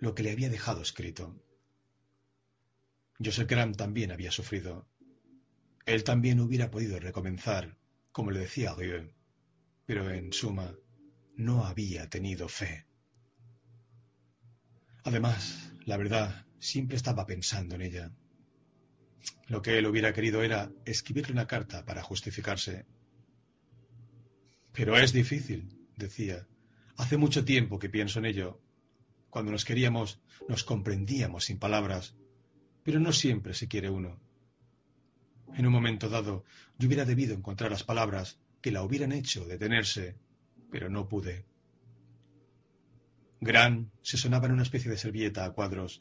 lo 0.00 0.14
que 0.14 0.22
le 0.22 0.32
había 0.32 0.48
dejado 0.48 0.80
escrito. 0.80 1.42
Joseph 3.22 3.48
Graham 3.48 3.74
también 3.74 4.12
había 4.12 4.30
sufrido. 4.30 4.86
Él 5.86 6.02
también 6.02 6.40
hubiera 6.40 6.70
podido 6.70 6.98
recomenzar, 6.98 7.78
como 8.10 8.32
le 8.32 8.40
decía 8.40 8.74
Rieu, 8.74 9.12
pero 9.86 10.10
en 10.10 10.32
suma 10.32 10.74
no 11.36 11.64
había 11.64 12.10
tenido 12.10 12.48
fe. 12.48 12.86
Además, 15.04 15.72
la 15.84 15.96
verdad, 15.96 16.46
siempre 16.58 16.96
estaba 16.96 17.24
pensando 17.24 17.76
en 17.76 17.82
ella. 17.82 18.12
Lo 19.46 19.62
que 19.62 19.78
él 19.78 19.86
hubiera 19.86 20.12
querido 20.12 20.42
era 20.42 20.72
escribirle 20.84 21.32
una 21.32 21.46
carta 21.46 21.84
para 21.84 22.02
justificarse. 22.02 22.84
Pero 24.72 24.96
es 24.96 25.12
difícil, 25.12 25.86
decía. 25.96 26.48
Hace 26.96 27.16
mucho 27.16 27.44
tiempo 27.44 27.78
que 27.78 27.88
pienso 27.88 28.18
en 28.18 28.24
ello. 28.24 28.60
Cuando 29.30 29.52
nos 29.52 29.64
queríamos, 29.64 30.20
nos 30.48 30.64
comprendíamos 30.64 31.44
sin 31.44 31.58
palabras, 31.58 32.16
pero 32.82 32.98
no 32.98 33.12
siempre 33.12 33.54
se 33.54 33.68
quiere 33.68 33.88
uno. 33.90 34.20
En 35.54 35.66
un 35.66 35.72
momento 35.72 36.08
dado, 36.08 36.44
yo 36.78 36.86
hubiera 36.86 37.04
debido 37.04 37.34
encontrar 37.34 37.70
las 37.70 37.84
palabras 37.84 38.38
que 38.60 38.70
la 38.70 38.82
hubieran 38.82 39.12
hecho 39.12 39.46
detenerse, 39.46 40.16
pero 40.70 40.88
no 40.90 41.08
pude. 41.08 41.46
Gran 43.40 43.92
se 44.02 44.16
sonaba 44.16 44.46
en 44.46 44.52
una 44.52 44.62
especie 44.62 44.90
de 44.90 44.98
servilleta 44.98 45.44
a 45.44 45.52
cuadros. 45.52 46.00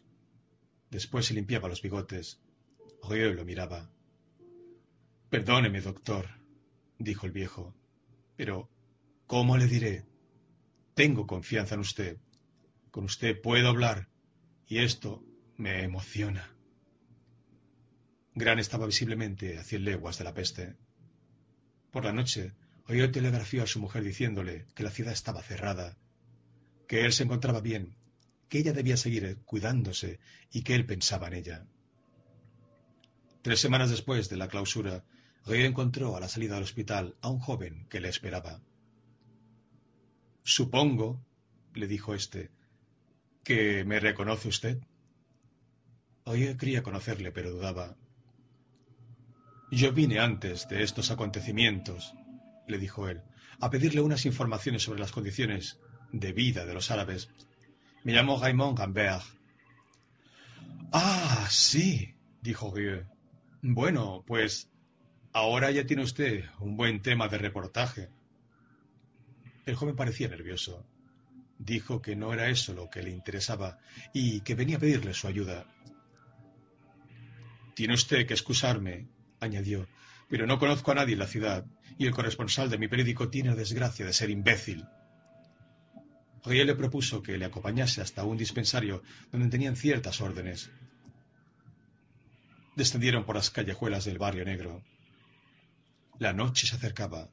Después 0.90 1.25
se 1.25 1.33
limpiaba 1.33 1.69
los 1.69 1.82
bigotes. 1.82 2.40
Rieu 3.07 3.33
lo 3.33 3.45
miraba. 3.45 3.90
Perdóneme, 5.30 5.82
doctor, 5.82 6.27
dijo 6.98 7.25
el 7.25 7.32
viejo, 7.32 7.75
pero 8.35 8.69
¿cómo 9.27 9.57
le 9.57 9.67
diré? 9.67 10.06
Tengo 10.93 11.27
confianza 11.27 11.75
en 11.75 11.82
usted. 11.82 12.17
Con 12.90 13.06
usted 13.06 13.41
puedo 13.41 13.67
hablar, 13.67 14.07
y 14.67 14.80
esto 14.80 15.24
me 15.57 15.83
emociona. 15.83 16.55
Gran 18.35 18.59
estaba 18.59 18.85
visiblemente 18.85 19.57
a 19.57 19.64
cien 19.64 19.85
leguas 19.85 20.17
de 20.17 20.25
la 20.25 20.33
peste. 20.33 20.75
Por 21.89 22.03
la 22.03 22.11
noche 22.11 22.51
oyó 22.88 23.09
telegrafió 23.09 23.64
a 23.64 23.67
su 23.67 23.80
mujer 23.80 24.03
diciéndole 24.03 24.65
que 24.75 24.83
la 24.83 24.91
ciudad 24.91 25.14
estaba 25.14 25.41
cerrada, 25.41 25.97
que 26.85 27.05
él 27.05 27.14
se 27.14 27.23
encontraba 27.23 27.61
bien, 27.61 27.95
que 28.49 28.59
ella 28.59 28.73
debía 28.73 28.97
seguir 28.97 29.38
cuidándose 29.45 30.19
y 30.51 30.64
que 30.64 30.75
él 30.75 30.85
pensaba 30.85 31.27
en 31.27 31.33
ella. 31.33 31.65
Tres 33.41 33.61
semanas 33.61 33.89
después 33.89 34.27
de 34.27 34.35
la 34.35 34.49
clausura, 34.49 35.05
Rey 35.45 35.64
encontró 35.64 36.17
a 36.17 36.19
la 36.19 36.27
salida 36.27 36.55
del 36.55 36.64
hospital 36.64 37.15
a 37.22 37.30
un 37.30 37.39
joven 37.39 37.88
que 37.89 38.01
le 38.01 38.09
esperaba. 38.09 38.61
Supongo, 40.43 41.23
le 41.73 41.88
dijo 41.88 42.14
éste, 42.14 42.51
que 43.43 43.85
me 43.85 43.99
reconoce 43.99 44.49
usted. 44.49 44.80
Hoy 46.25 46.57
quería 46.57 46.83
conocerle, 46.83 47.31
pero 47.31 47.51
dudaba. 47.51 47.95
Yo 49.75 49.91
vine 49.91 50.19
antes 50.19 50.69
de 50.69 50.83
estos 50.83 51.11
acontecimientos, 51.11 52.15
le 52.65 52.77
dijo 52.77 53.09
él, 53.09 53.21
a 53.59 53.69
pedirle 53.69 53.99
unas 53.99 54.25
informaciones 54.25 54.83
sobre 54.83 55.01
las 55.01 55.11
condiciones 55.11 55.81
de 56.13 56.31
vida 56.31 56.65
de 56.65 56.73
los 56.73 56.91
árabes. 56.91 57.27
Me 58.05 58.13
llamo 58.13 58.39
Raymond 58.39 58.79
Gambert. 58.79 59.25
Ah, 60.93 61.45
sí, 61.49 62.15
dijo 62.41 62.73
Rieu. 62.73 63.05
Bueno, 63.63 64.23
pues 64.25 64.69
ahora 65.33 65.71
ya 65.71 65.85
tiene 65.85 66.03
usted 66.03 66.45
un 66.59 66.77
buen 66.77 67.01
tema 67.01 67.27
de 67.27 67.37
reportaje. 67.37 68.07
El 69.65 69.75
joven 69.75 69.97
parecía 69.97 70.29
nervioso. 70.29 70.87
Dijo 71.59 72.01
que 72.01 72.15
no 72.15 72.31
era 72.31 72.47
eso 72.47 72.73
lo 72.73 72.89
que 72.89 73.03
le 73.03 73.09
interesaba 73.09 73.77
y 74.13 74.39
que 74.39 74.55
venía 74.55 74.77
a 74.77 74.79
pedirle 74.79 75.13
su 75.13 75.27
ayuda. 75.27 75.65
Tiene 77.73 77.95
usted 77.95 78.25
que 78.25 78.35
excusarme, 78.35 79.09
añadió, 79.45 79.88
pero 80.30 80.48
no 80.48 80.59
conozco 80.59 80.91
a 80.91 80.95
nadie 80.95 81.14
en 81.14 81.19
la 81.19 81.27
ciudad 81.27 81.65
y 81.98 82.06
el 82.06 82.14
corresponsal 82.14 82.69
de 82.69 82.77
mi 82.77 82.88
periódico 82.88 83.30
tiene 83.30 83.49
la 83.49 83.56
desgracia 83.56 84.06
de 84.06 84.14
ser 84.14 84.30
imbécil. 84.30 84.85
Riel 86.43 86.67
le 86.67 86.75
propuso 86.75 87.24
que 87.24 87.38
le 87.38 87.45
acompañase 87.45 88.01
hasta 88.01 88.24
un 88.24 88.38
dispensario 88.38 89.01
donde 89.32 89.49
tenían 89.49 89.75
ciertas 89.75 90.22
órdenes. 90.22 90.69
Descendieron 92.75 93.25
por 93.25 93.35
las 93.35 93.49
callejuelas 93.49 94.06
del 94.06 94.19
barrio 94.19 94.45
negro. 94.45 94.83
La 96.19 96.33
noche 96.33 96.67
se 96.67 96.75
acercaba, 96.75 97.30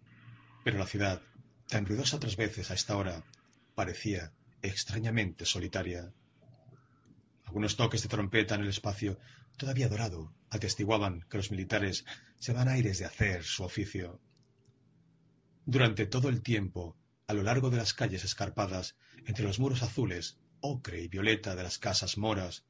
pero 0.64 0.78
la 0.78 0.86
ciudad, 0.86 1.20
tan 1.68 1.84
ruidosa 1.84 2.16
otras 2.16 2.36
veces 2.36 2.70
a 2.70 2.74
esta 2.74 2.96
hora, 2.96 3.22
parecía 3.74 4.32
extrañamente 4.62 5.44
solitaria. 5.44 6.12
Algunos 7.52 7.76
toques 7.76 8.02
de 8.02 8.08
trompeta 8.08 8.54
en 8.54 8.62
el 8.62 8.70
espacio, 8.70 9.18
todavía 9.58 9.90
dorado, 9.90 10.32
atestiguaban 10.48 11.26
que 11.28 11.36
los 11.36 11.50
militares 11.50 12.06
se 12.38 12.54
van 12.54 12.66
aires 12.66 12.98
de 12.98 13.04
hacer 13.04 13.44
su 13.44 13.62
oficio. 13.62 14.22
Durante 15.66 16.06
todo 16.06 16.30
el 16.30 16.40
tiempo, 16.40 16.96
a 17.26 17.34
lo 17.34 17.42
largo 17.42 17.68
de 17.68 17.76
las 17.76 17.92
calles 17.92 18.24
escarpadas, 18.24 18.96
entre 19.26 19.44
los 19.44 19.58
muros 19.58 19.82
azules, 19.82 20.38
ocre 20.60 21.02
y 21.02 21.08
violeta 21.08 21.54
de 21.54 21.62
las 21.62 21.78
casas 21.78 22.16
moras, 22.16 22.64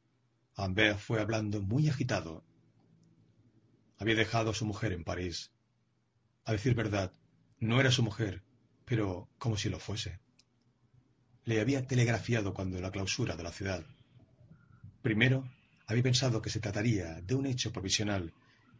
Ambert 0.56 0.98
fue 0.98 1.20
hablando 1.20 1.62
muy 1.62 1.88
agitado, 1.88 2.44
había 3.98 4.16
dejado 4.16 4.50
a 4.50 4.54
su 4.54 4.66
mujer 4.66 4.92
en 4.92 5.04
París. 5.04 5.52
A 6.44 6.50
decir 6.50 6.74
verdad, 6.74 7.12
no 7.60 7.78
era 7.80 7.92
su 7.92 8.02
mujer, 8.02 8.42
pero 8.84 9.28
como 9.38 9.56
si 9.56 9.68
lo 9.68 9.78
fuese. 9.78 10.18
Le 11.44 11.60
había 11.60 11.86
telegrafiado 11.86 12.52
cuando 12.52 12.80
la 12.80 12.90
clausura 12.90 13.36
de 13.36 13.44
la 13.44 13.52
ciudad. 13.52 13.86
Primero, 15.02 15.48
había 15.86 16.04
pensado 16.04 16.40
que 16.40 16.50
se 16.50 16.60
trataría 16.60 17.20
de 17.20 17.34
un 17.34 17.46
hecho 17.46 17.72
provisional 17.72 18.32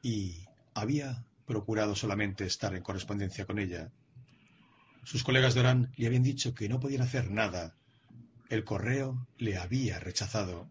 y 0.02 0.46
había 0.74 1.24
procurado 1.46 1.94
solamente 1.96 2.44
estar 2.44 2.74
en 2.74 2.82
correspondencia 2.82 3.44
con 3.44 3.58
ella. 3.58 3.90
Sus 5.04 5.24
colegas 5.24 5.54
de 5.54 5.60
Orán 5.60 5.92
le 5.96 6.06
habían 6.06 6.22
dicho 6.22 6.54
que 6.54 6.68
no 6.68 6.78
podían 6.78 7.02
hacer 7.02 7.30
nada. 7.30 7.74
El 8.48 8.64
correo 8.64 9.26
le 9.36 9.58
había 9.58 9.98
rechazado. 9.98 10.70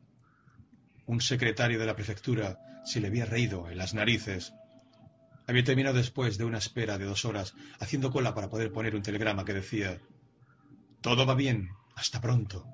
Un 1.05 1.19
secretario 1.19 1.79
de 1.79 1.85
la 1.85 1.95
prefectura 1.95 2.59
se 2.85 3.01
le 3.01 3.07
había 3.07 3.25
reído 3.25 3.69
en 3.69 3.77
las 3.77 3.93
narices. 3.93 4.53
Había 5.47 5.65
terminado 5.65 5.97
después 5.97 6.37
de 6.37 6.45
una 6.45 6.59
espera 6.59 6.97
de 6.97 7.05
dos 7.05 7.25
horas, 7.25 7.53
haciendo 7.79 8.09
cola 8.09 8.33
para 8.33 8.49
poder 8.49 8.71
poner 8.71 8.95
un 8.95 9.01
telegrama 9.01 9.43
que 9.43 9.53
decía 9.53 9.99
Todo 11.01 11.25
va 11.25 11.35
bien, 11.35 11.71
hasta 11.95 12.21
pronto. 12.21 12.65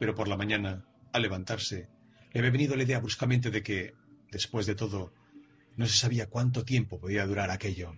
Pero 0.00 0.14
por 0.14 0.26
la 0.26 0.36
mañana, 0.36 0.84
al 1.12 1.22
levantarse, 1.22 1.88
le 2.32 2.40
había 2.40 2.50
venido 2.50 2.76
la 2.76 2.82
idea 2.82 3.00
bruscamente 3.00 3.50
de 3.50 3.62
que, 3.62 3.94
después 4.30 4.66
de 4.66 4.74
todo, 4.74 5.12
no 5.76 5.86
se 5.86 5.98
sabía 5.98 6.28
cuánto 6.28 6.64
tiempo 6.64 6.98
podía 6.98 7.26
durar 7.26 7.50
aquello. 7.50 7.94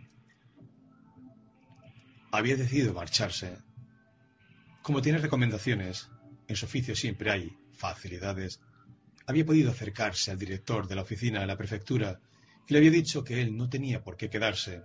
Había 2.30 2.56
decidido 2.56 2.94
marcharse. 2.94 3.58
Como 4.82 5.02
tiene 5.02 5.18
recomendaciones, 5.18 6.08
en 6.48 6.56
su 6.56 6.66
oficio 6.66 6.96
siempre 6.96 7.30
hay 7.30 7.56
facilidades, 7.72 8.60
había 9.26 9.46
podido 9.46 9.70
acercarse 9.70 10.30
al 10.30 10.38
director 10.38 10.88
de 10.88 10.96
la 10.96 11.02
oficina 11.02 11.40
de 11.40 11.46
la 11.46 11.56
prefectura 11.56 12.20
y 12.66 12.72
le 12.72 12.78
había 12.78 12.90
dicho 12.90 13.24
que 13.24 13.40
él 13.40 13.56
no 13.56 13.68
tenía 13.68 14.02
por 14.02 14.16
qué 14.16 14.28
quedarse, 14.28 14.82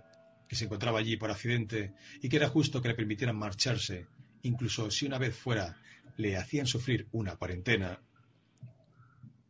que 0.48 0.56
se 0.56 0.64
encontraba 0.64 0.98
allí 0.98 1.16
por 1.16 1.30
accidente 1.30 1.94
y 2.22 2.28
que 2.28 2.36
era 2.36 2.48
justo 2.48 2.80
que 2.80 2.88
le 2.88 2.94
permitieran 2.94 3.36
marcharse, 3.36 4.06
incluso 4.42 4.90
si 4.90 5.06
una 5.06 5.18
vez 5.18 5.36
fuera 5.36 5.76
le 6.16 6.36
hacían 6.36 6.66
sufrir 6.66 7.08
una 7.12 7.36
cuarentena. 7.36 8.00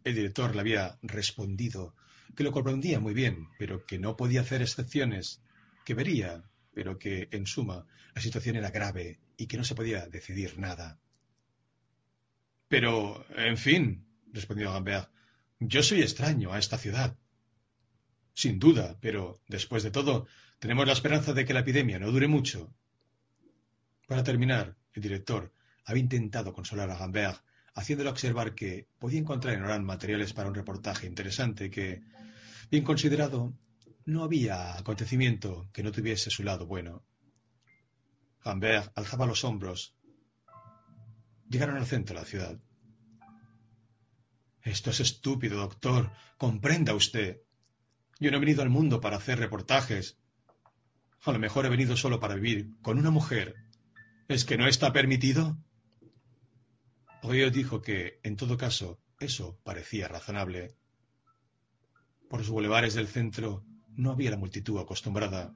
El 0.09 0.15
director 0.15 0.55
le 0.55 0.63
había 0.63 0.99
respondido 1.03 1.95
que 2.35 2.43
lo 2.43 2.51
comprendía 2.51 2.99
muy 2.99 3.13
bien, 3.13 3.51
pero 3.59 3.85
que 3.85 3.99
no 3.99 4.17
podía 4.17 4.41
hacer 4.41 4.63
excepciones, 4.63 5.43
que 5.85 5.93
vería, 5.93 6.45
pero 6.73 6.99
que, 6.99 7.29
en 7.31 7.47
suma, 7.47 7.87
la 8.15 8.23
situación 8.23 8.57
era 8.57 8.71
grave 8.71 9.21
y 9.37 9.47
que 9.47 9.59
no 9.59 9.65
se 9.65 9.75
podía 9.75 10.07
decidir 10.07 10.59
nada. 10.59 10.99
Pero, 12.69 13.27
en 13.37 13.59
fin, 13.59 14.07
respondió 14.33 14.73
Gambert. 14.73 15.11
Yo 15.61 15.83
soy 15.83 16.01
extraño 16.01 16.55
a 16.55 16.59
esta 16.59 16.79
ciudad. 16.79 17.19
Sin 18.33 18.59
duda, 18.59 18.97
pero 19.03 19.43
después 19.47 19.83
de 19.83 19.91
todo, 19.91 20.27
tenemos 20.59 20.87
la 20.87 20.95
esperanza 20.95 21.35
de 21.35 21.45
que 21.45 21.53
la 21.53 21.61
epidemia 21.61 21.99
no 21.99 22.11
dure 22.11 22.29
mucho. 22.29 22.75
Para 24.07 24.25
terminar, 24.25 24.75
el 24.95 25.03
director 25.03 25.53
había 25.85 26.03
intentado 26.03 26.55
consolar 26.55 26.91
a 26.91 26.97
Gambert, 26.97 27.43
haciéndole 27.79 28.11
observar 28.11 28.55
que 28.57 28.89
podía 28.99 29.21
encontrar 29.21 29.55
en 29.55 29.63
Orán 29.63 29.85
materiales 29.85 30.33
para 30.33 30.49
un 30.49 30.55
reportaje 30.55 31.07
interesante 31.07 31.71
que, 31.71 32.03
bien 32.73 32.83
considerado, 32.83 33.55
no 34.05 34.25
había 34.25 34.77
acontecimiento 34.77 35.69
que 35.73 35.85
no 35.85 35.93
tuviese 35.93 36.29
su 36.31 36.43
lado 36.43 36.67
bueno. 36.67 37.05
Gambert 38.45 38.91
alzaba 38.97 39.27
los 39.27 39.45
hombros. 39.45 39.95
Llegaron 41.49 41.77
al 41.77 41.87
centro 41.87 42.17
de 42.17 42.21
la 42.21 42.27
ciudad. 42.27 42.61
Esto 44.63 44.91
es 44.91 44.99
estúpido, 44.99 45.59
doctor. 45.59 46.11
Comprenda 46.37 46.95
usted. 46.95 47.43
Yo 48.19 48.33
no 48.33 48.39
he 48.39 48.41
venido 48.41 48.63
al 48.63 48.71
mundo 48.71 49.01
para 49.01 49.19
hacer 49.19 49.39
reportajes. 49.39 50.19
A 51.23 51.31
lo 51.31 51.39
mejor 51.39 51.65
he 51.67 51.71
venido 51.71 51.97
solo 51.97 52.19
para 52.19 52.35
vivir 52.35 52.71
con 52.83 52.99
una 52.99 53.11
mujer. 53.11 53.55
¿Es 54.27 54.45
que 54.45 54.59
no 54.59 54.67
está 54.67 54.93
permitido? 54.93 55.59
Dijo 57.23 57.83
que, 57.83 58.21
en 58.23 58.37
todo 58.37 58.57
caso, 58.57 59.01
eso 59.21 59.59
parecía 59.65 60.09
razonable. 60.09 60.77
Por 62.31 62.41
los 62.41 62.49
bulevares 62.49 62.95
del 62.95 63.09
centro 63.09 63.65
no 63.89 64.13
había 64.13 64.31
la 64.31 64.37
multitud 64.37 64.79
acostumbrada. 64.79 65.55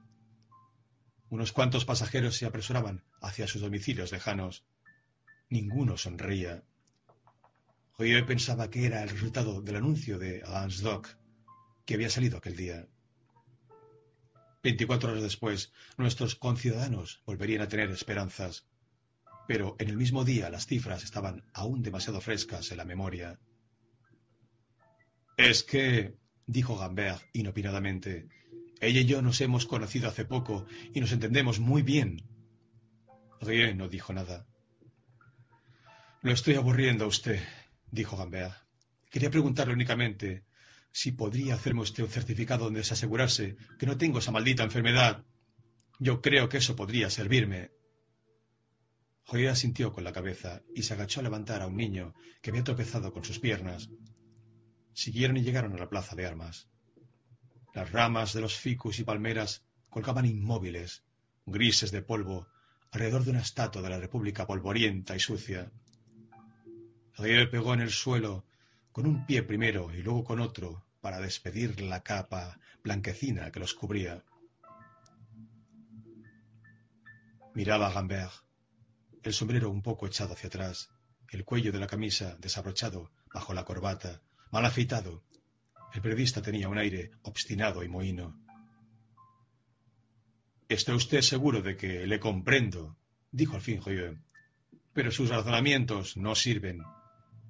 Unos 1.29 1.51
cuantos 1.51 1.85
pasajeros 1.85 2.35
se 2.35 2.45
apresuraban 2.45 3.03
hacia 3.21 3.47
sus 3.47 3.61
domicilios 3.61 4.11
lejanos. 4.11 4.65
Ninguno 5.49 5.97
sonreía. 5.97 6.63
Hoy 7.97 8.21
pensaba 8.23 8.69
que 8.69 8.85
era 8.85 9.01
el 9.01 9.09
resultado 9.09 9.61
del 9.61 9.77
anuncio 9.77 10.19
de 10.19 10.43
Dock 10.81 11.09
que 11.85 11.95
había 11.95 12.09
salido 12.09 12.37
aquel 12.37 12.55
día. 12.55 12.87
Veinticuatro 14.61 15.11
horas 15.11 15.23
después, 15.23 15.73
nuestros 15.97 16.35
conciudadanos 16.35 17.21
volverían 17.25 17.61
a 17.61 17.67
tener 17.67 17.89
esperanzas, 17.91 18.65
pero 19.47 19.75
en 19.79 19.89
el 19.89 19.97
mismo 19.97 20.23
día 20.23 20.49
las 20.49 20.65
cifras 20.65 21.03
estaban 21.03 21.43
aún 21.53 21.81
demasiado 21.81 22.21
frescas 22.21 22.71
en 22.71 22.77
la 22.77 22.85
memoria. 22.85 23.39
Es 25.37 25.63
que, 25.63 26.15
dijo 26.45 26.77
Gambert 26.77 27.21
inopinadamente, 27.33 28.27
ella 28.79 29.01
y 29.01 29.05
yo 29.05 29.21
nos 29.21 29.39
hemos 29.41 29.65
conocido 29.65 30.09
hace 30.09 30.25
poco 30.25 30.65
y 30.93 30.99
nos 30.99 31.11
entendemos 31.11 31.59
muy 31.59 31.81
bien. 31.81 32.23
Rien 33.39 33.77
no 33.77 33.87
dijo 33.87 34.13
nada. 34.13 34.45
Lo 36.21 36.31
estoy 36.31 36.55
aburriendo 36.55 37.05
a 37.05 37.07
usted, 37.07 37.41
dijo 37.91 38.15
Gambea. 38.17 38.65
Quería 39.09 39.29
preguntarle 39.29 39.73
únicamente 39.73 40.43
si 40.91 41.11
podría 41.11 41.55
hacerme 41.55 41.81
usted 41.81 42.03
un 42.03 42.09
certificado 42.09 42.65
donde 42.65 42.83
se 42.83 42.93
asegurase 42.93 43.57
que 43.79 43.85
no 43.85 43.97
tengo 43.97 44.19
esa 44.19 44.31
maldita 44.31 44.63
enfermedad. 44.63 45.25
Yo 45.99 46.21
creo 46.21 46.49
que 46.49 46.57
eso 46.57 46.75
podría 46.75 47.09
servirme. 47.09 47.71
Joya 49.25 49.55
sintió 49.55 49.93
con 49.93 50.03
la 50.03 50.11
cabeza 50.11 50.61
y 50.75 50.83
se 50.83 50.93
agachó 50.93 51.19
a 51.19 51.23
levantar 51.23 51.61
a 51.61 51.67
un 51.67 51.77
niño 51.77 52.13
que 52.41 52.49
había 52.49 52.63
tropezado 52.63 53.13
con 53.13 53.23
sus 53.23 53.39
piernas. 53.39 53.89
Siguieron 54.93 55.37
y 55.37 55.43
llegaron 55.43 55.73
a 55.73 55.77
la 55.77 55.89
plaza 55.89 56.15
de 56.15 56.25
armas. 56.25 56.67
Las 57.73 57.91
ramas 57.91 58.33
de 58.33 58.41
los 58.41 58.55
ficus 58.55 58.99
y 58.99 59.03
palmeras 59.03 59.65
colgaban 59.89 60.25
inmóviles, 60.25 61.03
grises 61.45 61.91
de 61.91 62.01
polvo, 62.01 62.47
alrededor 62.91 63.23
de 63.23 63.31
una 63.31 63.41
estatua 63.41 63.81
de 63.81 63.89
la 63.89 63.99
República 63.99 64.45
polvorienta 64.45 65.15
y 65.15 65.19
sucia. 65.19 65.71
Ariel 67.15 67.49
pegó 67.49 67.73
en 67.73 67.81
el 67.81 67.91
suelo 67.91 68.45
con 68.91 69.07
un 69.07 69.25
pie 69.25 69.43
primero 69.43 69.93
y 69.93 70.03
luego 70.03 70.23
con 70.23 70.39
otro 70.39 70.85
para 71.01 71.19
despedir 71.19 71.81
la 71.81 72.03
capa 72.03 72.59
blanquecina 72.83 73.51
que 73.51 73.59
los 73.59 73.73
cubría. 73.73 74.23
Miraba 77.55 77.87
a 77.87 77.93
Gambert, 77.93 78.31
el 79.23 79.33
sombrero 79.33 79.69
un 79.69 79.81
poco 79.81 80.05
echado 80.05 80.33
hacia 80.33 80.47
atrás, 80.47 80.89
el 81.29 81.45
cuello 81.45 81.71
de 81.71 81.79
la 81.79 81.87
camisa 81.87 82.37
desabrochado 82.39 83.11
bajo 83.33 83.53
la 83.53 83.65
corbata, 83.65 84.21
mal 84.51 84.65
afeitado. 84.65 85.23
El 85.93 86.01
periodista 86.01 86.41
tenía 86.41 86.69
un 86.69 86.77
aire 86.77 87.11
obstinado 87.23 87.83
y 87.83 87.87
mohino. 87.87 88.39
¿Está 90.69 90.95
usted 90.95 91.21
seguro 91.21 91.61
de 91.61 91.75
que 91.75 92.05
le 92.05 92.19
comprendo? 92.19 92.97
dijo 93.31 93.55
al 93.55 93.61
fin 93.61 93.79
Joyeux. 93.79 94.19
Pero 94.93 95.11
sus 95.11 95.29
razonamientos 95.29 96.17
no 96.17 96.35
sirven. 96.35 96.83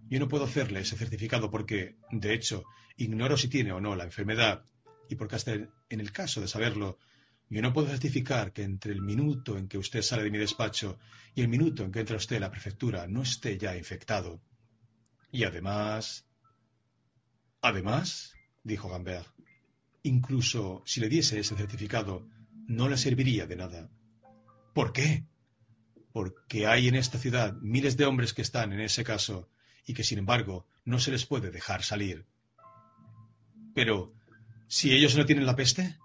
Yo 0.10 0.20
no 0.20 0.28
puedo 0.28 0.46
hacerle 0.46 0.82
ese 0.82 0.98
certificado 0.98 1.50
porque, 1.50 1.98
de 2.12 2.34
hecho, 2.34 2.64
ignoro 2.98 3.38
si 3.38 3.48
tiene 3.50 3.72
o 3.72 3.82
no 3.82 3.96
la 3.96 4.06
enfermedad 4.06 4.66
y 5.10 5.16
porque 5.16 5.36
hasta 5.36 5.54
en 5.54 6.00
el 6.00 6.12
caso 6.12 6.40
de 6.42 6.48
saberlo, 6.48 7.00
yo 7.54 7.62
no 7.62 7.72
puedo 7.72 7.88
certificar 7.88 8.52
que 8.52 8.64
entre 8.64 8.94
el 8.94 9.02
minuto 9.02 9.58
en 9.58 9.68
que 9.68 9.78
usted 9.78 10.02
sale 10.02 10.24
de 10.24 10.32
mi 10.32 10.40
despacho 10.40 10.98
y 11.36 11.42
el 11.42 11.48
minuto 11.48 11.84
en 11.84 11.92
que 11.92 12.00
entra 12.00 12.18
usted 12.18 12.38
a 12.38 12.42
la 12.42 12.52
prefectura 12.52 13.06
no 13.08 13.22
esté 13.22 13.58
ya 13.58 13.78
infectado. 13.78 14.42
Y 15.32 15.44
además... 15.44 16.26
Además, 17.62 18.34
dijo 18.64 18.90
Gambert, 18.90 19.28
incluso 20.02 20.82
si 20.86 21.00
le 21.00 21.08
diese 21.08 21.40
ese 21.40 21.56
certificado, 21.56 22.28
no 22.68 22.90
le 22.90 22.98
serviría 22.98 23.46
de 23.46 23.56
nada. 23.56 23.90
¿Por 24.74 24.92
qué? 24.92 25.26
Porque 26.12 26.66
hay 26.66 26.88
en 26.88 26.96
esta 26.96 27.20
ciudad 27.20 27.54
miles 27.62 27.98
de 27.98 28.06
hombres 28.06 28.34
que 28.34 28.42
están 28.42 28.74
en 28.74 28.82
ese 28.82 29.04
caso 29.04 29.50
y 29.86 29.94
que 29.94 30.04
sin 30.04 30.18
embargo 30.18 30.68
no 30.86 31.00
se 31.00 31.12
les 31.12 31.26
puede 31.26 31.52
dejar 31.52 31.84
salir. 31.84 32.26
Pero, 33.74 34.14
¿si 34.68 34.92
ellos 34.92 35.16
no 35.16 35.26
tienen 35.26 35.46
la 35.46 35.56
peste? 35.56 35.98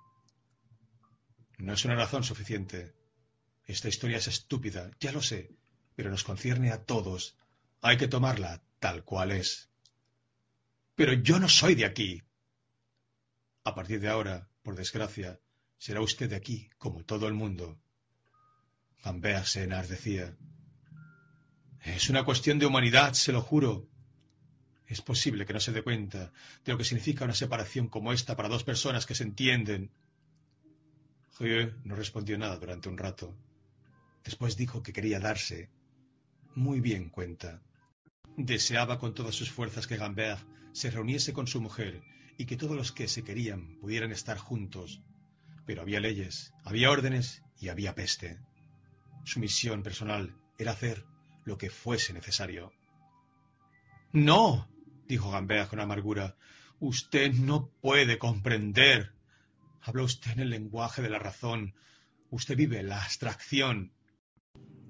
No 1.58 1.72
es 1.74 1.84
una 1.84 1.96
razón 1.96 2.24
suficiente. 2.24 2.94
Esta 3.64 3.88
historia 3.88 4.18
es 4.18 4.28
estúpida, 4.28 4.90
ya 5.00 5.12
lo 5.12 5.20
sé, 5.20 5.50
pero 5.94 6.10
nos 6.10 6.24
concierne 6.24 6.70
a 6.70 6.84
todos. 6.84 7.36
Hay 7.82 7.96
que 7.96 8.08
tomarla 8.08 8.62
tal 8.78 9.04
cual 9.04 9.32
es. 9.32 9.68
Pero 10.94 11.12
yo 11.12 11.38
no 11.38 11.48
soy 11.48 11.74
de 11.74 11.84
aquí. 11.84 12.22
A 13.64 13.74
partir 13.74 14.00
de 14.00 14.08
ahora, 14.08 14.48
por 14.62 14.76
desgracia, 14.76 15.40
será 15.76 16.00
usted 16.00 16.30
de 16.30 16.36
aquí, 16.36 16.70
como 16.78 17.04
todo 17.04 17.26
el 17.26 17.34
mundo. 17.34 17.78
Gambea 19.04 19.44
se 19.44 19.64
enardecía. 19.64 20.36
Es 21.82 22.08
una 22.08 22.24
cuestión 22.24 22.58
de 22.58 22.66
humanidad, 22.66 23.12
se 23.14 23.32
lo 23.32 23.42
juro. 23.42 23.88
Es 24.86 25.02
posible 25.02 25.44
que 25.44 25.52
no 25.52 25.60
se 25.60 25.72
dé 25.72 25.82
cuenta 25.82 26.32
de 26.64 26.72
lo 26.72 26.78
que 26.78 26.84
significa 26.84 27.24
una 27.24 27.34
separación 27.34 27.88
como 27.88 28.12
esta 28.12 28.36
para 28.36 28.48
dos 28.48 28.64
personas 28.64 29.06
que 29.06 29.14
se 29.14 29.24
entienden. 29.24 29.90
No 31.40 31.94
respondió 31.94 32.36
nada 32.36 32.56
durante 32.56 32.88
un 32.88 32.98
rato. 32.98 33.34
Después 34.24 34.56
dijo 34.56 34.82
que 34.82 34.92
quería 34.92 35.20
darse 35.20 35.70
muy 36.54 36.80
bien 36.80 37.10
cuenta. 37.10 37.62
Deseaba 38.36 38.98
con 38.98 39.14
todas 39.14 39.34
sus 39.34 39.50
fuerzas 39.50 39.86
que 39.86 39.96
Gambert 39.96 40.40
se 40.72 40.90
reuniese 40.90 41.32
con 41.32 41.46
su 41.46 41.60
mujer 41.60 42.02
y 42.36 42.46
que 42.46 42.56
todos 42.56 42.76
los 42.76 42.90
que 42.90 43.06
se 43.06 43.22
querían 43.22 43.78
pudieran 43.80 44.10
estar 44.10 44.36
juntos. 44.36 45.00
Pero 45.64 45.82
había 45.82 46.00
leyes, 46.00 46.52
había 46.64 46.90
órdenes 46.90 47.42
y 47.60 47.68
había 47.68 47.94
peste. 47.94 48.40
Su 49.24 49.38
misión 49.38 49.82
personal 49.82 50.36
era 50.58 50.72
hacer 50.72 51.04
lo 51.44 51.56
que 51.56 51.70
fuese 51.70 52.12
necesario. 52.12 52.72
No, 54.12 54.68
dijo 55.06 55.30
Gambert 55.30 55.70
con 55.70 55.80
amargura, 55.80 56.36
usted 56.80 57.32
no 57.32 57.68
puede 57.80 58.18
comprender. 58.18 59.17
Habla 59.80 60.02
usted 60.02 60.32
en 60.32 60.40
el 60.40 60.50
lenguaje 60.50 61.02
de 61.02 61.10
la 61.10 61.18
razón. 61.18 61.74
Usted 62.30 62.56
vive 62.56 62.82
la 62.82 63.02
abstracción. 63.02 63.92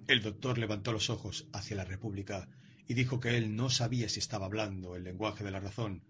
El 0.07 0.23
doctor 0.23 0.58
levantó 0.58 0.92
los 0.92 1.10
ojos 1.10 1.49
hacia 1.52 1.76
la 1.76 1.84
República 1.84 2.49
y 2.86 2.94
dijo 2.94 3.20
que 3.20 3.36
él 3.36 3.55
no 3.55 3.68
sabía 3.68 4.08
si 4.08 4.18
estaba 4.18 4.47
hablando 4.47 4.97
el 4.97 5.05
lenguaje 5.05 5.44
de 5.44 5.50
la 5.50 5.60
razón, 5.60 6.02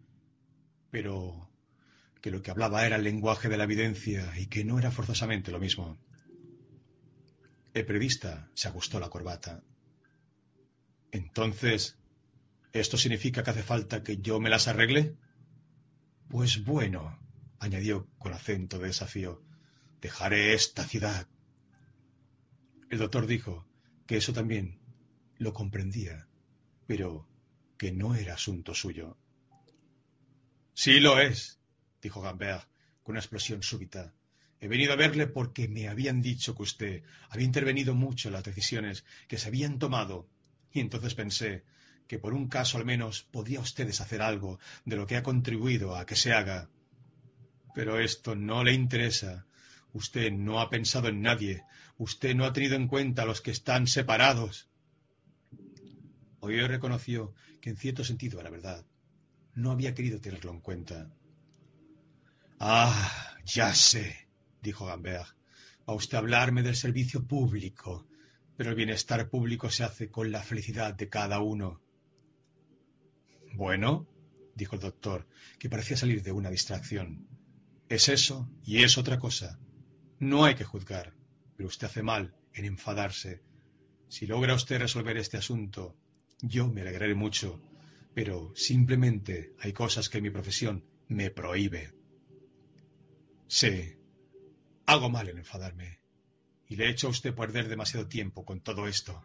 pero 0.91 1.51
que 2.21 2.31
lo 2.31 2.41
que 2.41 2.53
hablaba 2.53 2.87
era 2.87 2.97
el 2.97 3.05
lenguaje 3.05 3.49
de 3.49 3.57
la 3.57 3.65
evidencia 3.65 4.33
y 4.39 4.47
que 4.47 4.65
no 4.65 4.79
era 4.79 4.91
forzosamente 4.91 5.51
lo 5.51 5.59
mismo. 5.59 5.99
El 7.75 7.85
periodista 7.85 8.51
se 8.55 8.69
ajustó 8.69 9.01
la 9.01 9.11
corbata. 9.11 9.63
Entonces, 11.11 11.99
¿esto 12.73 12.97
significa 12.97 13.43
que 13.43 13.51
hace 13.51 13.63
falta 13.63 14.03
que 14.03 14.19
yo 14.19 14.41
me 14.41 14.51
las 14.51 14.69
arregle? 14.69 15.17
Pues 16.29 16.65
bueno, 16.65 17.19
añadió 17.59 18.09
con 18.19 18.33
acento 18.33 18.79
de 18.79 18.89
desafío, 18.89 19.43
dejaré 20.01 20.55
esta 20.55 20.85
ciudad. 20.85 21.27
El 22.91 22.99
doctor 22.99 23.27
dijo 23.27 23.67
que 24.07 24.17
eso 24.17 24.33
también 24.33 24.81
lo 25.37 25.53
comprendía, 25.53 26.29
pero 26.87 27.29
que 27.77 27.93
no 27.93 28.15
era 28.15 28.35
asunto 28.35 28.75
suyo. 28.75 29.17
Sí 30.75 31.01
lo 31.01 31.21
es, 31.21 31.61
dijo 32.01 32.21
Gambert 32.21 32.69
con 33.03 33.13
una 33.13 33.21
explosión 33.21 33.63
súbita. 33.63 34.15
He 34.61 34.69
venido 34.69 34.93
a 34.93 34.97
verle 34.97 35.27
porque 35.27 35.69
me 35.69 35.89
habían 35.89 36.21
dicho 36.21 36.55
que 36.55 36.63
usted 36.63 37.03
había 37.31 37.47
intervenido 37.47 37.95
mucho 37.95 38.29
en 38.29 38.35
las 38.35 38.45
decisiones 38.45 39.05
que 39.29 39.39
se 39.39 39.49
habían 39.49 39.79
tomado 39.79 40.29
y 40.73 40.81
entonces 40.81 41.15
pensé 41.15 41.65
que 42.07 42.19
por 42.19 42.35
un 42.35 42.49
caso 42.49 42.79
al 42.79 42.85
menos 42.85 43.23
podría 43.23 43.61
ustedes 43.61 44.01
hacer 44.01 44.23
algo 44.23 44.59
de 44.85 44.97
lo 44.97 45.07
que 45.07 45.17
ha 45.17 45.23
contribuido 45.23 45.97
a 45.97 46.07
que 46.07 46.17
se 46.17 46.33
haga. 46.33 46.69
Pero 47.79 48.01
esto 48.01 48.35
no 48.35 48.65
le 48.65 48.73
interesa. 48.73 49.47
Usted 49.93 50.33
no 50.33 50.59
ha 50.59 50.69
pensado 50.69 51.07
en 51.07 51.23
nadie. 51.23 51.63
Usted 51.97 52.35
no 52.35 52.45
ha 52.45 52.53
tenido 52.53 52.75
en 52.75 52.89
cuenta 52.89 53.23
a 53.23 53.25
los 53.25 53.41
que 53.41 53.53
están 53.53 53.87
separados. 53.87 54.69
Hoy 56.41 56.61
reconoció 56.67 57.35
que 57.61 57.71
en 57.71 57.77
cierto 57.77 58.03
sentido 58.03 58.41
era 58.41 58.51
verdad. 58.51 58.85
No 59.55 59.71
había 59.71 59.95
querido 59.95 60.21
tenerlo 60.21 60.51
en 60.51 60.61
cuenta. 60.61 61.09
Ah, 62.59 63.37
ya 63.45 63.73
sé, 63.73 64.27
dijo 64.61 64.87
Gambert. 64.87 65.37
Va 65.89 65.95
usted 65.95 66.19
hablarme 66.19 66.65
del 66.65 66.75
servicio 66.75 67.29
público, 67.29 68.09
pero 68.57 68.71
el 68.71 68.77
bienestar 68.77 69.31
público 69.31 69.71
se 69.71 69.85
hace 69.85 70.11
con 70.11 70.33
la 70.33 70.43
felicidad 70.43 70.95
de 70.95 71.09
cada 71.09 71.39
uno. 71.39 71.81
Bueno, 73.55 74.09
dijo 74.57 74.75
el 74.75 74.81
doctor, 74.81 75.29
que 75.61 75.71
parecía 75.71 75.97
salir 75.97 76.25
de 76.25 76.33
una 76.33 76.51
distracción. 76.51 77.28
Es 77.89 78.09
eso 78.09 78.51
y 78.65 78.83
es 78.83 78.99
otra 78.99 79.19
cosa. 79.19 79.59
No 80.19 80.45
hay 80.45 80.55
que 80.55 80.65
juzgar, 80.65 81.15
pero 81.57 81.69
usted 81.69 81.87
hace 81.87 82.03
mal 82.03 82.37
en 82.53 82.67
enfadarse. 82.67 83.43
Si 84.09 84.27
logra 84.27 84.55
usted 84.55 84.79
resolver 84.79 85.17
este 85.17 85.39
asunto, 85.39 85.97
yo 86.41 86.69
me 86.69 86.83
alegraré 86.83 87.15
mucho, 87.15 87.63
pero 88.15 88.53
simplemente 88.55 89.55
hay 89.59 89.73
cosas 89.73 90.09
que 90.09 90.21
mi 90.21 90.31
profesión 90.31 90.85
me 91.09 91.31
prohíbe. 91.31 91.95
Sí, 93.47 93.97
hago 94.87 95.09
mal 95.09 95.29
en 95.29 95.39
enfadarme, 95.39 96.01
y 96.67 96.77
le 96.77 96.87
he 96.87 96.91
hecho 96.91 97.07
a 97.07 97.11
usted 97.11 97.35
perder 97.35 97.69
demasiado 97.69 98.07
tiempo 98.07 98.45
con 98.45 98.61
todo 98.61 98.87
esto. 98.87 99.23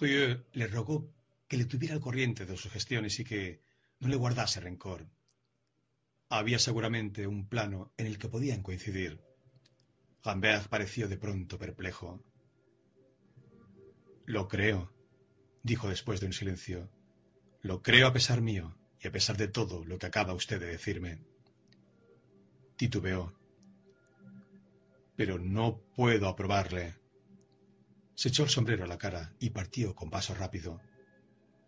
Rieu 0.00 0.44
le 0.52 0.66
rogó 0.66 1.12
que 1.46 1.58
le 1.58 1.66
tuviera 1.66 1.94
al 1.94 2.00
corriente 2.00 2.46
de 2.46 2.56
sus 2.56 2.72
gestiones 2.72 3.20
y 3.20 3.24
que 3.24 3.62
no 4.00 4.08
le 4.08 4.16
guardase 4.16 4.60
rencor. 4.60 5.06
Había 6.34 6.58
seguramente 6.58 7.26
un 7.26 7.46
plano 7.46 7.92
en 7.98 8.06
el 8.06 8.16
que 8.16 8.26
podían 8.26 8.62
coincidir. 8.62 9.20
Gambert 10.24 10.66
pareció 10.66 11.06
de 11.06 11.18
pronto 11.18 11.58
perplejo. 11.58 12.24
Lo 14.24 14.48
creo, 14.48 14.90
dijo 15.62 15.90
después 15.90 16.20
de 16.20 16.26
un 16.28 16.32
silencio. 16.32 16.88
Lo 17.60 17.82
creo 17.82 18.06
a 18.06 18.14
pesar 18.14 18.40
mío 18.40 18.74
y 18.98 19.08
a 19.08 19.12
pesar 19.12 19.36
de 19.36 19.48
todo 19.48 19.84
lo 19.84 19.98
que 19.98 20.06
acaba 20.06 20.32
usted 20.32 20.58
de 20.58 20.68
decirme. 20.68 21.22
Titubeó. 22.76 23.34
Pero 25.16 25.38
no 25.38 25.82
puedo 25.94 26.28
aprobarle. 26.28 26.94
Se 28.14 28.30
echó 28.30 28.44
el 28.44 28.48
sombrero 28.48 28.84
a 28.84 28.88
la 28.88 28.96
cara 28.96 29.34
y 29.38 29.50
partió 29.50 29.94
con 29.94 30.08
paso 30.08 30.34
rápido. 30.34 30.80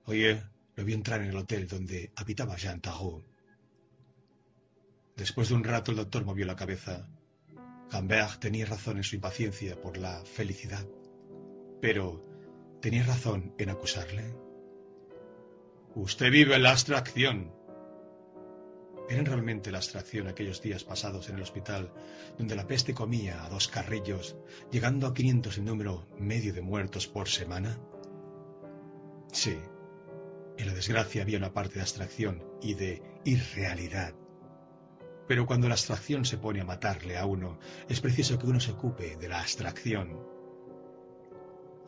Oye, 0.06 0.42
lo 0.74 0.86
vi 0.86 0.94
entrar 0.94 1.20
en 1.20 1.28
el 1.28 1.36
hotel 1.36 1.68
donde 1.68 2.14
habitaba 2.16 2.56
Jean 2.56 2.80
Tarot. 2.80 3.33
Después 5.16 5.48
de 5.48 5.54
un 5.54 5.64
rato 5.64 5.92
el 5.92 5.96
doctor 5.96 6.24
movió 6.24 6.44
la 6.44 6.56
cabeza. 6.56 7.08
Gambert 7.90 8.40
tenía 8.40 8.66
razón 8.66 8.96
en 8.96 9.04
su 9.04 9.14
impaciencia 9.14 9.80
por 9.80 9.96
la 9.96 10.24
felicidad, 10.24 10.84
pero 11.80 12.24
¿tenía 12.80 13.04
razón 13.04 13.54
en 13.58 13.70
acusarle? 13.70 14.34
Usted 15.94 16.30
vive 16.32 16.58
la 16.58 16.72
abstracción. 16.72 17.52
Eran 19.08 19.26
realmente 19.26 19.70
la 19.70 19.78
abstracción 19.78 20.26
aquellos 20.26 20.60
días 20.60 20.82
pasados 20.82 21.28
en 21.28 21.36
el 21.36 21.42
hospital, 21.42 21.92
donde 22.36 22.56
la 22.56 22.66
peste 22.66 22.94
comía 22.94 23.44
a 23.44 23.48
dos 23.48 23.68
carrillos, 23.68 24.36
llegando 24.72 25.06
a 25.06 25.14
quinientos 25.14 25.58
en 25.58 25.66
número 25.66 26.08
medio 26.18 26.52
de 26.52 26.62
muertos 26.62 27.06
por 27.06 27.28
semana. 27.28 27.78
Sí, 29.30 29.56
en 30.56 30.66
la 30.66 30.74
desgracia 30.74 31.22
había 31.22 31.38
una 31.38 31.52
parte 31.52 31.74
de 31.74 31.82
abstracción 31.82 32.42
y 32.60 32.74
de 32.74 33.02
irrealidad. 33.24 34.14
Pero 35.26 35.46
cuando 35.46 35.68
la 35.68 35.74
abstracción 35.74 36.24
se 36.24 36.38
pone 36.38 36.60
a 36.60 36.64
matarle 36.64 37.16
a 37.16 37.24
uno, 37.24 37.58
es 37.88 38.00
preciso 38.00 38.38
que 38.38 38.46
uno 38.46 38.60
se 38.60 38.72
ocupe 38.72 39.16
de 39.16 39.28
la 39.28 39.40
abstracción. 39.40 40.18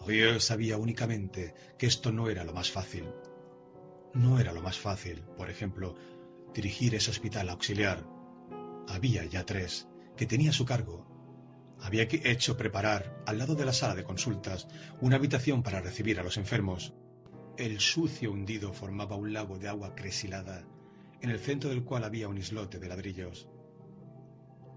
Rieu 0.06 0.40
sabía 0.40 0.78
únicamente 0.78 1.54
que 1.78 1.86
esto 1.86 2.12
no 2.12 2.30
era 2.30 2.44
lo 2.44 2.54
más 2.54 2.70
fácil. 2.70 3.04
No 4.14 4.38
era 4.38 4.52
lo 4.52 4.62
más 4.62 4.78
fácil, 4.78 5.22
por 5.36 5.50
ejemplo, 5.50 5.96
dirigir 6.54 6.94
ese 6.94 7.10
hospital 7.10 7.50
auxiliar. 7.50 8.06
Había 8.88 9.24
ya 9.26 9.44
tres 9.44 9.88
que 10.16 10.26
tenía 10.26 10.50
a 10.50 10.54
su 10.54 10.64
cargo. 10.64 11.06
Había 11.80 12.04
hecho 12.04 12.56
preparar, 12.56 13.22
al 13.26 13.38
lado 13.38 13.54
de 13.54 13.66
la 13.66 13.74
sala 13.74 13.94
de 13.94 14.04
consultas, 14.04 14.66
una 15.00 15.16
habitación 15.16 15.62
para 15.62 15.80
recibir 15.80 16.18
a 16.18 16.22
los 16.22 16.38
enfermos. 16.38 16.94
El 17.58 17.80
sucio 17.80 18.32
hundido 18.32 18.72
formaba 18.72 19.16
un 19.16 19.34
lago 19.34 19.58
de 19.58 19.68
agua 19.68 19.94
cresilada 19.94 20.64
en 21.20 21.30
el 21.30 21.38
centro 21.38 21.70
del 21.70 21.84
cual 21.84 22.04
había 22.04 22.28
un 22.28 22.38
islote 22.38 22.78
de 22.78 22.88
ladrillos. 22.88 23.48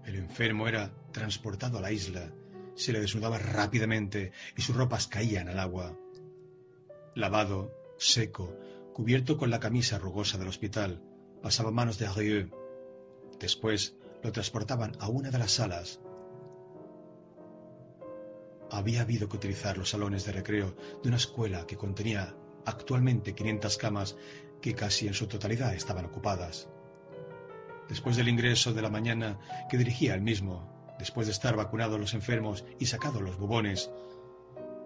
El 0.04 0.16
enfermo 0.16 0.66
era 0.68 0.92
transportado 1.12 1.78
a 1.78 1.80
la 1.80 1.92
isla, 1.92 2.32
se 2.74 2.92
le 2.92 3.00
desnudaba 3.00 3.38
rápidamente 3.38 4.32
y 4.56 4.62
sus 4.62 4.76
ropas 4.76 5.06
caían 5.06 5.48
al 5.48 5.58
agua. 5.58 5.96
Lavado, 7.14 7.72
seco, 7.98 8.56
cubierto 8.94 9.36
con 9.36 9.50
la 9.50 9.60
camisa 9.60 9.98
rugosa 9.98 10.38
del 10.38 10.48
hospital, 10.48 11.02
pasaba 11.42 11.70
manos 11.70 11.98
de 11.98 12.08
Rieu. 12.08 12.50
Después 13.38 13.96
lo 14.22 14.32
transportaban 14.32 14.96
a 15.00 15.08
una 15.08 15.30
de 15.30 15.38
las 15.38 15.52
salas. 15.52 16.00
Había 18.70 19.02
habido 19.02 19.28
que 19.28 19.36
utilizar 19.36 19.76
los 19.76 19.90
salones 19.90 20.24
de 20.24 20.32
recreo 20.32 20.76
de 21.02 21.08
una 21.08 21.16
escuela 21.16 21.66
que 21.66 21.76
contenía 21.76 22.34
actualmente 22.64 23.34
500 23.34 23.76
camas 23.78 24.16
que 24.60 24.74
casi 24.74 25.06
en 25.06 25.14
su 25.14 25.26
totalidad 25.26 25.74
estaban 25.74 26.04
ocupadas. 26.04 26.68
Después 27.88 28.16
del 28.16 28.28
ingreso 28.28 28.72
de 28.72 28.82
la 28.82 28.90
mañana 28.90 29.38
que 29.68 29.78
dirigía 29.78 30.14
él 30.14 30.22
mismo, 30.22 30.94
después 30.98 31.26
de 31.26 31.32
estar 31.32 31.56
vacunados 31.56 31.98
los 31.98 32.14
enfermos 32.14 32.64
y 32.78 32.86
sacados 32.86 33.22
los 33.22 33.36
bubones, 33.38 33.90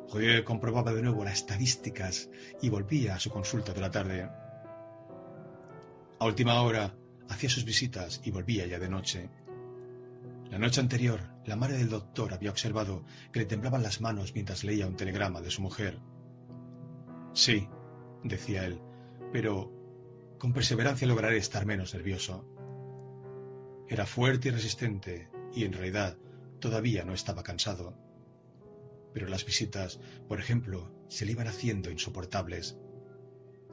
Joyer 0.09 0.45
comprobaba 0.45 0.93
de 0.93 1.03
nuevo 1.03 1.25
las 1.25 1.35
estadísticas 1.35 2.31
y 2.63 2.69
volvía 2.69 3.15
a 3.15 3.21
su 3.21 3.31
consulta 3.31 3.73
de 3.73 3.81
la 3.81 3.91
tarde. 3.91 4.29
A 6.19 6.25
última 6.25 6.63
hora 6.63 6.95
hacía 7.29 7.51
sus 7.51 7.65
visitas 7.65 8.21
y 8.25 8.31
volvía 8.31 8.67
ya 8.67 8.79
de 8.79 8.89
noche. 8.89 9.31
La 10.51 10.59
noche 10.59 10.81
anterior, 10.81 11.21
la 11.45 11.57
madre 11.57 11.79
del 11.79 11.91
doctor 11.91 12.33
había 12.33 12.51
observado 12.51 13.05
que 13.33 13.41
le 13.41 13.47
temblaban 13.47 13.83
las 13.83 14.01
manos 14.01 14.35
mientras 14.35 14.63
leía 14.63 14.87
un 14.87 14.97
telegrama 14.97 15.41
de 15.41 15.51
su 15.51 15.63
mujer. 15.63 15.99
Sí, 17.33 17.69
decía 18.23 18.65
él, 18.65 18.81
pero 19.35 20.37
con 20.39 20.53
perseverancia 20.53 21.09
lograré 21.09 21.39
estar 21.39 21.67
menos 21.67 21.93
nervioso. 21.93 22.47
Era 23.89 24.07
fuerte 24.07 24.47
y 24.47 24.53
resistente, 24.53 25.29
y 25.53 25.65
en 25.65 25.73
realidad 25.73 26.17
todavía 26.61 27.05
no 27.05 27.15
estaba 27.15 27.43
cansado. 27.43 27.99
Pero 29.13 29.27
las 29.27 29.45
visitas, 29.45 29.99
por 30.29 30.39
ejemplo, 30.39 30.89
se 31.09 31.27
le 31.27 31.33
iban 31.33 31.49
haciendo 31.49 31.91
insoportables. 31.91 32.79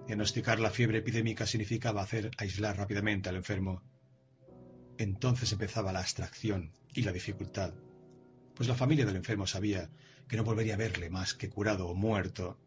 Diagnosticar 0.07 0.59
la 0.59 0.71
fiebre 0.71 0.97
epidémica 0.97 1.45
significaba 1.45 2.01
hacer 2.01 2.31
aislar 2.39 2.77
rápidamente 2.77 3.29
al 3.29 3.35
enfermo. 3.35 3.83
Entonces 4.97 5.51
empezaba 5.51 5.93
la 5.93 5.99
abstracción 5.99 6.71
y 6.91 7.03
la 7.03 7.11
dificultad, 7.11 7.75
pues 8.55 8.67
la 8.67 8.73
familia 8.73 9.05
del 9.05 9.17
enfermo 9.17 9.45
sabía 9.45 9.91
que 10.27 10.37
no 10.37 10.43
volvería 10.43 10.73
a 10.73 10.77
verle 10.77 11.11
más 11.11 11.35
que 11.35 11.49
curado 11.49 11.87
o 11.87 11.93
muerto. 11.93 12.57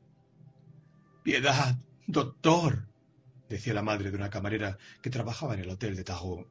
Piedad, 1.24 1.76
doctor, 2.06 2.88
decía 3.48 3.74
la 3.74 3.82
madre 3.82 4.10
de 4.10 4.16
una 4.16 4.30
camarera 4.30 4.78
que 5.02 5.10
trabajaba 5.10 5.54
en 5.54 5.60
el 5.60 5.70
hotel 5.70 5.96
de 5.96 6.04
Tajo. 6.04 6.50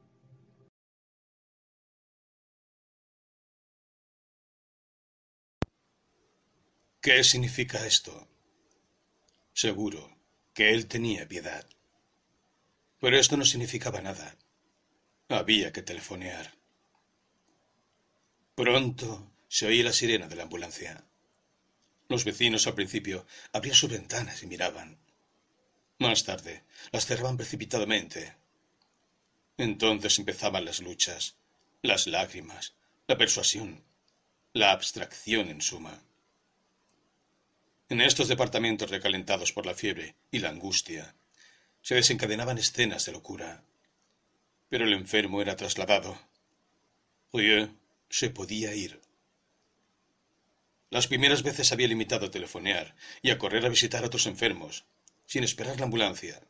¿Qué 7.00 7.22
significa 7.22 7.86
esto? 7.86 8.28
Seguro 9.52 10.16
que 10.54 10.72
él 10.72 10.86
tenía 10.86 11.28
piedad. 11.28 11.68
Pero 12.98 13.18
esto 13.18 13.36
no 13.36 13.44
significaba 13.44 14.00
nada. 14.00 14.38
Había 15.28 15.70
que 15.70 15.82
telefonear. 15.82 16.54
Pronto 18.54 19.32
se 19.48 19.66
oía 19.66 19.84
la 19.84 19.92
sirena 19.92 20.28
de 20.28 20.36
la 20.36 20.44
ambulancia. 20.44 21.04
Los 22.08 22.24
vecinos 22.24 22.66
al 22.66 22.74
principio 22.74 23.26
abrían 23.52 23.76
sus 23.76 23.90
ventanas 23.90 24.42
y 24.42 24.46
miraban. 24.46 25.03
Más 25.98 26.24
tarde 26.24 26.64
las 26.90 27.06
cerraban 27.06 27.36
precipitadamente. 27.36 28.34
Entonces 29.56 30.18
empezaban 30.18 30.64
las 30.64 30.80
luchas, 30.80 31.36
las 31.82 32.06
lágrimas, 32.06 32.74
la 33.06 33.16
persuasión, 33.16 33.84
la 34.52 34.72
abstracción 34.72 35.48
en 35.48 35.60
suma. 35.60 36.02
En 37.88 38.00
estos 38.00 38.28
departamentos 38.28 38.90
recalentados 38.90 39.52
por 39.52 39.66
la 39.66 39.74
fiebre 39.74 40.16
y 40.30 40.40
la 40.40 40.48
angustia, 40.48 41.14
se 41.82 41.94
desencadenaban 41.94 42.58
escenas 42.58 43.04
de 43.04 43.12
locura. 43.12 43.62
Pero 44.70 44.86
el 44.86 44.94
enfermo 44.94 45.42
era 45.42 45.54
trasladado. 45.54 46.18
Rieu 47.32 47.68
se 48.08 48.30
podía 48.30 48.74
ir. 48.74 49.00
Las 50.90 51.06
primeras 51.06 51.42
veces 51.42 51.72
había 51.72 51.88
limitado 51.88 52.26
a 52.26 52.30
telefonear 52.30 52.96
y 53.20 53.30
a 53.30 53.38
correr 53.38 53.66
a 53.66 53.68
visitar 53.68 54.02
a 54.02 54.06
otros 54.06 54.26
enfermos, 54.26 54.84
sin 55.26 55.44
esperar 55.44 55.78
la 55.78 55.86
ambulancia. 55.86 56.40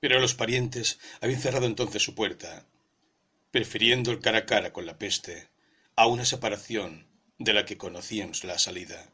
Pero 0.00 0.20
los 0.20 0.34
parientes 0.34 0.98
habían 1.20 1.40
cerrado 1.40 1.66
entonces 1.66 2.02
su 2.02 2.14
puerta, 2.14 2.66
prefiriendo 3.50 4.10
el 4.10 4.20
cara 4.20 4.38
a 4.38 4.46
cara 4.46 4.72
con 4.72 4.86
la 4.86 4.98
peste 4.98 5.48
a 5.96 6.06
una 6.06 6.24
separación 6.24 7.06
de 7.38 7.52
la 7.52 7.64
que 7.64 7.76
conocíamos 7.76 8.44
la 8.44 8.58
salida. 8.58 9.12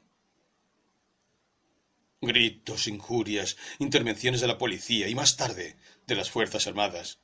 Gritos, 2.21 2.87
injurias, 2.89 3.57
intervenciones 3.79 4.41
de 4.41 4.47
la 4.47 4.59
policía 4.59 5.09
y 5.09 5.15
más 5.15 5.37
tarde 5.37 5.77
de 6.07 6.15
las 6.15 6.31
Fuerzas 6.31 6.67
Armadas. 6.67 7.19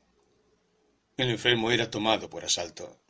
El 1.17 1.31
enfermo 1.31 1.71
era 1.71 1.91
tomado 1.91 2.31
por 2.31 2.45
asalto. 2.45 3.01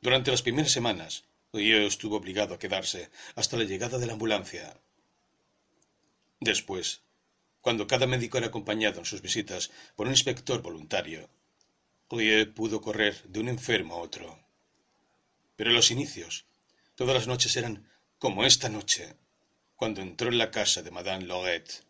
Durante 0.00 0.30
las 0.30 0.42
primeras 0.42 0.72
semanas, 0.72 1.24
Río 1.52 1.86
estuvo 1.86 2.16
obligado 2.16 2.54
a 2.54 2.58
quedarse 2.58 3.10
hasta 3.36 3.56
la 3.56 3.64
llegada 3.64 3.98
de 3.98 4.06
la 4.06 4.14
ambulancia. 4.14 4.78
Después, 6.44 7.00
cuando 7.62 7.86
cada 7.86 8.06
médico 8.06 8.36
era 8.36 8.48
acompañado 8.48 8.98
en 8.98 9.06
sus 9.06 9.22
visitas 9.22 9.70
por 9.96 10.06
un 10.06 10.12
inspector 10.12 10.60
voluntario, 10.60 11.30
Río 12.10 12.54
pudo 12.54 12.82
correr 12.82 13.14
de 13.24 13.40
un 13.40 13.48
enfermo 13.48 13.94
a 13.94 14.02
otro. 14.02 14.38
Pero 15.56 15.70
en 15.70 15.76
los 15.76 15.90
inicios, 15.90 16.44
todas 16.96 17.14
las 17.14 17.26
noches 17.26 17.56
eran 17.56 17.88
como 18.18 18.44
esta 18.44 18.68
noche, 18.68 19.16
cuando 19.74 20.02
entró 20.02 20.28
en 20.28 20.36
la 20.36 20.50
casa 20.50 20.82
de 20.82 20.90
Madame 20.90 21.24
Lorette, 21.24 21.82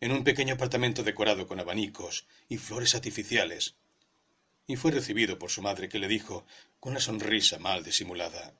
en 0.00 0.12
un 0.12 0.24
pequeño 0.24 0.54
apartamento 0.54 1.02
decorado 1.02 1.46
con 1.46 1.60
abanicos 1.60 2.26
y 2.48 2.56
flores 2.56 2.94
artificiales, 2.94 3.74
y 4.66 4.76
fue 4.76 4.92
recibido 4.92 5.38
por 5.38 5.50
su 5.50 5.60
madre 5.60 5.90
que 5.90 5.98
le 5.98 6.08
dijo 6.08 6.46
con 6.80 6.92
una 6.92 7.00
sonrisa 7.00 7.58
mal 7.58 7.84
disimulada 7.84 8.54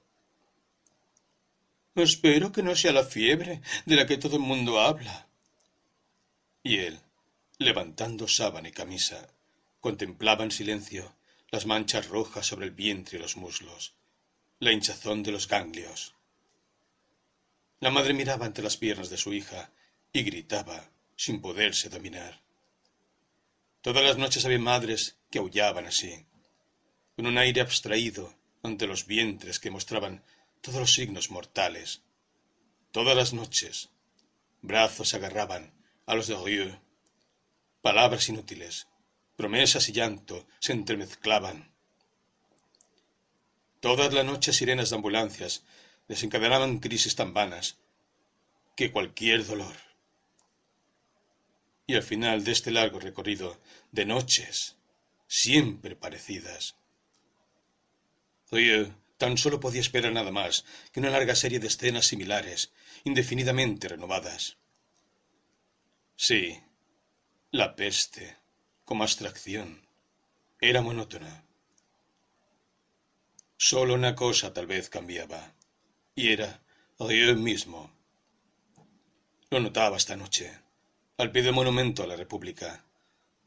Espero 1.95 2.51
que 2.51 2.63
no 2.63 2.75
sea 2.75 2.93
la 2.93 3.05
fiebre 3.05 3.61
de 3.87 3.95
la 3.95 4.07
que 4.07 4.19
todo 4.19 4.37
el 4.37 4.43
mundo 4.43 4.81
habla. 4.81 5.29
Y 6.63 6.79
él, 6.79 6.99
levantando 7.59 8.27
sábana 8.27 8.69
y 8.69 8.73
camisa, 8.73 9.29
contemplaba 9.81 10.43
en 10.43 10.51
silencio 10.51 11.15
las 11.51 11.67
manchas 11.67 12.09
rojas 12.09 12.47
sobre 12.47 12.67
el 12.67 12.73
vientre 12.73 13.19
y 13.19 13.21
los 13.21 13.37
muslos, 13.37 13.95
la 14.59 14.73
hinchazón 14.73 15.23
de 15.23 15.31
los 15.31 15.47
ganglios. 15.47 16.15
La 17.79 17.91
madre 17.91 18.13
miraba 18.13 18.47
entre 18.47 18.65
las 18.65 18.77
piernas 18.77 19.09
de 19.09 19.17
su 19.17 19.33
hija 19.33 19.71
y 20.13 20.23
gritaba 20.23 20.91
sin 21.15 21.41
poderse 21.41 21.91
dominar. 21.91 22.41
Todas 23.83 24.03
las 24.03 24.17
noches 24.17 24.45
había 24.45 24.59
madres 24.59 25.17
que 25.31 25.39
aullaban 25.39 25.87
así, 25.87 26.27
con 27.15 27.27
un 27.27 27.39
aire 27.39 27.61
abstraído 27.61 28.35
ante 28.65 28.89
los 28.89 29.07
vientres 29.07 29.61
que 29.61 29.71
mostraban 29.71 30.25
todos 30.65 30.81
los 30.81 30.94
signos 30.94 31.31
mortales. 31.31 32.01
Todas 32.91 33.15
las 33.15 33.34
noches, 33.34 33.91
brazos 34.62 35.12
agarraban 35.12 35.75
a 36.07 36.15
los 36.15 36.26
de 36.26 36.43
Rieu. 36.43 36.81
Palabras 37.83 38.31
inútiles, 38.31 38.89
promesas 39.36 39.91
y 39.91 39.93
llanto 39.93 40.47
se 40.60 40.73
entremezclaban. 40.73 41.70
Todas 43.81 44.15
las 44.15 44.25
noches 44.25 44.57
sirenas 44.57 44.89
de 44.89 44.97
ambulancias 44.97 45.65
desencadenaban 46.09 46.78
crisis 46.78 47.15
tan 47.15 47.34
vanas 47.34 47.76
que 48.75 48.91
cualquier 48.91 49.44
dolor. 49.44 49.76
Y 51.86 51.94
al 51.94 52.02
final 52.02 52.43
de 52.43 52.52
este 52.52 52.70
largo 52.70 53.01
recorrido 53.01 53.60
de 53.93 54.07
noches, 54.07 54.76
siempre 55.26 55.94
parecidas, 55.94 56.75
Rieu 58.51 59.03
Tan 59.25 59.39
solo 59.39 59.59
podía 59.59 59.81
esperar 59.81 60.12
nada 60.12 60.31
más 60.31 60.67
que 60.93 61.01
una 61.01 61.09
larga 61.09 61.35
serie 61.35 61.59
de 61.59 61.69
escenas 61.69 62.09
similares, 62.09 62.75
indefinidamente 63.05 63.89
renovadas. 63.89 64.59
Sí, 66.15 66.61
la 67.51 67.75
peste, 67.75 68.36
como 68.85 69.03
abstracción, 69.03 69.89
era 70.61 70.83
monótona. 70.83 71.43
Solo 73.57 73.94
una 73.94 74.15
cosa 74.15 74.53
tal 74.53 74.67
vez 74.67 74.91
cambiaba, 74.91 75.55
y 76.15 76.28
era 76.28 76.62
Dios 76.99 77.39
mismo. 77.39 77.91
Lo 79.49 79.59
notaba 79.59 79.97
esta 79.97 80.17
noche, 80.17 80.53
al 81.17 81.33
pie 81.33 81.41
del 81.41 81.55
monumento 81.55 82.03
a 82.03 82.07
la 82.07 82.17
República, 82.17 82.85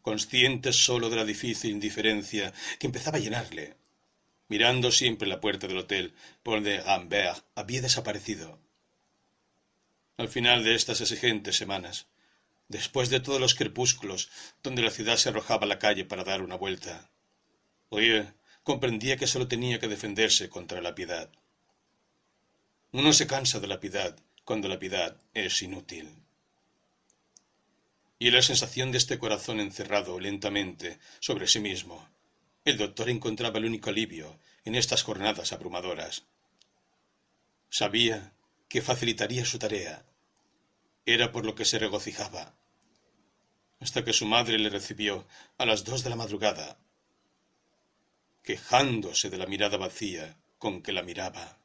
consciente 0.01 0.73
solo 0.73 1.11
de 1.11 1.17
la 1.17 1.23
difícil 1.23 1.69
indiferencia 1.69 2.51
que 2.79 2.87
empezaba 2.87 3.17
a 3.17 3.21
llenarle 3.21 3.77
mirando 4.47 4.91
siempre 4.91 5.27
la 5.27 5.41
puerta 5.41 5.67
del 5.67 5.77
hotel 5.77 6.13
por 6.43 6.55
donde 6.55 6.81
Rambert 6.81 7.45
había 7.55 7.81
desaparecido. 7.81 8.59
Al 10.17 10.29
final 10.29 10.63
de 10.63 10.75
estas 10.75 11.01
exigentes 11.01 11.55
semanas, 11.55 12.07
después 12.67 13.09
de 13.09 13.19
todos 13.19 13.39
los 13.39 13.55
crepúsculos 13.55 14.29
donde 14.63 14.81
la 14.81 14.91
ciudad 14.91 15.17
se 15.17 15.29
arrojaba 15.29 15.63
a 15.63 15.67
la 15.67 15.79
calle 15.79 16.05
para 16.05 16.23
dar 16.23 16.41
una 16.41 16.55
vuelta, 16.55 17.11
Oye 17.89 18.33
comprendía 18.63 19.15
que 19.15 19.27
solo 19.27 19.47
tenía 19.47 19.79
que 19.79 19.87
defenderse 19.87 20.49
contra 20.49 20.81
la 20.81 20.93
piedad. 20.93 21.29
Uno 22.91 23.13
se 23.13 23.27
cansa 23.27 23.59
de 23.61 23.67
la 23.67 23.79
piedad 23.79 24.17
cuando 24.43 24.67
la 24.67 24.79
piedad 24.79 25.15
es 25.33 25.61
inútil. 25.61 26.13
Y 28.19 28.31
la 28.31 28.41
sensación 28.41 28.91
de 28.91 28.97
este 28.97 29.19
corazón 29.19 29.59
encerrado 29.59 30.19
lentamente 30.19 30.99
sobre 31.19 31.47
sí 31.47 31.59
mismo, 31.59 32.09
el 32.67 32.75
doctor 32.75 33.09
encontraba 33.09 33.59
el 33.59 33.65
único 33.65 33.89
alivio 33.89 34.41
en 34.65 34.75
estas 34.75 35.01
jornadas 35.01 35.53
abrumadoras. 35.53 36.25
Sabía 37.69 38.33
que 38.67 38.81
facilitaría 38.81 39.45
su 39.45 39.57
tarea. 39.57 40.05
Era 41.05 41.31
por 41.31 41.45
lo 41.45 41.55
que 41.55 41.63
se 41.63 41.79
regocijaba. 41.79 42.55
Hasta 43.79 44.03
que 44.03 44.11
su 44.11 44.25
madre 44.25 44.59
le 44.59 44.69
recibió 44.69 45.25
a 45.57 45.65
las 45.65 45.85
dos 45.85 46.03
de 46.03 46.09
la 46.09 46.17
madrugada, 46.17 46.77
quejándose 48.43 49.29
de 49.29 49.37
la 49.37 49.45
mirada 49.45 49.77
vacía 49.77 50.35
con 50.57 50.81
que 50.81 50.91
la 50.91 51.03
miraba. 51.03 51.59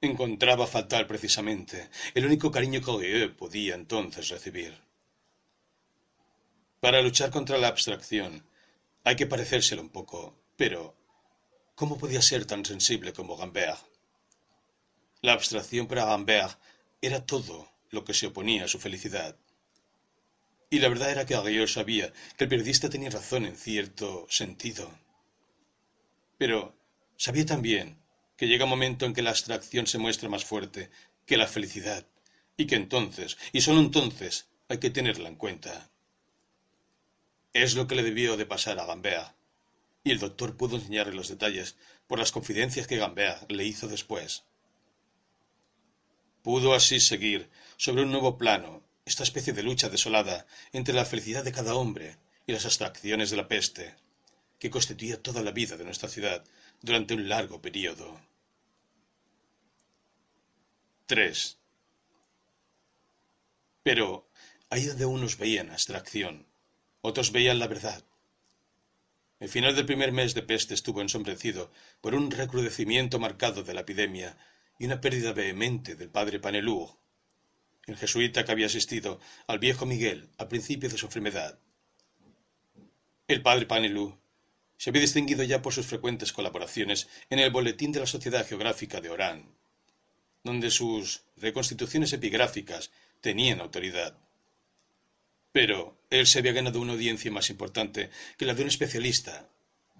Encontraba 0.00 0.66
fatal 0.66 1.06
precisamente 1.06 1.88
el 2.14 2.26
único 2.26 2.50
cariño 2.50 2.80
que 2.80 2.90
Oe 2.90 3.28
podía 3.28 3.76
entonces 3.76 4.28
recibir. 4.28 4.76
Para 6.80 7.00
luchar 7.00 7.30
contra 7.30 7.58
la 7.58 7.68
abstracción, 7.68 8.44
hay 9.06 9.14
que 9.14 9.28
parecérselo 9.28 9.82
un 9.82 9.90
poco, 9.90 10.36
pero 10.56 10.96
¿cómo 11.76 11.96
podía 11.96 12.20
ser 12.20 12.44
tan 12.44 12.64
sensible 12.64 13.12
como 13.12 13.36
Gambert? 13.36 13.78
La 15.22 15.34
abstracción 15.34 15.86
para 15.86 16.06
Gambert 16.06 16.58
era 17.00 17.24
todo 17.24 17.70
lo 17.90 18.04
que 18.04 18.14
se 18.14 18.26
oponía 18.26 18.64
a 18.64 18.68
su 18.68 18.80
felicidad. 18.80 19.36
Y 20.70 20.80
la 20.80 20.88
verdad 20.88 21.12
era 21.12 21.24
que 21.24 21.36
Aguillot 21.36 21.68
sabía 21.68 22.12
que 22.36 22.44
el 22.44 22.50
periodista 22.50 22.90
tenía 22.90 23.10
razón 23.10 23.46
en 23.46 23.56
cierto 23.56 24.26
sentido. 24.28 24.90
Pero 26.36 26.74
sabía 27.16 27.46
también 27.46 28.02
que 28.36 28.48
llega 28.48 28.64
un 28.64 28.70
momento 28.70 29.06
en 29.06 29.14
que 29.14 29.22
la 29.22 29.30
abstracción 29.30 29.86
se 29.86 29.98
muestra 29.98 30.28
más 30.28 30.44
fuerte 30.44 30.90
que 31.26 31.36
la 31.36 31.46
felicidad, 31.46 32.04
y 32.56 32.66
que 32.66 32.74
entonces, 32.74 33.38
y 33.52 33.60
sólo 33.60 33.78
entonces, 33.78 34.48
hay 34.68 34.78
que 34.78 34.90
tenerla 34.90 35.28
en 35.28 35.36
cuenta. 35.36 35.92
Es 37.56 37.74
lo 37.74 37.86
que 37.86 37.94
le 37.94 38.02
debió 38.02 38.36
de 38.36 38.44
pasar 38.44 38.78
a 38.78 38.84
Gambea, 38.84 39.34
y 40.04 40.10
el 40.10 40.18
doctor 40.18 40.58
pudo 40.58 40.76
enseñarle 40.76 41.14
los 41.14 41.28
detalles 41.28 41.78
por 42.06 42.18
las 42.18 42.30
confidencias 42.30 42.86
que 42.86 42.98
Gambea 42.98 43.46
le 43.48 43.64
hizo 43.64 43.88
después. 43.88 44.44
Pudo 46.42 46.74
así 46.74 47.00
seguir 47.00 47.48
sobre 47.78 48.02
un 48.02 48.10
nuevo 48.10 48.36
plano 48.36 48.82
esta 49.06 49.22
especie 49.22 49.54
de 49.54 49.62
lucha 49.62 49.88
desolada 49.88 50.46
entre 50.74 50.92
la 50.92 51.06
felicidad 51.06 51.44
de 51.44 51.52
cada 51.52 51.74
hombre 51.74 52.18
y 52.46 52.52
las 52.52 52.66
abstracciones 52.66 53.30
de 53.30 53.38
la 53.38 53.48
peste, 53.48 53.94
que 54.58 54.68
constituía 54.68 55.22
toda 55.22 55.40
la 55.40 55.50
vida 55.50 55.78
de 55.78 55.84
nuestra 55.84 56.10
ciudad 56.10 56.44
durante 56.82 57.14
un 57.14 57.26
largo 57.26 57.62
período. 57.62 58.20
3. 61.06 61.56
Pero 63.82 64.28
ahí 64.68 64.84
donde 64.84 65.06
unos 65.06 65.38
veían 65.38 65.70
abstracción, 65.70 66.46
otros 67.06 67.30
veían 67.30 67.60
la 67.60 67.68
verdad. 67.68 68.02
El 69.38 69.48
final 69.48 69.76
del 69.76 69.86
primer 69.86 70.10
mes 70.10 70.34
de 70.34 70.42
peste 70.42 70.74
estuvo 70.74 71.00
ensombrecido 71.00 71.70
por 72.00 72.16
un 72.16 72.32
recrudecimiento 72.32 73.20
marcado 73.20 73.62
de 73.62 73.74
la 73.74 73.82
epidemia 73.82 74.36
y 74.76 74.86
una 74.86 75.00
pérdida 75.00 75.32
vehemente 75.32 75.94
del 75.94 76.10
padre 76.10 76.40
Panelú, 76.40 76.98
el 77.86 77.96
jesuita 77.96 78.44
que 78.44 78.50
había 78.50 78.66
asistido 78.66 79.20
al 79.46 79.60
viejo 79.60 79.86
Miguel 79.86 80.30
al 80.36 80.48
principio 80.48 80.88
de 80.88 80.98
su 80.98 81.06
enfermedad. 81.06 81.60
El 83.28 83.40
padre 83.40 83.66
Panelú 83.66 84.18
se 84.76 84.90
había 84.90 85.02
distinguido 85.02 85.44
ya 85.44 85.62
por 85.62 85.72
sus 85.72 85.86
frecuentes 85.86 86.32
colaboraciones 86.32 87.08
en 87.30 87.38
el 87.38 87.52
Boletín 87.52 87.92
de 87.92 88.00
la 88.00 88.06
Sociedad 88.06 88.44
Geográfica 88.44 89.00
de 89.00 89.10
Orán, 89.10 89.54
donde 90.42 90.72
sus 90.72 91.22
reconstituciones 91.36 92.12
epigráficas 92.12 92.90
tenían 93.20 93.60
autoridad. 93.60 94.18
Pero 95.56 95.96
él 96.10 96.26
se 96.26 96.40
había 96.40 96.52
ganado 96.52 96.82
una 96.82 96.92
audiencia 96.92 97.30
más 97.30 97.48
importante 97.48 98.10
que 98.36 98.44
la 98.44 98.52
de 98.52 98.60
un 98.60 98.68
especialista, 98.68 99.48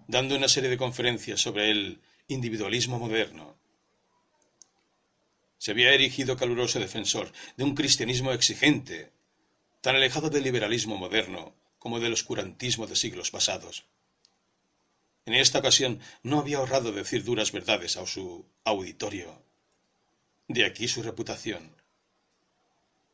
dando 0.06 0.36
una 0.36 0.48
serie 0.48 0.68
de 0.68 0.76
conferencias 0.76 1.40
sobre 1.40 1.70
el 1.70 2.02
individualismo 2.28 2.98
moderno. 2.98 3.56
se 5.56 5.70
había 5.70 5.94
erigido 5.94 6.36
caluroso 6.36 6.78
defensor 6.78 7.32
de 7.56 7.64
un 7.64 7.74
cristianismo 7.74 8.32
exigente, 8.32 9.12
tan 9.80 9.96
alejado 9.96 10.28
del 10.28 10.44
liberalismo 10.44 10.98
moderno 10.98 11.54
como 11.78 12.00
del 12.00 12.12
oscurantismo 12.12 12.86
de 12.86 12.94
siglos 12.94 13.30
pasados. 13.30 13.86
En 15.24 15.32
esta 15.32 15.60
ocasión 15.60 16.00
no 16.22 16.40
había 16.40 16.58
ahorrado 16.58 16.92
decir 16.92 17.24
duras 17.24 17.50
verdades 17.50 17.96
a 17.96 18.06
su 18.06 18.44
auditorio. 18.64 19.42
De 20.48 20.66
aquí 20.66 20.86
su 20.86 21.02
reputación. 21.02 21.74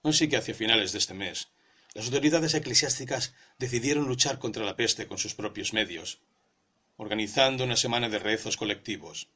Así 0.02 0.28
que 0.28 0.38
hacia 0.38 0.54
finales 0.54 0.90
de 0.90 0.98
este 0.98 1.14
mes, 1.14 1.46
las 1.94 2.06
autoridades 2.06 2.54
eclesiásticas 2.54 3.34
decidieron 3.58 4.08
luchar 4.08 4.38
contra 4.38 4.64
la 4.64 4.76
peste 4.76 5.06
con 5.06 5.18
sus 5.18 5.34
propios 5.34 5.72
medios, 5.72 6.20
organizando 6.96 7.64
una 7.64 7.76
semana 7.76 8.08
de 8.08 8.18
rezos 8.18 8.56
colectivos. 8.56 9.28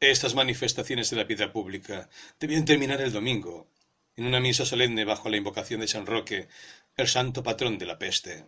Estas 0.00 0.34
manifestaciones 0.34 1.10
de 1.10 1.16
la 1.16 1.24
vida 1.24 1.52
pública 1.52 2.08
debían 2.38 2.64
terminar 2.64 3.00
el 3.00 3.12
domingo, 3.12 3.68
en 4.16 4.26
una 4.26 4.40
misa 4.40 4.64
solemne 4.64 5.04
bajo 5.04 5.28
la 5.28 5.36
invocación 5.36 5.80
de 5.80 5.88
San 5.88 6.06
Roque, 6.06 6.48
el 6.96 7.08
santo 7.08 7.42
patrón 7.42 7.78
de 7.78 7.86
la 7.86 7.98
peste. 7.98 8.44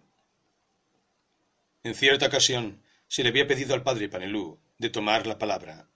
En 1.82 1.94
cierta 1.94 2.26
ocasión 2.26 2.82
se 3.08 3.24
le 3.24 3.30
había 3.30 3.46
pedido 3.46 3.74
al 3.74 3.82
padre 3.82 4.08
Panelú 4.08 4.58
de 4.78 4.90
tomar 4.90 5.26
la 5.26 5.38
palabra. 5.38 5.88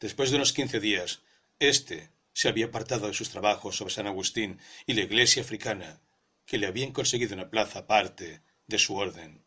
Después 0.00 0.30
de 0.30 0.36
unos 0.36 0.52
quince 0.52 0.80
días, 0.80 1.20
éste 1.58 2.10
se 2.38 2.48
había 2.48 2.66
apartado 2.66 3.08
de 3.08 3.14
sus 3.14 3.30
trabajos 3.30 3.76
sobre 3.76 3.92
San 3.92 4.06
Agustín 4.06 4.60
y 4.86 4.94
la 4.94 5.00
iglesia 5.00 5.42
africana, 5.42 6.00
que 6.46 6.56
le 6.56 6.68
habían 6.68 6.92
conseguido 6.92 7.34
una 7.34 7.50
plaza 7.50 7.80
aparte 7.80 8.42
de 8.68 8.78
su 8.78 8.94
orden. 8.94 9.44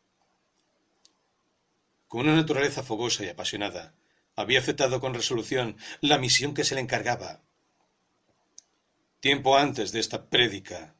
Con 2.09 2.27
una 2.27 2.35
naturaleza 2.35 2.83
fogosa 2.83 3.23
y 3.23 3.29
apasionada, 3.29 3.95
había 4.35 4.59
aceptado 4.59 4.99
con 4.99 5.13
resolución 5.13 5.77
la 6.01 6.17
misión 6.17 6.53
que 6.53 6.65
se 6.65 6.75
le 6.75 6.81
encargaba. 6.81 7.39
Tiempo 9.21 9.57
antes 9.57 9.93
de 9.93 10.01
esta 10.01 10.29
prédica, 10.29 10.93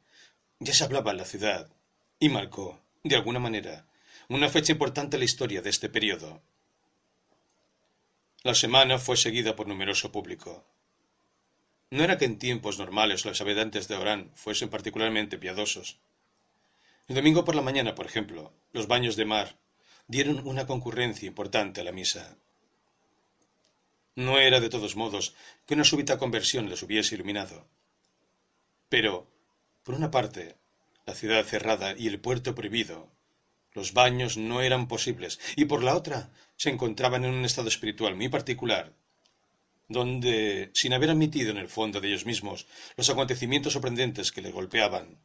ya 0.60 0.72
se 0.72 0.84
hablaba 0.84 1.10
en 1.10 1.18
la 1.18 1.26
ciudad 1.26 1.70
y 2.18 2.30
marcó, 2.30 2.80
de 3.04 3.16
alguna 3.16 3.38
manera, 3.38 3.86
una 4.30 4.48
fecha 4.48 4.72
importante 4.72 5.16
en 5.16 5.20
la 5.20 5.26
historia 5.26 5.60
de 5.60 5.68
este 5.68 5.90
periodo. 5.90 6.42
La 8.44 8.54
semana 8.54 8.98
fue 8.98 9.18
seguida 9.18 9.54
por 9.54 9.68
numeroso 9.68 10.10
público. 10.10 10.71
No 11.92 12.02
era 12.04 12.16
que 12.16 12.24
en 12.24 12.38
tiempos 12.38 12.78
normales 12.78 13.26
los 13.26 13.42
habitantes 13.42 13.86
de 13.86 13.96
Orán 13.96 14.30
fuesen 14.34 14.70
particularmente 14.70 15.36
piadosos. 15.36 15.98
El 17.06 17.16
domingo 17.16 17.44
por 17.44 17.54
la 17.54 17.60
mañana, 17.60 17.94
por 17.94 18.06
ejemplo, 18.06 18.54
los 18.72 18.86
baños 18.86 19.14
de 19.14 19.26
mar 19.26 19.58
dieron 20.06 20.48
una 20.48 20.66
concurrencia 20.66 21.26
importante 21.26 21.82
a 21.82 21.84
la 21.84 21.92
misa. 21.92 22.38
No 24.16 24.38
era 24.38 24.58
de 24.58 24.70
todos 24.70 24.96
modos 24.96 25.34
que 25.66 25.74
una 25.74 25.84
súbita 25.84 26.16
conversión 26.16 26.70
les 26.70 26.82
hubiese 26.82 27.14
iluminado. 27.14 27.68
Pero, 28.88 29.30
por 29.82 29.94
una 29.94 30.10
parte, 30.10 30.56
la 31.04 31.14
ciudad 31.14 31.44
cerrada 31.44 31.94
y 31.94 32.08
el 32.08 32.20
puerto 32.20 32.54
prohibido 32.54 33.10
los 33.74 33.92
baños 33.92 34.38
no 34.38 34.62
eran 34.62 34.88
posibles, 34.88 35.40
y 35.56 35.66
por 35.66 35.82
la 35.82 35.94
otra 35.94 36.30
se 36.56 36.70
encontraban 36.70 37.26
en 37.26 37.34
un 37.34 37.44
estado 37.44 37.68
espiritual 37.68 38.16
muy 38.16 38.30
particular, 38.30 38.94
donde, 39.92 40.70
sin 40.74 40.92
haber 40.92 41.10
admitido 41.10 41.50
en 41.50 41.58
el 41.58 41.68
fondo 41.68 42.00
de 42.00 42.08
ellos 42.08 42.26
mismos 42.26 42.66
los 42.96 43.08
acontecimientos 43.10 43.74
sorprendentes 43.74 44.32
que 44.32 44.42
les 44.42 44.52
golpeaban, 44.52 45.18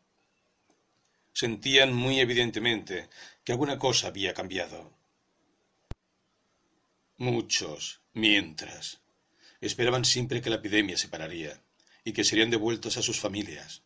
sentían 1.33 1.93
muy 1.93 2.19
evidentemente 2.19 3.09
que 3.43 3.51
alguna 3.51 3.77
cosa 3.77 4.07
había 4.07 4.33
cambiado. 4.33 4.91
Muchos, 7.17 8.01
mientras, 8.13 9.01
esperaban 9.61 10.05
siempre 10.05 10.41
que 10.41 10.49
la 10.49 10.57
epidemia 10.57 10.97
se 10.97 11.09
pararía 11.09 11.61
y 12.03 12.13
que 12.13 12.23
serían 12.23 12.49
devueltos 12.49 12.97
a 12.97 13.01
sus 13.01 13.19
familias. 13.19 13.81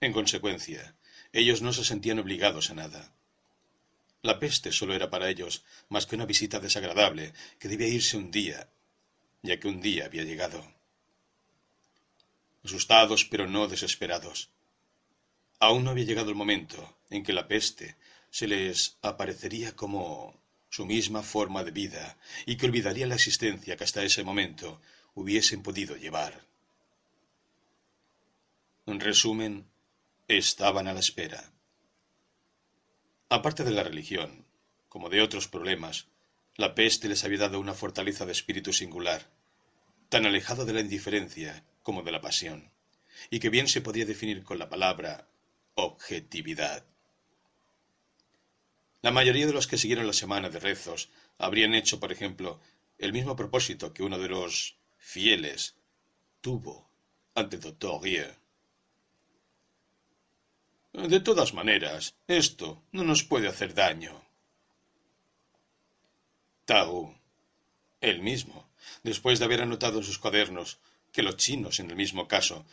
En 0.00 0.12
consecuencia, 0.12 0.96
ellos 1.32 1.62
no 1.62 1.72
se 1.72 1.84
sentían 1.84 2.18
obligados 2.18 2.70
a 2.70 2.74
nada. 2.74 3.12
La 4.22 4.38
peste 4.38 4.70
solo 4.70 4.94
era 4.94 5.10
para 5.10 5.28
ellos 5.28 5.64
más 5.88 6.06
que 6.06 6.16
una 6.16 6.26
visita 6.26 6.60
desagradable 6.60 7.32
que 7.58 7.68
debía 7.68 7.88
irse 7.88 8.16
un 8.16 8.30
día, 8.30 8.68
ya 9.42 9.58
que 9.58 9.68
un 9.68 9.80
día 9.80 10.06
había 10.06 10.24
llegado. 10.24 10.64
Asustados 12.64 13.24
pero 13.24 13.46
no 13.48 13.66
desesperados. 13.66 14.50
Aún 15.58 15.84
no 15.84 15.90
había 15.90 16.04
llegado 16.04 16.30
el 16.30 16.36
momento 16.36 16.98
en 17.10 17.22
que 17.22 17.32
la 17.32 17.48
peste 17.48 17.96
se 18.30 18.46
les 18.46 18.98
aparecería 19.02 19.76
como 19.76 20.40
su 20.70 20.86
misma 20.86 21.22
forma 21.22 21.64
de 21.64 21.70
vida 21.70 22.16
y 22.46 22.56
que 22.56 22.66
olvidaría 22.66 23.06
la 23.06 23.16
existencia 23.16 23.76
que 23.76 23.84
hasta 23.84 24.02
ese 24.02 24.24
momento 24.24 24.80
hubiesen 25.14 25.62
podido 25.62 25.96
llevar. 25.96 26.46
En 28.86 28.98
resumen, 28.98 29.68
estaban 30.28 30.88
a 30.88 30.94
la 30.94 31.00
espera. 31.00 31.52
Aparte 33.28 33.64
de 33.64 33.70
la 33.70 33.82
religión, 33.82 34.46
como 34.88 35.08
de 35.08 35.20
otros 35.20 35.46
problemas, 35.48 36.06
la 36.56 36.74
peste 36.74 37.08
les 37.08 37.24
había 37.24 37.38
dado 37.38 37.60
una 37.60 37.74
fortaleza 37.74 38.26
de 38.26 38.32
espíritu 38.32 38.72
singular, 38.72 39.30
tan 40.08 40.26
alejado 40.26 40.64
de 40.64 40.72
la 40.72 40.80
indiferencia 40.80 41.64
como 41.82 42.02
de 42.02 42.12
la 42.12 42.20
pasión, 42.20 42.70
y 43.30 43.40
que 43.40 43.50
bien 43.50 43.68
se 43.68 43.80
podía 43.80 44.04
definir 44.04 44.42
con 44.44 44.58
la 44.58 44.68
palabra 44.68 45.28
objetividad. 45.74 46.84
La 49.00 49.10
mayoría 49.10 49.46
de 49.46 49.52
los 49.52 49.66
que 49.66 49.78
siguieron 49.78 50.06
la 50.06 50.12
semana 50.12 50.48
de 50.48 50.60
rezos 50.60 51.08
habrían 51.38 51.74
hecho, 51.74 51.98
por 51.98 52.12
ejemplo, 52.12 52.60
el 52.98 53.12
mismo 53.12 53.34
propósito 53.34 53.92
que 53.92 54.02
uno 54.02 54.18
de 54.18 54.28
los 54.28 54.76
fieles 54.98 55.74
tuvo 56.40 56.88
ante 57.34 57.56
el 57.56 57.62
doctor 57.62 58.00
de 60.92 61.20
todas 61.20 61.54
maneras, 61.54 62.14
esto 62.28 62.82
no 62.92 63.02
nos 63.02 63.22
puede 63.24 63.48
hacer 63.48 63.74
daño. 63.74 64.22
Tao, 66.64 67.18
él 68.00 68.22
mismo, 68.22 68.70
después 69.02 69.38
de 69.38 69.44
haber 69.44 69.62
anotado 69.62 69.98
en 69.98 70.04
sus 70.04 70.18
cuadernos 70.18 70.78
que 71.12 71.22
los 71.22 71.36
chinos, 71.36 71.80
en 71.80 71.90
el 71.90 71.96
mismo 71.96 72.26
caso, 72.28 72.64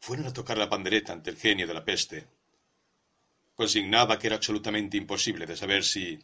fueron 0.00 0.26
a 0.26 0.32
tocar 0.32 0.58
la 0.58 0.68
pandereta 0.68 1.12
ante 1.12 1.30
el 1.30 1.36
genio 1.36 1.66
de 1.66 1.74
la 1.74 1.84
peste, 1.84 2.26
consignaba 3.54 4.18
que 4.18 4.28
era 4.28 4.36
absolutamente 4.36 4.96
imposible 4.96 5.46
de 5.46 5.56
saber 5.56 5.84
si, 5.84 6.18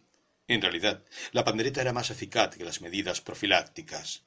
en 0.46 0.62
realidad, 0.62 1.04
la 1.32 1.44
pandereta 1.44 1.80
era 1.80 1.92
más 1.92 2.10
eficaz 2.10 2.56
que 2.56 2.64
las 2.64 2.80
medidas 2.80 3.20
profilácticas. 3.20 4.22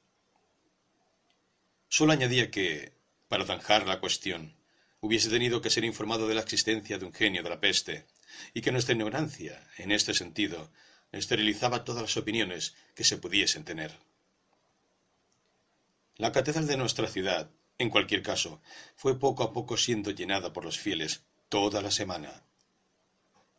Solo 1.88 2.12
añadía 2.12 2.50
que, 2.50 2.92
para 3.28 3.46
zanjar 3.46 3.86
la 3.86 3.98
cuestión, 3.98 4.54
hubiese 5.00 5.30
tenido 5.30 5.60
que 5.62 5.70
ser 5.70 5.84
informado 5.84 6.28
de 6.28 6.34
la 6.34 6.42
existencia 6.42 6.98
de 6.98 7.06
un 7.06 7.14
genio 7.14 7.42
de 7.42 7.50
la 7.50 7.60
peste, 7.60 8.06
y 8.52 8.60
que 8.60 8.72
nuestra 8.72 8.94
ignorancia, 8.94 9.66
en 9.78 9.90
este 9.90 10.12
sentido, 10.12 10.70
esterilizaba 11.12 11.84
todas 11.84 12.02
las 12.02 12.16
opiniones 12.16 12.74
que 12.94 13.04
se 13.04 13.16
pudiesen 13.16 13.64
tener. 13.64 13.92
La 16.16 16.32
catedral 16.32 16.66
de 16.66 16.76
nuestra 16.76 17.08
ciudad, 17.08 17.50
en 17.78 17.90
cualquier 17.90 18.22
caso, 18.22 18.60
fue 18.96 19.18
poco 19.18 19.44
a 19.44 19.52
poco 19.52 19.76
siendo 19.76 20.10
llenada 20.10 20.52
por 20.52 20.64
los 20.64 20.78
fieles 20.78 21.22
toda 21.48 21.80
la 21.80 21.90
semana. 21.90 22.42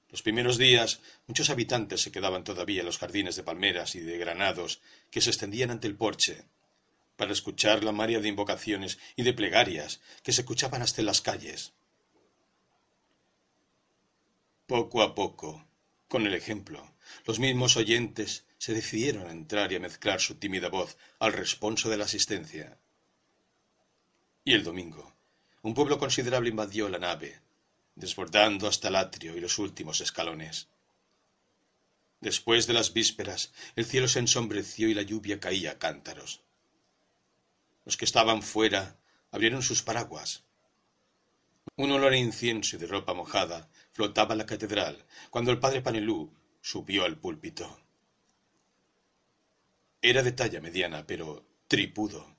Los 0.10 0.24
primeros 0.24 0.58
días 0.58 1.00
muchos 1.28 1.50
habitantes 1.50 2.02
se 2.02 2.12
quedaban 2.12 2.44
todavía 2.44 2.82
en 2.82 2.86
los 2.86 2.98
jardines 2.98 3.36
de 3.36 3.44
palmeras 3.44 3.96
y 3.96 4.00
de 4.00 4.18
granados 4.18 4.82
que 5.12 5.22
se 5.22 5.30
extendían 5.30 5.72
ante 5.72 5.88
el 5.88 5.96
porche, 5.96 6.46
para 7.16 7.32
escuchar 7.32 7.84
la 7.84 7.92
maria 7.92 8.20
de 8.20 8.28
invocaciones 8.28 8.98
y 9.16 9.24
de 9.24 9.34
plegarias 9.34 10.02
que 10.24 10.32
se 10.32 10.42
escuchaban 10.42 10.82
hasta 10.82 11.02
en 11.02 11.06
las 11.06 11.22
calles. 11.22 11.74
Poco 14.66 15.02
a 15.02 15.14
poco, 15.16 15.69
con 16.10 16.26
el 16.26 16.34
ejemplo, 16.34 16.92
los 17.26 17.40
mismos 17.40 17.78
oyentes 17.78 18.44
se 18.58 18.74
decidieron 18.74 19.28
a 19.28 19.32
entrar 19.32 19.72
y 19.72 19.76
a 19.76 19.80
mezclar 19.80 20.20
su 20.20 20.36
tímida 20.36 20.68
voz 20.68 20.98
al 21.20 21.34
responso 21.34 21.88
de 21.90 21.98
la 21.98 22.06
asistencia. 22.06 22.78
Y 24.44 24.54
el 24.54 24.64
domingo, 24.64 25.16
un 25.62 25.76
pueblo 25.76 26.00
considerable 26.00 26.50
invadió 26.50 26.90
la 26.90 26.98
nave, 26.98 27.40
desbordando 27.96 28.68
hasta 28.68 28.88
el 28.88 28.96
atrio 28.96 29.38
y 29.38 29.40
los 29.40 29.60
últimos 29.60 30.02
escalones. 30.02 30.68
Después 32.22 32.66
de 32.66 32.74
las 32.74 32.92
vísperas, 32.92 33.54
el 33.76 33.86
cielo 33.86 34.08
se 34.08 34.20
ensombreció 34.20 34.90
y 34.90 34.96
la 34.96 35.04
lluvia 35.04 35.40
caía 35.40 35.72
a 35.72 35.80
cántaros. 35.80 36.42
Los 37.86 37.98
que 37.98 38.06
estaban 38.06 38.42
fuera 38.42 38.98
abrieron 39.32 39.62
sus 39.62 39.84
paraguas. 39.84 40.44
Un 41.76 41.92
olor 41.92 42.14
a 42.14 42.18
incienso 42.18 42.76
y 42.76 42.80
de 42.80 42.88
ropa 42.88 43.14
mojada 43.14 43.70
flotaba 44.00 44.34
la 44.34 44.46
catedral 44.46 45.06
cuando 45.30 45.52
el 45.52 45.60
padre 45.60 45.82
Panelú 45.82 46.34
subió 46.62 47.04
al 47.04 47.18
púlpito. 47.18 47.82
Era 50.02 50.24
de 50.24 50.32
talla 50.32 50.62
mediana, 50.62 51.06
pero 51.06 51.46
tripudo. 51.68 52.38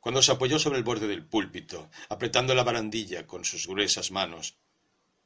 Cuando 0.00 0.22
se 0.22 0.32
apoyó 0.32 0.58
sobre 0.58 0.78
el 0.78 0.82
borde 0.82 1.06
del 1.06 1.24
púlpito, 1.24 1.88
apretando 2.08 2.52
la 2.52 2.64
barandilla 2.64 3.28
con 3.28 3.44
sus 3.44 3.68
gruesas 3.68 4.10
manos, 4.10 4.56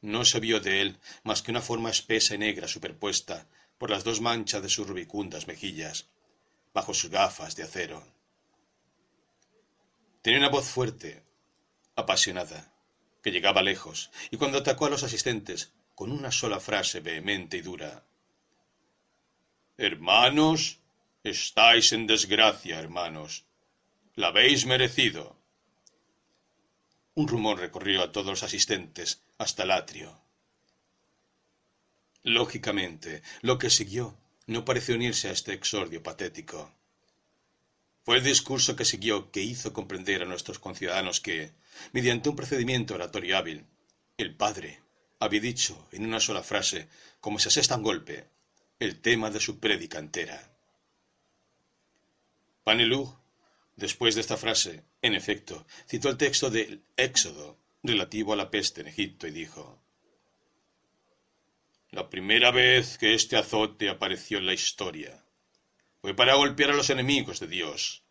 no 0.03 0.27
se 0.27 0.41
vio 0.41 0.61
de 0.61 0.83
él 0.83 0.99
más 1.25 1.41
que 1.41 1.53
una 1.53 1.63
forma 1.63 1.89
espesa 1.89 2.35
y 2.35 2.39
negra 2.39 2.69
superpuesta 2.69 3.49
por 3.79 3.89
las 3.89 4.05
dos 4.05 4.21
manchas 4.21 4.63
de 4.63 4.69
sus 4.69 4.87
rubicundas 4.87 5.47
mejillas, 5.47 6.11
bajo 6.75 6.93
sus 6.93 7.09
gafas 7.09 7.57
de 7.57 7.63
acero. 7.63 8.07
Tenía 10.21 10.41
una 10.41 10.51
voz 10.51 10.69
fuerte, 10.69 11.25
apasionada, 11.97 12.72
que 13.23 13.31
llegaba 13.31 13.63
lejos, 13.63 14.11
y 14.31 14.37
cuando 14.37 14.59
atacó 14.59 14.87
a 14.87 14.91
los 14.91 15.03
asistentes 15.03 15.73
con 15.95 16.11
una 16.11 16.33
sola 16.33 16.61
frase 16.61 17.01
vehemente 17.01 17.57
y 17.59 17.63
dura. 17.63 18.05
Hermanos, 19.77 20.79
estáis 21.23 21.93
en 21.93 22.07
desgracia, 22.07 22.79
hermanos. 22.79 23.45
La 24.15 24.29
habéis 24.29 24.67
merecido. 24.67 25.37
Un 27.15 27.29
rumor 27.29 27.59
recorrió 27.59 28.03
a 28.03 28.13
todos 28.13 28.27
los 28.27 28.43
asistentes 28.43 29.23
hasta 29.39 29.63
el 29.63 29.71
atrio. 29.71 30.21
Lógicamente, 32.23 33.23
lo 33.41 33.59
que 33.59 33.71
siguió 33.71 34.17
no 34.47 34.65
pareció 34.65 34.95
unirse 34.95 35.29
a 35.29 35.33
este 35.33 35.53
exordio 35.53 36.03
patético. 36.03 36.73
Fue 38.05 38.17
el 38.17 38.25
discurso 38.25 38.75
que 38.75 38.85
siguió 38.85 39.31
que 39.31 39.43
hizo 39.43 39.73
comprender 39.73 40.23
a 40.23 40.27
nuestros 40.27 40.59
conciudadanos 40.59 41.21
que, 41.21 41.53
mediante 41.93 42.29
un 42.29 42.37
procedimiento 42.37 42.95
oratorio 42.95 43.39
hábil, 43.39 43.65
el 44.17 44.35
padre 44.35 44.83
había 45.21 45.41
dicho 45.41 45.87
en 45.93 46.05
una 46.05 46.19
sola 46.19 46.43
frase, 46.43 46.89
como 47.21 47.39
si 47.39 47.47
asesta 47.47 47.77
un 47.77 47.85
golpe, 47.85 48.29
el 48.81 49.01
tema 49.01 49.31
de 49.31 49.39
su 49.39 49.61
prédica 49.61 50.01
entera. 50.01 50.53
Panelú, 52.65 53.17
después 53.77 54.17
de 54.17 54.23
esta 54.23 54.37
frase, 54.37 54.83
en 55.01 55.15
efecto, 55.15 55.65
citó 55.87 56.09
el 56.09 56.17
texto 56.17 56.51
del 56.51 56.83
Éxodo 56.97 57.57
relativo 57.85 58.33
a 58.33 58.37
la 58.37 58.51
peste 58.51 58.81
en 58.81 58.89
Egipto 58.89 59.29
y 59.29 59.31
dijo, 59.31 59.81
La 61.93 62.11
primera 62.11 62.51
vez 62.51 62.99
que 62.99 63.15
este 63.15 63.37
azote 63.37 63.89
apareció 63.89 64.39
en 64.39 64.47
la 64.47 64.55
historia 64.55 65.23
fue 66.03 66.15
para 66.15 66.35
golpear 66.35 66.71
a 66.71 66.75
los 66.75 66.91
enemigos 66.91 67.39
de 67.39 67.47
Dios. 67.47 68.03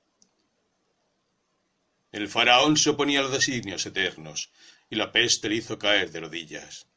El 2.14 2.30
faraón 2.30 2.78
se 2.78 2.90
oponía 2.90 3.20
a 3.20 3.24
los 3.24 3.34
designios 3.34 3.86
eternos 3.86 4.50
y 4.90 4.96
la 4.96 5.12
peste 5.12 5.50
le 5.50 5.56
hizo 5.56 5.78
caer 5.78 6.10
de 6.10 6.22
rodillas. 6.22 6.88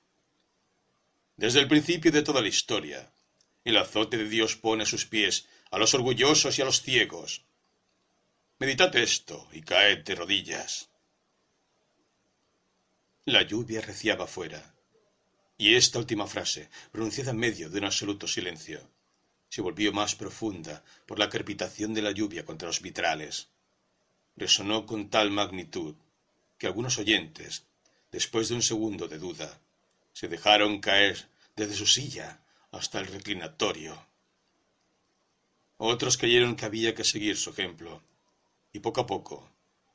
Desde 1.36 1.58
el 1.58 1.66
principio 1.66 2.12
de 2.12 2.22
toda 2.22 2.40
la 2.40 2.48
historia, 2.48 3.12
el 3.64 3.76
azote 3.76 4.16
de 4.16 4.28
Dios 4.28 4.54
pone 4.54 4.84
a 4.84 4.86
sus 4.86 5.04
pies 5.04 5.48
a 5.72 5.78
los 5.78 5.94
orgullosos 5.94 6.56
y 6.56 6.62
a 6.62 6.64
los 6.64 6.80
ciegos. 6.80 7.42
Meditad 8.60 8.94
esto 8.94 9.48
y 9.52 9.62
caed 9.62 10.04
de 10.04 10.14
rodillas. 10.14 10.90
La 13.24 13.42
lluvia 13.42 13.80
reciaba 13.80 14.28
fuera, 14.28 14.76
y 15.58 15.74
esta 15.74 15.98
última 15.98 16.28
frase, 16.28 16.68
pronunciada 16.92 17.32
en 17.32 17.38
medio 17.38 17.68
de 17.68 17.78
un 17.78 17.86
absoluto 17.86 18.28
silencio, 18.28 18.93
se 19.54 19.62
volvió 19.62 19.92
más 19.92 20.16
profunda 20.16 20.82
por 21.06 21.20
la 21.20 21.28
crepitación 21.28 21.94
de 21.94 22.02
la 22.02 22.10
lluvia 22.10 22.44
contra 22.44 22.66
los 22.66 22.82
vitrales. 22.82 23.46
Resonó 24.34 24.84
con 24.84 25.10
tal 25.10 25.30
magnitud 25.30 25.94
que 26.58 26.66
algunos 26.66 26.98
oyentes, 26.98 27.62
después 28.10 28.48
de 28.48 28.56
un 28.56 28.62
segundo 28.62 29.06
de 29.06 29.18
duda, 29.18 29.60
se 30.12 30.26
dejaron 30.26 30.80
caer 30.80 31.28
desde 31.54 31.76
su 31.76 31.86
silla 31.86 32.40
hasta 32.72 32.98
el 32.98 33.06
reclinatorio. 33.06 33.96
Otros 35.76 36.16
creyeron 36.16 36.56
que 36.56 36.64
había 36.64 36.96
que 36.96 37.04
seguir 37.04 37.36
su 37.36 37.50
ejemplo, 37.50 38.02
y 38.72 38.80
poco 38.80 39.02
a 39.02 39.06
poco, 39.06 39.48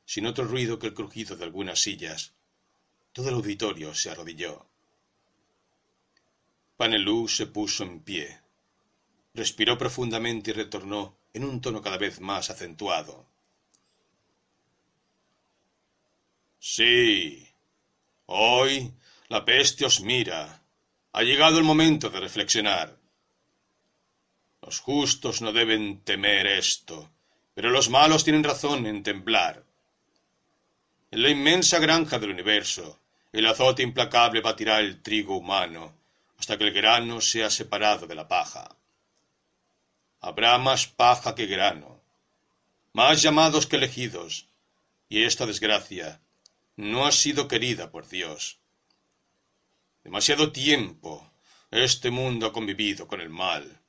sin 0.06 0.24
otro 0.24 0.44
ruido 0.46 0.78
que 0.78 0.86
el 0.86 0.94
crujido 0.94 1.36
de 1.36 1.44
algunas 1.44 1.80
sillas, 1.82 2.32
todo 3.12 3.28
el 3.28 3.34
auditorio 3.34 3.94
se 3.94 4.08
arrodilló. 4.08 4.64
Panelú 6.78 7.28
se 7.28 7.46
puso 7.46 7.84
en 7.84 8.00
pie, 8.00 8.40
respiró 9.34 9.78
profundamente 9.78 10.50
y 10.50 10.54
retornó 10.54 11.16
en 11.32 11.44
un 11.44 11.60
tono 11.60 11.80
cada 11.80 11.98
vez 11.98 12.20
más 12.20 12.50
acentuado. 12.50 13.26
Sí, 16.58 17.48
hoy 18.26 18.92
la 19.28 19.44
peste 19.44 19.84
os 19.86 20.00
mira. 20.00 20.62
Ha 21.12 21.22
llegado 21.22 21.58
el 21.58 21.64
momento 21.64 22.10
de 22.10 22.20
reflexionar. 22.20 22.96
Los 24.62 24.80
justos 24.80 25.40
no 25.40 25.52
deben 25.52 26.00
temer 26.02 26.46
esto, 26.46 27.10
pero 27.54 27.70
los 27.70 27.88
malos 27.88 28.24
tienen 28.24 28.44
razón 28.44 28.86
en 28.86 29.02
temblar. 29.02 29.64
En 31.10 31.22
la 31.22 31.30
inmensa 31.30 31.78
granja 31.78 32.18
del 32.18 32.30
universo, 32.30 33.00
el 33.32 33.46
azote 33.46 33.82
implacable 33.82 34.40
batirá 34.40 34.80
el 34.80 35.02
trigo 35.02 35.36
humano 35.36 35.94
hasta 36.38 36.56
que 36.56 36.64
el 36.64 36.72
grano 36.72 37.20
sea 37.20 37.50
separado 37.50 38.06
de 38.06 38.14
la 38.14 38.28
paja. 38.28 38.76
Habrá 40.20 40.58
más 40.58 40.86
paja 40.86 41.34
que 41.34 41.46
grano, 41.46 42.00
más 42.92 43.22
llamados 43.22 43.66
que 43.66 43.76
elegidos, 43.76 44.46
y 45.08 45.24
esta 45.24 45.46
desgracia 45.46 46.20
no 46.76 47.06
ha 47.06 47.12
sido 47.12 47.48
querida 47.48 47.90
por 47.90 48.08
Dios. 48.08 48.58
Demasiado 50.04 50.52
tiempo 50.52 51.30
este 51.70 52.10
mundo 52.10 52.46
ha 52.46 52.52
convivido 52.52 53.06
con 53.06 53.20
el 53.20 53.30
mal, 53.30 53.80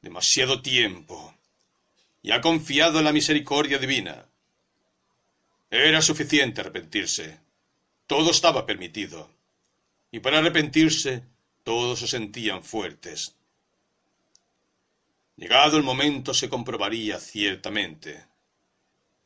demasiado 0.00 0.62
tiempo, 0.62 1.34
y 2.22 2.30
ha 2.30 2.40
confiado 2.40 2.98
en 2.98 3.04
la 3.04 3.12
misericordia 3.12 3.78
divina. 3.78 4.26
Era 5.68 6.00
suficiente 6.00 6.60
arrepentirse, 6.60 7.40
todo 8.06 8.30
estaba 8.30 8.66
permitido, 8.66 9.30
y 10.12 10.20
para 10.20 10.38
arrepentirse 10.38 11.24
todos 11.64 11.98
se 11.98 12.06
sentían 12.06 12.62
fuertes. 12.62 13.34
Llegado 15.36 15.76
el 15.76 15.82
momento 15.82 16.32
se 16.32 16.48
comprobaría 16.48 17.18
ciertamente. 17.18 18.24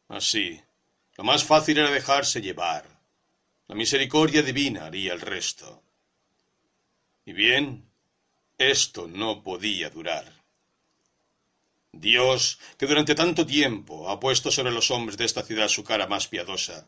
Así, 0.09 0.61
lo 1.17 1.25
más 1.25 1.45
fácil 1.45 1.78
era 1.78 1.91
dejarse 1.91 2.41
llevar. 2.41 2.87
La 3.67 3.75
misericordia 3.75 4.43
divina 4.43 4.87
haría 4.87 5.12
el 5.12 5.20
resto. 5.20 5.83
Y 7.27 7.33
bien, 7.33 7.91
esto 8.57 9.07
no 9.07 9.43
podía 9.43 9.91
durar. 9.91 10.39
Dios, 11.93 12.59
que 12.78 12.87
durante 12.87 13.15
tanto 13.15 13.45
tiempo 13.45 14.09
ha 14.09 14.19
puesto 14.20 14.51
sobre 14.51 14.73
los 14.73 14.91
hombres 14.91 15.19
de 15.19 15.25
esta 15.25 15.43
ciudad 15.43 15.69
su 15.69 15.85
cara 15.85 16.07
más 16.07 16.28
piadosa, 16.28 16.87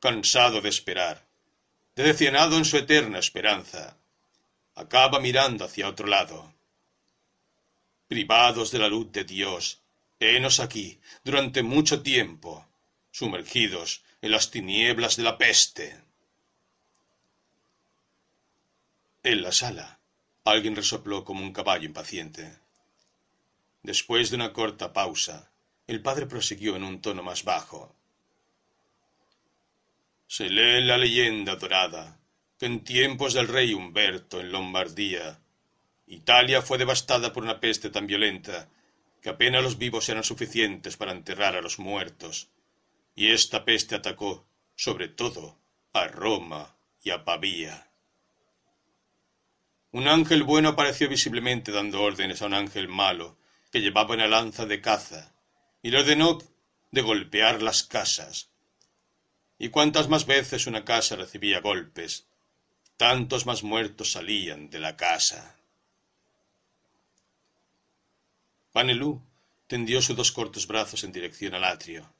cansado 0.00 0.60
de 0.60 0.68
esperar, 0.68 1.26
decepcionado 1.94 2.56
en 2.56 2.64
su 2.64 2.76
eterna 2.76 3.18
esperanza, 3.18 3.96
acaba 4.74 5.20
mirando 5.20 5.64
hacia 5.64 5.88
otro 5.88 6.06
lado. 6.06 6.52
Privados 8.12 8.70
de 8.70 8.78
la 8.78 8.88
luz 8.88 9.10
de 9.10 9.24
Dios, 9.24 9.80
henos 10.20 10.60
aquí 10.60 11.00
durante 11.24 11.62
mucho 11.62 12.02
tiempo, 12.02 12.68
sumergidos 13.10 14.02
en 14.20 14.32
las 14.32 14.50
tinieblas 14.50 15.16
de 15.16 15.22
la 15.22 15.38
peste. 15.38 15.98
En 19.22 19.40
la 19.40 19.50
sala, 19.50 19.98
alguien 20.44 20.76
resopló 20.76 21.24
como 21.24 21.42
un 21.42 21.54
caballo 21.54 21.86
impaciente. 21.86 22.58
Después 23.82 24.28
de 24.28 24.36
una 24.36 24.52
corta 24.52 24.92
pausa, 24.92 25.50
el 25.86 26.02
padre 26.02 26.26
prosiguió 26.26 26.76
en 26.76 26.84
un 26.84 27.00
tono 27.00 27.22
más 27.22 27.44
bajo. 27.44 27.96
Se 30.26 30.50
lee 30.50 30.84
la 30.84 30.98
leyenda 30.98 31.56
dorada 31.56 32.20
que 32.58 32.66
en 32.66 32.84
tiempos 32.84 33.32
del 33.32 33.48
rey 33.48 33.72
Humberto 33.72 34.38
en 34.38 34.52
Lombardía, 34.52 35.41
Italia 36.06 36.62
fue 36.62 36.78
devastada 36.78 37.32
por 37.32 37.42
una 37.42 37.60
peste 37.60 37.90
tan 37.90 38.06
violenta 38.06 38.68
que 39.22 39.30
apenas 39.30 39.62
los 39.62 39.78
vivos 39.78 40.08
eran 40.08 40.24
suficientes 40.24 40.96
para 40.96 41.12
enterrar 41.12 41.56
a 41.56 41.62
los 41.62 41.78
muertos, 41.78 42.48
y 43.14 43.30
esta 43.30 43.64
peste 43.64 43.94
atacó, 43.94 44.46
sobre 44.74 45.08
todo, 45.08 45.58
a 45.92 46.08
Roma 46.08 46.76
y 47.02 47.10
a 47.10 47.24
Pavía. 47.24 47.88
Un 49.92 50.08
ángel 50.08 50.42
bueno 50.42 50.70
apareció 50.70 51.08
visiblemente 51.08 51.70
dando 51.70 52.02
órdenes 52.02 52.40
a 52.40 52.46
un 52.46 52.54
ángel 52.54 52.88
malo 52.88 53.36
que 53.70 53.80
llevaba 53.80 54.14
una 54.14 54.26
lanza 54.26 54.66
de 54.66 54.80
caza 54.80 55.34
y 55.82 55.90
le 55.90 56.00
ordenó 56.00 56.38
de 56.90 57.02
golpear 57.02 57.62
las 57.62 57.82
casas. 57.82 58.50
Y 59.58 59.68
cuantas 59.68 60.08
más 60.08 60.26
veces 60.26 60.66
una 60.66 60.84
casa 60.84 61.16
recibía 61.16 61.60
golpes, 61.60 62.26
tantos 62.96 63.46
más 63.46 63.62
muertos 63.62 64.12
salían 64.12 64.70
de 64.70 64.80
la 64.80 64.96
casa. 64.96 65.56
Panelú 68.72 69.22
tendió 69.66 70.00
sus 70.00 70.16
dos 70.16 70.32
cortos 70.32 70.66
brazos 70.66 71.04
en 71.04 71.12
dirección 71.12 71.54
al 71.54 71.64
atrio, 71.64 72.10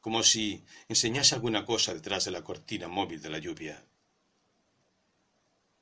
como 0.00 0.22
si 0.22 0.64
enseñase 0.88 1.34
alguna 1.34 1.64
cosa 1.64 1.92
detrás 1.92 2.24
de 2.24 2.30
la 2.30 2.42
cortina 2.42 2.88
móvil 2.88 3.20
de 3.20 3.30
la 3.30 3.38
lluvia. 3.38 3.84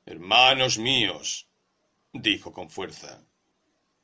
Hermanos 0.07 0.79
míos, 0.79 1.47
dijo 2.13 2.53
con 2.53 2.71
fuerza, 2.71 3.23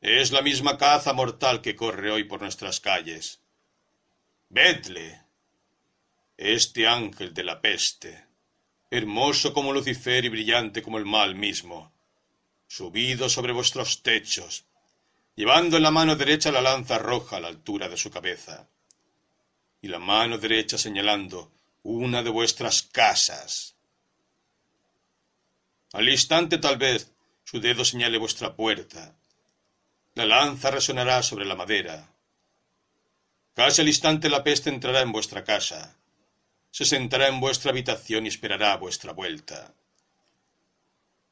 es 0.01 0.33
la 0.33 0.43
misma 0.43 0.77
caza 0.77 1.15
mortal 1.15 1.63
que 1.63 1.75
corre 1.75 2.11
hoy 2.11 2.25
por 2.25 2.43
nuestras 2.43 2.79
calles. 2.81 3.41
Vedle. 4.51 5.23
Este 6.37 6.87
ángel 6.87 7.33
de 7.33 7.45
la 7.45 7.61
peste, 7.61 8.27
hermoso 8.91 9.55
como 9.55 9.73
Lucifer 9.73 10.25
y 10.25 10.29
brillante 10.29 10.83
como 10.83 10.99
el 10.99 11.07
mal 11.07 11.35
mismo, 11.35 11.93
subido 12.67 13.29
sobre 13.29 13.53
vuestros 13.53 14.03
techos, 14.03 14.67
llevando 15.37 15.77
en 15.77 15.83
la 15.83 15.91
mano 15.91 16.15
derecha 16.17 16.53
la 16.53 16.61
lanza 16.61 16.99
roja 16.99 17.37
a 17.37 17.41
la 17.41 17.49
altura 17.49 17.89
de 17.89 17.97
su 17.97 18.11
cabeza, 18.11 18.69
y 19.81 19.89
la 19.89 19.99
mano 19.99 20.39
derecha 20.39 20.79
señalando 20.79 21.51
una 21.83 22.23
de 22.23 22.31
vuestras 22.31 22.83
casas. 22.83 23.75
Al 25.93 26.09
instante 26.09 26.59
tal 26.59 26.77
vez 26.77 27.13
su 27.45 27.61
dedo 27.61 27.85
señale 27.85 28.19
vuestra 28.19 28.55
puerta. 28.55 29.15
La 30.15 30.25
lanza 30.25 30.71
resonará 30.71 31.23
sobre 31.23 31.45
la 31.45 31.55
madera. 31.55 32.09
Casi 33.55 33.83
al 33.83 33.89
instante 33.89 34.29
la 34.29 34.43
peste 34.43 34.71
entrará 34.71 35.03
en 35.03 35.13
vuestra 35.13 35.45
casa. 35.45 35.97
Se 36.71 36.85
sentará 36.85 37.29
en 37.29 37.39
vuestra 37.41 37.71
habitación 37.71 38.25
y 38.25 38.29
esperará 38.29 38.77
vuestra 38.77 39.13
vuelta. 39.13 39.75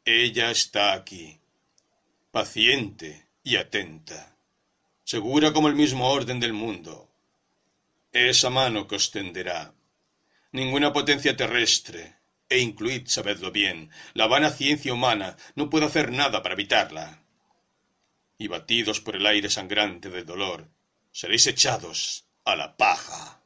Ella 0.05 0.51
está 0.51 0.93
aquí, 0.93 1.41
paciente 2.31 3.32
y 3.43 3.57
atenta, 3.57 4.37
segura 5.05 5.53
como 5.53 5.69
el 5.69 5.75
mismo 5.75 6.11
orden 6.11 6.41
del 6.41 6.53
mundo. 6.53 7.11
Esa 8.13 8.51
mano 8.51 8.87
que 8.87 8.97
os 8.97 9.11
tenderá. 9.11 9.75
Ninguna 10.53 10.93
potencia 10.93 11.37
terrestre, 11.37 12.17
e 12.49 12.59
incluid, 12.59 13.07
sabedlo 13.07 13.51
bien, 13.51 13.91
la 14.13 14.27
vana 14.27 14.51
ciencia 14.51 14.93
humana 14.93 15.37
no 15.55 15.71
puede 15.71 15.87
hacer 15.87 16.13
nada 16.13 16.43
para 16.43 16.55
evitarla. 16.55 17.23
Y 18.37 18.49
batidos 18.49 19.01
por 19.01 19.17
el 19.17 19.27
aire 19.27 19.49
sangrante 19.49 20.11
del 20.11 20.27
dolor, 20.27 20.69
seréis 21.11 21.47
echados 21.47 22.27
a 22.45 22.55
la 22.57 22.77
paja. 22.77 23.41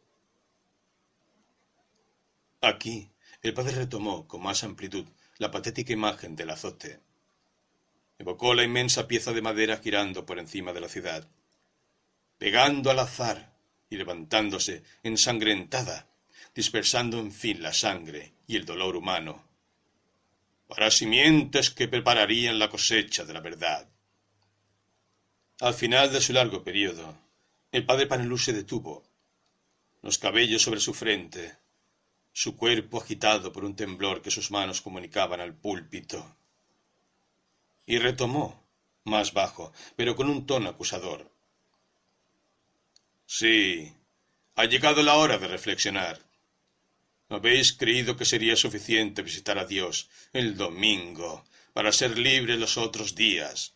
Aquí 2.60 3.10
el 3.42 3.54
padre 3.54 3.76
retomó 3.76 4.26
con 4.26 4.42
más 4.42 4.64
amplitud 4.64 5.06
la 5.38 5.50
patética 5.50 5.92
imagen 5.92 6.34
del 6.34 6.50
azote. 6.50 7.00
Evocó 8.18 8.54
la 8.54 8.64
inmensa 8.64 9.06
pieza 9.06 9.32
de 9.32 9.42
madera 9.42 9.76
girando 9.78 10.26
por 10.26 10.38
encima 10.38 10.72
de 10.72 10.80
la 10.80 10.88
ciudad, 10.88 11.28
pegando 12.38 12.90
al 12.90 12.98
azar 12.98 13.54
y 13.90 13.96
levantándose 13.96 14.82
ensangrentada 15.02 16.08
dispersando 16.56 17.18
en 17.18 17.32
fin 17.32 17.62
la 17.62 17.74
sangre 17.74 18.32
y 18.46 18.56
el 18.56 18.64
dolor 18.64 18.96
humano, 18.96 19.44
para 20.66 20.90
simientes 20.90 21.70
que 21.70 21.86
prepararían 21.86 22.58
la 22.58 22.70
cosecha 22.70 23.26
de 23.26 23.34
la 23.34 23.40
verdad. 23.40 23.86
Al 25.60 25.74
final 25.74 26.10
de 26.10 26.22
su 26.22 26.32
largo 26.32 26.64
periodo, 26.64 27.18
el 27.72 27.84
padre 27.84 28.06
Panelú 28.06 28.38
se 28.38 28.54
detuvo, 28.54 29.04
los 30.00 30.16
cabellos 30.16 30.62
sobre 30.62 30.80
su 30.80 30.94
frente, 30.94 31.58
su 32.32 32.56
cuerpo 32.56 33.02
agitado 33.02 33.52
por 33.52 33.62
un 33.62 33.76
temblor 33.76 34.22
que 34.22 34.30
sus 34.30 34.50
manos 34.50 34.80
comunicaban 34.80 35.40
al 35.40 35.54
púlpito. 35.54 36.36
Y 37.86 37.98
retomó, 37.98 38.66
más 39.04 39.32
bajo, 39.32 39.72
pero 39.94 40.16
con 40.16 40.28
un 40.28 40.44
tono 40.46 40.68
acusador. 40.68 41.30
Sí, 43.24 43.92
ha 44.56 44.64
llegado 44.64 45.02
la 45.02 45.14
hora 45.14 45.38
de 45.38 45.48
reflexionar. 45.48 46.20
¿Habéis 47.28 47.72
creído 47.72 48.16
que 48.16 48.24
sería 48.24 48.56
suficiente 48.56 49.22
visitar 49.22 49.58
a 49.58 49.64
Dios 49.64 50.08
el 50.32 50.56
domingo 50.56 51.44
para 51.72 51.92
ser 51.92 52.18
libres 52.18 52.58
los 52.58 52.76
otros 52.76 53.14
días? 53.14 53.74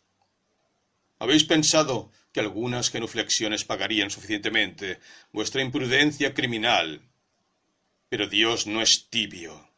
¿Habéis 1.19 1.45
pensado 1.45 2.11
que 2.33 2.41
algunas 2.41 2.91
genuflexiones 2.91 3.65
pagarían 3.65 4.11
suficientemente 4.11 5.01
vuestra 5.33 5.63
imprudencia 5.63 6.33
criminal? 6.33 7.03
Pero 8.09 8.27
Dios 8.27 8.67
no 8.67 8.81
es 8.81 9.11
tibio. 9.11 9.69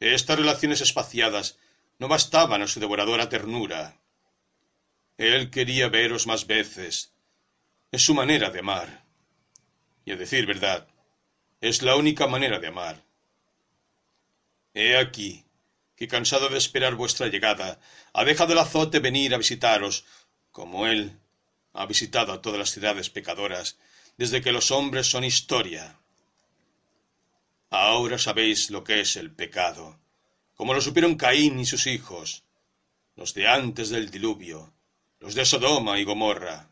Estas 0.00 0.38
relaciones 0.38 0.80
espaciadas 0.80 1.58
no 1.98 2.08
bastaban 2.08 2.62
a 2.62 2.66
su 2.66 2.80
devoradora 2.80 3.28
ternura. 3.28 4.00
Él 5.16 5.50
quería 5.50 5.88
veros 5.88 6.26
más 6.26 6.46
veces. 6.46 7.12
Es 7.90 8.02
su 8.02 8.14
manera 8.14 8.50
de 8.50 8.60
amar. 8.60 9.04
Y 10.04 10.12
a 10.12 10.16
decir 10.16 10.46
verdad, 10.46 10.88
es 11.60 11.82
la 11.82 11.96
única 11.96 12.26
manera 12.26 12.58
de 12.58 12.66
amar. 12.66 13.02
He 14.74 14.96
aquí 14.96 15.44
que 15.96 16.08
cansado 16.08 16.48
de 16.48 16.58
esperar 16.58 16.94
vuestra 16.94 17.28
llegada, 17.28 17.80
ha 18.12 18.24
dejado 18.24 18.52
el 18.52 18.58
azote 18.58 18.98
venir 18.98 19.34
a 19.34 19.38
visitaros, 19.38 20.04
como 20.50 20.86
él 20.86 21.18
ha 21.72 21.86
visitado 21.86 22.32
a 22.32 22.42
todas 22.42 22.58
las 22.58 22.70
ciudades 22.70 23.10
pecadoras, 23.10 23.78
desde 24.16 24.42
que 24.42 24.52
los 24.52 24.70
hombres 24.70 25.06
son 25.08 25.24
historia. 25.24 25.98
Ahora 27.70 28.18
sabéis 28.18 28.70
lo 28.70 28.84
que 28.84 29.00
es 29.00 29.16
el 29.16 29.32
pecado, 29.32 29.98
como 30.54 30.74
lo 30.74 30.80
supieron 30.80 31.16
Caín 31.16 31.58
y 31.58 31.66
sus 31.66 31.86
hijos, 31.86 32.44
los 33.16 33.34
de 33.34 33.48
antes 33.48 33.90
del 33.90 34.10
diluvio, 34.10 34.72
los 35.20 35.34
de 35.34 35.44
Sodoma 35.44 35.98
y 35.98 36.04
Gomorra, 36.04 36.70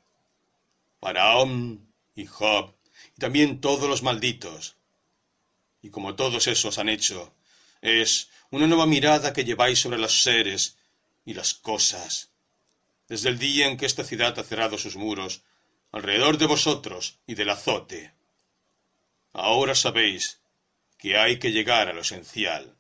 Faraón 1.01 1.93
y 2.15 2.27
Job, 2.27 2.75
y 3.17 3.21
también 3.21 3.61
todos 3.61 3.89
los 3.89 4.03
malditos, 4.03 4.77
y 5.83 5.91
como 5.91 6.15
todos 6.15 6.47
esos 6.47 6.79
han 6.79 6.89
hecho, 6.89 7.35
es 7.81 8.29
una 8.51 8.67
nueva 8.67 8.87
mirada 8.87 9.33
que 9.33 9.45
lleváis 9.45 9.81
sobre 9.81 9.99
los 9.99 10.23
seres 10.23 10.77
y 11.25 11.35
las 11.35 11.55
cosas. 11.55 12.31
Desde 13.09 13.29
el 13.29 13.39
día 13.39 13.67
en 13.67 13.77
que 13.77 13.87
esta 13.87 14.05
ciudad 14.05 14.39
ha 14.39 14.45
cerrado 14.45 14.79
sus 14.79 14.97
muros, 14.97 15.43
alrededor 15.91 16.39
de 16.39 16.47
vosotros 16.47 17.19
y 17.27 17.35
del 17.35 17.51
azote. 17.51 18.13
Ahora 19.33 19.75
sabéis 19.75 20.41
que 20.99 21.19
hay 21.19 21.39
que 21.39 21.51
llegar 21.51 21.89
a 21.89 21.93
lo 21.93 22.03
esencial. 22.03 22.77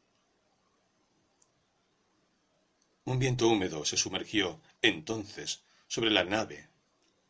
Un 3.05 3.19
viento 3.19 3.49
húmedo 3.49 3.85
se 3.85 3.97
sumergió 3.97 4.61
entonces 4.81 5.63
sobre 5.87 6.11
la 6.11 6.25
nave, 6.25 6.69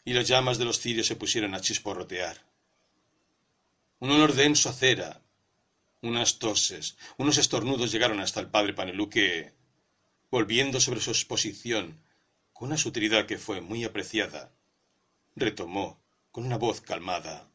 y 0.04 0.12
las 0.12 0.28
llamas 0.28 0.58
de 0.58 0.64
los 0.64 0.80
cirios 0.80 1.06
se 1.06 1.16
pusieron 1.16 1.54
a 1.54 1.60
chisporrotear. 1.60 2.44
Un 4.00 4.10
olor 4.10 4.34
denso 4.34 4.68
a 4.68 4.72
cera 4.72 5.22
unas 6.02 6.40
toses, 6.40 6.96
unos 7.16 7.38
estornudos 7.38 7.92
llegaron 7.92 8.20
hasta 8.20 8.40
el 8.40 8.48
padre 8.48 8.74
Panelú 8.74 9.08
que, 9.08 9.52
volviendo 10.30 10.80
sobre 10.80 11.00
su 11.00 11.10
exposición, 11.10 12.02
con 12.52 12.68
una 12.68 12.76
sutilidad 12.76 13.26
que 13.26 13.38
fue 13.38 13.60
muy 13.60 13.84
apreciada, 13.84 14.52
retomó 15.36 16.00
con 16.32 16.44
una 16.44 16.58
voz 16.58 16.80
calmada. 16.80 17.48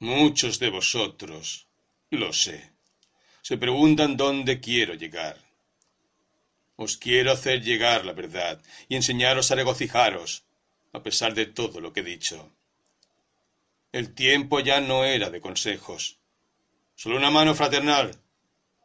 Muchos 0.00 0.58
de 0.58 0.70
vosotros, 0.70 1.68
lo 2.10 2.32
sé, 2.32 2.72
se 3.42 3.56
preguntan 3.56 4.16
dónde 4.16 4.60
quiero 4.60 4.94
llegar. 4.94 5.43
Os 6.76 6.96
quiero 6.96 7.32
hacer 7.32 7.62
llegar 7.62 8.04
la 8.04 8.12
verdad 8.12 8.62
y 8.88 8.96
enseñaros 8.96 9.50
a 9.50 9.54
regocijaros, 9.54 10.44
a 10.92 11.02
pesar 11.02 11.34
de 11.34 11.46
todo 11.46 11.80
lo 11.80 11.92
que 11.92 12.00
he 12.00 12.04
dicho. 12.04 12.52
El 13.92 14.14
tiempo 14.14 14.60
ya 14.60 14.80
no 14.80 15.04
era 15.04 15.30
de 15.30 15.40
consejos, 15.40 16.18
Solo 16.96 17.16
una 17.16 17.30
mano 17.30 17.54
fraternal 17.54 18.16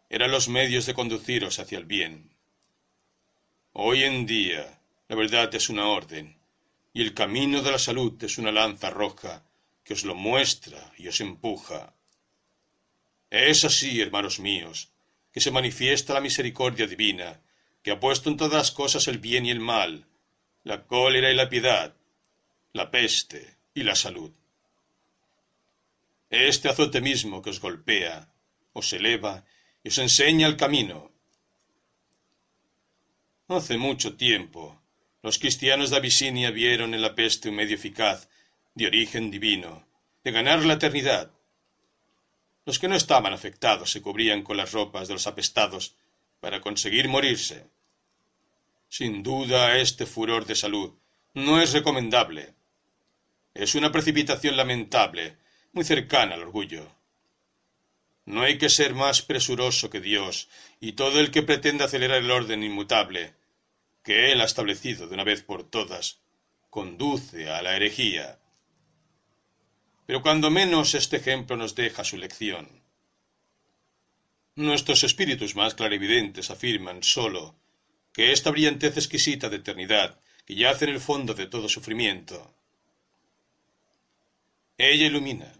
eran 0.09 0.31
los 0.31 0.49
medios 0.49 0.87
de 0.87 0.95
conduciros 0.95 1.59
hacia 1.59 1.77
el 1.77 1.85
bien. 1.85 2.31
Hoy 3.73 4.03
en 4.03 4.25
día 4.25 4.81
la 5.07 5.15
verdad 5.15 5.53
es 5.53 5.69
una 5.69 5.87
orden 5.87 6.35
y 6.91 7.03
el 7.03 7.13
camino 7.13 7.61
de 7.61 7.71
la 7.71 7.77
salud 7.77 8.21
es 8.23 8.39
una 8.39 8.51
lanza 8.51 8.89
roja 8.89 9.43
que 9.83 9.93
os 9.93 10.03
lo 10.05 10.15
muestra 10.15 10.91
y 10.97 11.07
os 11.07 11.21
empuja. 11.21 11.93
Es 13.29 13.63
así, 13.63 14.01
hermanos 14.01 14.39
míos, 14.39 14.91
que 15.31 15.39
se 15.39 15.51
manifiesta 15.51 16.15
la 16.15 16.21
misericordia 16.21 16.87
divina, 16.87 17.39
ha 17.91 17.99
puesto 17.99 18.29
en 18.29 18.37
todas 18.37 18.53
las 18.53 18.71
cosas 18.71 19.07
el 19.07 19.19
bien 19.19 19.45
y 19.45 19.51
el 19.51 19.59
mal, 19.59 20.05
la 20.63 20.85
cólera 20.85 21.31
y 21.31 21.35
la 21.35 21.49
piedad, 21.49 21.95
la 22.73 22.91
peste 22.91 23.57
y 23.73 23.83
la 23.83 23.95
salud. 23.95 24.31
Este 26.29 26.69
azote 26.69 27.01
mismo 27.01 27.41
que 27.41 27.49
os 27.49 27.59
golpea, 27.59 28.31
os 28.73 28.93
eleva 28.93 29.45
y 29.83 29.89
os 29.89 29.97
enseña 29.97 30.47
el 30.47 30.57
camino. 30.57 31.11
Hace 33.47 33.77
mucho 33.77 34.15
tiempo, 34.15 34.79
los 35.23 35.39
cristianos 35.39 35.89
de 35.89 35.97
Abisinia 35.97 36.51
vieron 36.51 36.93
en 36.93 37.01
la 37.01 37.15
peste 37.15 37.49
un 37.49 37.55
medio 37.55 37.75
eficaz, 37.75 38.29
de 38.75 38.87
origen 38.87 39.31
divino, 39.31 39.87
de 40.23 40.31
ganar 40.31 40.63
la 40.63 40.75
eternidad. 40.75 41.31
Los 42.65 42.77
que 42.77 42.87
no 42.87 42.95
estaban 42.95 43.33
afectados 43.33 43.91
se 43.91 44.01
cubrían 44.01 44.43
con 44.43 44.55
las 44.55 44.71
ropas 44.71 45.07
de 45.07 45.15
los 45.15 45.27
apestados 45.27 45.95
para 46.39 46.61
conseguir 46.61 47.09
morirse. 47.09 47.67
Sin 48.89 49.21
duda, 49.21 49.77
este 49.77 50.07
furor 50.07 50.47
de 50.47 50.55
salud 50.55 50.95
no 51.35 51.61
es 51.61 51.73
recomendable. 51.73 52.55
Es 53.53 53.75
una 53.75 53.91
precipitación 53.91 54.57
lamentable 54.57 55.37
muy 55.73 55.83
cercana 55.83 56.33
al 56.33 56.41
orgullo. 56.41 56.87
No 58.25 58.41
hay 58.41 58.57
que 58.57 58.69
ser 58.69 58.95
más 58.95 59.21
presuroso 59.21 59.91
que 59.91 60.01
Dios 60.01 60.49
y 60.79 60.93
todo 60.93 61.19
el 61.19 61.29
que 61.29 61.43
pretende 61.43 61.83
acelerar 61.83 62.17
el 62.17 62.31
orden 62.31 62.63
inmutable 62.63 63.35
que 64.03 64.31
Él 64.31 64.41
ha 64.41 64.45
establecido 64.45 65.07
de 65.07 65.13
una 65.13 65.23
vez 65.23 65.43
por 65.43 65.69
todas, 65.69 66.21
conduce 66.71 67.47
a 67.49 67.61
la 67.61 67.75
herejía. 67.75 68.39
Pero 70.07 70.23
cuando 70.23 70.49
menos 70.49 70.95
este 70.95 71.17
ejemplo 71.17 71.55
nos 71.55 71.75
deja 71.75 72.03
su 72.03 72.17
lección. 72.17 72.81
Nuestros 74.55 75.03
espíritus 75.03 75.55
más 75.55 75.75
clarividentes 75.75 76.49
afirman 76.49 77.03
sólo 77.03 77.55
que 78.13 78.31
esta 78.31 78.51
brillantez 78.51 78.97
exquisita 78.97 79.49
de 79.49 79.57
eternidad 79.57 80.19
que 80.45 80.55
yace 80.55 80.85
en 80.85 80.91
el 80.91 80.99
fondo 80.99 81.33
de 81.33 81.45
todo 81.45 81.69
sufrimiento. 81.69 82.55
Ella 84.77 85.05
ilumina, 85.05 85.53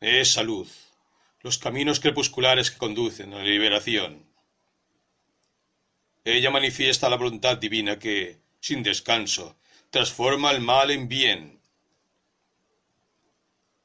es 0.00 0.32
salud, 0.32 0.68
los 1.40 1.56
caminos 1.58 2.00
crepusculares 2.00 2.70
que 2.70 2.78
conducen 2.78 3.32
a 3.32 3.38
la 3.38 3.44
liberación. 3.44 4.26
Ella 6.24 6.50
manifiesta 6.50 7.08
la 7.08 7.16
voluntad 7.16 7.56
divina 7.56 7.98
que, 7.98 8.38
sin 8.60 8.82
descanso, 8.82 9.56
transforma 9.88 10.50
el 10.50 10.60
mal 10.60 10.90
en 10.90 11.08
bien. 11.08 11.60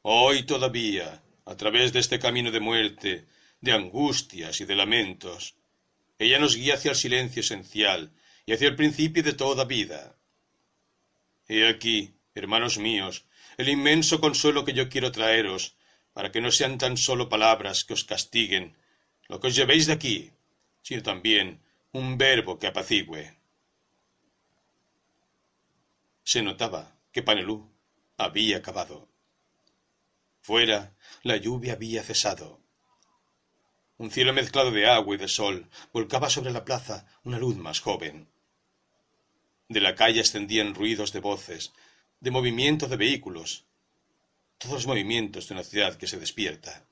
Hoy 0.02 0.44
todavía, 0.44 1.24
a 1.46 1.56
través 1.56 1.94
de 1.94 2.00
este 2.00 2.20
camino 2.20 2.52
de 2.52 2.60
muerte, 2.60 3.26
de 3.62 3.72
angustias 3.72 4.60
y 4.60 4.66
de 4.66 4.76
lamentos, 4.76 5.56
ella 6.20 6.40
nos 6.40 6.56
guía 6.56 6.76
hacia 6.76 6.92
el 6.92 6.98
silencio 6.98 7.42
esencial 7.42 8.12
y 8.46 8.54
hacia 8.54 8.68
el 8.68 8.76
principio 8.76 9.24
de 9.24 9.34
toda 9.34 9.66
vida. 9.66 10.16
He 11.48 11.68
aquí, 11.68 12.16
hermanos 12.36 12.78
míos, 12.78 13.26
el 13.58 13.70
inmenso 13.70 14.20
consuelo 14.22 14.66
que 14.66 14.74
yo 14.74 14.90
quiero 14.90 15.12
traeros, 15.12 15.76
para 16.14 16.32
que 16.32 16.42
no 16.42 16.52
sean 16.52 16.78
tan 16.78 16.96
solo 16.98 17.28
palabras 17.28 17.84
que 17.84 17.94
os 17.94 18.04
castiguen 18.04 18.76
lo 19.28 19.40
que 19.40 19.48
os 19.48 19.56
llevéis 19.56 19.88
de 19.88 19.94
aquí, 19.94 20.32
sino 20.82 21.02
también 21.02 21.62
un 21.92 22.18
verbo 22.18 22.60
que 22.60 22.68
apacigüe. 22.68 23.38
Se 26.24 26.42
notaba 26.42 26.96
que 27.12 27.24
Panelú 27.24 27.72
había 28.18 28.58
acabado. 28.58 29.10
Fuera, 30.42 30.96
la 31.24 31.38
lluvia 31.38 31.74
había 31.74 32.04
cesado. 32.04 32.63
Un 34.04 34.12
cielo 34.12 34.34
mezclado 34.34 34.70
de 34.70 34.86
agua 34.86 35.16
y 35.16 35.18
de 35.18 35.30
sol 35.30 35.70
volcaba 35.94 36.30
sobre 36.30 36.52
la 36.52 36.66
plaza 36.66 37.08
una 37.24 37.40
luz 37.40 37.56
más 37.56 37.80
joven. 37.80 38.28
De 39.70 39.80
la 39.80 39.96
calle 39.96 40.20
ascendían 40.20 40.76
ruidos 40.76 41.14
de 41.14 41.22
voces, 41.22 41.72
de 42.20 42.30
movimiento 42.30 42.90
de 42.90 42.98
vehículos, 42.98 43.64
todos 44.58 44.74
los 44.74 44.88
movimientos 44.88 45.48
de 45.48 45.54
una 45.54 45.64
ciudad 45.64 45.96
que 45.96 46.08
se 46.08 46.20
despierta. 46.20 46.86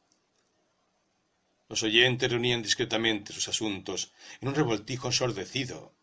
Los 1.67 1.83
oyentes 1.83 2.31
reunían 2.31 2.61
discretamente 2.64 3.33
sus 3.33 3.49
asuntos 3.49 4.14
en 4.40 4.48
un 4.48 4.56
revoltijo 4.56 5.07
ensordecido. 5.07 5.93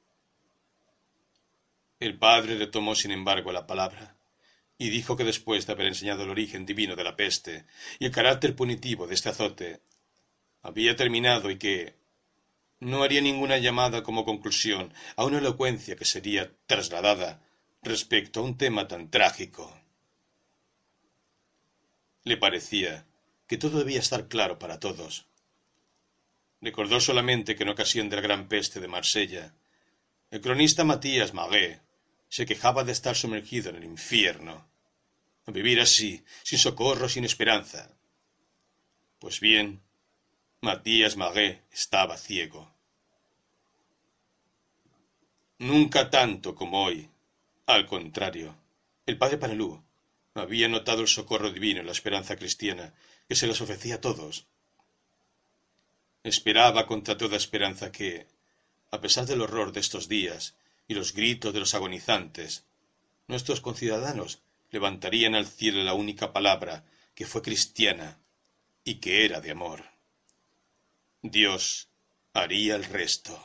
El 2.00 2.18
padre 2.18 2.58
retomó, 2.58 2.94
sin 2.94 3.12
embargo, 3.12 3.50
la 3.50 3.66
palabra 3.66 4.14
y 4.76 4.90
dijo 4.90 5.16
que 5.16 5.24
después 5.24 5.66
de 5.66 5.72
haber 5.72 5.86
enseñado 5.86 6.24
el 6.24 6.28
origen 6.28 6.66
divino 6.66 6.96
de 6.96 7.04
la 7.04 7.16
peste 7.16 7.64
y 7.98 8.04
el 8.04 8.12
carácter 8.12 8.54
punitivo 8.54 9.06
de 9.06 9.14
este 9.14 9.30
azote, 9.30 9.80
había 10.68 10.96
terminado 10.96 11.50
y 11.50 11.58
que 11.58 11.94
no 12.80 13.02
haría 13.02 13.20
ninguna 13.20 13.58
llamada 13.58 14.02
como 14.02 14.24
conclusión 14.24 14.92
a 15.16 15.24
una 15.24 15.38
elocuencia 15.38 15.96
que 15.96 16.04
sería 16.04 16.52
trasladada 16.66 17.42
respecto 17.82 18.40
a 18.40 18.44
un 18.44 18.56
tema 18.56 18.86
tan 18.86 19.10
trágico. 19.10 19.76
Le 22.24 22.36
parecía 22.36 23.06
que 23.46 23.58
todo 23.58 23.78
debía 23.78 24.00
estar 24.00 24.28
claro 24.28 24.58
para 24.58 24.78
todos, 24.78 25.28
Recordó 26.60 27.00
solamente 27.00 27.54
que 27.54 27.62
en 27.62 27.68
ocasión 27.68 28.08
de 28.08 28.16
la 28.16 28.22
gran 28.22 28.48
peste 28.48 28.80
de 28.80 28.88
Marsella, 28.88 29.54
el 30.30 30.40
cronista 30.40 30.84
Matías 30.84 31.32
Magué 31.32 31.80
se 32.28 32.46
quejaba 32.46 32.84
de 32.84 32.92
estar 32.92 33.14
sumergido 33.16 33.70
en 33.70 33.76
el 33.76 33.84
infierno, 33.84 34.68
vivir 35.46 35.80
así, 35.80 36.24
sin 36.42 36.58
socorro, 36.58 37.08
sin 37.08 37.24
esperanza. 37.24 37.90
Pues 39.18 39.40
bien, 39.40 39.80
Matías 40.60 41.16
Magué 41.16 41.62
estaba 41.72 42.16
ciego. 42.16 42.72
Nunca 45.58 46.10
tanto 46.10 46.54
como 46.54 46.84
hoy. 46.84 47.08
Al 47.66 47.86
contrario, 47.86 48.56
el 49.06 49.18
padre 49.18 49.38
Panelú 49.38 49.82
había 50.34 50.68
notado 50.68 51.02
el 51.02 51.08
socorro 51.08 51.50
divino 51.50 51.80
y 51.80 51.84
la 51.84 51.92
esperanza 51.92 52.36
cristiana 52.36 52.94
que 53.28 53.36
se 53.36 53.46
les 53.46 53.60
ofrecía 53.60 53.96
a 53.96 54.00
todos 54.00 54.46
Esperaba 56.24 56.86
contra 56.86 57.16
toda 57.16 57.36
esperanza 57.36 57.92
que, 57.92 58.26
a 58.90 59.00
pesar 59.00 59.24
del 59.26 59.40
horror 59.40 59.72
de 59.72 59.80
estos 59.80 60.08
días 60.08 60.56
y 60.88 60.94
los 60.94 61.14
gritos 61.14 61.54
de 61.54 61.60
los 61.60 61.74
agonizantes, 61.74 62.64
nuestros 63.28 63.60
conciudadanos 63.60 64.42
levantarían 64.70 65.34
al 65.34 65.46
cielo 65.46 65.82
la 65.84 65.94
única 65.94 66.32
palabra 66.32 66.84
que 67.14 67.26
fue 67.26 67.42
cristiana 67.42 68.18
y 68.84 68.96
que 68.96 69.24
era 69.24 69.40
de 69.40 69.52
amor. 69.52 69.97
Dios 71.22 71.88
haría 72.32 72.76
el 72.76 72.84
resto. 72.84 73.44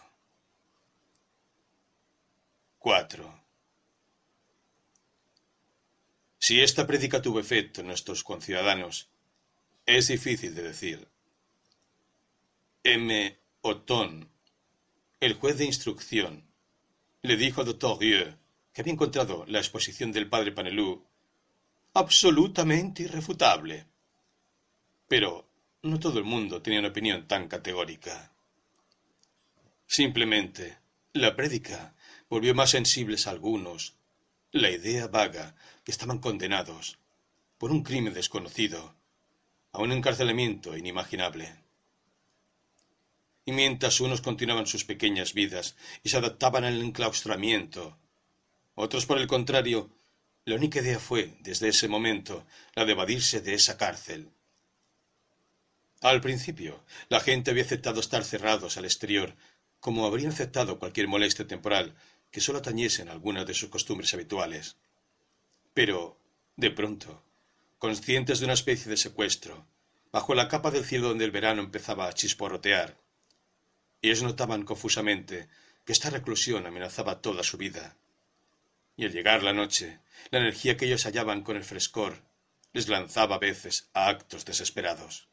4. 2.78 3.44
Si 6.38 6.62
esta 6.62 6.86
prédica 6.86 7.22
tuvo 7.22 7.40
efecto 7.40 7.82
en 7.82 7.88
nuestros 7.88 8.24
conciudadanos, 8.24 9.10
es 9.88 10.08
difícil 10.08 10.54
de 10.54 10.62
decir. 10.62 11.08
M. 12.84 13.40
Othon, 13.62 14.30
el 15.20 15.34
juez 15.34 15.58
de 15.58 15.66
instrucción, 15.66 16.46
le 17.24 17.38
dijo 17.38 17.62
al 17.62 17.68
doctor 17.68 18.00
Rieu 18.00 18.38
que 18.72 18.82
había 18.82 18.94
encontrado 18.94 19.46
la 19.48 19.60
exposición 19.60 20.12
del 20.12 20.30
padre 20.30 20.52
Panelú 20.52 21.08
absolutamente 21.94 23.04
irrefutable. 23.04 23.88
Pero 25.08 25.48
no 25.84 26.00
todo 26.00 26.18
el 26.18 26.26
mundo 26.26 26.62
tenía 26.62 26.80
una 26.80 26.90
opinión 26.90 27.28
tan 27.28 27.48
categórica. 27.48 28.32
Simplemente, 29.86 30.78
la 31.14 31.36
prédica 31.36 31.94
volvió 32.30 32.56
más 32.56 32.72
sensibles 32.72 33.28
a 33.28 33.32
algunos 33.32 33.94
la 34.52 34.70
idea 34.72 35.08
vaga 35.08 35.56
que 35.84 35.92
estaban 35.92 36.20
condenados, 36.20 36.98
por 37.58 37.72
un 37.72 37.84
crimen 37.84 38.14
desconocido, 38.14 38.96
a 39.72 39.80
un 39.80 39.92
encarcelamiento 39.92 40.76
inimaginable 40.76 41.64
y 43.46 43.52
mientras 43.52 44.00
unos 44.00 44.22
continuaban 44.22 44.68
sus 44.68 44.86
pequeñas 44.86 45.34
vidas 45.34 45.76
y 46.04 46.10
se 46.10 46.18
adaptaban 46.18 46.64
al 46.64 46.82
enclaustramiento, 46.82 47.98
otros, 48.76 49.06
por 49.06 49.18
el 49.18 49.28
contrario, 49.28 49.90
la 50.46 50.56
única 50.56 50.80
idea 50.80 51.00
fue, 51.00 51.36
desde 51.42 51.70
ese 51.70 51.88
momento, 51.88 52.46
la 52.76 52.86
de 52.86 52.94
evadirse 52.94 53.42
de 53.42 53.54
esa 53.54 53.78
cárcel. 53.78 54.30
Al 56.04 56.20
principio, 56.20 56.84
la 57.08 57.22
gente 57.22 57.52
había 57.52 57.64
aceptado 57.64 58.02
estar 58.02 58.26
cerrados 58.26 58.76
al 58.76 58.84
exterior, 58.84 59.38
como 59.80 60.06
habrían 60.06 60.34
aceptado 60.34 60.78
cualquier 60.78 61.08
molestia 61.08 61.48
temporal 61.48 61.96
que 62.30 62.42
sólo 62.42 62.60
atañesen 62.60 63.08
algunas 63.08 63.46
de 63.48 63.54
sus 63.54 63.70
costumbres 63.70 64.14
habituales. 64.14 64.76
Pero, 65.74 66.20
de 66.58 66.72
pronto, 66.72 67.24
conscientes 67.78 68.40
de 68.40 68.46
una 68.46 68.54
especie 68.54 68.90
de 68.90 68.98
secuestro, 68.98 69.66
bajo 70.12 70.36
la 70.36 70.50
capa 70.50 70.72
del 70.72 70.84
cielo 70.84 71.08
donde 71.08 71.24
el 71.24 71.32
verano 71.32 71.62
empezaba 71.62 72.10
a 72.10 72.14
chisporrotear, 72.14 72.98
ellos 74.02 74.24
notaban 74.24 74.64
confusamente 74.64 75.48
que 75.86 75.94
esta 75.94 76.10
reclusión 76.10 76.68
amenazaba 76.68 77.22
toda 77.22 77.44
su 77.44 77.56
vida. 77.56 77.96
Y 78.98 79.06
al 79.06 79.14
llegar 79.14 79.42
la 79.42 79.54
noche, 79.54 80.00
la 80.32 80.40
energía 80.40 80.76
que 80.76 80.86
ellos 80.86 81.06
hallaban 81.06 81.44
con 81.44 81.56
el 81.56 81.64
frescor 81.64 82.22
les 82.74 82.90
lanzaba 82.90 83.38
a 83.38 83.40
veces 83.40 83.90
a 83.94 84.10
actos 84.10 84.44
desesperados. 84.44 85.30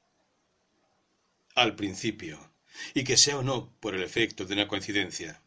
Al 1.60 1.76
principio, 1.76 2.39
y 2.94 3.05
que 3.05 3.18
sea 3.18 3.36
o 3.36 3.42
no 3.42 3.70
por 3.80 3.94
el 3.94 4.02
efecto 4.02 4.47
de 4.47 4.55
una 4.55 4.66
coincidencia, 4.66 5.42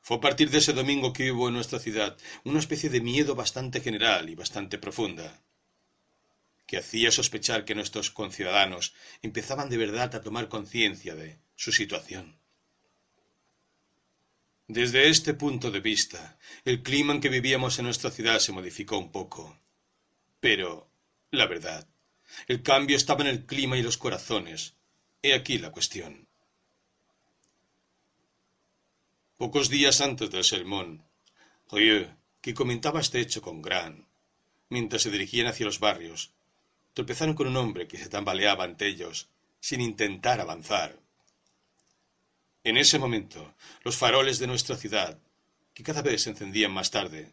fue 0.00 0.16
a 0.16 0.20
partir 0.20 0.50
de 0.50 0.58
ese 0.58 0.72
domingo 0.72 1.12
que 1.12 1.30
hubo 1.30 1.46
en 1.46 1.54
nuestra 1.54 1.78
ciudad 1.78 2.18
una 2.42 2.58
especie 2.58 2.90
de 2.90 3.00
miedo 3.00 3.36
bastante 3.36 3.80
general 3.80 4.28
y 4.28 4.34
bastante 4.34 4.78
profunda, 4.78 5.40
que 6.66 6.78
hacía 6.78 7.12
sospechar 7.12 7.64
que 7.64 7.76
nuestros 7.76 8.10
conciudadanos 8.10 8.94
empezaban 9.22 9.68
de 9.68 9.76
verdad 9.76 10.12
a 10.16 10.22
tomar 10.22 10.48
conciencia 10.48 11.14
de 11.14 11.38
su 11.54 11.70
situación. 11.70 12.36
Desde 14.66 15.08
este 15.08 15.34
punto 15.34 15.70
de 15.70 15.78
vista, 15.78 16.36
el 16.64 16.82
clima 16.82 17.12
en 17.14 17.20
que 17.20 17.28
vivíamos 17.28 17.78
en 17.78 17.84
nuestra 17.84 18.10
ciudad 18.10 18.40
se 18.40 18.50
modificó 18.50 18.98
un 18.98 19.12
poco. 19.12 19.56
Pero, 20.40 20.90
la 21.30 21.46
verdad, 21.46 21.86
el 22.48 22.64
cambio 22.64 22.96
estaba 22.96 23.20
en 23.20 23.28
el 23.28 23.46
clima 23.46 23.78
y 23.78 23.82
los 23.82 23.98
corazones. 23.98 24.74
He 25.20 25.34
aquí 25.34 25.58
la 25.58 25.72
cuestión. 25.72 26.28
Pocos 29.36 29.68
días 29.68 30.00
antes 30.00 30.30
del 30.30 30.44
sermón, 30.44 31.02
Rieu, 31.72 32.06
que 32.40 32.54
comentaba 32.54 33.00
este 33.00 33.18
hecho 33.18 33.42
con 33.42 33.60
Gran, 33.60 34.06
mientras 34.68 35.02
se 35.02 35.10
dirigían 35.10 35.48
hacia 35.48 35.66
los 35.66 35.80
barrios, 35.80 36.30
tropezaron 36.94 37.34
con 37.34 37.48
un 37.48 37.56
hombre 37.56 37.88
que 37.88 37.98
se 37.98 38.08
tambaleaba 38.08 38.62
ante 38.62 38.86
ellos, 38.86 39.28
sin 39.58 39.80
intentar 39.80 40.40
avanzar. 40.40 40.96
En 42.62 42.76
ese 42.76 43.00
momento, 43.00 43.54
los 43.82 43.96
faroles 43.96 44.38
de 44.38 44.46
nuestra 44.46 44.76
ciudad, 44.76 45.18
que 45.74 45.82
cada 45.82 46.02
vez 46.02 46.22
se 46.22 46.30
encendían 46.30 46.70
más 46.70 46.92
tarde, 46.92 47.32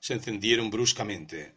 se 0.00 0.14
encendieron 0.14 0.70
bruscamente. 0.70 1.54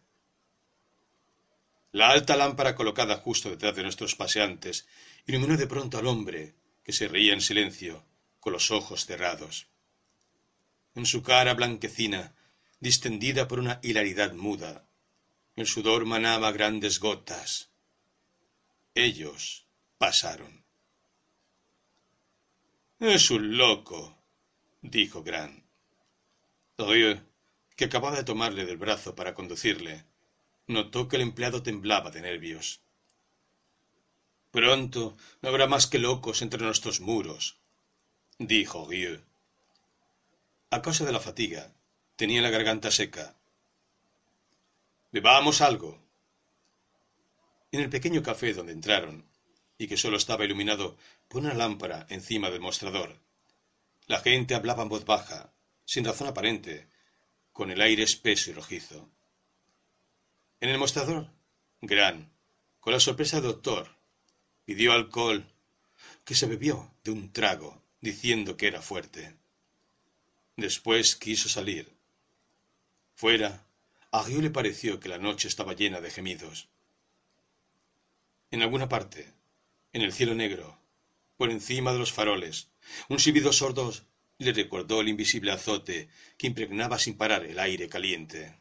La 1.92 2.10
alta 2.10 2.36
lámpara 2.36 2.74
colocada 2.74 3.16
justo 3.16 3.48
detrás 3.48 3.74
de 3.74 3.82
nuestros 3.82 4.16
paseantes 4.16 4.86
iluminó 5.26 5.56
de 5.56 5.66
pronto 5.66 5.98
al 5.98 6.06
hombre, 6.06 6.54
que 6.82 6.92
se 6.92 7.08
reía 7.08 7.32
en 7.32 7.40
silencio, 7.40 8.04
con 8.40 8.52
los 8.52 8.70
ojos 8.70 9.06
cerrados. 9.06 9.68
En 10.94 11.06
su 11.06 11.22
cara 11.22 11.54
blanquecina 11.54 12.34
distendida 12.82 13.46
por 13.46 13.60
una 13.60 13.78
hilaridad 13.82 14.32
muda. 14.32 14.88
El 15.54 15.66
sudor 15.66 16.04
manaba 16.04 16.50
grandes 16.50 16.98
gotas. 16.98 17.70
Ellos 18.94 19.66
pasaron. 19.98 20.64
Es 22.98 23.30
un 23.30 23.56
loco, 23.56 24.18
dijo 24.80 25.22
Gran. 25.22 25.64
Rieu, 26.76 27.20
que 27.76 27.84
acababa 27.84 28.16
de 28.16 28.24
tomarle 28.24 28.66
del 28.66 28.78
brazo 28.78 29.14
para 29.14 29.34
conducirle, 29.34 30.04
notó 30.66 31.06
que 31.06 31.16
el 31.16 31.22
empleado 31.22 31.62
temblaba 31.62 32.10
de 32.10 32.22
nervios. 32.22 32.80
Pronto 34.52 35.16
no 35.40 35.48
habrá 35.48 35.66
más 35.66 35.86
que 35.86 35.98
locos 35.98 36.42
entre 36.42 36.62
nuestros 36.62 37.00
muros, 37.00 37.56
dijo 38.38 38.86
Rieu. 38.86 39.18
A 40.70 40.82
causa 40.82 41.06
de 41.06 41.12
la 41.12 41.20
fatiga, 41.20 41.72
tenía 42.16 42.42
la 42.42 42.50
garganta 42.50 42.90
seca. 42.90 43.34
Bebamos 45.10 45.62
algo. 45.62 45.98
En 47.70 47.80
el 47.80 47.88
pequeño 47.88 48.22
café 48.22 48.52
donde 48.52 48.72
entraron, 48.72 49.24
y 49.78 49.88
que 49.88 49.96
solo 49.96 50.18
estaba 50.18 50.44
iluminado 50.44 50.98
por 51.28 51.40
una 51.40 51.54
lámpara 51.54 52.06
encima 52.10 52.50
del 52.50 52.60
mostrador, 52.60 53.16
la 54.06 54.20
gente 54.20 54.54
hablaba 54.54 54.82
en 54.82 54.90
voz 54.90 55.06
baja, 55.06 55.54
sin 55.86 56.04
razón 56.04 56.28
aparente, 56.28 56.90
con 57.52 57.70
el 57.70 57.80
aire 57.80 58.02
espeso 58.02 58.50
y 58.50 58.52
rojizo. 58.52 59.08
En 60.60 60.68
el 60.68 60.76
mostrador, 60.76 61.30
Gran, 61.80 62.30
con 62.80 62.92
la 62.92 63.00
sorpresa 63.00 63.36
del 63.40 63.52
doctor, 63.52 64.01
pidió 64.64 64.92
alcohol, 64.92 65.44
que 66.24 66.34
se 66.34 66.46
bebió 66.46 66.92
de 67.04 67.10
un 67.10 67.32
trago, 67.32 67.82
diciendo 68.00 68.56
que 68.56 68.66
era 68.66 68.82
fuerte. 68.82 69.34
Después 70.56 71.16
quiso 71.16 71.48
salir. 71.48 71.92
Fuera, 73.14 73.64
a 74.10 74.22
Río 74.22 74.40
le 74.40 74.50
pareció 74.50 75.00
que 75.00 75.08
la 75.08 75.18
noche 75.18 75.48
estaba 75.48 75.74
llena 75.74 76.00
de 76.00 76.10
gemidos. 76.10 76.68
En 78.50 78.62
alguna 78.62 78.88
parte, 78.88 79.32
en 79.92 80.02
el 80.02 80.12
cielo 80.12 80.34
negro, 80.34 80.78
por 81.36 81.50
encima 81.50 81.92
de 81.92 81.98
los 81.98 82.12
faroles, 82.12 82.68
un 83.08 83.18
silbido 83.18 83.52
sordo 83.52 83.92
le 84.38 84.52
recordó 84.52 85.00
el 85.00 85.08
invisible 85.08 85.52
azote 85.52 86.08
que 86.36 86.48
impregnaba 86.48 86.98
sin 86.98 87.16
parar 87.16 87.44
el 87.44 87.58
aire 87.58 87.88
caliente. 87.88 88.58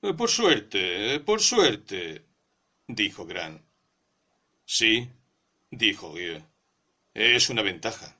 Por 0.00 0.28
suerte, 0.28 1.20
por 1.20 1.40
suerte, 1.40 2.24
dijo 2.88 3.24
Gran. 3.24 3.64
Sí, 4.78 5.06
dijo. 5.70 6.14
Es 7.12 7.50
una 7.50 7.60
ventaja. 7.60 8.16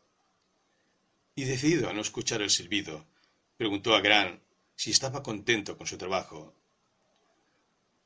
Y 1.35 1.45
decidido 1.45 1.89
a 1.89 1.95
no 1.95 2.03
escuchar 2.03 2.43
el 2.43 2.51
silbido, 2.51 3.07
preguntó 3.57 3.95
a 3.95 4.03
Gran 4.03 4.39
si 4.77 4.91
estaba 4.91 5.23
contento 5.23 5.79
con 5.79 5.87
su 5.87 5.97
trabajo. 5.97 6.55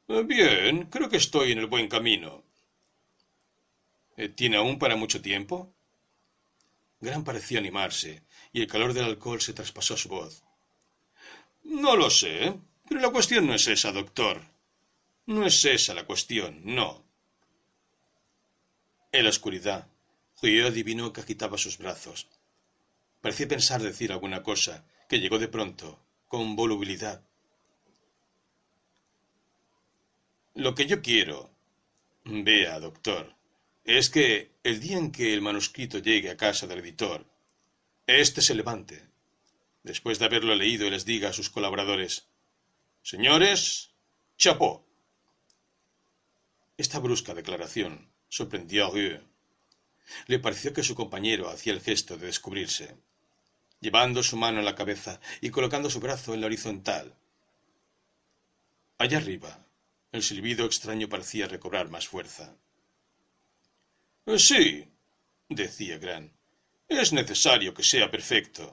Bien, 0.07 0.86
creo 0.86 1.08
que 1.08 1.16
estoy 1.16 1.50
en 1.50 1.58
el 1.58 1.66
buen 1.66 1.89
camino. 1.89 2.44
¿Tiene 4.36 4.58
aún 4.58 4.78
para 4.78 4.94
mucho 4.94 5.20
tiempo? 5.20 5.75
Gran 7.00 7.25
pareció 7.25 7.58
animarse, 7.58 8.23
y 8.52 8.60
el 8.60 8.68
calor 8.68 8.92
del 8.92 9.07
alcohol 9.07 9.41
se 9.41 9.55
traspasó 9.55 9.97
su 9.97 10.08
voz. 10.08 10.44
No 11.65 11.97
lo 11.97 12.10
sé, 12.10 12.55
pero 12.89 13.00
la 13.00 13.10
cuestión 13.10 13.44
no 13.49 13.55
es 13.55 13.66
esa, 13.66 13.91
doctor. 13.91 14.41
No 15.26 15.44
es 15.44 15.65
esa 15.65 15.94
la 15.94 16.07
cuestión, 16.07 16.60
no. 16.62 17.06
En 19.12 19.25
la 19.25 19.31
oscuridad, 19.31 19.89
Río 20.43 20.67
adivinó 20.67 21.12
que 21.12 21.20
agitaba 21.20 21.57
sus 21.59 21.78
brazos. 21.78 22.28
Parecía 23.20 23.49
pensar 23.49 23.83
decir 23.83 24.12
alguna 24.12 24.43
cosa, 24.43 24.85
que 25.09 25.20
llegó 25.20 25.39
de 25.39 25.49
pronto, 25.49 25.99
con 26.28 26.57
volubilidad. 26.57 27.23
Lo 30.55 30.75
que 30.75 30.86
yo 30.86 31.01
quiero, 31.02 31.51
vea, 32.25 32.78
doctor, 32.81 33.35
es 33.85 34.10
que 34.10 34.52
el 34.65 34.81
día 34.81 34.99
en 34.99 35.12
que 35.12 35.33
el 35.33 35.43
manuscrito 35.43 35.99
llegue 35.99 36.31
a 36.31 36.36
casa 36.36 36.67
del 36.67 36.81
editor, 36.81 37.25
éste 38.07 38.43
se 38.43 38.55
levante, 38.55 39.07
después 39.83 40.18
de 40.18 40.25
haberlo 40.25 40.55
leído 40.55 40.86
y 40.86 40.91
les 40.91 41.05
diga 41.05 41.31
a 41.31 41.33
sus 41.33 41.51
colaboradores, 41.51 42.28
Señores, 43.02 43.91
chapó. 44.36 44.85
Esta 46.76 46.99
brusca 46.99 47.35
declaración 47.35 48.10
sorprendió 48.36 48.86
a 48.86 48.90
Rieu. 48.90 49.20
Le 50.26 50.39
pareció 50.39 50.73
que 50.74 50.82
su 50.89 50.94
compañero 50.94 51.48
hacía 51.48 51.73
el 51.73 51.81
gesto 51.81 52.16
de 52.16 52.26
descubrirse, 52.26 52.86
llevando 53.81 54.23
su 54.23 54.36
mano 54.36 54.60
a 54.60 54.68
la 54.68 54.74
cabeza 54.74 55.20
y 55.40 55.48
colocando 55.50 55.89
su 55.89 56.00
brazo 56.00 56.34
en 56.34 56.40
la 56.40 56.47
horizontal. 56.47 57.15
Allá 58.98 59.18
arriba, 59.18 59.52
el 60.12 60.23
silbido 60.23 60.66
extraño 60.66 61.08
parecía 61.08 61.48
recobrar 61.48 61.89
más 61.89 62.06
fuerza. 62.08 62.55
Sí, 64.36 64.86
decía 65.48 65.98
Gran, 65.98 66.32
es 66.89 67.12
necesario 67.12 67.73
que 67.73 67.82
sea 67.82 68.10
perfecto. 68.10 68.65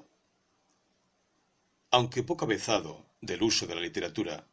Aunque 1.92 2.24
poco 2.24 2.46
avezado 2.46 3.06
del 3.22 3.44
uso 3.44 3.66
de 3.66 3.76
la 3.76 3.82
literatura, 3.82 4.46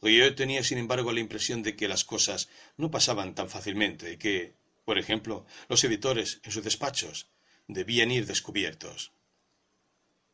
Rieu 0.00 0.34
tenía 0.34 0.62
sin 0.62 0.78
embargo 0.78 1.12
la 1.12 1.20
impresión 1.20 1.62
de 1.62 1.74
que 1.74 1.88
las 1.88 2.04
cosas 2.04 2.48
no 2.76 2.90
pasaban 2.90 3.34
tan 3.34 3.48
fácilmente 3.48 4.12
y 4.12 4.16
que, 4.16 4.54
por 4.84 4.98
ejemplo, 4.98 5.44
los 5.68 5.82
editores 5.82 6.40
en 6.44 6.52
sus 6.52 6.64
despachos 6.64 7.28
debían 7.66 8.10
ir 8.10 8.26
descubiertos. 8.26 9.12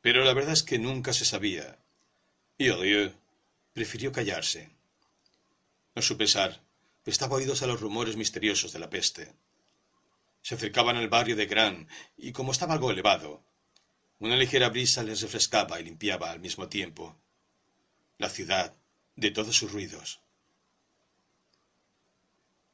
Pero 0.02 0.24
la 0.24 0.34
verdad 0.34 0.52
es 0.52 0.62
que 0.62 0.78
nunca 0.78 1.12
se 1.12 1.24
sabía, 1.24 1.78
y 2.58 2.68
prefirió 3.72 4.12
callarse. 4.12 4.70
A 5.94 6.02
su 6.02 6.16
pesar, 6.16 6.60
prestaba 7.02 7.36
oídos 7.36 7.62
a 7.62 7.66
los 7.66 7.80
rumores 7.80 8.16
misteriosos 8.16 8.72
de 8.72 8.78
la 8.78 8.90
peste. 8.90 9.32
Se 10.42 10.54
acercaban 10.54 10.96
al 10.96 11.08
barrio 11.08 11.36
de 11.36 11.46
Gran, 11.46 11.88
y 12.16 12.32
como 12.32 12.52
estaba 12.52 12.74
algo 12.74 12.90
elevado, 12.90 13.42
una 14.18 14.36
ligera 14.36 14.68
brisa 14.68 15.02
les 15.02 15.22
refrescaba 15.22 15.80
y 15.80 15.84
limpiaba 15.84 16.30
al 16.30 16.40
mismo 16.40 16.68
tiempo 16.68 17.16
la 18.18 18.28
ciudad 18.28 18.74
de 19.16 19.30
todos 19.30 19.56
sus 19.56 19.72
ruidos. 19.72 20.20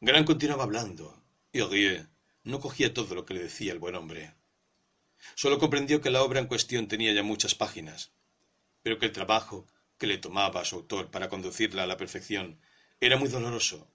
Gran 0.00 0.24
continuaba 0.24 0.64
hablando, 0.64 1.22
y 1.52 1.60
Rie 1.60 2.06
no 2.44 2.60
cogía 2.60 2.94
todo 2.94 3.14
lo 3.14 3.24
que 3.24 3.34
le 3.34 3.42
decía 3.42 3.72
el 3.72 3.78
buen 3.78 3.94
hombre. 3.94 4.34
Solo 5.34 5.58
comprendió 5.58 6.00
que 6.00 6.10
la 6.10 6.22
obra 6.22 6.40
en 6.40 6.46
cuestión 6.46 6.88
tenía 6.88 7.12
ya 7.12 7.22
muchas 7.22 7.54
páginas, 7.54 8.10
pero 8.82 8.98
que 8.98 9.06
el 9.06 9.12
trabajo 9.12 9.66
que 9.98 10.06
le 10.06 10.18
tomaba 10.18 10.62
a 10.62 10.64
su 10.64 10.76
autor 10.76 11.10
para 11.10 11.28
conducirla 11.28 11.82
a 11.82 11.86
la 11.86 11.98
perfección 11.98 12.58
era 13.00 13.18
muy 13.18 13.28
doloroso. 13.28 13.86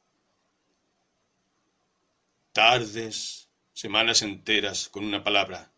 Tardes, 2.52 3.50
semanas 3.74 4.22
enteras 4.22 4.88
con 4.90 5.04
una 5.04 5.24
palabra 5.24 5.72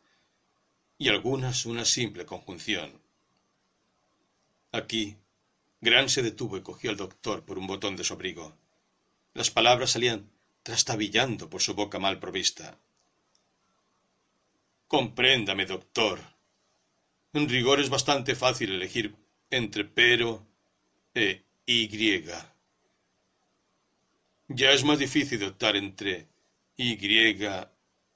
y 0.97 1.09
algunas 1.09 1.65
una 1.65 1.85
simple 1.85 2.25
conjunción. 2.25 3.01
Aquí, 4.71 5.17
Gran 5.89 6.09
se 6.09 6.21
detuvo 6.21 6.57
y 6.57 6.61
cogió 6.61 6.89
al 6.89 6.97
doctor 6.97 7.45
por 7.45 7.57
un 7.57 7.65
botón 7.65 7.95
de 7.95 8.03
su 8.03 8.11
abrigo. 8.11 8.57
Las 9.33 9.49
palabras 9.49 9.91
salían 9.91 10.29
trastabillando 10.61 11.49
por 11.49 11.61
su 11.61 11.75
boca 11.75 11.97
mal 11.97 12.19
provista. 12.19 12.77
Compréndame, 14.89 15.65
doctor. 15.65 16.19
En 17.31 17.47
rigor 17.47 17.79
es 17.79 17.89
bastante 17.89 18.35
fácil 18.35 18.73
elegir 18.73 19.15
entre 19.49 19.85
pero 19.85 20.45
e 21.15 21.45
y. 21.65 22.25
Ya 24.49 24.71
es 24.71 24.83
más 24.83 24.99
difícil 24.99 25.41
optar 25.45 25.77
entre 25.77 26.27
y 26.75 26.97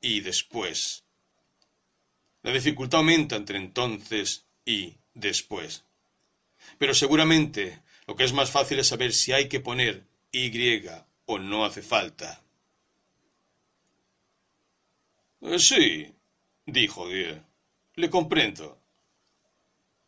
y 0.01 0.19
después. 0.19 1.06
La 2.43 2.51
dificultad 2.51 3.00
aumenta 3.00 3.38
entre 3.38 3.59
entonces 3.59 4.45
y 4.66 4.98
después. 5.14 5.85
Pero 6.82 6.95
seguramente 6.95 7.84
lo 8.08 8.16
que 8.16 8.24
es 8.24 8.34
más 8.34 8.50
fácil 8.50 8.80
es 8.80 8.88
saber 8.88 9.14
si 9.14 9.32
hay 9.32 9.48
que 9.48 9.60
poner 9.60 10.03
Y 10.32 10.50
o 11.27 11.38
no 11.38 11.64
hace 11.64 11.84
falta. 11.84 12.42
Eh, 15.42 15.60
sí, 15.60 16.11
dijo 16.66 17.08
Dieu. 17.08 17.40
Le 17.93 18.10
comprendo. 18.10 18.80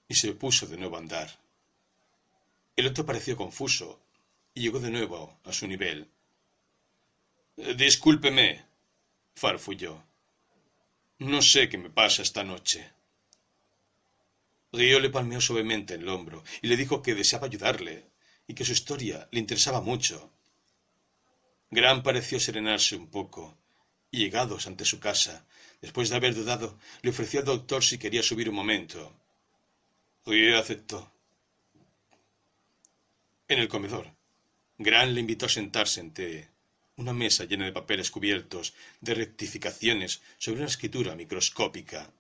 Y 0.08 0.16
se 0.16 0.34
puso 0.34 0.66
de 0.66 0.77
nuevo 0.77 0.95
a 0.95 1.00
andar. 1.00 1.30
El 2.76 2.88
otro 2.88 3.06
pareció 3.06 3.38
confuso 3.38 4.00
y 4.56 4.61
llegó 4.61 4.80
de 4.80 4.90
nuevo 4.90 5.38
a 5.43 5.53
su 5.53 5.68
nivel. 5.68 6.10
Eh, 7.58 7.76
discúlpeme, 7.76 8.66
farfulló. 9.35 10.03
No 11.19 11.40
sé 11.43 11.69
qué 11.69 11.77
me 11.77 11.92
pasa 11.92 12.24
esta 12.24 12.43
noche. 12.43 12.92
Río 14.74 15.00
le 15.00 15.11
palmeó 15.11 15.40
suavemente 15.40 15.93
en 15.93 16.02
el 16.02 16.10
hombro 16.10 16.43
y 16.64 16.68
le 16.68 16.76
dijo 16.76 17.03
que 17.03 17.14
deseaba 17.14 17.45
ayudarle 17.45 18.08
y 18.48 18.56
que 18.56 18.66
su 18.66 18.72
historia 18.72 19.27
le 19.32 19.40
interesaba 19.40 19.82
mucho. 19.82 20.32
Gran 21.69 22.02
pareció 22.02 22.40
serenarse 22.40 22.95
un 22.95 23.08
poco 23.08 23.56
y 24.10 24.18
llegados 24.18 24.66
ante 24.66 24.84
su 24.84 25.00
casa, 25.00 25.45
después 25.80 26.10
de 26.10 26.16
haber 26.16 26.34
dudado, 26.34 26.80
le 27.03 27.11
ofreció 27.11 27.40
al 27.40 27.45
doctor 27.45 27.84
si 27.84 28.00
quería 28.00 28.24
subir 28.24 28.50
un 28.50 28.56
momento. 28.56 29.14
Rie 30.26 30.56
aceptó. 30.56 31.11
En 33.48 33.60
el 33.60 33.68
comedor, 33.68 34.08
Gran 34.80 35.14
le 35.14 35.22
invitó 35.22 35.45
a 35.45 35.50
sentarse 35.50 36.00
ante 36.00 36.50
una 36.95 37.14
mesa 37.14 37.45
llena 37.45 37.66
de 37.66 37.72
papeles 37.72 38.10
cubiertos 38.10 38.74
de 39.02 39.14
rectificaciones 39.14 40.22
sobre 40.40 40.61
una 40.61 40.68
escritura 40.68 41.16
microscópica. 41.16 42.11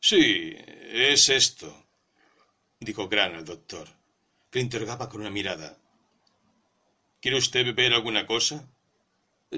Sí, 0.00 0.54
es 0.58 1.28
esto, 1.28 1.86
dijo 2.80 3.08
Gran 3.08 3.34
al 3.34 3.44
doctor, 3.44 3.88
que 4.50 4.58
le 4.58 4.64
interrogaba 4.64 5.08
con 5.08 5.20
una 5.20 5.30
mirada. 5.30 5.78
¿Quiere 7.20 7.38
usted 7.38 7.64
beber 7.64 7.92
alguna 7.92 8.26
cosa? 8.26 8.68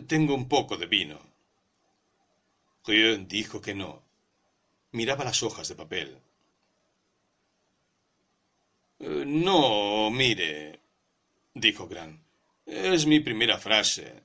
Tengo 0.07 0.35
un 0.35 0.49
poco 0.49 0.77
de 0.77 0.87
vino. 0.87 1.19
Rien 2.85 3.29
dijo 3.29 3.61
que 3.61 3.75
no. 3.75 4.03
Miraba 4.93 5.25
las 5.25 5.43
hojas 5.43 5.69
de 5.69 5.77
papel. 5.77 6.19
Eh, 8.99 9.25
no, 9.27 10.11
mire, 10.11 10.81
dijo 11.55 11.87
Gran. 11.89 12.21
Es 12.67 13.07
mi 13.07 13.21
primera 13.21 13.59
frase. 13.59 14.23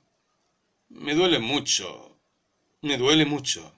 Me 0.90 1.14
duele 1.16 1.40
mucho. 1.40 2.18
Me 2.82 2.98
duele 2.98 3.26
mucho. 3.26 3.77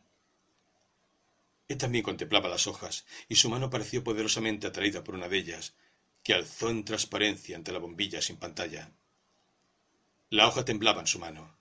Él 1.70 1.78
también 1.78 2.04
contemplaba 2.04 2.50
las 2.50 2.66
hojas, 2.66 3.06
y 3.30 3.36
su 3.36 3.48
mano 3.48 3.70
pareció 3.70 4.04
poderosamente 4.04 4.66
atraída 4.66 5.04
por 5.04 5.14
una 5.14 5.30
de 5.30 5.38
ellas, 5.38 5.76
que 6.24 6.34
alzó 6.34 6.72
en 6.72 6.84
transparencia 6.84 7.56
ante 7.56 7.72
la 7.72 7.78
bombilla 7.78 8.22
sin 8.22 8.38
pantalla. 8.38 8.92
La 10.32 10.48
hoja 10.48 10.66
temblaba 10.66 11.02
en 11.02 11.08
su 11.08 11.20
mano. 11.20 11.56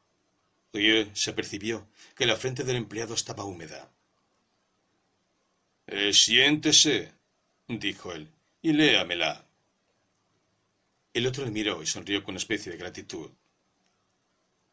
Rieu 0.72 1.10
se 1.14 1.34
percibió 1.34 1.88
que 2.16 2.24
la 2.24 2.36
frente 2.36 2.64
del 2.64 2.76
empleado 2.76 3.14
estaba 3.14 3.44
húmeda. 3.44 3.90
Eh, 5.86 6.12
siéntese, 6.14 7.12
dijo 7.66 8.12
él, 8.12 8.28
y 8.62 8.72
léamela. 8.72 9.44
El 11.12 11.26
otro 11.26 11.44
le 11.44 11.50
miró 11.50 11.82
y 11.82 11.86
sonrió 11.86 12.24
con 12.24 12.32
una 12.32 12.38
especie 12.38 12.72
de 12.72 12.78
gratitud. 12.78 13.30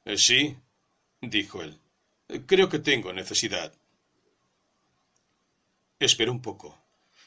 Eh, 0.06 0.18
sí, 0.18 0.56
dijo 1.20 1.62
él. 1.62 1.78
Creo 2.46 2.70
que 2.70 2.80
tengo 2.80 3.12
necesidad. 3.12 3.74
Esperó 6.00 6.34
un 6.34 6.42
poco, 6.42 6.78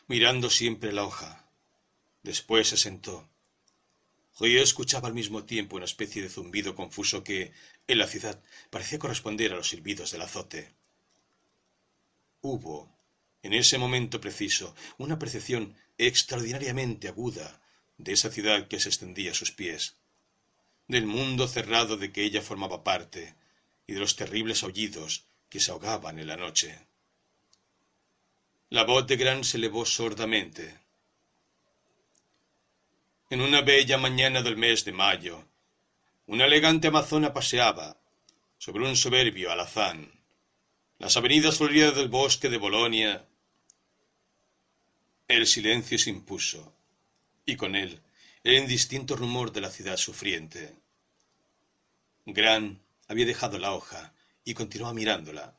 mirando 0.08 0.50
siempre 0.50 0.92
la 0.92 1.04
hoja. 1.04 1.48
Después 2.22 2.68
se 2.68 2.76
sentó. 2.76 3.26
Río 4.38 4.62
escuchaba 4.62 5.08
al 5.08 5.14
mismo 5.14 5.44
tiempo 5.44 5.76
una 5.76 5.86
especie 5.86 6.20
de 6.22 6.28
zumbido 6.28 6.74
confuso 6.74 7.24
que, 7.24 7.52
en 7.86 7.98
la 7.98 8.06
ciudad, 8.06 8.42
parecía 8.70 8.98
corresponder 8.98 9.52
a 9.52 9.56
los 9.56 9.70
silbidos 9.70 10.10
del 10.12 10.20
azote. 10.20 10.74
Hubo, 12.42 12.94
en 13.42 13.54
ese 13.54 13.78
momento 13.78 14.20
preciso, 14.20 14.74
una 14.98 15.18
percepción 15.18 15.74
extraordinariamente 15.96 17.08
aguda 17.08 17.62
de 17.96 18.12
esa 18.12 18.30
ciudad 18.30 18.68
que 18.68 18.80
se 18.80 18.90
extendía 18.90 19.30
a 19.30 19.34
sus 19.34 19.50
pies, 19.50 19.96
del 20.88 21.06
mundo 21.06 21.48
cerrado 21.48 21.96
de 21.96 22.12
que 22.12 22.22
ella 22.22 22.42
formaba 22.42 22.84
parte, 22.84 23.34
y 23.86 23.94
de 23.94 24.00
los 24.00 24.14
terribles 24.14 24.62
aullidos 24.62 25.24
que 25.48 25.58
se 25.58 25.70
ahogaban 25.70 26.18
en 26.18 26.26
la 26.26 26.36
noche. 26.36 26.87
La 28.70 28.84
voz 28.84 29.06
de 29.06 29.16
Gran 29.16 29.44
se 29.44 29.56
elevó 29.56 29.86
sordamente. 29.86 30.78
En 33.30 33.40
una 33.40 33.62
bella 33.62 33.98
mañana 33.98 34.42
del 34.42 34.56
mes 34.56 34.84
de 34.84 34.92
mayo, 34.92 35.44
una 36.26 36.44
elegante 36.44 36.88
amazona 36.88 37.32
paseaba 37.32 37.96
sobre 38.58 38.86
un 38.86 38.96
soberbio 38.96 39.50
alazán 39.50 40.18
las 40.98 41.16
avenidas 41.16 41.58
floridas 41.58 41.94
del 41.94 42.08
bosque 42.08 42.48
de 42.48 42.58
Bolonia. 42.58 43.24
El 45.28 45.46
silencio 45.46 45.96
se 45.96 46.10
impuso 46.10 46.74
y 47.46 47.56
con 47.56 47.76
él 47.76 48.00
el 48.42 48.54
indistinto 48.54 49.14
rumor 49.14 49.52
de 49.52 49.60
la 49.60 49.70
ciudad 49.70 49.96
sufriente. 49.96 50.74
Gran 52.26 52.80
había 53.06 53.26
dejado 53.26 53.58
la 53.58 53.72
hoja 53.72 54.12
y 54.44 54.54
continuaba 54.54 54.92
mirándola. 54.92 55.56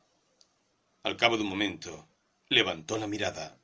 Al 1.02 1.16
cabo 1.16 1.38
de 1.38 1.42
un 1.42 1.48
momento, 1.48 2.06
levantó 2.50 2.98
la 2.98 3.06
mirada. 3.06 3.56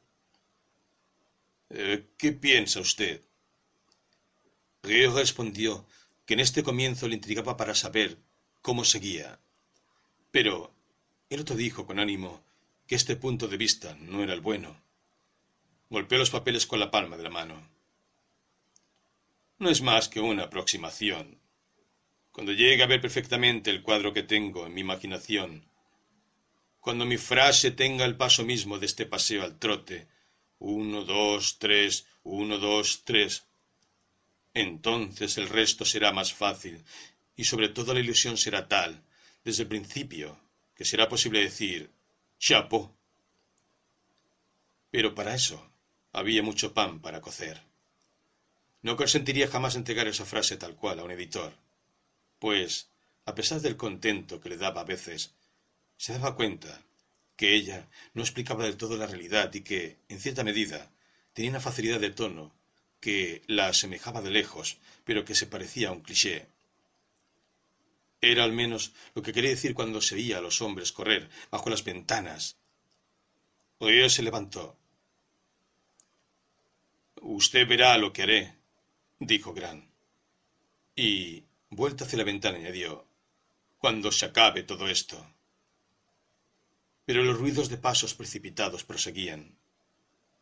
Eh, 1.69 2.07
¿Qué 2.17 2.33
piensa 2.33 2.81
usted? 2.81 3.21
Río 4.83 5.15
respondió 5.15 5.87
que 6.25 6.35
en 6.35 6.41
este 6.41 6.63
comienzo 6.63 7.07
le 7.07 7.17
intrigaba 7.17 7.59
para 7.59 7.75
saber 7.75 8.17
cómo 8.63 8.85
seguía. 8.85 9.39
Pero 10.31 10.73
el 11.29 11.41
otro 11.41 11.57
dijo 11.57 11.87
con 11.87 11.99
ánimo 11.99 12.43
que 12.87 12.95
este 12.95 13.17
punto 13.17 13.49
de 13.49 13.59
vista 13.59 13.95
no 14.01 14.23
era 14.23 14.33
el 14.33 14.41
bueno. 14.41 14.81
Golpeó 15.91 16.19
los 16.19 16.31
papeles 16.31 16.67
con 16.67 16.81
la 16.81 16.91
palma 16.91 17.19
de 17.19 17.23
la 17.23 17.31
mano 17.31 17.77
no 19.59 19.71
es 19.71 19.81
más 19.81 20.09
que 20.09 20.21
una 20.21 20.45
aproximación. 20.45 21.39
Cuando 22.31 22.53
llegue 22.53 22.83
a 22.83 22.87
ver 22.87 23.01
perfectamente 23.01 23.71
el 23.71 23.83
cuadro 23.83 24.13
que 24.13 24.23
tengo 24.23 24.67
en 24.67 24.75
mi 24.75 24.83
imaginación, 24.83 25.65
cuando 26.87 27.05
mi 27.05 27.17
frase 27.17 27.73
tenga 27.73 28.05
el 28.05 28.17
paso 28.17 28.45
mismo 28.45 28.79
de 28.79 28.87
este 28.87 29.07
paseo 29.07 29.43
al 29.43 29.59
trote, 29.59 30.07
uno, 30.61 31.03
dos, 31.03 31.59
tres, 31.59 32.07
uno, 32.23 32.59
dos, 32.59 33.03
tres, 33.03 33.43
entonces 34.55 35.37
el 35.37 35.49
resto 35.49 35.85
será 35.85 36.13
más 36.13 36.33
fácil 36.33 36.85
y 37.35 37.43
sobre 37.43 37.71
todo 37.71 37.93
la 37.93 37.99
ilusión 37.99 38.37
será 38.39 38.69
tal, 38.69 39.03
desde 39.43 39.65
el 39.65 39.69
principio, 39.69 40.39
que 40.77 40.85
será 40.85 41.09
posible 41.09 41.41
decir 41.41 41.91
chapo. 42.39 42.95
Pero 44.93 45.13
para 45.13 45.35
eso 45.35 45.69
había 46.13 46.45
mucho 46.45 46.73
pan 46.73 47.01
para 47.01 47.21
cocer. 47.21 47.61
No 48.83 48.95
consentiría 48.97 49.49
jamás 49.49 49.75
entregar 49.75 50.07
esa 50.07 50.25
frase 50.25 50.57
tal 50.57 50.77
cual 50.77 51.01
a 51.01 51.03
un 51.03 51.11
editor, 51.11 51.53
pues, 52.39 52.87
a 53.25 53.35
pesar 53.35 53.61
del 53.61 53.77
contento 53.77 54.41
que 54.41 54.51
le 54.51 54.57
daba 54.57 54.83
a 54.83 54.85
veces, 54.85 55.35
se 55.97 56.13
daba 56.13 56.37
cuenta 56.37 56.83
que 57.37 57.55
ella 57.55 57.89
no 58.15 58.23
explicaba 58.23 58.65
del 58.65 58.77
todo 58.77 58.97
la 58.97 59.07
realidad 59.07 59.53
y 59.55 59.61
que, 59.61 59.99
en 60.09 60.21
cierta 60.21 60.45
medida, 60.45 60.91
tenía 61.33 61.51
una 61.51 61.61
facilidad 61.61 62.01
de 62.01 62.11
tono 62.11 62.53
que 63.01 63.43
la 63.47 63.69
asemejaba 63.69 64.23
de 64.23 64.31
lejos, 64.31 64.79
pero 65.05 65.25
que 65.25 65.35
se 65.35 65.47
parecía 65.47 65.89
a 65.89 65.93
un 65.93 66.01
cliché. 66.01 66.47
Era 68.21 68.45
al 68.45 68.53
menos 68.53 68.93
lo 69.15 69.23
que 69.23 69.33
quería 69.33 69.51
decir 69.51 69.75
cuando 69.75 70.01
se 70.01 70.15
veía 70.15 70.39
a 70.39 70.41
los 70.41 70.63
hombres 70.63 70.93
correr 70.93 71.29
bajo 71.51 71.69
las 71.71 71.85
ventanas. 71.85 72.57
Oye 73.79 74.09
se 74.09 74.23
levantó. 74.23 74.77
Usted 77.21 77.69
verá 77.69 77.99
lo 77.99 78.13
que 78.13 78.23
haré, 78.23 78.55
dijo 79.19 79.53
Gran. 79.53 79.91
Y, 80.95 81.45
vuelta 81.69 82.05
hacia 82.05 82.19
la 82.19 82.25
ventana, 82.25 82.57
añadió, 82.57 83.07
cuando 83.77 84.11
se 84.11 84.27
acabe 84.27 84.63
todo 84.63 84.89
esto. 84.89 85.36
Pero 87.07 87.25
los 87.25 87.39
ruidos 87.39 87.71
de 87.71 87.79
pasos 87.79 88.15
precipitados 88.15 88.85
proseguían. 88.85 89.57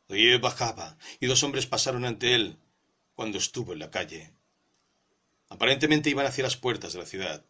Rie 0.08 0.38
bajaba 0.38 0.98
y 1.20 1.26
dos 1.26 1.42
hombres 1.44 1.66
pasaron 1.66 2.04
ante 2.04 2.34
él 2.34 2.58
cuando 3.14 3.38
estuvo 3.38 3.72
en 3.72 3.78
la 3.78 3.90
calle. 3.90 4.32
Aparentemente 5.48 6.10
iban 6.10 6.26
hacia 6.26 6.42
las 6.42 6.56
puertas 6.56 6.92
de 6.92 6.98
la 6.98 7.06
ciudad. 7.06 7.44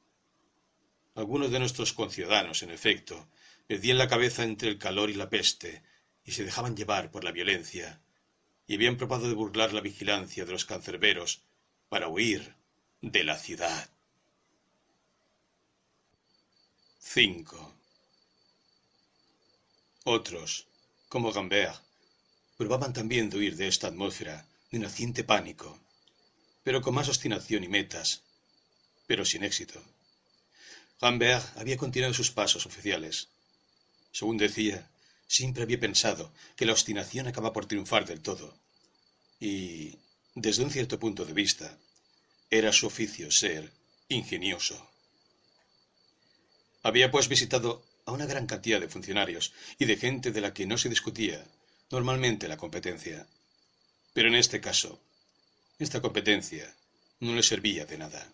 Algunos 1.15 1.51
de 1.51 1.60
nuestros 1.60 1.93
conciudadanos, 1.93 2.62
en 2.62 2.70
efecto, 2.70 3.28
perdían 3.67 3.99
la 3.99 4.09
cabeza 4.09 4.43
entre 4.43 4.68
el 4.68 4.78
calor 4.78 5.10
y 5.10 5.15
la 5.15 5.31
peste 5.31 5.83
y 6.25 6.33
se 6.33 6.44
dejaban 6.44 6.76
llevar 6.76 7.10
por 7.10 7.23
la 7.23 7.33
violencia, 7.33 8.01
y 8.67 8.75
habían 8.75 8.97
probado 8.97 9.28
de 9.28 9.34
burlar 9.34 9.73
la 9.73 9.81
vigilancia 9.81 10.44
de 10.44 10.52
los 10.52 10.65
cancerberos 10.65 11.43
para 11.89 12.09
huir 12.09 12.55
de 13.01 13.25
la 13.25 13.39
ciudad. 13.39 13.91
5. 16.99 17.75
Otros, 20.05 20.66
como 21.08 21.33
Gambert, 21.33 21.83
probaban 22.57 22.92
también 22.92 23.28
de 23.28 23.39
huir 23.39 23.57
de 23.57 23.68
esta 23.68 23.89
atmósfera 23.89 24.47
de 24.70 24.78
naciente 24.78 25.24
pánico, 25.24 25.78
pero 26.62 26.81
con 26.81 26.94
más 26.94 27.08
obstinación 27.08 27.65
y 27.65 27.68
metas, 27.68 28.23
pero 29.07 29.24
sin 29.24 29.44
éxito. 29.44 29.83
Gambert 31.00 31.44
había 31.58 31.76
continuado 31.76 32.15
sus 32.15 32.31
pasos 32.31 32.65
oficiales. 32.66 33.28
Según 34.12 34.36
decía, 34.36 34.89
Siempre 35.26 35.62
había 35.62 35.81
pensado 35.81 36.33
que 36.57 36.66
la 36.66 36.73
obstinación 36.73 37.26
acaba 37.26 37.52
por 37.52 37.66
triunfar 37.66 38.07
del 38.07 38.20
todo. 38.20 38.55
Y, 39.41 39.99
desde 40.34 40.62
un 40.62 40.70
cierto 40.70 40.99
punto 40.99 41.24
de 41.24 41.33
vista, 41.33 41.76
era 42.50 42.73
su 42.73 42.86
oficio 42.86 43.31
ser 43.31 43.73
ingenioso. 44.08 44.89
Había 46.83 47.10
pues 47.10 47.28
visitado 47.28 47.83
a 48.07 48.12
una 48.12 48.26
gran 48.26 48.47
cantidad 48.47 48.81
de 48.81 48.89
funcionarios 48.89 49.52
y 49.78 49.84
de 49.86 49.97
gente 49.97 50.31
de 50.31 50.41
la 50.41 50.52
que 50.52 50.66
no 50.66 50.78
se 50.78 50.89
discutía 50.89 51.44
normalmente 51.91 52.49
la 52.49 52.57
competencia. 52.57 53.26
Pero 54.12 54.28
en 54.28 54.34
este 54.34 54.60
caso, 54.60 55.00
esta 55.78 56.00
competencia 56.00 56.74
no 57.20 57.34
le 57.34 57.42
servía 57.42 57.86
de 57.86 57.99
nada. 57.99 58.33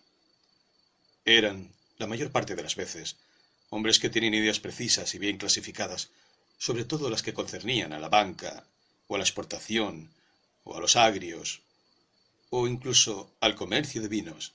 Eran, 1.25 1.71
la 1.97 2.07
mayor 2.07 2.31
parte 2.31 2.55
de 2.55 2.63
las 2.63 2.75
veces, 2.75 3.17
hombres 3.69 3.99
que 3.99 4.09
tenían 4.09 4.33
ideas 4.33 4.59
precisas 4.59 5.13
y 5.15 5.19
bien 5.19 5.37
clasificadas 5.37 6.09
sobre 6.57 6.85
todo 6.85 7.09
las 7.09 7.23
que 7.23 7.33
concernían 7.33 7.91
a 7.93 7.99
la 7.99 8.09
banca 8.09 8.65
o 9.07 9.15
a 9.15 9.17
la 9.17 9.23
exportación, 9.23 10.13
o 10.63 10.77
a 10.77 10.79
los 10.79 10.95
agrios, 10.95 11.61
o 12.51 12.67
incluso 12.67 13.35
al 13.39 13.55
comercio 13.55 14.01
de 14.01 14.07
vinos, 14.07 14.53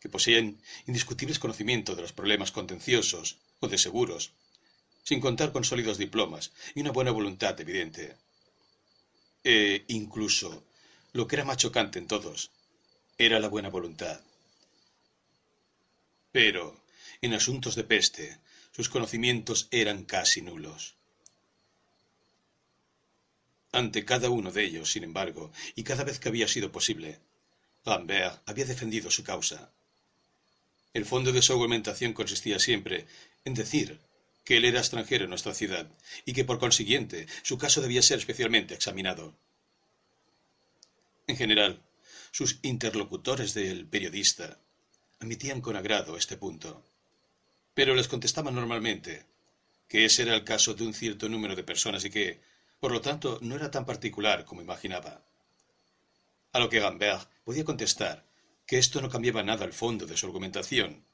que 0.00 0.08
poseen 0.08 0.58
indiscutibles 0.86 1.38
conocimientos 1.38 1.94
de 1.96 2.02
los 2.02 2.12
problemas 2.12 2.50
contenciosos 2.50 3.36
o 3.62 3.68
de 3.68 3.78
seguros, 3.78 4.32
sin 5.04 5.20
contar 5.20 5.52
con 5.52 5.64
sólidos 5.64 5.96
diplomas 5.96 6.52
y 6.74 6.80
una 6.80 6.90
buena 6.90 7.12
voluntad 7.12 7.58
evidente. 7.60 8.16
E 9.44 9.84
incluso, 9.88 10.64
lo 11.12 11.26
que 11.26 11.36
era 11.36 11.44
más 11.44 11.56
chocante 11.62 11.98
en 11.98 12.08
todos, 12.08 12.50
era 13.16 13.38
la 13.38 13.48
buena 13.48 13.70
voluntad. 13.70 14.20
Pero, 16.32 16.64
en 17.20 17.34
asuntos 17.34 17.74
de 17.76 17.84
peste, 17.84 18.38
sus 18.74 18.88
conocimientos 18.88 19.68
eran 19.70 20.04
casi 20.04 20.42
nulos. 20.42 20.94
Ante 23.70 24.04
cada 24.04 24.28
uno 24.28 24.50
de 24.50 24.64
ellos, 24.64 24.90
sin 24.90 25.04
embargo, 25.04 25.52
y 25.76 25.84
cada 25.84 26.04
vez 26.04 26.18
que 26.18 26.28
había 26.28 26.48
sido 26.48 26.72
posible, 26.72 27.20
Lambert 27.84 28.42
había 28.46 28.64
defendido 28.64 29.10
su 29.10 29.22
causa. 29.24 29.70
El 30.94 31.06
fondo 31.06 31.32
de 31.32 31.42
su 31.42 31.52
argumentación 31.52 32.12
consistía 32.12 32.58
siempre 32.58 33.06
en 33.44 33.54
decir 33.54 34.00
que 34.44 34.56
él 34.56 34.64
era 34.64 34.80
extranjero 34.80 35.24
en 35.24 35.30
nuestra 35.30 35.54
ciudad 35.54 35.88
y 36.24 36.32
que 36.32 36.44
por 36.44 36.58
consiguiente 36.58 37.26
su 37.42 37.58
caso 37.58 37.80
debía 37.80 38.02
ser 38.02 38.18
especialmente 38.18 38.74
examinado. 38.74 39.36
En 41.26 41.36
general, 41.36 41.82
sus 42.30 42.58
interlocutores 42.62 43.54
del 43.54 43.86
periodista 43.86 44.58
admitían 45.20 45.60
con 45.60 45.76
agrado 45.76 46.16
este 46.16 46.36
punto, 46.36 46.84
pero 47.74 47.94
les 47.94 48.08
contestaban 48.08 48.54
normalmente 48.54 49.26
que 49.88 50.04
ese 50.04 50.22
era 50.22 50.34
el 50.34 50.44
caso 50.44 50.74
de 50.74 50.84
un 50.84 50.94
cierto 50.94 51.28
número 51.28 51.54
de 51.54 51.64
personas 51.64 52.04
y 52.04 52.10
que, 52.10 52.40
por 52.80 52.92
lo 52.92 53.00
tanto, 53.00 53.38
no 53.42 53.54
era 53.54 53.70
tan 53.70 53.84
particular 53.84 54.44
como 54.44 54.62
imaginaba. 54.62 55.22
A 56.52 56.58
lo 56.58 56.68
que 56.68 56.80
Gambert 56.80 57.30
podía 57.44 57.64
contestar 57.64 58.26
que 58.66 58.78
esto 58.78 59.00
no 59.00 59.08
cambiaba 59.08 59.42
nada 59.42 59.64
al 59.64 59.72
fondo 59.72 60.06
de 60.06 60.16
su 60.16 60.26
argumentación, 60.26 61.04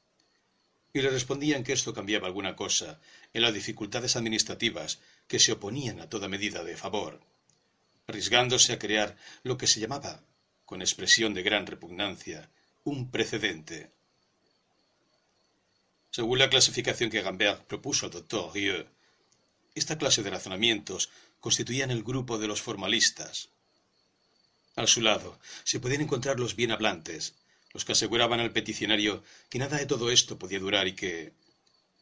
y 0.93 1.01
le 1.01 1.11
respondían 1.11 1.65
que 1.65 1.73
esto 1.73 1.95
cambiaba 1.95 2.27
alguna 2.27 2.57
cosa 2.57 3.01
en 3.33 3.43
las 3.43 3.55
dificultades 3.55 4.17
administrativas 4.17 5.01
que 5.27 5.39
se 5.39 5.53
oponían 5.53 6.01
a 6.01 6.09
toda 6.09 6.29
medida 6.29 6.65
de 6.65 6.77
favor, 6.77 7.21
arriesgándose 8.07 8.73
a 8.73 8.79
crear 8.79 9.17
lo 9.43 9.59
que 9.59 9.67
se 9.67 9.81
llamaba, 9.81 10.23
con 10.65 10.81
expresión 10.81 11.35
de 11.35 11.43
gran 11.43 11.67
repugnancia, 11.67 12.51
un 12.85 13.11
precedente. 13.11 13.91
Según 16.11 16.39
la 16.39 16.51
clasificación 16.51 17.11
que 17.11 17.23
Gambert 17.23 17.65
propuso 17.65 18.07
al 18.07 18.13
doctor 18.13 18.53
Rieu, 18.55 18.87
esta 19.75 19.99
clase 19.99 20.23
de 20.23 20.31
razonamientos 20.31 21.11
constituían 21.41 21.91
el 21.91 22.03
grupo 22.03 22.39
de 22.39 22.49
los 22.49 22.63
formalistas. 22.63 23.51
A 24.75 24.87
su 24.87 25.01
lado 25.01 25.39
se 25.65 25.81
podían 25.81 26.01
encontrar 26.03 26.41
los 26.41 26.57
bien 26.57 26.73
hablantes, 26.73 27.35
los 27.79 27.85
que 27.85 27.93
aseguraban 27.93 28.41
al 28.41 28.51
peticionario 28.51 29.23
que 29.49 29.61
nada 29.61 29.79
de 29.79 29.87
todo 29.87 30.11
esto 30.11 30.37
podía 30.37 30.59
durar 30.59 30.89
y 30.89 30.95
que, 30.97 31.33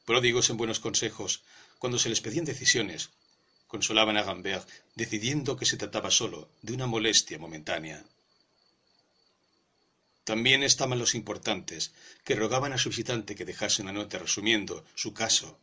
pródigos 0.06 0.48
en 0.48 0.56
buenos 0.56 0.80
consejos, 0.80 1.42
cuando 1.78 1.98
se 1.98 2.08
les 2.08 2.22
pedían 2.22 2.46
decisiones, 2.46 3.10
consolaban 3.66 4.16
a 4.16 4.22
Gambert 4.22 4.66
decidiendo 4.94 5.55
que 5.58 5.66
se 5.66 5.76
trataba 5.76 6.10
solo 6.10 6.48
de 6.62 6.72
una 6.72 6.86
molestia 6.86 7.38
momentánea. 7.38 8.02
También 10.24 10.62
estaban 10.62 10.98
los 10.98 11.14
importantes, 11.14 11.92
que 12.24 12.36
rogaban 12.36 12.72
a 12.72 12.78
su 12.78 12.88
visitante 12.88 13.34
que 13.34 13.44
dejase 13.44 13.82
una 13.82 13.92
nota 13.92 14.16
resumiendo 14.18 14.82
su 14.94 15.12
caso 15.12 15.58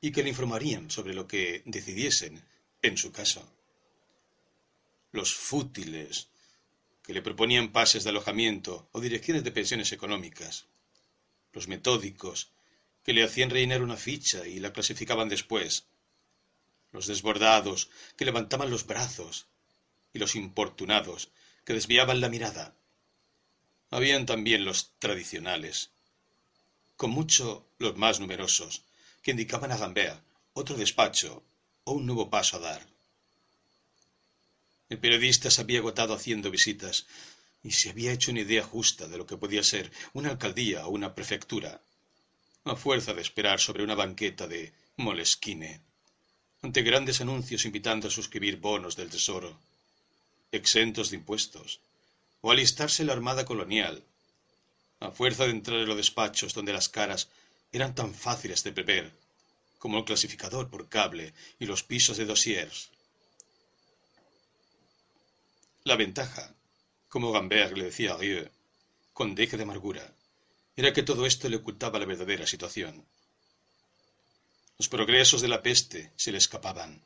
y 0.00 0.12
que 0.12 0.22
le 0.22 0.28
informarían 0.28 0.88
sobre 0.88 1.14
lo 1.14 1.26
que 1.26 1.62
decidiesen 1.64 2.44
en 2.80 2.96
su 2.96 3.10
caso. 3.10 3.42
Los 5.10 5.34
fútiles, 5.34 6.28
que 7.08 7.14
le 7.14 7.22
proponían 7.22 7.72
pases 7.72 8.04
de 8.04 8.10
alojamiento 8.10 8.86
o 8.92 9.00
direcciones 9.00 9.42
de 9.42 9.50
pensiones 9.50 9.92
económicas. 9.92 10.66
Los 11.54 11.66
metódicos, 11.66 12.50
que 13.02 13.14
le 13.14 13.24
hacían 13.24 13.48
rellenar 13.48 13.80
una 13.80 13.96
ficha 13.96 14.46
y 14.46 14.60
la 14.60 14.74
clasificaban 14.74 15.30
después. 15.30 15.86
Los 16.92 17.06
desbordados, 17.06 17.88
que 18.14 18.26
levantaban 18.26 18.68
los 18.68 18.86
brazos. 18.86 19.46
Y 20.12 20.18
los 20.18 20.34
importunados, 20.34 21.30
que 21.64 21.72
desviaban 21.72 22.20
la 22.20 22.28
mirada. 22.28 22.76
Habían 23.88 24.26
también 24.26 24.66
los 24.66 24.92
tradicionales, 24.98 25.92
con 26.98 27.08
mucho 27.08 27.70
los 27.78 27.96
más 27.96 28.20
numerosos, 28.20 28.82
que 29.22 29.30
indicaban 29.30 29.72
a 29.72 29.78
Gambea 29.78 30.22
otro 30.52 30.76
despacho 30.76 31.42
o 31.84 31.92
un 31.92 32.04
nuevo 32.04 32.28
paso 32.28 32.58
a 32.58 32.60
dar. 32.60 32.97
El 34.88 34.98
periodista 34.98 35.50
se 35.50 35.60
había 35.60 35.80
agotado 35.80 36.14
haciendo 36.14 36.50
visitas 36.50 37.06
y 37.62 37.72
se 37.72 37.90
había 37.90 38.12
hecho 38.12 38.30
una 38.30 38.40
idea 38.40 38.62
justa 38.62 39.08
de 39.08 39.18
lo 39.18 39.26
que 39.26 39.36
podía 39.36 39.62
ser 39.62 39.90
una 40.12 40.30
alcaldía 40.30 40.86
o 40.86 40.90
una 40.90 41.14
prefectura, 41.14 41.80
a 42.64 42.76
fuerza 42.76 43.14
de 43.14 43.22
esperar 43.22 43.60
sobre 43.60 43.84
una 43.84 43.94
banqueta 43.94 44.46
de 44.46 44.72
Moleskine, 44.96 45.80
ante 46.62 46.82
grandes 46.82 47.20
anuncios 47.20 47.64
invitando 47.64 48.08
a 48.08 48.10
suscribir 48.10 48.56
bonos 48.56 48.96
del 48.96 49.10
tesoro, 49.10 49.58
exentos 50.52 51.10
de 51.10 51.16
impuestos, 51.16 51.80
o 52.40 52.50
alistarse 52.50 53.04
la 53.04 53.12
armada 53.12 53.44
colonial, 53.44 54.02
a 55.00 55.10
fuerza 55.10 55.44
de 55.44 55.50
entrar 55.50 55.80
en 55.80 55.88
los 55.88 55.96
despachos 55.96 56.54
donde 56.54 56.72
las 56.72 56.88
caras 56.88 57.28
eran 57.72 57.94
tan 57.94 58.14
fáciles 58.14 58.64
de 58.64 58.70
beber 58.70 59.12
como 59.78 59.98
el 59.98 60.04
clasificador 60.04 60.68
por 60.70 60.88
cable 60.88 61.32
y 61.58 61.66
los 61.66 61.82
pisos 61.84 62.16
de 62.16 62.24
dossiers. 62.24 62.90
La 65.88 65.96
ventaja, 65.96 66.54
como 67.08 67.32
Gambert 67.32 67.74
le 67.74 67.84
decía 67.84 68.12
a 68.12 68.18
Rieu, 68.18 68.50
con 69.14 69.34
deje 69.34 69.56
de 69.56 69.62
amargura, 69.62 70.12
era 70.76 70.92
que 70.92 71.02
todo 71.02 71.24
esto 71.24 71.48
le 71.48 71.56
ocultaba 71.56 71.98
la 71.98 72.04
verdadera 72.04 72.46
situación. 72.46 73.06
Los 74.76 74.90
progresos 74.90 75.40
de 75.40 75.48
la 75.48 75.62
peste 75.62 76.12
se 76.14 76.30
le 76.30 76.36
escapaban. 76.36 77.00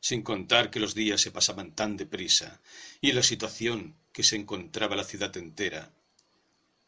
Sin 0.00 0.22
contar 0.22 0.70
que 0.70 0.80
los 0.80 0.94
días 0.94 1.20
se 1.20 1.30
pasaban 1.30 1.72
tan 1.72 1.98
deprisa 1.98 2.62
y 3.02 3.12
la 3.12 3.22
situación 3.22 3.94
que 4.14 4.22
se 4.22 4.36
encontraba 4.36 4.96
la 4.96 5.04
ciudad 5.04 5.36
entera, 5.36 5.92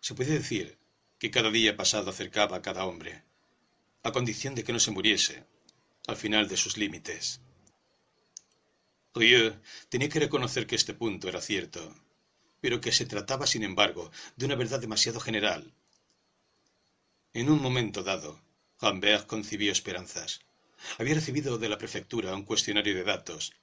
se 0.00 0.14
puede 0.14 0.38
decir 0.38 0.78
que 1.18 1.30
cada 1.30 1.50
día 1.50 1.76
pasado 1.76 2.08
acercaba 2.08 2.56
a 2.56 2.62
cada 2.62 2.86
hombre 2.86 3.24
a 4.04 4.12
condición 4.12 4.54
de 4.54 4.64
que 4.64 4.72
no 4.72 4.80
se 4.80 4.90
muriese 4.90 5.44
al 6.06 6.16
final 6.16 6.48
de 6.48 6.56
sus 6.56 6.78
límites. 6.78 7.42
Tenía 9.12 10.08
que 10.08 10.20
reconocer 10.20 10.66
que 10.66 10.76
este 10.76 10.94
punto 10.94 11.28
era 11.28 11.40
cierto, 11.40 11.94
pero 12.60 12.80
que 12.80 12.92
se 12.92 13.06
trataba, 13.06 13.46
sin 13.46 13.64
embargo, 13.64 14.10
de 14.36 14.46
una 14.46 14.54
verdad 14.54 14.80
demasiado 14.80 15.18
general. 15.18 15.74
En 17.32 17.50
un 17.50 17.60
momento 17.60 18.02
dado, 18.02 18.40
Rambert 18.80 19.26
concibió 19.26 19.72
esperanzas. 19.72 20.40
Había 20.98 21.14
recibido 21.14 21.58
de 21.58 21.68
la 21.68 21.78
prefectura 21.78 22.34
un 22.34 22.44
cuestionario 22.44 22.94
de 22.94 23.02
datos, 23.02 23.54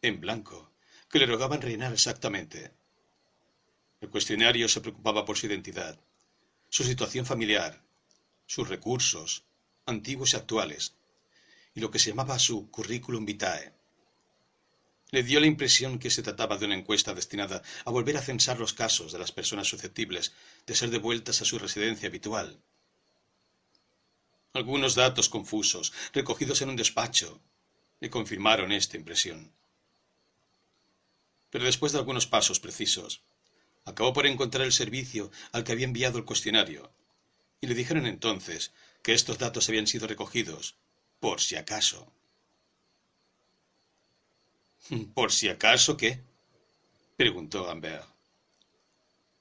en 0.00 0.20
blanco, 0.20 0.70
que 1.10 1.18
le 1.18 1.26
rogaban 1.26 1.60
rellenar 1.60 1.92
exactamente. 1.92 2.72
El 4.00 4.08
cuestionario 4.08 4.68
se 4.68 4.80
preocupaba 4.80 5.26
por 5.26 5.36
su 5.36 5.46
identidad, 5.46 5.98
su 6.70 6.82
situación 6.82 7.26
familiar, 7.26 7.82
sus 8.46 8.68
recursos, 8.68 9.44
antiguos 9.84 10.32
y 10.32 10.36
actuales, 10.36 10.94
y 11.74 11.80
lo 11.80 11.90
que 11.90 11.98
se 11.98 12.10
llamaba 12.10 12.38
su 12.38 12.70
currículum 12.70 13.26
vitae. 13.26 13.73
Le 15.14 15.22
dio 15.22 15.38
la 15.38 15.46
impresión 15.46 16.00
que 16.00 16.10
se 16.10 16.24
trataba 16.24 16.58
de 16.58 16.66
una 16.66 16.74
encuesta 16.74 17.14
destinada 17.14 17.62
a 17.84 17.90
volver 17.92 18.16
a 18.16 18.20
censar 18.20 18.58
los 18.58 18.72
casos 18.72 19.12
de 19.12 19.20
las 19.20 19.30
personas 19.30 19.68
susceptibles 19.68 20.32
de 20.66 20.74
ser 20.74 20.90
devueltas 20.90 21.40
a 21.40 21.44
su 21.44 21.56
residencia 21.56 22.08
habitual. 22.08 22.60
Algunos 24.54 24.96
datos 24.96 25.28
confusos, 25.28 25.92
recogidos 26.12 26.62
en 26.62 26.70
un 26.70 26.74
despacho, 26.74 27.40
le 28.00 28.10
confirmaron 28.10 28.72
esta 28.72 28.96
impresión. 28.96 29.52
Pero 31.50 31.64
después 31.66 31.92
de 31.92 31.98
algunos 31.98 32.26
pasos 32.26 32.58
precisos, 32.58 33.22
acabó 33.84 34.12
por 34.12 34.26
encontrar 34.26 34.66
el 34.66 34.72
servicio 34.72 35.30
al 35.52 35.62
que 35.62 35.70
había 35.70 35.86
enviado 35.86 36.18
el 36.18 36.24
cuestionario, 36.24 36.90
y 37.60 37.68
le 37.68 37.76
dijeron 37.76 38.06
entonces 38.06 38.72
que 39.00 39.14
estos 39.14 39.38
datos 39.38 39.68
habían 39.68 39.86
sido 39.86 40.08
recogidos, 40.08 40.74
por 41.20 41.40
si 41.40 41.54
acaso. 41.54 42.12
¿Por 45.14 45.32
si 45.32 45.48
acaso 45.48 45.96
qué? 45.96 46.20
preguntó 47.16 47.64
Gambert. 47.64 48.06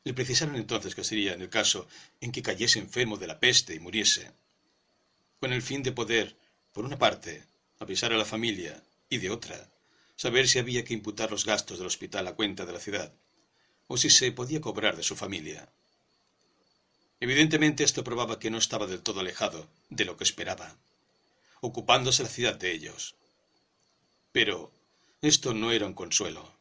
Le 0.03 0.13
precisaron 0.13 0.55
entonces 0.55 0.95
que 0.95 1.03
sería 1.03 1.33
en 1.33 1.41
el 1.41 1.49
caso 1.49 1.87
en 2.19 2.31
que 2.31 2.41
cayese 2.41 2.79
enfermo 2.79 3.17
de 3.17 3.27
la 3.27 3.39
peste 3.39 3.73
y 3.73 3.79
muriese, 3.79 4.31
con 5.39 5.53
el 5.53 5.61
fin 5.61 5.81
de 5.81 5.91
poder, 5.91 6.37
por 6.73 6.85
una 6.85 6.97
parte, 6.97 7.45
avisar 7.79 8.11
a 8.13 8.17
la 8.17 8.25
familia 8.25 8.83
y 9.09 9.17
de 9.17 9.29
otra, 9.29 9.71
saber 10.15 10.47
si 10.47 10.59
había 10.59 10.83
que 10.83 10.93
imputar 10.93 11.31
los 11.31 11.45
gastos 11.45 11.77
del 11.77 11.87
hospital 11.87 12.27
a 12.27 12.35
cuenta 12.35 12.65
de 12.65 12.73
la 12.73 12.79
ciudad, 12.79 13.13
o 13.87 13.97
si 13.97 14.09
se 14.09 14.31
podía 14.31 14.61
cobrar 14.61 14.97
de 14.97 15.03
su 15.03 15.15
familia. 15.15 15.69
Evidentemente 17.19 17.83
esto 17.83 18.03
probaba 18.03 18.39
que 18.39 18.49
no 18.49 18.57
estaba 18.57 18.87
del 18.87 19.01
todo 19.01 19.21
alejado 19.21 19.67
de 19.89 20.05
lo 20.05 20.17
que 20.17 20.25
esperaba, 20.25 20.77
ocupándose 21.61 22.23
la 22.23 22.29
ciudad 22.29 22.55
de 22.55 22.71
ellos. 22.71 23.15
Pero 24.33 24.73
Esto 25.23 25.53
no 25.53 25.71
era 25.71 25.85
un 25.85 25.93
consuelo. 25.93 26.51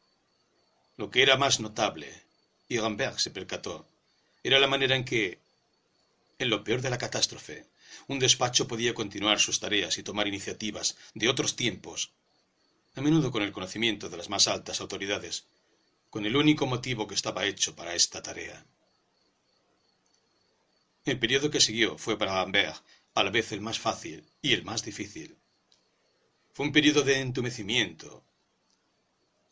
Lo 0.97 1.11
que 1.11 1.25
era 1.25 1.37
más 1.37 1.59
notable, 1.59 2.15
y 2.69 2.79
Rambert 2.79 3.19
se 3.19 3.33
percató, 3.33 3.89
era 4.45 4.61
la 4.61 4.69
manera 4.69 4.95
en 4.95 5.05
que, 5.05 5.41
en 6.39 6.49
lo 6.49 6.63
peor 6.63 6.81
de 6.81 6.89
la 6.89 6.97
catástrofe, 6.97 7.67
un 8.07 8.21
despacho 8.21 8.69
podía 8.69 8.95
continuar 8.95 9.41
sus 9.41 9.59
tareas 9.59 9.99
y 9.99 10.05
tomar 10.05 10.29
iniciativas 10.29 10.97
de 11.13 11.29
otros 11.29 11.57
tiempos, 11.57 12.13
a 12.95 13.01
menudo 13.01 13.33
con 13.33 13.43
el 13.43 13.51
conocimiento 13.51 14.09
de 14.09 14.17
las 14.17 14.29
más 14.29 14.47
altas 14.47 14.81
autoridades, 14.81 15.45
con 16.09 16.25
el 16.25 16.37
único 16.37 16.65
motivo 16.65 17.09
que 17.09 17.17
estaba 17.17 17.47
hecho 17.47 17.75
para 17.75 17.97
esta 17.97 18.23
tarea. 18.23 18.65
El 21.05 21.19
periodo 21.19 21.51
que 21.51 21.61
siguió 21.61 21.99
fue 21.99 22.17
para 22.17 22.37
Lambert 22.37 22.81
a 23.17 23.25
la 23.25 23.31
vez 23.31 23.51
el 23.51 23.61
más 23.61 23.81
fácil 23.81 24.25
y 24.41 24.53
el 24.53 24.63
más 24.63 24.85
difícil. 24.85 25.37
Fue 26.53 26.65
un 26.65 26.71
periodo 26.71 27.03
de 27.03 27.19
entumecimiento. 27.19 28.23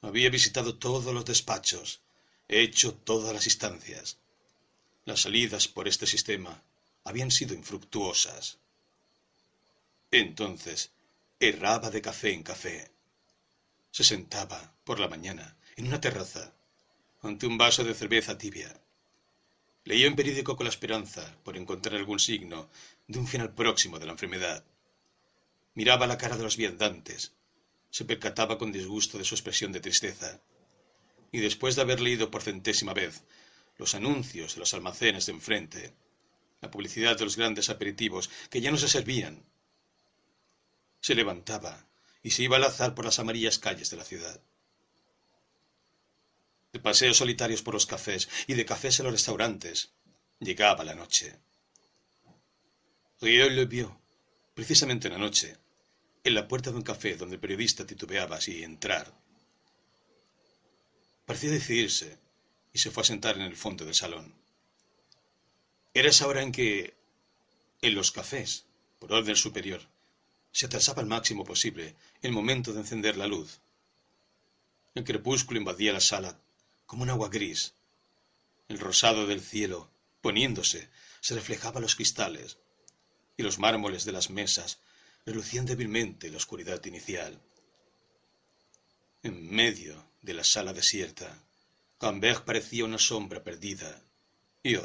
Había 0.03 0.31
visitado 0.31 0.77
todos 0.77 1.13
los 1.13 1.25
despachos, 1.25 2.01
hecho 2.49 2.95
todas 2.95 3.35
las 3.35 3.47
instancias. 3.47 4.17
Las 5.05 5.21
salidas 5.21 5.69
por 5.69 5.89
este 5.89 6.07
sistema 6.07 6.63
habían 7.05 7.31
sido 7.31 7.55
infructuosas. 7.55 8.59
Entonces, 10.11 10.91
erraba 11.39 11.91
de 11.91 12.03
café 12.03 12.33
en 12.33 12.43
café. 12.43 12.91
Se 13.91 14.05
sentaba, 14.05 14.75
por 14.85 15.01
la 15.01 15.09
mañana, 15.09 15.57
en 15.77 15.87
una 15.87 16.01
terraza, 16.01 16.55
ante 17.23 17.47
un 17.47 17.59
vaso 17.59 17.85
de 17.85 17.95
cerveza 17.95 18.39
tibia. 18.39 18.81
Leía 19.85 20.09
un 20.09 20.17
periódico 20.17 20.57
con 20.57 20.65
la 20.65 20.71
esperanza, 20.71 21.37
por 21.45 21.57
encontrar 21.57 21.97
algún 21.97 22.19
signo 22.19 22.69
de 23.07 23.19
un 23.19 23.27
final 23.27 23.55
próximo 23.55 23.99
de 23.99 24.07
la 24.07 24.13
enfermedad. 24.13 24.65
Miraba 25.75 26.07
la 26.07 26.19
cara 26.19 26.37
de 26.37 26.43
los 26.43 26.57
viandantes, 26.57 27.33
se 27.91 28.05
percataba 28.05 28.59
con 28.59 28.73
disgusto 28.73 29.19
de 29.19 29.25
su 29.25 29.35
expresión 29.35 29.73
de 29.73 29.81
tristeza, 29.81 30.41
y 31.33 31.39
después 31.39 31.77
de 31.77 31.83
haber 31.83 32.01
leído 32.01 32.31
por 32.31 32.43
centésima 32.43 32.95
vez 32.95 33.23
los 33.77 33.95
anuncios 33.95 34.55
de 34.55 34.61
los 34.61 34.75
almacenes 34.75 35.27
de 35.27 35.33
enfrente, 35.33 35.95
la 36.61 36.71
publicidad 36.71 37.17
de 37.17 37.25
los 37.25 37.37
grandes 37.37 37.71
aperitivos 37.71 38.31
que 38.51 38.61
ya 38.61 38.71
no 38.71 38.77
se 38.77 38.89
servían. 38.89 39.45
Se 41.01 41.15
levantaba 41.15 41.87
y 42.23 42.31
se 42.33 42.43
iba 42.43 42.57
al 42.57 42.65
azar 42.65 42.95
por 42.95 43.07
las 43.07 43.19
amarillas 43.19 43.59
calles 43.59 43.91
de 43.91 43.97
la 43.97 44.05
ciudad. 44.05 44.41
De 46.73 46.79
paseos 46.79 47.17
solitarios 47.17 47.63
por 47.63 47.75
los 47.75 47.87
cafés 47.87 48.29
y 48.47 48.55
de 48.55 48.67
cafés 48.67 49.01
en 49.01 49.05
los 49.05 49.15
restaurantes, 49.15 49.93
llegaba 50.39 50.85
la 50.85 50.95
noche. 50.95 51.39
Rieu 53.21 53.51
le 53.51 53.65
vio, 53.65 54.01
precisamente 54.55 55.09
en 55.09 55.15
la 55.15 55.19
noche, 55.19 55.57
en 56.23 56.35
la 56.35 56.49
puerta 56.49 56.71
de 56.71 56.77
un 56.77 56.83
café 56.83 57.17
donde 57.17 57.37
el 57.37 57.41
periodista 57.41 57.87
titubeaba 57.87 58.41
si 58.41 58.63
entrar. 58.63 59.13
Parecía 61.25 61.51
decidirse 61.51 62.19
y 62.73 62.79
se 62.79 62.91
fue 62.91 63.03
a 63.03 63.07
sentar 63.07 63.37
en 63.37 63.43
el 63.43 63.57
fondo 63.57 63.85
del 63.85 63.95
salón. 63.95 64.35
Era 65.95 66.11
esa 66.11 66.27
hora 66.27 66.43
en 66.43 66.53
que, 66.53 66.95
en 67.83 67.95
los 67.95 68.13
cafés, 68.13 68.65
por 68.99 69.13
orden 69.13 69.37
superior, 69.37 69.81
se 70.53 70.67
atrasaba 70.67 71.03
al 71.03 71.09
máximo 71.09 71.45
posible 71.45 71.95
el 72.23 72.33
momento 72.33 72.73
de 72.73 72.81
encender 72.81 73.17
la 73.17 73.27
luz. 73.27 73.61
El 74.95 75.05
crepúsculo 75.05 75.59
invadía 75.59 75.93
la 75.93 76.01
sala 76.01 76.39
como 76.87 77.05
un 77.05 77.11
agua 77.11 77.29
gris. 77.29 77.75
El 78.69 78.79
rosado 78.79 79.27
del 79.27 79.41
cielo, 79.41 79.91
poniéndose, 80.21 80.91
se 81.21 81.35
reflejaba 81.35 81.79
en 81.79 81.83
los 81.83 81.97
cristales, 81.97 82.59
y 83.37 83.43
los 83.43 83.59
mármoles 83.59 84.05
de 84.05 84.13
las 84.13 84.31
mesas 84.31 84.81
relucían 85.27 85.67
débilmente 85.67 86.27
en 86.27 86.33
la 86.33 86.39
oscuridad 86.39 86.85
inicial. 86.85 87.39
En 89.23 89.55
medio 89.55 90.11
de 90.23 90.35
la 90.35 90.45
sala 90.45 90.73
desierta, 90.73 91.43
Cambert 91.99 92.45
parecía 92.45 92.85
una 92.85 92.99
sombra 92.99 93.43
perdida, 93.43 94.03
y 94.63 94.77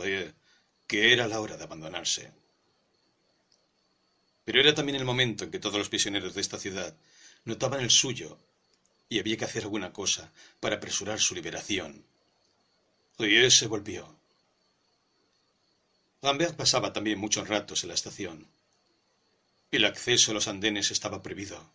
que 0.88 1.14
era 1.14 1.27
la 1.27 1.39
hora 1.39 1.57
de 1.57 1.64
abandonarse. 1.64 2.31
Pero 4.43 4.59
era 4.59 4.75
también 4.75 4.97
el 4.97 5.05
momento 5.05 5.43
en 5.43 5.51
que 5.51 5.59
todos 5.59 5.77
los 5.77 5.89
prisioneros 5.89 6.35
de 6.35 6.41
esta 6.41 6.59
ciudad 6.59 6.95
notaban 7.45 7.81
el 7.81 7.89
suyo 7.89 8.38
y 9.09 9.19
había 9.19 9.38
que 9.38 9.45
hacer 9.45 9.64
alguna 9.64 9.91
cosa 9.91 10.31
para 10.59 10.75
apresurar 10.75 11.19
su 11.19 11.33
liberación. 11.33 12.05
Rieu 13.17 13.49
se 13.49 13.67
volvió. 13.67 14.15
Lambert 16.22 16.55
pasaba 16.55 16.91
también 16.91 17.19
muchos 17.19 17.47
ratos 17.47 17.83
en 17.83 17.89
la 17.89 17.95
estación. 17.95 18.47
El 19.75 19.83
acceso 19.83 20.31
a 20.31 20.33
los 20.33 20.47
andenes 20.47 20.89
estaba 20.89 21.21
prohibido, 21.21 21.69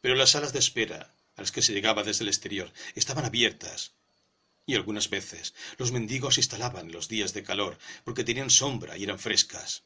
pero 0.00 0.16
las 0.16 0.30
salas 0.30 0.52
de 0.52 0.58
espera 0.58 1.14
a 1.36 1.42
las 1.42 1.52
que 1.52 1.62
se 1.62 1.72
llegaba 1.72 2.02
desde 2.02 2.24
el 2.24 2.28
exterior 2.28 2.72
estaban 2.96 3.24
abiertas 3.24 3.92
y 4.66 4.74
algunas 4.74 5.10
veces 5.10 5.54
los 5.78 5.92
mendigos 5.92 6.34
se 6.34 6.40
instalaban 6.40 6.86
en 6.86 6.92
los 6.92 7.06
días 7.06 7.32
de 7.32 7.44
calor 7.44 7.78
porque 8.02 8.24
tenían 8.24 8.50
sombra 8.50 8.98
y 8.98 9.04
eran 9.04 9.20
frescas. 9.20 9.84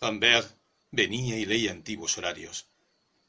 Lambert 0.00 0.56
venía 0.92 1.36
y 1.36 1.44
leía 1.44 1.72
antiguos 1.72 2.16
horarios, 2.16 2.66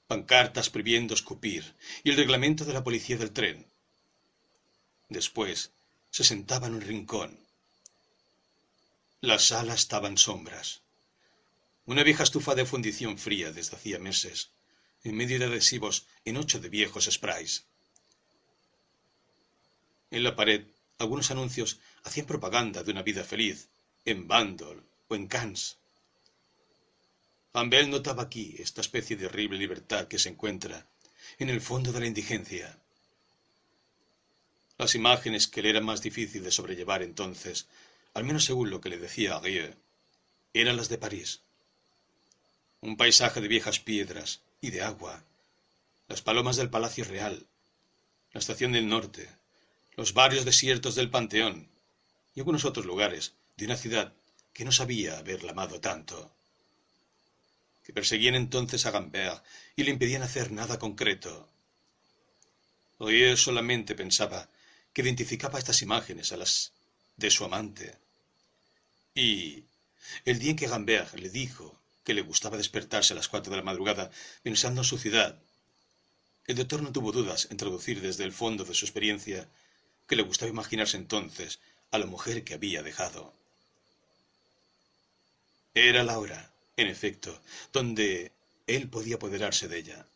pancartas 0.05 0.69
prohibiendo 0.69 1.15
escupir 1.15 1.73
y 2.03 2.11
el 2.11 2.17
reglamento 2.17 2.65
de 2.65 2.73
la 2.73 2.83
policía 2.83 3.17
del 3.17 3.31
tren. 3.31 3.65
Después 5.09 5.71
se 6.11 6.23
sentaba 6.23 6.67
en 6.67 6.75
un 6.75 6.81
rincón. 6.81 7.39
La 9.21 9.39
sala 9.39 9.73
estaba 9.73 10.07
en 10.07 10.19
sombras. 10.19 10.83
Una 11.89 12.03
vieja 12.03 12.21
estufa 12.21 12.53
de 12.53 12.67
fundición 12.67 13.17
fría 13.17 13.51
desde 13.51 13.75
hacía 13.75 13.97
meses, 13.97 14.51
en 15.03 15.15
medio 15.15 15.39
de 15.39 15.45
adhesivos 15.45 16.05
en 16.23 16.37
ocho 16.37 16.59
de 16.59 16.69
viejos 16.69 17.05
sprays. 17.05 17.65
En 20.11 20.21
la 20.21 20.35
pared, 20.35 20.67
algunos 20.99 21.31
anuncios 21.31 21.79
hacían 22.03 22.27
propaganda 22.27 22.83
de 22.83 22.91
una 22.91 23.01
vida 23.01 23.23
feliz, 23.23 23.69
en 24.05 24.27
Bandol 24.27 24.83
o 25.07 25.15
en 25.15 25.25
Cannes. 25.25 25.77
Ambel 27.53 27.89
notaba 27.89 28.21
aquí 28.21 28.55
esta 28.59 28.81
especie 28.81 29.17
de 29.17 29.25
horrible 29.25 29.57
libertad 29.57 30.07
que 30.07 30.19
se 30.19 30.29
encuentra 30.29 30.85
en 31.39 31.49
el 31.49 31.59
fondo 31.59 31.91
de 31.91 32.01
la 32.01 32.05
indigencia. 32.05 32.77
Las 34.77 34.93
imágenes 34.93 35.47
que 35.47 35.63
le 35.63 35.71
eran 35.71 35.85
más 35.85 36.03
difícil 36.03 36.43
de 36.43 36.51
sobrellevar 36.51 37.01
entonces, 37.01 37.67
al 38.13 38.25
menos 38.25 38.45
según 38.45 38.69
lo 38.69 38.79
que 38.79 38.89
le 38.89 38.99
decía 38.99 39.37
a 39.37 39.41
eran 40.53 40.77
las 40.77 40.89
de 40.89 40.99
París. 40.99 41.41
Un 42.81 42.95
paisaje 42.95 43.41
de 43.41 43.47
viejas 43.47 43.79
piedras 43.79 44.41
y 44.61 44.71
de 44.71 44.81
agua, 44.81 45.23
las 46.07 46.21
palomas 46.21 46.55
del 46.55 46.69
Palacio 46.69 47.03
Real, 47.03 47.45
la 48.31 48.39
estación 48.39 48.71
del 48.71 48.87
norte, 48.87 49.29
los 49.95 50.13
barrios 50.13 50.45
desiertos 50.45 50.95
del 50.95 51.09
Panteón. 51.09 51.69
Y 52.33 52.39
algunos 52.39 52.63
otros 52.63 52.85
lugares 52.85 53.33
de 53.57 53.65
una 53.65 53.75
ciudad 53.75 54.13
que 54.53 54.63
no 54.63 54.71
sabía 54.71 55.17
haberla 55.17 55.51
amado 55.51 55.81
tanto, 55.81 56.31
que 57.83 57.93
perseguían 57.93 58.35
entonces 58.35 58.85
a 58.85 58.91
Gambert 58.91 59.43
y 59.75 59.83
le 59.83 59.91
impedían 59.91 60.21
hacer 60.21 60.51
nada 60.51 60.77
concreto. 60.77 61.49
Rieu 62.99 63.35
solamente 63.35 63.95
pensaba 63.95 64.49
que 64.93 65.01
identificaba 65.01 65.59
estas 65.59 65.81
imágenes 65.81 66.31
a 66.31 66.37
las 66.37 66.73
de 67.17 67.31
su 67.31 67.43
amante. 67.45 67.97
Y 69.15 69.63
el 70.25 70.39
día 70.39 70.51
en 70.51 70.55
que 70.55 70.67
Gambert 70.67 71.13
le 71.15 71.29
dijo 71.29 71.78
que 72.09 72.15
le 72.15 72.29
gustaba 72.31 72.57
despertarse 72.57 73.13
a 73.13 73.15
las 73.15 73.27
cuatro 73.27 73.51
de 73.51 73.57
la 73.57 73.69
madrugada 73.69 74.09
pensando 74.41 74.81
en 74.81 74.85
su 74.85 74.97
ciudad, 74.97 75.37
el 76.47 76.55
doctor 76.55 76.81
no 76.81 76.91
tuvo 76.91 77.11
dudas 77.11 77.47
en 77.51 77.57
traducir 77.57 78.01
desde 78.01 78.23
el 78.23 78.33
fondo 78.33 78.63
de 78.63 78.73
su 78.73 78.83
experiencia 78.85 79.47
que 80.07 80.15
le 80.15 80.23
gustaba 80.23 80.49
imaginarse 80.49 80.97
entonces 80.97 81.59
a 81.91 81.99
la 81.99 82.07
mujer 82.07 82.43
que 82.43 82.55
había 82.55 82.81
dejado. 82.81 83.31
Era 85.75 86.03
la 86.03 86.17
hora, 86.17 86.51
en 86.77 86.87
efecto, 86.87 87.39
donde 87.71 88.31
él 88.65 88.89
podía 88.89 89.17
apoderarse 89.17 89.67
de 89.67 89.77
ella. 89.77 90.07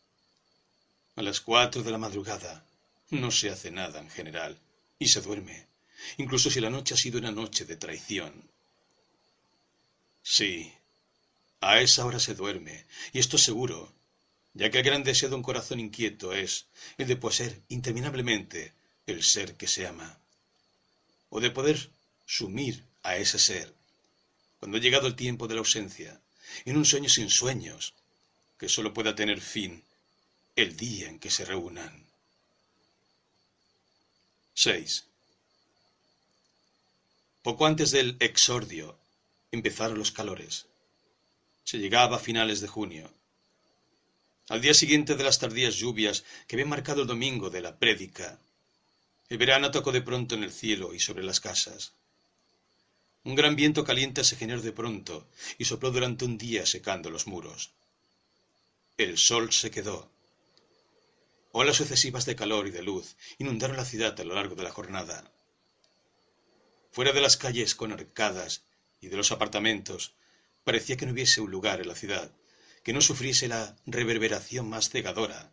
A 1.15 1.21
las 1.21 1.41
cuatro 1.41 1.83
de 1.83 1.91
la 1.91 1.99
madrugada 1.99 2.65
no 3.11 3.29
se 3.29 3.51
hace 3.51 3.69
nada 3.69 3.99
en 3.99 4.09
general 4.09 4.57
y 4.97 5.09
se 5.09 5.21
duerme, 5.21 5.67
incluso 6.17 6.49
si 6.49 6.59
la 6.59 6.71
noche 6.71 6.95
ha 6.95 6.97
sido 6.97 7.19
una 7.19 7.31
noche 7.31 7.65
de 7.65 7.75
traición. 7.75 8.49
Sí, 10.23 10.73
a 11.69 11.81
esa 11.81 12.05
hora 12.05 12.19
se 12.19 12.35
duerme, 12.35 12.85
y 13.13 13.19
esto 13.19 13.37
seguro, 13.37 13.91
ya 14.53 14.69
que 14.69 14.79
el 14.79 14.83
gran 14.83 15.03
deseo 15.03 15.29
de 15.29 15.35
un 15.35 15.43
corazón 15.43 15.79
inquieto 15.79 16.33
es 16.33 16.67
el 16.97 17.07
de 17.07 17.15
poseer 17.15 17.61
interminablemente 17.69 18.73
el 19.07 19.23
ser 19.23 19.55
que 19.55 19.67
se 19.67 19.87
ama, 19.87 20.19
o 21.29 21.39
de 21.39 21.51
poder 21.51 21.89
sumir 22.25 22.83
a 23.01 23.17
ese 23.17 23.39
ser, 23.39 23.73
cuando 24.59 24.77
ha 24.77 24.81
llegado 24.81 25.07
el 25.07 25.15
tiempo 25.15 25.47
de 25.47 25.55
la 25.55 25.59
ausencia, 25.59 26.21
en 26.65 26.77
un 26.77 26.85
sueño 26.85 27.09
sin 27.09 27.29
sueños, 27.29 27.93
que 28.57 28.69
sólo 28.69 28.93
pueda 28.93 29.15
tener 29.15 29.41
fin 29.41 29.83
el 30.55 30.77
día 30.77 31.09
en 31.09 31.19
que 31.19 31.31
se 31.31 31.45
reúnan. 31.45 32.05
6. 34.53 35.05
Poco 37.41 37.65
antes 37.65 37.91
del 37.91 38.15
exordio 38.19 38.97
empezaron 39.51 39.97
los 39.97 40.11
calores. 40.11 40.67
Se 41.63 41.77
llegaba 41.77 42.17
a 42.17 42.19
finales 42.19 42.61
de 42.61 42.67
junio. 42.67 43.11
Al 44.49 44.61
día 44.61 44.73
siguiente 44.73 45.15
de 45.15 45.23
las 45.23 45.39
tardías 45.39 45.75
lluvias 45.75 46.25
que 46.47 46.55
habían 46.55 46.69
marcado 46.69 47.01
el 47.01 47.07
domingo 47.07 47.49
de 47.49 47.61
la 47.61 47.79
prédica, 47.79 48.39
el 49.29 49.37
verano 49.37 49.71
tocó 49.71 49.91
de 49.91 50.01
pronto 50.01 50.35
en 50.35 50.43
el 50.43 50.51
cielo 50.51 50.93
y 50.93 50.99
sobre 50.99 51.23
las 51.23 51.39
casas. 51.39 51.93
Un 53.23 53.35
gran 53.35 53.55
viento 53.55 53.85
caliente 53.85 54.23
se 54.25 54.35
generó 54.35 54.61
de 54.61 54.73
pronto 54.73 55.29
y 55.57 55.65
sopló 55.65 55.91
durante 55.91 56.25
un 56.25 56.37
día 56.37 56.65
secando 56.65 57.09
los 57.09 57.25
muros. 57.25 57.71
El 58.97 59.17
sol 59.17 59.53
se 59.53 59.71
quedó. 59.71 60.11
Olas 61.53 61.77
sucesivas 61.77 62.25
de 62.25 62.35
calor 62.35 62.67
y 62.67 62.71
de 62.71 62.83
luz 62.83 63.15
inundaron 63.37 63.77
la 63.77 63.85
ciudad 63.85 64.19
a 64.19 64.23
lo 64.25 64.35
largo 64.35 64.55
de 64.55 64.63
la 64.63 64.71
jornada. 64.71 65.31
Fuera 66.91 67.13
de 67.13 67.21
las 67.21 67.37
calles 67.37 67.75
con 67.75 67.93
arcadas 67.93 68.65
y 68.99 69.07
de 69.07 69.17
los 69.17 69.31
apartamentos, 69.31 70.13
parecía 70.63 70.97
que 70.97 71.05
no 71.05 71.11
hubiese 71.11 71.41
un 71.41 71.51
lugar 71.51 71.81
en 71.81 71.87
la 71.87 71.95
ciudad 71.95 72.31
que 72.83 72.93
no 72.93 73.01
sufriese 73.01 73.47
la 73.47 73.75
reverberación 73.85 74.69
más 74.69 74.89
cegadora. 74.89 75.51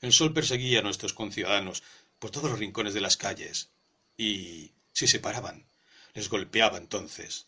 El 0.00 0.12
sol 0.12 0.32
perseguía 0.32 0.78
a 0.78 0.82
nuestros 0.82 1.12
conciudadanos 1.12 1.82
por 2.18 2.30
todos 2.30 2.50
los 2.50 2.58
rincones 2.58 2.94
de 2.94 3.00
las 3.00 3.16
calles 3.16 3.70
y, 4.16 4.72
si 4.92 5.06
se 5.06 5.18
paraban, 5.18 5.66
les 6.14 6.28
golpeaba 6.28 6.78
entonces. 6.78 7.46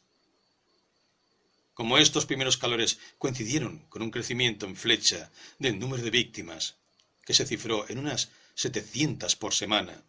Como 1.74 1.98
estos 1.98 2.26
primeros 2.26 2.56
calores 2.56 2.98
coincidieron 3.18 3.78
con 3.88 4.02
un 4.02 4.10
crecimiento 4.10 4.66
en 4.66 4.76
flecha 4.76 5.30
del 5.58 5.78
número 5.78 6.02
de 6.02 6.10
víctimas, 6.10 6.76
que 7.24 7.34
se 7.34 7.46
cifró 7.46 7.88
en 7.88 7.98
unas 7.98 8.30
setecientas 8.54 9.34
por 9.34 9.54
semana, 9.54 10.02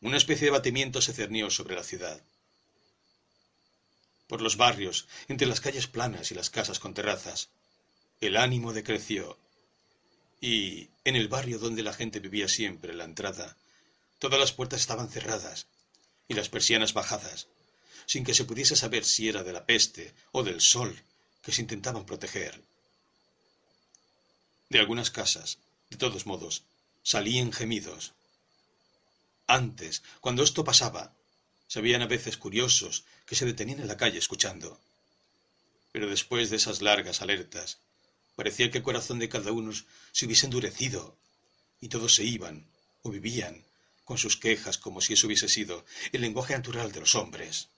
una 0.00 0.16
especie 0.16 0.46
de 0.46 0.52
batimiento 0.52 1.00
se 1.00 1.12
cernió 1.12 1.50
sobre 1.50 1.74
la 1.74 1.82
ciudad. 1.82 2.22
Por 4.28 4.42
los 4.42 4.56
barrios, 4.56 5.08
entre 5.26 5.46
las 5.46 5.60
calles 5.60 5.86
planas 5.86 6.30
y 6.30 6.34
las 6.34 6.50
casas 6.50 6.78
con 6.78 6.94
terrazas, 6.94 7.48
el 8.20 8.36
ánimo 8.36 8.72
decreció. 8.72 9.38
Y 10.40 10.90
en 11.04 11.16
el 11.16 11.28
barrio 11.28 11.58
donde 11.58 11.82
la 11.82 11.94
gente 11.94 12.20
vivía 12.20 12.46
siempre, 12.46 12.94
la 12.94 13.04
entrada, 13.04 13.56
todas 14.18 14.38
las 14.38 14.52
puertas 14.52 14.80
estaban 14.80 15.08
cerradas 15.08 15.66
y 16.28 16.34
las 16.34 16.50
persianas 16.50 16.92
bajadas, 16.92 17.48
sin 18.06 18.22
que 18.22 18.34
se 18.34 18.44
pudiese 18.44 18.76
saber 18.76 19.04
si 19.04 19.28
era 19.28 19.42
de 19.42 19.52
la 19.52 19.64
peste 19.64 20.14
o 20.32 20.42
del 20.42 20.60
sol 20.60 21.02
que 21.42 21.52
se 21.52 21.62
intentaban 21.62 22.04
proteger. 22.04 22.62
De 24.68 24.78
algunas 24.78 25.10
casas, 25.10 25.58
de 25.88 25.96
todos 25.96 26.26
modos, 26.26 26.64
salían 27.02 27.52
gemidos. 27.52 28.12
Antes, 29.46 30.02
cuando 30.20 30.42
esto 30.42 30.62
pasaba, 30.62 31.14
se 31.68 31.94
a 31.94 32.06
veces 32.06 32.38
curiosos 32.38 33.04
que 33.26 33.36
se 33.36 33.44
detenían 33.44 33.80
en 33.80 33.88
la 33.88 33.98
calle 33.98 34.18
escuchando. 34.18 34.80
Pero 35.92 36.08
después 36.08 36.48
de 36.48 36.56
esas 36.56 36.80
largas 36.80 37.20
alertas, 37.20 37.78
parecía 38.34 38.70
que 38.70 38.78
el 38.78 38.84
corazón 38.84 39.18
de 39.18 39.28
cada 39.28 39.52
uno 39.52 39.72
se 40.12 40.26
hubiese 40.26 40.46
endurecido, 40.46 41.16
y 41.80 41.88
todos 41.88 42.14
se 42.14 42.24
iban, 42.24 42.66
o 43.02 43.10
vivían, 43.10 43.62
con 44.04 44.16
sus 44.16 44.38
quejas 44.38 44.78
como 44.78 45.02
si 45.02 45.12
eso 45.12 45.26
hubiese 45.26 45.48
sido 45.48 45.84
el 46.12 46.22
lenguaje 46.22 46.54
natural 46.54 46.90
de 46.90 47.00
los 47.00 47.14
hombres. 47.14 47.68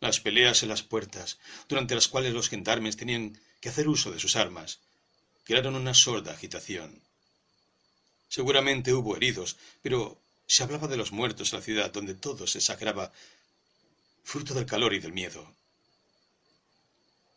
Las 0.00 0.20
peleas 0.20 0.62
en 0.62 0.68
las 0.68 0.82
puertas, 0.82 1.38
durante 1.66 1.94
las 1.94 2.08
cuales 2.08 2.34
los 2.34 2.50
gendarmes 2.50 2.98
tenían 2.98 3.40
que 3.60 3.70
hacer 3.70 3.88
uso 3.88 4.10
de 4.10 4.20
sus 4.20 4.36
armas, 4.36 4.80
crearon 5.44 5.76
una 5.76 5.94
sorda 5.94 6.32
agitación. 6.32 7.00
Seguramente 8.28 8.92
hubo 8.92 9.16
heridos, 9.16 9.56
pero 9.80 10.20
se 10.46 10.62
hablaba 10.62 10.88
de 10.88 10.96
los 10.96 11.12
muertos 11.12 11.52
en 11.52 11.58
la 11.58 11.64
ciudad 11.64 11.92
donde 11.92 12.14
todo 12.14 12.46
se 12.46 12.58
exageraba, 12.58 13.12
fruto 14.22 14.54
del 14.54 14.66
calor 14.66 14.94
y 14.94 14.98
del 14.98 15.12
miedo. 15.12 15.46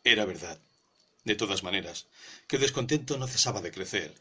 Era 0.04 0.24
verdad, 0.24 0.58
de 1.24 1.34
todas 1.34 1.62
maneras, 1.62 2.06
que 2.46 2.56
el 2.56 2.62
descontento 2.62 3.16
no 3.18 3.26
cesaba 3.26 3.60
de 3.60 3.72
crecer, 3.72 4.14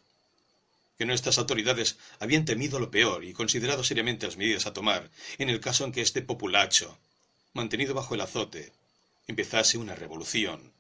que 0.98 1.06
nuestras 1.06 1.38
autoridades 1.38 1.98
habían 2.20 2.46
temido 2.46 2.80
lo 2.80 2.90
peor 2.90 3.24
y 3.24 3.34
considerado 3.34 3.84
seriamente 3.84 4.26
las 4.26 4.38
medidas 4.38 4.66
a 4.66 4.74
tomar 4.74 5.10
en 5.38 5.50
el 5.50 5.60
caso 5.60 5.86
en 5.86 5.92
que 5.92 6.02
este 6.02 6.22
populacho, 6.22 6.98
mantenido 7.54 7.94
bajo 7.94 8.16
el 8.16 8.22
azote, 8.22 8.74
empezase 9.28 9.78
una 9.78 9.96
revolución. 9.96 10.74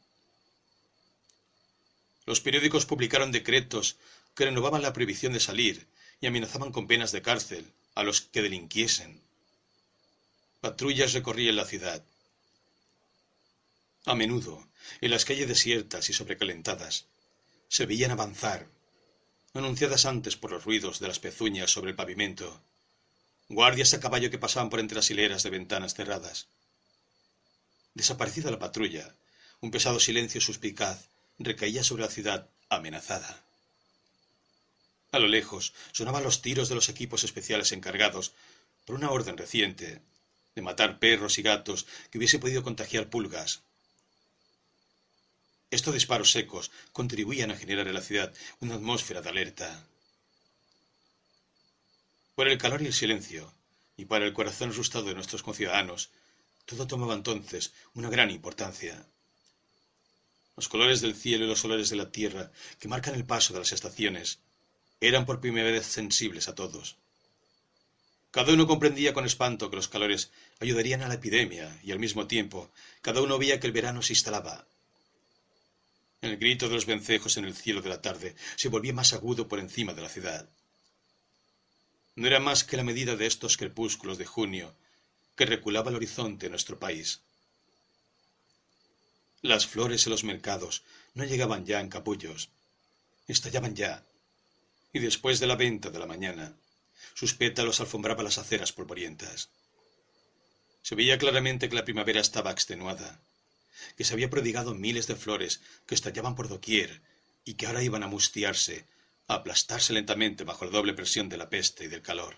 Los 2.25 2.41
periódicos 2.41 2.85
publicaron 2.85 3.31
decretos 3.31 3.97
que 4.35 4.45
renovaban 4.45 4.81
la 4.81 4.93
prohibición 4.93 5.33
de 5.33 5.39
salir 5.39 5.87
y 6.19 6.27
amenazaban 6.27 6.71
con 6.71 6.87
penas 6.87 7.11
de 7.11 7.21
cárcel 7.21 7.71
a 7.97 8.03
los 8.03 8.21
que 8.21 8.43
delinquiesen. 8.43 9.19
Patrullas 10.61 11.13
recorrían 11.13 11.55
la 11.55 11.65
ciudad. 11.65 12.03
A 14.05 14.13
menudo, 14.13 14.67
en 15.01 15.09
las 15.09 15.25
calles 15.25 15.47
desiertas 15.47 16.07
y 16.11 16.13
sobrecalentadas, 16.13 17.07
se 17.69 17.87
veían 17.87 18.11
avanzar, 18.11 18.67
anunciadas 19.55 20.05
antes 20.05 20.35
por 20.35 20.51
los 20.51 20.63
ruidos 20.63 20.99
de 20.99 21.07
las 21.07 21.17
pezuñas 21.17 21.71
sobre 21.71 21.89
el 21.89 21.95
pavimento, 21.95 22.61
guardias 23.49 23.95
a 23.95 23.99
caballo 23.99 24.29
que 24.29 24.37
pasaban 24.37 24.69
por 24.69 24.79
entre 24.79 24.97
las 24.97 25.09
hileras 25.09 25.41
de 25.41 25.49
ventanas 25.49 25.95
cerradas. 25.95 26.49
Desaparecida 27.95 28.51
la 28.51 28.59
patrulla, 28.59 29.15
un 29.59 29.71
pesado 29.71 29.99
silencio 29.99 30.39
suspicaz 30.39 31.09
recaía 31.39 31.83
sobre 31.83 32.03
la 32.03 32.11
ciudad 32.11 32.47
amenazada. 32.69 33.46
A 35.11 35.19
lo 35.19 35.27
lejos 35.27 35.73
sonaban 35.91 36.23
los 36.23 36.41
tiros 36.41 36.69
de 36.69 36.75
los 36.75 36.89
equipos 36.89 37.23
especiales 37.23 37.71
encargados, 37.71 38.33
por 38.85 38.95
una 38.95 39.11
orden 39.11 39.37
reciente, 39.37 40.01
de 40.55 40.61
matar 40.61 40.99
perros 40.99 41.37
y 41.37 41.41
gatos 41.41 41.85
que 42.09 42.17
hubiese 42.17 42.39
podido 42.39 42.63
contagiar 42.63 43.09
pulgas. 43.09 43.61
Estos 45.69 45.93
disparos 45.93 46.31
secos 46.31 46.71
contribuían 46.93 47.51
a 47.51 47.57
generar 47.57 47.87
en 47.87 47.93
la 47.93 48.01
ciudad 48.01 48.33
una 48.59 48.75
atmósfera 48.75 49.21
de 49.21 49.29
alerta. 49.29 49.85
Por 52.35 52.47
el 52.47 52.57
calor 52.57 52.81
y 52.81 52.87
el 52.87 52.93
silencio, 52.93 53.53
y 53.97 54.05
para 54.05 54.25
el 54.25 54.33
corazón 54.33 54.69
asustado 54.69 55.05
de 55.05 55.15
nuestros 55.15 55.43
conciudadanos, 55.43 56.09
todo 56.65 56.87
tomaba 56.87 57.15
entonces 57.15 57.73
una 57.93 58.09
gran 58.09 58.29
importancia. 58.29 59.05
Los 60.55 60.69
colores 60.69 61.01
del 61.01 61.15
cielo 61.15 61.45
y 61.45 61.47
los 61.47 61.63
olores 61.65 61.89
de 61.89 61.95
la 61.95 62.11
tierra 62.11 62.51
que 62.79 62.87
marcan 62.87 63.15
el 63.15 63.25
paso 63.25 63.53
de 63.53 63.59
las 63.59 63.71
estaciones 63.73 64.39
eran 64.99 65.25
por 65.25 65.39
primera 65.39 65.71
vez 65.71 65.85
sensibles 65.85 66.47
a 66.47 66.55
todos. 66.55 66.97
Cada 68.31 68.53
uno 68.53 68.67
comprendía 68.67 69.13
con 69.13 69.25
espanto 69.25 69.69
que 69.69 69.75
los 69.75 69.87
calores 69.87 70.31
ayudarían 70.59 71.01
a 71.01 71.07
la 71.07 71.15
epidemia 71.15 71.79
y 71.83 71.91
al 71.91 71.99
mismo 71.99 72.27
tiempo 72.27 72.69
cada 73.01 73.21
uno 73.21 73.37
veía 73.37 73.59
que 73.59 73.67
el 73.67 73.73
verano 73.73 74.01
se 74.01 74.13
instalaba. 74.13 74.65
El 76.21 76.37
grito 76.37 76.67
de 76.67 76.75
los 76.75 76.85
vencejos 76.85 77.37
en 77.37 77.45
el 77.45 77.55
cielo 77.55 77.81
de 77.81 77.89
la 77.89 78.01
tarde 78.01 78.35
se 78.55 78.69
volvía 78.69 78.93
más 78.93 79.13
agudo 79.13 79.47
por 79.47 79.59
encima 79.59 79.93
de 79.93 80.01
la 80.01 80.09
ciudad. 80.09 80.49
No 82.15 82.27
era 82.27 82.39
más 82.39 82.63
que 82.63 82.77
la 82.77 82.83
medida 82.83 83.15
de 83.15 83.27
estos 83.27 83.57
crepúsculos 83.57 84.17
de 84.17 84.25
junio 84.25 84.73
que 85.35 85.45
reculaba 85.45 85.91
el 85.91 85.97
horizonte 85.97 86.47
de 86.47 86.49
nuestro 86.49 86.79
país. 86.79 87.21
Las 89.43 89.67
flores 89.67 90.05
en 90.07 90.11
los 90.11 90.23
mercados 90.23 90.81
no 91.13 91.23
llegaban 91.23 91.65
ya 91.65 91.79
en 91.79 91.89
capullos, 91.89 92.49
estallaban 93.27 93.75
ya 93.75 94.03
y 94.93 94.99
después 94.99 95.39
de 95.39 95.47
la 95.47 95.55
venta 95.55 95.89
de 95.89 95.99
la 95.99 96.05
mañana, 96.05 96.55
sus 97.13 97.33
pétalos 97.33 97.79
alfombraban 97.79 98.25
las 98.25 98.37
aceras 98.37 98.71
polvorientas. 98.71 99.49
Se 100.81 100.95
veía 100.95 101.17
claramente 101.17 101.69
que 101.69 101.75
la 101.75 101.85
primavera 101.85 102.21
estaba 102.21 102.51
extenuada, 102.51 103.19
que 103.97 104.03
se 104.03 104.13
había 104.13 104.29
prodigado 104.29 104.73
miles 104.73 105.07
de 105.07 105.15
flores 105.15 105.61
que 105.85 105.95
estallaban 105.95 106.35
por 106.35 106.47
doquier 106.47 107.01
y 107.43 107.55
que 107.55 107.67
ahora 107.67 107.83
iban 107.83 108.03
a 108.03 108.07
mustiarse, 108.07 108.85
a 109.27 109.35
aplastarse 109.35 109.93
lentamente 109.93 110.43
bajo 110.43 110.65
la 110.65 110.71
doble 110.71 110.93
presión 110.93 111.29
de 111.29 111.37
la 111.37 111.49
peste 111.49 111.85
y 111.85 111.87
del 111.87 112.01
calor. 112.01 112.37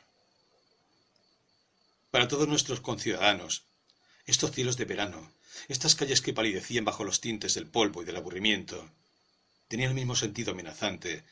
Para 2.11 2.27
todos 2.27 2.47
nuestros 2.47 2.79
conciudadanos, 2.79 3.63
estos 4.25 4.51
cielos 4.51 4.77
de 4.77 4.85
verano, 4.85 5.31
estas 5.67 5.95
calles 5.95 6.21
que 6.21 6.33
palidecían 6.33 6.85
bajo 6.85 7.03
los 7.03 7.21
tintes 7.21 7.53
del 7.53 7.67
polvo 7.67 8.01
y 8.01 8.05
del 8.05 8.15
aburrimiento, 8.15 8.89
tenían 9.67 9.89
el 9.89 9.95
mismo 9.95 10.15
sentido 10.15 10.51
amenazante 10.51 11.23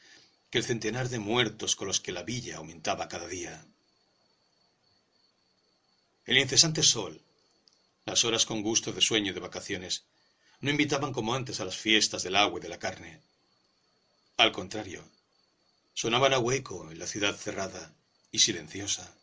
que 0.50 0.58
el 0.59 0.64
centenar 0.64 1.09
de 1.09 1.19
muertos 1.19 1.76
con 1.76 1.88
los 1.88 2.00
que 2.00 2.11
la 2.11 2.24
villa 2.24 2.58
aumentaba 2.58 3.08
cada 3.08 3.27
día. 3.27 3.66
El 6.26 6.38
incesante 6.38 6.84
sol, 6.84 7.22
las 8.06 8.24
horas 8.24 8.45
con 8.45 8.61
gusto 8.61 8.92
de 8.92 9.01
sueño 9.01 9.34
de 9.34 9.40
vacaciones, 9.40 10.06
no 10.59 10.72
invitaban 10.72 11.14
como 11.14 11.35
antes 11.35 11.59
a 11.59 11.66
las 11.66 11.77
fiestas 11.77 12.24
del 12.24 12.35
agua 12.35 12.59
y 12.59 12.64
de 12.64 12.69
la 12.69 12.80
carne. 12.80 13.22
Al 14.38 14.51
contrario, 14.51 15.03
sonaban 15.93 16.34
a 16.34 16.40
hueco 16.40 16.92
en 16.92 17.00
la 17.00 17.08
ciudad 17.08 17.35
cerrada 17.35 17.93
y 18.32 18.40
silenciosa. 18.40 19.16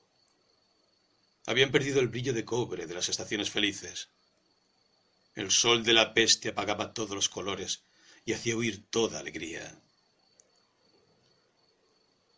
Habían 1.46 1.70
perdido 1.70 2.00
el 2.00 2.08
brillo 2.08 2.32
de 2.32 2.44
cobre 2.44 2.86
de 2.86 2.94
las 2.94 3.08
estaciones 3.08 3.50
felices. 3.50 4.08
El 5.34 5.50
sol 5.50 5.84
de 5.84 5.92
la 5.92 6.14
peste 6.14 6.50
apagaba 6.50 6.94
todos 6.94 7.14
los 7.14 7.28
colores 7.28 7.82
y 8.24 8.32
hacía 8.32 8.56
huir 8.56 8.86
toda 8.90 9.18
alegría. 9.18 9.78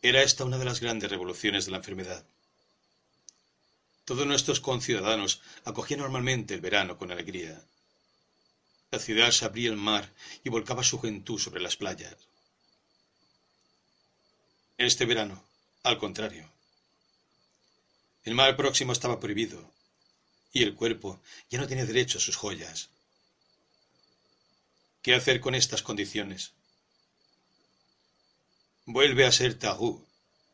Era 0.08 0.22
esta 0.22 0.44
una 0.44 0.56
de 0.56 0.64
las 0.64 0.78
grandes 0.78 1.10
revoluciones 1.10 1.64
de 1.64 1.72
la 1.72 1.78
enfermedad. 1.78 2.24
Todos 4.04 4.24
nuestros 4.24 4.60
conciudadanos 4.60 5.40
acogían 5.64 5.98
normalmente 5.98 6.54
el 6.54 6.60
verano 6.60 6.96
con 6.96 7.10
alegría. 7.10 7.60
La 8.92 9.00
ciudad 9.00 9.32
se 9.32 9.44
abría 9.44 9.68
el 9.68 9.76
mar 9.76 10.08
y 10.44 10.48
volcaba 10.48 10.84
su 10.84 10.98
juventud 10.98 11.40
sobre 11.40 11.60
las 11.60 11.76
playas. 11.76 12.14
Este 14.78 15.06
verano, 15.06 15.42
al 15.82 15.98
contrario. 15.98 16.48
El 18.22 18.36
mar 18.36 18.56
próximo 18.56 18.92
estaba 18.92 19.18
prohibido 19.18 19.72
y 20.52 20.62
el 20.62 20.76
cuerpo 20.76 21.20
ya 21.50 21.58
no 21.58 21.66
tenía 21.66 21.84
derecho 21.84 22.18
a 22.18 22.20
sus 22.20 22.36
joyas. 22.36 22.90
¿Qué 25.02 25.16
hacer 25.16 25.40
con 25.40 25.56
estas 25.56 25.82
condiciones? 25.82 26.52
Vuelve 28.88 29.26
a 29.26 29.32
ser 29.32 29.58
Tagú, 29.58 30.06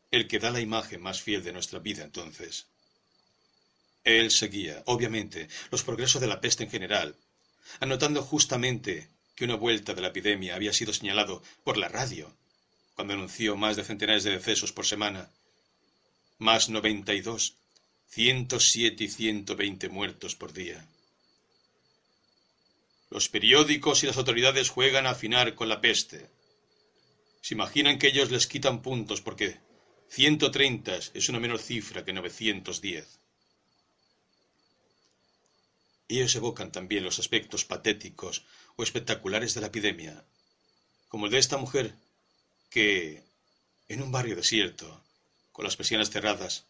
el 0.09 0.27
que 0.27 0.39
da 0.39 0.49
la 0.49 0.59
imagen 0.59 1.01
más 1.01 1.21
fiel 1.21 1.43
de 1.43 1.53
nuestra 1.53 1.77
vida 1.77 2.03
entonces. 2.03 2.65
Él 4.03 4.31
seguía, 4.31 4.81
obviamente, 4.87 5.47
los 5.69 5.83
progresos 5.83 6.19
de 6.19 6.27
la 6.27 6.41
peste 6.41 6.63
en 6.63 6.71
general, 6.71 7.15
anotando 7.79 8.23
justamente 8.23 9.07
que 9.35 9.45
una 9.45 9.55
vuelta 9.55 9.93
de 9.93 10.01
la 10.01 10.07
epidemia 10.07 10.55
había 10.55 10.73
sido 10.73 10.93
señalado 10.93 11.43
por 11.63 11.77
la 11.77 11.89
radio, 11.89 12.33
cuando 12.95 13.13
anunció 13.13 13.55
más 13.55 13.75
de 13.75 13.83
centenares 13.83 14.23
de 14.23 14.31
decesos 14.31 14.73
por 14.73 14.87
semana, 14.87 15.29
más 16.39 16.69
noventa 16.69 17.13
y 17.13 17.21
dos, 17.21 17.53
ciento 18.09 18.59
siete 18.59 19.03
y 19.05 19.09
ciento 19.09 19.55
veinte 19.55 19.89
muertos 19.89 20.35
por 20.35 20.53
día. 20.53 20.85
Los 23.11 23.29
periódicos 23.29 24.03
y 24.03 24.07
las 24.07 24.17
autoridades 24.17 24.69
juegan 24.69 25.05
a 25.05 25.11
afinar 25.11 25.53
con 25.53 25.69
la 25.69 25.81
peste. 25.81 26.29
Se 27.43 27.55
imaginan 27.55 27.99
que 27.99 28.07
ellos 28.07 28.31
les 28.31 28.47
quitan 28.47 28.81
puntos 28.81 29.19
porque 29.19 29.59
ciento 30.07 30.49
treinta 30.49 30.95
es 30.95 31.27
una 31.27 31.41
menor 31.41 31.59
cifra 31.59 32.05
que 32.05 32.13
novecientos 32.13 32.79
diez. 32.79 33.19
Ellos 36.07 36.33
evocan 36.35 36.71
también 36.71 37.03
los 37.03 37.19
aspectos 37.19 37.65
patéticos 37.65 38.45
o 38.77 38.83
espectaculares 38.83 39.53
de 39.53 39.59
la 39.59 39.67
epidemia, 39.67 40.23
como 41.09 41.25
el 41.25 41.33
de 41.33 41.39
esta 41.39 41.57
mujer 41.57 41.95
que, 42.69 43.23
en 43.89 44.01
un 44.01 44.09
barrio 44.09 44.37
desierto, 44.37 45.03
con 45.51 45.65
las 45.65 45.75
persianas 45.75 46.11
cerradas, 46.11 46.63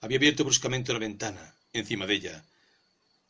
había 0.00 0.16
abierto 0.16 0.42
bruscamente 0.42 0.94
la 0.94 1.00
ventana 1.00 1.54
encima 1.74 2.06
de 2.06 2.14
ella 2.14 2.44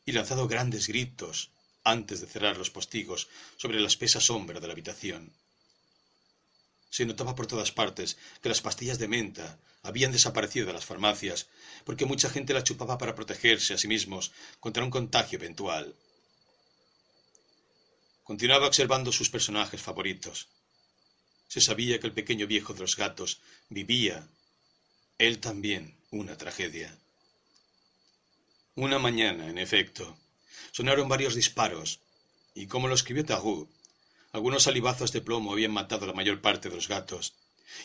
y 0.07 0.13
lanzado 0.13 0.47
grandes 0.47 0.87
gritos 0.87 1.51
antes 1.83 2.21
de 2.21 2.29
cerrar 2.29 2.57
los 2.57 2.71
postigos 2.71 3.27
sobre 3.57 3.81
la 3.81 3.89
espesa 3.89 4.21
sombra 4.21 4.61
de 4.61 4.69
la 4.69 4.75
habitación. 4.75 5.33
Se 6.95 7.05
notaba 7.07 7.35
por 7.35 7.49
todas 7.49 7.73
partes 7.73 8.17
que 8.41 8.49
las 8.49 8.61
pastillas 8.61 9.01
de 9.01 9.09
menta 9.09 9.59
habían 9.83 10.13
desaparecido 10.13 10.65
de 10.65 10.75
las 10.75 10.85
farmacias, 10.85 11.49
porque 11.85 12.07
mucha 12.07 12.31
gente 12.31 12.55
las 12.55 12.63
chupaba 12.63 12.99
para 12.99 13.17
protegerse 13.17 13.75
a 13.75 13.79
sí 13.79 13.89
mismos 13.89 14.31
contra 14.61 14.85
un 14.85 14.93
contagio 14.93 15.41
eventual. 15.41 15.97
Continuaba 18.23 18.69
observando 18.69 19.11
sus 19.11 19.29
personajes 19.29 19.83
favoritos. 19.83 20.47
Se 21.49 21.61
sabía 21.61 21.99
que 21.99 22.07
el 22.07 22.13
pequeño 22.13 22.47
viejo 22.47 22.75
de 22.75 22.83
los 22.83 22.97
gatos 22.97 23.41
vivía, 23.69 24.29
él 25.19 25.41
también, 25.41 25.97
una 26.13 26.39
tragedia. 26.39 26.97
Una 28.77 29.01
mañana, 29.01 29.49
en 29.49 29.59
efecto, 29.59 30.17
sonaron 30.71 31.09
varios 31.09 31.35
disparos, 31.35 31.99
y 32.55 32.69
como 32.69 32.87
lo 32.87 32.95
escribió 32.95 33.25
Tagú, 33.25 33.69
algunos 34.35 34.65
salivazos 34.65 35.13
de 35.13 35.21
plomo 35.21 35.53
habían 35.53 35.71
matado 35.71 36.05
a 36.05 36.09
la 36.09 36.13
mayor 36.13 36.41
parte 36.41 36.69
de 36.69 36.75
los 36.75 36.89
gatos 36.89 37.35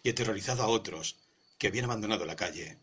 y 0.02 0.10
aterrorizado 0.10 0.64
a 0.64 0.68
otros 0.68 1.16
que 1.60 1.68
habían 1.68 1.86
abandonado 1.86 2.26
la 2.26 2.36
calle. 2.36 2.80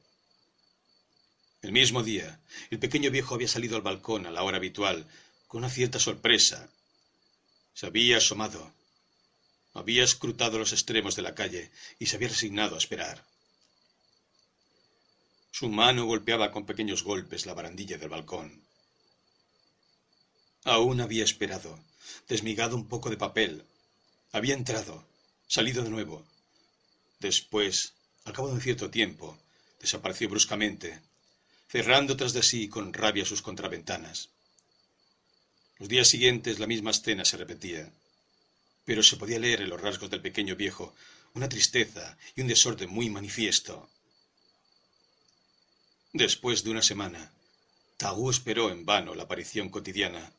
El 1.62 1.73
mismo 1.73 2.05
día, 2.05 2.39
el 2.70 2.78
pequeño 2.78 3.11
viejo 3.11 3.35
había 3.35 3.49
salido 3.49 3.75
al 3.75 3.83
balcón 3.83 4.25
a 4.25 4.31
la 4.31 4.45
hora 4.45 4.59
habitual, 4.59 5.05
con 5.49 5.59
una 5.59 5.69
cierta 5.69 5.99
sorpresa. 5.99 6.69
Se 7.75 7.86
había 7.86 8.19
asomado, 8.19 8.73
había 9.75 10.05
escrutado 10.05 10.61
los 10.61 10.73
extremos 10.73 11.17
de 11.17 11.23
la 11.23 11.35
calle 11.35 11.73
y 11.99 12.07
se 12.07 12.15
había 12.15 12.28
resignado 12.28 12.77
a 12.77 12.78
esperar. 12.78 13.25
Su 15.51 15.70
mano 15.70 16.05
golpeaba 16.05 16.53
con 16.53 16.67
pequeños 16.67 17.03
golpes 17.03 17.47
la 17.47 17.55
barandilla 17.55 17.99
del 17.99 18.11
balcón. 18.11 18.62
Aún 20.62 21.01
había 21.01 21.25
esperado, 21.25 21.81
desmigado 22.28 22.76
un 22.76 22.89
poco 22.89 23.10
de 23.10 23.17
papel. 23.17 23.65
Había 24.33 24.55
entrado, 24.55 25.07
salido 25.47 25.83
de 25.83 25.91
nuevo. 25.91 26.25
Después, 27.20 27.94
al 28.25 28.33
cabo 28.33 28.49
de 28.49 28.55
un 28.55 28.60
cierto 28.60 28.91
tiempo, 28.91 29.39
desapareció 29.81 30.28
bruscamente, 30.28 31.01
cerrando 31.68 32.17
tras 32.17 32.33
de 32.33 32.43
sí 32.43 32.68
con 32.68 32.93
rabia 32.93 33.25
sus 33.25 33.43
contraventanas. 33.43 34.31
Los 35.78 35.89
días 35.89 36.09
siguientes 36.09 36.59
la 36.59 36.67
misma 36.67 36.91
escena 36.91 37.25
se 37.25 37.36
repetía, 37.36 37.91
pero 38.85 39.02
se 39.02 39.17
podía 39.17 39.39
leer 39.39 39.60
en 39.60 39.70
los 39.70 39.81
rasgos 39.81 40.10
del 40.10 40.23
pequeño 40.23 40.57
viejo 40.57 40.94
una 41.35 41.49
tristeza 41.49 42.17
y 42.35 42.41
un 42.41 42.49
desorden 42.49 42.89
muy 42.91 43.10
manifiesto. 43.10 43.91
Después 46.12 46.65
de 46.65 46.70
una 46.70 46.83
semana, 46.83 47.31
Tagú 47.99 48.31
esperó 48.31 48.70
en 48.70 48.86
vano 48.86 49.15
la 49.15 49.25
aparición 49.25 49.68
cotidiana 49.68 50.33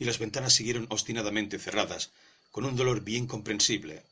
y 0.00 0.06
las 0.06 0.18
ventanas 0.18 0.54
siguieron 0.54 0.86
obstinadamente 0.88 1.58
cerradas, 1.58 2.10
con 2.50 2.64
un 2.64 2.74
dolor 2.74 3.02
bien 3.02 3.26
comprensible. 3.26 4.02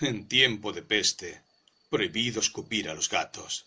En 0.00 0.28
tiempo 0.28 0.72
de 0.72 0.82
peste, 0.82 1.40
prohibido 1.88 2.40
escupir 2.40 2.90
a 2.90 2.94
los 2.94 3.08
gatos. 3.08 3.64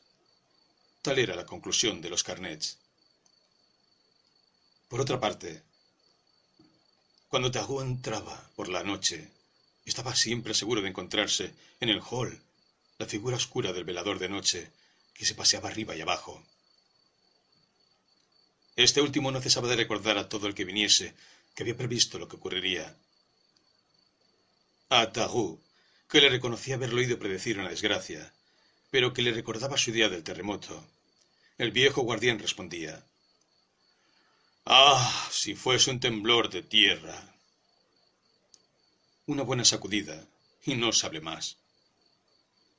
Tal 1.01 1.17
era 1.17 1.35
la 1.35 1.47
conclusión 1.47 1.99
de 1.99 2.11
los 2.11 2.23
carnets. 2.23 2.77
Por 4.87 5.01
otra 5.01 5.19
parte, 5.19 5.63
cuando 7.27 7.51
Tagú 7.51 7.81
entraba 7.81 8.49
por 8.55 8.69
la 8.69 8.83
noche, 8.83 9.27
estaba 9.83 10.15
siempre 10.15 10.53
seguro 10.53 10.81
de 10.81 10.89
encontrarse 10.89 11.55
en 11.79 11.89
el 11.89 12.01
hall 12.01 12.39
la 12.99 13.07
figura 13.07 13.35
oscura 13.35 13.73
del 13.73 13.83
velador 13.83 14.19
de 14.19 14.29
noche 14.29 14.71
que 15.15 15.25
se 15.25 15.33
paseaba 15.33 15.69
arriba 15.69 15.95
y 15.95 16.01
abajo. 16.01 16.43
Este 18.75 19.01
último 19.01 19.31
no 19.31 19.41
cesaba 19.41 19.69
de 19.69 19.77
recordar 19.77 20.17
a 20.17 20.27
todo 20.27 20.47
el 20.47 20.55
que 20.55 20.65
viniese 20.65 21.15
que 21.53 21.63
había 21.63 21.77
previsto 21.77 22.19
lo 22.19 22.27
que 22.27 22.35
ocurriría. 22.35 22.95
A 24.89 25.11
Tagú, 25.11 25.61
que 26.09 26.19
le 26.19 26.29
reconocía 26.29 26.75
haberlo 26.75 26.99
oído 26.99 27.17
predecir 27.17 27.57
una 27.57 27.69
desgracia, 27.69 28.33
pero 28.91 29.13
que 29.13 29.21
le 29.21 29.31
recordaba 29.31 29.77
su 29.77 29.91
idea 29.91 30.09
del 30.09 30.23
terremoto. 30.23 30.85
El 31.57 31.71
viejo 31.71 32.01
guardián 32.01 32.39
respondía 32.39 33.03
Ah, 34.65 35.29
si 35.31 35.55
fuese 35.55 35.91
un 35.91 35.99
temblor 35.99 36.49
de 36.49 36.63
tierra. 36.63 37.35
Una 39.27 39.43
buena 39.43 39.63
sacudida, 39.63 40.25
y 40.65 40.75
no 40.75 40.91
se 40.91 41.05
hable 41.05 41.21
más. 41.21 41.57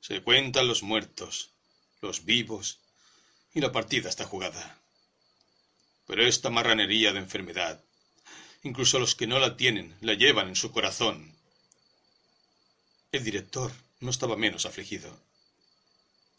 Se 0.01 0.21
cuentan 0.21 0.67
los 0.67 0.83
muertos, 0.83 1.49
los 2.01 2.25
vivos, 2.25 2.79
y 3.53 3.61
la 3.61 3.71
partida 3.71 4.09
está 4.09 4.25
jugada. 4.25 4.79
Pero 6.07 6.25
esta 6.25 6.49
marranería 6.49 7.11
de 7.11 7.19
enfermedad, 7.19 7.83
incluso 8.63 8.97
los 8.97 9.13
que 9.13 9.27
no 9.27 9.39
la 9.39 9.57
tienen, 9.57 9.93
la 9.99 10.13
llevan 10.13 10.47
en 10.47 10.55
su 10.55 10.71
corazón. 10.71 11.35
El 13.11 13.25
director 13.25 13.73
no 13.99 14.09
estaba 14.09 14.37
menos 14.37 14.65
afligido. 14.65 15.19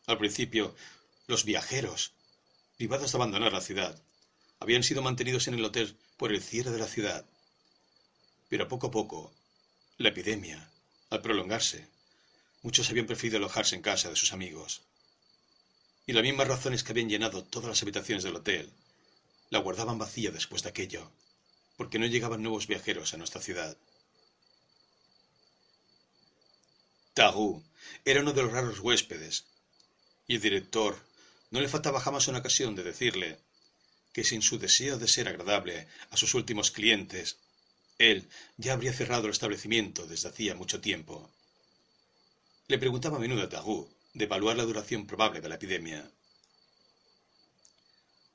Al 0.06 0.16
principio, 0.16 0.74
los 1.26 1.44
viajeros, 1.44 2.12
privados 2.78 3.12
de 3.12 3.18
abandonar 3.18 3.52
la 3.52 3.60
ciudad, 3.60 4.00
habían 4.58 4.82
sido 4.82 5.02
mantenidos 5.02 5.48
en 5.48 5.54
el 5.54 5.64
hotel 5.64 5.96
por 6.16 6.32
el 6.32 6.42
cierre 6.42 6.70
de 6.70 6.78
la 6.78 6.86
ciudad. 6.86 7.26
Pero 8.48 8.68
poco 8.68 8.86
a 8.86 8.90
poco, 8.90 9.34
la 9.98 10.08
epidemia, 10.08 10.70
al 11.10 11.20
prolongarse, 11.20 11.86
muchos 12.62 12.88
habían 12.88 13.06
preferido 13.06 13.36
alojarse 13.36 13.76
en 13.76 13.82
casa 13.82 14.08
de 14.08 14.16
sus 14.16 14.32
amigos. 14.32 14.80
Y 16.06 16.12
las 16.14 16.22
mismas 16.22 16.48
razones 16.48 16.82
que 16.82 16.92
habían 16.92 17.10
llenado 17.10 17.44
todas 17.44 17.68
las 17.68 17.82
habitaciones 17.82 18.24
del 18.24 18.36
hotel 18.36 18.72
la 19.50 19.60
guardaban 19.60 19.98
vacía 19.98 20.30
después 20.30 20.62
de 20.62 20.68
aquello, 20.70 21.10
porque 21.76 21.98
no 21.98 22.06
llegaban 22.06 22.42
nuevos 22.42 22.66
viajeros 22.66 23.14
a 23.14 23.16
nuestra 23.16 23.40
ciudad. 23.40 23.76
Tagú 27.14 27.62
era 28.04 28.20
uno 28.20 28.32
de 28.32 28.42
los 28.42 28.52
raros 28.52 28.80
huéspedes, 28.80 29.44
y 30.26 30.36
el 30.36 30.40
director 30.40 30.98
no 31.50 31.60
le 31.60 31.68
faltaba 31.68 32.00
jamás 32.00 32.28
una 32.28 32.38
ocasión 32.38 32.74
de 32.74 32.84
decirle 32.84 33.38
que 34.12 34.24
sin 34.24 34.42
su 34.42 34.58
deseo 34.58 34.98
de 34.98 35.08
ser 35.08 35.28
agradable 35.28 35.88
a 36.10 36.16
sus 36.16 36.34
últimos 36.34 36.70
clientes, 36.70 37.38
él 37.98 38.28
ya 38.56 38.74
habría 38.74 38.92
cerrado 38.92 39.26
el 39.26 39.32
establecimiento 39.32 40.06
desde 40.06 40.28
hacía 40.28 40.54
mucho 40.54 40.80
tiempo. 40.80 41.30
Le 42.68 42.78
preguntaba 42.78 43.16
a 43.16 43.20
menudo 43.20 43.42
a 43.42 43.48
Tagú 43.48 43.88
de 44.14 44.24
evaluar 44.24 44.56
la 44.56 44.64
duración 44.64 45.06
probable 45.06 45.40
de 45.40 45.48
la 45.48 45.54
epidemia. 45.54 46.10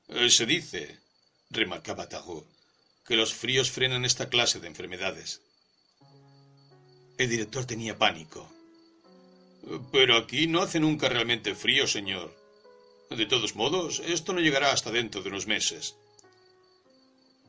Eh, 0.08 0.28
se 0.28 0.44
dice, 0.44 0.98
remarcaba 1.50 2.08
Tagú, 2.08 2.46
que 3.06 3.16
los 3.16 3.34
fríos 3.34 3.70
frenan 3.70 4.04
esta 4.04 4.28
clase 4.28 4.60
de 4.60 4.68
enfermedades. 4.68 5.40
El 7.18 7.28
director 7.28 7.64
tenía 7.64 7.98
pánico. 7.98 8.50
Pero 9.92 10.16
aquí 10.16 10.46
no 10.46 10.62
hace 10.62 10.80
nunca 10.80 11.08
realmente 11.08 11.54
frío, 11.54 11.86
señor. 11.86 12.34
De 13.10 13.26
todos 13.26 13.54
modos, 13.54 14.00
esto 14.04 14.32
no 14.32 14.40
llegará 14.40 14.72
hasta 14.72 14.90
dentro 14.90 15.22
de 15.22 15.28
unos 15.28 15.46
meses. 15.46 15.94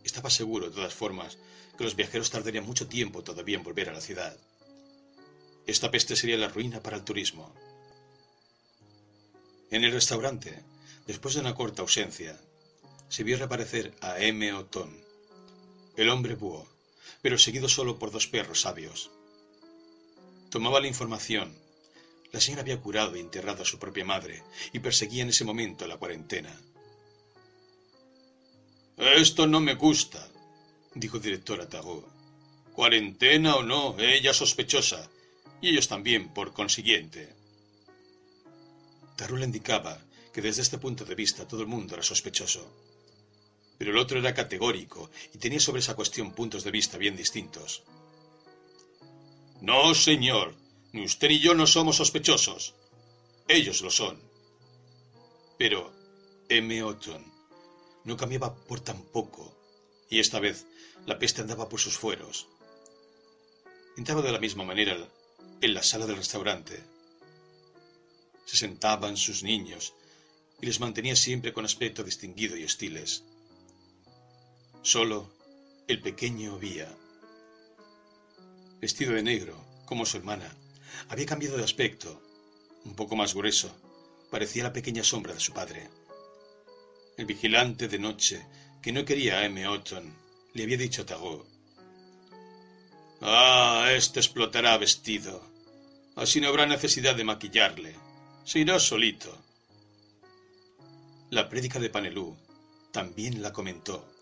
Estaba 0.04 0.30
seguro, 0.30 0.70
de 0.70 0.76
todas 0.76 0.94
formas, 0.94 1.38
que 1.78 1.84
los 1.84 1.96
viajeros 1.96 2.30
tardarían 2.30 2.66
mucho 2.66 2.88
tiempo 2.88 3.24
todavía 3.24 3.58
en 3.58 3.64
volver 3.64 3.90
a 3.90 3.94
la 3.94 4.02
ciudad. 4.02 4.38
Esta 5.66 5.90
peste 5.90 6.16
sería 6.16 6.38
la 6.38 6.48
ruina 6.48 6.82
para 6.82 6.98
el 6.98 7.04
turismo. 7.04 7.54
En 9.72 9.84
el 9.84 9.92
restaurante, 9.92 10.64
después 11.08 11.34
de 11.34 11.42
una 11.42 11.56
corta 11.56 11.82
ausencia, 11.82 12.40
se 13.10 13.24
vio 13.24 13.38
reaparecer 13.38 13.94
a 14.02 14.20
M. 14.20 14.54
Otón, 14.54 14.96
el 15.96 16.10
hombre 16.10 16.36
búho, 16.36 16.68
pero 17.22 17.38
seguido 17.38 17.70
solo 17.70 17.98
por 17.98 18.12
dos 18.12 18.28
perros 18.28 18.62
sabios. 18.62 19.12
Tomaba 20.50 20.80
la 20.80 20.88
información. 20.88 21.54
La 22.32 22.42
señora 22.42 22.62
había 22.62 22.82
curado 22.82 23.16
e 23.16 23.20
enterrado 23.20 23.64
a 23.64 23.66
su 23.66 23.80
propia 23.80 24.06
madre 24.06 24.44
y 24.74 24.80
perseguía 24.80 25.24
en 25.24 25.30
ese 25.30 25.46
momento 25.46 25.88
la 25.88 25.98
cuarentena. 25.98 26.54
Esto 28.98 29.48
no 29.48 29.60
me 29.60 29.76
gusta, 29.76 30.26
dijo 30.94 31.18
el 31.18 31.24
director 31.24 31.62
a 31.62 31.68
Cuarentena 32.74 33.56
o 33.56 33.64
no, 33.64 33.96
ella 34.00 34.34
sospechosa, 34.34 35.10
y 35.62 35.70
ellos 35.70 35.88
también, 35.88 36.34
por 36.34 36.54
consiguiente. 36.54 37.34
Tarú 39.16 39.38
le 39.38 39.46
indicaba 39.46 39.98
que 40.34 40.42
desde 40.42 40.62
este 40.62 40.78
punto 40.78 41.06
de 41.06 41.16
vista 41.16 41.48
todo 41.48 41.62
el 41.62 41.68
mundo 41.68 41.94
era 41.94 42.04
sospechoso. 42.04 42.85
Pero 43.78 43.92
el 43.92 43.98
otro 43.98 44.20
era 44.20 44.34
categórico 44.34 45.10
y 45.34 45.38
tenía 45.38 45.60
sobre 45.60 45.80
esa 45.80 45.96
cuestión 45.96 46.34
puntos 46.34 46.64
de 46.64 46.72
vista 46.72 46.98
bien 46.98 47.16
distintos. 47.16 47.84
No, 49.62 49.94
señor, 49.94 50.56
ni 50.94 51.04
usted 51.06 51.30
ni 51.30 51.40
yo 51.40 51.54
no 51.54 51.68
somos 51.68 51.98
sospechosos. 51.98 52.74
Ellos 53.48 53.82
lo 53.82 53.92
son. 53.92 54.20
Pero 55.58 55.92
M. 56.50 56.84
Otton 56.84 57.24
no 58.04 58.16
cambiaba 58.16 58.56
por 58.56 58.80
tan 58.80 59.02
poco, 59.02 59.54
y 60.10 60.20
esta 60.20 60.40
vez 60.40 60.66
la 61.06 61.18
peste 61.18 61.42
andaba 61.42 61.68
por 61.68 61.80
sus 61.80 61.98
fueros. 61.98 62.48
Entraba 63.98 64.22
de 64.22 64.32
la 64.32 64.40
misma 64.40 64.64
manera 64.64 64.98
en 65.62 65.74
la 65.74 65.84
sala 65.84 66.06
del 66.06 66.18
restaurante. 66.18 66.84
Se 68.46 68.58
sentaban 68.58 69.18
sus 69.18 69.42
niños 69.44 69.94
y 70.62 70.66
les 70.66 70.80
mantenía 70.80 71.16
siempre 71.16 71.54
con 71.54 71.66
aspecto 71.66 72.04
distinguido 72.04 72.56
y 72.58 72.64
hostiles. 72.64 73.24
Solo 74.86 75.28
el 75.88 76.00
pequeño 76.00 76.60
Vía, 76.60 76.88
vestido 78.80 79.14
de 79.14 79.24
negro, 79.24 79.60
como 79.84 80.06
su 80.06 80.18
hermana, 80.18 80.56
había 81.10 81.26
cambiado 81.26 81.58
de 81.58 81.64
aspecto, 81.64 82.22
un 82.84 82.94
poco 82.94 83.16
más 83.16 83.34
grueso, 83.34 83.76
parecía 84.30 84.62
la 84.62 84.74
pequeña 84.74 85.04
sombra 85.04 85.34
de 85.34 85.40
su 85.40 85.54
padre. 85.54 85.90
El 87.18 87.26
vigilante 87.26 87.88
de 87.88 87.98
noche, 87.98 88.46
que 88.84 88.92
no 88.92 89.06
quería 89.06 89.40
a 89.40 89.46
M. 89.46 89.68
Otton, 89.68 90.14
le 90.54 90.62
había 90.62 90.78
dicho 90.78 91.02
a 91.02 91.06
Tagot 91.08 91.48
Ah, 93.22 93.88
este 93.92 94.20
explotará 94.20 94.78
vestido. 94.78 95.42
Así 96.16 96.40
no 96.40 96.50
habrá 96.50 96.68
necesidad 96.68 97.16
de 97.16 97.24
maquillarle. 97.24 97.96
Se 98.44 98.60
irá 98.60 98.80
solito. 98.80 99.36
La 101.32 101.50
prédica 101.50 101.80
de 101.80 101.90
Panelú 101.90 102.38
también 102.92 103.42
la 103.42 103.52
comentó, 103.52 104.15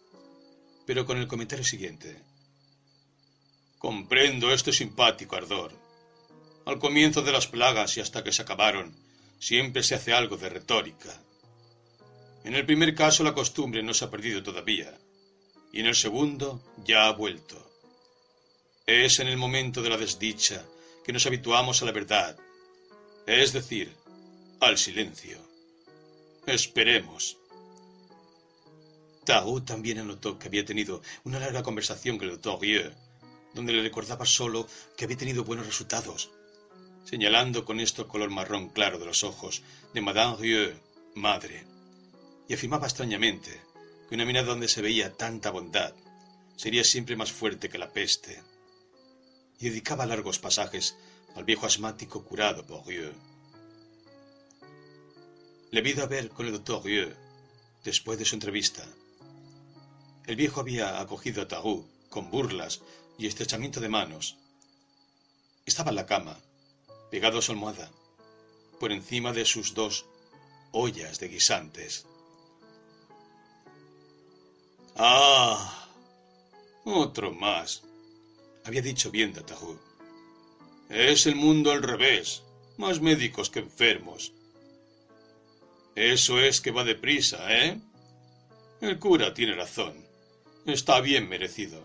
pero 0.86 1.06
con 1.06 1.18
el 1.18 1.28
comentario 1.28 1.66
siguiente. 1.66 2.22
Comprendo 3.78 4.54
este 4.54 4.72
simpático 4.72 5.36
ardor. 5.36 5.72
Al 6.66 6.80
comienzo 6.80 7.22
de 7.22 7.32
las 7.32 7.48
plagas 7.48 7.98
y 7.98 8.02
hasta 8.02 8.24
que 8.24 8.32
se 8.32 8.42
acabaron, 8.42 8.96
siempre 9.40 9.84
se 9.84 9.96
hace 9.96 10.14
algo 10.14 10.38
de 10.38 10.50
retórica. 10.50 11.22
En 12.44 12.56
el 12.56 12.66
primer 12.66 12.96
caso 12.96 13.24
la 13.24 13.34
costumbre 13.34 13.84
no 13.84 13.94
se 13.94 14.06
ha 14.06 14.10
perdido 14.10 14.42
todavía, 14.44 14.98
y 15.72 15.80
en 15.80 15.88
el 15.88 15.96
segundo 15.96 16.62
ya 16.86 17.08
ha 17.08 17.12
vuelto. 17.12 17.70
Es 18.86 19.20
en 19.20 19.28
el 19.28 19.38
momento 19.38 19.82
de 19.82 19.90
la 19.90 19.98
desdicha 19.98 20.66
que 21.04 21.14
nos 21.14 21.26
habituamos 21.26 21.82
a 21.82 21.86
la 21.86 21.92
verdad, 21.92 22.38
es 23.26 23.54
decir, 23.54 23.94
al 24.60 24.78
silencio. 24.78 25.38
Esperemos. 26.46 27.38
Tao 29.26 29.64
también 29.64 30.00
anotó 30.00 30.38
que 30.38 30.48
había 30.48 30.66
tenido 30.66 31.02
una 31.24 31.40
larga 31.40 31.64
conversación 31.64 32.18
con 32.18 32.28
el 32.28 32.34
doctor 32.36 32.62
Rieu, 32.62 32.92
donde 33.54 33.74
le 33.74 33.82
recordaba 33.82 34.26
solo 34.26 34.68
que 34.98 35.06
había 35.06 35.18
tenido 35.18 35.44
buenos 35.44 35.66
resultados, 35.66 36.32
señalando 37.06 37.66
con 37.66 37.80
esto 37.80 38.04
el 38.04 38.08
color 38.08 38.30
marrón 38.30 38.70
claro 38.70 39.00
de 39.00 39.06
los 39.06 39.24
ojos 39.24 39.62
de 39.94 40.02
Madame 40.02 40.38
Rieu, 40.38 40.74
madre, 41.16 41.66
y 42.48 42.54
afirmaba 42.54 42.88
extrañamente 42.88 43.62
que 44.10 44.16
una 44.16 44.26
mirada 44.26 44.48
donde 44.48 44.68
se 44.68 44.82
veía 44.82 45.14
tanta 45.14 45.52
bondad 45.52 45.94
sería 46.56 46.84
siempre 46.84 47.16
más 47.16 47.32
fuerte 47.32 47.70
que 47.70 47.78
la 47.78 47.92
peste 47.92 48.42
y 49.60 49.70
dedicaba 49.70 50.06
largos 50.06 50.40
pasajes 50.40 50.96
al 51.36 51.46
viejo 51.46 51.66
asmático 51.66 52.24
curado 52.24 52.66
por 52.66 52.86
Rieu. 52.86 53.12
Le 55.72 55.82
vi 55.82 56.00
a 56.00 56.06
ver 56.06 56.30
con 56.30 56.46
el 56.46 56.52
doctor 56.52 56.84
Rieu 56.84 57.10
después 57.84 58.20
de 58.20 58.26
su 58.26 58.36
entrevista. 58.36 58.86
El 60.26 60.38
viejo 60.38 60.62
había 60.62 61.02
acogido 61.02 61.42
a 61.42 61.48
Tarou 61.48 61.86
con 62.10 62.32
burlas 62.32 62.82
y 63.18 63.28
estrechamiento 63.28 63.82
de 63.82 63.90
manos. 63.90 64.38
Estaba 65.66 65.90
en 65.90 65.98
la 65.98 66.06
cama, 66.06 66.40
pegado 67.12 67.40
a 67.40 67.42
su 67.42 67.52
almohada, 67.52 67.92
por 68.80 68.92
encima 68.92 69.34
de 69.34 69.44
sus 69.44 69.74
dos 69.74 70.06
ollas 70.72 71.20
de 71.20 71.28
guisantes. 71.28 72.06
¡Ah! 74.96 75.90
Otro 76.86 77.34
más, 77.34 77.84
había 78.64 78.82
dicho 78.82 79.12
bien 79.12 79.34
de 79.34 79.44
Es 80.90 81.26
el 81.26 81.36
mundo 81.36 81.72
al 81.72 81.84
revés, 81.84 82.44
más 82.78 83.02
médicos 83.02 83.50
que 83.50 83.60
enfermos. 83.60 84.32
Eso 85.96 86.40
es 86.40 86.62
que 86.62 86.72
va 86.72 86.84
deprisa, 86.84 87.54
¿eh? 87.54 87.80
El 88.82 89.00
cura 89.00 89.34
tiene 89.34 89.56
razón. 89.56 90.13
Está 90.66 91.02
bien 91.02 91.28
merecido. 91.28 91.84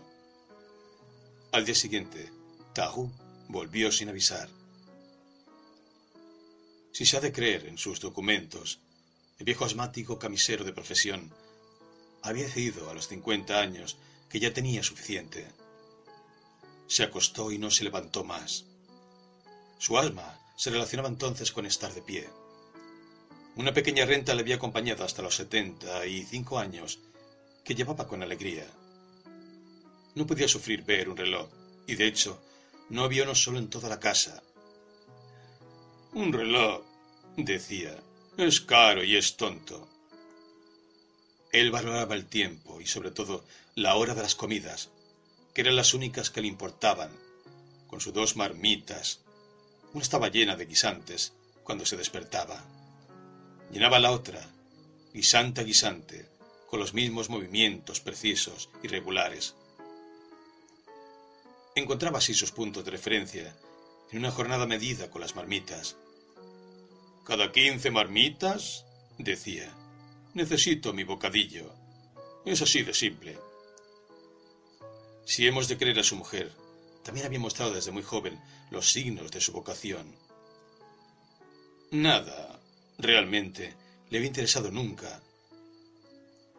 Al 1.51 1.65
día 1.65 1.75
siguiente, 1.75 2.31
Tahu 2.73 3.11
volvió 3.47 3.91
sin 3.91 4.09
avisar. 4.09 4.49
Si 6.91 7.05
se 7.05 7.17
ha 7.17 7.19
de 7.21 7.31
creer 7.31 7.65
en 7.67 7.77
sus 7.77 7.99
documentos, 7.99 8.79
el 9.37 9.45
viejo 9.45 9.65
asmático 9.65 10.17
camisero 10.17 10.63
de 10.63 10.73
profesión 10.73 11.31
había 12.21 12.43
decidido 12.43 12.89
a 12.89 12.93
los 12.93 13.07
cincuenta 13.07 13.59
años 13.59 13.97
que 14.29 14.39
ya 14.39 14.53
tenía 14.53 14.83
suficiente 14.83 15.47
se 16.89 17.03
acostó 17.03 17.51
y 17.51 17.59
no 17.59 17.69
se 17.69 17.83
levantó 17.83 18.23
más. 18.23 18.65
Su 19.77 19.99
alma 19.99 20.39
se 20.57 20.71
relacionaba 20.71 21.07
entonces 21.07 21.51
con 21.51 21.67
estar 21.67 21.93
de 21.93 22.01
pie. 22.01 22.27
Una 23.55 23.73
pequeña 23.73 24.05
renta 24.05 24.33
le 24.33 24.41
había 24.41 24.55
acompañado 24.55 25.03
hasta 25.03 25.21
los 25.21 25.35
setenta 25.35 26.07
y 26.07 26.23
cinco 26.23 26.57
años, 26.57 26.97
que 27.69 27.75
llevaba 27.75 28.07
con 28.07 28.23
alegría. 28.23 28.65
No 30.15 30.25
podía 30.25 30.47
sufrir 30.47 30.83
ver 30.85 31.07
un 31.07 31.15
reloj, 31.15 31.47
y 31.85 31.93
de 31.93 32.07
hecho, 32.07 32.41
no 32.89 33.03
había 33.03 33.21
uno 33.21 33.35
solo 33.35 33.59
en 33.59 33.69
toda 33.69 33.87
la 33.87 33.99
casa. 33.99 34.41
Un 36.13 36.33
reloj, 36.33 36.81
decía, 37.37 37.95
es 38.37 38.59
caro 38.59 39.03
y 39.03 39.15
es 39.15 39.37
tonto. 39.37 39.87
Él 41.51 41.69
valoraba 41.69 42.15
el 42.15 42.25
tiempo 42.25 42.81
y 42.81 42.87
sobre 42.87 43.11
todo 43.11 43.45
la 43.75 43.93
hora 43.97 44.15
de 44.15 44.23
las 44.23 44.33
comidas, 44.33 44.89
que 45.53 45.61
eran 45.61 45.75
las 45.75 45.93
únicas 45.93 46.31
que 46.31 46.41
le 46.41 46.47
importaban, 46.47 47.11
con 47.85 48.01
sus 48.01 48.13
dos 48.13 48.35
marmitas. 48.35 49.19
Una 49.93 50.01
estaba 50.01 50.29
llena 50.29 50.55
de 50.55 50.65
guisantes 50.65 51.33
cuando 51.63 51.85
se 51.85 51.97
despertaba. 51.97 52.65
Llenaba 53.71 53.99
la 53.99 54.09
otra, 54.09 54.41
guisante 55.13 55.61
a 55.61 55.65
guisante, 55.65 56.38
con 56.69 56.79
los 56.79 56.93
mismos 56.93 57.29
movimientos 57.29 57.99
precisos 57.99 58.69
y 58.83 58.87
regulares. 58.87 59.55
Encontraba 61.75 62.19
así 62.19 62.33
sus 62.33 62.51
puntos 62.51 62.85
de 62.85 62.91
referencia 62.91 63.55
en 64.11 64.19
una 64.19 64.31
jornada 64.31 64.65
medida 64.65 65.09
con 65.09 65.21
las 65.21 65.35
marmitas. 65.35 65.95
Cada 67.25 67.51
quince 67.51 67.91
marmitas, 67.91 68.85
decía, 69.17 69.71
necesito 70.33 70.93
mi 70.93 71.03
bocadillo. 71.03 71.73
Es 72.45 72.61
así 72.61 72.83
de 72.83 72.93
simple. 72.93 73.37
Si 75.25 75.47
hemos 75.47 75.67
de 75.67 75.77
creer 75.77 75.99
a 75.99 76.03
su 76.03 76.15
mujer, 76.15 76.51
también 77.03 77.25
había 77.25 77.39
mostrado 77.39 77.73
desde 77.73 77.91
muy 77.91 78.03
joven 78.03 78.39
los 78.71 78.91
signos 78.91 79.31
de 79.31 79.41
su 79.41 79.51
vocación. 79.51 80.15
Nada, 81.91 82.59
realmente, 82.97 83.75
le 84.09 84.17
había 84.17 84.27
interesado 84.27 84.71
nunca. 84.71 85.21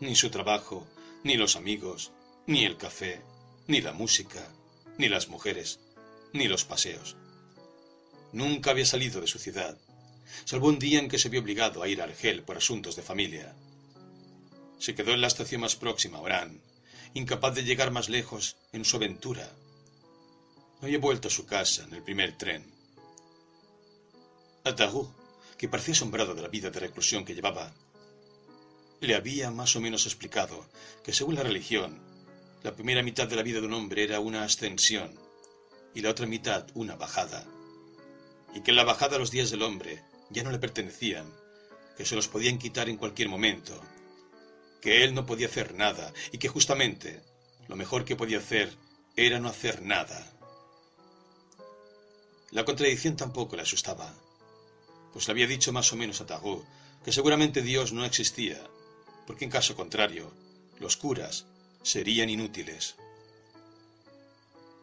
Ni 0.00 0.16
su 0.16 0.30
trabajo, 0.30 0.86
ni 1.24 1.36
los 1.36 1.56
amigos, 1.56 2.10
ni 2.46 2.64
el 2.64 2.78
café, 2.78 3.20
ni 3.66 3.82
la 3.82 3.92
música, 3.92 4.48
ni 4.96 5.08
las 5.08 5.28
mujeres, 5.28 5.78
ni 6.32 6.48
los 6.48 6.64
paseos. 6.64 7.16
Nunca 8.32 8.70
había 8.70 8.86
salido 8.86 9.20
de 9.20 9.26
su 9.26 9.38
ciudad, 9.38 9.76
salvo 10.44 10.68
un 10.68 10.78
día 10.78 10.98
en 10.98 11.08
que 11.08 11.18
se 11.18 11.28
vio 11.28 11.40
obligado 11.40 11.82
a 11.82 11.88
ir 11.88 12.00
a 12.00 12.04
Argel 12.04 12.42
por 12.42 12.56
asuntos 12.56 12.96
de 12.96 13.02
familia. 13.02 13.54
Se 14.78 14.94
quedó 14.94 15.12
en 15.12 15.20
la 15.20 15.26
estación 15.26 15.60
más 15.60 15.76
próxima 15.76 16.20
Orán, 16.20 16.62
incapaz 17.12 17.54
de 17.54 17.64
llegar 17.64 17.90
más 17.90 18.08
lejos 18.08 18.56
en 18.72 18.86
su 18.86 18.96
aventura. 18.96 19.52
Había 20.80 20.98
vuelto 20.98 21.28
a 21.28 21.30
su 21.30 21.44
casa 21.44 21.84
en 21.84 21.94
el 21.94 22.02
primer 22.02 22.38
tren. 22.38 22.64
A 24.64 24.74
que 25.58 25.68
parecía 25.68 25.92
asombrado 25.92 26.34
de 26.34 26.40
la 26.40 26.48
vida 26.48 26.70
de 26.70 26.80
reclusión 26.80 27.24
que 27.24 27.34
llevaba, 27.34 27.74
le 29.00 29.14
había 29.14 29.50
más 29.50 29.76
o 29.76 29.80
menos 29.80 30.04
explicado 30.06 30.66
que 31.02 31.12
según 31.12 31.34
la 31.34 31.42
religión, 31.42 32.00
la 32.62 32.74
primera 32.74 33.02
mitad 33.02 33.26
de 33.26 33.36
la 33.36 33.42
vida 33.42 33.60
de 33.60 33.66
un 33.66 33.72
hombre 33.72 34.04
era 34.04 34.20
una 34.20 34.44
ascensión 34.44 35.18
y 35.94 36.02
la 36.02 36.10
otra 36.10 36.26
mitad 36.26 36.66
una 36.74 36.96
bajada, 36.96 37.46
y 38.54 38.60
que 38.60 38.72
en 38.72 38.76
la 38.76 38.84
bajada 38.84 39.18
los 39.18 39.30
días 39.30 39.50
del 39.50 39.62
hombre 39.62 40.02
ya 40.28 40.42
no 40.42 40.50
le 40.50 40.58
pertenecían, 40.58 41.26
que 41.96 42.04
se 42.04 42.14
los 42.14 42.28
podían 42.28 42.58
quitar 42.58 42.88
en 42.88 42.98
cualquier 42.98 43.28
momento, 43.28 43.80
que 44.82 45.02
él 45.04 45.14
no 45.14 45.26
podía 45.26 45.46
hacer 45.46 45.74
nada 45.74 46.12
y 46.32 46.38
que 46.38 46.48
justamente 46.48 47.22
lo 47.68 47.76
mejor 47.76 48.04
que 48.04 48.16
podía 48.16 48.38
hacer 48.38 48.76
era 49.16 49.38
no 49.38 49.48
hacer 49.48 49.82
nada. 49.82 50.30
La 52.50 52.64
contradicción 52.64 53.16
tampoco 53.16 53.56
le 53.56 53.62
asustaba, 53.62 54.14
pues 55.12 55.26
le 55.26 55.32
había 55.32 55.46
dicho 55.46 55.72
más 55.72 55.92
o 55.92 55.96
menos 55.96 56.20
a 56.20 56.26
Tagú 56.26 56.64
que 57.04 57.12
seguramente 57.12 57.62
Dios 57.62 57.92
no 57.92 58.04
existía, 58.04 58.60
porque 59.30 59.44
en 59.44 59.50
caso 59.52 59.76
contrario, 59.76 60.32
los 60.80 60.96
curas 60.96 61.46
serían 61.84 62.30
inútiles. 62.30 62.96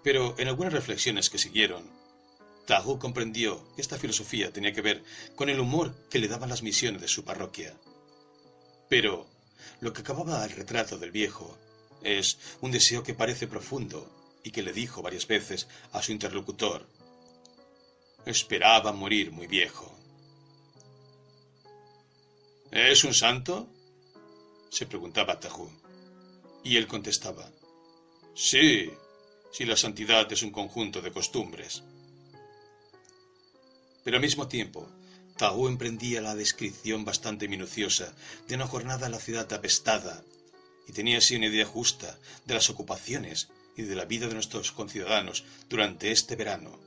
Pero 0.06 0.36
en 0.38 0.48
algunas 0.48 0.72
reflexiones 0.72 1.30
que 1.30 1.38
siguieron, 1.38 1.84
Tagú 2.66 2.98
comprendió 2.98 3.62
que 3.76 3.82
esta 3.82 3.98
filosofía 3.98 4.54
tenía 4.54 4.72
que 4.72 4.82
ver 4.82 5.04
con 5.36 5.50
el 5.50 5.60
humor 5.60 5.94
que 6.10 6.20
le 6.20 6.30
daban 6.30 6.48
las 6.48 6.64
misiones 6.64 7.02
de 7.02 7.10
su 7.10 7.26
parroquia. 7.26 7.76
Pero 8.88 9.28
lo 9.82 9.92
que 9.92 10.00
acababa 10.00 10.46
el 10.46 10.52
retrato 10.52 10.98
del 10.98 11.12
viejo 11.12 11.58
es 12.02 12.38
un 12.62 12.72
deseo 12.72 13.04
que 13.04 13.14
parece 13.14 13.48
profundo 13.48 14.10
y 14.46 14.52
que 14.52 14.64
le 14.64 14.72
dijo 14.72 15.02
varias 15.02 15.28
veces 15.28 15.68
a 15.92 16.02
su 16.02 16.14
interlocutor. 16.14 16.88
Esperaba 18.26 18.94
morir 18.94 19.30
muy 19.30 19.48
viejo. 19.48 19.94
¿Es 22.72 23.04
un 23.04 23.14
santo? 23.14 23.68
Se 24.70 24.86
preguntaba 24.86 25.40
Tajú. 25.40 25.70
Y 26.64 26.78
él 26.78 26.88
contestaba, 26.88 27.50
Sí, 28.36 28.92
si 29.52 29.66
la 29.66 29.76
santidad 29.76 30.32
es 30.32 30.44
un 30.44 30.52
conjunto 30.52 31.02
de 31.02 31.12
costumbres. 31.12 31.82
Pero 34.04 34.18
al 34.18 34.22
mismo 34.22 34.48
tiempo, 34.48 34.88
Tahu 35.38 35.68
emprendía 35.68 36.22
la 36.22 36.36
descripción 36.36 37.04
bastante 37.04 37.48
minuciosa 37.48 38.14
de 38.48 38.56
una 38.56 38.68
jornada 38.68 39.08
en 39.08 39.14
la 39.14 39.20
ciudad 39.20 39.52
apestada 39.54 40.24
y 40.88 40.92
tenía 40.94 41.18
así 41.18 41.36
una 41.36 41.48
idea 41.48 41.66
justa 41.66 42.18
de 42.46 42.54
las 42.54 42.70
ocupaciones 42.70 43.50
y 43.76 43.84
de 43.84 43.96
la 43.96 44.06
vida 44.06 44.28
de 44.28 44.34
nuestros 44.34 44.72
conciudadanos 44.72 45.44
durante 45.70 46.12
este 46.12 46.36
verano. 46.36 46.80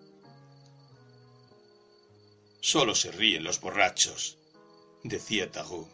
Solo 2.61 2.95
se 2.95 3.11
ríen 3.11 3.45
los 3.45 3.61
borrachos, 3.61 4.37
decía 5.03 5.51
Tahu, 5.51 5.89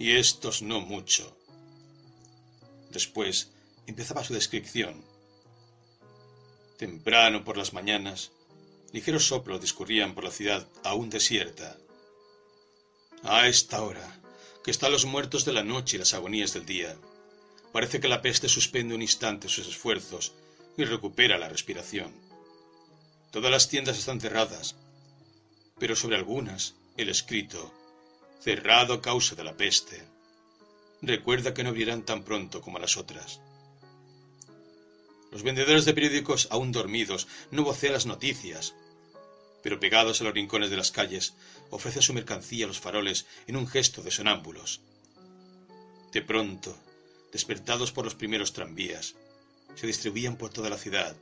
y 0.00 0.16
estos 0.16 0.62
no 0.62 0.80
mucho. 0.80 1.36
Después 2.90 3.50
empezaba 3.86 4.24
su 4.24 4.32
descripción. 4.32 5.04
Temprano 6.78 7.44
por 7.44 7.58
las 7.58 7.74
mañanas, 7.74 8.32
ligeros 8.94 9.26
soplos 9.26 9.60
discurrían 9.60 10.14
por 10.14 10.24
la 10.24 10.30
ciudad 10.30 10.66
aún 10.84 11.10
desierta. 11.10 11.76
A 13.24 13.46
esta 13.46 13.82
hora, 13.82 14.18
que 14.64 14.70
están 14.70 14.90
los 14.90 15.04
muertos 15.04 15.44
de 15.44 15.52
la 15.52 15.62
noche 15.62 15.96
y 15.96 15.98
las 15.98 16.14
agonías 16.14 16.54
del 16.54 16.64
día, 16.64 16.96
parece 17.70 18.00
que 18.00 18.08
la 18.08 18.22
peste 18.22 18.48
suspende 18.48 18.94
un 18.94 19.02
instante 19.02 19.50
sus 19.50 19.68
esfuerzos 19.68 20.32
y 20.78 20.84
recupera 20.84 21.36
la 21.36 21.50
respiración. 21.50 22.14
Todas 23.30 23.50
las 23.50 23.68
tiendas 23.68 23.98
están 23.98 24.18
cerradas, 24.18 24.76
pero 25.78 25.94
sobre 25.94 26.16
algunas 26.16 26.74
el 26.96 27.10
escrito, 27.10 27.70
cerrado 28.40 28.94
a 28.94 29.02
causa 29.02 29.34
de 29.34 29.44
la 29.44 29.56
peste, 29.56 30.02
recuerda 31.02 31.54
que 31.54 31.62
no 31.62 31.70
abrirán 31.70 32.04
tan 32.04 32.24
pronto 32.24 32.60
como 32.60 32.78
las 32.78 32.96
otras. 32.96 33.40
Los 35.30 35.42
vendedores 35.42 35.84
de 35.84 35.94
periódicos 35.94 36.48
aún 36.50 36.72
dormidos 36.72 37.28
no 37.50 37.62
vocean 37.62 37.92
las 37.92 38.06
noticias, 38.06 38.74
pero 39.62 39.78
pegados 39.78 40.20
a 40.20 40.24
los 40.24 40.34
rincones 40.34 40.70
de 40.70 40.76
las 40.76 40.90
calles, 40.90 41.34
ofrecen 41.70 42.02
su 42.02 42.14
mercancía 42.14 42.64
a 42.64 42.68
los 42.68 42.80
faroles 42.80 43.26
en 43.46 43.56
un 43.56 43.68
gesto 43.68 44.02
de 44.02 44.10
sonámbulos. 44.10 44.80
De 46.12 46.22
pronto, 46.22 46.76
despertados 47.30 47.92
por 47.92 48.04
los 48.04 48.14
primeros 48.14 48.52
tranvías, 48.52 49.14
se 49.76 49.86
distribuían 49.86 50.36
por 50.36 50.50
toda 50.50 50.70
la 50.70 50.78
ciudad, 50.78 51.14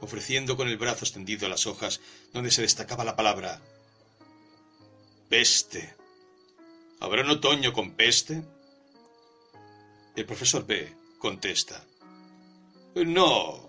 ofreciendo 0.00 0.56
con 0.56 0.66
el 0.68 0.78
brazo 0.78 1.04
extendido 1.04 1.46
a 1.46 1.50
las 1.50 1.66
hojas 1.66 2.00
donde 2.32 2.50
se 2.50 2.62
destacaba 2.62 3.04
la 3.04 3.14
palabra 3.14 3.60
peste. 5.32 6.01
¿Habrá 7.02 7.22
un 7.22 7.30
otoño 7.30 7.72
con 7.72 7.96
peste? 7.96 8.44
El 10.14 10.24
profesor 10.24 10.64
B 10.64 10.88
contesta. 11.18 11.84
No. 12.94 13.68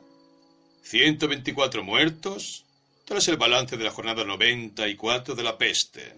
124 0.83 1.83
muertos 1.83 2.63
tras 3.05 3.27
el 3.29 3.37
balance 3.37 3.75
de 3.75 3.85
la 3.85 3.89
jornada 3.89 4.23
94 4.23 5.33
de 5.33 5.43
la 5.43 5.57
peste. 5.57 6.13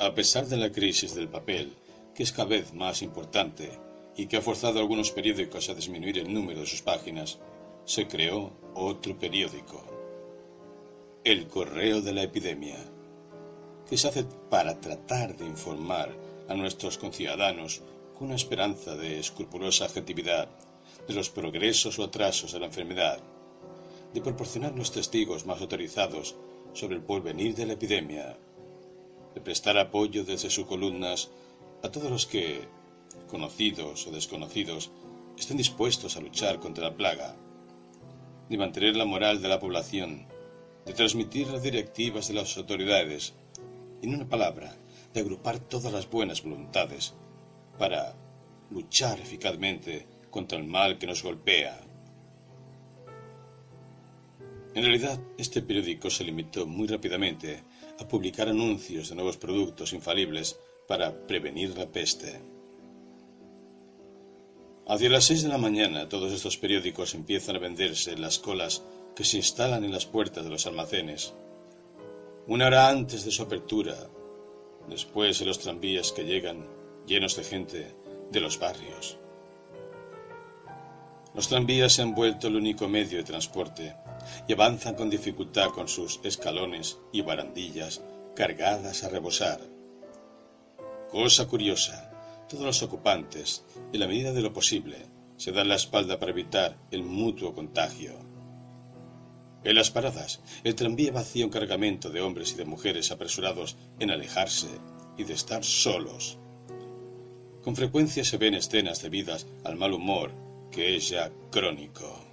A 0.00 0.14
pesar 0.14 0.46
de 0.46 0.56
la 0.56 0.72
crisis 0.72 1.14
del 1.14 1.28
papel, 1.28 1.76
que 2.14 2.22
es 2.22 2.32
cada 2.32 2.48
vez 2.48 2.72
más 2.72 3.02
importante 3.02 3.87
y 4.18 4.26
que 4.26 4.36
ha 4.36 4.42
forzado 4.42 4.78
a 4.78 4.82
algunos 4.82 5.12
periódicos 5.12 5.68
a 5.68 5.74
disminuir 5.74 6.18
el 6.18 6.34
número 6.34 6.60
de 6.60 6.66
sus 6.66 6.82
páginas, 6.82 7.38
se 7.84 8.08
creó 8.08 8.50
otro 8.74 9.16
periódico, 9.16 9.80
El 11.22 11.46
Correo 11.46 12.02
de 12.02 12.12
la 12.12 12.24
Epidemia, 12.24 12.78
que 13.88 13.96
se 13.96 14.08
hace 14.08 14.24
para 14.50 14.80
tratar 14.80 15.36
de 15.36 15.46
informar 15.46 16.12
a 16.48 16.54
nuestros 16.54 16.98
conciudadanos 16.98 17.80
con 18.18 18.26
una 18.26 18.34
esperanza 18.34 18.96
de 18.96 19.20
escrupulosa 19.20 19.84
objetividad 19.84 20.48
de 21.06 21.14
los 21.14 21.30
progresos 21.30 21.96
o 22.00 22.04
atrasos 22.04 22.52
de 22.52 22.58
la 22.58 22.66
enfermedad, 22.66 23.20
de 24.12 24.20
proporcionar 24.20 24.76
los 24.76 24.90
testigos 24.90 25.46
más 25.46 25.60
autorizados 25.60 26.34
sobre 26.72 26.96
el 26.96 27.02
porvenir 27.02 27.54
de 27.54 27.66
la 27.66 27.74
epidemia, 27.74 28.36
de 29.32 29.40
prestar 29.40 29.78
apoyo 29.78 30.24
desde 30.24 30.50
sus 30.50 30.66
columnas 30.66 31.30
a 31.84 31.88
todos 31.88 32.10
los 32.10 32.26
que, 32.26 32.66
conocidos 33.28 34.06
o 34.06 34.10
desconocidos, 34.10 34.90
estén 35.38 35.56
dispuestos 35.56 36.16
a 36.16 36.20
luchar 36.20 36.58
contra 36.58 36.90
la 36.90 36.96
plaga 36.96 37.36
de 38.48 38.56
mantener 38.56 38.96
la 38.96 39.04
moral 39.04 39.40
de 39.42 39.48
la 39.48 39.60
población, 39.60 40.26
de 40.86 40.94
transmitir 40.94 41.48
las 41.48 41.62
directivas 41.62 42.28
de 42.28 42.34
las 42.34 42.56
autoridades, 42.56 43.34
en 44.02 44.14
una 44.14 44.28
palabra, 44.28 44.74
de 45.12 45.20
agrupar 45.20 45.58
todas 45.58 45.92
las 45.92 46.08
buenas 46.08 46.42
voluntades 46.42 47.14
para 47.78 48.16
luchar 48.70 49.20
eficazmente 49.20 50.06
contra 50.30 50.58
el 50.58 50.64
mal 50.64 50.98
que 50.98 51.06
nos 51.06 51.22
golpea. 51.22 51.78
En 54.74 54.82
realidad, 54.82 55.18
este 55.38 55.62
periódico 55.62 56.10
se 56.10 56.24
limitó 56.24 56.66
muy 56.66 56.86
rápidamente 56.86 57.64
a 57.98 58.06
publicar 58.06 58.48
anuncios 58.48 59.08
de 59.08 59.16
nuevos 59.16 59.36
productos 59.36 59.92
infalibles 59.92 60.58
para 60.86 61.26
prevenir 61.26 61.76
la 61.76 61.86
peste. 61.86 62.57
Hacia 64.88 65.10
las 65.10 65.24
seis 65.24 65.42
de 65.42 65.50
la 65.50 65.58
mañana 65.58 66.08
todos 66.08 66.32
estos 66.32 66.56
periódicos 66.56 67.14
empiezan 67.14 67.56
a 67.56 67.58
venderse 67.58 68.12
en 68.12 68.22
las 68.22 68.38
colas 68.38 68.82
que 69.14 69.22
se 69.22 69.36
instalan 69.36 69.84
en 69.84 69.92
las 69.92 70.06
puertas 70.06 70.44
de 70.44 70.50
los 70.50 70.66
almacenes. 70.66 71.34
Una 72.46 72.68
hora 72.68 72.88
antes 72.88 73.22
de 73.26 73.30
su 73.30 73.42
apertura, 73.42 73.94
después 74.88 75.42
en 75.42 75.48
los 75.48 75.58
tranvías 75.58 76.12
que 76.12 76.24
llegan 76.24 76.66
llenos 77.06 77.36
de 77.36 77.44
gente 77.44 77.94
de 78.32 78.40
los 78.40 78.58
barrios. 78.58 79.18
Los 81.34 81.48
tranvías 81.48 81.92
se 81.92 82.00
han 82.00 82.14
vuelto 82.14 82.48
el 82.48 82.56
único 82.56 82.88
medio 82.88 83.18
de 83.18 83.24
transporte 83.24 83.94
y 84.48 84.54
avanzan 84.54 84.94
con 84.94 85.10
dificultad 85.10 85.68
con 85.68 85.86
sus 85.86 86.18
escalones 86.24 86.96
y 87.12 87.20
barandillas 87.20 88.00
cargadas 88.34 89.04
a 89.04 89.10
rebosar. 89.10 89.60
Cosa 91.10 91.46
curiosa, 91.46 92.07
todos 92.48 92.64
los 92.64 92.82
ocupantes, 92.82 93.64
en 93.92 94.00
la 94.00 94.08
medida 94.08 94.32
de 94.32 94.40
lo 94.40 94.52
posible, 94.52 95.06
se 95.36 95.52
dan 95.52 95.68
la 95.68 95.76
espalda 95.76 96.18
para 96.18 96.32
evitar 96.32 96.78
el 96.90 97.02
mutuo 97.02 97.54
contagio. 97.54 98.18
En 99.64 99.74
las 99.74 99.90
paradas, 99.90 100.40
el 100.64 100.74
tranvía 100.74 101.12
vacía 101.12 101.44
un 101.44 101.50
cargamento 101.50 102.10
de 102.10 102.20
hombres 102.20 102.52
y 102.52 102.56
de 102.56 102.64
mujeres 102.64 103.10
apresurados 103.10 103.76
en 103.98 104.10
alejarse 104.10 104.68
y 105.16 105.24
de 105.24 105.34
estar 105.34 105.64
solos. 105.64 106.38
Con 107.62 107.76
frecuencia 107.76 108.24
se 108.24 108.38
ven 108.38 108.54
escenas 108.54 109.02
debidas 109.02 109.46
al 109.64 109.76
mal 109.76 109.92
humor 109.92 110.32
que 110.70 110.96
es 110.96 111.08
ya 111.08 111.30
crónico. 111.50 112.24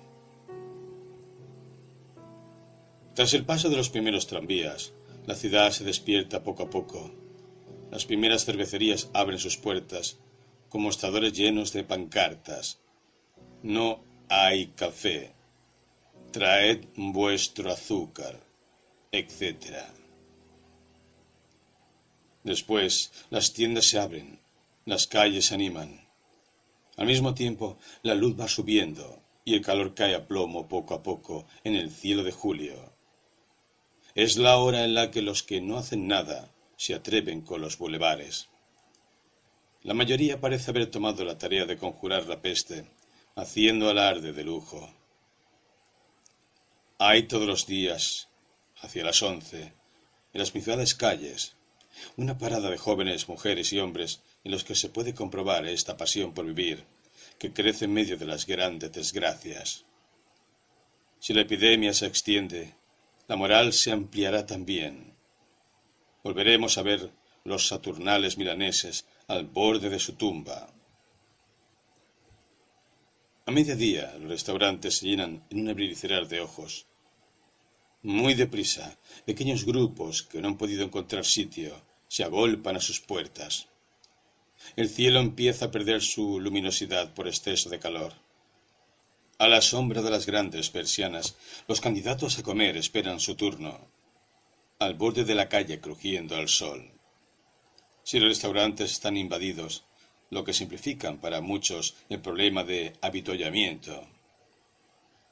Tras 3.16 3.34
el 3.34 3.46
paso 3.46 3.70
de 3.70 3.78
los 3.78 3.90
primeros 3.90 4.28
tranvías, 4.28 4.94
la 5.26 5.36
ciudad 5.36 5.72
se 5.72 5.84
despierta 5.84 6.44
poco 6.44 6.64
a 6.64 6.70
poco. 6.70 7.12
Las 7.96 8.04
primeras 8.04 8.44
cervecerías 8.44 9.10
abren 9.14 9.40
sus 9.40 9.56
puertas 9.56 10.18
con 10.68 10.82
mostradores 10.82 11.32
llenos 11.32 11.72
de 11.72 11.86
pancartas. 11.86 12.82
No 13.64 14.04
hay 14.28 14.68
café. 14.76 15.32
Traed 16.34 16.88
vuestro 16.98 17.72
azúcar, 17.72 18.38
etc. 19.14 19.78
Después, 22.44 23.14
las 23.30 23.54
tiendas 23.54 23.86
se 23.86 23.98
abren, 23.98 24.42
las 24.84 25.08
calles 25.08 25.46
se 25.46 25.56
animan. 25.56 26.06
Al 26.98 27.06
mismo 27.06 27.34
tiempo, 27.34 27.78
la 28.02 28.14
luz 28.14 28.38
va 28.38 28.50
subiendo 28.50 29.22
y 29.46 29.54
el 29.54 29.62
calor 29.62 29.96
cae 29.96 30.16
a 30.16 30.28
plomo 30.28 30.68
poco 30.68 30.96
a 30.96 31.02
poco 31.02 31.46
en 31.64 31.76
el 31.76 31.90
cielo 31.92 32.26
de 32.26 32.34
julio. 32.34 32.94
Es 34.16 34.36
la 34.36 34.58
hora 34.58 34.84
en 34.84 34.96
la 34.96 35.12
que 35.12 35.22
los 35.22 35.44
que 35.44 35.62
no 35.62 35.78
hacen 35.78 36.10
nada 36.10 36.52
se 36.78 36.94
atreven 36.94 37.42
con 37.42 37.62
los 37.62 37.78
bulevares. 37.78 38.50
La 39.84 39.94
mayoría 39.94 40.40
parece 40.40 40.72
haber 40.72 40.90
tomado 40.90 41.24
la 41.24 41.38
tarea 41.38 41.66
de 41.66 41.78
conjurar 41.78 42.26
la 42.28 42.42
peste, 42.42 42.90
haciendo 43.36 43.90
alarde 43.90 44.34
de 44.34 44.44
lujo. 44.44 44.94
Hay 46.98 47.24
todos 47.24 47.46
los 47.46 47.68
días, 47.68 48.30
hacia 48.78 49.04
las 49.04 49.22
once, 49.22 49.74
en 50.34 50.40
las 50.40 50.52
principales 50.52 50.96
calles, 50.96 51.56
una 52.18 52.38
parada 52.38 52.70
de 52.70 52.78
jóvenes, 52.78 53.30
mujeres 53.30 53.72
y 53.74 53.80
hombres 53.80 54.22
en 54.44 54.52
los 54.52 54.64
que 54.64 54.76
se 54.76 54.90
puede 54.90 55.14
comprobar 55.14 55.66
esta 55.66 55.98
pasión 55.98 56.34
por 56.34 56.46
vivir, 56.46 56.86
que 57.38 57.54
crece 57.54 57.86
en 57.86 57.94
medio 57.94 58.18
de 58.18 58.26
las 58.26 58.46
grandes 58.46 58.92
desgracias. 58.92 59.86
Si 61.20 61.34
la 61.34 61.42
epidemia 61.42 61.94
se 61.94 62.06
extiende, 62.06 62.76
la 63.28 63.36
moral 63.36 63.74
se 63.74 63.92
ampliará 63.92 64.46
también. 64.46 65.15
Volveremos 66.26 66.80
a 66.80 66.82
ver 66.82 67.12
los 67.44 67.68
saturnales 67.68 68.40
milaneses 68.40 69.06
al 69.28 69.46
borde 69.46 69.92
de 69.92 70.00
su 70.00 70.14
tumba. 70.14 70.74
A 73.46 73.52
mediodía 73.52 74.12
los 74.18 74.32
restaurantes 74.32 74.98
se 74.98 75.06
llenan 75.06 75.46
en 75.52 75.60
un 75.60 75.70
abrir 75.70 75.92
y 75.92 75.94
cerrar 75.94 76.28
de 76.28 76.42
ojos. 76.42 76.88
Muy 78.02 78.34
deprisa, 78.34 78.98
pequeños 79.24 79.66
grupos 79.66 80.24
que 80.24 80.42
no 80.42 80.48
han 80.48 80.58
podido 80.58 80.84
encontrar 80.84 81.26
sitio 81.26 81.80
se 82.08 82.24
agolpan 82.24 82.78
a 82.78 82.82
sus 82.82 83.00
puertas. 83.00 83.68
El 84.76 84.90
cielo 84.90 85.20
empieza 85.20 85.66
a 85.66 85.72
perder 85.72 86.02
su 86.02 86.40
luminosidad 86.40 87.14
por 87.14 87.28
exceso 87.28 87.70
de 87.70 87.78
calor. 87.78 88.14
A 89.38 89.48
la 89.48 89.62
sombra 89.62 90.02
de 90.02 90.10
las 90.10 90.26
grandes 90.26 90.72
persianas, 90.72 91.36
los 91.68 91.82
candidatos 91.82 92.40
a 92.40 92.42
comer 92.42 92.78
esperan 92.78 93.20
su 93.20 93.36
turno. 93.36 93.94
Al 94.78 94.96
borde 94.96 95.24
de 95.24 95.36
la 95.36 95.48
calle 95.48 95.80
crujiendo 95.80 96.36
al 96.36 96.50
sol. 96.50 96.92
Si 98.04 98.20
los 98.20 98.28
restaurantes 98.28 98.92
están 98.92 99.16
invadidos, 99.16 99.86
lo 100.30 100.44
que 100.44 100.52
simplifican 100.52 101.20
para 101.20 101.40
muchos 101.40 101.96
el 102.10 102.20
problema 102.20 102.66
de 102.66 102.92
habituallamiento, 103.00 104.06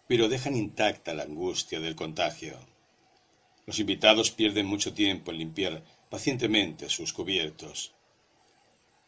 pero 0.07 0.29
dejan 0.29 0.55
intacta 0.55 1.13
la 1.13 1.23
angustia 1.23 1.81
del 1.81 1.93
contagio. 1.93 2.57
Los 3.65 3.79
invitados 3.79 4.31
pierden 4.31 4.65
mucho 4.65 4.93
tiempo 4.93 5.31
en 5.31 5.39
limpiar 5.39 5.83
pacientemente 6.09 6.87
sus 6.87 7.11
cubiertos. 7.11 7.91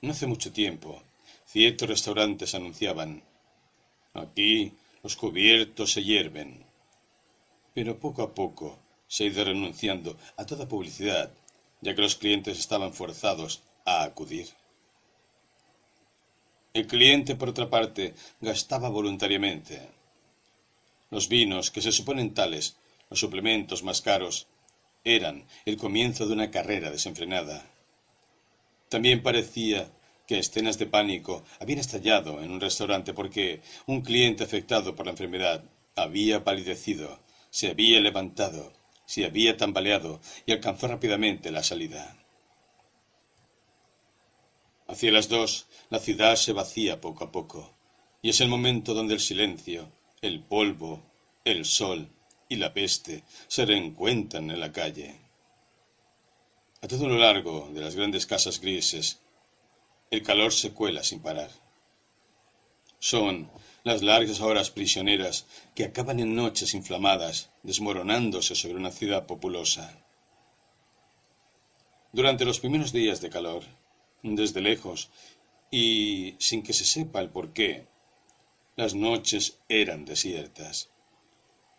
No 0.01 0.11
hace 0.11 0.27
mucho 0.27 0.51
tiempo, 0.51 1.01
ciertos 1.45 1.87
restaurantes 1.87 2.55
anunciaban 2.55 3.23
aquí 4.13 4.73
los 5.01 5.15
cubiertos 5.15 5.93
se 5.93 6.03
hierven. 6.03 6.65
Pero 7.73 7.97
poco 7.99 8.21
a 8.21 8.33
poco 8.33 8.84
se 9.15 9.23
ha 9.23 9.27
ido 9.27 9.45
renunciando 9.45 10.17
a 10.35 10.45
toda 10.45 10.67
publicidad, 10.67 11.31
ya 11.79 11.95
que 11.95 12.01
los 12.01 12.17
clientes 12.17 12.59
estaban 12.59 12.91
forzados 12.93 13.61
a 13.85 14.03
acudir. 14.03 14.49
El 16.73 16.85
cliente, 16.85 17.37
por 17.37 17.47
otra 17.47 17.69
parte, 17.69 18.13
gastaba 18.41 18.89
voluntariamente. 18.89 19.79
Los 21.11 21.29
vinos, 21.29 21.71
que 21.71 21.81
se 21.81 21.93
suponen 21.93 22.33
tales, 22.33 22.75
los 23.09 23.21
suplementos 23.21 23.83
más 23.83 24.01
caros, 24.01 24.47
eran 25.05 25.45
el 25.63 25.77
comienzo 25.77 26.27
de 26.27 26.33
una 26.33 26.51
carrera 26.51 26.91
desenfrenada. 26.91 27.65
También 28.89 29.23
parecía 29.23 29.89
que 30.27 30.39
escenas 30.39 30.77
de 30.77 30.87
pánico 30.87 31.45
habían 31.61 31.79
estallado 31.79 32.43
en 32.43 32.51
un 32.51 32.59
restaurante 32.59 33.13
porque 33.13 33.61
un 33.85 34.01
cliente 34.01 34.43
afectado 34.43 34.93
por 34.93 35.05
la 35.05 35.13
enfermedad 35.13 35.63
había 35.95 36.43
palidecido, 36.43 37.21
se 37.49 37.69
había 37.69 38.01
levantado, 38.01 38.73
se 39.05 39.25
había 39.25 39.57
tambaleado 39.57 40.19
y 40.45 40.51
alcanzó 40.51 40.87
rápidamente 40.87 41.51
la 41.51 41.63
salida. 41.63 42.17
Hacia 44.87 45.11
las 45.11 45.29
dos, 45.29 45.67
la 45.89 45.99
ciudad 45.99 46.35
se 46.35 46.53
vacía 46.53 47.01
poco 47.01 47.23
a 47.23 47.31
poco, 47.31 47.73
y 48.21 48.29
es 48.29 48.41
el 48.41 48.49
momento 48.49 48.93
donde 48.93 49.15
el 49.15 49.19
silencio, 49.19 49.91
el 50.21 50.43
polvo, 50.43 51.03
el 51.43 51.65
sol 51.65 52.09
y 52.49 52.57
la 52.57 52.73
peste 52.73 53.23
se 53.47 53.65
reencuentran 53.65 54.49
en 54.51 54.59
la 54.59 54.71
calle. 54.71 55.19
A 56.81 56.87
todo 56.87 57.07
lo 57.07 57.17
largo 57.17 57.69
de 57.73 57.81
las 57.81 57.95
grandes 57.95 58.25
casas 58.25 58.61
grises 58.61 59.19
el 60.11 60.21
calor 60.21 60.53
se 60.53 60.71
cuela 60.71 61.03
sin 61.03 61.19
parar. 61.19 61.49
Son 62.99 63.49
las 63.85 64.01
largas 64.01 64.41
horas 64.41 64.71
prisioneras 64.71 65.45
que 65.75 65.85
acaban 65.85 66.19
en 66.19 66.35
noches 66.35 66.73
inflamadas, 66.73 67.51
desmoronándose 67.63 68.55
sobre 68.55 68.75
una 68.75 68.91
ciudad 68.91 69.27
populosa. 69.27 70.03
Durante 72.11 72.43
los 72.43 72.59
primeros 72.59 72.91
días 72.91 73.21
de 73.21 73.29
calor, 73.29 73.63
desde 74.23 74.59
lejos, 74.59 75.09
y 75.69 76.35
sin 76.39 76.63
que 76.63 76.73
se 76.73 76.83
sepa 76.83 77.21
el 77.21 77.29
por 77.29 77.53
qué, 77.53 77.85
las 78.75 78.95
noches 78.95 79.59
eran 79.69 80.03
desiertas. 80.03 80.89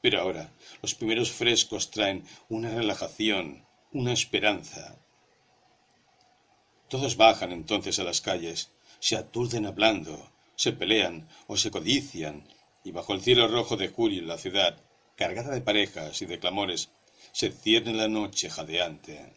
Pero 0.00 0.20
ahora 0.20 0.52
los 0.82 0.94
primeros 0.94 1.32
frescos 1.32 1.90
traen 1.90 2.24
una 2.48 2.70
relajación, 2.70 3.66
una 3.92 4.12
esperanza, 4.12 4.96
todos 6.88 7.16
bajan 7.16 7.50
entonces 7.50 7.98
a 7.98 8.04
las 8.04 8.20
calles, 8.20 8.70
se 9.00 9.16
aturden 9.16 9.66
hablando, 9.66 10.30
se 10.56 10.72
pelean 10.72 11.28
o 11.46 11.56
se 11.56 11.70
codician, 11.70 12.46
y 12.84 12.90
bajo 12.90 13.14
el 13.14 13.20
cielo 13.20 13.48
rojo 13.48 13.76
de 13.76 13.88
julio 13.88 14.22
la 14.22 14.38
ciudad, 14.38 14.82
cargada 15.16 15.54
de 15.54 15.60
parejas 15.60 16.20
y 16.22 16.26
de 16.26 16.38
clamores, 16.38 16.90
se 17.32 17.50
cierne 17.50 17.92
la 17.94 18.08
noche 18.08 18.50
jadeante. 18.50 19.32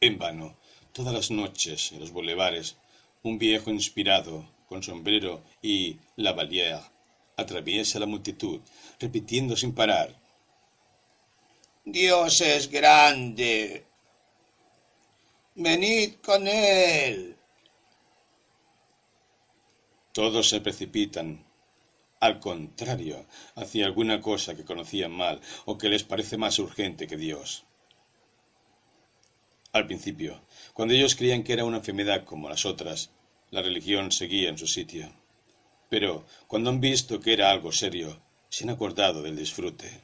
En 0.00 0.18
vano, 0.18 0.56
todas 0.92 1.14
las 1.14 1.30
noches 1.30 1.92
en 1.92 2.00
los 2.00 2.10
bulevares, 2.10 2.76
un 3.22 3.38
viejo 3.38 3.70
inspirado, 3.70 4.48
con 4.68 4.82
sombrero 4.82 5.42
y 5.60 5.98
lavalière, 6.16 6.90
atraviesa 7.36 7.98
la 7.98 8.06
multitud, 8.06 8.60
repitiendo 8.98 9.56
sin 9.56 9.74
parar 9.74 10.22
Dios 11.84 12.40
es 12.40 12.70
grande, 12.70 13.84
Venid 15.56 16.14
con 16.22 16.46
él. 16.46 17.31
Todos 20.12 20.50
se 20.50 20.60
precipitan, 20.60 21.44
al 22.20 22.38
contrario, 22.38 23.26
hacia 23.54 23.86
alguna 23.86 24.20
cosa 24.20 24.54
que 24.54 24.64
conocían 24.64 25.12
mal 25.12 25.40
o 25.64 25.78
que 25.78 25.88
les 25.88 26.04
parece 26.04 26.36
más 26.36 26.58
urgente 26.58 27.06
que 27.06 27.16
Dios. 27.16 27.64
Al 29.72 29.86
principio, 29.86 30.42
cuando 30.74 30.92
ellos 30.92 31.16
creían 31.16 31.42
que 31.42 31.54
era 31.54 31.64
una 31.64 31.78
enfermedad 31.78 32.24
como 32.24 32.50
las 32.50 32.66
otras, 32.66 33.10
la 33.50 33.62
religión 33.62 34.12
seguía 34.12 34.50
en 34.50 34.58
su 34.58 34.66
sitio. 34.66 35.10
Pero 35.88 36.26
cuando 36.46 36.68
han 36.68 36.80
visto 36.80 37.20
que 37.20 37.32
era 37.32 37.50
algo 37.50 37.72
serio, 37.72 38.20
se 38.50 38.64
han 38.64 38.70
acordado 38.70 39.22
del 39.22 39.36
disfrute. 39.36 40.02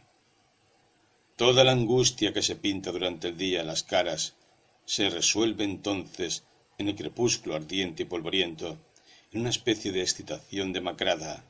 Toda 1.37 1.65
la 1.65 1.73
angustia 1.73 2.33
que 2.33 2.43
se 2.43 2.57
pinta 2.57 2.93
durante 2.93 3.29
el 3.29 3.37
día 3.37 3.61
en 3.61 3.67
las 3.67 3.83
caras 3.83 4.37
se 4.87 5.11
resuelve 5.11 5.65
entonces 5.65 6.45
en 6.79 6.89
el 6.89 6.97
crepúsculo 6.97 7.55
ardiente 7.55 8.05
y 8.05 8.07
polvoriento, 8.07 8.79
en 9.33 9.41
una 9.41 9.51
especie 9.51 9.93
de 9.93 10.01
excitación 10.01 10.73
demacrada, 10.73 11.45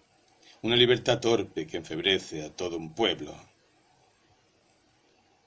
una 0.63 0.75
libertad 0.75 1.21
torpe 1.21 1.67
que 1.67 1.77
enfebrece 1.77 2.45
a 2.45 2.55
todo 2.55 2.77
un 2.77 2.93
pueblo. 2.93 3.37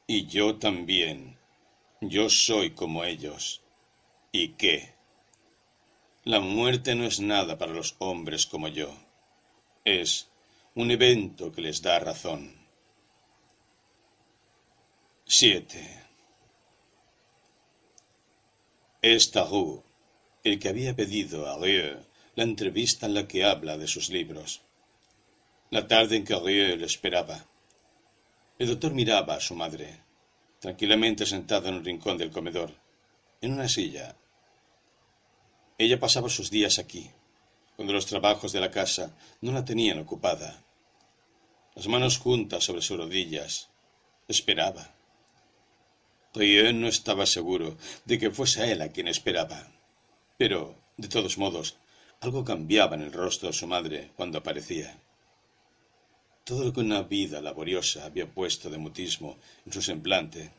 Y 0.07 0.27
yo 0.27 0.57
también, 0.57 1.37
yo 1.99 2.29
soy 2.29 2.71
como 2.71 3.03
ellos. 3.03 3.61
¿Y 4.31 4.49
qué? 4.49 4.93
La 6.23 6.39
muerte 6.39 6.95
no 6.95 7.05
es 7.05 7.19
nada 7.19 7.57
para 7.57 7.73
los 7.73 7.95
hombres 7.99 8.45
como 8.45 8.69
yo. 8.69 8.93
Es 9.83 10.29
un 10.75 10.91
evento 10.91 11.51
que 11.51 11.61
les 11.61 11.81
da 11.81 11.99
razón. 11.99 12.55
7. 15.25 16.03
Es 19.01 19.31
Tarot, 19.31 19.83
el 20.43 20.59
que 20.59 20.69
había 20.69 20.95
pedido 20.95 21.49
a 21.49 21.57
Rieu 21.57 22.10
la 22.41 22.45
entrevista 22.45 23.05
en 23.05 23.13
la 23.13 23.27
que 23.27 23.45
habla 23.45 23.77
de 23.77 23.85
sus 23.85 24.09
libros. 24.09 24.61
La 25.69 25.87
tarde 25.87 26.15
en 26.15 26.23
que 26.25 26.35
Rieu 26.35 26.75
le 26.75 26.87
esperaba. 26.87 27.45
El 28.57 28.67
doctor 28.67 28.95
miraba 28.95 29.35
a 29.35 29.39
su 29.39 29.53
madre, 29.53 30.01
tranquilamente 30.59 31.27
sentada 31.27 31.69
en 31.69 31.75
un 31.75 31.85
rincón 31.85 32.17
del 32.17 32.31
comedor, 32.31 32.73
en 33.41 33.53
una 33.53 33.69
silla. 33.69 34.15
Ella 35.77 35.99
pasaba 35.99 36.29
sus 36.29 36.49
días 36.49 36.79
aquí, 36.79 37.11
cuando 37.75 37.93
los 37.93 38.07
trabajos 38.07 38.51
de 38.53 38.59
la 38.59 38.71
casa 38.71 39.15
no 39.41 39.51
la 39.51 39.63
tenían 39.63 39.99
ocupada. 39.99 40.63
Las 41.75 41.87
manos 41.87 42.17
juntas 42.17 42.63
sobre 42.63 42.81
sus 42.81 42.97
rodillas, 42.97 43.69
esperaba. 44.27 44.95
Rieu 46.33 46.73
no 46.73 46.87
estaba 46.87 47.27
seguro 47.27 47.77
de 48.05 48.17
que 48.17 48.31
fuese 48.31 48.63
a 48.63 48.71
él 48.71 48.81
a 48.81 48.89
quien 48.89 49.07
esperaba, 49.07 49.71
pero, 50.39 50.75
de 50.97 51.07
todos 51.07 51.37
modos, 51.37 51.77
algo 52.21 52.45
cambiaba 52.45 52.95
en 52.95 53.01
el 53.01 53.11
rostro 53.11 53.47
de 53.47 53.53
su 53.53 53.65
madre 53.65 54.11
cuando 54.15 54.37
aparecía. 54.37 54.95
Todo 56.43 56.63
lo 56.63 56.71
que 56.71 56.79
una 56.79 57.01
vida 57.01 57.41
laboriosa 57.41 58.05
había 58.05 58.31
puesto 58.31 58.69
de 58.69 58.77
mutismo 58.77 59.37
en 59.65 59.73
su 59.73 59.81
semblante 59.81 60.51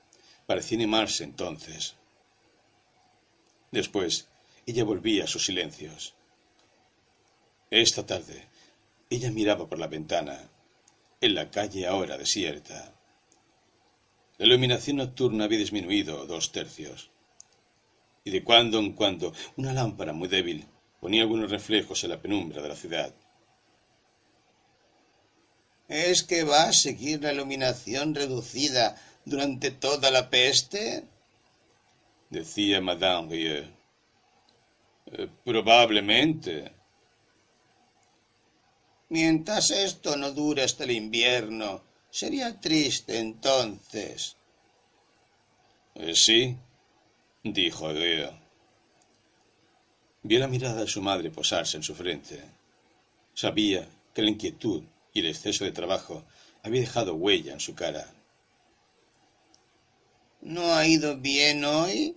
parecía 0.44 0.76
animarse 0.78 1.22
entonces. 1.22 1.94
Después, 3.70 4.28
ella 4.66 4.82
volvía 4.84 5.24
a 5.24 5.28
sus 5.28 5.46
silencios. 5.46 6.14
Esta 7.70 8.04
tarde, 8.04 8.48
ella 9.08 9.30
miraba 9.30 9.68
por 9.68 9.78
la 9.78 9.86
ventana, 9.86 10.50
en 11.20 11.34
la 11.34 11.50
calle 11.50 11.86
ahora 11.86 12.18
desierta. 12.18 12.92
La 14.38 14.46
iluminación 14.46 14.96
nocturna 14.96 15.44
había 15.44 15.58
disminuido 15.58 16.26
dos 16.26 16.50
tercios, 16.50 17.10
y 18.24 18.30
de 18.32 18.42
cuando 18.42 18.80
en 18.80 18.92
cuando 18.92 19.32
una 19.56 19.72
lámpara 19.72 20.12
muy 20.12 20.28
débil 20.28 20.66
ponía 21.02 21.22
algunos 21.22 21.50
reflejos 21.50 22.04
en 22.04 22.10
la 22.10 22.22
penumbra 22.22 22.62
de 22.62 22.68
la 22.68 22.76
ciudad. 22.76 23.12
¿Es 25.88 26.22
que 26.22 26.44
va 26.44 26.68
a 26.68 26.72
seguir 26.72 27.20
la 27.20 27.32
iluminación 27.32 28.14
reducida 28.14 28.96
durante 29.24 29.72
toda 29.72 30.12
la 30.12 30.30
peste? 30.30 31.04
decía 32.30 32.80
Madame 32.80 33.28
Rieu. 33.32 33.64
Eh, 35.06 35.28
probablemente. 35.44 36.70
Mientras 39.08 39.72
esto 39.72 40.16
no 40.16 40.30
dure 40.30 40.62
hasta 40.62 40.84
el 40.84 40.92
invierno, 40.92 41.82
sería 42.10 42.60
triste 42.60 43.18
entonces. 43.18 44.36
Eh, 45.96 46.14
sí, 46.14 46.56
dijo 47.42 47.92
Rieu. 47.92 48.41
Vio 50.24 50.38
la 50.38 50.46
mirada 50.46 50.80
de 50.82 50.86
su 50.86 51.02
madre 51.02 51.30
posarse 51.30 51.76
en 51.76 51.82
su 51.82 51.94
frente. 51.94 52.40
Sabía 53.34 53.88
que 54.14 54.22
la 54.22 54.30
inquietud 54.30 54.84
y 55.12 55.20
el 55.20 55.26
exceso 55.26 55.64
de 55.64 55.72
trabajo 55.72 56.22
había 56.62 56.80
dejado 56.80 57.14
huella 57.14 57.52
en 57.52 57.60
su 57.60 57.74
cara. 57.74 58.06
¿No 60.40 60.74
ha 60.74 60.86
ido 60.86 61.16
bien 61.16 61.64
hoy? 61.64 62.16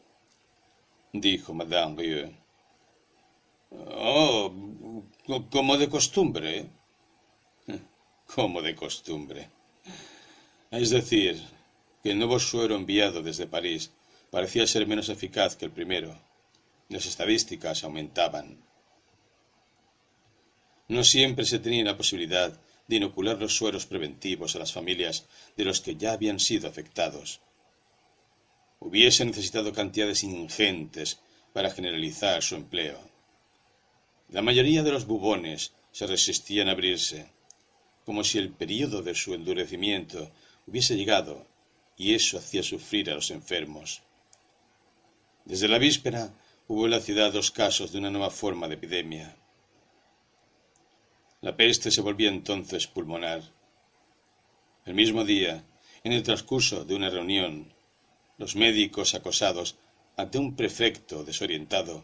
dijo 1.14 1.54
Madame 1.54 1.96
Rieu. 1.98 2.32
Oh, 3.72 4.54
como 5.52 5.78
de 5.78 5.90
costumbre. 5.90 6.68
Como 8.36 8.62
de 8.62 8.76
costumbre. 8.76 9.50
Es 10.70 10.90
decir, 10.90 11.42
que 12.04 12.12
el 12.12 12.20
nuevo 12.20 12.40
suero 12.40 12.76
enviado 12.76 13.22
desde 13.24 13.48
París 13.48 13.92
parecía 14.30 14.68
ser 14.68 14.86
menos 14.86 15.10
eficaz 15.10 15.56
que 15.56 15.66
el 15.66 15.72
primero 15.72 16.16
las 16.90 17.06
estadísticas 17.06 17.84
aumentaban. 17.84 18.64
No 20.88 21.04
siempre 21.04 21.46
se 21.46 21.60
tenía 21.60 21.84
la 21.84 21.98
posibilidad 21.98 22.60
de 22.88 22.96
inocular 22.98 23.40
los 23.40 23.56
sueros 23.56 23.86
preventivos 23.86 24.56
a 24.56 24.60
las 24.60 24.72
familias 24.72 25.26
de 25.58 25.66
los 25.66 25.82
que 25.82 25.96
ya 25.96 26.14
habían 26.14 26.40
sido 26.40 26.68
afectados. 26.68 27.42
Hubiese 28.80 29.26
necesitado 29.26 29.74
cantidades 29.74 30.24
ingentes 30.24 31.20
para 31.54 31.72
generalizar 31.72 32.44
su 32.44 32.56
empleo. 32.56 33.00
La 34.30 34.42
mayoría 34.42 34.84
de 34.84 34.92
los 34.92 35.06
bubones 35.08 35.74
se 35.92 36.06
resistían 36.06 36.68
a 36.68 36.74
abrirse, 36.74 37.32
como 38.06 38.24
si 38.24 38.38
el 38.38 38.52
período 38.52 39.02
de 39.02 39.16
su 39.16 39.34
endurecimiento 39.34 40.32
hubiese 40.68 40.96
llegado, 40.96 41.48
y 41.98 42.14
eso 42.14 42.38
hacía 42.38 42.62
sufrir 42.62 43.10
a 43.10 43.16
los 43.16 43.32
enfermos. 43.32 44.02
Desde 45.46 45.68
la 45.68 45.78
víspera 45.78 46.34
hubo 46.68 46.86
en 46.86 46.92
la 46.92 47.00
ciudad 47.00 47.32
dos 47.32 47.52
casos 47.52 47.92
de 47.92 48.00
una 48.00 48.10
nueva 48.10 48.32
forma 48.32 48.68
de 48.68 48.76
epidemia. 48.76 49.36
La 51.42 51.56
peste 51.56 51.92
se 51.92 52.02
volvía 52.02 52.30
entonces 52.30 52.88
pulmonar. 52.88 53.44
El 54.86 54.96
mismo 54.96 55.24
día, 55.26 55.64
en 56.04 56.12
el 56.12 56.24
transcurso 56.24 56.84
de 56.84 56.96
una 56.96 57.10
reunión, 57.10 57.74
los 58.38 58.56
médicos 58.56 59.14
acosados 59.14 59.76
ante 60.18 60.38
un 60.38 60.56
prefecto 60.56 61.24
desorientado 61.24 62.04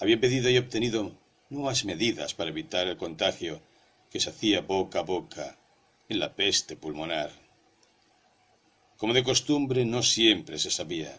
habían 0.00 0.20
pedido 0.20 0.48
y 0.48 0.58
obtenido 0.58 1.18
nuevas 1.50 1.84
medidas 1.84 2.34
para 2.34 2.50
evitar 2.50 2.86
el 2.86 2.96
contagio 2.96 3.60
que 4.10 4.20
se 4.20 4.30
hacía 4.30 4.60
boca 4.60 5.00
a 5.00 5.02
boca 5.02 5.58
en 6.08 6.20
la 6.20 6.34
peste 6.34 6.76
pulmonar. 6.76 7.30
Como 8.96 9.12
de 9.12 9.24
costumbre, 9.24 9.84
no 9.84 10.02
siempre 10.02 10.58
se 10.58 10.70
sabía. 10.70 11.18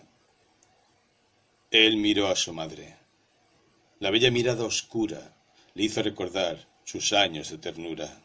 Él 1.71 1.97
miró 1.97 2.27
a 2.27 2.35
su 2.35 2.51
madre. 2.51 2.97
La 3.99 4.09
bella 4.09 4.31
mirada 4.31 4.63
oscura 4.63 5.35
le 5.75 5.83
hizo 5.83 6.01
recordar 6.01 6.67
sus 6.83 7.13
años 7.13 7.51
de 7.51 7.57
ternura. 7.59 8.23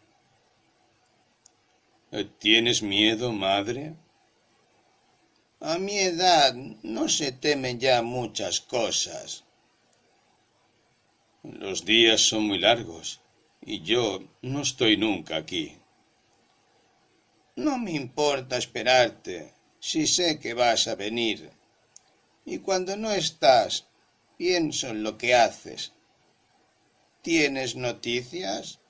¿Tienes 2.38 2.82
miedo, 2.82 3.32
madre? 3.32 3.96
A 5.60 5.78
mi 5.78 5.96
edad 5.98 6.54
no 6.82 7.08
se 7.08 7.32
temen 7.32 7.78
ya 7.80 8.02
muchas 8.02 8.60
cosas. 8.60 9.44
Los 11.42 11.84
días 11.84 12.22
son 12.22 12.44
muy 12.46 12.58
largos 12.58 13.20
y 13.60 13.82
yo 13.82 14.22
no 14.40 14.62
estoy 14.62 14.96
nunca 14.96 15.36
aquí. 15.36 15.76
No 17.56 17.78
me 17.78 17.92
importa 17.92 18.56
esperarte 18.56 19.52
si 19.80 20.06
sé 20.06 20.38
que 20.38 20.54
vas 20.54 20.88
a 20.88 20.94
venir 20.94 21.50
y 22.44 22.58
cuando 22.58 22.96
no 22.96 23.10
estás, 23.10 23.86
pienso 24.36 24.88
en 24.88 25.02
lo 25.02 25.16
que 25.16 25.34
haces. 25.34 25.92
¿Tienes 27.22 27.74
noticias? 27.76 28.80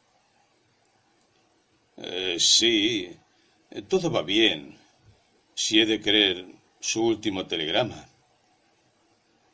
Eh, 1.96 2.36
sí, 2.40 3.16
eh, 3.70 3.82
todo 3.82 4.10
va 4.10 4.22
bien, 4.22 4.76
si 5.54 5.80
he 5.80 5.86
de 5.86 6.00
creer 6.00 6.46
su 6.80 7.04
último 7.04 7.46
telegrama. 7.46 8.08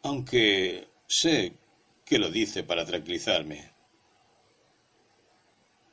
Aunque 0.03 0.89
sé 1.07 1.53
que 2.05 2.19
lo 2.19 2.31
dice 2.31 2.65
para 2.65 2.87
tranquilizarme. 2.87 3.71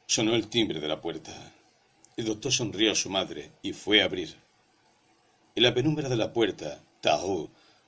Sonó 0.05 0.33
el 0.33 0.47
timbre 0.47 0.79
de 0.79 0.87
la 0.87 1.01
puerta. 1.01 1.53
El 2.15 2.25
doctor 2.25 2.51
sonrió 2.53 2.93
a 2.93 2.95
su 2.95 3.09
madre 3.09 3.51
y 3.61 3.73
fue 3.73 4.01
a 4.01 4.05
abrir. 4.05 4.35
En 5.55 5.63
la 5.63 5.73
penumbra 5.73 6.07
de 6.07 6.15
la 6.15 6.31
puerta, 6.31 6.81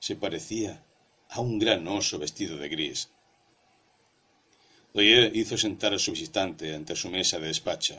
se 0.00 0.16
parecía 0.16 0.82
a 1.28 1.40
un 1.40 1.58
gran 1.58 1.86
oso 1.86 2.18
vestido 2.18 2.56
de 2.56 2.68
gris. 2.68 3.10
Doyer 4.92 5.36
hizo 5.36 5.56
sentar 5.56 5.94
a 5.94 5.98
su 5.98 6.10
visitante 6.10 6.74
ante 6.74 6.96
su 6.96 7.08
mesa 7.10 7.38
de 7.38 7.46
despacho. 7.46 7.96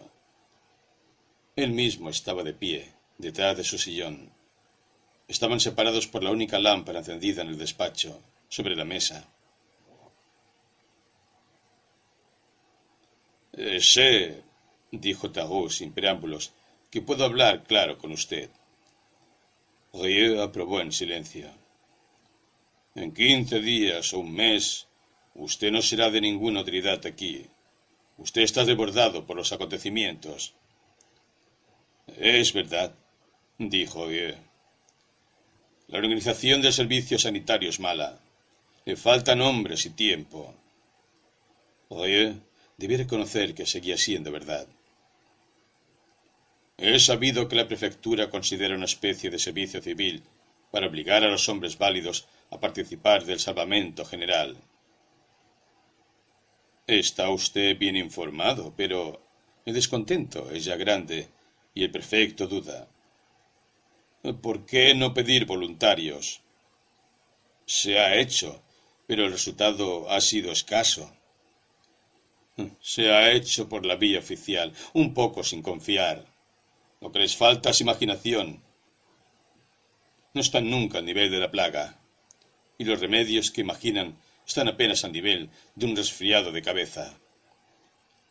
Él 1.55 1.71
mismo 1.71 2.09
estaba 2.09 2.43
de 2.43 2.53
pie, 2.53 2.91
detrás 3.17 3.55
de 3.55 3.63
su 3.63 3.77
sillón. 3.77 4.29
Estaban 5.27 5.61
separados 5.61 6.07
por 6.07 6.23
la 6.23 6.31
única 6.31 6.59
lámpara 6.59 6.99
encendida 6.99 7.43
en 7.43 7.49
el 7.49 7.57
despacho, 7.57 8.21
sobre 8.49 8.75
la 8.75 8.83
mesa. 8.83 9.25
Eh, 13.53 13.79
sé, 13.79 14.43
dijo 14.91 15.31
Tarot 15.31 15.69
sin 15.69 15.93
preámbulos, 15.93 16.51
que 16.89 17.01
puedo 17.01 17.23
hablar 17.23 17.63
claro 17.63 17.97
con 17.97 18.11
usted. 18.11 18.49
Rieu 19.93 20.41
aprobó 20.41 20.81
en 20.81 20.91
silencio. 20.91 21.60
En 22.93 23.13
quince 23.13 23.61
días 23.61 24.13
o 24.13 24.19
un 24.19 24.33
mes, 24.33 24.87
usted 25.35 25.71
no 25.71 25.81
será 25.81 26.11
de 26.11 26.19
ninguna 26.19 26.61
utilidad 26.61 27.05
aquí. 27.05 27.47
Usted 28.17 28.41
está 28.41 28.65
desbordado 28.65 29.25
por 29.25 29.37
los 29.37 29.53
acontecimientos. 29.53 30.53
Es 32.17 32.51
verdad, 32.51 32.93
dijo 33.57 34.09
Dieu. 34.09 34.35
La 35.87 35.99
organización 35.99 36.61
del 36.61 36.73
servicio 36.73 37.17
sanitario 37.17 37.69
es 37.69 37.79
mala. 37.79 38.19
Le 38.83 38.97
faltan 38.97 39.41
hombres 39.41 39.85
y 39.85 39.91
tiempo. 39.91 40.53
Oye, 41.87 42.35
debía 42.77 42.97
reconocer 42.97 43.55
que 43.55 43.65
seguía 43.65 43.97
siendo 43.97 44.31
verdad. 44.31 44.67
He 46.77 46.99
sabido 46.99 47.47
que 47.47 47.55
la 47.55 47.67
prefectura 47.67 48.29
considera 48.29 48.75
una 48.75 48.85
especie 48.85 49.29
de 49.29 49.39
servicio 49.39 49.81
civil 49.81 50.23
para 50.71 50.87
obligar 50.87 51.23
a 51.23 51.29
los 51.29 51.47
hombres 51.47 51.77
válidos 51.77 52.27
a 52.51 52.59
participar 52.59 53.25
del 53.25 53.39
salvamento 53.39 54.05
general. 54.05 54.57
Está 56.85 57.29
usted 57.29 57.77
bien 57.77 57.95
informado, 57.95 58.73
pero 58.75 59.21
el 59.65 59.73
descontento 59.73 60.51
es 60.51 60.65
ya 60.65 60.75
grande 60.75 61.29
y 61.73 61.83
el 61.83 61.91
prefecto 61.91 62.47
duda. 62.47 62.87
¿Por 64.41 64.65
qué 64.65 64.93
no 64.93 65.13
pedir 65.13 65.45
voluntarios? 65.45 66.41
Se 67.65 67.97
ha 67.97 68.15
hecho, 68.15 68.61
pero 69.07 69.25
el 69.25 69.31
resultado 69.31 70.09
ha 70.09 70.19
sido 70.19 70.51
escaso. 70.51 71.15
Se 72.81 73.11
ha 73.11 73.31
hecho 73.31 73.69
por 73.69 73.85
la 73.85 73.95
vía 73.95 74.19
oficial, 74.19 74.73
un 74.93 75.13
poco 75.13 75.43
sin 75.43 75.61
confiar. 75.61 76.25
Lo 76.99 77.11
que 77.11 77.19
les 77.19 77.35
falta 77.35 77.69
es 77.69 77.81
imaginación. 77.81 78.61
No 80.33 80.41
están 80.41 80.69
nunca 80.69 80.97
al 80.97 81.05
nivel 81.05 81.31
de 81.31 81.39
la 81.39 81.49
plaga. 81.49 82.00
Y 82.81 82.83
los 82.83 82.99
remedios 82.99 83.51
que 83.51 83.61
imaginan 83.61 84.17
están 84.43 84.67
apenas 84.67 85.05
al 85.05 85.11
nivel 85.11 85.51
de 85.75 85.85
un 85.85 85.95
resfriado 85.95 86.51
de 86.51 86.63
cabeza. 86.63 87.15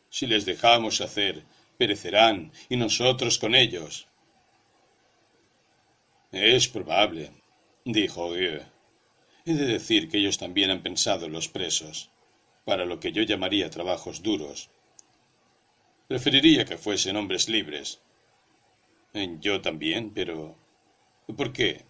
Si 0.09 0.27
les 0.27 0.45
dejamos 0.45 1.01
hacer, 1.01 1.45
perecerán 1.79 2.51
y 2.69 2.75
nosotros 2.75 3.39
con 3.39 3.55
ellos. 3.55 4.09
Es 6.33 6.67
probable, 6.67 7.31
dijo 7.85 8.35
Dieu. 8.35 8.61
He 9.47 9.55
de 9.55 9.67
decir 9.67 10.09
que 10.09 10.19
ellos 10.19 10.37
también 10.37 10.73
han 10.73 10.83
pensado 10.83 11.27
en 11.27 11.33
los 11.33 11.47
presos, 11.47 12.11
para 12.65 12.85
lo 12.85 12.99
que 12.99 13.12
yo 13.12 13.23
llamaría 13.23 13.70
trabajos 13.70 14.20
duros. 14.20 14.69
Preferiría 16.09 16.65
que 16.65 16.77
fuesen 16.77 17.15
hombres 17.15 17.49
libres. 17.49 18.01
Yo 19.39 19.61
también, 19.61 20.11
pero... 20.12 20.59
¿Por 21.37 21.53
qué? 21.53 21.85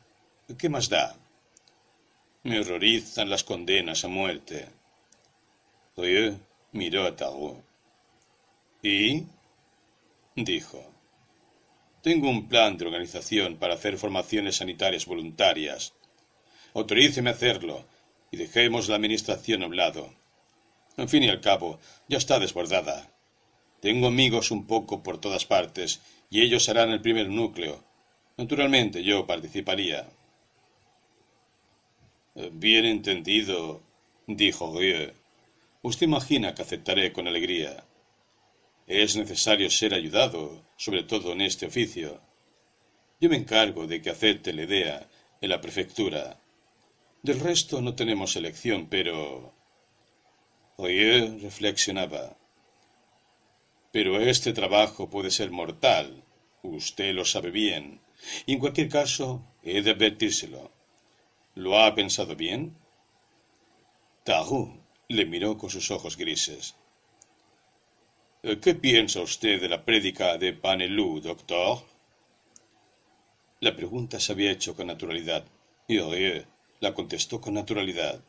¿Qué 0.58 0.68
más 0.68 0.90
da? 0.90 1.16
Me 2.42 2.58
horrorizan 2.58 3.28
las 3.28 3.44
condenas 3.44 4.02
a 4.04 4.08
muerte. 4.08 4.66
Dieu 5.94 6.38
miró 6.72 7.04
a 7.04 7.14
Tarot. 7.14 7.62
¿Y? 8.82 9.26
dijo. 10.34 10.82
Tengo 12.02 12.30
un 12.30 12.48
plan 12.48 12.78
de 12.78 12.86
organización 12.86 13.56
para 13.56 13.74
hacer 13.74 13.98
formaciones 13.98 14.56
sanitarias 14.56 15.04
voluntarias. 15.04 15.92
Autoríceme 16.72 17.28
a 17.28 17.34
hacerlo 17.34 17.84
y 18.30 18.38
dejemos 18.38 18.88
la 18.88 18.96
administración 18.96 19.62
a 19.62 19.66
un 19.66 19.76
lado. 19.76 20.14
En 20.96 21.10
fin 21.10 21.22
y 21.24 21.28
al 21.28 21.42
cabo, 21.42 21.78
ya 22.08 22.16
está 22.16 22.38
desbordada. 22.38 23.14
Tengo 23.80 24.06
amigos 24.06 24.50
un 24.50 24.66
poco 24.66 25.02
por 25.02 25.20
todas 25.20 25.44
partes 25.44 26.00
y 26.30 26.40
ellos 26.40 26.70
harán 26.70 26.88
el 26.88 27.02
primer 27.02 27.28
núcleo. 27.28 27.84
Naturalmente 28.38 29.02
yo 29.02 29.26
participaría. 29.26 30.08
Bien 32.52 32.84
entendido, 32.86 33.82
dijo 34.26 34.78
Rieu. 34.78 35.12
Usted 35.82 36.06
imagina 36.06 36.54
que 36.54 36.62
aceptaré 36.62 37.12
con 37.12 37.28
alegría. 37.28 37.84
Es 38.86 39.16
necesario 39.16 39.70
ser 39.70 39.94
ayudado, 39.94 40.64
sobre 40.76 41.02
todo 41.04 41.32
en 41.32 41.42
este 41.42 41.66
oficio. 41.66 42.20
Yo 43.20 43.28
me 43.28 43.36
encargo 43.36 43.86
de 43.86 44.00
que 44.00 44.10
acepte 44.10 44.52
la 44.52 44.62
idea 44.62 45.08
en 45.40 45.50
la 45.50 45.60
prefectura. 45.60 46.40
Del 47.22 47.40
resto 47.40 47.80
no 47.80 47.94
tenemos 47.94 48.36
elección, 48.36 48.88
pero... 48.88 49.54
Oye, 50.76 51.38
reflexionaba. 51.42 52.36
Pero 53.92 54.20
este 54.20 54.52
trabajo 54.52 55.10
puede 55.10 55.30
ser 55.30 55.50
mortal. 55.50 56.24
Usted 56.62 57.14
lo 57.14 57.24
sabe 57.24 57.50
bien. 57.50 58.00
Y 58.46 58.54
en 58.54 58.58
cualquier 58.58 58.88
caso, 58.88 59.44
he 59.62 59.82
de 59.82 59.90
advertírselo. 59.90 60.79
¿Lo 61.54 61.78
ha 61.78 61.94
pensado 61.94 62.36
bien? 62.36 62.76
Tarou 64.24 64.80
le 65.08 65.24
miró 65.26 65.58
con 65.58 65.70
sus 65.70 65.90
ojos 65.90 66.16
grises. 66.16 66.76
Eh, 68.42 68.58
¿Qué 68.60 68.74
piensa 68.74 69.20
usted 69.20 69.60
de 69.60 69.68
la 69.68 69.84
prédica 69.84 70.38
de 70.38 70.52
Panelú, 70.52 71.20
doctor? 71.20 71.82
La 73.60 73.74
pregunta 73.74 74.20
se 74.20 74.32
había 74.32 74.52
hecho 74.52 74.76
con 74.76 74.86
naturalidad, 74.86 75.44
y 75.88 75.98
Oye 75.98 76.46
la 76.78 76.94
contestó 76.94 77.40
con 77.40 77.54
naturalidad. 77.54 78.22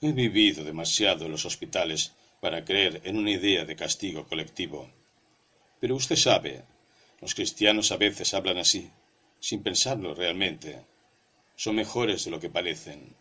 He 0.00 0.12
vivido 0.12 0.62
demasiado 0.64 1.24
en 1.24 1.30
los 1.30 1.46
hospitales 1.46 2.12
para 2.40 2.64
creer 2.64 3.00
en 3.04 3.16
una 3.16 3.30
idea 3.30 3.64
de 3.64 3.76
castigo 3.76 4.26
colectivo. 4.26 4.90
Pero 5.80 5.94
usted 5.94 6.16
sabe, 6.16 6.64
los 7.20 7.34
cristianos 7.34 7.92
a 7.92 7.96
veces 7.96 8.34
hablan 8.34 8.58
así, 8.58 8.90
sin 9.46 9.62
pensarlo 9.62 10.12
realmente. 10.12 10.84
Son 11.54 11.76
mejores 11.76 12.24
de 12.24 12.32
lo 12.32 12.40
que 12.40 12.50
parecen. 12.50 13.14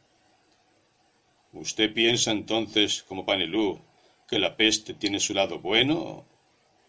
¿Usted 1.54 1.94
piensa 1.94 2.32
entonces, 2.32 3.04
como 3.04 3.28
Panelú, 3.28 3.80
que 4.28 4.40
la 4.40 4.58
peste 4.58 4.96
tiene 4.96 5.20
su 5.20 5.36
lado 5.36 5.60
bueno, 5.60 6.26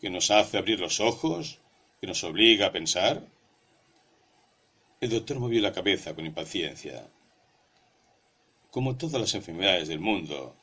que 0.01 0.09
nos 0.09 0.31
hace 0.31 0.57
abrir 0.57 0.81
los 0.81 1.01
ojos, 1.01 1.59
que 2.01 2.07
nos 2.07 2.25
obliga 2.25 2.69
a 2.69 2.73
pensar? 2.73 3.27
El 5.03 5.11
doctor 5.11 5.39
movió 5.39 5.61
la 5.61 5.75
cabeza 5.75 6.15
con 6.15 6.25
impaciencia. 6.25 7.07
Como 8.71 8.97
todas 8.97 9.21
las 9.21 9.35
enfermedades 9.35 9.89
del 9.89 10.01
mundo, 10.01 10.57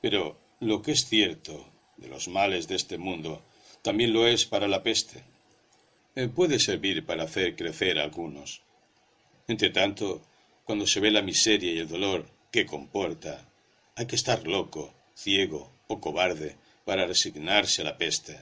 pero 0.00 0.38
lo 0.60 0.80
que 0.80 0.92
es 0.92 1.04
cierto 1.04 1.62
de 1.98 2.08
los 2.08 2.26
males 2.28 2.68
de 2.68 2.76
este 2.76 2.96
mundo 2.96 3.42
también 3.82 4.14
lo 4.14 4.26
es 4.26 4.46
para 4.46 4.66
la 4.66 4.82
peste. 4.82 5.22
Eh, 6.20 6.26
puede 6.26 6.58
servir 6.58 7.06
para 7.06 7.22
hacer 7.22 7.54
crecer 7.54 7.96
a 7.96 8.02
algunos. 8.02 8.62
Entre 9.46 9.70
tanto, 9.70 10.20
cuando 10.64 10.84
se 10.84 10.98
ve 10.98 11.12
la 11.12 11.22
miseria 11.22 11.72
y 11.72 11.78
el 11.78 11.86
dolor 11.86 12.28
que 12.50 12.66
comporta, 12.66 13.48
hay 13.94 14.06
que 14.06 14.16
estar 14.16 14.44
loco, 14.44 14.92
ciego 15.14 15.70
o 15.86 16.00
cobarde 16.00 16.56
para 16.84 17.06
resignarse 17.06 17.82
a 17.82 17.84
la 17.84 17.96
peste. 17.96 18.36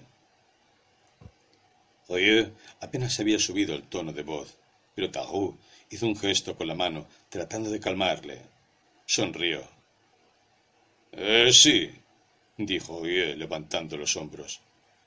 Rieu 2.08 2.50
apenas 2.80 3.20
había 3.20 3.38
subido 3.38 3.74
el 3.74 3.82
tono 3.82 4.14
de 4.14 4.22
voz, 4.22 4.56
pero 4.94 5.10
Tarou 5.10 5.58
hizo 5.90 6.06
un 6.06 6.16
gesto 6.16 6.56
con 6.56 6.68
la 6.68 6.74
mano, 6.74 7.06
tratando 7.28 7.68
de 7.68 7.78
calmarle. 7.78 8.40
Sonrió. 9.05 9.68
Eh, 11.12 11.52
sí, 11.52 11.90
dijo 12.56 13.05
Rieu 13.05 13.36
levantando 13.36 13.98
los 13.98 14.16
hombros. 14.16 14.62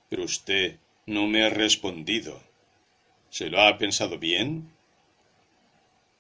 Pero 0.08 0.24
usted 0.24 0.78
no 1.08 1.26
me 1.26 1.44
ha 1.44 1.50
respondido. 1.50 2.49
¿Se 3.30 3.50
lo 3.50 3.62
ha 3.62 3.78
pensado 3.78 4.18
bien? 4.18 4.72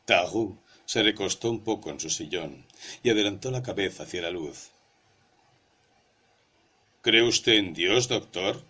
Tarou 0.05 0.57
se 0.85 1.03
recostó 1.03 1.51
un 1.51 1.63
poco 1.63 1.91
en 1.91 1.99
su 1.99 2.09
sillón 2.09 2.65
y 3.03 3.09
adelantó 3.09 3.51
la 3.51 3.61
cabeza 3.61 4.03
hacia 4.03 4.23
la 4.23 4.31
luz. 4.31 4.71
¿Cree 7.01 7.21
usted 7.21 7.53
en 7.53 7.73
Dios, 7.73 8.07
doctor? 8.07 8.63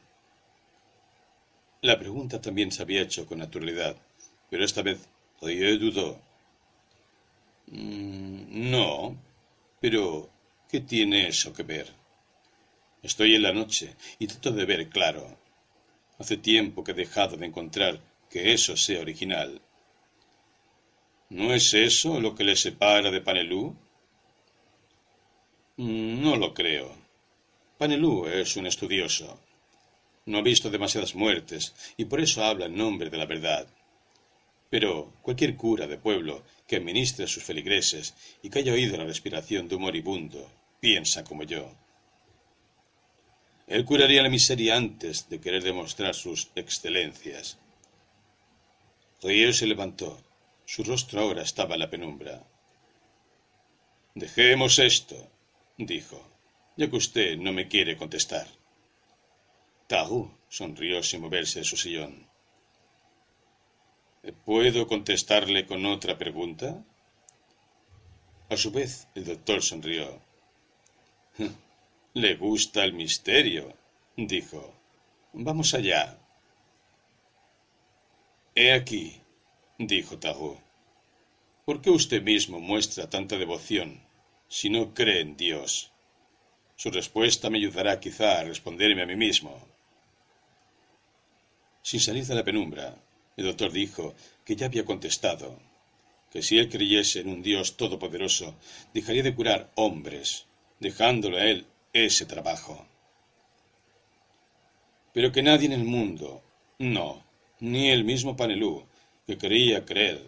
La 1.82 1.98
pregunta 1.98 2.42
también 2.42 2.72
se 2.72 2.82
había 2.82 3.02
hecho 3.02 3.26
con 3.26 3.40
naturalidad, 3.40 3.96
pero 4.50 4.66
esta 4.66 4.82
vez 4.82 5.08
Rieu 5.42 5.80
dudó. 5.80 6.20
Mm, 7.68 8.70
no, 8.72 9.16
pero 9.80 10.30
¿qué 10.70 10.82
tiene 10.82 11.28
eso 11.28 11.54
que 11.54 11.64
ver? 11.64 11.88
Estoy 13.02 13.36
en 13.36 13.44
la 13.44 13.54
noche 13.54 13.96
y 14.20 14.28
trato 14.28 14.52
de 14.52 14.66
ver 14.66 14.90
claro. 14.90 15.38
Hace 16.18 16.36
tiempo 16.36 16.84
que 16.84 16.92
he 16.92 16.96
dejado 16.96 17.38
de 17.38 17.46
encontrar 17.46 18.02
que 18.30 18.54
eso 18.54 18.78
sea 18.78 19.02
original. 19.02 19.62
¿No 21.30 21.54
es 21.54 21.74
eso 21.74 22.20
lo 22.20 22.36
que 22.36 22.44
le 22.44 22.56
separa 22.56 23.12
de 23.12 23.22
Panelú? 23.22 23.76
Mm, 25.78 26.22
no 26.22 26.36
lo 26.36 26.54
creo. 26.54 26.96
Panelú 27.78 28.28
es 28.28 28.56
un 28.56 28.66
estudioso. 28.66 29.40
No 30.26 30.40
ha 30.40 30.42
visto 30.42 30.70
demasiadas 30.70 31.16
muertes 31.16 31.74
y 31.98 32.06
por 32.06 32.20
eso 32.20 32.44
habla 32.44 32.66
en 32.66 32.76
nombre 32.76 33.10
de 33.10 33.18
la 33.18 33.26
verdad. 33.26 33.68
Pero 34.70 35.14
cualquier 35.22 35.56
cura 35.56 35.88
de 35.88 35.98
pueblo 35.98 36.44
que 36.68 36.76
administre 36.76 37.28
sus 37.28 37.44
feligreses 37.44 38.14
y 38.44 38.50
que 38.50 38.60
haya 38.60 38.74
oído 38.74 38.98
la 38.98 39.06
respiración 39.06 39.68
de 39.68 39.76
un 39.76 39.84
moribundo 39.84 40.52
piensa 40.80 41.24
como 41.24 41.44
yo. 41.44 41.72
Él 43.68 43.86
curaría 43.86 44.24
la 44.24 44.30
miseria 44.30 44.78
antes 44.78 45.30
de 45.30 45.40
querer 45.40 45.64
demostrar 45.64 46.16
sus 46.16 46.50
excelencias. 46.56 47.60
Riel 49.22 49.54
se 49.54 49.68
levantó. 49.68 50.22
Su 50.66 50.84
rostro 50.84 51.22
ahora 51.22 51.42
estaba 51.42 51.74
en 51.76 51.80
la 51.80 51.90
penumbra. 51.90 52.44
Dejemos 54.16 54.80
esto, 54.80 55.30
dijo 55.78 56.30
ya 56.80 56.90
que 56.90 56.96
usted 56.96 57.38
no 57.38 57.52
me 57.52 57.68
quiere 57.68 57.98
contestar. 57.98 58.48
Tarou 59.88 60.32
sonrió 60.48 61.04
sin 61.04 61.20
moverse 61.20 61.60
de 61.60 61.66
su 61.66 61.76
sillón. 61.76 62.14
¿Puedo 64.46 64.88
contestarle 64.88 65.66
con 65.66 65.86
otra 65.86 66.18
pregunta? 66.18 66.70
A 68.50 68.56
su 68.56 68.72
vez, 68.72 69.08
el 69.14 69.26
doctor 69.26 69.62
sonrió. 69.62 70.22
Le 72.14 72.36
gusta 72.36 72.86
el 72.86 72.94
misterio, 72.94 73.74
dijo. 74.16 74.74
Vamos 75.34 75.74
allá. 75.74 76.18
He 78.56 78.74
aquí, 78.74 79.22
dijo 79.78 80.18
Tarou. 80.18 80.58
¿Por 81.66 81.82
qué 81.82 81.90
usted 81.92 82.22
mismo 82.24 82.60
muestra 82.60 83.10
tanta 83.10 83.38
devoción 83.38 84.02
si 84.48 84.70
no 84.70 84.94
cree 84.94 85.22
en 85.22 85.38
Dios? 85.38 85.92
Su 86.76 86.90
respuesta 86.90 87.50
me 87.50 87.60
ayudará 87.60 88.00
quizá 88.00 88.40
a 88.40 88.44
responderme 88.44 89.04
a 89.04 89.06
mí 89.06 89.16
mismo. 89.16 89.68
Sin 91.84 92.00
salir 92.00 92.26
de 92.26 92.36
la 92.36 92.44
penumbra, 92.44 92.96
El 93.38 93.46
doctor 93.46 93.72
dijo 93.72 94.16
que 94.44 94.58
ya 94.58 94.66
había 94.66 94.84
contestado, 94.84 95.58
que 96.30 96.42
si 96.42 96.58
él 96.58 96.68
creyese 96.68 97.22
en 97.22 97.30
un 97.30 97.42
Dios 97.42 97.78
todopoderoso, 97.78 98.56
dejaría 98.94 99.24
de 99.24 99.34
curar 99.34 99.72
hombres, 99.76 100.46
dejándole 100.82 101.40
a 101.40 101.46
él 101.46 101.66
ese 101.94 102.26
trabajo. 102.26 102.86
Pero 105.14 105.32
que 105.32 105.42
nadie 105.42 105.68
en 105.68 105.72
el 105.72 105.86
mundo, 105.86 106.44
no, 106.80 107.24
ni 107.60 107.90
el 107.90 108.04
mismo 108.04 108.36
Panelú, 108.36 108.86
que 109.26 109.38
creía 109.38 109.86
creer, 109.86 110.26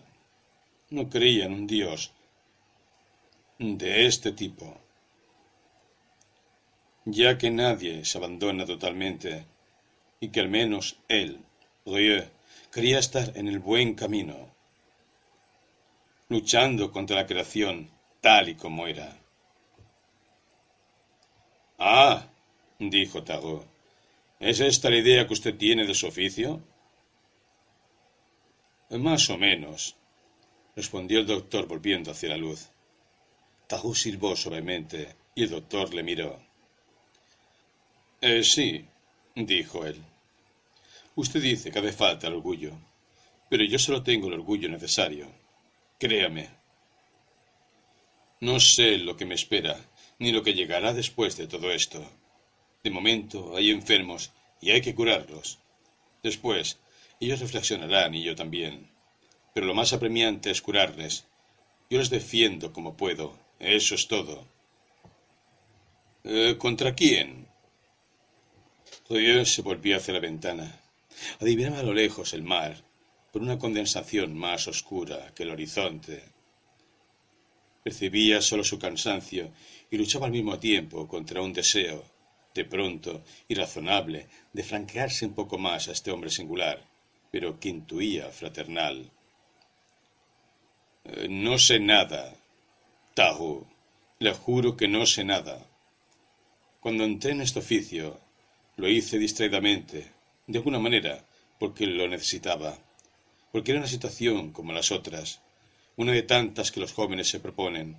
no 0.90 1.10
creía 1.10 1.46
en 1.46 1.54
un 1.54 1.68
Dios 1.68 2.12
de 3.58 4.06
este 4.06 4.32
tipo. 4.32 4.78
Ya 7.06 7.38
que 7.38 7.50
nadie 7.50 8.06
se 8.06 8.18
abandona 8.18 8.66
totalmente 8.66 9.46
y 10.20 10.30
que 10.30 10.40
al 10.40 10.50
menos 10.50 10.98
él, 11.08 11.40
Rieu, 11.86 12.24
quería 12.72 13.00
estar 13.00 13.36
en 13.36 13.48
el 13.48 13.60
buen 13.60 13.96
camino, 13.96 14.54
luchando 16.30 16.92
contra 16.92 17.16
la 17.18 17.26
creación 17.26 17.90
tal 18.22 18.50
y 18.50 18.56
como 18.56 18.88
era. 18.88 19.18
Ah, 21.80 22.28
dijo 22.78 23.24
Tarot, 23.24 23.66
¿es 24.40 24.60
esta 24.60 24.90
la 24.90 24.98
idea 24.98 25.26
que 25.26 25.34
usted 25.34 25.58
tiene 25.58 25.86
de 25.88 25.96
su 25.96 26.08
oficio? 26.08 26.62
Más 28.92 29.30
o 29.30 29.38
menos, 29.38 29.96
respondió 30.76 31.20
el 31.20 31.26
doctor 31.26 31.66
volviendo 31.66 32.12
hacia 32.12 32.28
la 32.28 32.38
luz. 32.38 32.68
Tarot 33.66 33.96
silbó 33.96 34.36
suavemente 34.36 35.16
y 35.34 35.44
el 35.44 35.50
doctor 35.50 35.94
le 35.94 36.04
miró. 36.04 36.42
Eh, 38.20 38.44
sí, 38.44 38.86
dijo 39.34 39.86
él. 39.86 39.96
Usted 41.16 41.42
dice 41.42 41.72
que 41.72 41.80
hace 41.80 41.94
falta 41.94 42.28
el 42.28 42.34
orgullo, 42.34 42.74
pero 43.50 43.64
yo 43.64 43.80
solo 43.80 44.04
tengo 44.04 44.28
el 44.28 44.34
orgullo 44.34 44.68
necesario. 44.68 45.32
Créame. 45.98 46.50
No 48.42 48.60
sé 48.60 48.98
lo 48.98 49.16
que 49.16 49.26
me 49.26 49.36
espera, 49.36 49.80
ni 50.20 50.34
lo 50.34 50.44
que 50.44 50.54
llegará 50.54 50.94
después 50.94 51.38
de 51.38 51.48
todo 51.48 51.72
esto. 51.72 52.06
De 52.84 52.92
momento 52.92 53.56
hay 53.56 53.72
enfermos 53.72 54.32
y 54.60 54.72
hay 54.72 54.82
que 54.82 54.94
curarlos. 54.94 55.60
Después, 56.22 56.78
ellos 57.26 57.40
reflexionarán 57.40 58.16
y 58.16 58.24
yo 58.24 58.36
también. 58.36 58.90
Pero 59.54 59.68
lo 59.68 59.74
más 59.74 59.94
apremiante 59.94 60.50
es 60.50 60.62
curarles. 60.62 61.28
Yo 61.90 62.00
les 62.00 62.10
defiendo 62.10 62.74
como 62.74 62.98
puedo. 62.98 63.38
Eso 63.60 63.96
es 63.96 64.08
todo. 64.08 64.48
Eh, 66.24 66.56
¿Contra 66.58 66.96
quién? 66.96 67.48
se 69.44 69.62
volvió 69.62 69.98
hacia 69.98 70.14
la 70.14 70.22
ventana. 70.22 70.80
Adivinaba 71.42 71.80
a 71.80 71.84
lo 71.84 71.94
lejos 71.94 72.34
el 72.34 72.44
mar, 72.44 72.82
por 73.32 73.42
una 73.42 73.60
condensación 73.60 74.38
más 74.38 74.68
oscura 74.68 75.34
que 75.36 75.44
el 75.44 75.52
horizonte. 75.52 76.24
Percibía 77.84 78.42
solo 78.42 78.64
su 78.64 78.80
cansancio 78.80 79.52
y 79.90 79.98
luchaba 79.98 80.28
al 80.28 80.32
mismo 80.32 80.60
tiempo 80.60 81.08
contra 81.10 81.42
un 81.42 81.52
deseo, 81.52 82.06
de 82.54 82.64
pronto, 82.64 83.24
irrazonable, 83.50 84.28
de 84.54 84.64
franquearse 84.64 85.26
un 85.26 85.34
poco 85.34 85.58
más 85.58 85.90
a 85.90 85.92
este 85.92 86.12
hombre 86.12 86.30
singular, 86.30 86.88
pero 87.32 87.60
que 87.60 87.70
intuía 87.70 88.30
fraternal. 88.30 89.10
Eh, 91.06 91.28
no 91.30 91.58
sé 91.58 91.80
nada, 91.80 92.36
Tahu, 93.16 93.66
le 94.20 94.34
juro 94.34 94.78
que 94.78 94.88
no 94.88 95.06
sé 95.06 95.24
nada. 95.24 95.66
Cuando 96.82 97.04
entré 97.06 97.32
en 97.32 97.42
este 97.42 97.60
oficio, 97.60 98.20
lo 98.76 98.88
hice 98.90 99.18
distraídamente, 99.18 100.12
de 100.48 100.58
alguna 100.58 100.80
manera, 100.80 101.26
porque 101.60 101.88
lo 101.88 102.08
necesitaba, 102.08 102.78
porque 103.52 103.72
era 103.72 103.80
una 103.80 103.90
situación 103.90 104.52
como 104.52 104.74
las 104.74 104.92
otras, 104.92 105.42
una 105.96 106.12
de 106.12 106.24
tantas 106.24 106.72
que 106.72 106.80
los 106.80 106.94
jóvenes 106.94 107.30
se 107.30 107.40
proponen. 107.40 107.98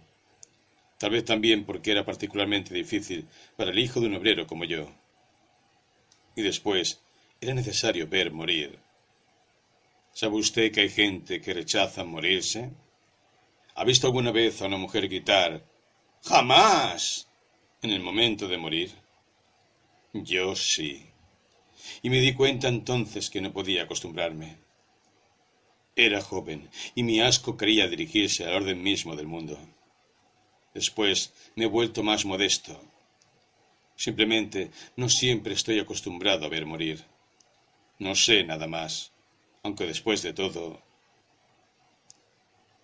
Tal 0.99 1.11
vez 1.11 1.25
también 1.25 1.65
porque 1.65 1.91
era 1.91 2.05
particularmente 2.05 2.75
difícil 2.75 3.27
para 3.57 3.71
el 3.71 3.79
hijo 3.79 4.01
de 4.01 4.07
un 4.07 4.15
obrero 4.15 4.47
como 4.47 4.65
yo. 4.65 4.89
Y 6.37 6.43
después, 6.43 7.01
era 7.41 7.55
necesario 7.55 8.07
ver 8.07 8.31
morir. 8.31 8.79
¿Sabe 10.15 10.37
usted 10.37 10.73
que 10.73 10.83
hay 10.83 10.91
gente 10.91 11.41
que 11.41 11.55
rechaza 11.55 12.05
morirse? 12.05 12.71
¿Ha 13.75 13.85
visto 13.85 14.07
alguna 14.07 14.31
vez 14.31 14.61
a 14.61 14.67
una 14.67 14.77
mujer 14.77 15.09
gritar 15.09 15.65
¡Jamás! 16.25 17.29
en 17.81 17.91
el 17.91 18.01
momento 18.01 18.47
de 18.47 18.59
morir? 18.59 18.93
Yo 20.13 20.55
sí 20.55 21.13
y 22.03 22.11
me 22.11 22.21
di 22.21 22.35
cuenta 22.35 22.69
entonces 22.69 23.31
que 23.31 23.41
no 23.41 23.53
podía 23.53 23.85
acostumbrarme. 23.85 24.59
Era 25.95 26.23
joven 26.23 26.71
y 26.95 27.03
mi 27.03 27.21
asco 27.21 27.57
quería 27.57 27.89
dirigirse 27.89 28.45
al 28.45 28.55
orden 28.55 28.83
mismo 28.83 29.15
del 29.17 29.27
mundo. 29.27 29.59
Después 30.75 31.33
me 31.55 31.65
he 31.65 31.69
vuelto 31.69 32.03
más 32.03 32.25
modesto. 32.25 32.81
Simplemente 33.95 34.71
no 34.97 35.09
siempre 35.09 35.53
estoy 35.53 35.79
acostumbrado 35.79 36.47
a 36.47 36.49
ver 36.49 36.65
morir. 36.65 37.05
No 37.99 38.15
sé 38.15 38.43
nada 38.43 38.67
más, 38.67 39.12
aunque 39.63 39.87
después 39.87 40.23
de 40.23 40.33
todo... 40.33 40.83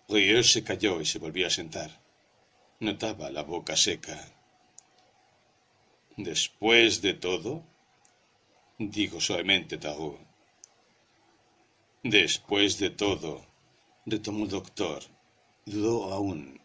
Rieu 0.07 0.43
se 0.43 0.63
calló 0.63 1.01
y 1.01 1.05
se 1.05 1.19
volvió 1.19 1.45
a 1.45 1.51
sentar. 1.51 2.01
Notaba 2.79 3.29
la 3.29 3.43
boca 3.43 3.75
seca. 3.75 4.17
¿Después 6.17 7.01
de 7.01 7.13
todo? 7.13 7.63
dijo 8.79 9.21
suavemente 9.21 9.77
Tarot. 9.77 10.19
Después 12.01 12.79
de 12.79 12.89
todo, 12.89 13.45
retomó 14.05 14.47
doctor, 14.47 15.03
dudó 15.65 16.11
aún, 16.11 16.59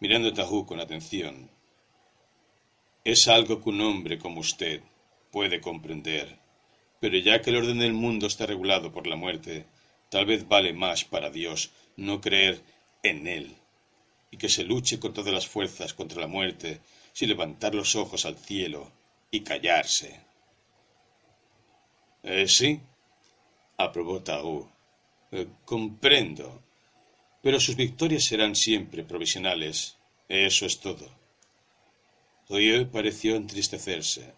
mirando 0.00 0.30
a 0.30 0.34
Tarot 0.34 0.66
con 0.66 0.80
atención. 0.80 1.50
Es 3.04 3.28
algo 3.28 3.62
que 3.62 3.68
un 3.68 3.82
hombre 3.82 4.18
como 4.18 4.40
usted 4.40 4.82
puede 5.30 5.60
comprender, 5.60 6.38
pero 7.04 7.18
ya 7.18 7.42
que 7.42 7.50
el 7.50 7.56
orden 7.56 7.80
del 7.80 7.92
mundo 7.92 8.26
está 8.26 8.46
regulado 8.46 8.90
por 8.90 9.06
la 9.06 9.14
muerte, 9.14 9.66
tal 10.08 10.24
vez 10.24 10.48
vale 10.48 10.72
más 10.72 11.04
para 11.04 11.28
Dios 11.28 11.70
no 11.98 12.22
creer 12.22 12.62
en 13.02 13.26
Él, 13.26 13.56
y 14.30 14.38
que 14.38 14.48
se 14.48 14.64
luche 14.64 14.98
con 14.98 15.12
todas 15.12 15.34
las 15.34 15.46
fuerzas 15.46 15.92
contra 15.92 16.22
la 16.22 16.28
muerte 16.28 16.80
sin 17.12 17.28
levantar 17.28 17.74
los 17.74 17.94
ojos 17.94 18.24
al 18.24 18.38
cielo 18.38 18.90
y 19.30 19.40
callarse. 19.40 20.18
Eh, 22.22 22.48
sí, 22.48 22.80
aprobó 23.76 24.22
Tagú. 24.22 24.66
Eh, 25.30 25.46
comprendo. 25.66 26.62
Pero 27.42 27.60
sus 27.60 27.76
victorias 27.76 28.24
serán 28.24 28.56
siempre 28.56 29.04
provisionales. 29.04 29.98
Eso 30.26 30.64
es 30.64 30.80
todo. 30.80 31.06
Rieu 32.48 32.90
pareció 32.90 33.36
entristecerse. 33.36 34.32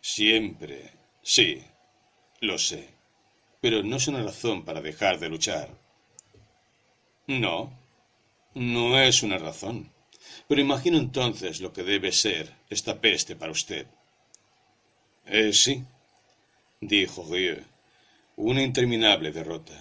Siempre. 0.00 0.98
Sí, 1.22 1.62
lo 2.40 2.58
sé. 2.58 2.88
Pero 3.60 3.82
no 3.82 3.96
es 3.96 4.08
una 4.08 4.22
razón 4.22 4.64
para 4.64 4.80
dejar 4.80 5.18
de 5.18 5.28
luchar. 5.28 5.68
No, 7.26 7.72
no 8.54 8.98
es 8.98 9.22
una 9.22 9.38
razón. 9.38 9.92
Pero 10.48 10.60
imagino 10.60 10.98
entonces 10.98 11.60
lo 11.60 11.72
que 11.72 11.82
debe 11.82 12.12
ser 12.12 12.54
esta 12.68 13.00
peste 13.00 13.36
para 13.36 13.52
usted. 13.52 13.86
Eh, 15.26 15.52
sí, 15.52 15.84
dijo 16.80 17.26
Rieu. 17.30 17.62
Una 18.36 18.62
interminable 18.62 19.30
derrota. 19.32 19.78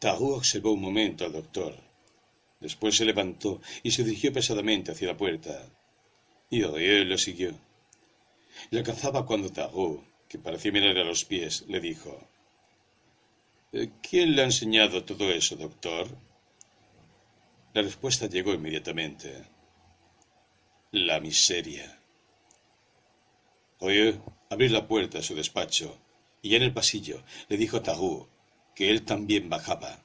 Tarot 0.00 0.38
observó 0.38 0.72
un 0.72 0.80
momento 0.80 1.24
al 1.24 1.32
doctor. 1.32 1.74
Después 2.58 2.96
se 2.96 3.04
levantó 3.04 3.60
y 3.82 3.92
se 3.92 4.04
dirigió 4.04 4.32
pesadamente 4.32 4.92
hacia 4.92 5.08
la 5.08 5.16
puerta. 5.16 5.66
Y 6.50 6.62
Rieu 6.62 7.04
lo 7.04 7.16
siguió. 7.16 7.54
Le 8.70 8.80
alcanzaba 8.80 9.26
cuando 9.26 9.50
Tarot, 9.50 10.02
que 10.28 10.38
parecía 10.38 10.72
mirar 10.72 10.96
a 10.98 11.04
los 11.04 11.24
pies, 11.24 11.64
le 11.68 11.80
dijo 11.80 12.18
eh, 13.72 13.90
¿Quién 14.02 14.34
le 14.34 14.42
ha 14.42 14.44
enseñado 14.46 15.04
todo 15.04 15.30
eso, 15.30 15.56
doctor? 15.56 16.08
La 17.72 17.82
respuesta 17.82 18.26
llegó 18.26 18.52
inmediatamente. 18.52 19.44
La 20.90 21.20
miseria. 21.20 22.00
Oyó 23.78 24.20
abrir 24.50 24.72
la 24.72 24.86
puerta 24.88 25.18
de 25.18 25.24
su 25.24 25.34
despacho 25.36 25.96
y 26.42 26.50
ya 26.50 26.56
en 26.56 26.64
el 26.64 26.72
pasillo 26.72 27.22
le 27.48 27.56
dijo 27.56 27.76
a 27.76 27.82
que 28.74 28.90
él 28.90 29.04
también 29.04 29.48
bajaba, 29.48 30.02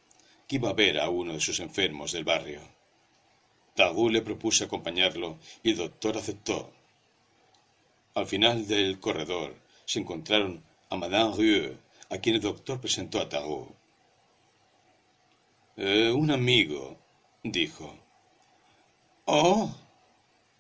que 0.48 0.58
iba 0.58 0.70
a 0.70 0.74
ver 0.74 1.00
a 1.00 1.10
uno 1.10 1.34
de 1.34 1.40
sus 1.40 1.60
enfermos 1.60 2.12
del 2.12 2.24
barrio. 2.24 2.62
Tagú 3.74 4.10
le 4.10 4.22
propuso 4.22 4.66
acompañarlo 4.66 5.40
y 5.64 5.72
el 5.72 5.78
doctor 5.78 6.18
aceptó. 6.18 6.72
Al 8.16 8.28
final 8.28 8.66
del 8.66 8.98
corredor 9.02 9.54
se 9.86 10.00
encontraron 10.00 10.64
a 10.90 10.96
Madame 10.96 11.36
Rieu, 11.36 11.78
a 12.10 12.18
quien 12.18 12.36
el 12.36 12.42
doctor 12.42 12.80
presentó 12.80 13.20
a 13.20 13.28
Tagú. 13.28 13.76
Eh, 15.76 16.12
un 16.12 16.32
amigo, 16.32 16.98
dijo. 17.44 17.94
Oh, 19.26 19.70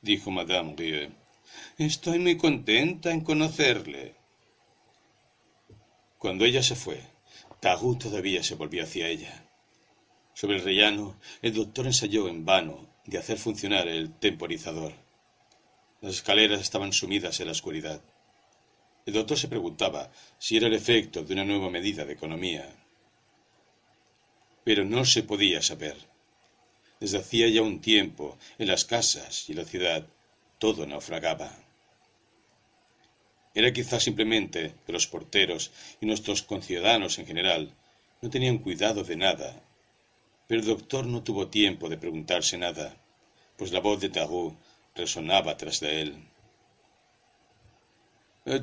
dijo 0.01 0.31
Madame 0.31 0.75
Rieu. 0.75 1.11
Estoy 1.77 2.19
muy 2.19 2.35
contenta 2.35 3.11
en 3.11 3.21
conocerle. 3.21 4.15
Cuando 6.17 6.43
ella 6.43 6.61
se 6.61 6.75
fue, 6.75 7.01
Tagú 7.61 7.97
todavía 7.97 8.43
se 8.43 8.55
volvió 8.55 8.83
hacia 8.83 9.07
ella. 9.07 9.47
Sobre 10.33 10.57
el 10.57 10.63
rellano, 10.63 11.17
el 11.41 11.53
doctor 11.53 11.85
ensayó 11.85 12.27
en 12.27 12.43
vano 12.43 12.85
de 13.05 13.17
hacer 13.17 13.37
funcionar 13.37 13.87
el 13.87 14.11
temporizador. 14.19 15.04
Las 16.05 16.17
escaleras 16.17 16.61
estaban 16.61 16.93
sumidas 16.93 17.39
en 17.39 17.47
la 17.47 17.53
oscuridad. 17.53 17.99
El 19.07 19.15
doctor 19.15 19.39
se 19.39 19.47
preguntaba 19.47 20.11
si 20.37 20.55
era 20.55 20.67
el 20.67 20.75
efecto 20.75 21.23
de 21.23 21.33
una 21.33 21.43
nueva 21.43 21.71
medida 21.71 22.05
de 22.05 22.13
economía. 22.13 22.69
Pero 24.63 24.85
no 24.85 25.03
se 25.03 25.23
podía 25.23 25.63
saber. 25.63 25.97
Desde 26.99 27.17
hacía 27.17 27.47
ya 27.47 27.63
un 27.63 27.81
tiempo, 27.81 28.37
en 28.59 28.67
las 28.67 28.85
casas 28.85 29.49
y 29.49 29.53
en 29.53 29.57
la 29.57 29.65
ciudad, 29.65 30.05
todo 30.59 30.85
naufragaba. 30.85 31.51
Era 33.55 33.73
quizás 33.73 34.03
simplemente 34.03 34.75
que 34.85 34.93
los 34.93 35.07
porteros 35.07 35.71
y 36.01 36.05
nuestros 36.05 36.43
conciudadanos 36.43 37.17
en 37.17 37.25
general 37.25 37.73
no 38.21 38.29
tenían 38.29 38.59
cuidado 38.59 39.03
de 39.03 39.15
nada 39.15 39.63
pero 40.47 40.61
el 40.61 40.67
doctor 40.67 41.07
no 41.07 41.23
tuvo 41.23 41.47
tiempo 41.47 41.89
de 41.89 41.97
preguntarse 41.97 42.59
nada, 42.59 42.95
pues 43.57 43.71
la 43.71 43.79
voz 43.79 43.99
de 43.99 44.09
Tarot 44.09 44.55
resonaba 44.95 45.57
tras 45.57 45.79
de 45.79 46.01
él. 46.01 46.15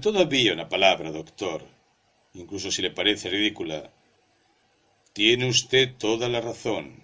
Todavía 0.01 0.52
una 0.52 0.69
palabra, 0.69 1.11
doctor, 1.11 1.65
incluso 2.35 2.70
si 2.70 2.83
le 2.83 2.91
parece 2.91 3.28
ridícula. 3.28 3.91
Tiene 5.12 5.47
usted 5.49 5.97
toda 5.97 6.28
la 6.28 6.41
razón. 6.41 7.02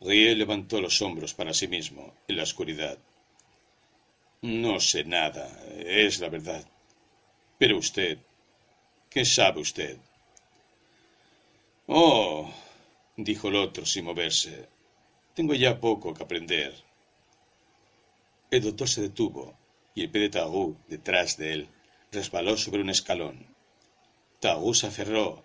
Rie 0.00 0.34
levantó 0.34 0.80
los 0.80 1.00
hombros 1.02 1.34
para 1.34 1.52
sí 1.52 1.68
mismo, 1.68 2.14
en 2.26 2.36
la 2.36 2.42
oscuridad. 2.42 2.98
No 4.42 4.80
sé 4.80 5.04
nada, 5.04 5.46
es 5.78 6.20
la 6.20 6.30
verdad. 6.30 6.64
Pero 7.58 7.76
usted, 7.76 8.18
¿qué 9.10 9.24
sabe 9.26 9.60
usted? 9.60 9.98
Oh, 11.86 12.50
dijo 13.16 13.48
el 13.48 13.56
otro 13.56 13.84
sin 13.84 14.06
moverse. 14.06 14.68
Tengo 15.34 15.54
ya 15.54 15.78
poco 15.78 16.14
que 16.14 16.22
aprender. 16.22 16.89
El 18.50 18.62
doctor 18.62 18.88
se 18.88 19.02
detuvo 19.02 19.54
y 19.94 20.02
el 20.02 20.10
pie 20.10 20.22
de 20.22 20.30
Tagú, 20.30 20.76
detrás 20.88 21.36
de 21.36 21.52
él, 21.52 21.68
resbaló 22.10 22.56
sobre 22.56 22.82
un 22.82 22.90
escalón. 22.90 23.46
Tagú 24.40 24.74
se 24.74 24.88
aferró, 24.88 25.44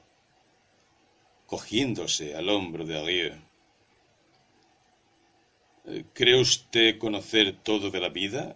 cogiéndose 1.45 2.35
al 2.35 2.49
hombro 2.49 2.85
de 2.85 2.99
Arieu. 2.99 3.35
¿Cree 6.13 6.41
usted 6.41 6.97
conocer 6.97 7.61
todo 7.61 7.91
de 7.91 7.99
la 7.99 8.09
vida? 8.09 8.55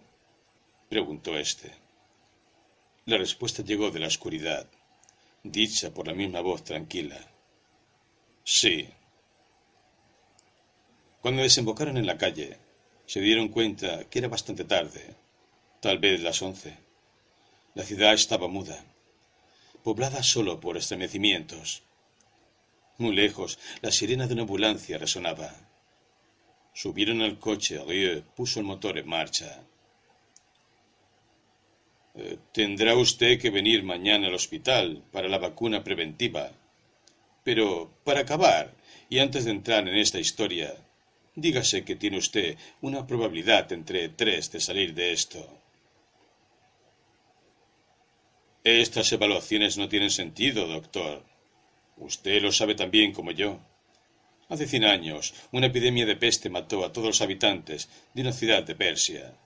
preguntó 0.88 1.38
éste. 1.38 1.72
La 3.06 3.18
respuesta 3.18 3.62
llegó 3.62 3.92
de 3.92 4.00
la 4.00 4.08
oscuridad, 4.08 4.68
dicha 5.44 5.94
por 5.94 6.08
la 6.08 6.14
misma 6.14 6.40
voz 6.40 6.64
tranquila. 6.64 7.18
Sí, 8.42 8.88
cuando 11.20 11.42
desembocaron 11.42 11.98
en 11.98 12.06
la 12.06 12.18
calle, 12.18 12.58
se 13.10 13.20
dieron 13.20 13.48
cuenta 13.48 14.04
que 14.08 14.20
era 14.20 14.28
bastante 14.28 14.62
tarde, 14.62 15.16
tal 15.80 15.98
vez 15.98 16.20
las 16.20 16.40
once. 16.42 16.76
La 17.74 17.82
ciudad 17.82 18.14
estaba 18.14 18.46
muda, 18.46 18.84
poblada 19.82 20.22
solo 20.22 20.60
por 20.60 20.76
estremecimientos. 20.76 21.82
Muy 22.98 23.16
lejos, 23.16 23.58
la 23.82 23.90
sirena 23.90 24.28
de 24.28 24.34
una 24.34 24.42
ambulancia 24.42 24.96
resonaba. 24.96 25.52
Subieron 26.72 27.20
al 27.20 27.40
coche, 27.40 27.82
Rieu 27.84 28.22
puso 28.36 28.60
el 28.60 28.66
motor 28.66 28.96
en 28.96 29.08
marcha. 29.08 29.60
Eh, 32.14 32.38
tendrá 32.52 32.94
usted 32.94 33.40
que 33.40 33.50
venir 33.50 33.82
mañana 33.82 34.28
al 34.28 34.34
hospital 34.34 35.02
para 35.10 35.28
la 35.28 35.38
vacuna 35.38 35.82
preventiva. 35.82 36.52
Pero, 37.42 37.90
para 38.04 38.20
acabar, 38.20 38.72
y 39.08 39.18
antes 39.18 39.46
de 39.46 39.50
entrar 39.50 39.88
en 39.88 39.96
esta 39.96 40.20
historia, 40.20 40.76
Dígase 41.34 41.84
que 41.84 41.96
tiene 41.96 42.18
usted 42.18 42.58
una 42.80 43.06
probabilidad 43.06 43.72
entre 43.72 44.08
tres 44.08 44.50
de 44.50 44.60
salir 44.60 44.94
de 44.94 45.12
esto. 45.12 45.46
Estas 48.64 49.10
evaluaciones 49.12 49.78
no 49.78 49.88
tienen 49.88 50.10
sentido, 50.10 50.66
doctor. 50.66 51.24
Usted 51.96 52.42
lo 52.42 52.52
sabe 52.52 52.74
tan 52.74 52.90
bien 52.90 53.12
como 53.12 53.30
yo. 53.30 53.60
Hace 54.48 54.66
cien 54.66 54.84
años, 54.84 55.32
una 55.52 55.66
epidemia 55.66 56.04
de 56.04 56.16
peste 56.16 56.50
mató 56.50 56.84
a 56.84 56.92
todos 56.92 57.06
los 57.06 57.22
habitantes 57.22 57.88
de 58.12 58.22
una 58.22 58.32
ciudad 58.32 58.64
de 58.64 58.74
Persia. 58.74 59.38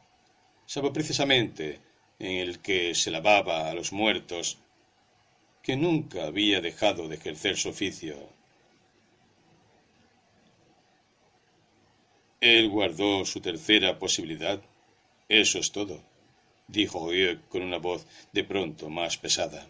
Salvo 0.67 0.93
precisamente 0.93 1.81
en 2.19 2.39
el 2.39 2.61
que 2.61 2.95
se 2.95 3.11
lavaba 3.11 3.69
a 3.69 3.75
los 3.75 3.93
muertos, 3.93 4.59
que 5.63 5.77
nunca 5.77 6.25
había 6.25 6.61
dejado 6.61 7.07
de 7.07 7.17
ejercer 7.17 7.57
su 7.57 7.69
oficio. 7.69 8.17
Él 12.45 12.69
guardó 12.69 13.25
su 13.25 13.41
tercera 13.41 13.99
posibilidad. 13.99 14.61
Eso 15.31 15.59
es 15.59 15.73
todo, 15.73 16.03
dijo 16.69 17.09
Rieu 17.09 17.41
con 17.49 17.63
una 17.63 17.79
voz 17.79 18.07
de 18.35 18.45
pronto 18.45 18.91
más 18.91 19.17
pesada. 19.17 19.67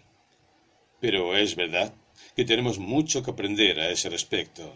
Pero 1.00 1.36
es 1.36 1.54
verdad 1.54 1.94
que 2.34 2.44
tenemos 2.44 2.80
mucho 2.80 3.22
que 3.22 3.30
aprender 3.30 3.78
a 3.78 3.90
ese 3.90 4.08
respecto. 4.10 4.74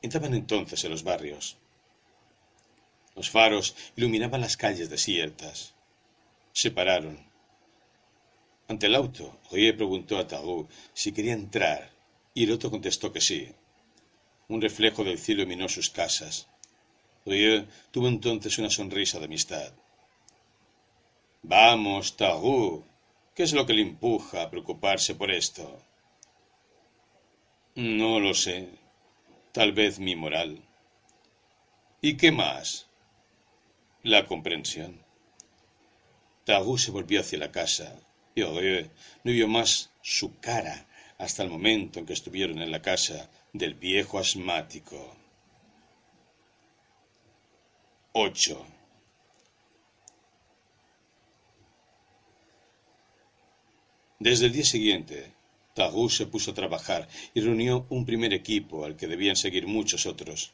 Entraban 0.00 0.32
entonces 0.32 0.82
en 0.84 0.92
los 0.92 1.02
barrios. 1.02 1.58
Los 3.14 3.28
faros 3.28 3.76
iluminaban 3.94 4.40
las 4.40 4.56
calles 4.56 4.88
desiertas. 4.88 5.74
Se 6.54 6.70
pararon. 6.70 7.18
Ante 8.66 8.86
el 8.86 8.94
auto, 8.94 9.40
Rieu 9.52 9.76
preguntó 9.76 10.16
a 10.16 10.26
Tarot 10.26 10.70
si 10.94 11.12
quería 11.12 11.34
entrar, 11.34 11.90
y 12.32 12.44
el 12.44 12.52
otro 12.52 12.70
contestó 12.70 13.12
que 13.12 13.20
sí. 13.20 13.52
Un 14.54 14.60
reflejo 14.60 15.02
del 15.02 15.18
cielo 15.18 15.42
iluminó 15.42 15.68
sus 15.68 15.90
casas. 15.90 16.46
Rieu 17.26 17.66
tuvo 17.90 18.06
entonces 18.06 18.56
una 18.56 18.70
sonrisa 18.70 19.18
de 19.18 19.24
amistad. 19.24 19.72
Vamos, 21.42 22.16
Tarú. 22.16 22.84
¿Qué 23.34 23.42
es 23.42 23.52
lo 23.52 23.66
que 23.66 23.72
le 23.72 23.82
empuja 23.82 24.42
a 24.42 24.50
preocuparse 24.50 25.16
por 25.16 25.32
esto? 25.32 25.82
No 27.74 28.20
lo 28.20 28.32
sé. 28.32 28.68
Tal 29.50 29.72
vez 29.72 29.98
mi 29.98 30.14
moral. 30.14 30.62
¿Y 32.00 32.16
qué 32.16 32.30
más? 32.30 32.86
La 34.04 34.24
comprensión. 34.24 35.02
Tarú 36.44 36.78
se 36.78 36.92
volvió 36.92 37.22
hacia 37.22 37.40
la 37.40 37.50
casa 37.50 37.92
y 38.36 38.44
Rieu 38.44 38.88
no 39.24 39.32
vio 39.32 39.48
más 39.48 39.90
su 40.00 40.38
cara 40.38 40.86
hasta 41.18 41.42
el 41.42 41.50
momento 41.50 41.98
en 41.98 42.06
que 42.06 42.12
estuvieron 42.12 42.60
en 42.62 42.70
la 42.70 42.82
casa 42.82 43.28
del 43.54 43.74
viejo 43.74 44.18
asmático. 44.18 45.16
8. 48.12 48.66
Desde 54.18 54.46
el 54.46 54.52
día 54.52 54.64
siguiente, 54.64 55.32
Tagú 55.72 56.10
se 56.10 56.26
puso 56.26 56.50
a 56.50 56.54
trabajar 56.54 57.08
y 57.32 57.42
reunió 57.42 57.86
un 57.90 58.04
primer 58.04 58.32
equipo 58.32 58.84
al 58.84 58.96
que 58.96 59.06
debían 59.06 59.36
seguir 59.36 59.68
muchos 59.68 60.04
otros. 60.06 60.52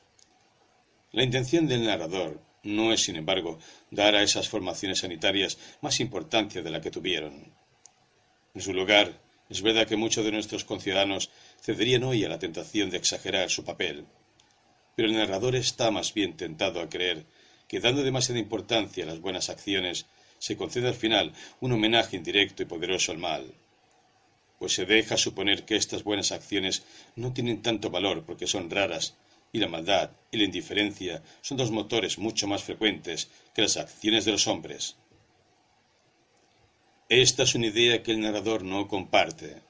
La 1.13 1.23
intención 1.23 1.67
del 1.67 1.87
narrador 1.87 2.43
no 2.65 2.93
es, 2.93 3.03
sin 3.03 3.17
embargo, 3.17 3.59
dar 3.91 4.15
a 4.15 4.23
esas 4.23 4.51
formaciones 4.51 4.99
sanitarias 4.99 5.57
más 5.81 6.01
importancia 6.01 6.61
de 6.61 6.71
la 6.71 6.83
que 6.83 6.91
tuvieron. 6.91 7.55
En 8.55 8.61
su 8.61 8.75
lugar, 8.75 9.23
es 9.51 9.63
verdad 9.63 9.89
que 9.89 9.97
muchos 9.97 10.25
de 10.25 10.31
nuestros 10.31 10.65
conciudadanos 10.65 11.31
cederían 11.61 12.05
hoy 12.05 12.25
a 12.25 12.29
la 12.29 12.39
tentación 12.39 12.91
de 12.91 12.97
exagerar 12.97 13.51
su 13.51 13.65
papel, 13.65 14.07
pero 14.97 15.09
el 15.09 15.15
narrador 15.15 15.57
está 15.57 15.91
más 15.91 16.15
bien 16.15 16.37
tentado 16.37 16.81
a 16.81 16.89
creer 16.89 17.27
que 17.69 17.81
dando 17.81 18.03
demasiada 18.03 18.41
importancia 18.41 19.05
a 19.05 19.07
las 19.07 19.21
buenas 19.21 19.49
acciones, 19.49 20.07
se 20.39 20.57
concede 20.57 20.89
al 20.89 20.95
final 20.95 21.33
un 21.61 21.73
homenaje 21.73 22.17
indirecto 22.17 22.63
y 22.63 22.67
poderoso 22.67 23.13
al 23.13 23.19
mal, 23.19 23.55
pues 24.59 24.75
se 24.75 24.87
deja 24.87 25.17
suponer 25.17 25.65
que 25.65 25.77
estas 25.77 26.05
buenas 26.05 26.33
acciones 26.33 26.83
no 27.17 27.33
tienen 27.33 27.63
tanto 27.63 27.91
valor 27.91 28.25
porque 28.25 28.47
son 28.47 28.69
raras 28.69 29.15
y 29.53 29.59
la 29.59 29.69
maldad 29.69 30.11
y 30.31 30.39
la 30.39 30.45
indiferencia 30.45 31.23
son 31.41 31.57
dos 31.57 31.71
motores 31.71 32.19
mucho 32.19 32.47
más 32.47 32.63
frecuentes 32.63 33.31
que 33.55 33.63
las 33.63 33.77
acciones 33.77 34.25
de 34.25 34.33
los 34.33 34.47
hombres. 34.47 34.97
Esta 37.09 37.43
es 37.43 37.55
una 37.55 37.67
idea 37.67 38.03
que 38.03 38.13
el 38.13 38.21
narrador 38.21 38.63
no 38.63 38.87
comparte. 38.87 39.63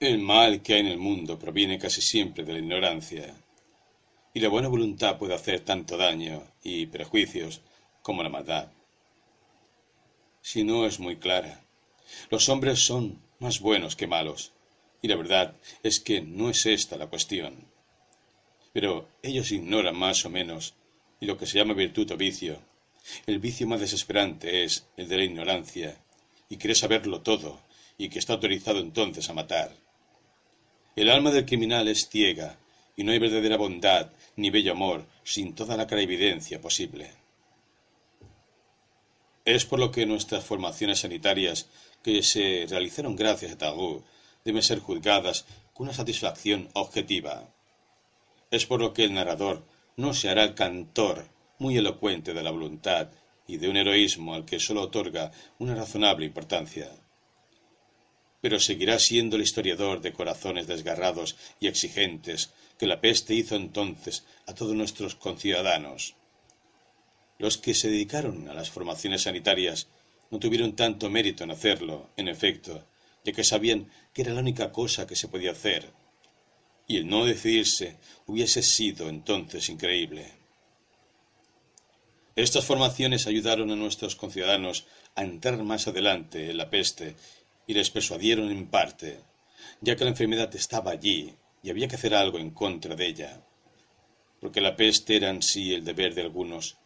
El 0.00 0.20
mal 0.20 0.62
que 0.62 0.74
hay 0.74 0.80
en 0.82 0.86
el 0.86 0.98
mundo 0.98 1.40
proviene 1.40 1.76
casi 1.76 2.00
siempre 2.00 2.44
de 2.44 2.52
la 2.52 2.60
ignorancia, 2.60 3.34
y 4.32 4.38
la 4.38 4.48
buena 4.48 4.68
voluntad 4.68 5.18
puede 5.18 5.34
hacer 5.34 5.58
tanto 5.64 5.96
daño 5.96 6.44
y 6.62 6.86
prejuicios 6.86 7.62
como 8.00 8.22
la 8.22 8.28
maldad. 8.28 8.70
Si 10.40 10.62
no 10.62 10.86
es 10.86 11.00
muy 11.00 11.16
clara, 11.16 11.64
los 12.30 12.48
hombres 12.48 12.78
son 12.78 13.20
más 13.40 13.58
buenos 13.58 13.96
que 13.96 14.06
malos, 14.06 14.52
y 15.02 15.08
la 15.08 15.16
verdad 15.16 15.56
es 15.82 15.98
que 15.98 16.20
no 16.20 16.48
es 16.48 16.64
esta 16.66 16.96
la 16.96 17.08
cuestión. 17.08 17.66
Pero 18.72 19.08
ellos 19.20 19.50
ignoran 19.50 19.96
más 19.96 20.24
o 20.24 20.30
menos, 20.30 20.74
y 21.18 21.26
lo 21.26 21.36
que 21.36 21.46
se 21.46 21.58
llama 21.58 21.74
virtud 21.74 22.08
o 22.12 22.16
vicio, 22.16 22.62
el 23.26 23.40
vicio 23.40 23.66
más 23.66 23.80
desesperante 23.80 24.62
es 24.62 24.86
el 24.96 25.08
de 25.08 25.16
la 25.16 25.24
ignorancia, 25.24 26.00
y 26.48 26.56
cree 26.56 26.76
saberlo 26.76 27.22
todo, 27.22 27.60
y 27.96 28.10
que 28.10 28.20
está 28.20 28.34
autorizado 28.34 28.78
entonces 28.78 29.28
a 29.28 29.34
matar. 29.34 29.87
El 30.98 31.10
alma 31.10 31.30
del 31.30 31.46
criminal 31.46 31.86
es 31.86 32.08
ciega, 32.08 32.58
y 32.96 33.04
no 33.04 33.12
hay 33.12 33.20
verdadera 33.20 33.56
bondad 33.56 34.10
ni 34.34 34.50
bello 34.50 34.72
amor 34.72 35.06
sin 35.22 35.54
toda 35.54 35.76
la 35.76 35.86
clarividencia 35.86 36.60
posible. 36.60 37.12
Es 39.44 39.64
por 39.64 39.78
lo 39.78 39.92
que 39.92 40.06
nuestras 40.06 40.44
formaciones 40.44 40.98
sanitarias, 40.98 41.68
que 42.02 42.24
se 42.24 42.66
realizaron 42.68 43.14
gracias 43.14 43.52
a 43.52 43.58
Tagú, 43.58 44.02
deben 44.44 44.64
ser 44.64 44.80
juzgadas 44.80 45.46
con 45.72 45.86
una 45.86 45.94
satisfacción 45.94 46.68
objetiva. 46.72 47.48
Es 48.50 48.66
por 48.66 48.80
lo 48.80 48.92
que 48.92 49.04
el 49.04 49.14
narrador 49.14 49.64
no 49.96 50.14
se 50.14 50.30
hará 50.30 50.56
cantor 50.56 51.28
muy 51.60 51.76
elocuente 51.76 52.34
de 52.34 52.42
la 52.42 52.50
voluntad 52.50 53.10
y 53.46 53.58
de 53.58 53.68
un 53.68 53.76
heroísmo 53.76 54.34
al 54.34 54.44
que 54.44 54.58
sólo 54.58 54.82
otorga 54.82 55.30
una 55.60 55.76
razonable 55.76 56.26
importancia. 56.26 56.90
Pero 58.40 58.60
seguirá 58.60 58.98
siendo 58.98 59.36
el 59.36 59.42
historiador 59.42 60.00
de 60.00 60.12
corazones 60.12 60.66
desgarrados 60.66 61.36
y 61.60 61.66
exigentes 61.66 62.52
que 62.78 62.86
la 62.86 63.00
peste 63.00 63.34
hizo 63.34 63.56
entonces 63.56 64.24
a 64.46 64.54
todos 64.54 64.74
nuestros 64.74 65.14
conciudadanos. 65.16 66.14
Los 67.38 67.58
que 67.58 67.74
se 67.74 67.88
dedicaron 67.88 68.48
a 68.48 68.54
las 68.54 68.70
formaciones 68.70 69.22
sanitarias 69.22 69.88
no 70.30 70.38
tuvieron 70.38 70.76
tanto 70.76 71.10
mérito 71.10 71.44
en 71.44 71.50
hacerlo, 71.50 72.10
en 72.16 72.28
efecto, 72.28 72.86
ya 73.24 73.32
que 73.32 73.44
sabían 73.44 73.90
que 74.12 74.22
era 74.22 74.34
la 74.34 74.40
única 74.40 74.72
cosa 74.72 75.06
que 75.06 75.16
se 75.16 75.28
podía 75.28 75.52
hacer, 75.52 75.92
y 76.86 76.96
el 76.96 77.08
no 77.08 77.24
decidirse 77.24 77.98
hubiese 78.26 78.62
sido 78.62 79.08
entonces 79.08 79.68
increíble. 79.68 80.32
Estas 82.34 82.64
formaciones 82.64 83.26
ayudaron 83.26 83.70
a 83.70 83.76
nuestros 83.76 84.14
conciudadanos 84.14 84.86
a 85.16 85.22
entrar 85.22 85.62
más 85.64 85.88
adelante 85.88 86.50
en 86.50 86.56
la 86.56 86.70
peste 86.70 87.16
y 87.68 87.74
les 87.74 87.90
persuadieron 87.90 88.50
en 88.50 88.66
parte, 88.66 89.20
ya 89.82 89.94
que 89.94 90.04
la 90.04 90.10
enfermedad 90.10 90.52
estaba 90.56 90.90
allí 90.90 91.36
y 91.62 91.70
había 91.70 91.86
que 91.86 91.96
hacer 91.96 92.14
algo 92.14 92.38
en 92.38 92.50
contra 92.50 92.96
de 92.96 93.06
ella. 93.06 93.44
Porque 94.40 94.62
la 94.62 94.74
peste 94.74 95.16
era 95.16 95.28
en 95.28 95.42
sí 95.42 95.74
el 95.74 95.84
deber 95.84 96.14
de 96.14 96.22
algunos, 96.22 96.78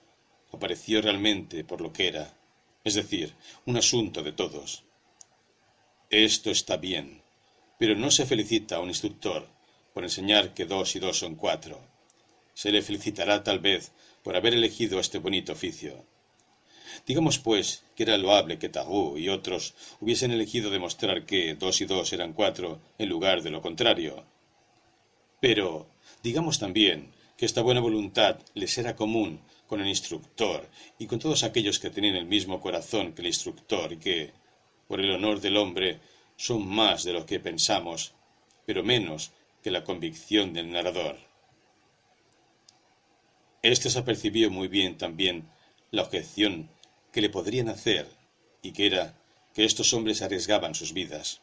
apareció 0.52 1.00
realmente 1.00 1.62
por 1.62 1.80
lo 1.80 1.92
que 1.92 2.08
era, 2.08 2.36
es 2.82 2.94
decir, 2.94 3.32
un 3.64 3.76
asunto 3.76 4.22
de 4.22 4.32
todos. 4.32 4.82
Esto 6.10 6.50
está 6.50 6.76
bien, 6.76 7.22
pero 7.78 7.94
no 7.94 8.10
se 8.10 8.26
felicita 8.26 8.76
a 8.76 8.80
un 8.80 8.88
instructor 8.88 9.48
por 9.94 10.02
enseñar 10.02 10.52
que 10.52 10.64
dos 10.64 10.96
y 10.96 10.98
dos 10.98 11.16
son 11.16 11.36
cuatro. 11.36 11.80
Se 12.54 12.72
le 12.72 12.82
felicitará 12.82 13.44
tal 13.44 13.60
vez 13.60 13.92
por 14.24 14.34
haber 14.34 14.54
elegido 14.54 14.98
este 14.98 15.18
bonito 15.18 15.52
oficio. 15.52 16.04
Digamos, 17.06 17.38
pues, 17.38 17.84
que 17.94 18.04
era 18.04 18.18
loable 18.18 18.58
que 18.58 18.68
Tagú 18.68 19.18
y 19.18 19.28
otros 19.28 19.74
hubiesen 20.00 20.30
elegido 20.30 20.70
demostrar 20.70 21.26
que 21.26 21.54
dos 21.54 21.80
y 21.80 21.84
dos 21.86 22.12
eran 22.12 22.32
cuatro 22.32 22.80
en 22.98 23.08
lugar 23.08 23.42
de 23.42 23.50
lo 23.50 23.62
contrario. 23.62 24.24
Pero, 25.40 25.88
digamos 26.22 26.58
también, 26.58 27.12
que 27.36 27.46
esta 27.46 27.62
buena 27.62 27.80
voluntad 27.80 28.38
les 28.54 28.78
era 28.78 28.94
común 28.94 29.40
con 29.66 29.80
el 29.80 29.88
instructor 29.88 30.68
y 30.98 31.06
con 31.06 31.18
todos 31.18 31.42
aquellos 31.42 31.78
que 31.78 31.90
tenían 31.90 32.14
el 32.14 32.26
mismo 32.26 32.60
corazón 32.60 33.12
que 33.12 33.22
el 33.22 33.28
instructor 33.28 33.92
y 33.92 33.96
que, 33.96 34.32
por 34.86 35.00
el 35.00 35.10
honor 35.10 35.40
del 35.40 35.56
hombre, 35.56 36.00
son 36.36 36.66
más 36.66 37.04
de 37.04 37.12
lo 37.12 37.26
que 37.26 37.40
pensamos, 37.40 38.14
pero 38.66 38.82
menos 38.82 39.32
que 39.62 39.70
la 39.70 39.84
convicción 39.84 40.52
del 40.52 40.70
narrador. 40.70 41.18
Este 43.62 43.90
se 43.90 43.98
apercibió 43.98 44.50
muy 44.50 44.68
bien 44.68 44.98
también 44.98 45.48
la 45.90 46.02
objeción 46.02 46.68
que 47.12 47.20
le 47.20 47.30
podrían 47.30 47.68
hacer, 47.68 48.08
y 48.62 48.72
que 48.72 48.86
era 48.86 49.18
que 49.54 49.64
estos 49.64 49.92
hombres 49.92 50.22
arriesgaban 50.22 50.74
sus 50.74 50.92
vidas. 50.92 51.42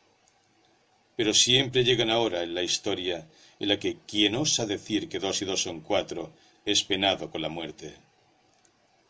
Pero 1.15 1.33
siempre 1.33 1.83
llegan 1.83 2.09
ahora 2.09 2.43
en 2.43 2.55
la 2.55 2.63
historia 2.63 3.27
en 3.59 3.67
la 3.67 3.79
que 3.79 3.97
quien 4.07 4.35
osa 4.35 4.65
decir 4.65 5.09
que 5.09 5.19
dos 5.19 5.41
y 5.41 5.45
dos 5.45 5.61
son 5.61 5.81
cuatro 5.81 6.33
es 6.65 6.83
penado 6.83 7.29
con 7.29 7.41
la 7.41 7.49
muerte. 7.49 7.95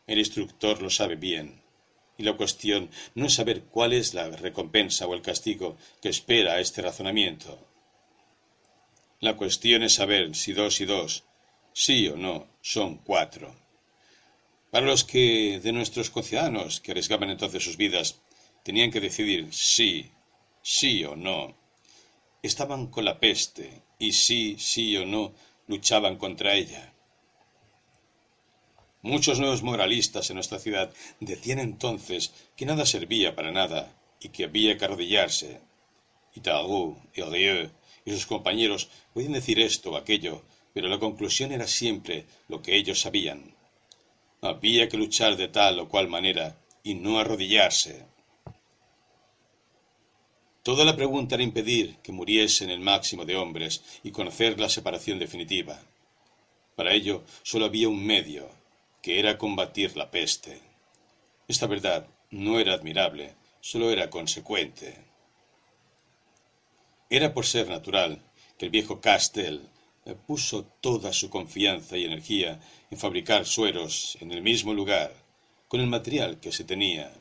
El 0.07 0.19
instructor 0.19 0.81
lo 0.81 0.89
sabe 0.89 1.15
bien, 1.15 1.61
y 2.17 2.23
la 2.23 2.35
cuestión 2.35 2.89
no 3.15 3.27
es 3.27 3.35
saber 3.35 3.63
cuál 3.63 3.93
es 3.93 4.13
la 4.13 4.29
recompensa 4.29 5.07
o 5.07 5.13
el 5.13 5.21
castigo 5.21 5.77
que 6.01 6.09
espera 6.09 6.53
a 6.53 6.59
este 6.59 6.81
razonamiento. 6.81 7.65
La 9.21 9.37
cuestión 9.37 9.83
es 9.83 9.93
saber 9.93 10.35
si 10.35 10.53
dos 10.53 10.81
y 10.81 10.85
dos 10.85 11.23
sí 11.73 12.07
o 12.09 12.17
no, 12.17 12.47
son 12.61 12.97
cuatro. 12.97 13.55
Para 14.71 14.85
los 14.85 15.03
que 15.03 15.59
de 15.63 15.71
nuestros 15.71 16.09
conciudadanos 16.11 16.79
que 16.79 16.91
arriesgaban 16.91 17.31
entonces 17.31 17.63
sus 17.63 17.77
vidas 17.77 18.21
tenían 18.63 18.91
que 18.91 18.99
decidir 18.99 19.47
sí, 19.51 20.11
sí 20.61 21.03
o 21.05 21.15
no, 21.15 21.55
estaban 22.43 22.87
con 22.87 23.05
la 23.05 23.19
peste 23.19 23.81
y 23.97 24.13
sí, 24.13 24.57
sí 24.59 24.95
o 24.97 25.05
no 25.05 25.33
luchaban 25.67 26.17
contra 26.17 26.53
ella. 26.53 26.93
Muchos 29.01 29.39
nuevos 29.39 29.63
moralistas 29.63 30.29
en 30.29 30.35
nuestra 30.35 30.59
ciudad 30.59 30.93
decían 31.19 31.59
entonces 31.59 32.33
que 32.55 32.65
nada 32.65 32.85
servía 32.85 33.35
para 33.35 33.51
nada 33.51 33.95
y 34.19 34.29
que 34.29 34.43
había 34.43 34.77
que 34.77 34.85
arrodillarse. 34.85 35.61
Y 36.35 36.41
Targou, 36.41 36.97
y 37.15 37.21
Rieu 37.21 37.71
y 38.05 38.11
sus 38.11 38.25
compañeros 38.25 38.89
podían 39.13 39.33
decir 39.33 39.59
esto 39.59 39.91
o 39.91 39.97
aquello, 39.97 40.43
pero 40.73 40.89
la 40.89 40.99
conclusión 40.99 41.51
era 41.51 41.65
siempre 41.65 42.25
lo 42.47 42.61
que 42.61 42.75
ellos 42.75 43.01
sabían. 43.01 43.55
Había 44.41 44.87
que 44.87 44.97
luchar 44.97 45.35
de 45.35 45.49
tal 45.49 45.79
o 45.79 45.89
cual 45.89 46.07
manera 46.07 46.57
y 46.83 46.93
no 46.93 47.19
arrodillarse. 47.19 48.05
Toda 50.63 50.85
la 50.85 50.95
pregunta 50.95 51.35
era 51.35 51.43
impedir 51.43 51.97
que 52.03 52.11
muriesen 52.11 52.69
el 52.69 52.79
máximo 52.79 53.25
de 53.25 53.35
hombres 53.35 53.83
y 54.03 54.11
conocer 54.11 54.59
la 54.59 54.69
separación 54.69 55.19
definitiva. 55.19 55.81
Para 56.75 56.93
ello 56.93 57.23
solo 57.43 57.65
había 57.65 57.89
un 57.89 58.05
medio, 58.05 58.49
que 59.01 59.19
era 59.19 59.37
combatir 59.37 59.97
la 59.97 60.11
peste. 60.11 60.61
Esta 61.47 61.67
verdad 61.67 62.07
no 62.31 62.59
era 62.59 62.73
admirable, 62.73 63.35
solo 63.59 63.91
era 63.91 64.09
consecuente. 64.09 64.95
Era 67.09 67.33
por 67.33 67.45
ser 67.45 67.67
natural 67.67 68.21
que 68.57 68.65
el 68.65 68.71
viejo 68.71 69.01
Castell 69.01 69.67
puso 70.27 70.65
toda 70.81 71.13
su 71.13 71.29
confianza 71.29 71.97
y 71.97 72.05
energía 72.05 72.59
en 72.89 72.97
fabricar 72.97 73.45
sueros 73.45 74.17
en 74.21 74.31
el 74.31 74.41
mismo 74.41 74.73
lugar, 74.73 75.13
con 75.67 75.81
el 75.81 75.87
material 75.87 76.39
que 76.39 76.51
se 76.51 76.63
tenía. 76.63 77.11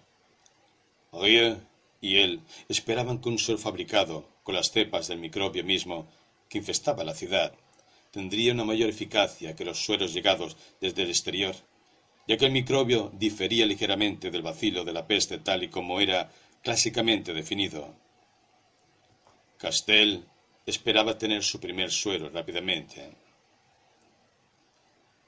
Rieu 1.12 1.58
y 2.00 2.16
él 2.16 2.40
esperaban 2.68 3.20
que 3.20 3.28
un 3.28 3.38
suero 3.38 3.60
fabricado 3.60 4.28
con 4.42 4.54
las 4.54 4.70
cepas 4.70 5.08
del 5.08 5.18
microbio 5.18 5.64
mismo 5.64 6.06
que 6.48 6.58
infestaba 6.58 7.04
la 7.04 7.14
ciudad 7.14 7.52
tendría 8.10 8.52
una 8.52 8.64
mayor 8.64 8.88
eficacia 8.88 9.54
que 9.54 9.64
los 9.64 9.84
sueros 9.84 10.14
llegados 10.14 10.56
desde 10.80 11.02
el 11.02 11.10
exterior, 11.10 11.54
ya 12.26 12.36
que 12.36 12.46
el 12.46 12.52
microbio 12.52 13.12
difería 13.14 13.66
ligeramente 13.66 14.30
del 14.30 14.42
vacilo 14.42 14.84
de 14.84 14.92
la 14.92 15.06
peste 15.06 15.38
tal 15.38 15.62
y 15.62 15.68
como 15.68 16.00
era 16.00 16.30
clásicamente 16.62 17.32
definido. 17.34 17.94
Castell 19.58 20.24
esperaba 20.68 21.16
tener 21.16 21.42
su 21.42 21.60
primer 21.60 21.90
suero 21.90 22.28
rápidamente. 22.28 23.10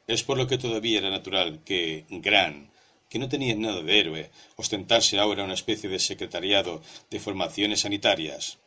Es 0.07 0.23
por 0.23 0.37
lo 0.37 0.47
que 0.47 0.59
todavía 0.59 0.99
era 0.99 1.09
natural 1.09 1.65
que 1.65 2.05
Gran, 2.11 2.71
que 3.09 3.19
no 3.19 3.29
tenía 3.29 3.55
nada 3.55 3.81
de 3.81 3.99
héroe, 3.99 4.31
ostentase 4.57 5.19
ahora 5.19 5.45
una 5.45 5.55
especie 5.55 5.89
de 5.89 5.99
secretariado 5.99 6.83
de 7.11 7.21
formaciones 7.21 7.81
sanitarias. 7.81 8.59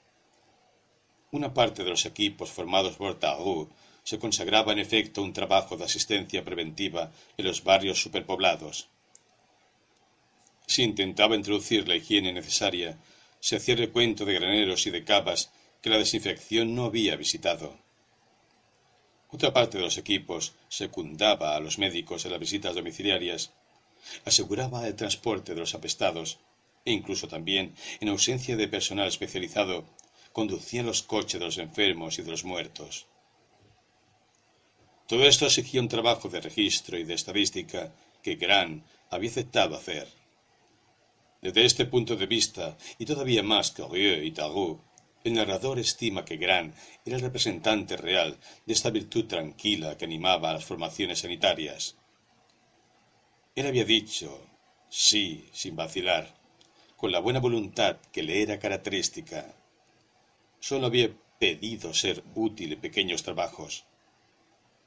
Una 1.31 1.53
parte 1.53 1.83
de 1.83 1.91
los 1.91 2.05
equipos 2.07 2.49
formados 2.49 2.95
por 2.95 3.19
Tahu 3.19 3.69
se 4.03 4.17
consagraba 4.17 4.73
en 4.73 4.79
efecto 4.79 5.21
un 5.21 5.31
trabajo 5.31 5.77
de 5.77 5.85
asistencia 5.85 6.43
preventiva 6.43 7.11
en 7.37 7.45
los 7.45 7.63
barrios 7.63 8.01
superpoblados. 8.01 8.89
Se 10.65 10.81
intentaba 10.81 11.35
introducir 11.35 11.87
la 11.87 11.95
higiene 11.95 12.33
necesaria, 12.33 12.97
se 13.39 13.57
hacía 13.57 13.75
recuento 13.75 14.25
de 14.25 14.33
graneros 14.33 14.87
y 14.87 14.89
de 14.89 15.03
cavas 15.03 15.51
que 15.83 15.89
la 15.89 15.97
desinfección 15.97 16.73
no 16.73 16.85
había 16.85 17.17
visitado. 17.17 17.77
Otra 19.29 19.51
parte 19.51 19.77
de 19.77 19.83
los 19.83 19.97
equipos 19.97 20.53
secundaba 20.69 21.57
a 21.57 21.59
los 21.59 21.77
médicos 21.77 22.23
en 22.23 22.31
las 22.31 22.39
visitas 22.39 22.73
domiciliarias, 22.73 23.51
aseguraba 24.23 24.87
el 24.87 24.95
transporte 24.95 25.53
de 25.53 25.59
los 25.59 25.75
apestados 25.75 26.39
e 26.85 26.93
incluso 26.93 27.27
también, 27.27 27.75
en 27.99 28.07
ausencia 28.07 28.55
de 28.55 28.69
personal 28.69 29.07
especializado, 29.09 29.85
conducían 30.31 30.85
los 30.85 31.03
coches 31.03 31.39
de 31.39 31.45
los 31.45 31.57
enfermos 31.57 32.17
y 32.17 32.21
de 32.21 32.31
los 32.31 32.45
muertos. 32.45 33.07
Todo 35.07 35.25
esto 35.25 35.45
exigía 35.45 35.81
un 35.81 35.89
trabajo 35.89 36.29
de 36.29 36.39
registro 36.39 36.97
y 36.97 37.03
de 37.03 37.13
estadística 37.13 37.93
que 38.21 38.35
Gran 38.35 38.85
había 39.09 39.29
aceptado 39.29 39.75
hacer. 39.75 40.07
Desde 41.41 41.65
este 41.65 41.85
punto 41.85 42.15
de 42.15 42.25
vista, 42.25 42.77
y 42.97 43.05
todavía 43.05 43.43
más 43.43 43.71
que 43.71 43.85
Rieu 43.85 44.23
y 44.23 44.31
el 45.23 45.33
narrador 45.33 45.79
estima 45.79 46.25
que 46.25 46.37
Gran 46.37 46.73
era 47.05 47.15
el 47.15 47.21
representante 47.21 47.95
real 47.95 48.37
de 48.65 48.73
esta 48.73 48.89
virtud 48.89 49.25
tranquila 49.25 49.97
que 49.97 50.05
animaba 50.05 50.49
a 50.49 50.53
las 50.53 50.65
formaciones 50.65 51.19
sanitarias. 51.19 51.95
Él 53.55 53.67
había 53.67 53.85
dicho, 53.85 54.45
sí, 54.89 55.49
sin 55.53 55.75
vacilar, 55.75 56.35
con 56.97 57.11
la 57.11 57.19
buena 57.19 57.39
voluntad 57.39 57.97
que 58.11 58.23
le 58.23 58.41
era 58.41 58.59
característica. 58.59 59.55
Solo 60.59 60.87
había 60.87 61.09
pedido 61.39 61.93
ser 61.93 62.23
útil 62.35 62.73
en 62.73 62.81
pequeños 62.81 63.23
trabajos. 63.23 63.85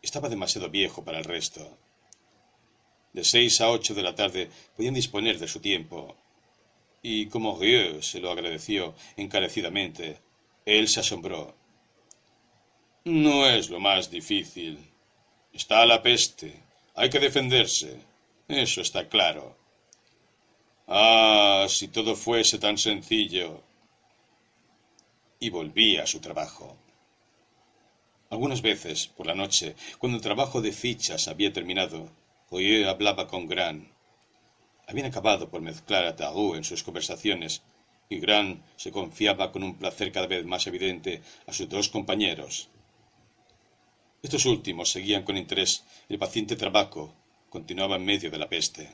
Estaba 0.03 0.29
demasiado 0.29 0.69
viejo 0.69 1.05
para 1.05 1.19
el 1.19 1.25
resto. 1.25 1.79
De 3.13 3.25
seis 3.25 3.61
a 3.61 3.71
ocho 3.71 3.95
de 3.95 4.03
la 4.03 4.15
tarde 4.15 4.51
podían 4.77 4.95
disponer 4.95 5.39
de 5.39 5.49
su 5.49 5.61
tiempo. 5.61 6.17
Y 7.03 7.27
como 7.27 7.59
Rieu 7.59 8.03
se 8.03 8.21
lo 8.21 8.31
agradeció 8.31 8.95
encarecidamente, 9.17 10.26
él 10.67 10.89
se 10.89 11.01
asombró. 11.01 11.55
No 13.05 13.47
es 13.47 13.71
lo 13.71 13.79
más 13.79 14.11
difícil. 14.11 14.79
Está 15.53 15.87
la 15.87 16.03
peste. 16.03 16.61
Hay 16.97 17.09
que 17.09 17.21
defenderse. 17.21 18.01
Eso 18.49 18.81
está 18.81 19.09
claro. 19.09 19.57
Ah, 20.89 21.67
si 21.69 21.87
todo 21.87 22.17
fuese 22.17 22.59
tan 22.59 22.79
sencillo. 22.79 23.63
Y 25.39 25.51
volvía 25.51 26.03
a 26.03 26.07
su 26.07 26.21
trabajo. 26.21 26.77
Algunas 28.29 28.61
veces, 28.61 29.07
por 29.07 29.27
la 29.27 29.37
noche, 29.37 29.77
cuando 29.99 30.17
el 30.17 30.23
trabajo 30.23 30.61
de 30.61 30.73
fichas 30.73 31.29
había 31.29 31.53
terminado, 31.53 32.11
Royer 32.51 32.89
hablaba 32.89 33.29
con 33.29 33.47
Gran. 33.47 33.93
Habían 34.89 35.07
acabado 35.07 35.49
por 35.49 35.61
mezclar 35.61 36.05
a 36.07 36.17
Tarot 36.17 36.57
en 36.57 36.65
sus 36.65 36.83
conversaciones, 36.83 37.63
y 38.09 38.19
Gran 38.19 38.63
se 38.77 38.93
confiaba 38.93 39.53
con 39.53 39.63
un 39.63 39.77
placer 39.77 40.13
cada 40.13 40.27
vez 40.27 40.45
más 40.45 40.67
evidente 40.67 41.23
a 41.47 41.53
sus 41.53 41.69
dos 41.69 41.89
compañeros. 41.89 42.69
Estos 44.23 44.47
últimos 44.47 44.91
seguían 44.91 45.23
con 45.23 45.37
interés 45.37 45.85
el 46.09 46.19
paciente 46.19 46.57
trabajo, 46.57 47.15
continuaba 47.51 47.97
en 47.97 48.05
medio 48.05 48.31
de 48.31 48.39
la 48.39 48.49
peste. 48.49 48.89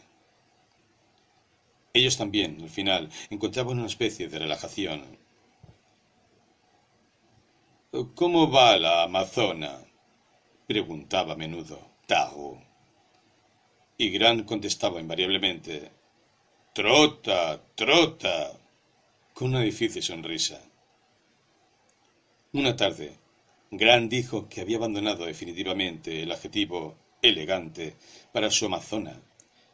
Ellos 1.95 2.17
también, 2.17 2.59
al 2.63 2.71
final, 2.71 3.11
encontraban 3.31 3.79
una 3.79 3.87
especie 3.87 4.29
de 4.29 4.39
relajación. 4.39 5.19
¿Cómo 8.15 8.51
va 8.51 8.79
la 8.79 9.03
Amazona? 9.03 9.79
preguntaba 10.67 11.35
a 11.35 11.37
menudo 11.37 11.79
Tahu. 12.07 12.59
Y 13.99 14.11
Gran 14.11 14.45
contestaba 14.45 15.01
invariablemente 15.01 15.93
Trota, 16.75 17.61
trota, 17.75 18.59
con 19.35 19.49
una 19.49 19.61
difícil 19.61 20.03
sonrisa. 20.03 20.61
Una 22.53 22.77
tarde, 22.77 23.19
Gran 23.71 24.09
dijo 24.09 24.49
que 24.49 24.61
había 24.61 24.77
abandonado 24.77 25.25
definitivamente 25.25 26.23
el 26.23 26.33
adjetivo 26.33 26.99
elegante 27.23 27.97
para 28.33 28.51
su 28.51 28.67
Amazona 28.67 29.23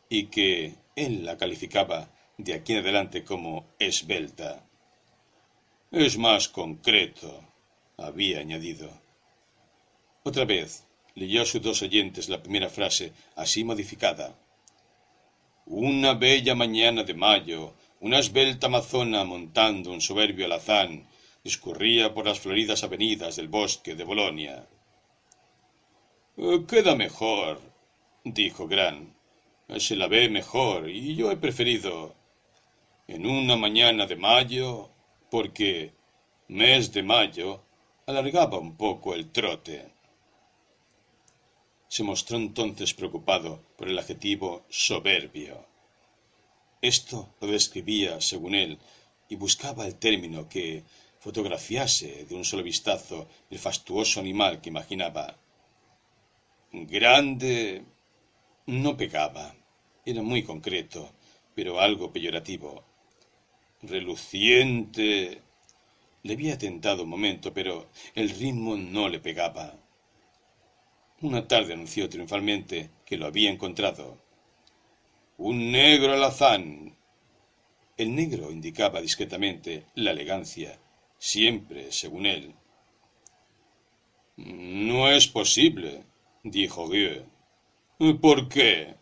y 0.08 0.26
que 0.26 0.74
él 0.94 1.24
la 1.24 1.36
calificaba 1.36 2.08
de 2.36 2.54
aquí 2.54 2.74
en 2.74 2.78
adelante 2.78 3.24
como 3.24 3.66
esbelta. 3.78 4.64
Es 5.90 6.16
más 6.18 6.48
concreto, 6.48 7.42
había 7.96 8.38
añadido. 8.38 8.88
Otra 10.22 10.44
vez 10.44 10.84
leyó 11.14 11.42
a 11.42 11.46
sus 11.46 11.60
dos 11.60 11.82
oyentes 11.82 12.28
la 12.28 12.42
primera 12.42 12.68
frase 12.68 13.12
así 13.34 13.64
modificada. 13.64 14.38
Una 15.66 16.14
bella 16.14 16.54
mañana 16.54 17.02
de 17.02 17.14
mayo, 17.14 17.74
una 18.00 18.18
esbelta 18.20 18.68
amazona 18.68 19.24
montando 19.24 19.90
un 19.90 20.00
soberbio 20.00 20.46
alazán 20.46 21.08
discurría 21.42 22.14
por 22.14 22.26
las 22.26 22.38
floridas 22.38 22.84
avenidas 22.84 23.36
del 23.36 23.48
bosque 23.48 23.94
de 23.94 24.04
Bolonia. 24.04 24.68
Queda 26.68 26.94
mejor, 26.94 27.60
dijo 28.22 28.68
Gran, 28.68 29.14
se 29.78 29.96
la 29.96 30.06
ve 30.06 30.28
mejor 30.28 30.88
y 30.88 31.16
yo 31.16 31.30
he 31.32 31.36
preferido 31.36 32.14
en 33.08 33.26
una 33.26 33.56
mañana 33.56 34.06
de 34.06 34.16
mayo 34.16 34.90
porque 35.30 35.92
mes 36.46 36.92
de 36.92 37.02
mayo 37.02 37.62
alargaba 38.06 38.58
un 38.58 38.76
poco 38.76 39.14
el 39.14 39.32
trote. 39.32 39.92
Se 41.88 42.04
mostró 42.04 42.36
entonces 42.36 42.94
preocupado 42.94 43.62
por 43.76 43.88
el 43.88 43.98
adjetivo 43.98 44.64
soberbio. 44.68 45.67
Esto 46.80 47.34
lo 47.40 47.48
describía, 47.48 48.20
según 48.20 48.54
él, 48.54 48.78
y 49.28 49.36
buscaba 49.36 49.86
el 49.86 49.96
término 49.96 50.48
que 50.48 50.84
fotografiase 51.18 52.24
de 52.28 52.34
un 52.34 52.44
solo 52.44 52.62
vistazo 52.62 53.28
el 53.50 53.58
fastuoso 53.58 54.20
animal 54.20 54.60
que 54.60 54.68
imaginaba. 54.68 55.36
Grande 56.72 57.84
no 58.66 58.96
pegaba. 58.96 59.54
Era 60.04 60.22
muy 60.22 60.42
concreto, 60.42 61.10
pero 61.54 61.80
algo 61.80 62.12
peyorativo. 62.12 62.84
Reluciente. 63.82 65.42
Le 66.22 66.32
había 66.34 66.58
tentado 66.58 67.02
un 67.04 67.08
momento, 67.08 67.52
pero 67.52 67.88
el 68.14 68.30
ritmo 68.30 68.76
no 68.76 69.08
le 69.08 69.18
pegaba. 69.18 69.76
Una 71.20 71.48
tarde 71.48 71.72
anunció 71.72 72.08
triunfalmente 72.08 72.90
que 73.04 73.16
lo 73.16 73.26
había 73.26 73.50
encontrado. 73.50 74.27
Un 75.38 75.70
negro 75.70 76.14
alazán. 76.14 76.96
El 77.96 78.16
negro 78.16 78.50
indicaba 78.50 79.00
discretamente 79.00 79.86
la 79.94 80.10
elegancia, 80.10 80.80
siempre, 81.16 81.92
según 81.92 82.26
él. 82.26 82.56
No 84.34 85.08
es 85.08 85.28
posible, 85.28 86.02
dijo 86.42 86.88
Gueux. 86.88 87.22
¿Por 88.20 88.48
qué? 88.48 88.96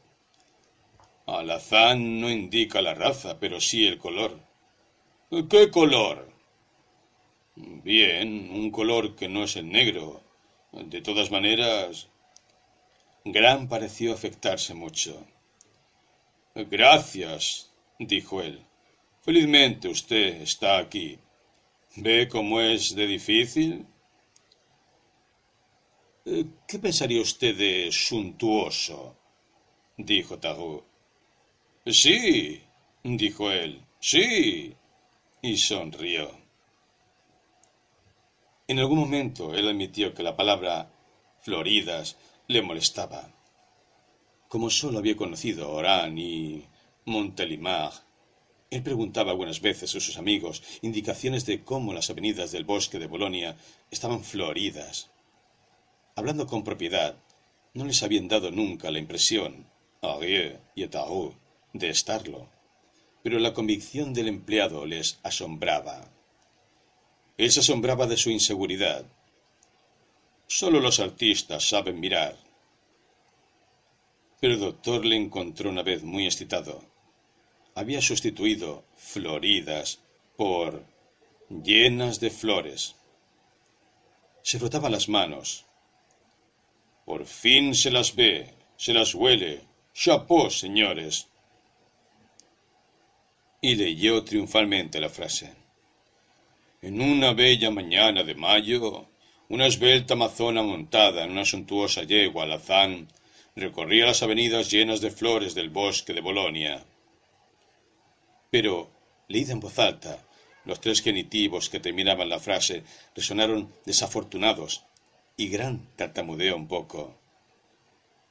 Alazán 1.25 2.21
no 2.21 2.31
indica 2.31 2.83
la 2.83 2.93
raza, 2.93 3.41
pero 3.41 3.59
sí 3.59 3.87
el 3.87 3.97
color. 3.97 4.39
¿Qué 5.49 5.71
color? 5.71 6.31
Bien, 7.55 8.51
un 8.51 8.71
color 8.71 9.17
que 9.17 9.31
no 9.31 9.45
es 9.45 9.57
el 9.57 9.71
negro. 9.71 10.21
De 10.73 11.01
todas 11.01 11.31
maneras. 11.31 12.09
Gran 13.25 13.69
pareció 13.69 14.13
afectarse 14.13 14.75
mucho. 14.75 15.27
Gracias, 16.65 17.71
dijo 17.99 18.41
él. 18.41 18.65
Felizmente 19.21 19.89
usted 19.89 20.41
está 20.41 20.79
aquí. 20.79 21.19
¿Ve 21.97 22.29
cómo 22.29 22.63
es 22.63 22.95
de 22.95 23.07
difícil? 23.07 23.87
Eh, 26.25 26.47
¿Qué 26.67 26.79
pensaría 26.79 27.21
usted 27.21 27.55
de 27.55 27.93
suntuoso? 27.93 29.19
dijo 29.99 30.39
Tagu. 30.39 30.83
Sí, 31.85 32.63
dijo 33.05 33.51
él, 33.51 33.85
sí, 34.01 34.75
y 35.43 35.57
sonrió. 35.59 36.31
En 38.67 38.79
algún 38.79 38.99
momento 38.99 39.55
él 39.55 39.69
admitió 39.69 40.15
que 40.15 40.23
la 40.23 40.35
palabra 40.35 40.91
Floridas 41.43 42.17
le 42.49 42.63
molestaba. 42.63 43.36
Como 44.57 44.71
sólo 44.71 45.01
había 45.01 45.17
conocido 45.17 45.71
Orán 45.71 46.17
y 46.17 46.65
Montelimar, 47.05 47.93
él 48.71 48.83
preguntaba 48.83 49.33
algunas 49.33 49.61
veces 49.61 49.95
a 49.95 50.01
sus 50.01 50.17
amigos 50.17 50.63
indicaciones 50.81 51.45
de 51.45 51.63
cómo 51.63 51.93
las 51.93 52.09
avenidas 52.09 52.53
del 52.53 52.65
bosque 52.65 52.99
de 52.99 53.07
Bolonia 53.07 53.59
estaban 53.91 54.25
floridas. 54.25 55.11
Hablando 56.15 56.47
con 56.47 56.65
propiedad, 56.65 57.17
no 57.75 57.85
les 57.85 58.03
habían 58.03 58.29
dado 58.29 58.51
nunca 58.51 58.91
la 58.91 58.99
impresión, 58.99 59.67
a 60.01 60.17
Rieu 60.17 60.57
y 60.75 60.85
a 60.85 60.91
de 61.75 61.91
estarlo, 61.91 62.49
pero 63.23 63.39
la 63.39 63.53
convicción 63.53 64.15
del 64.15 64.27
empleado 64.27 64.87
les 64.87 65.19
asombraba. 65.23 66.11
Él 67.37 67.53
se 67.53 67.61
asombraba 67.61 68.07
de 68.07 68.17
su 68.17 68.31
inseguridad. 68.31 69.05
Solo 70.47 70.81
los 70.81 70.99
artistas 70.99 71.69
saben 71.69 72.01
mirar. 72.01 72.46
Pero 74.41 74.57
doctor 74.57 75.05
le 75.05 75.17
encontró 75.17 75.71
una 75.71 75.83
vez 75.83 76.03
muy 76.03 76.27
excitado. 76.27 76.85
Había 77.75 78.01
sustituido 78.01 78.85
floridas 78.97 80.01
por 80.37 80.85
llenas 81.49 82.21
de 82.21 82.31
flores. 82.31 82.97
Se 84.43 84.59
frotaba 84.59 84.91
las 84.91 85.09
manos, 85.09 85.67
por 87.07 87.25
fin 87.25 87.73
se 87.77 87.93
las 87.93 88.17
ve, 88.17 88.53
se 88.77 88.93
las 88.93 89.15
huele. 89.15 89.61
Chapeau, 89.95 90.51
señores. 90.51 91.29
Y 93.61 93.77
leyó 93.77 94.25
triunfalmente 94.25 95.01
la 95.01 95.09
frase. 95.09 95.55
En 96.83 97.01
una 97.01 97.33
bella 97.33 97.71
mañana 97.71 98.25
de 98.25 98.35
mayo, 98.35 99.07
una 99.49 99.67
esbelta 99.67 100.15
amazona 100.15 100.63
montada 100.63 101.23
en 101.23 101.31
una 101.31 101.45
suntuosa 101.45 102.03
yegua 102.03 102.43
alazán 102.43 103.07
recorría 103.57 104.05
las 104.05 104.23
avenidas 104.23 104.71
llenas 104.71 105.01
de 105.01 105.11
flores 105.11 105.55
del 105.55 105.71
bosque 105.71 106.13
de 106.13 106.21
Bolonia. 106.21 106.85
Pero, 108.51 108.91
leída 109.29 109.53
en 109.53 109.61
voz 109.61 109.79
alta, 109.79 110.23
los 110.67 110.81
tres 110.81 111.01
genitivos 111.01 111.71
que 111.71 111.81
terminaban 111.81 112.29
la 112.29 112.39
frase 112.39 112.85
resonaron 113.15 113.73
desafortunados 113.87 114.85
y 115.37 115.49
Gran 115.49 115.89
tartamudeó 115.97 116.55
un 116.57 116.69
poco. 116.69 117.19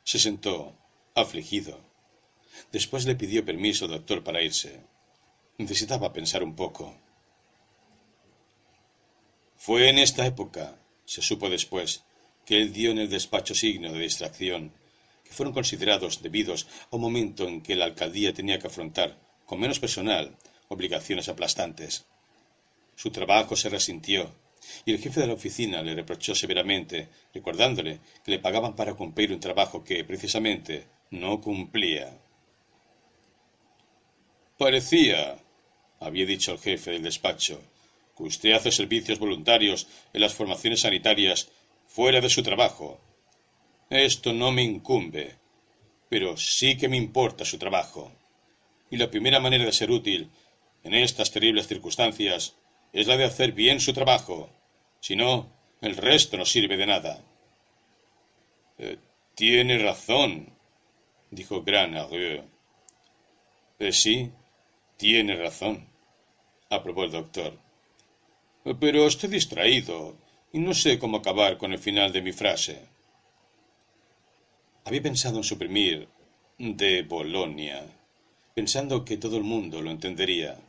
Se 0.04 0.20
sentó, 0.20 0.76
afligido. 1.16 1.80
Después 2.72 3.06
le 3.06 3.16
pidió 3.16 3.44
permiso 3.44 3.86
al 3.86 3.92
doctor 3.92 4.24
para 4.24 4.44
irse. 4.44 4.80
Necesitaba 5.58 6.14
pensar 6.14 6.44
un 6.44 6.56
poco. 6.56 6.96
Fue 9.56 9.90
en 9.90 9.98
esta 9.98 10.26
época, 10.26 10.78
se 11.06 11.22
supo 11.22 11.50
después, 11.50 12.04
que 12.46 12.62
él 12.62 12.74
dio 12.74 12.92
en 12.92 13.00
el 13.00 13.10
despacho 13.10 13.56
signo 13.56 13.92
de 13.92 14.02
distracción, 14.02 14.74
que 15.26 15.34
fueron 15.34 15.54
considerados 15.54 16.22
debidos 16.22 16.68
a 16.92 16.96
un 16.96 17.02
momento 17.02 17.48
en 17.48 17.62
que 17.62 17.76
la 17.76 17.86
alcaldía 17.86 18.34
tenía 18.34 18.60
que 18.60 18.68
afrontar, 18.68 19.20
con 19.46 19.60
menos 19.60 19.80
personal, 19.80 20.38
obligaciones 20.70 21.28
aplastantes. 21.28 22.06
Su 22.96 23.12
trabajo 23.12 23.56
se 23.56 23.70
resintió, 23.70 24.34
y 24.86 24.94
el 24.94 25.00
jefe 25.00 25.20
de 25.20 25.28
la 25.28 25.34
oficina 25.34 25.84
le 25.84 25.96
reprochó 25.96 26.34
severamente, 26.34 27.10
recordándole 27.34 28.00
que 28.24 28.32
le 28.32 28.40
pagaban 28.40 28.76
para 28.76 28.94
cumplir 28.94 29.32
un 29.32 29.40
trabajo 29.40 29.84
que, 29.84 30.04
precisamente, 30.04 30.88
no 31.12 31.42
cumplía. 31.42 32.18
Parecía, 34.58 35.38
había 36.00 36.26
dicho 36.26 36.54
el 36.54 36.60
jefe 36.60 36.92
del 36.92 37.04
despacho, 37.04 37.62
que 38.16 38.24
usted 38.24 38.54
hace 38.54 38.72
servicios 38.72 39.20
voluntarios 39.20 39.88
en 40.14 40.22
las 40.22 40.34
formaciones 40.34 40.82
sanitarias 40.82 41.50
fuera 41.88 42.22
de 42.22 42.30
su 42.30 42.42
trabajo. 42.42 43.00
Esto 43.96 44.34
no 44.34 44.52
me 44.52 44.64
incumbe, 44.64 45.36
pero 46.10 46.38
sí 46.38 46.78
que 46.78 46.90
me 46.90 46.98
importa 46.98 47.46
su 47.46 47.58
trabajo. 47.58 48.12
Y 48.90 48.98
la 48.98 49.10
primera 49.10 49.40
manera 49.40 49.66
de 49.66 49.72
ser 49.72 49.90
útil 49.90 50.30
en 50.84 50.94
estas 50.94 51.32
terribles 51.32 51.68
circunstancias 51.68 52.56
es 52.94 53.08
la 53.08 53.18
de 53.18 53.26
hacer 53.26 53.54
bien 53.54 53.80
su 53.80 53.94
trabajo. 53.94 54.50
Si 55.00 55.16
no, 55.16 55.50
el 55.82 55.96
resto 55.96 56.38
no 56.38 56.46
sirve 56.46 56.78
de 56.78 56.86
nada. 56.86 57.24
Eh, 58.78 58.98
tiene 59.34 59.78
razón, 59.80 60.50
dijo 61.32 61.64
Gran 61.64 61.96
Eh, 63.80 63.92
sí, 63.92 64.32
tiene 64.98 65.36
razón, 65.36 65.88
aprobó 66.70 67.04
el 67.04 67.12
doctor. 67.12 67.58
Pero 68.80 69.08
estoy 69.08 69.30
distraído 69.30 70.18
y 70.54 70.60
no 70.60 70.74
sé 70.74 70.98
cómo 71.00 71.18
acabar 71.18 71.58
con 71.58 71.72
el 71.74 71.80
final 71.80 72.12
de 72.12 72.22
mi 72.22 72.32
frase. 72.32 72.95
Había 74.88 75.02
pensado 75.02 75.38
en 75.38 75.44
suprimir 75.44 76.08
de 76.60 77.02
Bolonia, 77.02 77.84
pensando 78.54 79.04
que 79.04 79.18
todo 79.18 79.38
el 79.38 79.44
mundo 79.44 79.82
lo 79.82 79.90
entendería. 79.90 80.60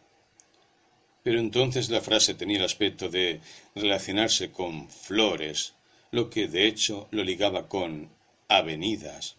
Pero 1.22 1.38
entonces 1.38 1.90
la 1.90 2.00
frase 2.00 2.32
tenía 2.32 2.56
el 2.56 2.64
aspecto 2.64 3.10
de 3.10 3.40
relacionarse 3.74 4.50
con 4.50 4.88
flores, 4.88 5.74
lo 6.12 6.30
que 6.30 6.48
de 6.48 6.66
hecho 6.66 7.08
lo 7.10 7.22
ligaba 7.24 7.68
con 7.68 8.08
avenidas. 8.48 9.36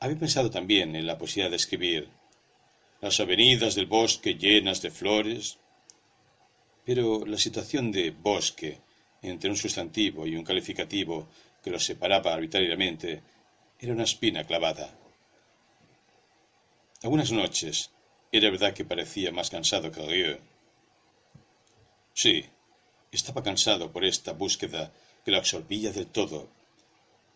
Había 0.00 0.18
pensado 0.18 0.50
también 0.50 0.96
en 0.96 1.06
la 1.06 1.16
posibilidad 1.16 1.50
de 1.50 1.56
escribir 1.56 2.08
las 3.00 3.20
avenidas 3.20 3.76
del 3.76 3.86
bosque 3.86 4.34
llenas 4.34 4.82
de 4.82 4.90
flores. 4.90 5.58
Pero 6.84 7.24
la 7.24 7.38
situación 7.38 7.92
de 7.92 8.10
bosque 8.10 8.78
entre 9.22 9.48
un 9.48 9.56
sustantivo 9.56 10.26
y 10.26 10.34
un 10.34 10.42
calificativo 10.42 11.28
que 11.62 11.70
los 11.70 11.84
separaba 11.84 12.34
arbitrariamente 12.34 13.22
era 13.80 13.94
una 13.94 14.04
espina 14.04 14.44
clavada. 14.44 14.94
Algunas 17.02 17.32
noches 17.32 17.90
era 18.30 18.50
verdad 18.50 18.74
que 18.74 18.84
parecía 18.84 19.32
más 19.32 19.48
cansado 19.48 19.90
que 19.90 20.06
Rieu. 20.06 20.38
Sí, 22.12 22.44
estaba 23.10 23.42
cansado 23.42 23.90
por 23.90 24.04
esta 24.04 24.32
búsqueda 24.32 24.92
que 25.24 25.30
lo 25.30 25.38
absorbía 25.38 25.92
del 25.92 26.06
todo, 26.06 26.48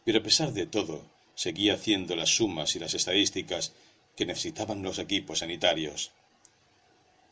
pero 0.04 0.18
a 0.18 0.22
pesar 0.22 0.52
de 0.52 0.66
todo, 0.66 1.02
seguía 1.34 1.74
haciendo 1.74 2.14
las 2.14 2.36
sumas 2.36 2.76
y 2.76 2.78
las 2.78 2.92
estadísticas 2.92 3.72
que 4.14 4.26
necesitaban 4.26 4.82
los 4.82 4.98
equipos 4.98 5.38
sanitarios. 5.38 6.12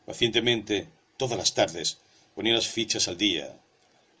Pacientemente, 0.07 0.89
todas 1.17 1.37
las 1.37 1.53
tardes, 1.53 1.99
ponía 2.33 2.53
las 2.53 2.67
fichas 2.67 3.07
al 3.07 3.17
día, 3.17 3.61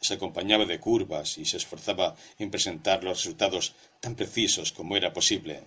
se 0.03 0.15
acompañaba 0.15 0.65
de 0.65 0.79
curvas 0.79 1.37
y 1.37 1.45
se 1.45 1.57
esforzaba 1.57 2.15
en 2.37 2.51
presentar 2.51 3.03
los 3.03 3.17
resultados 3.17 3.73
tan 3.99 4.15
precisos 4.15 4.71
como 4.71 4.97
era 4.97 5.13
posible. 5.13 5.63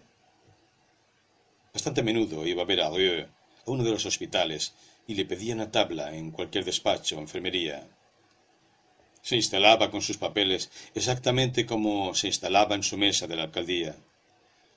Bastante 1.72 2.00
a 2.02 2.04
menudo 2.04 2.46
iba 2.46 2.62
a 2.62 2.66
ver 2.66 2.80
a 2.80 2.90
Rieu 2.90 3.26
a 3.66 3.70
uno 3.70 3.82
de 3.84 3.90
los 3.90 4.06
hospitales 4.06 4.72
y 5.06 5.14
le 5.14 5.24
pedía 5.24 5.54
una 5.54 5.70
tabla 5.70 6.14
en 6.14 6.30
cualquier 6.30 6.64
despacho 6.64 7.16
o 7.16 7.20
enfermería. 7.20 7.88
Se 9.22 9.36
instalaba 9.36 9.90
con 9.90 10.02
sus 10.02 10.18
papeles 10.18 10.70
exactamente 10.94 11.66
como 11.66 12.14
se 12.14 12.28
instalaba 12.28 12.74
en 12.76 12.82
su 12.82 12.96
mesa 12.96 13.26
de 13.26 13.36
la 13.36 13.44
alcaldía 13.44 13.96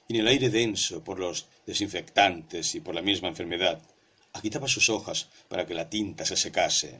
y 0.10 0.16
en 0.16 0.22
el 0.22 0.28
aire 0.28 0.50
denso 0.50 1.04
por 1.04 1.20
los 1.20 1.48
desinfectantes 1.68 2.74
y 2.74 2.80
por 2.80 2.96
la 2.96 3.04
misma 3.04 3.28
enfermedad, 3.28 3.80
agitaba 4.34 4.68
sus 4.68 4.90
hojas 4.90 5.30
para 5.48 5.68
que 5.68 5.76
la 5.76 5.90
tinta 5.90 6.26
se 6.26 6.36
secase. 6.36 7.00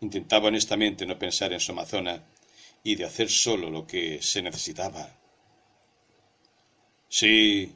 Intentaba 0.00 0.48
honestamente 0.48 1.06
no 1.06 1.18
pensar 1.18 1.52
en 1.52 1.60
su 1.60 1.72
amazona 1.72 2.24
y 2.84 2.94
de 2.94 3.04
hacer 3.04 3.28
solo 3.28 3.70
lo 3.70 3.86
que 3.86 4.22
se 4.22 4.42
necesitaba. 4.42 5.18
Sí, 7.08 7.72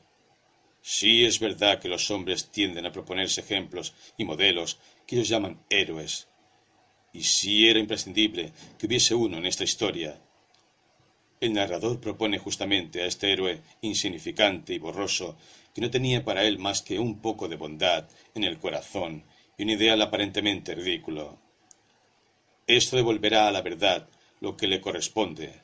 sí 0.80 1.24
es 1.24 1.40
verdad 1.40 1.80
que 1.80 1.88
los 1.88 2.10
hombres 2.10 2.50
tienden 2.50 2.86
a 2.86 2.92
proponerse 2.92 3.40
ejemplos 3.40 3.94
y 4.16 4.24
modelos 4.24 4.78
que 5.06 5.16
ellos 5.16 5.28
llaman 5.28 5.64
héroes. 5.68 6.28
Y 7.12 7.22
sí 7.24 7.68
era 7.68 7.78
imprescindible 7.78 8.52
que 8.78 8.86
hubiese 8.86 9.14
uno 9.14 9.38
en 9.38 9.46
esta 9.46 9.64
historia, 9.64 10.18
el 11.42 11.54
narrador 11.54 12.00
propone 12.00 12.38
justamente 12.38 13.02
a 13.02 13.06
este 13.06 13.32
héroe 13.32 13.62
insignificante 13.80 14.74
y 14.74 14.78
borroso, 14.78 15.36
que 15.74 15.80
no 15.80 15.90
tenía 15.90 16.24
para 16.24 16.44
él 16.44 16.60
más 16.60 16.82
que 16.82 17.00
un 17.00 17.20
poco 17.20 17.48
de 17.48 17.56
bondad 17.56 18.08
en 18.36 18.44
el 18.44 18.60
corazón 18.60 19.24
y 19.58 19.64
un 19.64 19.70
ideal 19.70 20.00
aparentemente 20.00 20.76
ridículo. 20.76 21.40
Esto 22.66 22.96
devolverá 22.96 23.48
a 23.48 23.52
la 23.52 23.62
verdad 23.62 24.08
lo 24.40 24.56
que 24.56 24.68
le 24.68 24.80
corresponde, 24.80 25.60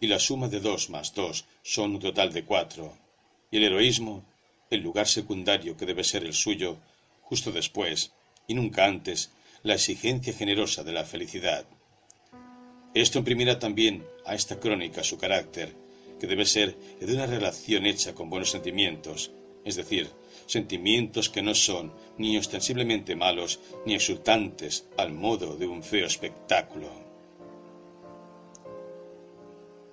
y 0.00 0.06
la 0.06 0.18
suma 0.18 0.48
de 0.48 0.60
dos 0.60 0.90
más 0.90 1.14
dos 1.14 1.44
son 1.62 1.94
un 1.96 2.00
total 2.00 2.32
de 2.32 2.44
cuatro, 2.44 2.96
y 3.50 3.58
el 3.58 3.64
heroísmo, 3.64 4.24
el 4.70 4.80
lugar 4.80 5.06
secundario 5.06 5.76
que 5.76 5.86
debe 5.86 6.04
ser 6.04 6.24
el 6.24 6.34
suyo, 6.34 6.78
justo 7.22 7.52
después, 7.52 8.12
y 8.46 8.54
nunca 8.54 8.86
antes, 8.86 9.30
la 9.62 9.74
exigencia 9.74 10.32
generosa 10.32 10.82
de 10.84 10.92
la 10.92 11.04
felicidad. 11.04 11.66
Esto 12.94 13.18
imprimirá 13.18 13.58
también 13.58 14.06
a 14.24 14.34
esta 14.34 14.58
crónica 14.58 15.04
su 15.04 15.18
carácter, 15.18 15.74
que 16.18 16.26
debe 16.26 16.46
ser 16.46 16.76
de 17.00 17.14
una 17.14 17.26
relación 17.26 17.86
hecha 17.86 18.14
con 18.14 18.30
buenos 18.30 18.50
sentimientos, 18.50 19.30
es 19.64 19.76
decir, 19.76 20.10
sentimientos 20.48 21.28
que 21.28 21.42
no 21.42 21.54
son 21.54 21.92
ni 22.16 22.36
ostensiblemente 22.36 23.14
malos 23.14 23.60
ni 23.86 23.94
exultantes 23.94 24.88
al 24.96 25.12
modo 25.12 25.56
de 25.56 25.68
un 25.68 25.84
feo 25.84 26.06
espectáculo. 26.06 26.88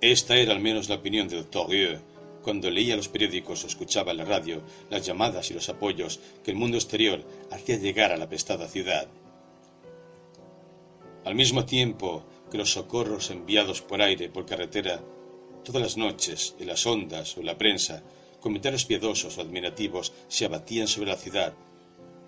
Esta 0.02 0.38
era 0.38 0.54
al 0.54 0.60
menos 0.60 0.90
la 0.90 0.96
opinión 0.96 1.28
del 1.28 1.40
doctor 1.44 1.70
Rieu 1.70 2.00
cuando 2.42 2.70
leía 2.70 2.96
los 2.96 3.10
periódicos 3.10 3.64
o 3.64 3.68
escuchaba 3.68 4.12
en 4.12 4.18
la 4.18 4.26
radio 4.26 4.62
las 4.90 5.06
llamadas 5.06 5.50
y 5.52 5.54
los 5.54 5.68
apoyos 5.68 6.20
que 6.44 6.52
el 6.52 6.58
mundo 6.58 6.78
exterior 6.78 7.24
hacía 7.52 7.78
llegar 7.78 8.12
a 8.12 8.18
la 8.18 8.30
pestada 8.30 8.68
ciudad. 8.68 9.08
Al 11.26 11.34
mismo 11.34 11.66
tiempo, 11.66 12.24
que 12.52 12.60
los 12.60 12.72
socorros 12.72 13.32
enviados 13.32 13.82
por 13.82 14.02
aire, 14.02 14.30
por 14.30 14.46
carretera, 14.46 15.02
todas 15.64 15.82
las 15.82 15.98
noches, 15.98 16.56
en 16.60 16.68
las 16.68 16.86
ondas 16.86 17.36
o 17.36 17.42
la 17.42 17.58
prensa, 17.58 18.04
comentarios 18.46 18.86
piadosos 18.86 19.40
o 19.40 19.42
admirativos 19.42 20.14
se 20.28 20.46
abatían 20.46 20.88
sobre 20.88 21.10
la 21.10 21.18
ciudad, 21.18 21.56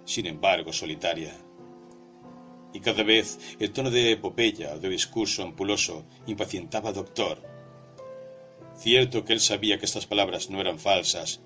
sin 0.03 0.25
embargo 0.25 0.73
solitaria. 0.73 1.31
Y 2.73 2.79
cada 2.79 3.03
vez 3.03 3.37
el 3.59 3.71
tono 3.71 3.91
de 3.91 4.13
epopeya 4.13 4.73
o 4.73 4.79
de 4.79 4.89
discurso 4.89 5.43
ampuloso 5.43 6.05
impacientaba 6.25 6.89
al 6.89 6.95
doctor. 6.95 7.43
Cierto 8.79 9.23
que 9.23 9.33
él 9.33 9.39
sabía 9.39 9.77
que 9.77 9.85
estas 9.85 10.07
palabras 10.07 10.49
no 10.49 10.59
eran 10.59 10.79
falsas, 10.79 11.39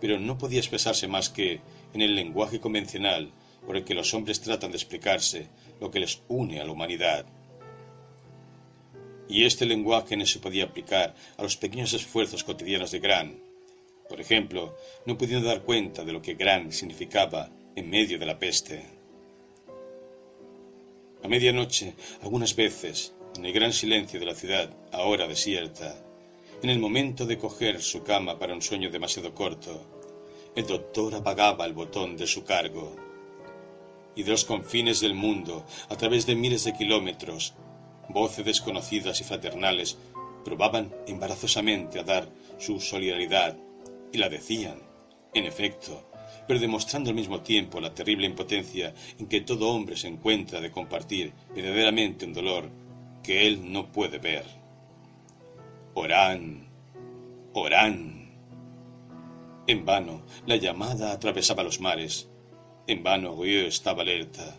pero 0.00 0.20
no 0.20 0.38
podía 0.38 0.60
expresarse 0.60 1.08
más 1.08 1.28
que 1.28 1.60
en 1.92 2.00
el 2.00 2.14
lenguaje 2.14 2.60
convencional 2.60 3.32
por 3.66 3.76
el 3.76 3.82
que 3.82 3.94
los 3.94 4.14
hombres 4.14 4.40
tratan 4.40 4.70
de 4.70 4.76
explicarse 4.76 5.48
lo 5.80 5.90
que 5.90 5.98
les 5.98 6.22
une 6.28 6.60
a 6.60 6.64
la 6.64 6.70
humanidad 6.70 7.26
y 9.28 9.44
este 9.44 9.66
lenguaje 9.66 10.16
no 10.16 10.26
se 10.26 10.38
podía 10.38 10.64
aplicar 10.64 11.14
a 11.36 11.42
los 11.42 11.56
pequeños 11.56 11.92
esfuerzos 11.94 12.44
cotidianos 12.44 12.90
de 12.90 13.00
Gran. 13.00 13.43
Por 14.08 14.20
ejemplo, 14.20 14.76
no 15.06 15.16
pudiendo 15.16 15.48
dar 15.48 15.62
cuenta 15.62 16.04
de 16.04 16.12
lo 16.12 16.20
que 16.20 16.34
Gran 16.34 16.72
significaba 16.72 17.50
en 17.74 17.88
medio 17.88 18.18
de 18.18 18.26
la 18.26 18.38
peste. 18.38 18.84
A 21.22 21.28
medianoche, 21.28 21.94
algunas 22.22 22.54
veces, 22.54 23.14
en 23.36 23.46
el 23.46 23.52
gran 23.52 23.72
silencio 23.72 24.20
de 24.20 24.26
la 24.26 24.34
ciudad, 24.34 24.70
ahora 24.92 25.26
desierta, 25.26 25.96
en 26.62 26.70
el 26.70 26.78
momento 26.78 27.24
de 27.24 27.38
coger 27.38 27.80
su 27.80 28.02
cama 28.02 28.38
para 28.38 28.54
un 28.54 28.62
sueño 28.62 28.90
demasiado 28.90 29.34
corto, 29.34 29.86
el 30.54 30.66
doctor 30.66 31.14
apagaba 31.14 31.64
el 31.64 31.72
botón 31.72 32.16
de 32.16 32.26
su 32.26 32.44
cargo. 32.44 32.94
Y 34.14 34.22
de 34.22 34.30
los 34.30 34.44
confines 34.44 35.00
del 35.00 35.14
mundo, 35.14 35.64
a 35.88 35.96
través 35.96 36.26
de 36.26 36.36
miles 36.36 36.64
de 36.64 36.74
kilómetros, 36.74 37.54
voces 38.08 38.44
desconocidas 38.44 39.20
y 39.20 39.24
fraternales 39.24 39.96
probaban 40.44 40.94
embarazosamente 41.08 41.98
a 41.98 42.04
dar 42.04 42.28
su 42.58 42.80
solidaridad 42.80 43.56
y 44.14 44.18
la 44.18 44.28
decían, 44.28 44.78
en 45.34 45.44
efecto, 45.44 46.08
pero 46.46 46.60
demostrando 46.60 47.10
al 47.10 47.16
mismo 47.16 47.40
tiempo 47.40 47.80
la 47.80 47.92
terrible 47.92 48.26
impotencia 48.26 48.94
en 49.18 49.26
que 49.26 49.40
todo 49.40 49.70
hombre 49.70 49.96
se 49.96 50.06
encuentra 50.06 50.60
de 50.60 50.70
compartir 50.70 51.32
verdaderamente 51.54 52.24
un 52.24 52.32
dolor 52.32 52.70
que 53.24 53.48
él 53.48 53.72
no 53.72 53.90
puede 53.90 54.18
ver. 54.18 54.44
Orán, 55.94 56.68
Orán. 57.54 58.30
En 59.66 59.84
vano 59.84 60.22
la 60.46 60.56
llamada 60.56 61.12
atravesaba 61.12 61.64
los 61.64 61.80
mares. 61.80 62.28
En 62.86 63.02
vano 63.02 63.34
Rieu 63.42 63.66
estaba 63.66 64.02
alerta. 64.02 64.56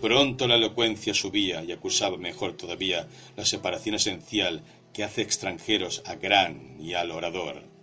Pronto 0.00 0.48
la 0.48 0.56
elocuencia 0.56 1.14
subía 1.14 1.62
y 1.62 1.70
acusaba 1.70 2.16
mejor 2.16 2.54
todavía 2.54 3.06
la 3.36 3.44
separación 3.44 3.94
esencial 3.94 4.62
que 4.92 5.04
hace 5.04 5.22
extranjeros 5.22 6.02
a 6.04 6.16
gran 6.16 6.80
y 6.80 6.94
al 6.94 7.10
orador. 7.12 7.75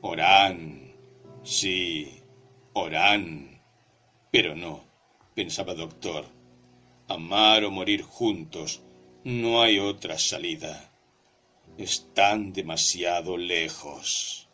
Orán, 0.00 0.92
sí, 1.42 2.22
orán. 2.72 3.60
Pero 4.30 4.54
no, 4.54 4.84
pensaba 5.34 5.74
doctor. 5.74 6.24
Amar 7.08 7.64
o 7.64 7.70
morir 7.70 8.02
juntos, 8.02 8.82
no 9.24 9.62
hay 9.62 9.78
otra 9.78 10.18
salida. 10.18 10.90
Están 11.78 12.52
demasiado 12.52 13.36
lejos. 13.36 14.46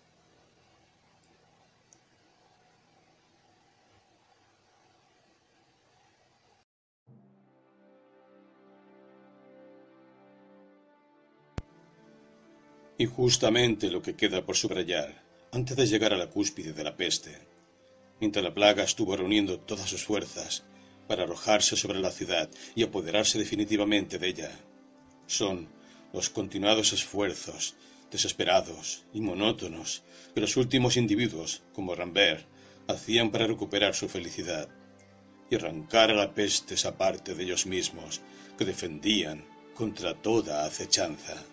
Y 12.98 13.06
justamente 13.06 13.90
lo 13.90 14.00
que 14.00 14.14
queda 14.14 14.44
por 14.44 14.56
subrayar, 14.56 15.21
antes 15.54 15.76
de 15.76 15.86
llegar 15.86 16.14
a 16.14 16.16
la 16.16 16.30
cúspide 16.30 16.72
de 16.72 16.82
la 16.82 16.96
peste, 16.96 17.36
mientras 18.20 18.42
la 18.42 18.54
plaga 18.54 18.84
estuvo 18.84 19.14
reuniendo 19.14 19.60
todas 19.60 19.90
sus 19.90 20.02
fuerzas 20.02 20.64
para 21.06 21.24
arrojarse 21.24 21.76
sobre 21.76 22.00
la 22.00 22.10
ciudad 22.10 22.48
y 22.74 22.82
apoderarse 22.82 23.38
definitivamente 23.38 24.18
de 24.18 24.28
ella, 24.28 24.50
son 25.26 25.68
los 26.14 26.30
continuados 26.30 26.94
esfuerzos, 26.94 27.74
desesperados 28.10 29.04
y 29.12 29.20
monótonos, 29.20 30.04
que 30.34 30.40
los 30.40 30.56
últimos 30.56 30.96
individuos, 30.96 31.62
como 31.74 31.94
Rambert, 31.94 32.46
hacían 32.88 33.30
para 33.30 33.46
recuperar 33.46 33.94
su 33.94 34.08
felicidad 34.08 34.70
y 35.50 35.56
arrancar 35.56 36.10
a 36.10 36.14
la 36.14 36.32
peste 36.32 36.74
esa 36.74 36.96
parte 36.96 37.34
de 37.34 37.44
ellos 37.44 37.66
mismos 37.66 38.22
que 38.56 38.64
defendían 38.64 39.44
contra 39.74 40.14
toda 40.14 40.64
acechanza. 40.64 41.44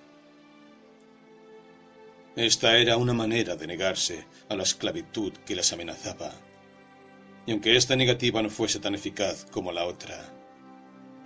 Esta 2.35 2.77
era 2.77 2.98
una 2.98 3.14
manera 3.14 3.56
de 3.56 3.67
negarse 3.67 4.25
a 4.49 4.56
la 4.56 4.64
esclavitud 4.64 5.33
que 5.45 5.56
las 5.56 5.74
amenazaba. 5.74 6.32
Y 7.45 7.51
aunque 7.51 7.75
esta 7.75 7.95
negativa 7.95 8.41
no 8.41 8.49
fuese 8.49 8.80
tan 8.80 8.93
eficaz 8.93 9.45
como 9.51 9.72
la 9.72 9.85
otra, 9.85 10.32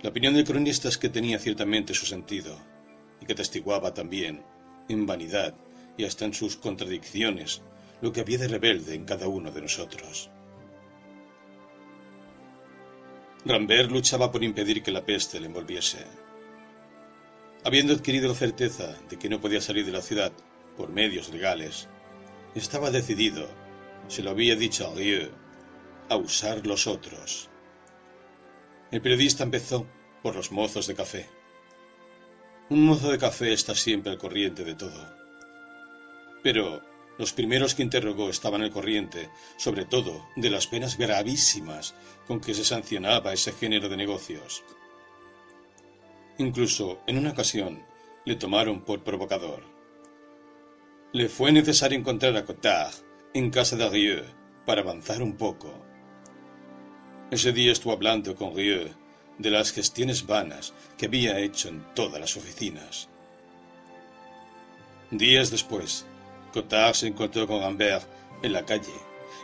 la 0.02 0.10
opinión 0.10 0.34
del 0.34 0.44
cronista 0.44 0.88
es 0.88 0.98
que 0.98 1.08
tenía 1.08 1.38
ciertamente 1.38 1.94
su 1.94 2.06
sentido, 2.06 2.58
y 3.20 3.26
que 3.26 3.34
testiguaba 3.34 3.92
también, 3.92 4.42
en 4.88 5.06
vanidad 5.06 5.54
y 5.96 6.04
hasta 6.04 6.24
en 6.24 6.34
sus 6.34 6.56
contradicciones, 6.56 7.62
lo 8.00 8.12
que 8.12 8.20
había 8.20 8.38
de 8.38 8.48
rebelde 8.48 8.94
en 8.94 9.04
cada 9.04 9.28
uno 9.28 9.50
de 9.50 9.62
nosotros. 9.62 10.30
Rambert 13.46 13.90
luchaba 13.90 14.32
por 14.32 14.42
impedir 14.42 14.82
que 14.82 14.90
la 14.90 15.04
peste 15.04 15.38
le 15.38 15.46
envolviese. 15.46 15.98
Habiendo 17.62 17.92
adquirido 17.92 18.28
la 18.28 18.34
certeza 18.34 18.96
de 19.08 19.18
que 19.18 19.28
no 19.28 19.40
podía 19.40 19.60
salir 19.60 19.84
de 19.84 19.92
la 19.92 20.02
ciudad 20.02 20.32
por 20.76 20.90
medios 20.90 21.30
legales, 21.30 21.88
estaba 22.54 22.90
decidido, 22.90 23.48
se 24.08 24.22
lo 24.22 24.30
había 24.30 24.56
dicho 24.56 24.88
a 24.88 24.94
Rieu, 24.94 25.30
a 26.08 26.16
usar 26.16 26.66
los 26.66 26.86
otros. 26.86 27.48
El 28.90 29.00
periodista 29.00 29.42
empezó 29.42 29.86
por 30.22 30.36
los 30.36 30.52
mozos 30.52 30.86
de 30.86 30.94
café. 30.94 31.26
Un 32.70 32.86
mozo 32.86 33.10
de 33.10 33.18
café 33.18 33.52
está 33.52 33.74
siempre 33.74 34.12
al 34.12 34.18
corriente 34.18 34.64
de 34.64 34.74
todo. 34.74 35.14
Pero 36.42 36.82
los 37.18 37.32
primeros 37.32 37.74
que 37.74 37.82
interrogó 37.82 38.30
estaban 38.30 38.62
al 38.62 38.70
corriente, 38.70 39.30
sobre 39.56 39.84
todo, 39.84 40.26
de 40.36 40.50
las 40.50 40.66
penas 40.66 40.96
gravísimas 40.96 41.94
con 42.26 42.40
que 42.40 42.54
se 42.54 42.64
sancionaba 42.64 43.32
ese 43.32 43.52
género 43.52 43.88
de 43.88 43.96
negocios. 43.96 44.64
Incluso, 46.38 47.00
en 47.06 47.18
una 47.18 47.30
ocasión, 47.30 47.84
le 48.24 48.36
tomaron 48.36 48.80
por 48.80 49.04
provocador. 49.04 49.73
Le 51.14 51.28
fue 51.28 51.52
necesario 51.52 51.96
encontrar 51.96 52.36
a 52.36 52.44
Cotard 52.44 52.92
en 53.34 53.48
casa 53.50 53.76
de 53.76 53.88
Rieu 53.88 54.24
para 54.66 54.80
avanzar 54.80 55.22
un 55.22 55.36
poco. 55.36 55.72
Ese 57.30 57.52
día 57.52 57.70
estuvo 57.70 57.92
hablando 57.92 58.34
con 58.34 58.52
Rieu 58.52 58.88
de 59.38 59.50
las 59.50 59.70
gestiones 59.70 60.26
vanas 60.26 60.74
que 60.98 61.06
había 61.06 61.38
hecho 61.38 61.68
en 61.68 61.84
todas 61.94 62.20
las 62.20 62.36
oficinas. 62.36 63.08
Días 65.12 65.52
después, 65.52 66.04
Cotard 66.52 66.94
se 66.94 67.06
encontró 67.06 67.46
con 67.46 67.62
Ambert 67.62 68.08
en 68.42 68.52
la 68.52 68.64
calle 68.64 68.98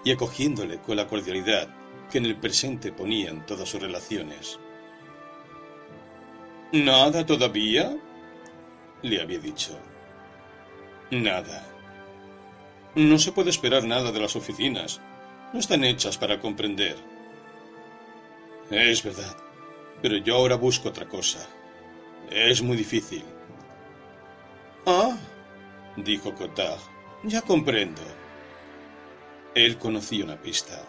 y 0.05 0.11
acogiéndole 0.11 0.81
con 0.81 0.97
la 0.97 1.07
cordialidad 1.07 1.69
que 2.11 2.19
en 2.19 2.27
el 2.27 2.35
presente 2.35 2.91
ponían 2.91 3.47
todas 3.47 3.69
sus 3.69 3.81
relaciones. 3.81 4.59
¿Nada 6.73 7.25
todavía? 7.25 7.97
le 9.03 9.23
había 9.23 9.39
dicho. 9.39 9.79
Nada. 11.11 11.67
No 12.95 13.19
se 13.19 13.33
puede 13.33 13.51
esperar 13.51 13.83
nada 13.85 14.13
de 14.13 14.21
las 14.21 14.37
oficinas. 14.37 15.01
No 15.53 15.59
están 15.59 15.83
hechas 15.83 16.17
para 16.17 16.39
comprender. 16.39 16.97
Es 18.71 19.03
verdad. 19.03 19.37
Pero 20.03 20.19
yo 20.19 20.37
ahora 20.37 20.55
busco 20.55 20.89
otra 20.89 21.09
cosa. 21.09 21.45
Es 22.31 22.63
muy 22.63 22.77
difícil. 22.77 23.25
Ah, 24.87 25.17
dijo 25.97 26.33
Cotard. 26.33 26.79
Ya 27.25 27.43
comprendo. 27.43 28.03
Él 29.57 29.79
conocía 29.79 30.25
una 30.25 30.41
pista 30.41 30.81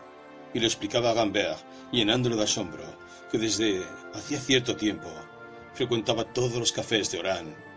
y 0.53 0.59
lo 0.59 0.67
explicaba 0.67 1.09
a 1.09 1.13
Gambert, 1.13 1.59
llenándolo 1.91 2.35
de 2.35 2.43
asombro, 2.43 2.83
que 3.31 3.39
desde 3.39 3.81
hacía 4.13 4.39
cierto 4.39 4.75
tiempo 4.75 5.09
frecuentaba 5.73 6.25
todos 6.25 6.53
los 6.55 6.71
cafés 6.71 7.11
de 7.11 7.19
Orán 7.19 7.70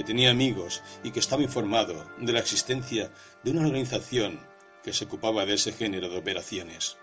que 0.00 0.12
tenía 0.12 0.30
amigos 0.30 0.80
y 1.04 1.10
que 1.10 1.20
estaba 1.20 1.42
informado 1.42 2.10
de 2.18 2.32
la 2.32 2.38
existencia 2.38 3.12
de 3.44 3.50
una 3.50 3.66
organización 3.66 4.40
que 4.82 4.94
se 4.94 5.04
ocupaba 5.04 5.44
de 5.44 5.52
ese 5.52 5.72
género 5.72 6.08
de 6.08 6.16
operaciones. 6.16 6.96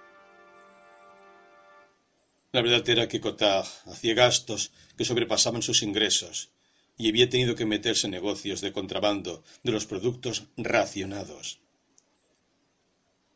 La 2.52 2.64
verdad 2.64 2.90
era 2.90 3.08
que 3.08 3.22
Cotard 3.22 3.68
hacía 3.86 4.16
gastos 4.16 4.72
que 4.98 5.06
sobrepasaban 5.06 5.62
sus 5.62 5.84
ingresos 5.84 6.50
y 6.98 7.08
había 7.08 7.30
tenido 7.30 7.54
que 7.54 7.68
meterse 7.68 8.08
en 8.08 8.12
negocios 8.14 8.62
de 8.62 8.72
contrabando 8.72 9.44
de 9.62 9.74
los 9.74 9.86
productos 9.86 10.48
racionados. 10.58 11.60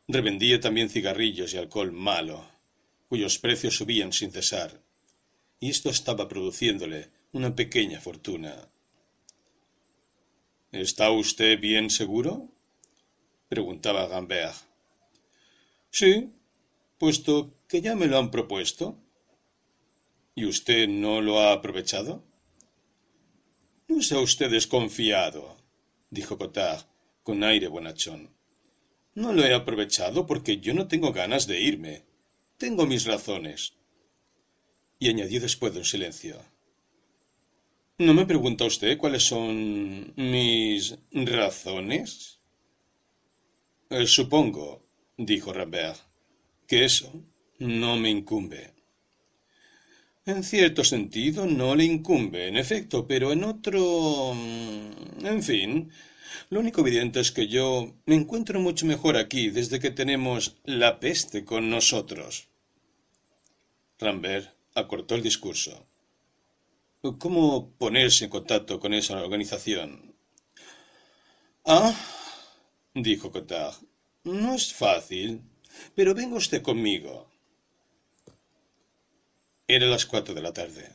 Revendía 0.08 0.60
también 0.60 0.90
cigarrillos 0.90 1.54
y 1.54 1.58
alcohol 1.58 1.92
malo, 1.92 2.50
cuyos 3.10 3.38
precios 3.38 3.76
subían 3.76 4.12
sin 4.12 4.32
cesar, 4.32 4.82
y 5.60 5.70
esto 5.70 5.92
estaba 5.92 6.28
produciéndole 6.28 7.12
una 7.32 7.56
pequeña 7.56 8.02
fortuna. 8.02 8.72
¿Está 10.72 11.12
usted 11.12 11.60
bien 11.60 11.90
seguro? 11.90 12.50
preguntaba 13.50 14.08
Gambert. 14.08 14.56
Sí, 15.90 16.32
puesto 16.98 17.54
que 17.68 17.82
ya 17.82 17.96
me 17.96 18.08
lo 18.08 18.18
han 18.18 18.32
propuesto. 18.32 18.98
¿Y 20.34 20.46
usted 20.46 20.88
no 20.88 21.20
lo 21.20 21.42
ha 21.42 21.52
aprovechado? 21.52 22.24
No 23.90 24.02
sea 24.02 24.20
usted 24.20 24.50
desconfiado, 24.50 25.58
dijo 26.10 26.38
Cotard 26.38 26.86
con 27.24 27.44
aire 27.44 27.68
bonachón. 27.68 28.34
No 29.14 29.34
lo 29.34 29.44
he 29.44 29.54
aprovechado 29.54 30.26
porque 30.26 30.62
yo 30.62 30.74
no 30.74 30.88
tengo 30.88 31.12
ganas 31.12 31.48
de 31.48 31.60
irme. 31.60 32.06
Tengo 32.58 32.86
mis 32.86 33.06
razones. 33.06 33.74
Y 35.00 35.10
añadió 35.10 35.42
después 35.42 35.74
de 35.74 35.80
un 35.80 35.86
silencio. 35.86 36.40
¿No 38.06 38.16
me 38.16 38.26
pregunta 38.26 38.66
usted 38.66 38.98
cuáles 38.98 39.22
son 39.22 40.12
mis 40.16 40.98
razones? 41.12 42.40
Eh, 43.92 44.08
supongo, 44.08 44.88
dijo 45.16 45.54
Rambert, 45.54 46.00
que 46.68 46.84
eso 46.84 47.14
no 47.60 47.98
me 47.98 48.10
incumbe. 48.10 48.74
En 50.26 50.44
cierto 50.44 50.84
sentido 50.84 51.46
no 51.46 51.76
le 51.76 51.84
incumbe, 51.84 52.48
en 52.48 52.58
efecto, 52.58 53.06
pero 53.08 53.34
en 53.34 53.44
otro... 53.44 54.34
Mm, 54.34 55.26
en 55.34 55.44
fin, 55.44 55.92
lo 56.50 56.60
único 56.60 56.82
evidente 56.82 57.20
es 57.20 57.32
que 57.32 57.48
yo 57.48 57.94
me 58.08 58.16
encuentro 58.16 58.60
mucho 58.60 58.88
mejor 58.88 59.16
aquí 59.16 59.52
desde 59.52 59.80
que 59.80 59.92
tenemos 59.92 60.56
la 60.64 61.00
peste 61.00 61.46
con 61.46 61.70
nosotros. 61.70 62.48
Rambert 64.00 64.56
acortó 64.74 65.14
el 65.14 65.22
discurso. 65.22 65.91
¿Cómo 67.02 67.72
ponerse 67.80 68.26
en 68.26 68.30
contacto 68.30 68.80
con 68.80 68.94
esa 68.94 69.20
organización? 69.20 70.14
Ah, 71.66 71.96
dijo 72.94 73.32
Cotard, 73.32 73.76
no 74.24 74.54
es 74.54 74.72
fácil. 74.72 75.42
pero 75.96 76.14
venga 76.14 76.36
usted 76.36 76.62
conmigo. 76.62 77.28
Era 79.68 79.88
las 79.88 80.06
cuatro 80.06 80.36
de 80.36 80.44
la 80.44 80.54
tarde. 80.54 80.92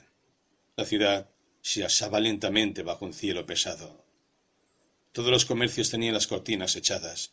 La 0.77 0.85
ciudad 0.85 1.29
se 1.61 1.85
asaba 1.85 2.21
lentamente 2.21 2.85
bajo 2.85 3.05
un 3.05 3.13
cielo 3.13 3.45
pesado. 3.45 4.05
Todos 5.11 5.31
los 5.33 5.45
comercios 5.45 5.91
tenían 5.91 6.15
las 6.15 6.29
cortinas 6.29 6.77
echadas. 6.77 7.33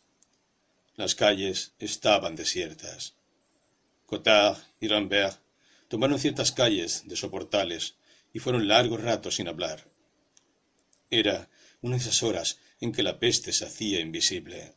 Las 0.96 1.14
calles 1.14 1.74
estaban 1.78 2.34
desiertas. 2.34 3.14
Cotard 4.06 4.58
y 4.80 4.88
Rambert 4.88 5.38
tomaron 5.86 6.18
ciertas 6.18 6.50
calles 6.50 7.06
de 7.06 7.14
soportales 7.14 7.94
y 8.34 8.40
fueron 8.40 8.68
largos 8.68 9.00
ratos 9.00 9.36
sin 9.36 9.48
hablar. 9.48 9.88
Era 11.08 11.48
una 11.80 11.96
de 11.96 12.02
esas 12.02 12.22
horas 12.22 12.58
en 12.80 12.92
que 12.92 13.04
la 13.04 13.18
peste 13.18 13.52
se 13.52 13.64
hacía 13.64 14.00
invisible. 14.00 14.74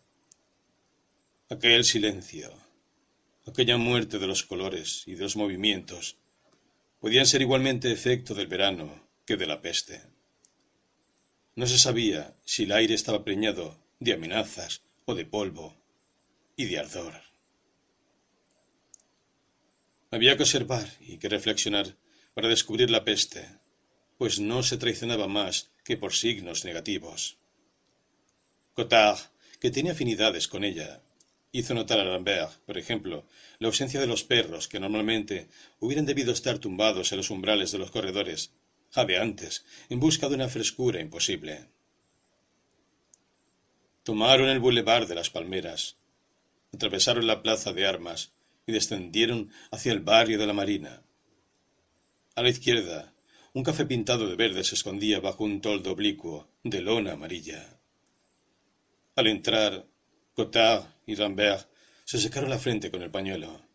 Aquel 1.50 1.84
silencio, 1.84 2.54
aquella 3.48 3.78
muerte 3.78 4.20
de 4.20 4.28
los 4.28 4.44
colores 4.44 5.04
y 5.08 5.16
de 5.16 5.24
los 5.24 5.36
movimientos, 5.36 6.18
podían 7.00 7.26
ser 7.26 7.42
igualmente 7.42 7.92
efecto 7.92 8.36
del 8.36 8.48
verano 8.48 9.10
que 9.26 9.38
de 9.38 9.48
la 9.48 9.60
peste. 9.60 10.04
No 11.56 11.66
se 11.66 11.80
sabía 11.80 12.38
si 12.46 12.64
el 12.64 12.72
aire 12.72 12.94
estaba 12.94 13.24
preñado 13.24 13.84
de 14.00 14.14
amenazas 14.14 14.84
o 15.06 15.16
de 15.16 15.26
polvo 15.26 15.76
y 16.56 16.66
de 16.66 16.78
ardor. 16.78 17.24
Había 20.12 20.38
que 20.38 20.44
observar 20.44 20.88
y 21.00 21.18
que 21.18 21.28
reflexionar 21.28 21.98
para 22.38 22.50
descubrir 22.50 22.92
la 22.92 23.04
peste, 23.04 23.50
pues 24.20 24.40
no 24.40 24.62
se 24.62 24.78
traicionaba 24.78 25.28
más 25.28 25.72
que 25.84 25.98
por 25.98 26.14
signos 26.14 26.66
negativos. 26.66 27.40
Cotard, 28.76 29.18
que 29.60 29.72
tenía 29.72 29.94
afinidades 29.94 30.48
con 30.48 30.64
ella, 30.64 31.02
hizo 31.52 31.74
notar 31.74 32.00
a 32.00 32.04
Lambert, 32.04 32.52
por 32.68 32.78
ejemplo, 32.78 33.26
la 33.58 33.70
ausencia 33.70 34.00
de 34.00 34.06
los 34.06 34.24
perros 34.24 34.68
que 34.68 34.80
normalmente 34.80 35.50
hubieran 35.80 36.06
debido 36.06 36.32
estar 36.32 36.60
tumbados 36.60 37.12
en 37.12 37.18
los 37.18 37.32
umbrales 37.32 37.72
de 37.72 37.80
los 37.80 37.90
corredores, 37.90 38.52
jadeantes, 38.92 39.66
en 39.90 40.00
busca 40.00 40.30
de 40.30 40.36
una 40.36 40.48
frescura 40.48 41.02
imposible. 41.02 41.66
Tomaron 44.04 44.50
el 44.50 44.60
boulevard 44.60 45.08
de 45.08 45.16
las 45.16 45.32
Palmeras, 45.32 45.98
atravesaron 46.72 47.26
la 47.26 47.42
plaza 47.42 47.74
de 47.74 47.88
armas 47.88 48.32
y 48.68 48.74
descendieron 48.74 49.52
hacia 49.72 49.92
el 49.92 50.02
barrio 50.02 50.38
de 50.38 50.46
la 50.46 50.54
Marina. 50.54 51.02
A 52.38 52.44
la 52.44 52.50
izquierda, 52.50 53.16
un 53.54 53.64
café 53.64 53.84
pintado 53.88 54.28
de 54.28 54.36
verde 54.36 54.64
se 54.64 54.76
escondía 54.76 55.20
bajo 55.20 55.44
un 55.44 55.60
toldo 55.60 55.92
oblicuo 55.92 56.48
de 56.64 56.82
lona 56.82 57.14
amarilla. 57.14 57.80
Al 59.16 59.26
entrar, 59.26 59.88
Cotard 60.36 60.86
y 61.08 61.16
Rambert 61.16 61.68
se 62.06 62.20
secaron 62.20 62.52
la 62.52 62.60
frente 62.60 62.92
con 62.92 63.02
el 63.02 63.10
pañuelo. 63.10 63.66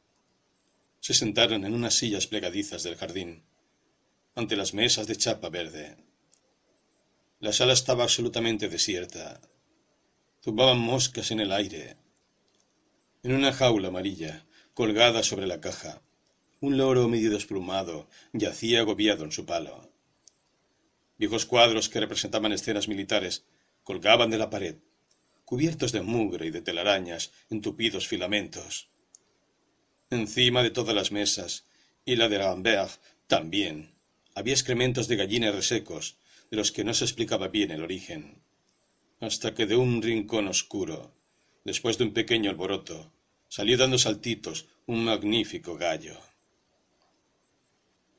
Se 1.01 1.13
sentaron 1.13 1.65
en 1.65 1.75
unas 1.75 1.95
sillas 1.95 2.29
plegadizas 2.29 2.85
del 2.85 2.95
jardín, 2.95 3.43
ante 4.37 4.55
las 4.55 4.75
mesas 4.75 5.09
de 5.09 5.17
chapa 5.17 5.49
verde. 5.49 5.97
La 7.41 7.53
sala 7.53 7.73
estaba 7.73 8.05
absolutamente 8.05 8.69
desierta. 8.69 9.41
Zumbaban 10.41 10.79
moscas 10.79 11.33
en 11.33 11.41
el 11.41 11.51
aire. 11.51 11.97
En 13.25 13.35
una 13.35 13.53
jaula 13.53 13.89
amarilla, 13.89 14.47
colgada 14.73 15.25
sobre 15.25 15.49
la 15.49 15.61
caja, 15.61 16.01
un 16.63 16.79
loro 16.79 17.09
medio 17.09 17.31
desplumado 17.31 18.09
yacía 18.33 18.81
agobiado 18.81 19.25
en 19.25 19.33
su 19.33 19.45
palo. 19.45 19.91
Viejos 21.19 21.45
cuadros 21.45 21.89
que 21.89 21.99
representaban 21.99 22.53
escenas 22.53 22.87
militares 22.87 23.45
colgaban 23.83 24.31
de 24.31 24.39
la 24.39 24.49
pared, 24.49 24.77
cubiertos 25.45 25.91
de 25.91 26.03
mugre 26.03 26.47
y 26.47 26.51
de 26.51 26.63
telarañas 26.63 27.33
en 27.51 27.63
tupidos 27.63 28.07
filamentos. 28.07 28.89
Encima 30.11 30.63
de 30.63 30.71
todas 30.71 30.95
las 30.95 31.11
mesas, 31.11 31.67
y 32.05 32.15
la 32.15 32.29
de 32.29 32.39
Rambert 32.39 32.93
también, 33.27 33.97
había 34.37 34.55
excrementos 34.55 35.09
de 35.09 35.17
gallinas 35.17 35.57
resecos, 35.57 36.17
de 36.49 36.59
los 36.59 36.71
que 36.71 36.85
no 36.85 36.95
se 36.95 37.05
explicaba 37.05 37.49
bien 37.49 37.73
el 37.73 37.83
origen. 37.83 38.41
Hasta 39.19 39.53
que 39.53 39.67
de 39.67 39.75
un 39.75 40.01
rincón 40.01 40.47
oscuro, 40.47 41.13
después 41.65 41.99
de 41.99 42.05
un 42.05 42.13
pequeño 42.13 42.51
alboroto, 42.51 43.13
salió 43.49 43.77
dando 43.77 43.99
saltitos 43.99 44.67
un 44.87 45.05
magnífico 45.05 45.77
gallo. 45.77 46.21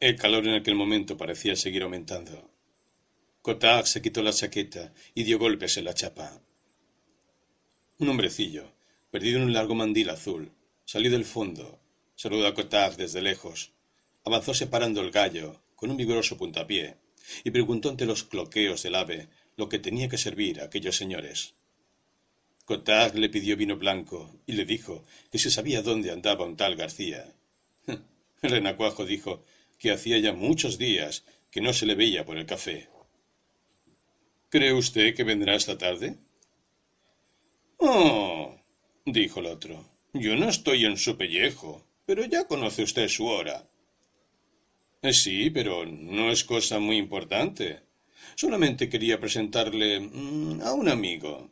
El 0.04 0.18
calor 0.18 0.46
en 0.46 0.56
aquel 0.56 0.76
momento 0.76 1.16
parecía 1.16 1.56
seguir 1.56 1.84
aumentando. 1.84 2.52
Cotard 3.42 3.86
se 3.86 4.02
quitó 4.02 4.22
la 4.22 4.34
chaqueta 4.34 4.94
y 5.16 5.24
dio 5.24 5.40
golpes 5.40 5.78
en 5.78 5.86
la 5.86 5.94
chapa. 5.94 6.42
Un 8.00 8.10
hombrecillo, 8.10 8.74
perdido 9.12 9.38
en 9.38 9.46
un 9.46 9.54
largo 9.54 9.76
mandil 9.76 10.10
azul, 10.10 10.52
salió 10.84 11.10
del 11.10 11.24
fondo, 11.24 11.80
saludó 12.16 12.48
a 12.48 12.54
Cotard 12.54 12.98
desde 12.98 13.22
lejos, 13.22 13.72
avanzó 14.26 14.54
separando 14.54 15.00
el 15.00 15.10
gallo 15.10 15.62
con 15.74 15.90
un 15.90 15.96
vigoroso 15.96 16.36
puntapié 16.36 16.98
y 17.46 17.52
preguntó 17.52 17.88
ante 17.88 18.06
los 18.06 18.26
cloqueos 18.26 18.84
del 18.84 18.96
ave 18.96 19.30
lo 19.56 19.70
que 19.70 19.80
tenía 19.80 20.10
que 20.10 20.18
servir 20.18 20.60
a 20.60 20.66
aquellos 20.66 20.98
señores. 20.98 21.54
Cotard 22.66 23.16
le 23.16 23.30
pidió 23.30 23.56
vino 23.56 23.78
blanco 23.78 24.36
y 24.48 24.52
le 24.52 24.66
dijo 24.66 25.06
que 25.32 25.40
se 25.40 25.50
sabía 25.50 25.82
dónde 25.82 26.12
andaba 26.12 26.44
un 26.44 26.58
tal 26.58 26.76
García. 26.76 27.34
El 27.88 28.02
renacuajo 28.52 29.06
dijo 29.06 29.46
que 29.84 29.92
hacía 29.92 30.18
ya 30.18 30.32
muchos 30.32 30.78
días 30.78 31.26
que 31.52 31.60
no 31.60 31.74
se 31.74 31.86
le 31.86 31.96
veía 31.96 32.24
por 32.24 32.38
el 32.38 32.46
café. 32.46 32.88
¿Cree 34.48 34.72
usted 34.72 35.14
que 35.14 35.26
vendrá 35.26 35.56
esta 35.56 35.78
tarde? 35.78 36.16
Oh, 37.80 38.56
dijo 39.06 39.42
el 39.42 39.48
otro, 39.48 39.76
yo 40.14 40.38
no 40.38 40.48
estoy 40.48 40.86
en 40.86 40.96
su 40.96 41.18
pellejo, 41.18 41.86
pero 42.06 42.24
ya 42.24 42.48
conoce 42.48 42.82
usted 42.84 43.10
su 43.10 43.26
hora. 43.26 43.68
Eh, 45.02 45.12
sí, 45.12 45.50
pero 45.50 45.86
no 45.86 46.32
es 46.32 46.46
cosa 46.46 46.80
muy 46.80 46.96
importante. 46.96 47.82
Solamente 48.36 48.88
quería 48.88 49.20
presentarle 49.20 50.00
mm, 50.00 50.62
a 50.62 50.72
un 50.72 50.88
amigo. 50.88 51.50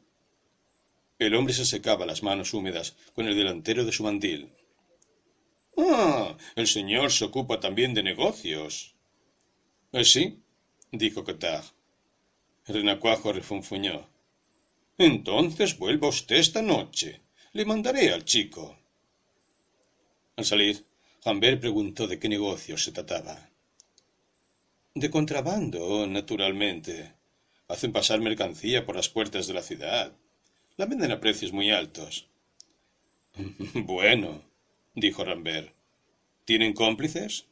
El 1.20 1.36
hombre 1.36 1.54
se 1.54 1.66
secaba 1.66 2.06
las 2.06 2.24
manos 2.24 2.54
húmedas 2.54 2.96
con 3.14 3.28
el 3.28 3.36
delantero 3.36 3.84
de 3.84 3.92
su 3.92 4.04
mandil. 4.04 4.54
Ah, 5.84 6.38
el 6.56 6.68
señor 6.68 7.12
se 7.12 7.26
ocupa 7.26 7.60
también 7.60 7.96
de 7.96 8.04
negocios. 8.04 8.94
Eh, 9.92 10.06
sí, 10.06 10.44
dijo 10.92 11.24
Cotard. 11.24 11.66
Renacuajo 12.68 13.34
refunfuñó. 13.34 14.08
Entonces 15.00 15.80
vuelva 15.80 16.10
usted 16.10 16.36
esta 16.36 16.62
noche. 16.62 17.22
Le 17.54 17.66
mandaré 17.66 18.14
al 18.14 18.24
chico. 18.26 18.78
Al 20.36 20.46
salir, 20.46 20.86
Humbert 21.26 21.60
preguntó 21.60 22.06
de 22.08 22.20
qué 22.20 22.30
negocio 22.30 22.78
se 22.78 22.92
trataba. 22.92 23.50
De 24.94 25.10
contrabando, 25.10 26.06
naturalmente. 26.06 27.14
Hacen 27.68 27.92
pasar 27.92 28.20
mercancía 28.22 28.86
por 28.86 28.96
las 28.96 29.10
puertas 29.10 29.48
de 29.48 29.54
la 29.56 29.64
ciudad. 29.64 30.16
La 30.78 30.86
venden 30.86 31.12
a 31.12 31.20
precios 31.20 31.52
muy 31.52 31.72
altos. 31.72 32.28
bueno, 33.74 34.44
dijo 34.94 35.24
Rambert. 35.24 35.74
¿Tienen 36.46 36.74
cómplices? 36.74 37.46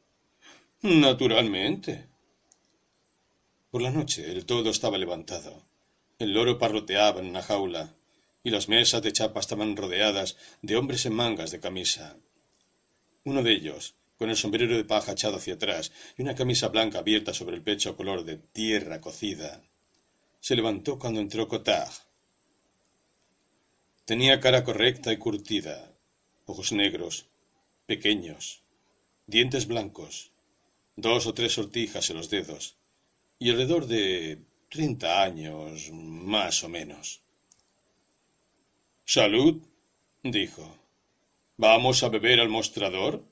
Naturalmente. 0.82 2.08
Por 3.72 3.82
la 3.82 3.92
noche 3.92 4.32
el 4.32 4.46
todo 4.46 4.70
estaba 4.70 4.98
levantado. 4.98 5.64
El 6.18 6.34
loro 6.34 6.58
parroteaba 6.58 7.20
en 7.20 7.28
una 7.28 7.42
jaula, 7.42 7.96
y 8.44 8.50
las 8.50 8.68
mesas 8.68 9.02
de 9.02 9.14
chapa 9.14 9.40
estaban 9.40 9.76
rodeadas 9.76 10.38
de 10.62 10.76
hombres 10.76 11.06
en 11.06 11.14
mangas 11.14 11.52
de 11.52 11.60
camisa. 11.60 12.18
Uno 13.24 13.44
de 13.44 13.52
ellos, 13.52 13.96
con 14.18 14.30
el 14.30 14.36
sombrero 14.36 14.76
de 14.76 14.84
paja 14.84 15.14
echado 15.14 15.38
hacia 15.38 15.54
atrás 15.54 15.92
y 16.18 16.22
una 16.22 16.36
camisa 16.36 16.68
blanca 16.68 17.00
abierta 17.00 17.34
sobre 17.34 17.56
el 17.56 17.62
pecho 17.62 17.96
color 17.96 18.26
de 18.26 18.38
tierra 18.38 19.00
cocida, 19.00 19.62
se 20.40 20.56
levantó 20.56 20.98
cuando 20.98 21.20
entró 21.20 21.48
Cotard. 21.48 21.94
Tenía 24.06 24.40
cara 24.40 24.64
correcta 24.64 25.14
y 25.14 25.18
curtida, 25.18 25.89
ojos 26.50 26.72
negros, 26.72 27.28
pequeños, 27.86 28.64
dientes 29.28 29.68
blancos, 29.68 30.32
dos 30.96 31.28
o 31.28 31.34
tres 31.34 31.54
sortijas 31.54 32.10
en 32.10 32.18
los 32.18 32.30
dedos, 32.30 32.76
y 33.38 33.52
alrededor 33.52 33.86
de 33.86 34.40
Treinta 34.70 35.24
años, 35.24 35.90
más 35.92 36.64
o 36.64 36.70
menos. 36.70 37.22
Salud, 39.04 39.64
dijo. 40.22 40.78
¿Vamos 41.58 42.04
a 42.04 42.10
beber 42.10 42.40
al 42.40 42.50
mostrador? 42.50 43.24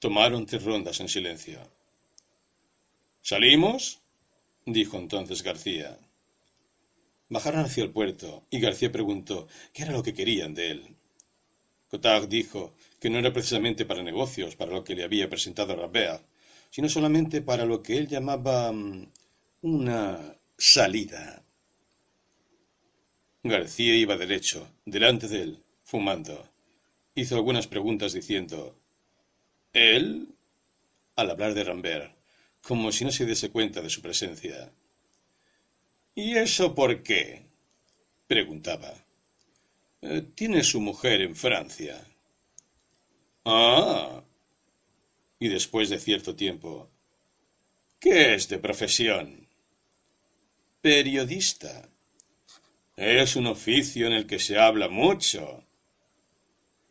Tomaron 0.00 0.46
tres 0.46 0.64
rondas 0.64 0.98
en 0.98 1.08
silencio. 1.08 1.60
¿Salimos? 3.22 4.00
dijo 4.66 4.98
entonces 4.98 5.44
García. 5.44 5.96
Bajaron 7.28 7.64
hacia 7.64 7.84
el 7.84 7.90
puerto 7.90 8.44
y 8.50 8.58
García 8.58 8.90
preguntó 8.90 9.46
qué 9.72 9.84
era 9.84 9.92
lo 9.92 10.02
que 10.02 10.12
querían 10.12 10.54
de 10.54 10.70
él. 10.72 10.93
Cotard 11.94 12.26
dijo 12.26 12.74
que 12.98 13.08
no 13.08 13.20
era 13.20 13.32
precisamente 13.32 13.84
para 13.84 14.02
negocios 14.02 14.56
para 14.56 14.72
lo 14.72 14.82
que 14.82 14.96
le 14.96 15.04
había 15.04 15.30
presentado 15.30 15.76
Rabert, 15.76 16.24
sino 16.68 16.88
solamente 16.88 17.40
para 17.40 17.64
lo 17.64 17.84
que 17.84 17.96
él 17.98 18.08
llamaba 18.08 18.72
mm, 18.72 19.06
una 19.62 20.36
salida. 20.58 21.44
García 23.44 23.94
iba 23.94 24.16
derecho, 24.16 24.66
delante 24.84 25.28
de 25.28 25.42
él, 25.42 25.62
fumando, 25.84 26.50
hizo 27.14 27.36
algunas 27.36 27.68
preguntas 27.68 28.12
diciendo 28.12 28.76
¿Él? 29.72 30.34
al 31.14 31.30
hablar 31.30 31.54
de 31.54 31.62
Rambert, 31.62 32.12
como 32.60 32.90
si 32.90 33.04
no 33.04 33.12
se 33.12 33.24
diese 33.24 33.50
cuenta 33.50 33.80
de 33.82 33.90
su 33.90 34.02
presencia. 34.02 34.72
¿Y 36.16 36.36
eso 36.38 36.74
por 36.74 37.04
qué? 37.04 37.46
preguntaba. 38.26 39.03
Eh, 40.06 40.20
tiene 40.34 40.62
su 40.62 40.82
mujer 40.82 41.22
en 41.22 41.34
Francia. 41.34 42.06
Ah. 43.46 44.22
Y 45.38 45.48
después 45.48 45.88
de 45.88 45.98
cierto 45.98 46.36
tiempo. 46.36 46.90
¿Qué 47.98 48.34
es 48.34 48.46
de 48.50 48.58
profesión? 48.58 49.48
Periodista. 50.82 51.88
Es 52.96 53.34
un 53.34 53.46
oficio 53.46 54.06
en 54.06 54.12
el 54.12 54.26
que 54.26 54.38
se 54.38 54.58
habla 54.58 54.88
mucho. 54.88 55.64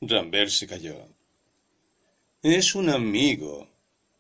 Rambert 0.02 0.50
se 0.50 0.66
calló. 0.66 1.08
Es 2.42 2.74
un 2.74 2.90
amigo, 2.90 3.70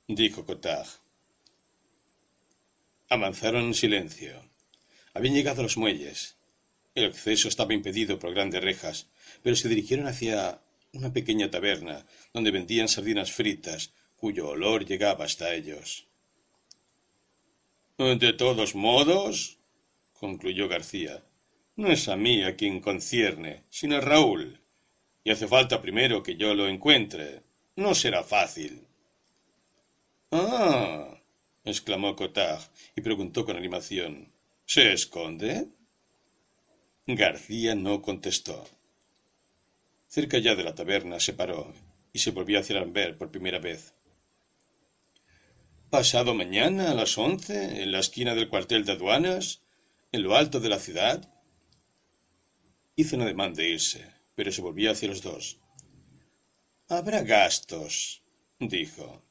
dijo 0.08 0.46
Cotard. 0.46 0.88
Avanzaron 3.10 3.64
en 3.64 3.74
silencio. 3.74 4.40
Habían 5.16 5.34
llegado 5.34 5.64
los 5.64 5.78
muelles. 5.78 6.38
El 6.96 7.06
acceso 7.06 7.48
estaba 7.48 7.74
impedido 7.74 8.20
por 8.20 8.34
grandes 8.34 8.64
rejas, 8.64 9.08
pero 9.42 9.56
se 9.56 9.70
dirigieron 9.70 10.08
hacia 10.08 10.62
una 10.94 11.12
pequeña 11.12 11.50
taberna 11.50 12.06
donde 12.34 12.52
vendían 12.52 12.88
sardinas 12.88 13.32
fritas, 13.32 13.94
cuyo 14.16 14.50
olor 14.50 14.86
llegaba 14.86 15.26
hasta 15.26 15.54
ellos. 15.54 16.08
De 17.98 18.34
todos 18.34 18.76
modos, 18.76 19.58
concluyó 20.14 20.68
García, 20.68 21.24
no 21.76 21.88
es 21.92 22.08
a 22.08 22.16
mí 22.16 22.44
a 22.44 22.56
quien 22.56 22.80
concierne, 22.80 23.64
sino 23.70 23.96
a 23.96 24.02
Raúl. 24.02 24.60
Y 25.24 25.32
hace 25.32 25.48
falta 25.48 25.82
primero 25.82 26.22
que 26.22 26.36
yo 26.36 26.54
lo 26.54 26.68
encuentre. 26.68 27.42
No 27.76 27.96
será 27.96 28.24
fácil. 28.24 28.86
Ah, 30.32 31.18
exclamó 31.64 32.16
Cotard 32.16 32.62
y 32.96 33.02
preguntó 33.02 33.44
con 33.46 33.58
animación. 33.58 34.32
¿Se 34.66 34.94
esconde? 34.94 35.68
García 37.06 37.76
no 37.76 38.02
contestó. 38.02 38.66
Cerca 40.08 40.38
ya 40.38 40.56
de 40.56 40.64
la 40.64 40.74
taberna 40.74 41.20
se 41.20 41.34
paró 41.34 41.74
y 42.14 42.20
se 42.20 42.32
volvió 42.32 42.60
hacia 42.60 42.80
Lambert 42.80 43.18
por 43.18 43.30
primera 43.30 43.60
vez. 43.60 43.94
¿Pasado 45.90 46.34
mañana 46.34 46.92
a 46.92 46.94
las 46.94 47.18
once, 47.18 47.84
en 47.84 47.92
la 47.92 48.00
esquina 48.00 48.36
del 48.36 48.48
cuartel 48.48 48.86
de 48.86 48.94
aduanas, 48.94 49.64
en 50.14 50.24
lo 50.24 50.38
alto 50.38 50.62
de 50.62 50.70
la 50.70 50.80
ciudad? 50.80 51.30
Hizo 52.96 53.18
una 53.18 53.26
demanda 53.26 53.62
de 53.62 53.70
irse, 53.72 54.10
pero 54.34 54.54
se 54.54 54.62
volvió 54.62 54.90
hacia 54.90 55.10
los 55.10 55.22
dos. 55.22 55.60
Habrá 56.88 57.24
gastos, 57.24 58.24
dijo. 58.60 59.22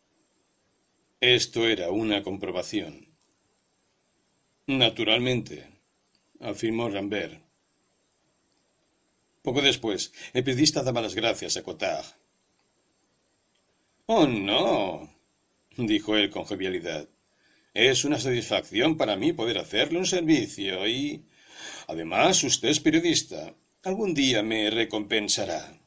Esto 1.20 1.66
era 1.66 1.90
una 1.90 2.22
comprobación. 2.22 3.16
Naturalmente, 4.66 5.70
afirmó 6.38 6.90
Rambert. 6.90 7.41
Poco 9.42 9.60
después, 9.60 10.12
el 10.32 10.44
periodista 10.44 10.82
daba 10.82 11.02
las 11.02 11.14
gracias 11.16 11.56
a 11.56 11.62
Cotard. 11.62 12.06
Oh, 14.06 14.26
no, 14.26 15.12
dijo 15.76 16.16
él 16.16 16.30
con 16.30 16.44
jovialidad. 16.44 17.08
Es 17.74 18.04
una 18.04 18.20
satisfacción 18.20 18.96
para 18.96 19.16
mí 19.16 19.32
poder 19.32 19.58
hacerle 19.58 19.98
un 19.98 20.06
servicio 20.06 20.86
y... 20.86 21.24
Además, 21.88 22.42
usted 22.44 22.68
es 22.68 22.80
periodista. 22.80 23.54
Algún 23.82 24.14
día 24.14 24.42
me 24.42 24.70
recompensará. 24.70 25.80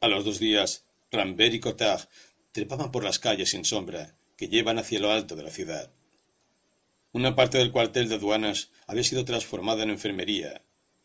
A 0.00 0.08
los 0.08 0.24
dos 0.24 0.38
días, 0.38 0.84
Rambert 1.10 1.54
y 1.54 1.60
Cotard 1.60 2.08
trepaban 2.52 2.92
por 2.92 3.02
las 3.02 3.18
calles 3.18 3.50
sin 3.50 3.64
sombra 3.64 4.14
que 4.36 4.48
llevan 4.48 4.78
hacia 4.78 5.00
lo 5.00 5.10
alto 5.10 5.34
de 5.36 5.42
la 5.42 5.50
ciudad. 5.50 5.92
Una 7.12 7.34
parte 7.34 7.58
del 7.58 7.72
cuartel 7.72 8.08
de 8.08 8.16
aduanas 8.16 8.70
había 8.86 9.04
sido 9.04 9.24
transformada 9.24 9.82
en 9.82 9.90
enfermería, 9.90 10.62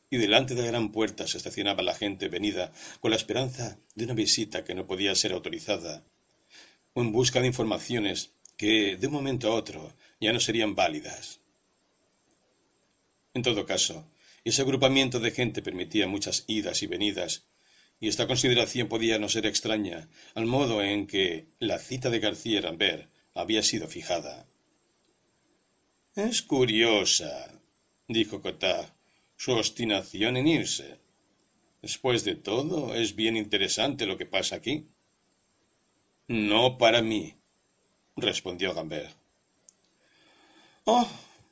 y 0.09 0.17
delante 0.17 0.55
de 0.55 0.61
la 0.61 0.67
gran 0.67 0.91
puerta 0.91 1.27
se 1.27 1.37
estacionaba 1.37 1.83
la 1.83 1.93
gente 1.93 2.29
venida 2.29 2.71
con 2.99 3.11
la 3.11 3.17
esperanza 3.17 3.79
de 3.95 4.05
una 4.05 4.13
visita 4.13 4.63
que 4.63 4.75
no 4.75 4.87
podía 4.87 5.15
ser 5.15 5.33
autorizada, 5.33 6.05
o 6.93 7.01
en 7.01 7.11
busca 7.11 7.41
de 7.41 7.47
informaciones 7.47 8.31
que, 8.55 8.97
de 8.97 9.07
un 9.07 9.13
momento 9.13 9.49
a 9.49 9.55
otro, 9.55 9.93
ya 10.19 10.33
no 10.33 10.39
serían 10.39 10.75
válidas. 10.75 11.41
En 13.33 13.43
todo 13.43 13.65
caso, 13.65 14.09
ese 14.43 14.61
agrupamiento 14.61 15.19
de 15.19 15.31
gente 15.31 15.61
permitía 15.61 16.07
muchas 16.07 16.45
idas 16.47 16.81
y 16.81 16.87
venidas, 16.87 17.45
y 17.99 18.07
esta 18.07 18.27
consideración 18.27 18.87
podía 18.87 19.19
no 19.19 19.29
ser 19.29 19.45
extraña 19.45 20.07
al 20.35 20.45
modo 20.45 20.81
en 20.81 21.07
que 21.07 21.47
la 21.59 21.79
cita 21.79 22.09
de 22.09 22.19
García 22.19 22.61
Rambert 22.61 23.11
había 23.33 23.61
sido 23.61 23.87
fijada. 23.87 24.47
Es 26.15 26.41
curiosa, 26.41 27.61
dijo 28.07 28.41
Cotard, 28.41 28.96
su 29.37 29.53
obstinación 29.53 30.35
en 30.35 30.47
irse. 30.47 30.99
Después 31.81 32.25
de 32.25 32.35
todo, 32.35 32.95
es 32.95 33.15
bien 33.15 33.37
interesante 33.37 34.05
lo 34.05 34.17
que 34.17 34.25
pasa 34.25 34.57
aquí. 34.57 34.87
No 36.27 36.77
para 36.77 37.01
mí, 37.01 37.35
respondió 38.17 38.73
Gambert. 38.73 39.15
Oh, 40.83 41.07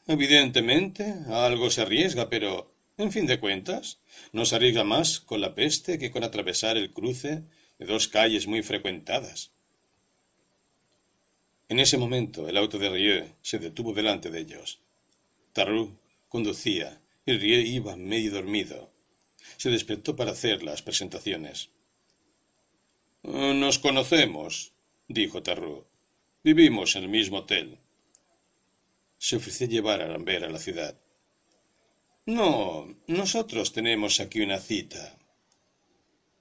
evidentemente, 0.08 1.14
algo 1.28 1.70
se 1.70 1.84
arriesga, 1.84 2.30
pero, 2.30 2.74
en 2.98 3.12
fin 3.12 3.28
de 3.28 3.40
cuentas, 3.40 4.00
no 4.34 4.46
se 4.46 4.56
arriesga 4.56 4.84
más 4.84 5.20
con 5.20 5.40
la 5.40 5.54
peste 5.54 6.00
que 6.00 6.12
con 6.12 6.24
atravesar 6.24 6.78
el 6.78 6.92
cruce 6.92 7.44
de 7.78 7.86
dos 7.86 8.08
calles 8.08 8.48
muy 8.48 8.64
frecuentadas. 8.64 9.52
En 11.68 11.80
ese 11.80 11.98
momento 11.98 12.48
el 12.48 12.58
auto 12.58 12.78
de 12.78 12.90
Rieu 12.90 13.26
se 13.42 13.60
detuvo 13.60 13.94
delante 13.94 14.30
de 14.30 14.40
ellos. 14.40 14.80
Tarrou 15.54 15.98
conducía 16.30 17.02
y 17.26 17.38
Rieu 17.38 17.62
iba 17.62 17.96
medio 17.96 18.32
dormido. 18.32 18.92
Se 19.58 19.70
despertó 19.70 20.16
para 20.16 20.32
hacer 20.32 20.64
las 20.64 20.82
presentaciones. 20.82 21.70
Nos 23.24 23.80
conocemos, 23.80 24.74
dijo 25.08 25.42
Tarrou. 25.42 25.86
Vivimos 26.44 26.96
en 26.96 27.04
el 27.04 27.10
mismo 27.10 27.40
hotel. 27.40 27.80
Se 29.18 29.38
ofreció 29.38 29.68
llevar 29.68 30.02
a 30.02 30.08
Lambert 30.08 30.44
a 30.46 30.50
la 30.50 30.60
ciudad. 30.60 30.96
No, 32.28 32.96
nosotros 33.08 33.74
tenemos 33.74 34.20
aquí 34.20 34.42
una 34.42 34.60
cita. 34.60 35.18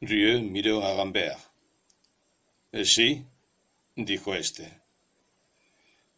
Rieu 0.01 0.43
miró 0.43 0.85
a 0.85 0.93
Lambert. 0.95 1.39
Sí, 2.85 3.25
dijo 3.97 4.35
éste. 4.35 4.83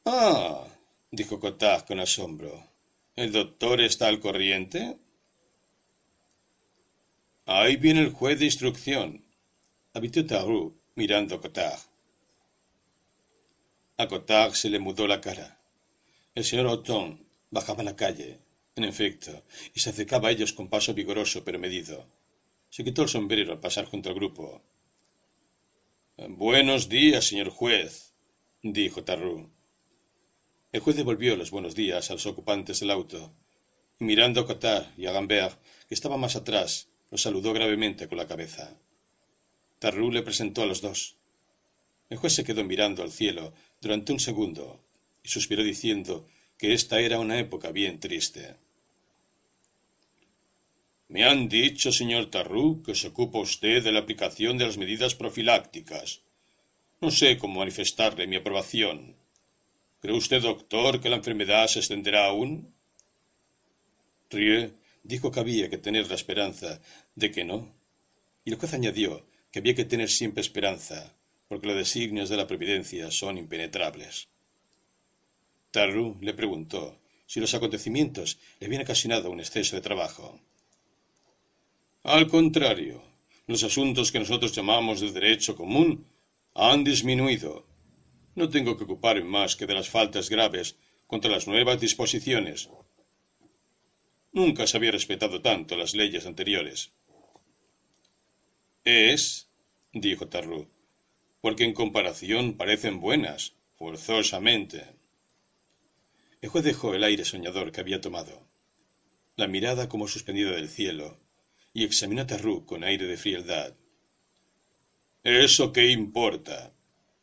Ah, 0.04 0.66
dijo 1.10 1.38
Cotard 1.38 1.84
con 1.84 2.00
asombro. 2.00 2.75
¿El 3.16 3.32
doctor 3.32 3.80
está 3.80 4.08
al 4.08 4.20
corriente? 4.20 4.98
Ahí 7.46 7.76
viene 7.76 8.00
el 8.00 8.10
juez 8.10 8.38
de 8.38 8.44
instrucción, 8.44 9.24
habitó 9.94 10.26
Tarou 10.26 10.76
mirando 10.96 11.36
a 11.36 11.40
Cotard. 11.40 11.80
A 13.96 14.06
Cotard 14.06 14.52
se 14.52 14.68
le 14.68 14.80
mudó 14.80 15.06
la 15.06 15.22
cara. 15.22 15.58
El 16.34 16.44
señor 16.44 16.66
Othon 16.66 17.26
bajaba 17.50 17.82
la 17.82 17.96
calle, 17.96 18.38
en 18.74 18.84
efecto, 18.84 19.44
y 19.72 19.80
se 19.80 19.88
acercaba 19.88 20.28
a 20.28 20.32
ellos 20.32 20.52
con 20.52 20.68
paso 20.68 20.92
vigoroso 20.92 21.42
pero 21.42 21.58
medido. 21.58 22.06
Se 22.68 22.84
quitó 22.84 23.04
el 23.04 23.08
sombrero 23.08 23.52
al 23.52 23.60
pasar 23.60 23.86
junto 23.86 24.10
al 24.10 24.14
grupo. 24.14 24.60
Buenos 26.18 26.90
días, 26.90 27.24
señor 27.24 27.48
juez, 27.48 28.12
dijo 28.62 29.04
Tarrou. 29.04 29.55
El 30.72 30.80
juez 30.80 30.96
devolvió 30.96 31.36
los 31.36 31.50
buenos 31.50 31.74
días 31.74 32.10
a 32.10 32.14
los 32.14 32.26
ocupantes 32.26 32.80
del 32.80 32.90
auto, 32.90 33.32
y 34.00 34.04
mirando 34.04 34.40
a 34.40 34.46
Cotard 34.46 34.86
y 34.98 35.06
a 35.06 35.12
Gambert, 35.12 35.58
que 35.88 35.94
estaba 35.94 36.16
más 36.16 36.36
atrás, 36.36 36.88
los 37.10 37.22
saludó 37.22 37.52
gravemente 37.52 38.08
con 38.08 38.18
la 38.18 38.26
cabeza. 38.26 38.76
Tarrou 39.78 40.10
le 40.10 40.22
presentó 40.22 40.62
a 40.62 40.66
los 40.66 40.80
dos. 40.80 41.16
El 42.10 42.18
juez 42.18 42.32
se 42.34 42.44
quedó 42.44 42.64
mirando 42.64 43.02
al 43.02 43.12
cielo 43.12 43.52
durante 43.80 44.12
un 44.12 44.20
segundo 44.20 44.80
y 45.22 45.28
suspiró 45.28 45.62
diciendo 45.62 46.26
que 46.58 46.72
esta 46.72 47.00
era 47.00 47.18
una 47.20 47.38
época 47.38 47.70
bien 47.70 48.00
triste. 48.00 48.56
Me 51.08 51.24
han 51.24 51.48
dicho, 51.48 51.92
señor 51.92 52.30
Tarrou, 52.30 52.82
que 52.82 52.94
se 52.94 53.08
ocupa 53.08 53.38
usted 53.38 53.84
de 53.84 53.92
la 53.92 54.00
aplicación 54.00 54.58
de 54.58 54.66
las 54.66 54.78
medidas 54.78 55.14
profilácticas. 55.14 56.22
No 57.00 57.10
sé 57.10 57.38
cómo 57.38 57.60
manifestarle 57.60 58.26
mi 58.26 58.36
aprobación. 58.36 59.14
¿Cree 60.06 60.18
usted, 60.18 60.40
doctor, 60.40 61.00
que 61.00 61.08
la 61.08 61.16
enfermedad 61.16 61.66
se 61.66 61.80
extenderá 61.80 62.26
aún? 62.26 62.72
Rieu 64.30 64.70
dijo 65.02 65.32
que 65.32 65.40
había 65.40 65.68
que 65.68 65.78
tener 65.78 66.06
la 66.06 66.14
esperanza 66.14 66.80
de 67.16 67.32
que 67.32 67.42
no, 67.44 67.74
y 68.44 68.54
juez 68.54 68.72
añadió 68.72 69.26
que 69.50 69.58
había 69.58 69.74
que 69.74 69.84
tener 69.84 70.08
siempre 70.08 70.42
esperanza, 70.42 71.12
porque 71.48 71.66
los 71.66 71.74
designios 71.74 72.28
de 72.28 72.36
la 72.36 72.46
providencia 72.46 73.10
son 73.10 73.36
impenetrables. 73.36 74.28
Tarrou 75.72 76.16
le 76.20 76.34
preguntó 76.34 76.82
si 77.26 77.40
los 77.40 77.54
acontecimientos 77.54 78.38
le 78.60 78.66
habían 78.68 78.82
ocasionado 78.82 79.32
un 79.32 79.40
exceso 79.40 79.74
de 79.74 79.82
trabajo. 79.88 80.38
Al 82.04 82.28
contrario, 82.28 83.02
Los 83.48 83.64
asuntos 83.64 84.12
que 84.12 84.20
nosotros 84.20 84.52
llamamos 84.52 85.00
de 85.00 85.10
derecho 85.10 85.56
común 85.56 86.06
han 86.54 86.84
disminuido. 86.84 87.64
No 88.36 88.50
tengo 88.50 88.76
que 88.76 88.84
ocuparme 88.84 89.24
más 89.24 89.56
que 89.56 89.66
de 89.66 89.74
las 89.74 89.88
faltas 89.88 90.28
graves 90.28 90.76
contra 91.06 91.30
las 91.30 91.46
nuevas 91.48 91.80
disposiciones. 91.80 92.68
Nunca 94.32 94.66
se 94.66 94.76
había 94.76 94.92
respetado 94.92 95.40
tanto 95.40 95.74
las 95.74 95.94
leyes 95.94 96.26
anteriores. 96.26 96.92
Es, 98.84 99.48
dijo 99.92 100.28
Tarrou, 100.28 100.68
porque 101.40 101.64
en 101.64 101.72
comparación 101.72 102.58
parecen 102.58 103.00
buenas, 103.00 103.54
forzosamente. 103.78 104.84
El 106.42 106.50
juez 106.50 106.64
dejó 106.64 106.94
el 106.94 107.04
aire 107.04 107.24
soñador 107.24 107.72
que 107.72 107.80
había 107.80 108.02
tomado, 108.02 108.46
la 109.36 109.48
mirada 109.48 109.88
como 109.88 110.08
suspendida 110.08 110.50
del 110.50 110.68
cielo, 110.68 111.18
y 111.72 111.84
examinó 111.84 112.22
a 112.22 112.26
Tarrou 112.26 112.66
con 112.66 112.84
aire 112.84 113.06
de 113.06 113.16
frialdad. 113.16 113.74
¿Eso 115.24 115.72
qué 115.72 115.90
importa? 115.90 116.74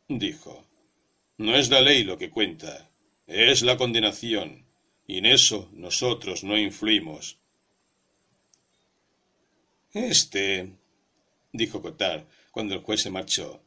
dijo. 0.08 0.73
No 1.38 1.56
es 1.56 1.70
la 1.70 1.82
ley 1.82 2.04
lo 2.04 2.18
que 2.18 2.30
cuenta, 2.30 2.92
es 3.26 3.64
la 3.64 3.76
condenación, 3.76 4.66
y 5.08 5.18
en 5.18 5.26
eso 5.26 5.70
nosotros 5.74 6.44
no 6.44 6.58
influimos. 6.58 7.40
Este, 9.94 10.74
dijo 11.52 11.82
Cotard 11.82 12.26
cuando 12.52 12.76
el 12.76 12.82
juez 12.82 13.02
se 13.02 13.10
marchó, 13.10 13.64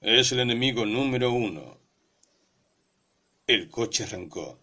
es 0.00 0.32
el 0.32 0.40
enemigo 0.40 0.84
número 0.84 1.32
uno. 1.32 1.78
El 3.46 3.68
coche 3.68 4.04
arrancó. 4.04 4.58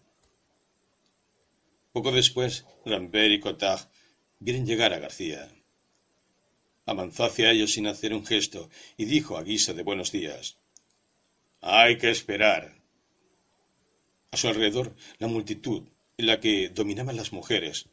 Poco 1.92 2.12
después, 2.12 2.66
Rambert 2.84 3.32
y 3.32 3.40
Cotard 3.40 3.88
vieron 4.38 4.66
llegar 4.66 4.92
a 4.92 4.98
García. 4.98 5.50
Avanzó 6.86 7.24
hacia 7.24 7.52
ellos 7.52 7.72
sin 7.72 7.86
hacer 7.86 8.12
un 8.12 8.26
gesto 8.26 8.68
y 8.96 9.04
dijo 9.04 9.36
a 9.36 9.44
guisa 9.44 9.72
de 9.72 9.82
buenos 9.82 10.12
días. 10.12 10.59
Hay 11.62 11.98
que 11.98 12.08
esperar. 12.08 12.74
A 14.30 14.36
su 14.38 14.48
alrededor, 14.48 14.96
la 15.18 15.26
multitud, 15.26 15.82
en 16.16 16.26
la 16.26 16.40
que 16.40 16.70
dominaban 16.70 17.16
las 17.16 17.34
mujeres, 17.34 17.86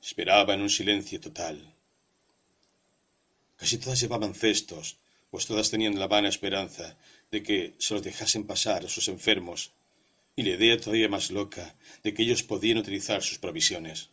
esperaba 0.00 0.54
en 0.54 0.60
un 0.62 0.70
silencio 0.70 1.20
total. 1.20 1.74
Casi 3.56 3.78
todas 3.78 4.00
llevaban 4.00 4.34
cestos, 4.34 4.98
pues 5.32 5.46
todas 5.46 5.68
tenían 5.68 5.98
la 5.98 6.06
vana 6.06 6.28
esperanza 6.28 6.96
de 7.32 7.42
que 7.42 7.74
se 7.78 7.94
los 7.94 8.04
dejasen 8.04 8.46
pasar 8.46 8.84
a 8.84 8.88
sus 8.88 9.08
enfermos, 9.08 9.72
y 10.36 10.44
la 10.44 10.50
idea 10.50 10.78
todavía 10.78 11.08
más 11.08 11.32
loca 11.32 11.74
de 12.04 12.14
que 12.14 12.22
ellos 12.22 12.44
podían 12.44 12.78
utilizar 12.78 13.20
sus 13.24 13.38
provisiones. 13.38 14.10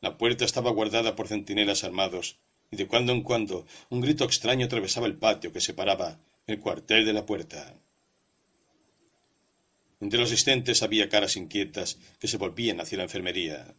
La 0.00 0.18
puerta 0.18 0.44
estaba 0.44 0.70
guardada 0.70 1.16
por 1.16 1.26
centinelas 1.26 1.82
armados, 1.82 2.36
y 2.70 2.76
de 2.76 2.86
cuando 2.86 3.10
en 3.10 3.22
cuando 3.22 3.66
un 3.90 4.00
grito 4.00 4.22
extraño 4.22 4.66
atravesaba 4.66 5.08
el 5.08 5.16
patio 5.16 5.52
que 5.52 5.60
separaba 5.60 6.20
el 6.46 6.58
cuartel 6.58 7.06
de 7.06 7.12
la 7.12 7.24
puerta. 7.24 7.74
Entre 10.00 10.18
los 10.18 10.28
asistentes 10.28 10.82
había 10.82 11.08
caras 11.08 11.36
inquietas 11.36 11.98
que 12.18 12.26
se 12.26 12.36
volvían 12.36 12.80
hacia 12.80 12.98
la 12.98 13.04
enfermería. 13.04 13.74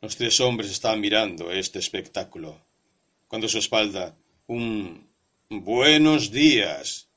Los 0.00 0.16
tres 0.16 0.40
hombres 0.40 0.70
estaban 0.70 1.00
mirando 1.00 1.52
este 1.52 1.78
espectáculo, 1.78 2.64
cuando 3.28 3.46
a 3.46 3.50
su 3.50 3.58
espalda 3.58 4.16
un 4.46 5.08
buenos 5.50 6.30
días 6.30 7.08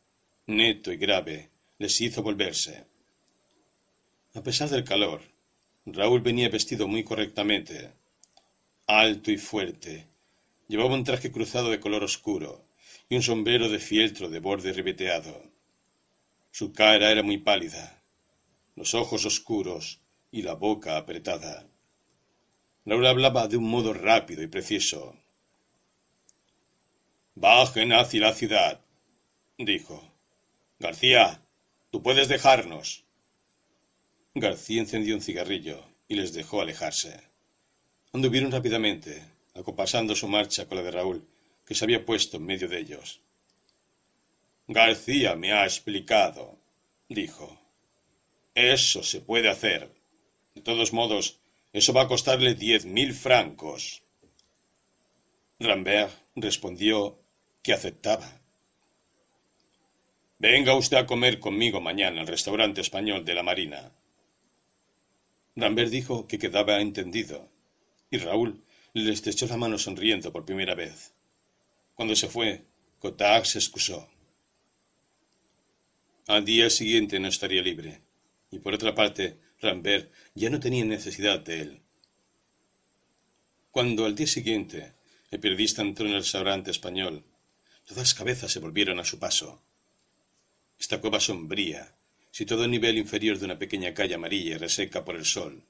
neto 0.46 0.92
y 0.92 0.98
grave 0.98 1.50
les 1.80 2.00
hizo 2.02 2.22
volverse. 2.22 2.86
A 4.34 4.44
pesar 4.44 4.70
del 4.70 4.84
calor, 4.84 5.22
Raúl 5.86 6.20
venía 6.20 6.50
vestido 6.50 6.88
muy 6.90 7.06
correctamente, 7.06 7.94
alto 8.88 9.32
y 9.32 9.38
fuerte. 9.38 10.08
Llevaba 10.68 10.96
un 10.96 11.06
traje 11.06 11.32
cruzado 11.32 11.70
de 11.70 11.80
color 11.80 12.04
oscuro 12.04 12.65
y 13.10 13.16
un 13.16 13.22
sombrero 13.22 13.70
de 13.70 13.80
fieltro 13.80 14.30
de 14.30 14.40
borde 14.40 14.74
ribeteado. 14.74 15.44
Su 16.52 16.74
cara 16.74 17.12
era 17.12 17.24
muy 17.24 17.38
pálida, 17.38 18.02
los 18.76 18.94
ojos 18.94 19.26
oscuros 19.26 20.02
y 20.32 20.42
la 20.42 20.54
boca 20.54 20.98
apretada. 20.98 21.68
Raúl 22.86 23.06
hablaba 23.06 23.48
de 23.48 23.58
un 23.58 23.70
modo 23.70 23.94
rápido 23.94 24.44
y 24.44 24.48
preciso. 24.48 25.16
Bajen 27.36 27.94
hacia 27.94 28.22
la 28.22 28.34
ciudad, 28.34 28.82
dijo. 29.58 30.12
García, 30.80 31.42
tú 31.92 32.02
puedes 32.04 32.28
dejarnos. 32.28 33.06
García 34.34 34.82
encendió 34.82 35.16
un 35.16 35.22
cigarrillo 35.22 35.84
y 36.08 36.16
les 36.16 36.34
dejó 36.34 36.62
alejarse. 36.62 37.22
Anduvieron 38.14 38.52
rápidamente, 38.52 39.24
acopasando 39.54 40.16
su 40.16 40.28
marcha 40.28 40.68
con 40.68 40.78
la 40.78 40.84
de 40.84 40.92
Raúl, 40.92 41.28
que 41.66 41.76
se 41.76 41.86
había 41.86 42.06
puesto 42.06 42.38
en 42.38 42.46
medio 42.46 42.68
de 42.68 42.80
ellos. 42.80 43.22
García 44.68 45.36
me 45.36 45.54
ha 45.54 45.64
explicado, 45.64 46.58
dijo. 47.10 47.60
Eso 48.54 49.04
se 49.04 49.22
puede 49.22 49.50
hacer. 49.50 49.92
De 50.54 50.62
todos 50.62 50.94
modos, 50.94 51.40
eso 51.74 51.94
va 51.94 52.04
a 52.04 52.08
costarle 52.08 52.56
diez 52.56 52.86
mil 52.86 53.14
francos. 53.14 54.02
Rambert 55.60 56.14
respondió 56.36 57.20
que 57.62 57.74
aceptaba. 57.74 58.42
Venga 60.38 60.76
usted 60.76 60.98
a 60.98 61.06
comer 61.06 61.40
conmigo 61.40 61.80
mañana 61.82 62.22
al 62.22 62.28
restaurante 62.28 62.82
español 62.82 63.24
de 63.26 63.34
la 63.34 63.44
Marina. 63.44 63.92
Rambert 65.56 65.90
dijo 65.90 66.28
que 66.28 66.40
quedaba 66.40 66.82
entendido, 66.82 67.50
y 68.10 68.18
Raúl 68.18 68.62
le 68.94 69.12
estrechó 69.12 69.48
la 69.48 69.58
mano 69.58 69.78
sonriendo 69.78 70.32
por 70.32 70.46
primera 70.46 70.76
vez. 70.76 71.14
Cuando 71.96 72.16
se 72.16 72.28
fue, 72.28 72.66
Cotard 73.00 73.46
se 73.46 73.58
excusó. 73.58 74.08
Al 76.28 76.46
día 76.46 76.70
siguiente 76.70 77.20
no 77.20 77.28
estaría 77.28 77.62
libre, 77.62 78.02
y 78.52 78.60
por 78.60 78.74
otra 78.74 78.94
parte, 78.94 79.40
Rambert 79.62 80.12
ya 80.36 80.50
no 80.50 80.60
tenía 80.60 80.86
necesidad 80.86 81.40
de 81.40 81.62
él. 81.62 81.82
Cuando 83.72 84.06
al 84.06 84.16
día 84.16 84.28
siguiente 84.28 84.94
el 85.32 85.40
periodista 85.40 85.82
entró 85.82 86.06
en 86.06 86.14
el 86.14 86.20
restaurante 86.20 86.72
español, 86.72 87.26
Todas 87.86 87.98
las 87.98 88.14
cabezas 88.16 88.52
se 88.52 88.60
volvieron 88.60 89.00
a 89.00 89.06
su 89.06 89.20
paso. 89.20 89.62
Esta 90.80 91.00
cueva 91.00 91.20
sombría, 91.20 91.96
situada 92.32 92.66
a 92.66 92.68
nivel 92.68 92.98
inferior 92.98 93.38
de 93.38 93.46
una 93.46 93.60
pequeña 93.60 93.94
calle 93.94 94.16
amarilla 94.16 94.56
y 94.56 94.58
reseca 94.58 95.06
por 95.06 95.16
el 95.16 95.26
sol, 95.26 95.64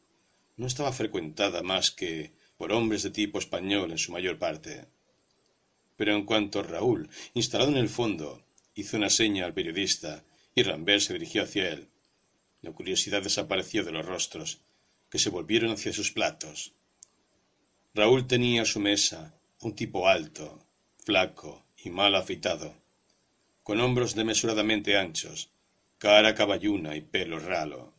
no 0.55 0.65
estaba 0.65 0.93
frecuentada 0.93 1.61
más 1.61 1.91
que 1.91 2.31
por 2.55 2.71
hombres 2.71 3.03
de 3.03 3.09
tipo 3.09 3.37
español 3.37 3.91
en 3.91 3.97
su 3.97 4.13
mayor 4.13 4.39
parte. 4.39 4.87
Pero 5.95 6.15
en 6.15 6.25
cuanto 6.25 6.63
Raúl, 6.63 7.09
instalado 7.33 7.71
en 7.71 7.77
el 7.77 7.89
fondo, 7.89 8.43
hizo 8.73 8.97
una 8.97 9.09
seña 9.09 9.45
al 9.45 9.53
periodista 9.53 10.23
y 10.53 10.63
Rambert 10.63 11.01
se 11.01 11.13
dirigió 11.13 11.43
hacia 11.43 11.69
él, 11.69 11.89
la 12.61 12.71
curiosidad 12.71 13.21
desapareció 13.21 13.83
de 13.83 13.91
los 13.91 14.05
rostros, 14.05 14.61
que 15.09 15.19
se 15.19 15.29
volvieron 15.29 15.71
hacia 15.71 15.93
sus 15.93 16.11
platos. 16.11 16.73
Raúl 17.93 18.27
tenía 18.27 18.63
a 18.63 18.65
su 18.65 18.79
mesa 18.79 19.39
un 19.61 19.75
tipo 19.75 20.07
alto, 20.07 20.65
flaco, 21.03 21.65
y 21.85 21.91
mal 21.91 22.15
afeitado, 22.15 22.75
con 23.61 23.79
hombros 23.79 24.15
desmesuradamente 24.15 24.97
anchos, 24.97 25.51
cara 25.99 26.33
caballuna 26.33 26.95
y 26.95 27.01
pelo 27.01 27.39
ralo. 27.39 27.93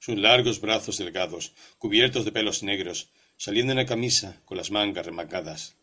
Sus 0.00 0.18
largos 0.18 0.60
brazos 0.60 0.98
delgados, 0.98 1.52
cubiertos 1.78 2.24
de 2.24 2.32
pelos 2.32 2.64
negros, 2.64 3.10
salían 3.36 3.68
de 3.68 3.74
una 3.74 3.86
camisa 3.86 4.42
con 4.44 4.56
las 4.56 4.72
mangas 4.72 5.06
remangadas. 5.06 5.76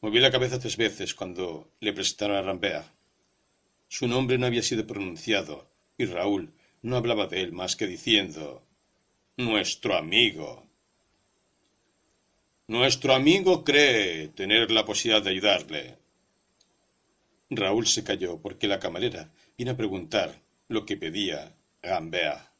Movió 0.00 0.20
la 0.20 0.30
cabeza 0.30 0.60
tres 0.60 0.76
veces 0.76 1.14
cuando 1.14 1.72
le 1.80 1.92
presentaron 1.92 2.36
a 2.36 2.42
Rambert. 2.42 2.86
Su 3.88 4.06
nombre 4.06 4.38
no 4.38 4.46
había 4.46 4.62
sido 4.62 4.86
pronunciado, 4.86 5.68
y 5.96 6.04
Raúl 6.04 6.52
no 6.82 6.96
hablaba 6.96 7.26
de 7.26 7.40
él 7.40 7.52
más 7.52 7.74
que 7.74 7.86
diciendo 7.86 8.62
Nuestro 9.36 9.96
amigo. 9.96 10.68
Nuestro 12.68 13.14
amigo 13.14 13.64
cree 13.64 14.28
tener 14.28 14.70
la 14.70 14.84
posibilidad 14.84 15.22
de 15.22 15.30
ayudarle. 15.30 15.98
Raúl 17.50 17.86
se 17.86 18.04
calló 18.04 18.40
porque 18.40 18.68
la 18.68 18.78
camarera 18.78 19.32
vino 19.56 19.72
a 19.72 19.76
preguntar 19.76 20.42
lo 20.68 20.84
que 20.84 20.96
pedía 20.96 21.56
Gambea. 21.82 22.52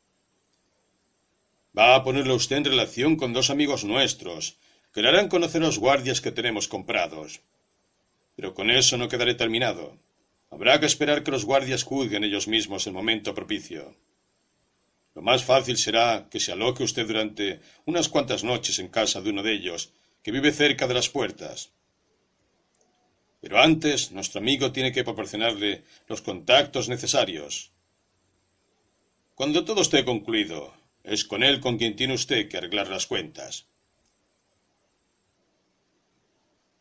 Va 1.77 1.95
a 1.95 2.03
ponerlo 2.03 2.35
usted 2.35 2.57
en 2.57 2.65
relación 2.65 3.17
con 3.17 3.33
dos 3.33 3.51
amigos 3.51 3.85
nuestros, 3.85 4.59
que 4.99 5.03
le 5.03 5.11
harán 5.11 5.29
conocer 5.29 5.61
los 5.63 5.79
guardias 5.79 6.21
que 6.21 6.33
tenemos 6.33 6.67
comprados. 6.67 7.41
Pero 8.35 8.53
con 8.53 8.69
eso 8.69 8.97
no 8.97 9.07
quedaré 9.07 9.37
terminado. 9.37 9.97
Habrá 10.51 10.81
que 10.81 10.87
esperar 10.87 11.23
que 11.23 11.31
los 11.31 11.45
guardias 11.45 11.85
juzguen 11.85 12.25
ellos 12.25 12.49
mismos 12.49 12.85
el 12.89 12.95
momento 12.95 13.33
propicio. 13.33 13.95
Lo 15.15 15.23
más 15.23 15.45
fácil 15.45 15.77
será 15.77 16.27
que 16.29 16.41
se 16.41 16.51
aloque 16.51 16.83
usted 16.83 17.07
durante 17.07 17.61
unas 17.87 18.09
cuantas 18.09 18.43
noches 18.43 18.81
en 18.81 18.89
casa 18.89 19.21
de 19.21 19.31
uno 19.31 19.45
de 19.45 19.53
ellos 19.53 19.93
que 20.25 20.33
vive 20.33 20.51
cerca 20.51 20.89
de 20.89 20.95
las 20.95 21.09
puertas. 21.09 21.71
Pero 23.41 23.61
antes 23.61 24.11
nuestro 24.11 24.41
amigo 24.41 24.73
tiene 24.73 24.91
que 24.91 25.05
proporcionarle 25.05 25.85
los 26.09 26.23
contactos 26.23 26.89
necesarios. 26.89 27.71
Cuando 29.37 29.65
todo 29.65 29.83
esté 29.83 30.05
concluido, 30.05 30.75
es 31.05 31.25
con 31.25 31.45
él 31.45 31.61
con 31.61 31.79
quien 31.79 31.95
tiene 31.95 32.15
usted 32.15 32.49
que 32.49 32.57
arreglar 32.57 32.89
las 32.89 33.07
cuentas. 33.07 33.69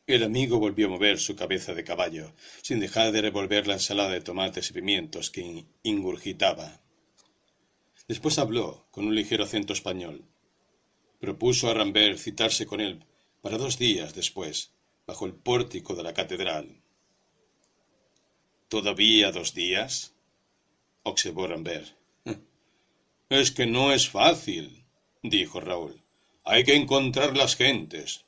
El 0.08 0.24
amigo 0.24 0.58
volvió 0.58 0.88
a 0.88 0.90
mover 0.92 1.20
su 1.20 1.36
cabeza 1.36 1.74
de 1.74 1.84
caballo, 1.84 2.32
sin 2.62 2.80
dejar 2.80 3.12
de 3.12 3.22
revolver 3.22 3.68
la 3.68 3.74
ensalada 3.74 4.12
de 4.12 4.22
tomates 4.22 4.70
y 4.70 4.74
pimientos 4.74 5.30
que 5.30 5.66
ingurgitaba. 5.84 6.80
Después 8.08 8.40
habló, 8.40 8.88
con 8.90 9.06
un 9.06 9.14
ligero 9.14 9.44
acento 9.44 9.74
español. 9.74 10.24
Propuso 11.20 11.70
a 11.70 11.74
Rambert 11.74 12.20
citarse 12.20 12.66
con 12.66 12.80
él 12.80 13.04
para 13.42 13.58
dos 13.58 13.78
días 13.78 14.14
después, 14.14 14.72
bajo 15.06 15.26
el 15.26 15.34
pórtico 15.34 15.94
de 15.94 16.04
la 16.04 16.14
catedral. 16.14 16.82
¿Todavía 18.70 19.34
dos 19.34 19.54
días? 19.54 20.14
observó 21.04 21.48
Rambert. 21.48 21.98
Es 23.30 23.52
que 23.52 23.66
no 23.66 23.92
es 23.92 24.08
fácil, 24.08 24.86
dijo 25.22 25.60
Raúl. 25.60 26.02
Hay 26.46 26.64
que 26.64 26.76
encontrar 26.76 27.36
las 27.36 27.58
gentes. 27.58 28.24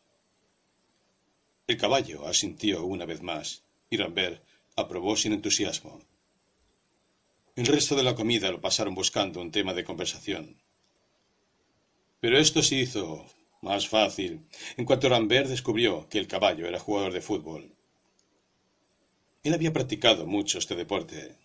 El 1.70 1.78
caballo 1.78 2.26
asintió 2.26 2.84
una 2.84 3.06
vez 3.06 3.22
más, 3.22 3.62
y 3.92 3.98
Rambert 3.98 4.44
aprobó 4.76 5.16
sin 5.16 5.34
entusiasmo. 5.34 6.02
El 7.56 7.68
resto 7.68 7.96
de 7.96 8.02
la 8.02 8.16
comida 8.16 8.50
lo 8.50 8.60
pasaron 8.60 8.96
buscando 8.96 9.40
un 9.40 9.52
tema 9.52 9.76
de 9.76 9.84
conversación. 9.84 10.60
Pero 12.20 12.40
esto 12.40 12.64
se 12.64 12.78
hizo 12.78 13.24
más 13.62 13.88
fácil 13.88 14.48
en 14.78 14.86
cuanto 14.86 15.10
Rambert 15.10 15.48
descubrió 15.48 16.10
que 16.10 16.18
el 16.18 16.28
caballo 16.28 16.66
era 16.66 16.80
jugador 16.80 17.14
de 17.14 17.22
fútbol. 17.22 17.72
Él 19.44 19.54
había 19.54 19.72
practicado 19.72 20.26
mucho 20.26 20.58
este 20.58 20.74
deporte. 20.74 21.36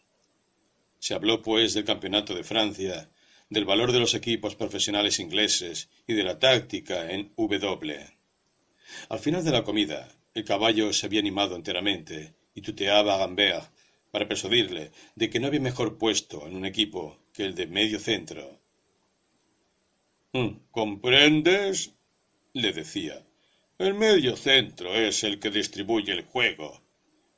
Se 1.01 1.13
habló, 1.13 1.43
pues, 1.43 1.75
del 1.75 1.85
campeonato 1.85 2.35
de 2.35 2.45
Francia, 2.45 3.11
del 3.51 3.67
valor 3.67 3.93
de 3.93 4.01
los 4.01 4.15
equipos 4.15 4.57
profesionales 4.57 5.21
ingleses 5.21 5.91
y 6.07 6.15
de 6.15 6.23
la 6.23 6.39
táctica 6.39 7.11
en 7.11 7.31
W. 7.37 8.14
Al 9.09 9.19
final 9.19 9.45
de 9.45 9.51
la 9.53 9.65
comida, 9.65 10.09
el 10.35 10.45
caballo 10.45 10.93
se 10.93 11.07
había 11.07 11.21
animado 11.21 11.57
enteramente 11.57 12.35
y 12.55 12.61
tuteaba 12.61 13.15
a 13.15 13.19
Gambert 13.19 13.73
para 14.11 14.29
persuadirle 14.29 14.93
de 15.15 15.31
que 15.31 15.41
no 15.41 15.47
había 15.47 15.61
mejor 15.61 15.99
puesto 15.99 16.47
en 16.47 16.57
un 16.57 16.65
equipo 16.65 17.19
que 17.33 17.45
el 17.45 17.55
de 17.55 17.67
medio 17.67 17.99
centro. 17.99 18.61
Mm, 20.33 20.49
¿Comprendes? 20.71 21.93
le 22.53 22.73
decía. 22.73 23.25
El 23.79 23.95
medio 23.95 24.37
centro 24.37 24.95
es 24.95 25.25
el 25.25 25.41
que 25.41 25.51
distribuye 25.51 26.13
el 26.13 26.23
juego. 26.23 26.81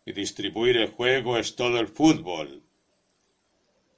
Y 0.04 0.12
distribuir 0.12 0.76
el 0.76 0.90
juego 0.90 1.38
es 1.38 1.56
todo 1.56 1.80
el 1.80 1.88
fútbol. 1.88 2.62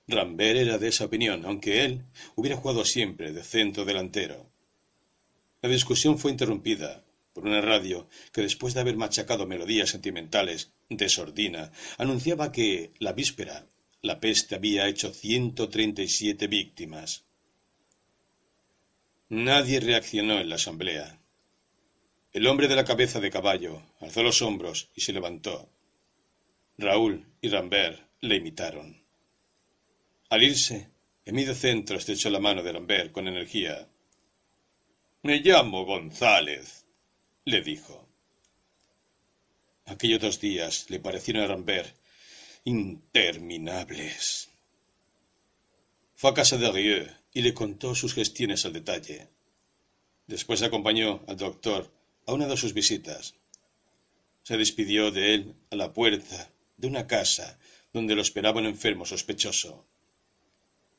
Rambert 0.06 0.58
era 0.58 0.78
de 0.78 0.88
esa 0.88 1.04
opinión, 1.06 1.44
aunque 1.44 1.84
él 1.84 2.04
hubiera 2.36 2.56
jugado 2.56 2.84
siempre 2.84 3.32
de 3.32 3.42
centro 3.42 3.84
delantero. 3.84 4.50
La 5.60 5.68
discusión 5.68 6.18
fue 6.18 6.30
interrumpida 6.30 7.04
por 7.38 7.46
una 7.46 7.60
radio 7.60 8.08
que 8.32 8.42
después 8.42 8.74
de 8.74 8.80
haber 8.80 8.96
machacado 8.96 9.46
melodías 9.46 9.90
sentimentales 9.90 10.72
de 10.88 11.08
sordina, 11.08 11.70
anunciaba 11.96 12.50
que 12.50 12.90
la 12.98 13.12
víspera 13.12 13.68
la 14.02 14.18
peste 14.18 14.56
había 14.56 14.88
hecho 14.88 15.14
ciento 15.14 15.68
treinta 15.68 16.02
y 16.02 16.08
siete 16.08 16.48
víctimas. 16.48 17.26
Nadie 19.28 19.78
reaccionó 19.78 20.40
en 20.40 20.48
la 20.48 20.56
asamblea. 20.56 21.20
El 22.32 22.48
hombre 22.48 22.66
de 22.66 22.74
la 22.74 22.84
cabeza 22.84 23.20
de 23.20 23.30
caballo 23.30 23.82
alzó 24.00 24.24
los 24.24 24.42
hombros 24.42 24.90
y 24.96 25.02
se 25.02 25.12
levantó. 25.12 25.68
Raúl 26.76 27.24
y 27.40 27.50
Rambert 27.50 28.00
le 28.20 28.34
imitaron. 28.34 29.00
Al 30.28 30.42
irse, 30.42 30.90
Emilio 31.24 31.54
Centro 31.54 31.98
estrechó 31.98 32.30
la 32.30 32.40
mano 32.40 32.64
de 32.64 32.72
Rambert 32.72 33.12
con 33.12 33.28
energía. 33.28 33.88
Me 35.22 35.38
llamo 35.38 35.84
González, 35.84 36.77
le 37.48 37.62
dijo. 37.62 38.06
Aquellos 39.86 40.20
dos 40.20 40.40
días 40.40 40.90
le 40.90 41.00
parecieron 41.00 41.42
a 41.42 41.46
Rambert 41.46 41.96
interminables. 42.64 44.50
Fue 46.14 46.30
a 46.30 46.34
casa 46.34 46.58
de 46.58 46.70
Rieu 46.70 47.06
y 47.32 47.40
le 47.40 47.54
contó 47.54 47.94
sus 47.94 48.12
gestiones 48.12 48.66
al 48.66 48.74
detalle. 48.74 49.28
Después 50.26 50.62
acompañó 50.62 51.24
al 51.26 51.38
doctor 51.38 51.90
a 52.26 52.34
una 52.34 52.46
de 52.46 52.56
sus 52.58 52.74
visitas. 52.74 53.34
Se 54.42 54.58
despidió 54.58 55.10
de 55.10 55.34
él 55.34 55.54
a 55.70 55.76
la 55.76 55.94
puerta 55.94 56.50
de 56.76 56.86
una 56.86 57.06
casa 57.06 57.58
donde 57.94 58.14
lo 58.14 58.20
esperaba 58.20 58.60
un 58.60 58.66
enfermo 58.66 59.06
sospechoso. 59.06 59.86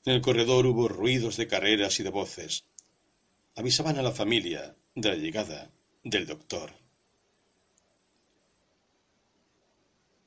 En 0.06 0.14
el 0.14 0.22
corredor 0.22 0.66
hubo 0.66 0.88
ruidos 0.88 1.38
de 1.38 1.46
carreras 1.46 2.00
y 2.00 2.04
de 2.04 2.10
voces. 2.10 2.64
Avisaban 3.56 4.00
a 4.00 4.02
la 4.02 4.12
familia 4.12 4.76
de 4.96 5.10
la 5.10 5.16
llegada 5.16 5.70
del 6.04 6.26
doctor. 6.26 6.72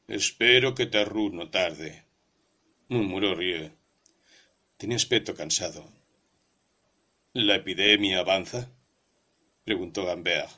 Espero 0.06 0.74
que 0.74 0.86
Tarrú 0.86 1.30
no 1.30 1.48
tarde, 1.48 2.04
murmuró 2.88 3.34
Rieu. 3.34 3.70
Tenía 4.76 4.96
aspecto 4.96 5.34
cansado. 5.34 5.90
¿La 7.32 7.56
epidemia 7.56 8.18
avanza? 8.18 8.70
preguntó 9.64 10.04
Gambert. 10.04 10.50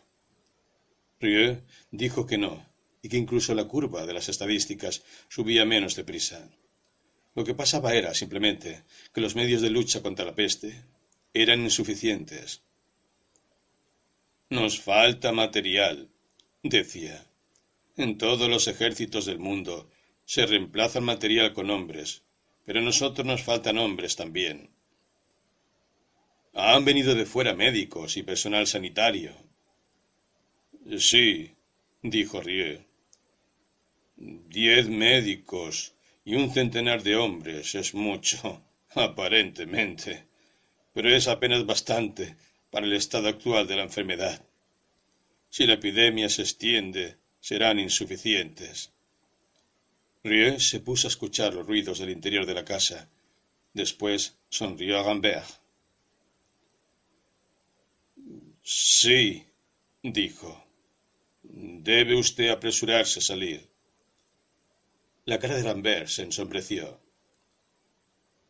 Rieu 1.21 1.63
dijo 1.93 2.27
que 2.27 2.39
no, 2.39 2.67
y 3.01 3.09
que 3.09 3.17
incluso 3.17 3.55
la 3.55 3.69
curva 3.69 4.07
de 4.07 4.15
las 4.15 4.29
estadísticas 4.29 5.05
subía 5.29 5.65
menos 5.65 5.95
deprisa. 5.95 6.51
Lo 7.37 7.45
que 7.45 7.55
pasaba 7.55 7.95
era, 7.95 8.15
simplemente, 8.15 8.83
que 9.13 9.21
los 9.21 9.37
medios 9.37 9.63
de 9.63 9.71
lucha 9.71 10.03
contra 10.03 10.25
la 10.25 10.35
peste 10.35 10.85
eran 11.33 11.61
insuficientes. 11.61 12.64
Nos 14.51 14.78
falta 14.78 15.33
material, 15.33 16.10
decía. 16.62 17.27
En 17.97 18.19
todos 18.19 18.49
los 18.49 18.69
ejércitos 18.69 19.25
del 19.25 19.39
mundo 19.39 19.89
se 20.27 20.44
reemplaza 20.44 20.99
el 20.99 21.07
material 21.07 21.55
con 21.55 21.71
hombres, 21.71 22.23
pero 22.67 22.81
a 22.81 22.83
nosotros 22.83 23.27
nos 23.27 23.43
faltan 23.43 23.78
hombres 23.78 24.17
también. 24.17 24.71
Han 26.53 26.85
venido 26.85 27.15
de 27.15 27.25
fuera 27.25 27.55
médicos 27.55 28.17
y 28.19 28.23
personal 28.23 28.67
sanitario. 28.67 29.35
Sí, 30.99 31.55
dijo 32.03 32.41
Rieu. 32.41 32.85
Diez 34.17 34.89
médicos 34.89 35.94
y 36.25 36.35
un 36.35 36.53
centenar 36.53 37.03
de 37.03 37.17
hombres 37.17 37.75
es 37.75 37.94
mucho, 37.94 38.62
aparentemente, 38.94 40.27
pero 40.93 41.09
es 41.09 41.28
apenas 41.28 41.65
bastante 41.65 42.37
para 42.74 42.87
el 42.87 42.92
estado 42.94 43.28
actual 43.28 43.69
de 43.69 43.76
la 43.76 43.85
enfermedad. 43.85 44.44
Si 45.49 45.65
la 45.65 45.74
epidemia 45.74 46.28
se 46.28 46.42
extiende, 46.42 47.19
serán 47.39 47.78
insuficientes. 47.78 48.90
Rieu 50.24 50.58
se 50.58 50.81
puso 50.81 51.07
a 51.07 51.12
escuchar 51.15 51.55
los 51.55 51.69
ruidos 51.69 52.01
del 52.01 52.10
interior 52.10 52.44
de 52.47 52.55
la 52.55 52.65
casa. 52.65 53.08
Después 53.73 54.39
sonrió 54.49 54.99
a 54.99 55.05
Gambert. 55.05 55.49
Sí, 58.60 59.47
dijo. 60.03 60.67
Debe 61.44 62.17
usted 62.17 62.49
apresurarse 62.49 63.21
a 63.21 63.23
salir. 63.23 63.71
La 65.26 65.39
cara 65.39 65.55
de 65.55 65.62
Gambert 65.62 66.08
se 66.08 66.23
ensombreció. 66.23 67.01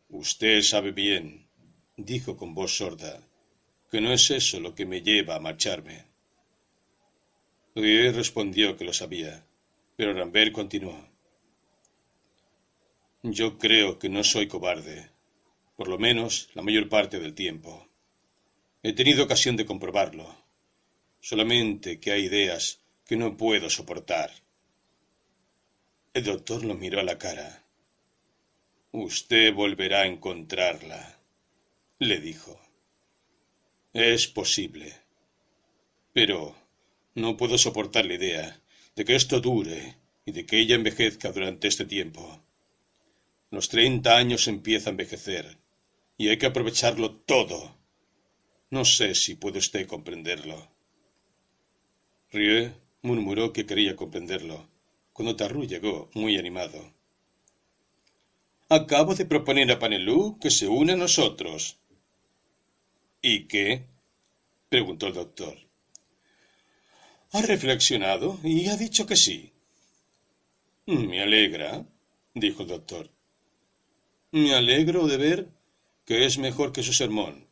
Usted 0.09 0.63
sabe 0.63 0.93
bien, 0.93 1.47
dijo 1.95 2.35
con 2.35 2.55
voz 2.55 2.75
sorda, 2.75 3.24
que 3.95 4.01
no 4.01 4.11
es 4.11 4.29
eso 4.29 4.59
lo 4.59 4.75
que 4.75 4.85
me 4.85 5.01
lleva 5.01 5.35
a 5.35 5.39
marcharme. 5.39 6.03
Rieu 7.75 8.11
respondió 8.11 8.75
que 8.75 8.83
lo 8.83 8.91
sabía, 8.91 9.45
pero 9.95 10.13
Rambert 10.13 10.51
continuó. 10.51 10.97
Yo 13.23 13.57
creo 13.57 13.97
que 13.97 14.09
no 14.09 14.21
soy 14.25 14.49
cobarde, 14.49 15.11
por 15.77 15.87
lo 15.87 15.97
menos 15.97 16.49
la 16.55 16.61
mayor 16.61 16.89
parte 16.89 17.21
del 17.21 17.35
tiempo. 17.35 17.87
He 18.83 18.91
tenido 18.91 19.23
ocasión 19.23 19.55
de 19.55 19.65
comprobarlo, 19.65 20.27
solamente 21.21 22.01
que 22.01 22.11
hay 22.11 22.25
ideas 22.25 22.81
que 23.05 23.15
no 23.15 23.37
puedo 23.37 23.69
soportar. 23.69 24.29
El 26.13 26.25
doctor 26.25 26.65
lo 26.65 26.75
miró 26.75 26.99
a 26.99 27.03
la 27.03 27.17
cara. 27.17 27.63
Usted 28.91 29.53
volverá 29.53 30.01
a 30.01 30.07
encontrarla, 30.07 31.17
le 31.99 32.19
dijo. 32.19 32.64
Es 33.95 34.27
posible. 34.27 34.93
Pero 36.11 36.53
no 37.13 37.37
puedo 37.37 37.57
soportar 37.57 38.05
la 38.05 38.15
idea 38.15 38.59
de 38.93 39.05
que 39.05 39.15
esto 39.15 39.39
dure 39.39 39.95
y 40.25 40.33
de 40.33 40.45
que 40.45 40.59
ella 40.59 40.75
envejezca 40.75 41.31
durante 41.31 41.69
este 41.69 41.85
tiempo. 41.85 42.43
Los 43.51 43.69
treinta 43.69 44.17
años 44.17 44.49
empieza 44.49 44.89
a 44.89 44.91
envejecer 44.91 45.59
y 46.17 46.27
hay 46.27 46.35
que 46.37 46.45
aprovecharlo 46.45 47.15
todo. 47.15 47.77
No 48.69 48.83
sé 48.83 49.15
si 49.15 49.35
puede 49.35 49.59
usted 49.59 49.87
comprenderlo. 49.87 50.69
Rieu 52.33 52.73
murmuró 53.01 53.53
que 53.53 53.65
quería 53.65 53.95
comprenderlo, 53.95 54.67
cuando 55.13 55.37
Tarrú 55.37 55.63
llegó 55.63 56.09
muy 56.13 56.37
animado. 56.37 56.91
Acabo 58.67 59.15
de 59.15 59.25
proponer 59.25 59.71
a 59.71 59.79
Panelú 59.79 60.37
que 60.41 60.51
se 60.51 60.67
une 60.67 60.93
a 60.93 60.97
nosotros. 60.97 61.77
¿Y 63.27 63.47
qué? 63.47 63.87
preguntó 64.69 65.07
el 65.07 65.15
doctor. 65.15 65.57
Ha 67.31 67.41
reflexionado 67.41 68.39
y 68.43 68.67
ha 68.67 68.77
dicho 68.77 69.07
que 69.07 69.15
sí. 69.15 69.51
Me 70.85 71.23
alegra, 71.23 71.87
dijo 72.35 72.61
el 72.61 72.67
doctor. 72.67 73.09
Me 74.29 74.53
alegro 74.53 75.07
de 75.07 75.17
ver 75.17 75.49
que 76.05 76.25
es 76.25 76.37
mejor 76.37 76.71
que 76.71 76.83
su 76.83 76.93
sermón. 76.93 77.47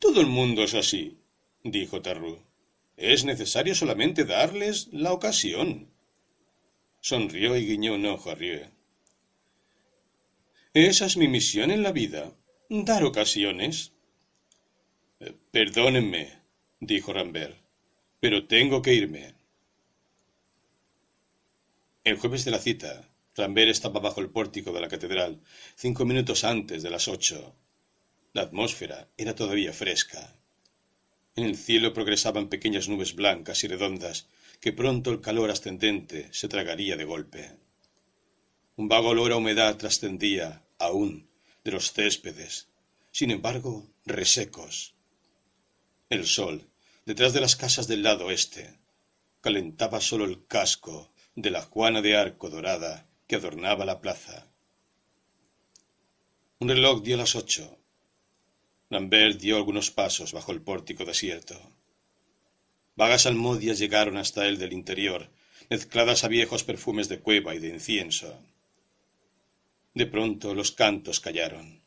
Todo 0.00 0.20
el 0.20 0.26
mundo 0.26 0.64
es 0.64 0.74
así, 0.74 1.16
dijo 1.62 2.02
Tarrú. 2.02 2.40
Es 2.96 3.24
necesario 3.24 3.76
solamente 3.76 4.24
darles 4.24 4.88
la 4.90 5.12
ocasión. 5.12 5.92
Sonrió 7.00 7.56
y 7.56 7.66
guiñó 7.66 7.94
un 7.94 8.06
ojo 8.06 8.32
a 8.32 8.34
Rie. 8.34 8.68
Esa 10.74 11.06
es 11.06 11.16
mi 11.16 11.28
misión 11.28 11.70
en 11.70 11.84
la 11.84 11.92
vida, 11.92 12.36
dar 12.68 13.04
ocasiones. 13.04 13.92
Perdónenme, 15.50 16.32
dijo 16.78 17.12
Rambert, 17.12 17.56
pero 18.20 18.46
tengo 18.46 18.82
que 18.82 18.94
irme. 18.94 19.34
El 22.04 22.16
jueves 22.16 22.44
de 22.44 22.52
la 22.52 22.60
cita, 22.60 23.08
Rambert 23.34 23.70
estaba 23.70 23.98
bajo 23.98 24.20
el 24.20 24.30
pórtico 24.30 24.72
de 24.72 24.80
la 24.80 24.88
catedral, 24.88 25.40
cinco 25.74 26.04
minutos 26.04 26.44
antes 26.44 26.82
de 26.82 26.90
las 26.90 27.08
ocho. 27.08 27.56
La 28.32 28.42
atmósfera 28.42 29.08
era 29.16 29.34
todavía 29.34 29.72
fresca. 29.72 30.36
En 31.34 31.44
el 31.44 31.56
cielo 31.56 31.92
progresaban 31.92 32.48
pequeñas 32.48 32.88
nubes 32.88 33.14
blancas 33.14 33.64
y 33.64 33.68
redondas 33.68 34.28
que 34.60 34.72
pronto 34.72 35.10
el 35.10 35.20
calor 35.20 35.50
ascendente 35.50 36.28
se 36.32 36.48
tragaría 36.48 36.96
de 36.96 37.04
golpe. 37.04 37.56
Un 38.76 38.88
vago 38.88 39.08
olor 39.08 39.32
a 39.32 39.36
humedad 39.36 39.76
trascendía, 39.76 40.64
aún, 40.78 41.28
de 41.64 41.72
los 41.72 41.92
céspedes, 41.92 42.68
sin 43.10 43.32
embargo, 43.32 43.88
resecos. 44.04 44.97
El 46.10 46.24
sol, 46.26 46.66
detrás 47.04 47.34
de 47.34 47.40
las 47.42 47.54
casas 47.54 47.86
del 47.86 48.02
lado 48.02 48.26
oeste, 48.26 48.78
calentaba 49.42 50.00
solo 50.00 50.24
el 50.24 50.46
casco 50.46 51.12
de 51.34 51.50
la 51.50 51.60
Juana 51.60 52.00
de 52.00 52.16
Arco 52.16 52.48
dorada 52.48 53.06
que 53.26 53.36
adornaba 53.36 53.84
la 53.84 54.00
plaza. 54.00 54.46
Un 56.60 56.70
reloj 56.70 57.02
dio 57.02 57.18
las 57.18 57.36
ocho. 57.36 57.76
Lambert 58.88 59.38
dio 59.38 59.58
algunos 59.58 59.90
pasos 59.90 60.32
bajo 60.32 60.50
el 60.50 60.62
pórtico 60.62 61.04
desierto. 61.04 61.60
Vagas 62.96 63.26
almodias 63.26 63.78
llegaron 63.78 64.16
hasta 64.16 64.48
él 64.48 64.56
del 64.56 64.72
interior, 64.72 65.28
mezcladas 65.68 66.24
a 66.24 66.28
viejos 66.28 66.64
perfumes 66.64 67.10
de 67.10 67.20
cueva 67.20 67.54
y 67.54 67.58
de 67.58 67.68
incienso. 67.68 68.40
De 69.92 70.06
pronto 70.06 70.54
los 70.54 70.72
cantos 70.72 71.20
callaron. 71.20 71.82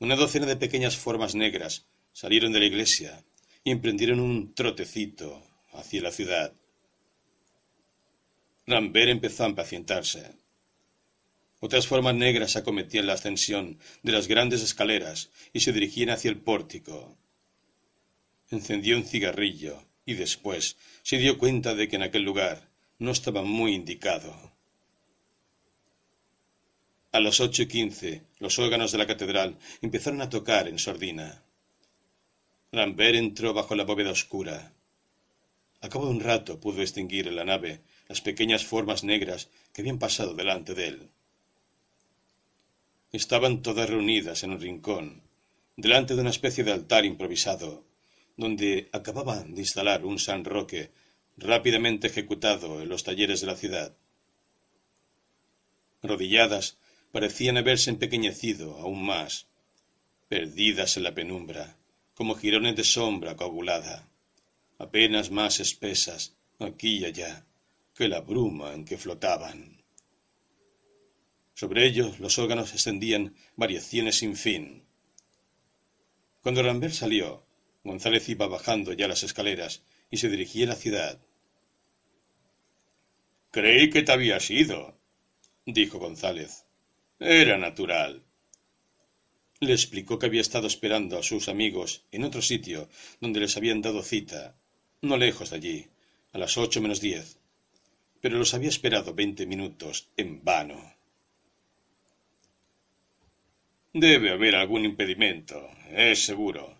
Una 0.00 0.16
docena 0.16 0.46
de 0.46 0.56
pequeñas 0.56 0.96
formas 0.96 1.36
negras 1.36 1.86
salieron 2.12 2.52
de 2.52 2.60
la 2.60 2.66
iglesia 2.66 3.24
y 3.64 3.70
emprendieron 3.70 4.20
un 4.20 4.54
trotecito 4.54 5.42
hacia 5.72 6.02
la 6.02 6.12
ciudad. 6.12 6.52
Lambert 8.66 9.10
empezó 9.10 9.44
a 9.44 9.48
impacientarse. 9.48 10.32
Otras 11.60 11.86
formas 11.86 12.14
negras 12.14 12.56
acometían 12.56 13.06
la 13.06 13.14
ascensión 13.14 13.78
de 14.02 14.12
las 14.12 14.28
grandes 14.28 14.62
escaleras 14.62 15.30
y 15.52 15.60
se 15.60 15.72
dirigían 15.72 16.10
hacia 16.10 16.30
el 16.30 16.38
pórtico. 16.38 17.18
Encendió 18.50 18.96
un 18.96 19.04
cigarrillo 19.04 19.86
y 20.06 20.14
después 20.14 20.76
se 21.02 21.18
dio 21.18 21.38
cuenta 21.38 21.74
de 21.74 21.88
que 21.88 21.96
en 21.96 22.02
aquel 22.02 22.22
lugar 22.22 22.70
no 22.98 23.10
estaba 23.10 23.42
muy 23.42 23.74
indicado. 23.74 24.52
A 27.12 27.20
las 27.20 27.40
ocho 27.40 27.62
y 27.62 27.66
quince 27.66 28.22
los 28.38 28.58
órganos 28.58 28.92
de 28.92 28.98
la 28.98 29.06
catedral 29.06 29.58
empezaron 29.82 30.22
a 30.22 30.30
tocar 30.30 30.68
en 30.68 30.78
sordina. 30.78 31.42
Lambert 32.72 33.16
entró 33.16 33.52
bajo 33.52 33.74
la 33.74 33.82
bóveda 33.82 34.12
oscura. 34.12 34.72
A 35.80 35.88
cabo 35.88 36.04
de 36.04 36.12
un 36.12 36.20
rato 36.20 36.60
pudo 36.60 36.80
distinguir 36.80 37.26
en 37.26 37.34
la 37.34 37.44
nave 37.44 37.80
las 38.08 38.20
pequeñas 38.20 38.64
formas 38.64 39.02
negras 39.02 39.48
que 39.72 39.80
habían 39.80 39.98
pasado 39.98 40.34
delante 40.34 40.74
de 40.74 40.86
él. 40.86 41.10
Estaban 43.10 43.62
todas 43.62 43.90
reunidas 43.90 44.44
en 44.44 44.52
un 44.52 44.60
rincón, 44.60 45.22
delante 45.76 46.14
de 46.14 46.20
una 46.20 46.30
especie 46.30 46.62
de 46.62 46.70
altar 46.70 47.04
improvisado, 47.04 47.84
donde 48.36 48.88
acababan 48.92 49.56
de 49.56 49.62
instalar 49.62 50.04
un 50.04 50.20
San 50.20 50.44
Roque 50.44 50.92
rápidamente 51.36 52.06
ejecutado 52.06 52.80
en 52.82 52.88
los 52.88 53.02
talleres 53.02 53.40
de 53.40 53.48
la 53.48 53.56
ciudad. 53.56 53.96
Rodilladas, 56.04 56.78
parecían 57.10 57.56
haberse 57.56 57.90
empequeñecido 57.90 58.78
aún 58.78 59.04
más, 59.04 59.48
perdidas 60.28 60.96
en 60.96 61.02
la 61.02 61.14
penumbra, 61.14 61.79
como 62.20 62.34
jirones 62.34 62.76
de 62.76 62.84
sombra 62.84 63.34
coagulada, 63.34 64.06
apenas 64.76 65.30
más 65.30 65.58
espesas 65.58 66.36
aquí 66.58 66.98
y 66.98 67.06
allá 67.06 67.46
que 67.94 68.08
la 68.08 68.20
bruma 68.20 68.74
en 68.74 68.84
que 68.84 68.98
flotaban. 68.98 69.82
Sobre 71.54 71.86
ellos 71.86 72.20
los 72.20 72.38
órganos 72.38 72.74
extendían 72.74 73.34
variaciones 73.56 74.18
sin 74.18 74.36
fin. 74.36 74.84
Cuando 76.42 76.62
Rambert 76.62 76.92
salió, 76.92 77.42
González 77.84 78.28
iba 78.28 78.46
bajando 78.46 78.92
ya 78.92 79.08
las 79.08 79.22
escaleras 79.22 79.82
y 80.10 80.18
se 80.18 80.28
dirigía 80.28 80.66
a 80.66 80.68
la 80.68 80.76
ciudad. 80.76 81.18
Creí 83.50 83.88
que 83.88 84.02
te 84.02 84.12
habías 84.12 84.50
ido, 84.50 84.94
dijo 85.64 85.98
González. 85.98 86.66
Era 87.18 87.56
natural. 87.56 88.22
Le 89.60 89.74
explicó 89.74 90.18
que 90.18 90.24
había 90.24 90.40
estado 90.40 90.66
esperando 90.66 91.18
a 91.18 91.22
sus 91.22 91.48
amigos 91.48 92.06
en 92.12 92.24
otro 92.24 92.40
sitio 92.40 92.88
donde 93.20 93.40
les 93.40 93.58
habían 93.58 93.82
dado 93.82 94.02
cita, 94.02 94.56
no 95.02 95.18
lejos 95.18 95.50
de 95.50 95.56
allí, 95.56 95.86
a 96.32 96.38
las 96.38 96.56
ocho 96.56 96.80
menos 96.80 97.02
diez, 97.02 97.36
pero 98.22 98.38
los 98.38 98.54
había 98.54 98.70
esperado 98.70 99.12
veinte 99.12 99.44
minutos 99.44 100.08
en 100.16 100.42
vano. 100.42 100.94
Debe 103.92 104.30
haber 104.30 104.54
algún 104.54 104.86
impedimento, 104.86 105.68
es 105.90 106.24
seguro. 106.24 106.78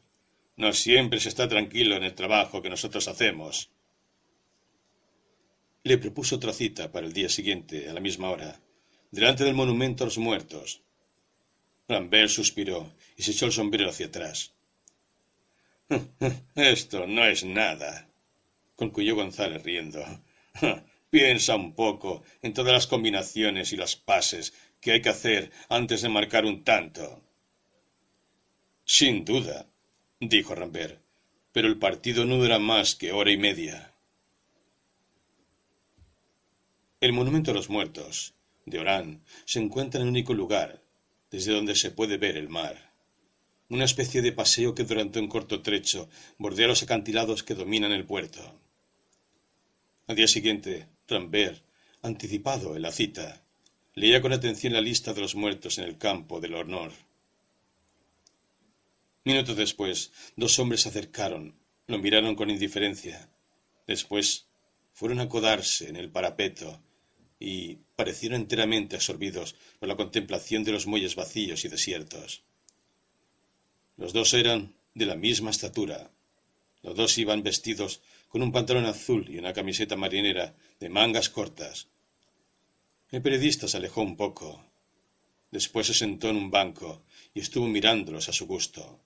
No 0.57 0.73
siempre 0.73 1.21
se 1.21 1.29
está 1.29 1.49
tranquilo 1.49 1.97
en 1.97 2.05
el 2.05 2.15
trabajo 2.15 2.63
que 2.63 2.71
nosotros 2.71 3.09
hacemos. 3.09 3.71
Le 5.83 5.99
propuso 5.99 6.37
otra 6.37 6.55
cita 6.55 6.93
para 6.93 7.07
el 7.07 7.13
día 7.13 7.29
siguiente, 7.29 7.91
a 7.91 7.93
la 7.93 8.01
misma 8.01 8.31
hora, 8.31 8.61
delante 9.11 9.45
del 9.45 9.55
monumento 9.55 10.05
a 10.05 10.07
los 10.07 10.19
muertos. 10.19 10.83
Rambert 11.91 12.31
suspiró 12.31 12.95
y 13.17 13.23
se 13.25 13.33
echó 13.33 13.47
el 13.47 13.53
sombrero 13.53 13.91
hacia 13.91 14.07
atrás. 14.07 14.53
Esto 16.55 17.07
no 17.09 17.25
es 17.25 17.45
nada, 17.45 18.09
concluyó 18.77 19.17
González 19.17 19.65
riendo. 19.65 20.05
Piensa 21.11 21.57
un 21.57 21.75
poco 21.75 22.23
en 22.43 22.55
todas 22.55 22.73
las 22.73 22.87
combinaciones 22.87 23.73
y 23.73 23.77
las 23.77 23.97
pases 23.97 24.55
que 24.81 24.93
hay 24.93 25.03
que 25.03 25.09
hacer 25.09 25.51
antes 25.69 26.03
de 26.03 26.09
marcar 26.09 26.47
un 26.47 26.63
tanto. 26.63 27.21
Sin 28.85 29.25
duda, 29.25 29.67
dijo 30.21 30.55
Rambert, 30.55 31.03
pero 31.51 31.67
el 31.67 31.79
partido 31.79 32.25
no 32.25 32.37
dura 32.37 32.61
más 32.61 32.95
que 32.95 33.11
hora 33.11 33.33
y 33.33 33.37
media. 33.37 33.93
El 37.01 37.13
monumento 37.13 37.51
a 37.51 37.55
los 37.55 37.69
muertos, 37.69 38.35
de 38.65 38.79
Orán, 38.79 39.25
se 39.45 39.59
encuentra 39.59 40.01
en 40.01 40.07
el 40.07 40.11
único 40.11 40.35
lugar 40.35 40.81
desde 41.31 41.53
donde 41.53 41.75
se 41.75 41.91
puede 41.91 42.17
ver 42.19 42.37
el 42.37 42.49
mar. 42.49 42.93
Una 43.69 43.85
especie 43.85 44.23
de 44.23 44.33
paseo 44.33 44.75
que 44.75 44.85
durante 44.85 45.21
un 45.21 45.29
corto 45.29 45.63
trecho 45.63 46.09
bordea 46.39 46.67
los 46.67 46.83
acantilados 46.83 47.43
que 47.43 47.55
dominan 47.55 47.93
el 47.93 48.05
puerto. 48.05 48.61
Al 50.09 50.17
día 50.17 50.27
siguiente, 50.27 50.89
Rambert, 51.07 51.63
anticipado 52.03 52.75
en 52.75 52.83
la 52.83 52.91
cita, 52.91 53.45
Leía 53.95 54.23
con 54.23 54.33
atención 54.33 54.73
la 54.73 54.81
lista 54.81 55.13
de 55.13 55.21
los 55.21 55.35
muertos 55.35 55.79
en 55.79 55.85
el 55.85 55.99
campo 55.99 56.41
del 56.41 56.55
honor. 56.55 56.93
Minutos 59.25 59.57
después, 59.57 60.13
dos 60.37 60.59
hombres 60.59 60.83
se 60.83 60.91
acercaron, 60.91 61.59
lo 61.87 61.99
miraron 61.99 62.37
con 62.37 62.51
indiferencia. 62.51 63.29
Después 63.87 64.47
fueron 64.93 65.21
a 65.21 65.29
codarse 65.29 65.89
en 65.89 65.97
el 65.97 66.11
parapeto 66.11 66.81
y 67.41 67.81
parecieron 68.01 68.41
enteramente 68.43 68.97
absorbidos 68.97 69.49
por 69.79 69.89
la 69.91 69.99
contemplación 70.01 70.65
de 70.65 70.73
los 70.73 70.87
muelles 70.91 71.17
vacíos 71.23 71.65
y 71.65 71.69
desiertos. 71.69 72.29
Los 73.97 74.13
dos 74.13 74.33
eran 74.43 74.75
de 74.95 75.07
la 75.11 75.17
misma 75.27 75.51
estatura. 75.51 76.11
Los 76.83 76.95
dos 77.01 77.19
iban 77.19 77.43
vestidos 77.51 78.01
con 78.31 78.43
un 78.43 78.53
pantalón 78.53 78.87
azul 78.87 79.23
y 79.29 79.37
una 79.43 79.53
camiseta 79.53 79.97
marinera 79.97 80.47
de 80.81 80.89
mangas 80.89 81.29
cortas, 81.29 81.75
el 83.11 83.23
periodista 83.23 83.67
se 83.67 83.77
alejó 83.77 84.03
un 84.03 84.17
poco. 84.17 84.65
Después 85.51 85.89
se 85.89 85.95
sentó 85.95 86.29
en 86.31 86.37
un 86.37 86.51
banco 86.51 87.03
y 87.35 87.41
estuvo 87.41 87.67
mirándolos 87.67 88.29
a 88.29 88.33
su 88.33 88.47
gusto. 88.47 89.01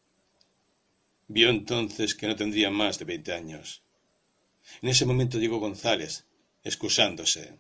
Vio 1.27 1.49
entonces 1.49 2.15
que 2.15 2.27
no 2.27 2.37
tendría 2.37 2.71
más 2.71 2.99
de 2.99 3.07
veinte 3.07 3.33
años. 3.33 3.83
En 4.83 4.91
ese 4.91 5.07
momento 5.07 5.39
llegó 5.39 5.59
González, 5.59 6.27
excusándose. 6.62 7.59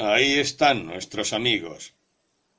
Ahí 0.00 0.34
están 0.34 0.86
nuestros 0.86 1.32
amigos, 1.32 1.92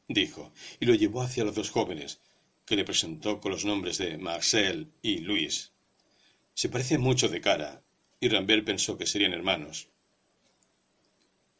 dijo, 0.09 0.51
y 0.81 0.85
lo 0.85 0.93
llevó 0.93 1.21
hacia 1.21 1.45
los 1.45 1.55
dos 1.55 1.69
jóvenes, 1.69 2.19
que 2.65 2.75
le 2.75 2.83
presentó 2.83 3.39
con 3.39 3.53
los 3.53 3.63
nombres 3.63 3.97
de 3.97 4.17
Marcel 4.17 4.91
y 5.01 5.19
Luis. 5.19 5.71
Se 6.53 6.67
parecen 6.67 6.99
mucho 6.99 7.29
de 7.29 7.39
cara, 7.39 7.81
y 8.19 8.27
Rambert 8.27 8.65
pensó 8.65 8.97
que 8.97 9.05
serían 9.05 9.31
hermanos. 9.31 9.87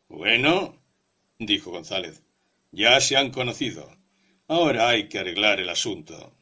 Bueno, 0.09 0.75
dijo 1.37 1.71
González, 1.71 2.23
ya 2.73 2.99
se 2.99 3.15
han 3.15 3.31
conocido. 3.31 3.95
Ahora 4.49 4.89
hay 4.89 5.07
que 5.07 5.19
arreglar 5.19 5.61
el 5.61 5.69
asunto. 5.69 6.35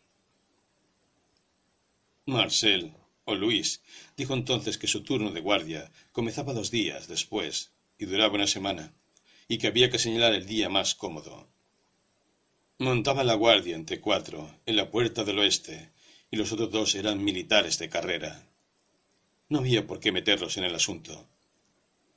Marcel, 2.25 2.95
o 3.25 3.35
Luis, 3.35 3.83
dijo 4.17 4.33
entonces 4.33 4.79
que 4.79 4.87
su 4.87 5.03
turno 5.03 5.29
de 5.29 5.41
guardia 5.41 5.91
comenzaba 6.11 6.53
dos 6.53 6.71
días 6.71 7.07
después 7.07 7.71
y 7.99 8.05
duraba 8.05 8.33
una 8.33 8.47
semana, 8.47 8.95
y 9.47 9.57
que 9.57 9.67
había 9.67 9.89
que 9.89 9.99
señalar 9.99 10.33
el 10.33 10.45
día 10.45 10.69
más 10.69 10.95
cómodo. 10.95 11.47
Montaba 12.79 13.23
la 13.23 13.33
guardia 13.33 13.75
entre 13.75 13.99
cuatro, 13.99 14.53
en 14.65 14.75
la 14.75 14.91
puerta 14.91 15.23
del 15.23 15.39
oeste, 15.39 15.89
y 16.29 16.37
los 16.37 16.51
otros 16.51 16.71
dos 16.71 16.95
eran 16.95 17.23
militares 17.23 17.79
de 17.79 17.89
carrera. 17.89 18.47
No 19.49 19.59
había 19.59 19.87
por 19.87 19.99
qué 19.99 20.11
meterlos 20.11 20.57
en 20.57 20.65
el 20.65 20.75
asunto. 20.75 21.27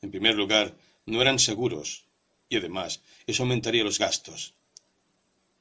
En 0.03 0.11
primer 0.11 0.35
lugar, 0.35 0.77
no 1.07 1.23
eran 1.23 1.39
seguros, 1.39 2.05
y 2.49 2.57
además 2.57 3.03
eso 3.27 3.45
aumentaría 3.45 3.85
los 3.85 3.99
gastos. 3.99 4.55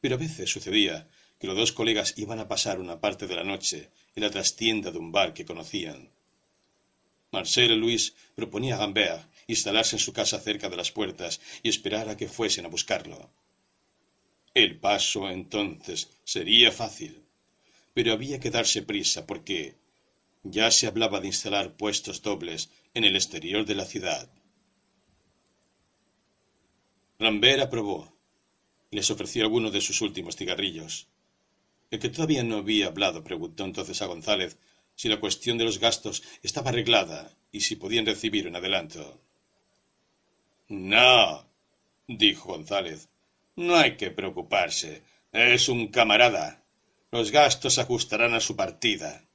Pero 0.02 0.16
a 0.16 0.18
veces 0.18 0.50
sucedía 0.50 1.08
que 1.40 1.48
los 1.48 1.56
dos 1.56 1.72
colegas 1.72 2.16
iban 2.18 2.40
a 2.40 2.48
pasar 2.48 2.80
una 2.80 3.00
parte 3.00 3.28
de 3.28 3.36
la 3.36 3.44
noche 3.44 3.90
en 4.16 4.24
la 4.24 4.32
trastienda 4.32 4.92
de 4.92 4.98
un 4.98 5.12
bar 5.12 5.34
que 5.34 5.46
conocían. 5.46 6.10
Marcel 7.32 7.80
Luis 7.80 8.16
proponía 8.36 8.76
a 8.76 8.80
instalarse 9.54 9.96
en 9.96 10.00
su 10.00 10.14
casa 10.14 10.40
cerca 10.40 10.70
de 10.70 10.78
las 10.78 10.92
puertas 10.92 11.42
y 11.64 11.70
esperar 11.70 12.10
a 12.10 12.18
que 12.18 12.28
fuesen 12.28 12.66
a 12.66 12.70
buscarlo. 12.70 13.30
El 14.54 14.80
paso 14.80 15.30
entonces 15.30 16.10
sería 16.24 16.72
fácil, 16.72 17.24
pero 17.94 18.14
había 18.14 18.40
que 18.40 18.52
darse 18.52 18.82
prisa 18.82 19.28
porque 19.28 19.76
ya 20.44 20.72
se 20.72 20.88
hablaba 20.88 21.20
de 21.20 21.28
instalar 21.28 21.76
puestos 21.76 22.22
dobles 22.22 22.70
en 22.94 23.04
el 23.04 23.16
exterior 23.16 23.66
de 23.66 23.76
la 23.76 23.86
ciudad. 23.86 24.32
Rambert 27.20 27.62
aprobó 27.62 28.20
les 28.92 29.12
ofreció 29.12 29.44
alguno 29.44 29.70
de 29.72 29.82
sus 29.82 30.02
últimos 30.02 30.36
cigarrillos. 30.36 31.08
El 31.92 32.00
que 32.00 32.10
todavía 32.10 32.44
no 32.44 32.58
había 32.58 32.88
hablado 32.88 33.24
preguntó 33.24 33.66
entonces 33.66 34.02
a 34.02 34.08
González 34.08 34.58
si 34.96 35.10
la 35.10 35.20
cuestión 35.20 35.58
de 35.58 35.66
los 35.66 35.80
gastos 35.80 36.24
estaba 36.44 36.70
arreglada 36.70 37.38
y 37.52 37.62
si 37.62 37.76
podían 37.76 38.06
recibir 38.06 38.48
un 38.48 38.56
adelanto. 38.56 39.22
No, 40.70 41.46
dijo 42.08 42.50
González, 42.50 43.10
no 43.56 43.76
hay 43.76 43.98
que 43.98 44.12
preocuparse. 44.12 45.04
Es 45.32 45.68
un 45.68 45.88
camarada. 45.88 46.64
Los 47.12 47.32
gastos 47.32 47.80
ajustarán 47.80 48.36
a 48.36 48.40
su 48.40 48.56
partida. 48.56 49.26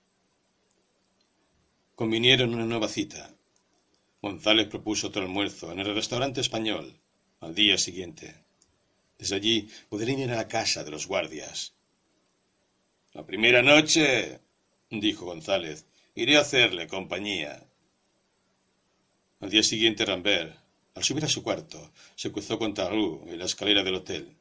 Convinieron 1.96 2.54
una 2.54 2.64
nueva 2.64 2.88
cita. 2.88 3.34
González 4.22 4.68
propuso 4.68 5.08
otro 5.08 5.22
almuerzo 5.22 5.72
en 5.72 5.80
el 5.80 5.94
restaurante 5.94 6.40
español 6.40 7.00
al 7.40 7.54
día 7.54 7.78
siguiente. 7.78 8.36
Desde 9.18 9.36
allí 9.36 9.68
podrían 9.88 10.20
ir 10.20 10.30
a 10.30 10.36
la 10.36 10.48
casa 10.48 10.84
de 10.84 10.90
los 10.90 11.06
guardias. 11.06 11.74
La 13.12 13.26
primera 13.26 13.62
noche, 13.62 14.40
dijo 14.88 15.26
González, 15.26 15.86
iré 16.14 16.36
a 16.36 16.40
hacerle 16.40 16.86
compañía. 16.86 17.66
Al 19.40 19.50
día 19.50 19.62
siguiente 19.62 20.04
Rambert, 20.04 20.63
al 20.94 21.04
subir 21.04 21.24
a 21.24 21.28
su 21.28 21.42
cuarto, 21.42 21.92
se 22.14 22.30
cruzó 22.30 22.58
con 22.58 22.74
Tarrou 22.74 23.24
en 23.28 23.38
la 23.38 23.46
escalera 23.46 23.82
del 23.82 23.96
hotel. 23.96 24.36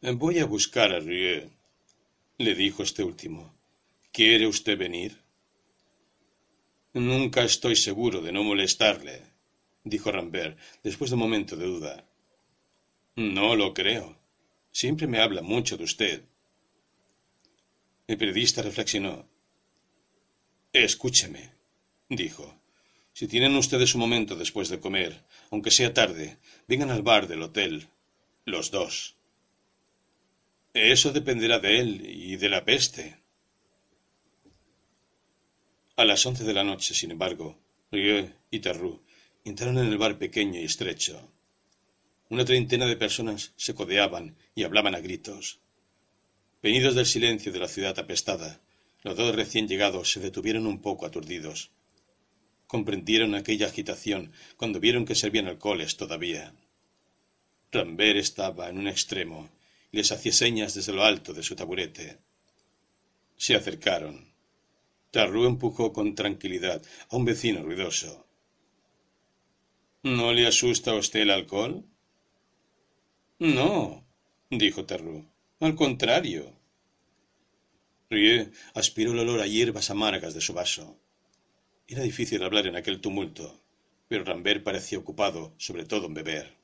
Voy 0.00 0.38
a 0.38 0.46
buscar 0.46 0.92
a 0.92 1.00
Rieu, 1.00 1.50
le 2.38 2.54
dijo 2.54 2.82
este 2.82 3.02
último. 3.02 3.54
¿Quiere 4.12 4.46
usted 4.46 4.78
venir? 4.78 5.20
Nunca 6.94 7.42
estoy 7.42 7.76
seguro 7.76 8.20
de 8.20 8.32
no 8.32 8.44
molestarle, 8.44 9.22
dijo 9.84 10.12
Rambert, 10.12 10.58
después 10.82 11.10
de 11.10 11.14
un 11.14 11.20
momento 11.20 11.56
de 11.56 11.66
duda. 11.66 12.08
No 13.16 13.56
lo 13.56 13.74
creo. 13.74 14.16
Siempre 14.70 15.06
me 15.06 15.20
habla 15.20 15.42
mucho 15.42 15.76
de 15.76 15.84
usted. 15.84 16.22
El 18.06 18.16
periodista 18.16 18.62
reflexionó. 18.62 19.26
Escúcheme, 20.72 21.52
dijo. 22.08 22.60
Si 23.16 23.28
tienen 23.28 23.56
ustedes 23.56 23.94
un 23.94 24.02
momento 24.02 24.36
después 24.36 24.68
de 24.68 24.78
comer, 24.78 25.24
aunque 25.50 25.70
sea 25.70 25.94
tarde, 25.94 26.36
vengan 26.68 26.90
al 26.90 27.00
bar 27.00 27.28
del 27.28 27.40
hotel, 27.40 27.88
los 28.44 28.70
dos. 28.70 29.16
Eso 30.74 31.14
dependerá 31.14 31.58
de 31.58 31.80
él 31.80 32.02
y 32.04 32.36
de 32.36 32.50
la 32.50 32.66
peste. 32.66 33.16
A 35.96 36.04
las 36.04 36.26
once 36.26 36.44
de 36.44 36.52
la 36.52 36.62
noche, 36.62 36.92
sin 36.92 37.10
embargo, 37.10 37.58
Rieu 37.90 38.34
y 38.50 38.60
Tarrou 38.60 39.00
entraron 39.46 39.78
en 39.78 39.86
el 39.86 39.96
bar 39.96 40.18
pequeño 40.18 40.60
y 40.60 40.64
estrecho. 40.64 41.32
Una 42.28 42.44
treintena 42.44 42.84
de 42.84 42.98
personas 42.98 43.54
se 43.56 43.74
codeaban 43.74 44.36
y 44.54 44.64
hablaban 44.64 44.94
a 44.94 45.00
gritos. 45.00 45.60
Venidos 46.62 46.94
del 46.94 47.06
silencio 47.06 47.50
de 47.50 47.60
la 47.60 47.68
ciudad 47.68 47.98
apestada, 47.98 48.60
los 49.02 49.16
dos 49.16 49.34
recién 49.34 49.68
llegados 49.68 50.12
se 50.12 50.20
detuvieron 50.20 50.66
un 50.66 50.82
poco 50.82 51.06
aturdidos 51.06 51.70
comprendieron 52.66 53.34
aquella 53.34 53.66
agitación 53.66 54.32
cuando 54.56 54.80
vieron 54.80 55.04
que 55.04 55.14
servían 55.14 55.46
alcoholes 55.46 55.96
todavía. 55.96 56.54
Rambert 57.72 58.18
estaba 58.18 58.68
en 58.68 58.78
un 58.78 58.88
extremo 58.88 59.50
y 59.92 59.98
les 59.98 60.12
hacía 60.12 60.32
señas 60.32 60.74
desde 60.74 60.92
lo 60.92 61.04
alto 61.04 61.32
de 61.32 61.42
su 61.42 61.54
taburete. 61.56 62.18
Se 63.36 63.54
acercaron. 63.54 64.32
Tarrou 65.10 65.46
empujó 65.46 65.92
con 65.92 66.14
tranquilidad 66.14 66.82
a 67.10 67.16
un 67.16 67.24
vecino 67.24 67.62
ruidoso. 67.62 68.26
¿No 70.02 70.32
le 70.32 70.46
asusta 70.46 70.92
a 70.92 70.96
usted 70.96 71.20
el 71.20 71.30
alcohol? 71.30 71.84
No, 73.38 74.04
dijo 74.50 74.84
Tarrou. 74.84 75.24
Al 75.60 75.74
contrario. 75.74 76.52
Rieu 78.08 78.52
aspiró 78.74 79.12
el 79.12 79.18
olor 79.18 79.40
a 79.40 79.46
hierbas 79.46 79.90
amargas 79.90 80.34
de 80.34 80.40
su 80.40 80.52
vaso. 80.52 80.96
Era 81.88 82.02
difícil 82.02 82.42
hablar 82.42 82.66
en 82.66 82.74
aquel 82.74 83.00
tumulto, 83.00 83.60
pero 84.08 84.24
Rambert 84.24 84.64
parecía 84.64 84.98
ocupado, 84.98 85.54
sobre 85.56 85.84
todo 85.84 86.06
en 86.06 86.14
beber. 86.14 86.56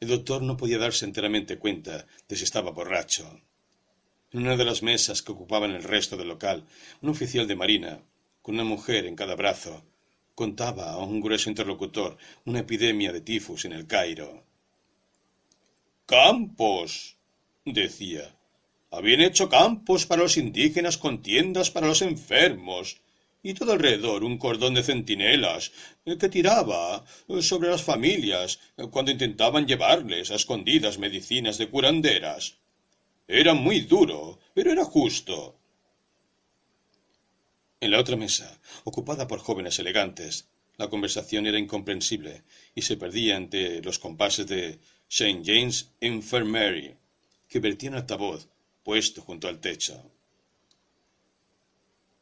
El 0.00 0.08
doctor 0.08 0.42
no 0.42 0.56
podía 0.56 0.78
darse 0.78 1.04
enteramente 1.04 1.58
cuenta 1.58 2.06
de 2.26 2.36
si 2.36 2.44
estaba 2.44 2.70
borracho. 2.70 3.40
En 4.32 4.40
una 4.40 4.56
de 4.56 4.64
las 4.64 4.82
mesas 4.82 5.20
que 5.20 5.32
ocupaban 5.32 5.72
el 5.72 5.82
resto 5.82 6.16
del 6.16 6.28
local, 6.28 6.64
un 7.02 7.10
oficial 7.10 7.46
de 7.46 7.54
marina, 7.54 8.00
con 8.40 8.54
una 8.54 8.64
mujer 8.64 9.04
en 9.04 9.14
cada 9.14 9.36
brazo, 9.36 9.84
contaba 10.34 10.92
a 10.92 10.96
un 10.96 11.20
grueso 11.20 11.50
interlocutor 11.50 12.16
una 12.46 12.60
epidemia 12.60 13.12
de 13.12 13.20
tifus 13.20 13.66
en 13.66 13.72
el 13.72 13.86
Cairo. 13.86 14.42
Campos, 16.06 17.16
decía. 17.64 18.34
Habían 18.90 19.20
hecho 19.20 19.50
campos 19.50 20.06
para 20.06 20.22
los 20.22 20.36
indígenas 20.38 20.96
con 20.96 21.20
tiendas 21.20 21.70
para 21.70 21.88
los 21.88 22.00
enfermos 22.00 23.00
y 23.44 23.52
todo 23.52 23.72
alrededor 23.72 24.24
un 24.24 24.38
cordón 24.38 24.74
de 24.74 24.82
centinelas 24.82 25.70
eh, 26.06 26.16
que 26.16 26.30
tiraba 26.30 27.04
eh, 27.28 27.42
sobre 27.42 27.68
las 27.68 27.82
familias 27.82 28.58
eh, 28.76 28.86
cuando 28.90 29.12
intentaban 29.12 29.66
llevarles 29.66 30.30
a 30.30 30.36
escondidas 30.36 30.98
medicinas 30.98 31.58
de 31.58 31.68
curanderas. 31.68 32.56
Era 33.28 33.52
muy 33.52 33.80
duro, 33.80 34.40
pero 34.54 34.72
era 34.72 34.84
justo. 34.84 35.56
En 37.80 37.90
la 37.90 38.00
otra 38.00 38.16
mesa, 38.16 38.58
ocupada 38.84 39.28
por 39.28 39.40
jóvenes 39.40 39.78
elegantes, 39.78 40.48
la 40.78 40.88
conversación 40.88 41.46
era 41.46 41.58
incomprensible 41.58 42.44
y 42.74 42.80
se 42.80 42.96
perdía 42.96 43.36
entre 43.36 43.82
los 43.82 43.98
compases 43.98 44.46
de 44.46 44.78
St. 45.08 45.42
James 45.44 45.90
Infirmary, 46.00 46.96
que 47.46 47.60
vertían 47.60 47.94
altavoz 47.94 48.48
puesto 48.82 49.20
junto 49.20 49.48
al 49.48 49.60
techo. 49.60 50.13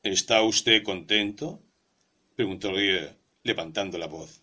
¿Está 0.02 0.42
usted 0.42 0.82
contento? 0.82 1.62
preguntó 2.34 2.72
Rieu, 2.72 3.14
levantando 3.44 3.98
la 3.98 4.08
voz. 4.08 4.42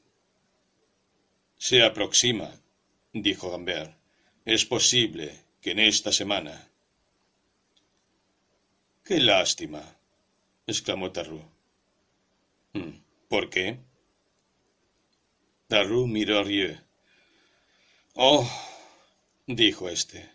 Se 1.58 1.84
aproxima, 1.84 2.50
dijo 3.12 3.52
Gambert. 3.52 3.94
Es 4.46 4.64
posible 4.64 5.34
que 5.60 5.72
en 5.72 5.80
esta 5.80 6.14
semana. 6.14 6.70
Qué 9.04 9.20
lástima, 9.20 9.84
exclamó 10.66 11.12
Tarrou. 11.12 11.44
Mm, 12.72 13.02
¿Por 13.28 13.50
qué? 13.50 13.80
Tarrou 15.68 16.08
miró 16.08 16.40
a 16.40 16.44
Rieu. 16.44 16.78
Oh, 18.14 18.50
dijo 19.46 19.90
éste. 19.90 20.30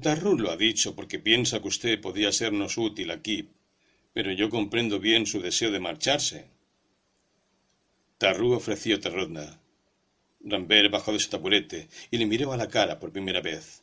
Tarrou 0.00 0.38
lo 0.38 0.50
ha 0.50 0.56
dicho 0.56 0.96
porque 0.96 1.18
piensa 1.18 1.60
que 1.60 1.68
usted 1.68 2.00
podía 2.00 2.32
sernos 2.32 2.78
útil 2.78 3.10
aquí 3.10 3.50
pero 4.12 4.32
yo 4.32 4.50
comprendo 4.50 4.98
bien 4.98 5.26
su 5.26 5.40
deseo 5.40 5.70
de 5.70 5.80
marcharse. 5.80 6.46
Tarrú 8.18 8.52
ofreció 8.52 8.98
ronda. 9.10 9.60
Rambert 10.40 10.90
bajó 10.90 11.12
de 11.12 11.20
su 11.20 11.30
taburete 11.30 11.88
y 12.10 12.18
le 12.18 12.26
miró 12.26 12.52
a 12.52 12.56
la 12.56 12.68
cara 12.68 12.98
por 12.98 13.12
primera 13.12 13.40
vez. 13.40 13.82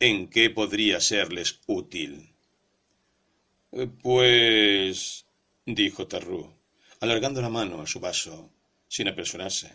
¿En 0.00 0.28
qué 0.28 0.50
podría 0.50 1.00
serles 1.00 1.60
útil? 1.66 2.30
Pues... 4.02 5.26
dijo 5.66 6.06
Tarrú, 6.06 6.52
alargando 7.00 7.40
la 7.40 7.48
mano 7.48 7.80
a 7.80 7.86
su 7.86 8.00
vaso, 8.00 8.50
sin 8.86 9.08
apresurarse. 9.08 9.72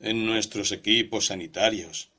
En 0.00 0.26
nuestros 0.26 0.72
equipos 0.72 1.26
sanitarios. 1.26 2.10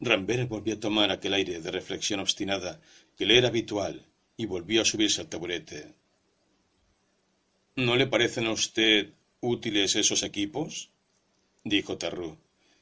Rambert 0.00 0.48
volvió 0.48 0.74
a 0.74 0.80
tomar 0.80 1.12
aquel 1.12 1.34
aire 1.34 1.60
de 1.60 1.70
reflexión 1.70 2.18
obstinada 2.18 2.80
que 3.16 3.26
le 3.26 3.38
era 3.38 3.48
habitual 3.48 4.06
y 4.36 4.46
volvió 4.46 4.82
a 4.82 4.84
subirse 4.84 5.20
al 5.20 5.28
taburete. 5.28 5.94
¿No 7.76 7.96
le 7.96 8.06
parecen 8.06 8.46
a 8.46 8.52
usted 8.52 9.10
útiles 9.40 9.96
esos 9.96 10.22
equipos? 10.22 10.90
dijo 11.64 11.98
Tarrú, 11.98 12.36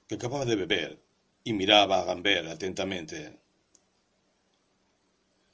que 0.08 0.14
acababa 0.14 0.44
de 0.44 0.56
beber 0.56 0.98
y 1.44 1.52
miraba 1.52 2.00
a 2.00 2.04
Gambert 2.04 2.48
atentamente. 2.48 3.38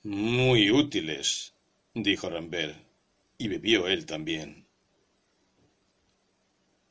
Muy 0.02 0.70
útiles, 0.70 1.52
dijo 1.94 2.30
Rambert, 2.30 2.76
y 3.38 3.48
bebió 3.48 3.88
él 3.88 4.06
también. 4.06 4.66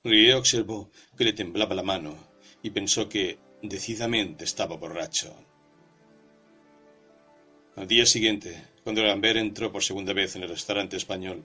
Rie 0.03 0.33
observó 0.33 0.91
que 1.17 1.23
le 1.23 1.33
temblaba 1.33 1.73
la 1.73 1.83
mano 1.83 2.15
y 2.61 2.69
pensó 2.71 3.07
que 3.09 3.39
decididamente 3.61 4.43
estaba 4.43 4.75
borracho. 4.75 5.44
Al 7.75 7.87
día 7.89 8.05
siguiente, 8.05 8.63
cuando 8.85 9.03
Rambert 9.03 9.37
entró 9.37 9.69
por 9.69 9.83
segunda 9.83 10.13
vez 10.13 10.37
en 10.37 10.43
el 10.43 10.49
restaurante 10.49 10.95
español, 10.95 11.43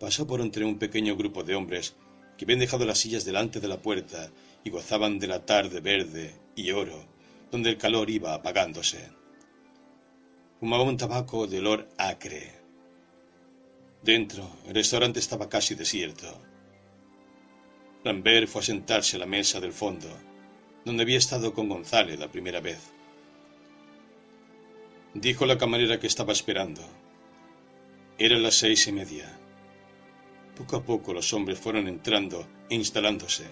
pasó 0.00 0.26
por 0.26 0.40
entre 0.40 0.64
un 0.64 0.76
pequeño 0.76 1.16
grupo 1.16 1.44
de 1.44 1.54
hombres 1.54 1.94
que 2.36 2.44
habían 2.44 2.58
dejado 2.58 2.84
las 2.84 2.98
sillas 2.98 3.24
delante 3.24 3.60
de 3.60 3.68
la 3.68 3.80
puerta 3.80 4.32
y 4.64 4.70
gozaban 4.70 5.20
de 5.20 5.28
la 5.28 5.46
tarde 5.46 5.78
verde 5.80 6.34
y 6.56 6.72
oro, 6.72 7.06
donde 7.52 7.70
el 7.70 7.78
calor 7.78 8.10
iba 8.10 8.34
apagándose. 8.34 9.08
Fumaba 10.58 10.82
un 10.82 10.96
tabaco 10.96 11.46
de 11.46 11.60
olor 11.60 11.88
acre. 11.96 12.52
Dentro, 14.02 14.50
el 14.66 14.74
restaurante 14.74 15.20
estaba 15.20 15.48
casi 15.48 15.76
desierto. 15.76 16.42
Lambert 18.02 18.48
fue 18.48 18.62
a 18.62 18.64
sentarse 18.64 19.14
a 19.14 19.20
la 19.20 19.26
mesa 19.26 19.60
del 19.60 19.72
fondo, 19.72 20.08
donde 20.84 21.04
había 21.04 21.18
estado 21.18 21.54
con 21.54 21.68
González 21.68 22.18
la 22.18 22.32
primera 22.32 22.60
vez. 22.60 22.95
Dijo 25.18 25.46
la 25.46 25.56
camarera 25.56 25.98
que 25.98 26.06
estaba 26.06 26.34
esperando. 26.34 26.82
Eran 28.18 28.42
las 28.42 28.56
seis 28.56 28.86
y 28.86 28.92
media. 28.92 29.26
Poco 30.54 30.76
a 30.76 30.84
poco 30.84 31.14
los 31.14 31.32
hombres 31.32 31.58
fueron 31.58 31.88
entrando 31.88 32.46
e 32.68 32.74
instalándose. 32.74 33.46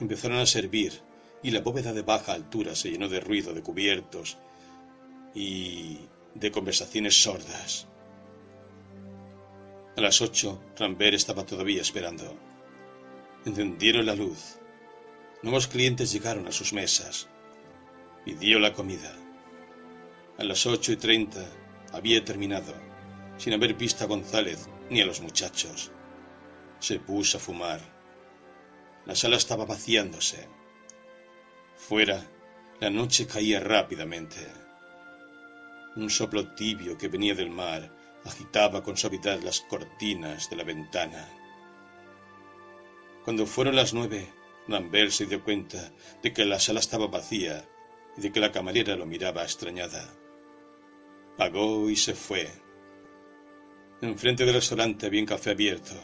Empezaron 0.00 0.38
a 0.38 0.46
servir 0.46 1.00
y 1.40 1.52
la 1.52 1.60
bóveda 1.60 1.92
de 1.92 2.02
baja 2.02 2.32
altura 2.32 2.74
se 2.74 2.90
llenó 2.90 3.08
de 3.08 3.20
ruido 3.20 3.54
de 3.54 3.62
cubiertos 3.62 4.38
y 5.36 5.98
de 6.34 6.50
conversaciones 6.50 7.22
sordas. 7.22 7.86
A 9.96 10.00
las 10.00 10.20
ocho, 10.20 10.60
Rambert 10.76 11.14
estaba 11.14 11.46
todavía 11.46 11.80
esperando. 11.80 12.34
Encendieron 13.44 14.04
la 14.04 14.16
luz. 14.16 14.58
Nuevos 15.44 15.68
clientes 15.68 16.12
llegaron 16.12 16.48
a 16.48 16.52
sus 16.52 16.72
mesas. 16.72 17.28
Pidió 18.24 18.58
la 18.58 18.72
comida. 18.72 19.16
A 20.38 20.44
las 20.44 20.66
ocho 20.66 20.92
y 20.92 20.96
treinta 20.96 21.44
había 21.92 22.22
terminado, 22.22 22.74
sin 23.38 23.54
haber 23.54 23.72
visto 23.72 24.04
a 24.04 24.06
González 24.06 24.68
ni 24.90 25.00
a 25.00 25.06
los 25.06 25.22
muchachos. 25.22 25.90
Se 26.78 27.00
puso 27.00 27.38
a 27.38 27.40
fumar. 27.40 27.80
La 29.06 29.14
sala 29.14 29.36
estaba 29.36 29.64
vaciándose. 29.64 30.46
Fuera, 31.76 32.22
la 32.80 32.90
noche 32.90 33.26
caía 33.26 33.60
rápidamente. 33.60 34.46
Un 35.96 36.10
soplo 36.10 36.52
tibio 36.54 36.98
que 36.98 37.08
venía 37.08 37.34
del 37.34 37.48
mar 37.48 37.90
agitaba 38.26 38.82
con 38.82 38.98
suavidad 38.98 39.40
las 39.40 39.62
cortinas 39.62 40.50
de 40.50 40.56
la 40.56 40.64
ventana. 40.64 41.28
Cuando 43.24 43.46
fueron 43.46 43.74
las 43.74 43.94
nueve, 43.94 44.30
Lambert 44.68 45.12
se 45.12 45.24
dio 45.24 45.42
cuenta 45.42 45.92
de 46.22 46.34
que 46.34 46.44
la 46.44 46.60
sala 46.60 46.80
estaba 46.80 47.06
vacía 47.06 47.66
y 48.18 48.20
de 48.20 48.32
que 48.32 48.40
la 48.40 48.52
camarera 48.52 48.96
lo 48.96 49.06
miraba 49.06 49.42
extrañada. 49.42 50.12
Pagó 51.36 51.90
y 51.90 51.96
se 51.96 52.14
fue. 52.14 52.50
Enfrente 54.00 54.44
del 54.44 54.54
restaurante 54.54 55.06
había 55.06 55.20
un 55.20 55.26
café 55.26 55.50
abierto. 55.50 55.94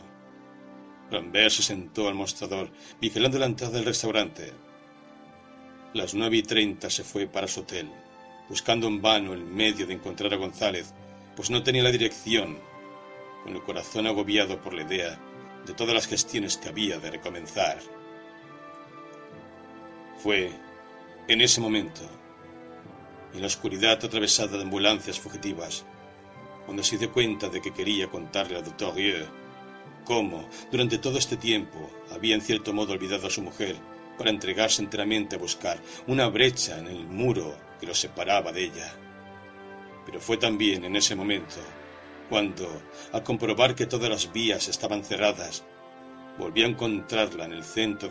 Lambert 1.11 1.51
se 1.51 1.63
sentó 1.63 2.09
al 2.09 2.15
mostrador, 2.15 2.71
vigilando 3.01 3.39
la 3.39 3.47
entrada 3.47 3.75
del 3.75 3.85
restaurante. 3.85 4.53
Las 5.95 6.15
nueve 6.15 6.39
y 6.39 6.43
treinta 6.43 6.89
se 6.89 7.05
fue 7.05 7.27
para 7.27 7.49
su 7.49 7.61
hotel 7.61 7.91
buscando 8.53 8.87
en 8.87 9.01
vano 9.01 9.33
el 9.33 9.45
medio 9.45 9.87
de 9.87 9.95
encontrar 9.95 10.33
a 10.35 10.37
González, 10.37 10.93
pues 11.35 11.49
no 11.49 11.63
tenía 11.63 11.83
la 11.83 11.91
dirección, 11.91 12.59
con 13.43 13.55
el 13.55 13.63
corazón 13.63 14.07
agobiado 14.07 14.61
por 14.61 14.75
la 14.75 14.83
idea 14.83 15.19
de 15.65 15.73
todas 15.73 15.95
las 15.95 16.07
gestiones 16.07 16.59
que 16.59 16.69
había 16.69 16.99
de 16.99 17.13
recomenzar. 17.13 17.79
Fue 20.19 20.51
en 21.29 21.41
ese 21.41 21.63
momento, 21.63 22.03
en 23.35 23.41
la 23.41 23.47
oscuridad 23.47 24.05
atravesada 24.05 24.57
de 24.57 24.63
ambulancias 24.63 25.19
fugitivas, 25.19 25.85
cuando 26.65 26.83
se 26.83 26.99
dio 26.99 27.13
cuenta 27.13 27.49
de 27.49 27.61
que 27.61 27.73
quería 27.73 28.09
contarle 28.09 28.57
al 28.57 28.65
doctor 28.65 28.95
Rieu 28.95 29.27
cómo, 30.05 30.49
durante 30.71 30.99
todo 30.99 31.19
este 31.19 31.37
tiempo, 31.37 31.91
había 32.11 32.35
en 32.35 32.41
cierto 32.41 32.73
modo 32.73 32.93
olvidado 32.93 33.27
a 33.27 33.31
su 33.31 33.43
mujer 33.43 33.77
para 34.19 34.31
entregarse 34.31 34.83
enteramente 34.83 35.37
a 35.37 35.39
buscar 35.39 35.81
una 36.07 36.29
brecha 36.29 36.79
en 36.79 36.89
el 36.89 37.07
muro 37.07 37.57
que 37.81 37.87
lo 37.87 37.95
separaba 37.95 38.53
de 38.53 38.65
ella. 38.65 38.93
Pero 40.05 40.21
fue 40.21 40.37
también 40.37 40.85
en 40.85 40.97
ese 40.97 41.15
momento 41.15 41.57
cuando, 42.29 42.83
al 43.13 43.23
comprobar 43.23 43.75
que 43.75 43.87
todas 43.87 44.09
las 44.09 44.33
vías 44.33 44.69
estaban 44.69 45.05
cerradas, 45.05 45.65
volvió 46.39 46.65
a 46.65 46.71
encontrarla 46.71 47.45
en 47.45 47.53
el 47.53 47.65
centro 47.65 48.09
de 48.09 48.11